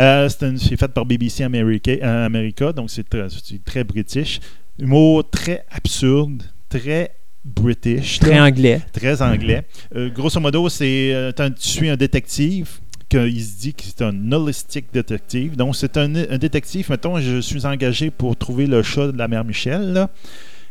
Euh, 0.00 0.28
c'est 0.28 0.76
fait 0.76 0.88
par 0.88 1.06
BBC 1.06 1.44
America, 1.44 1.92
euh, 1.92 2.26
America 2.26 2.72
donc 2.72 2.90
c'est 2.90 3.08
très, 3.08 3.26
très 3.64 3.84
british. 3.84 4.40
Humour 4.78 5.30
très 5.30 5.64
absurde, 5.70 6.42
très 6.68 7.14
british. 7.44 8.18
Très 8.18 8.40
anglais. 8.40 8.80
très 8.92 9.22
anglais. 9.22 9.66
Euh, 9.94 10.10
grosso 10.10 10.40
modo, 10.40 10.68
c'est 10.68 11.12
euh, 11.14 11.32
tu 11.32 11.68
suis 11.68 11.88
un 11.88 11.96
détective 11.96 12.80
qu'il 13.08 13.44
se 13.44 13.58
dit 13.58 13.74
que 13.74 13.82
c'est 13.84 14.02
un 14.02 14.32
holistic 14.32 14.86
détective. 14.92 15.56
Donc, 15.56 15.76
c'est 15.76 15.96
un, 15.96 16.14
un 16.14 16.38
détective, 16.38 16.90
mettons, 16.90 17.20
je 17.20 17.40
suis 17.40 17.66
engagé 17.66 18.10
pour 18.10 18.36
trouver 18.36 18.66
le 18.66 18.82
chat 18.82 19.12
de 19.12 19.18
la 19.18 19.28
mère 19.28 19.44
Michel, 19.44 19.92
là. 19.92 20.10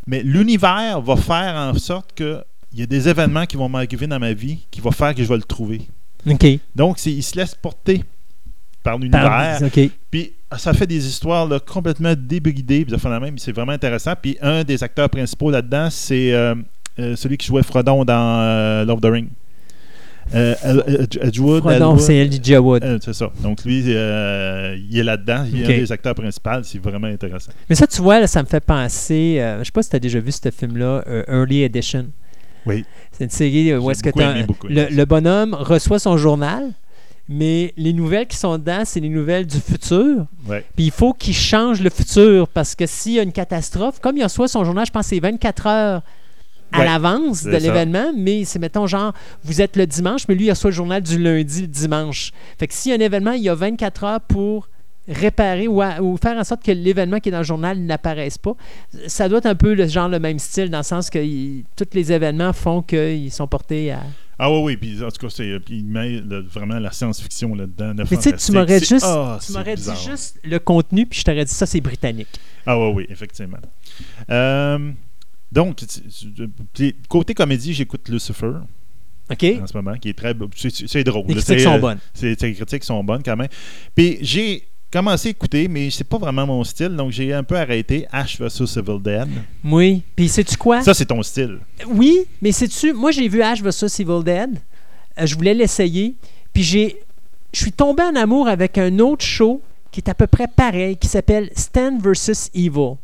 mais 0.07 0.23
l'univers 0.23 0.99
va 1.01 1.15
faire 1.15 1.55
en 1.55 1.77
sorte 1.77 2.11
que 2.13 2.43
il 2.73 2.79
y 2.79 2.83
a 2.83 2.87
des 2.87 3.07
événements 3.07 3.45
qui 3.45 3.55
vont 3.55 3.69
m'arriver 3.69 4.07
dans 4.07 4.17
ma 4.19 4.33
vie 4.33 4.65
qui 4.71 4.81
vont 4.81 4.89
faire 4.89 5.13
que 5.13 5.23
je 5.23 5.29
vais 5.29 5.37
le 5.37 5.43
trouver. 5.43 5.81
OK. 6.27 6.45
Donc, 6.75 7.05
il 7.05 7.21
se 7.21 7.37
laisse 7.37 7.53
porter 7.53 8.03
par 8.83 8.97
l'univers. 8.97 9.59
OK. 9.63 9.89
Puis 10.11 10.33
ça 10.57 10.73
fait 10.73 10.85
des 10.87 11.07
histoires 11.07 11.47
là, 11.47 11.59
complètement 11.59 12.13
débridées. 12.17 12.85
Puis 12.85 12.95
même, 13.07 13.37
c'est 13.37 13.51
vraiment 13.51 13.71
intéressant. 13.71 14.13
Puis 14.21 14.37
un 14.41 14.63
des 14.63 14.83
acteurs 14.83 15.09
principaux 15.09 15.49
là-dedans, 15.49 15.89
c'est 15.89 16.33
euh, 16.33 16.55
euh, 16.99 17.15
celui 17.15 17.37
qui 17.37 17.47
jouait 17.47 17.63
Frodon 17.63 18.05
dans 18.05 18.39
euh, 18.41 18.85
Love 18.85 18.95
of 18.97 19.01
the 19.01 19.05
Ring. 19.11 19.27
Euh, 20.33 20.55
Ed- 20.63 20.83
Ed- 20.87 21.19
Edgewood. 21.21 21.61
Frodon, 21.61 21.75
Elwood. 21.91 21.99
c'est 21.99 22.15
Elijah 22.15 22.61
Wood. 22.61 22.83
Euh, 22.83 22.97
c'est 23.03 23.13
ça. 23.13 23.29
Donc 23.41 23.65
lui, 23.65 23.83
euh, 23.87 24.77
il 24.89 24.97
est 24.97 25.03
là-dedans. 25.03 25.45
Il 25.51 25.61
est 25.61 25.65
un 25.65 25.77
des 25.79 25.91
acteurs 25.91 26.15
principaux. 26.15 26.49
C'est 26.63 26.81
vraiment 26.81 27.07
intéressant. 27.07 27.51
Mais 27.69 27.75
ça, 27.75 27.87
tu 27.87 28.01
vois, 28.01 28.19
là, 28.19 28.27
ça 28.27 28.41
me 28.41 28.47
fait 28.47 28.63
penser. 28.63 29.37
euh, 29.39 29.59
je 29.59 29.65
sais 29.65 29.71
pas 29.71 29.83
si 29.83 29.89
tu 29.89 29.95
as 29.95 29.99
déjà 29.99 30.19
vu 30.19 30.31
ce 30.31 30.49
film-là, 30.49 31.03
euh, 31.07 31.23
Early 31.27 31.63
Edition. 31.63 32.07
Oui. 32.65 32.85
C'est 33.11 33.25
une 33.25 33.29
série 33.29 33.71
euh, 33.71 33.79
où 33.79 33.91
est-ce 33.91 34.01
que 34.01 34.09
aimé, 34.17 34.45
le 34.69 35.03
bonhomme 35.05 35.53
reçoit 35.53 35.99
son 35.99 36.15
journal, 36.15 36.71
mais 37.29 37.73
les 37.77 37.93
nouvelles 37.93 38.27
qui 38.27 38.37
sont 38.37 38.57
dedans, 38.57 38.81
c'est 38.85 38.99
les 38.99 39.09
nouvelles 39.09 39.47
du 39.47 39.59
futur. 39.59 40.25
Ouais. 40.47 40.65
Puis 40.75 40.85
il 40.85 40.91
faut 40.91 41.13
qu'il 41.13 41.33
change 41.33 41.81
le 41.81 41.89
futur 41.89 42.47
parce 42.47 42.75
que 42.75 42.85
s'il 42.85 43.13
y 43.13 43.19
a 43.19 43.23
une 43.23 43.31
catastrophe, 43.31 43.99
comme 44.01 44.17
il 44.17 44.23
reçoit 44.23 44.47
son 44.47 44.63
journal, 44.65 44.85
je 44.85 44.91
pense 44.91 45.03
que 45.05 45.15
c'est 45.15 45.19
24 45.21 45.67
heures 45.67 46.01
à 46.71 46.79
Ouais, 46.79 46.85
l'avance 46.85 47.43
de 47.43 47.51
l'événement, 47.59 48.11
mais 48.17 48.45
c'est 48.45 48.57
mettons 48.57 48.87
genre, 48.87 49.13
vous 49.43 49.61
êtes 49.61 49.75
le 49.77 49.85
dimanche, 49.85 50.27
mais 50.27 50.33
lui 50.35 50.45
il 50.45 50.49
reçoit 50.49 50.71
le 50.71 50.75
journal 50.75 51.01
du 51.03 51.19
lundi, 51.19 51.61
le 51.61 51.67
dimanche. 51.67 52.31
Fait 52.57 52.67
que 52.67 52.73
s'il 52.73 52.89
y 52.91 52.95
a 52.95 52.97
un 52.97 53.01
événement, 53.05 53.33
il 53.33 53.43
y 53.43 53.49
a 53.49 53.53
24 53.55 54.03
heures 54.05 54.21
pour 54.21 54.67
réparer 55.07 55.67
ou, 55.67 55.81
à- 55.81 56.01
ou 56.01 56.17
faire 56.17 56.37
en 56.37 56.43
sorte 56.43 56.63
que 56.63 56.71
l'événement 56.71 57.19
qui 57.19 57.29
est 57.29 57.31
dans 57.31 57.39
le 57.39 57.43
journal 57.43 57.77
n'apparaisse 57.77 58.37
pas. 58.37 58.55
Ça 59.07 59.29
doit 59.29 59.37
être 59.39 59.45
un 59.45 59.53
peu 59.55 59.73
le 59.75 59.85
genre 59.87 60.07
le 60.09 60.17
même 60.19 60.39
style 60.39 60.69
dans 60.71 60.77
le 60.79 60.83
sens 60.83 61.09
que 61.09 61.19
il- 61.19 61.63
tous 61.75 61.85
les 61.93 62.11
événements 62.11 62.53
font 62.53 62.81
qu'ils 62.81 63.31
sont 63.31 63.45
portés 63.47 63.91
à... 63.91 63.99
Ah 64.39 64.51
oui, 64.51 64.59
oui. 64.63 64.77
Puis 64.77 65.03
en 65.03 65.09
tout 65.09 65.25
cas, 65.25 65.29
c'est, 65.29 65.59
puis 65.59 65.77
il 65.79 65.85
met 65.85 66.19
vraiment 66.19 66.79
la 66.79 66.91
science-fiction 66.91 67.55
là-dedans. 67.55 67.93
Mais 67.97 68.17
tu 68.17 68.21
sais, 68.21 68.35
tu 68.35 68.51
m'aurais 68.51 68.79
juste, 68.79 69.05
ah, 69.05 69.39
tu 69.45 69.51
m'aurais 69.53 69.75
dit 69.75 69.89
juste 70.05 70.39
le 70.43 70.59
contenu, 70.59 71.05
puis 71.05 71.19
je 71.19 71.23
t'aurais 71.23 71.45
dit 71.45 71.53
ça, 71.53 71.65
c'est 71.65 71.81
britannique. 71.81 72.39
Ah 72.65 72.77
oui, 72.77 72.91
oui, 72.95 73.05
effectivement. 73.09 73.57
Euh, 74.29 74.91
donc, 75.51 75.83
côté 77.07 77.33
comédie, 77.33 77.73
j'écoute 77.73 78.09
Lucifer 78.09 78.53
OK? 79.29 79.43
en 79.61 79.67
ce 79.67 79.77
moment, 79.77 79.95
qui 79.97 80.09
est 80.09 80.17
très. 80.17 80.33
C'est, 80.55 80.87
c'est 80.87 81.03
drôle. 81.03 81.25
Les 81.27 81.35
critiques 81.35 81.61
sont 81.61 81.75
euh, 81.75 81.79
bonnes. 81.79 81.99
Les 82.21 82.35
critiques 82.35 82.83
sont 82.83 83.03
bonnes 83.03 83.23
quand 83.23 83.37
même. 83.37 83.47
Puis 83.95 84.17
j'ai 84.21 84.67
commencé 84.93 85.29
à 85.29 85.31
écouter, 85.31 85.67
mais 85.67 85.89
c'est 85.89 86.03
pas 86.03 86.19
vraiment 86.19 86.45
mon 86.45 86.63
style, 86.63 86.89
donc 86.89 87.11
j'ai 87.11 87.33
un 87.33 87.43
peu 87.43 87.57
arrêté 87.57 88.05
Ash 88.11 88.39
vs 88.39 88.77
Evil 88.77 89.01
Dead. 89.01 89.27
Oui. 89.65 90.03
Puis 90.15 90.29
sais-tu 90.29 90.55
quoi? 90.55 90.83
Ça, 90.83 90.93
c'est 90.93 91.07
ton 91.07 91.23
style. 91.23 91.59
Oui, 91.87 92.25
mais 92.43 92.51
sais-tu, 92.51 92.93
moi 92.93 93.09
j'ai 93.09 93.27
vu 93.27 93.41
Ash 93.41 93.61
vs 93.63 93.99
Evil 93.99 94.23
Dead. 94.23 94.59
Euh, 95.19 95.25
je 95.25 95.35
voulais 95.35 95.55
l'essayer. 95.55 96.15
Puis 96.53 96.61
j'ai. 96.61 96.97
Je 97.53 97.59
suis 97.59 97.71
tombé 97.71 98.03
en 98.03 98.15
amour 98.15 98.47
avec 98.47 98.77
un 98.77 98.99
autre 98.99 99.25
show 99.25 99.61
qui 99.91 99.99
est 99.99 100.09
à 100.09 100.13
peu 100.13 100.27
près 100.27 100.47
pareil, 100.47 100.97
qui 100.97 101.07
s'appelle 101.07 101.49
Stand 101.55 101.99
vs 102.01 102.49
Evil. 102.53 102.97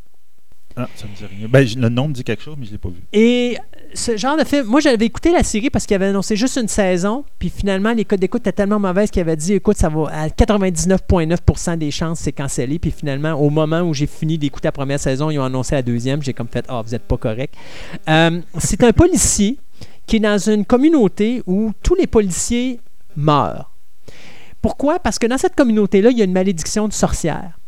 Ah, 0.76 0.88
ça 0.96 1.08
me 1.08 1.16
dit 1.16 1.26
rien. 1.26 1.48
Ben, 1.48 1.68
le 1.76 1.90
nom 1.90 2.08
me 2.08 2.14
dit 2.14 2.24
quelque 2.24 2.44
chose, 2.44 2.56
mais 2.58 2.66
je 2.66 2.72
l'ai 2.72 2.78
pas 2.78 2.90
vu. 2.90 3.02
Et 3.14 3.58
ce 3.94 4.18
genre 4.18 4.38
de 4.38 4.44
film, 4.44 4.66
moi 4.66 4.80
j'avais 4.80 5.06
écouté 5.06 5.32
la 5.32 5.44
série 5.44 5.70
parce 5.70 5.86
qu'il 5.86 5.96
avait 5.96 6.08
annoncé 6.08 6.36
juste 6.36 6.58
une 6.58 6.68
saison, 6.68 7.24
puis 7.40 7.50
finalement 7.50 7.92
les 7.92 8.06
codes 8.06 8.20
d'écoute 8.20 8.42
étaient 8.42 8.52
tellement 8.52 8.80
mauvaises 8.80 9.10
qu'il 9.12 9.22
avait 9.22 9.36
dit 9.36 9.54
écoute, 9.54 9.78
ça 9.78 9.90
va 9.90 10.08
à 10.12 10.28
99,9% 10.28 11.78
des 11.78 11.92
chances 11.92 12.20
c'est 12.20 12.32
cancellé, 12.32 12.80
puis 12.80 12.92
finalement 12.92 13.34
au 13.34 13.50
moment 13.50 13.82
où 13.82 13.94
j'ai 13.94 14.08
fini 14.08 14.38
d'écouter 14.38 14.68
la 14.68 14.72
première 14.72 15.00
saison, 15.00 15.30
ils 15.30 15.40
ont 15.40 15.44
annoncé 15.44 15.76
la 15.76 15.82
deuxième, 15.82 16.22
j'ai 16.22 16.34
comme 16.34 16.48
fait 16.48 16.66
ah 16.68 16.82
vous 16.82 16.96
êtes 16.96 17.04
pas 17.04 17.18
correct. 17.18 17.54
Euh, 18.08 18.42
c'est 18.58 18.84
un 18.84 18.94
policier 18.94 19.58
qui 20.06 20.18
est 20.18 20.22
dans 20.22 20.38
une 20.38 20.66
communauté 20.66 21.44
où 21.46 21.72
tous 21.84 21.96
les 21.96 22.08
policiers 22.08 22.80
meurent. 23.16 23.72
Pourquoi? 24.62 25.00
Parce 25.00 25.20
que 25.20 25.28
dans 25.28 25.38
cette 25.38 25.56
communauté-là, 25.56 26.10
il 26.10 26.18
y 26.18 26.22
a 26.22 26.26
une 26.26 26.34
malédiction 26.34 26.88
de 26.88 26.94
sorcière. 26.94 27.59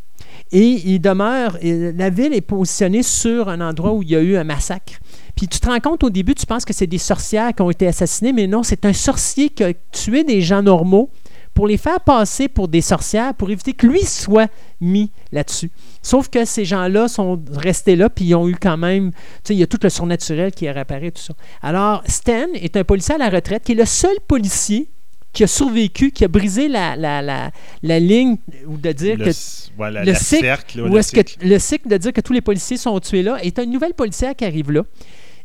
Et 0.52 0.82
il 0.86 1.00
demeure, 1.00 1.58
la 1.62 2.10
ville 2.10 2.34
est 2.34 2.42
positionnée 2.42 3.04
sur 3.04 3.48
un 3.48 3.62
endroit 3.62 3.94
où 3.94 4.04
il 4.04 4.10
y 4.10 4.16
a 4.16 4.20
eu 4.20 4.36
un 4.36 4.44
massacre. 4.44 4.94
Puis 5.36 5.48
tu 5.48 5.60
te 5.60 5.68
rends 5.68 5.80
compte 5.80 6.04
au 6.04 6.10
début, 6.10 6.36
tu 6.36 6.46
penses 6.46 6.66
que 6.66 6.74
c'est 6.74 6.88
des 6.88 6.98
sorcières 6.98 7.54
qui 7.56 7.62
ont 7.62 7.70
été 7.70 7.88
assassinées, 7.88 8.34
mais 8.34 8.48
non, 8.48 8.64
c'est 8.64 8.86
un 8.86 8.94
sorcier 8.94 9.50
qui 9.50 9.64
a 9.64 9.74
tué 9.92 10.24
des 10.24 10.42
gens 10.42 10.62
normaux 10.62 11.10
pour 11.54 11.68
les 11.68 11.78
faire 11.78 12.00
passer 12.02 12.48
pour 12.48 12.68
des 12.68 12.82
sorcières, 12.82 13.34
pour 13.34 13.50
éviter 13.50 13.74
que 13.74 13.88
lui 13.88 14.04
soit 14.04 14.50
mis 14.80 15.12
là-dessus. 15.32 15.72
Sauf 16.02 16.30
que 16.30 16.46
ces 16.46 16.66
gens-là 16.66 17.08
sont 17.08 17.42
restés 17.52 17.96
là, 17.96 18.10
puis 18.10 18.26
ils 18.26 18.36
ont 18.36 18.48
eu 18.48 18.56
quand 18.56 18.78
même, 18.78 19.12
tu 19.12 19.18
sais, 19.44 19.56
il 19.56 19.60
y 19.60 19.64
a 19.64 19.68
tout 19.68 19.80
le 19.82 19.90
surnaturel 19.90 20.52
qui 20.52 20.66
est 20.66 20.72
réapparu, 20.72 21.12
tout 21.12 21.22
ça. 21.22 21.34
Alors, 21.62 22.04
Stan 22.08 22.48
est 22.54 22.78
un 22.78 22.84
policier 22.84 23.16
à 23.16 23.18
la 23.18 23.30
retraite 23.30 23.64
qui 23.64 23.74
est 23.74 23.76
le 23.76 23.86
seul 23.86 24.16
policier 24.28 24.90
qui 25.34 25.44
a 25.44 25.48
survécu, 25.48 26.12
qui 26.12 26.26
a 26.26 26.28
brisé 26.28 26.68
la, 26.68 26.96
la, 26.96 27.22
la, 27.22 27.52
la 27.84 28.00
ligne, 28.00 28.38
ou 28.68 28.78
de 28.78 28.92
dire 28.92 29.18
le, 29.18 29.26
que 29.26 29.32
voilà, 29.78 30.04
le 30.04 30.12
la 30.12 30.18
cycle, 30.18 30.44
cercle, 30.44 30.82
ou 30.82 30.98
est-ce 30.98 31.12
que 31.12 31.22
le 31.46 31.58
cycle 31.60 31.88
de 31.88 31.98
dire 31.98 32.12
que 32.14 32.22
tous 32.22 32.34
les 32.34 32.42
policiers 32.42 32.78
sont 32.78 33.00
tués 33.00 33.24
là 33.24 33.38
est 33.42 33.58
une 33.60 33.72
nouvelle 33.72 33.94
policière 33.94 34.36
qui 34.36 34.46
arrive 34.46 34.72
là. 34.72 34.84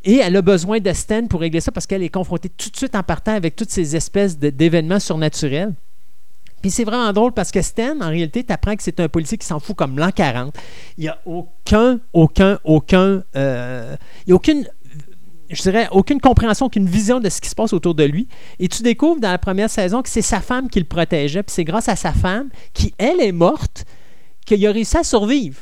Et 0.04 0.16
elle 0.16 0.36
a 0.36 0.42
besoin 0.42 0.78
de 0.78 0.92
Stan 0.92 1.26
pour 1.26 1.40
régler 1.40 1.60
ça 1.60 1.72
parce 1.72 1.86
qu'elle 1.86 2.02
est 2.02 2.08
confrontée 2.08 2.48
tout 2.48 2.70
de 2.70 2.76
suite 2.76 2.94
en 2.94 3.02
partant 3.02 3.32
avec 3.34 3.56
toutes 3.56 3.70
ces 3.70 3.96
espèces 3.96 4.38
d'événements 4.38 5.00
surnaturels. 5.00 5.72
Puis 6.62 6.70
c'est 6.70 6.84
vraiment 6.84 7.12
drôle 7.12 7.32
parce 7.32 7.50
que 7.50 7.60
Stan, 7.60 8.00
en 8.00 8.08
réalité, 8.08 8.42
tu 8.42 8.52
apprends 8.52 8.74
que 8.76 8.82
c'est 8.82 8.98
un 9.00 9.08
policier 9.08 9.36
qui 9.36 9.46
s'en 9.46 9.60
fout 9.60 9.76
comme 9.76 9.98
l'an 9.98 10.10
40. 10.10 10.54
Il 10.96 11.02
n'y 11.02 11.08
a 11.08 11.18
aucun, 11.26 12.00
aucun, 12.12 12.58
aucun. 12.64 13.22
euh, 13.36 13.96
il 14.26 14.30
n'y 14.30 14.32
a 14.32 14.36
aucune. 14.36 14.66
Je 15.50 15.62
dirais 15.62 15.88
aucune 15.92 16.20
compréhension, 16.20 16.66
aucune 16.66 16.88
vision 16.88 17.20
de 17.20 17.28
ce 17.28 17.40
qui 17.40 17.48
se 17.48 17.54
passe 17.54 17.72
autour 17.72 17.94
de 17.94 18.04
lui. 18.04 18.28
Et 18.58 18.68
tu 18.68 18.82
découvres 18.82 19.20
dans 19.20 19.30
la 19.30 19.38
première 19.38 19.70
saison 19.70 20.02
que 20.02 20.08
c'est 20.08 20.22
sa 20.22 20.40
femme 20.40 20.68
qui 20.68 20.78
le 20.78 20.86
protégeait. 20.86 21.42
Puis 21.42 21.54
c'est 21.54 21.64
grâce 21.64 21.88
à 21.88 21.96
sa 21.96 22.12
femme, 22.12 22.48
qui 22.74 22.94
elle 22.98 23.20
est 23.20 23.32
morte, 23.32 23.84
qu'il 24.44 24.64
a 24.66 24.72
réussi 24.72 24.96
à 24.96 25.04
survivre. 25.04 25.60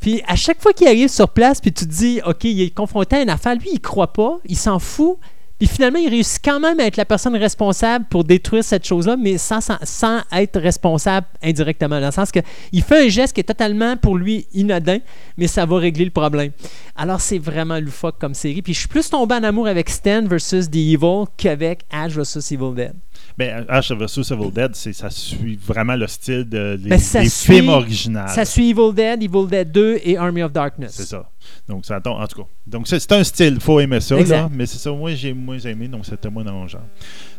Puis 0.00 0.22
à 0.26 0.36
chaque 0.36 0.60
fois 0.60 0.72
qu'il 0.72 0.86
arrive 0.86 1.08
sur 1.08 1.30
place, 1.30 1.60
puis 1.60 1.72
tu 1.72 1.86
te 1.86 1.90
dis, 1.90 2.20
OK, 2.26 2.44
il 2.44 2.60
est 2.60 2.74
confronté 2.74 3.16
à 3.16 3.22
une 3.22 3.30
affaire, 3.30 3.54
lui, 3.54 3.70
il 3.72 3.80
croit 3.80 4.12
pas, 4.12 4.38
il 4.44 4.56
s'en 4.56 4.78
fout. 4.78 5.18
Puis 5.58 5.68
finalement, 5.68 6.00
il 6.00 6.08
réussit 6.08 6.40
quand 6.44 6.58
même 6.58 6.80
à 6.80 6.84
être 6.84 6.96
la 6.96 7.04
personne 7.04 7.36
responsable 7.36 8.06
pour 8.10 8.24
détruire 8.24 8.64
cette 8.64 8.84
chose-là, 8.84 9.16
mais 9.16 9.38
sans, 9.38 9.60
sans, 9.60 10.20
être 10.32 10.60
responsable 10.60 11.26
indirectement. 11.42 12.00
Dans 12.00 12.06
le 12.06 12.12
sens 12.12 12.32
qu'il 12.32 12.82
fait 12.82 13.06
un 13.06 13.08
geste 13.08 13.34
qui 13.34 13.40
est 13.40 13.44
totalement 13.44 13.96
pour 13.96 14.16
lui 14.16 14.46
inodin, 14.52 14.98
mais 15.38 15.46
ça 15.46 15.64
va 15.64 15.78
régler 15.78 16.06
le 16.06 16.10
problème. 16.10 16.50
Alors, 16.96 17.20
c'est 17.20 17.38
vraiment 17.38 17.78
loufoque 17.78 18.18
comme 18.18 18.34
série. 18.34 18.62
Puis 18.62 18.74
je 18.74 18.80
suis 18.80 18.88
plus 18.88 19.08
tombé 19.08 19.36
en 19.36 19.44
amour 19.44 19.68
avec 19.68 19.88
Stan 19.90 20.22
versus 20.26 20.68
The 20.68 20.76
Evil 20.76 21.24
qu'avec 21.36 21.82
Ash 21.90 22.12
versus 22.12 22.50
Evil 22.50 22.74
Dead. 22.74 22.94
Ben, 23.36 23.64
Ash 23.68 23.90
vs 23.90 24.30
Evil 24.30 24.52
Dead, 24.52 24.76
ça 24.76 25.10
suit 25.10 25.58
vraiment 25.60 25.96
le 25.96 26.06
style 26.06 26.48
de, 26.48 26.78
les, 26.80 26.90
Ben, 26.90 26.96
des 26.98 27.28
suit- 27.28 27.52
films 27.54 27.68
originaux. 27.68 28.28
Ça 28.28 28.44
suit 28.44 28.70
Evil 28.70 28.92
Dead, 28.94 29.20
Evil 29.22 29.48
Dead 29.48 29.72
2 29.72 29.98
et 30.04 30.16
Army 30.16 30.42
of 30.42 30.52
Darkness. 30.52 30.92
C'est 30.92 31.06
ça. 31.06 31.28
Donc, 31.68 31.84
ça 31.84 32.00
tombe, 32.00 32.20
en 32.20 32.26
tout 32.28 32.42
cas. 32.42 32.48
Donc, 32.66 32.86
c'est, 32.86 33.10
un 33.12 33.24
style, 33.24 33.58
faut 33.60 33.80
aimer 33.80 34.00
ça, 34.00 34.16
là, 34.30 34.48
mais 34.52 34.66
c'est 34.66 34.78
ça, 34.78 34.92
moi, 34.92 35.14
j'ai 35.14 35.32
moins 35.32 35.58
aimé, 35.58 35.88
donc 35.88 36.06
c'était 36.06 36.30
moins 36.30 36.44
dans 36.44 36.52
mon 36.52 36.68
genre. 36.68 36.82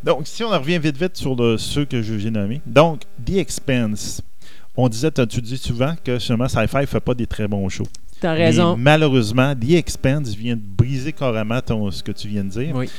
Donc, 0.03 0.21
si 0.27 0.43
on 0.43 0.51
en 0.51 0.59
revient 0.59 0.79
vite, 0.79 0.97
vite 0.97 1.15
sur 1.15 1.33
le- 1.35 1.57
ceux 1.57 1.85
que 1.85 2.01
j'ai 2.01 2.29
nommés. 2.31 2.61
Donc, 2.65 3.01
The 3.25 3.37
Expense. 3.37 4.21
On 4.75 4.89
disait, 4.89 5.11
tu 5.11 5.41
dis 5.41 5.57
souvent 5.57 5.95
que 6.03 6.19
seulement 6.19 6.49
Sci-Fi 6.49 6.77
ne 6.81 6.85
fait 6.85 6.99
pas 6.99 7.13
des 7.13 7.25
très 7.27 7.47
bons 7.47 7.69
shows. 7.69 7.87
T'as 8.19 8.33
raison. 8.33 8.75
malheureusement, 8.77 9.53
The 9.55 9.71
Expense 9.71 10.35
vient 10.35 10.55
de 10.55 10.61
briser 10.61 11.13
carrément 11.13 11.61
ton, 11.61 11.89
ce 11.91 12.03
que 12.03 12.11
tu 12.11 12.27
viens 12.27 12.43
de 12.43 12.49
dire. 12.49 12.75
Oui. 12.75 12.89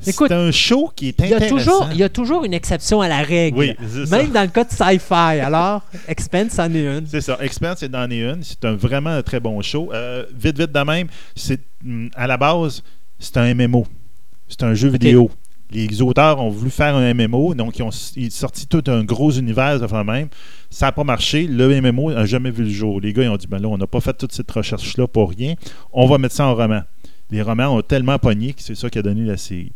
C'est 0.00 0.32
un 0.32 0.50
show 0.50 0.90
qui 0.94 1.08
est 1.08 1.14
Il 1.18 1.28
y, 1.28 1.32
a 1.32 1.36
intéressant. 1.36 1.56
toujours, 1.56 1.88
il 1.92 1.96
y 1.98 2.02
a 2.02 2.08
toujours 2.08 2.44
une 2.44 2.54
exception 2.54 3.00
à 3.00 3.08
la 3.08 3.22
règle. 3.22 3.58
Oui, 3.58 3.74
c'est 3.92 4.06
ça. 4.06 4.18
Même 4.18 4.30
dans 4.30 4.42
le 4.42 4.48
cas 4.48 4.64
de 4.64 4.70
sci-fi. 4.70 5.40
Alors, 5.40 5.82
Expense 6.06 6.58
en 6.58 6.72
est 6.72 6.84
une. 6.84 7.06
C'est 7.06 7.20
ça. 7.20 7.38
Expense, 7.40 7.82
dans 7.84 8.08
les 8.08 8.18
une. 8.18 8.42
C'est 8.42 8.64
un, 8.64 8.74
vraiment 8.74 9.10
un 9.10 9.22
très 9.22 9.40
bon 9.40 9.60
show. 9.62 9.90
Euh, 9.92 10.24
vite, 10.34 10.58
vite 10.58 10.72
de 10.72 10.80
même, 10.80 11.08
c'est 11.34 11.60
hum, 11.84 12.10
à 12.14 12.26
la 12.26 12.36
base, 12.36 12.82
c'est 13.18 13.36
un 13.36 13.54
MMO. 13.54 13.86
C'est 14.48 14.62
un 14.62 14.74
jeu 14.74 14.88
vidéo. 14.88 15.30
Les 15.72 16.00
auteurs 16.00 16.40
ont 16.40 16.48
voulu 16.48 16.70
faire 16.70 16.94
un 16.94 17.12
MMO, 17.12 17.54
donc 17.54 17.76
ils 17.78 17.82
ont 17.82 17.90
ils 18.14 18.30
sorti 18.30 18.68
tout 18.68 18.84
un 18.86 19.02
gros 19.02 19.32
univers 19.32 19.80
de 19.80 20.02
même. 20.04 20.28
Ça 20.70 20.86
n'a 20.86 20.92
pas 20.92 21.02
marché. 21.02 21.48
Le 21.48 21.80
MMO 21.80 22.12
n'a 22.12 22.24
jamais 22.24 22.52
vu 22.52 22.62
le 22.62 22.70
jour. 22.70 23.00
Les 23.00 23.12
gars, 23.12 23.24
ils 23.24 23.28
ont 23.28 23.36
dit 23.36 23.48
ben 23.48 23.58
là, 23.60 23.66
on 23.68 23.76
n'a 23.76 23.88
pas 23.88 24.00
fait 24.00 24.16
toute 24.16 24.32
cette 24.32 24.50
recherche-là 24.50 25.08
pour 25.08 25.30
rien. 25.30 25.54
On 25.92 26.06
va 26.06 26.18
mettre 26.18 26.36
ça 26.36 26.46
en 26.46 26.54
roman. 26.54 26.82
Les 27.30 27.42
romans 27.42 27.76
ont 27.76 27.82
tellement 27.82 28.18
pogné 28.18 28.52
que 28.52 28.62
c'est 28.62 28.76
ça 28.76 28.88
qui 28.88 28.98
a 28.98 29.02
donné 29.02 29.24
la 29.24 29.36
série. 29.36 29.72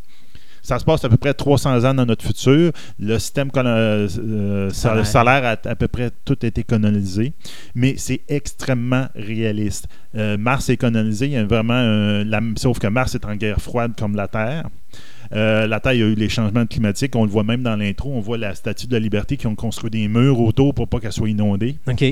Ça 0.61 0.77
se 0.79 0.85
passe 0.85 1.03
à 1.05 1.09
peu 1.09 1.17
près 1.17 1.33
300 1.33 1.85
ans 1.85 1.93
dans 1.93 2.05
notre 2.05 2.25
futur. 2.25 2.71
Le 2.99 3.17
système 3.19 3.49
euh, 3.57 4.07
euh, 4.19 4.69
Salaire. 4.69 5.05
salaire 5.05 5.43
a 5.45 5.69
à 5.69 5.75
peu 5.75 5.87
près 5.87 6.11
tout 6.25 6.45
été 6.45 6.63
colonisé, 6.63 7.33
mais 7.75 7.95
c'est 7.97 8.21
extrêmement 8.29 9.07
réaliste. 9.15 9.87
Euh, 10.15 10.37
Mars 10.37 10.69
est 10.69 10.77
colonisé, 10.77 11.25
il 11.27 11.31
y 11.33 11.37
a 11.37 11.43
vraiment 11.45 11.81
la- 12.23 12.41
sauf 12.57 12.79
que 12.79 12.87
Mars 12.87 13.15
est 13.15 13.25
en 13.25 13.35
guerre 13.35 13.61
froide 13.61 13.93
comme 13.97 14.15
la 14.15 14.27
Terre. 14.27 14.67
Euh, 15.33 15.65
la 15.65 15.79
Terre, 15.79 15.93
il 15.93 15.99
y 15.99 16.03
a 16.03 16.07
eu 16.07 16.15
les 16.15 16.27
changements 16.27 16.65
climatiques. 16.65 17.15
On 17.15 17.23
le 17.23 17.31
voit 17.31 17.45
même 17.45 17.63
dans 17.63 17.77
l'intro. 17.77 18.11
On 18.13 18.19
voit 18.19 18.37
la 18.37 18.53
Statue 18.53 18.87
de 18.87 18.93
la 18.93 18.99
Liberté 18.99 19.37
qui 19.37 19.47
ont 19.47 19.55
construit 19.55 19.89
des 19.89 20.09
murs 20.09 20.39
autour 20.41 20.73
pour 20.73 20.89
pas 20.89 20.99
qu'elle 20.99 21.13
soit 21.13 21.29
inondée. 21.29 21.77
OK. 21.87 22.03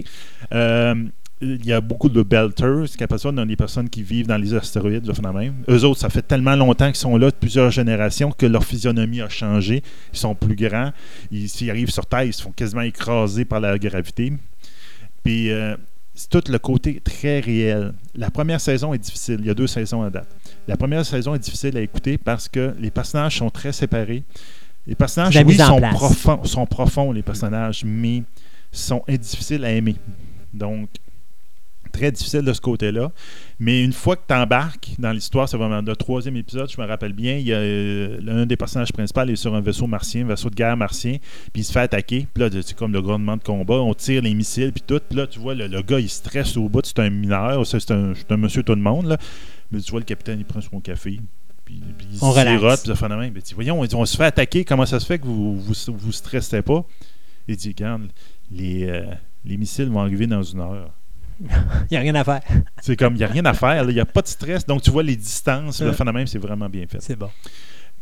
Euh, 0.54 0.96
il 1.42 1.66
y 1.66 1.72
a 1.72 1.80
beaucoup 1.80 2.10
de 2.10 2.22
belters, 2.22 2.88
ce 2.88 2.98
qu'on 2.98 3.06
appelle 3.06 3.20
ça, 3.20 3.32
dans 3.32 3.46
les 3.46 3.56
personnes 3.56 3.90
qui 3.90 4.04
vivent 4.04 4.28
dans 4.28 4.38
les 4.38 4.54
astéroïdes, 4.54 5.06
le 5.08 5.14
phénomène. 5.14 5.54
Eux 5.70 5.84
autres, 5.86 6.00
ça 6.02 6.10
fait 6.10 6.22
tellement 6.22 6.56
longtemps 6.56 6.88
qu'ils 6.88 6.96
sont 6.98 7.16
là, 7.18 7.32
de 7.32 7.36
plusieurs 7.36 7.72
générations, 7.72 8.32
que 8.32 8.46
leur 8.46 8.64
physionomie 8.66 9.22
a 9.22 9.30
changé. 9.30 9.82
Ils 10.14 10.20
sont 10.20 10.36
plus 10.36 10.56
grands. 10.56 10.92
Ils- 11.32 11.48
S'ils 11.50 11.70
arrivent 11.70 11.92
sur 11.92 12.06
Terre, 12.06 12.24
ils 12.24 12.34
se 12.34 12.42
font 12.42 12.52
quasiment 12.52 12.82
écraser 12.82 13.46
par 13.46 13.60
la 13.62 13.78
gravité. 13.80 14.34
Puis, 15.24 15.50
euh, 15.52 15.76
c'est 16.14 16.30
tout 16.30 16.44
le 16.52 16.60
côté 16.60 17.00
très 17.02 17.40
réel. 17.40 17.94
La 18.16 18.30
première 18.30 18.60
saison 18.60 18.94
est 18.94 18.98
difficile. 18.98 19.38
Il 19.40 19.46
y 19.46 19.50
a 19.50 19.54
deux 19.54 19.68
saisons 19.68 20.02
à 20.04 20.10
date. 20.10 20.28
La 20.68 20.76
première 20.76 21.06
saison 21.06 21.34
est 21.36 21.40
difficile 21.40 21.78
à 21.78 21.82
écouter 21.82 22.18
parce 22.18 22.50
que 22.50 22.74
les 22.80 22.92
personnages 22.92 23.38
sont 23.38 23.50
très 23.50 23.72
séparés. 23.72 24.24
Les 24.88 24.96
personnages, 24.96 25.34
oui, 25.46 25.56
sont 25.68 25.80
profonds, 25.98 26.44
sont 26.44 26.66
profonds, 26.66 27.12
les 27.14 27.22
personnages, 27.22 27.84
mais 27.86 28.24
sont 28.72 29.04
difficiles 29.08 29.64
à 29.64 29.72
aimer. 29.72 29.96
Donc, 30.54 30.90
très 31.92 32.12
difficile 32.12 32.42
de 32.42 32.54
ce 32.54 32.62
côté-là. 32.62 33.12
Mais 33.60 33.84
une 33.84 33.94
fois 33.94 34.16
que 34.16 34.22
tu 34.28 34.34
embarques 34.34 34.92
dans 35.00 35.12
l'histoire, 35.12 35.50
c'est 35.50 35.58
vraiment 35.58 35.82
le 35.82 35.96
troisième 35.96 36.36
épisode, 36.38 36.72
je 36.72 36.80
me 36.80 36.88
rappelle 36.88 37.14
bien, 37.14 37.38
il 37.38 37.48
y 37.48 37.54
a 37.54 37.58
euh, 37.58 38.20
l'un 38.22 38.46
des 38.46 38.56
personnages 38.56 38.94
principaux 38.94 39.22
est 39.22 39.36
sur 39.36 39.54
un 39.54 39.62
vaisseau 39.62 39.88
martien, 39.88 40.24
un 40.24 40.28
vaisseau 40.30 40.50
de 40.50 40.56
guerre 40.56 40.78
martien, 40.78 41.18
puis 41.52 41.62
il 41.62 41.64
se 41.64 41.72
fait 41.72 41.82
attaquer. 41.82 42.28
Puis 42.34 42.44
là, 42.44 42.50
c'est 42.52 42.76
comme 42.76 42.94
le 42.94 43.02
grondement 43.02 43.38
de 43.38 43.44
combat, 43.44 43.76
on 43.76 43.94
tire 43.94 44.22
les 44.22 44.34
missiles, 44.34 44.72
puis 44.72 44.84
tout. 44.86 45.02
Puis 45.08 45.18
là, 45.18 45.28
tu 45.28 45.40
vois, 45.40 45.56
le, 45.56 45.68
le 45.68 45.82
gars, 45.82 46.00
il 46.00 46.10
stresse 46.10 46.56
au 46.58 46.70
bout, 46.70 46.86
c'est 46.86 47.00
un 47.00 47.10
mineur, 47.10 47.66
c'est 47.66 47.92
un, 47.92 48.14
monsieur 48.38 48.64
tout 48.64 48.76
le 48.76 48.82
monde, 48.82 49.08
là. 49.08 49.18
Mais 49.72 49.80
tu 49.82 49.92
vois, 49.92 50.00
le 50.00 50.06
capitaine, 50.06 50.40
il 50.40 50.46
prend 50.46 50.62
son 50.62 50.80
café. 50.80 51.20
Puis, 51.66 51.82
puis 51.98 52.08
il 52.12 52.24
On 52.24 52.32
relaxe. 52.32 52.82
puis 52.82 52.96
ça 52.96 52.96
fait 52.96 53.42
dit, 53.42 53.54
voyons, 53.54 53.80
on 53.80 54.06
se 54.06 54.18
fait 54.18 54.26
attaquer, 54.26 54.66
comment 54.66 54.86
ça 54.86 55.00
se 55.00 55.06
fait 55.06 55.20
que 55.20 55.26
vous 55.26 55.60
vous, 55.60 55.74
vous 55.88 56.12
stressez 56.12 56.62
pas? 56.62 56.86
Il 57.48 57.56
dit, 57.56 57.70
regarde, 57.70 58.10
les, 58.52 58.88
euh, 58.88 59.06
les 59.46 59.58
missiles 59.58 59.90
vont 59.90 60.00
arriver 60.00 60.28
dans 60.28 60.44
une 60.44 60.60
heure. 60.60 60.92
Il 61.90 61.92
n'y 61.92 61.98
a 61.98 62.00
rien 62.02 62.16
à 62.16 62.24
faire. 62.24 62.42
C'est 62.82 62.96
comme, 62.96 63.16
il 63.16 63.20
n'y 63.20 63.24
a 63.24 63.28
rien 63.28 63.46
à 63.46 63.54
faire, 63.54 63.90
il 63.90 63.94
n'y 63.94 64.00
a 64.00 64.06
pas 64.06 64.22
de 64.22 64.28
stress. 64.28 64.66
Donc, 64.66 64.82
tu 64.82 64.92
vois 64.92 65.04
les 65.04 65.16
distances, 65.16 65.82
le 65.82 65.88
Ouais. 65.90 65.94
phénomène, 65.94 66.28
c'est 66.28 66.38
vraiment 66.40 66.68
bien 66.70 66.86
fait. 66.88 66.98
C'est 67.02 67.16
bon. 67.16 67.30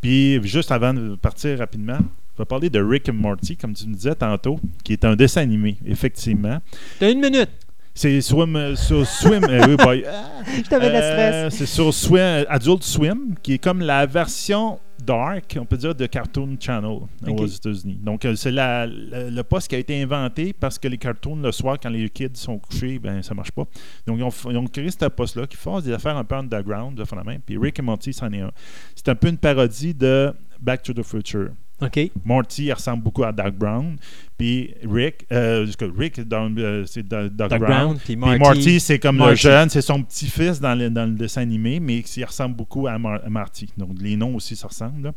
Puis, 0.02 0.40
juste 0.48 0.72
avant 0.72 0.94
de 0.94 1.16
partir 1.16 1.58
rapidement, 1.60 1.98
je 2.36 2.42
vais 2.44 2.46
parler 2.46 2.70
de 2.70 2.80
Rick 2.82 3.10
and 3.10 3.14
Morty, 3.14 3.58
comme 3.58 3.74
tu 3.74 3.88
me 3.88 3.94
disais 3.96 4.16
tantôt, 4.16 4.60
qui 4.84 4.94
est 4.94 5.06
un 5.06 5.16
dessin 5.16 5.42
animé, 5.42 5.78
effectivement. 5.86 6.60
T'as 7.00 7.12
une 7.12 7.20
minute. 7.22 7.50
C'est 7.96 8.22
Swim, 8.22 8.56
euh, 8.56 8.76
sur 8.76 9.08
Swim, 9.08 9.44
euh, 9.44 9.66
oui, 9.70 9.76
boy. 9.76 10.06
Je 10.56 10.62
t'avais 10.70 10.92
la 10.92 11.00
Euh, 11.02 11.50
stress. 11.50 11.60
c'est 11.60 11.66
sur 11.66 11.92
Swim, 11.94 12.46
Adult 12.48 12.84
Swim, 12.84 13.34
qui 13.42 13.54
est 13.54 13.58
comme 13.58 13.82
la 13.82 14.06
version 14.06 14.80
dark, 15.06 15.58
on 15.60 15.66
peut 15.66 15.78
dire, 15.78 15.94
de 15.96 16.06
Cartoon 16.06 16.58
Channel 16.60 17.00
aux 17.42 17.46
États-Unis. 17.48 18.00
Donc, 18.02 18.26
euh, 18.26 18.36
c'est 18.36 18.52
la- 18.52 18.86
la- 18.88 19.30
le 19.30 19.44
poste 19.44 19.68
qui 19.70 19.76
a 19.76 19.80
été 19.80 20.02
inventé 20.02 20.54
parce 20.54 20.78
que 20.80 20.88
les 20.88 20.98
cartoons, 20.98 21.36
le 21.38 21.52
soir, 21.52 21.78
quand 21.82 21.90
les 21.90 22.10
kids 22.10 22.30
sont 22.36 22.58
couchés, 22.60 23.00
ben 23.00 23.22
ça 23.22 23.34
marche 23.34 23.52
pas. 23.52 23.64
Donc, 24.06 24.18
ils 24.18 24.24
ont, 24.24 24.30
f- 24.30 24.52
ils 24.52 24.58
ont 24.58 24.66
créé 24.68 24.90
ce 24.90 25.06
poste-là 25.06 25.48
qui 25.48 25.58
font 25.58 25.80
des 25.80 25.92
affaires 25.92 26.18
un 26.18 26.24
peu 26.24 26.36
underground, 26.36 26.98
de 26.98 27.04
la. 27.06 27.40
Puis 27.46 27.58
Rick 27.58 27.80
et 27.80 27.82
Morty, 27.82 28.14
c'en 28.14 28.32
est 28.32 28.42
un. 28.42 28.52
C'est 28.96 29.10
un 29.10 29.16
peu 29.16 29.28
une 29.30 29.38
parodie 29.38 29.94
de 29.94 30.34
Back 30.60 30.84
to 30.84 30.94
the 30.94 31.04
Future. 31.04 31.50
OK. 31.82 32.12
Morty 32.26 32.66
il 32.66 32.74
ressemble 32.74 33.04
beaucoup 33.04 33.24
à 33.24 33.32
Doc 33.32 33.54
Brown. 33.56 33.98
Puis 34.38 34.74
Rick, 34.90 35.26
euh, 35.32 35.64
parce 35.66 35.76
que 35.76 35.86
Rick, 35.86 36.20
euh, 36.20 36.84
c'est 36.88 37.04
Do- 37.04 37.30
Doc, 37.30 37.50
Doc 37.50 37.60
Brown. 37.60 37.60
Brown, 37.68 37.98
puis 38.04 38.16
Marty. 38.16 38.40
Morty, 38.40 38.80
c'est 38.80 39.00
comme 39.00 39.18
le 39.18 39.26
Marty. 39.26 39.42
jeune, 39.42 39.70
c'est 39.70 39.82
son 39.82 40.02
petit-fils 40.04 40.60
dans 40.60 40.74
le, 40.76 40.90
dans 40.90 41.06
le 41.06 41.14
dessin 41.16 41.42
animé, 41.42 41.80
mais 41.80 42.00
il 42.00 42.26
ressemble 42.26 42.56
beaucoup 42.56 42.88
à, 42.88 42.98
Mar- 42.98 43.22
à 43.24 43.30
Marty. 43.30 43.68
Donc 43.78 43.92
les 44.02 44.16
noms 44.16 44.36
aussi 44.36 44.56
se 44.56 44.66
ressemblent. 44.66 45.04
là. 45.04 45.14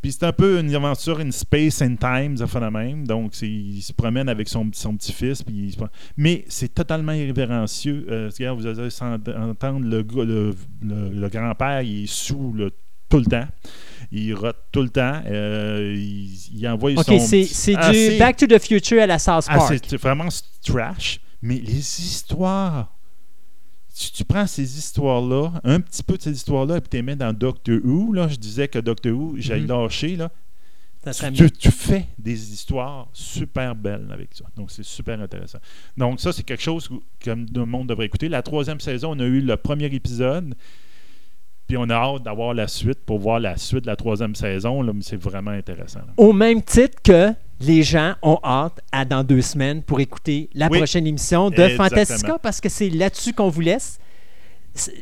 Puis 0.00 0.12
c'est 0.12 0.22
un 0.24 0.32
peu 0.32 0.60
une 0.60 0.72
aventure, 0.76 1.18
une 1.18 1.32
space 1.32 1.82
and 1.82 1.96
time, 1.96 2.36
ça 2.36 2.46
fait 2.46 2.60
la 2.60 2.70
même. 2.70 3.04
Donc 3.06 3.40
il 3.42 3.80
se 3.82 3.92
promène 3.92 4.28
avec 4.28 4.48
son, 4.48 4.68
son 4.72 4.96
petit-fils. 4.96 5.42
Puis 5.42 5.72
se 5.72 5.78
mais 6.16 6.44
c'est 6.48 6.72
totalement 6.72 7.12
irrévérencieux. 7.12 8.06
Euh, 8.08 8.30
vous 8.56 8.66
allez 8.66 8.88
entendre 9.36 9.84
le, 9.84 10.04
le, 10.24 10.54
le- 10.82 11.10
le 11.10 11.28
grand-père, 11.28 11.82
il 11.82 12.04
est 12.04 12.06
sous 12.06 12.52
le- 12.52 12.70
tout 13.08 13.18
le 13.18 13.24
temps. 13.24 13.46
Il 14.10 14.34
rote 14.34 14.56
tout 14.72 14.82
le 14.82 14.88
temps. 14.88 15.22
Euh, 15.26 15.94
il, 15.96 16.34
il 16.58 16.68
envoie 16.68 16.92
OK, 16.92 17.04
son. 17.04 17.18
c'est 17.18 17.74
Ah, 17.76 17.90
du 17.90 17.96
c'est- 17.98 18.18
Back 18.18 18.36
to 18.38 18.46
the 18.46 18.58
Future 18.58 19.02
à 19.02 19.06
la 19.06 19.18
South 19.18 19.44
ah, 19.48 19.68
c'est 19.68 19.96
vraiment 19.96 20.28
trash, 20.64 21.20
mais 21.42 21.56
les 21.58 21.76
histoires. 21.78 22.94
Si 23.90 24.12
tu 24.12 24.24
prends 24.24 24.46
ces 24.46 24.78
histoires-là, 24.78 25.60
un 25.64 25.80
petit 25.80 26.02
peu 26.04 26.16
de 26.16 26.22
ces 26.22 26.30
histoires-là, 26.32 26.76
et 26.76 26.80
puis 26.80 26.88
tu 26.88 26.96
les 26.98 27.02
mets 27.02 27.16
dans 27.16 27.32
Doctor 27.32 27.78
Who, 27.84 28.12
là, 28.12 28.28
je 28.28 28.36
disais 28.36 28.68
que 28.68 28.78
Doctor 28.78 29.12
Who, 29.12 29.34
j'ai 29.38 29.58
Mhm. 29.60 29.66
lâché, 29.66 30.14
là, 30.16 30.30
tu, 31.34 31.50
tu 31.50 31.70
fais 31.72 32.06
des 32.18 32.52
histoires 32.52 33.08
super 33.12 33.74
belles 33.74 34.06
avec 34.12 34.30
ça. 34.34 34.44
Donc, 34.56 34.70
c'est 34.70 34.84
super 34.84 35.20
intéressant. 35.20 35.58
Donc, 35.96 36.20
ça, 36.20 36.32
c'est 36.32 36.44
quelque 36.44 36.62
chose 36.62 36.88
que 37.18 37.30
le 37.30 37.64
monde 37.66 37.88
devrait 37.88 38.06
écouter. 38.06 38.28
La 38.28 38.42
troisième 38.42 38.78
saison, 38.80 39.16
on 39.16 39.20
a 39.20 39.24
eu 39.24 39.40
le 39.40 39.56
premier 39.56 39.86
épisode, 39.86 40.54
puis 41.68 41.76
on 41.76 41.88
a 41.90 41.94
hâte 41.94 42.22
d'avoir 42.24 42.54
la 42.54 42.66
suite 42.66 42.98
pour 43.06 43.18
voir 43.20 43.38
la 43.38 43.56
suite 43.56 43.82
de 43.84 43.86
la 43.88 43.96
troisième 43.96 44.34
saison, 44.34 44.82
là, 44.82 44.92
mais 44.94 45.02
c'est 45.02 45.20
vraiment 45.22 45.50
intéressant. 45.52 46.00
là. 46.00 46.06
Au 46.16 46.32
même 46.32 46.62
titre 46.62 46.96
que 47.04 47.32
les 47.60 47.82
gens 47.82 48.14
ont 48.22 48.38
hâte 48.42 48.80
à 48.90 49.04
dans 49.04 49.22
deux 49.22 49.42
semaines 49.42 49.82
pour 49.82 50.00
écouter 50.00 50.48
la 50.54 50.68
Oui. 50.68 50.78
prochaine 50.78 51.06
émission 51.06 51.50
de 51.50 51.54
Exactement. 51.60 51.88
Fantastica 51.88 52.38
parce 52.42 52.60
que 52.60 52.68
c'est 52.68 52.88
là-dessus 52.88 53.32
qu'on 53.34 53.48
vous 53.50 53.60
laisse. 53.60 53.98
C'est- 54.74 54.92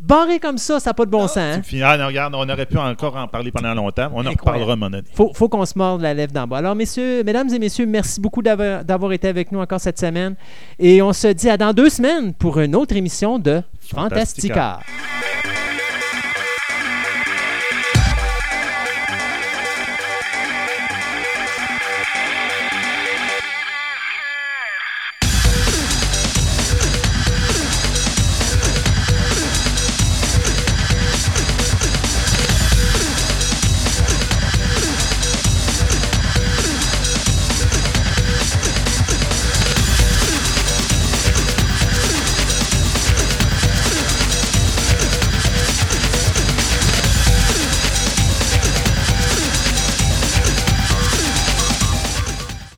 Barré 0.00 0.38
comme 0.38 0.56
ça, 0.56 0.80
ça 0.80 0.90
n'a 0.90 0.94
pas 0.94 1.04
de 1.04 1.10
bon 1.10 1.28
sens. 1.28 1.36
hein? 1.36 1.62
Fini. 1.62 1.82
Ah, 1.82 2.06
regarde, 2.06 2.34
on 2.34 2.48
aurait 2.48 2.64
pu 2.64 2.78
encore 2.78 3.16
en 3.16 3.28
parler 3.28 3.50
pendant 3.52 3.74
longtemps. 3.74 4.08
On 4.14 4.24
en 4.24 4.30
reparlera 4.30 4.72
un 4.72 4.76
moment 4.76 4.88
donné. 4.90 5.04
faut, 5.12 5.30
faut 5.34 5.48
qu'on 5.50 5.66
se 5.66 5.76
morde 5.76 6.00
la 6.00 6.14
lèvre 6.14 6.32
d'en 6.32 6.46
bas. 6.46 6.58
Alors, 6.58 6.74
messieurs, 6.74 7.22
mesdames 7.22 7.52
et 7.52 7.58
messieurs, 7.58 7.84
merci 7.86 8.18
beaucoup 8.18 8.40
d'avoir 8.40 8.82
d'avoir 8.82 9.12
été 9.12 9.28
avec 9.28 9.52
nous 9.52 9.58
encore 9.60 9.80
cette 9.80 9.98
semaine. 9.98 10.36
Et 10.78 11.02
on 11.02 11.12
se 11.12 11.28
dit 11.28 11.50
à 11.50 11.58
dans 11.58 11.74
deux 11.74 11.90
semaines 11.90 12.32
pour 12.32 12.58
une 12.60 12.74
autre 12.74 12.96
émission 12.96 13.38
de 13.38 13.62
Fantastica. 13.80 14.78
Fantastica. 14.80 15.55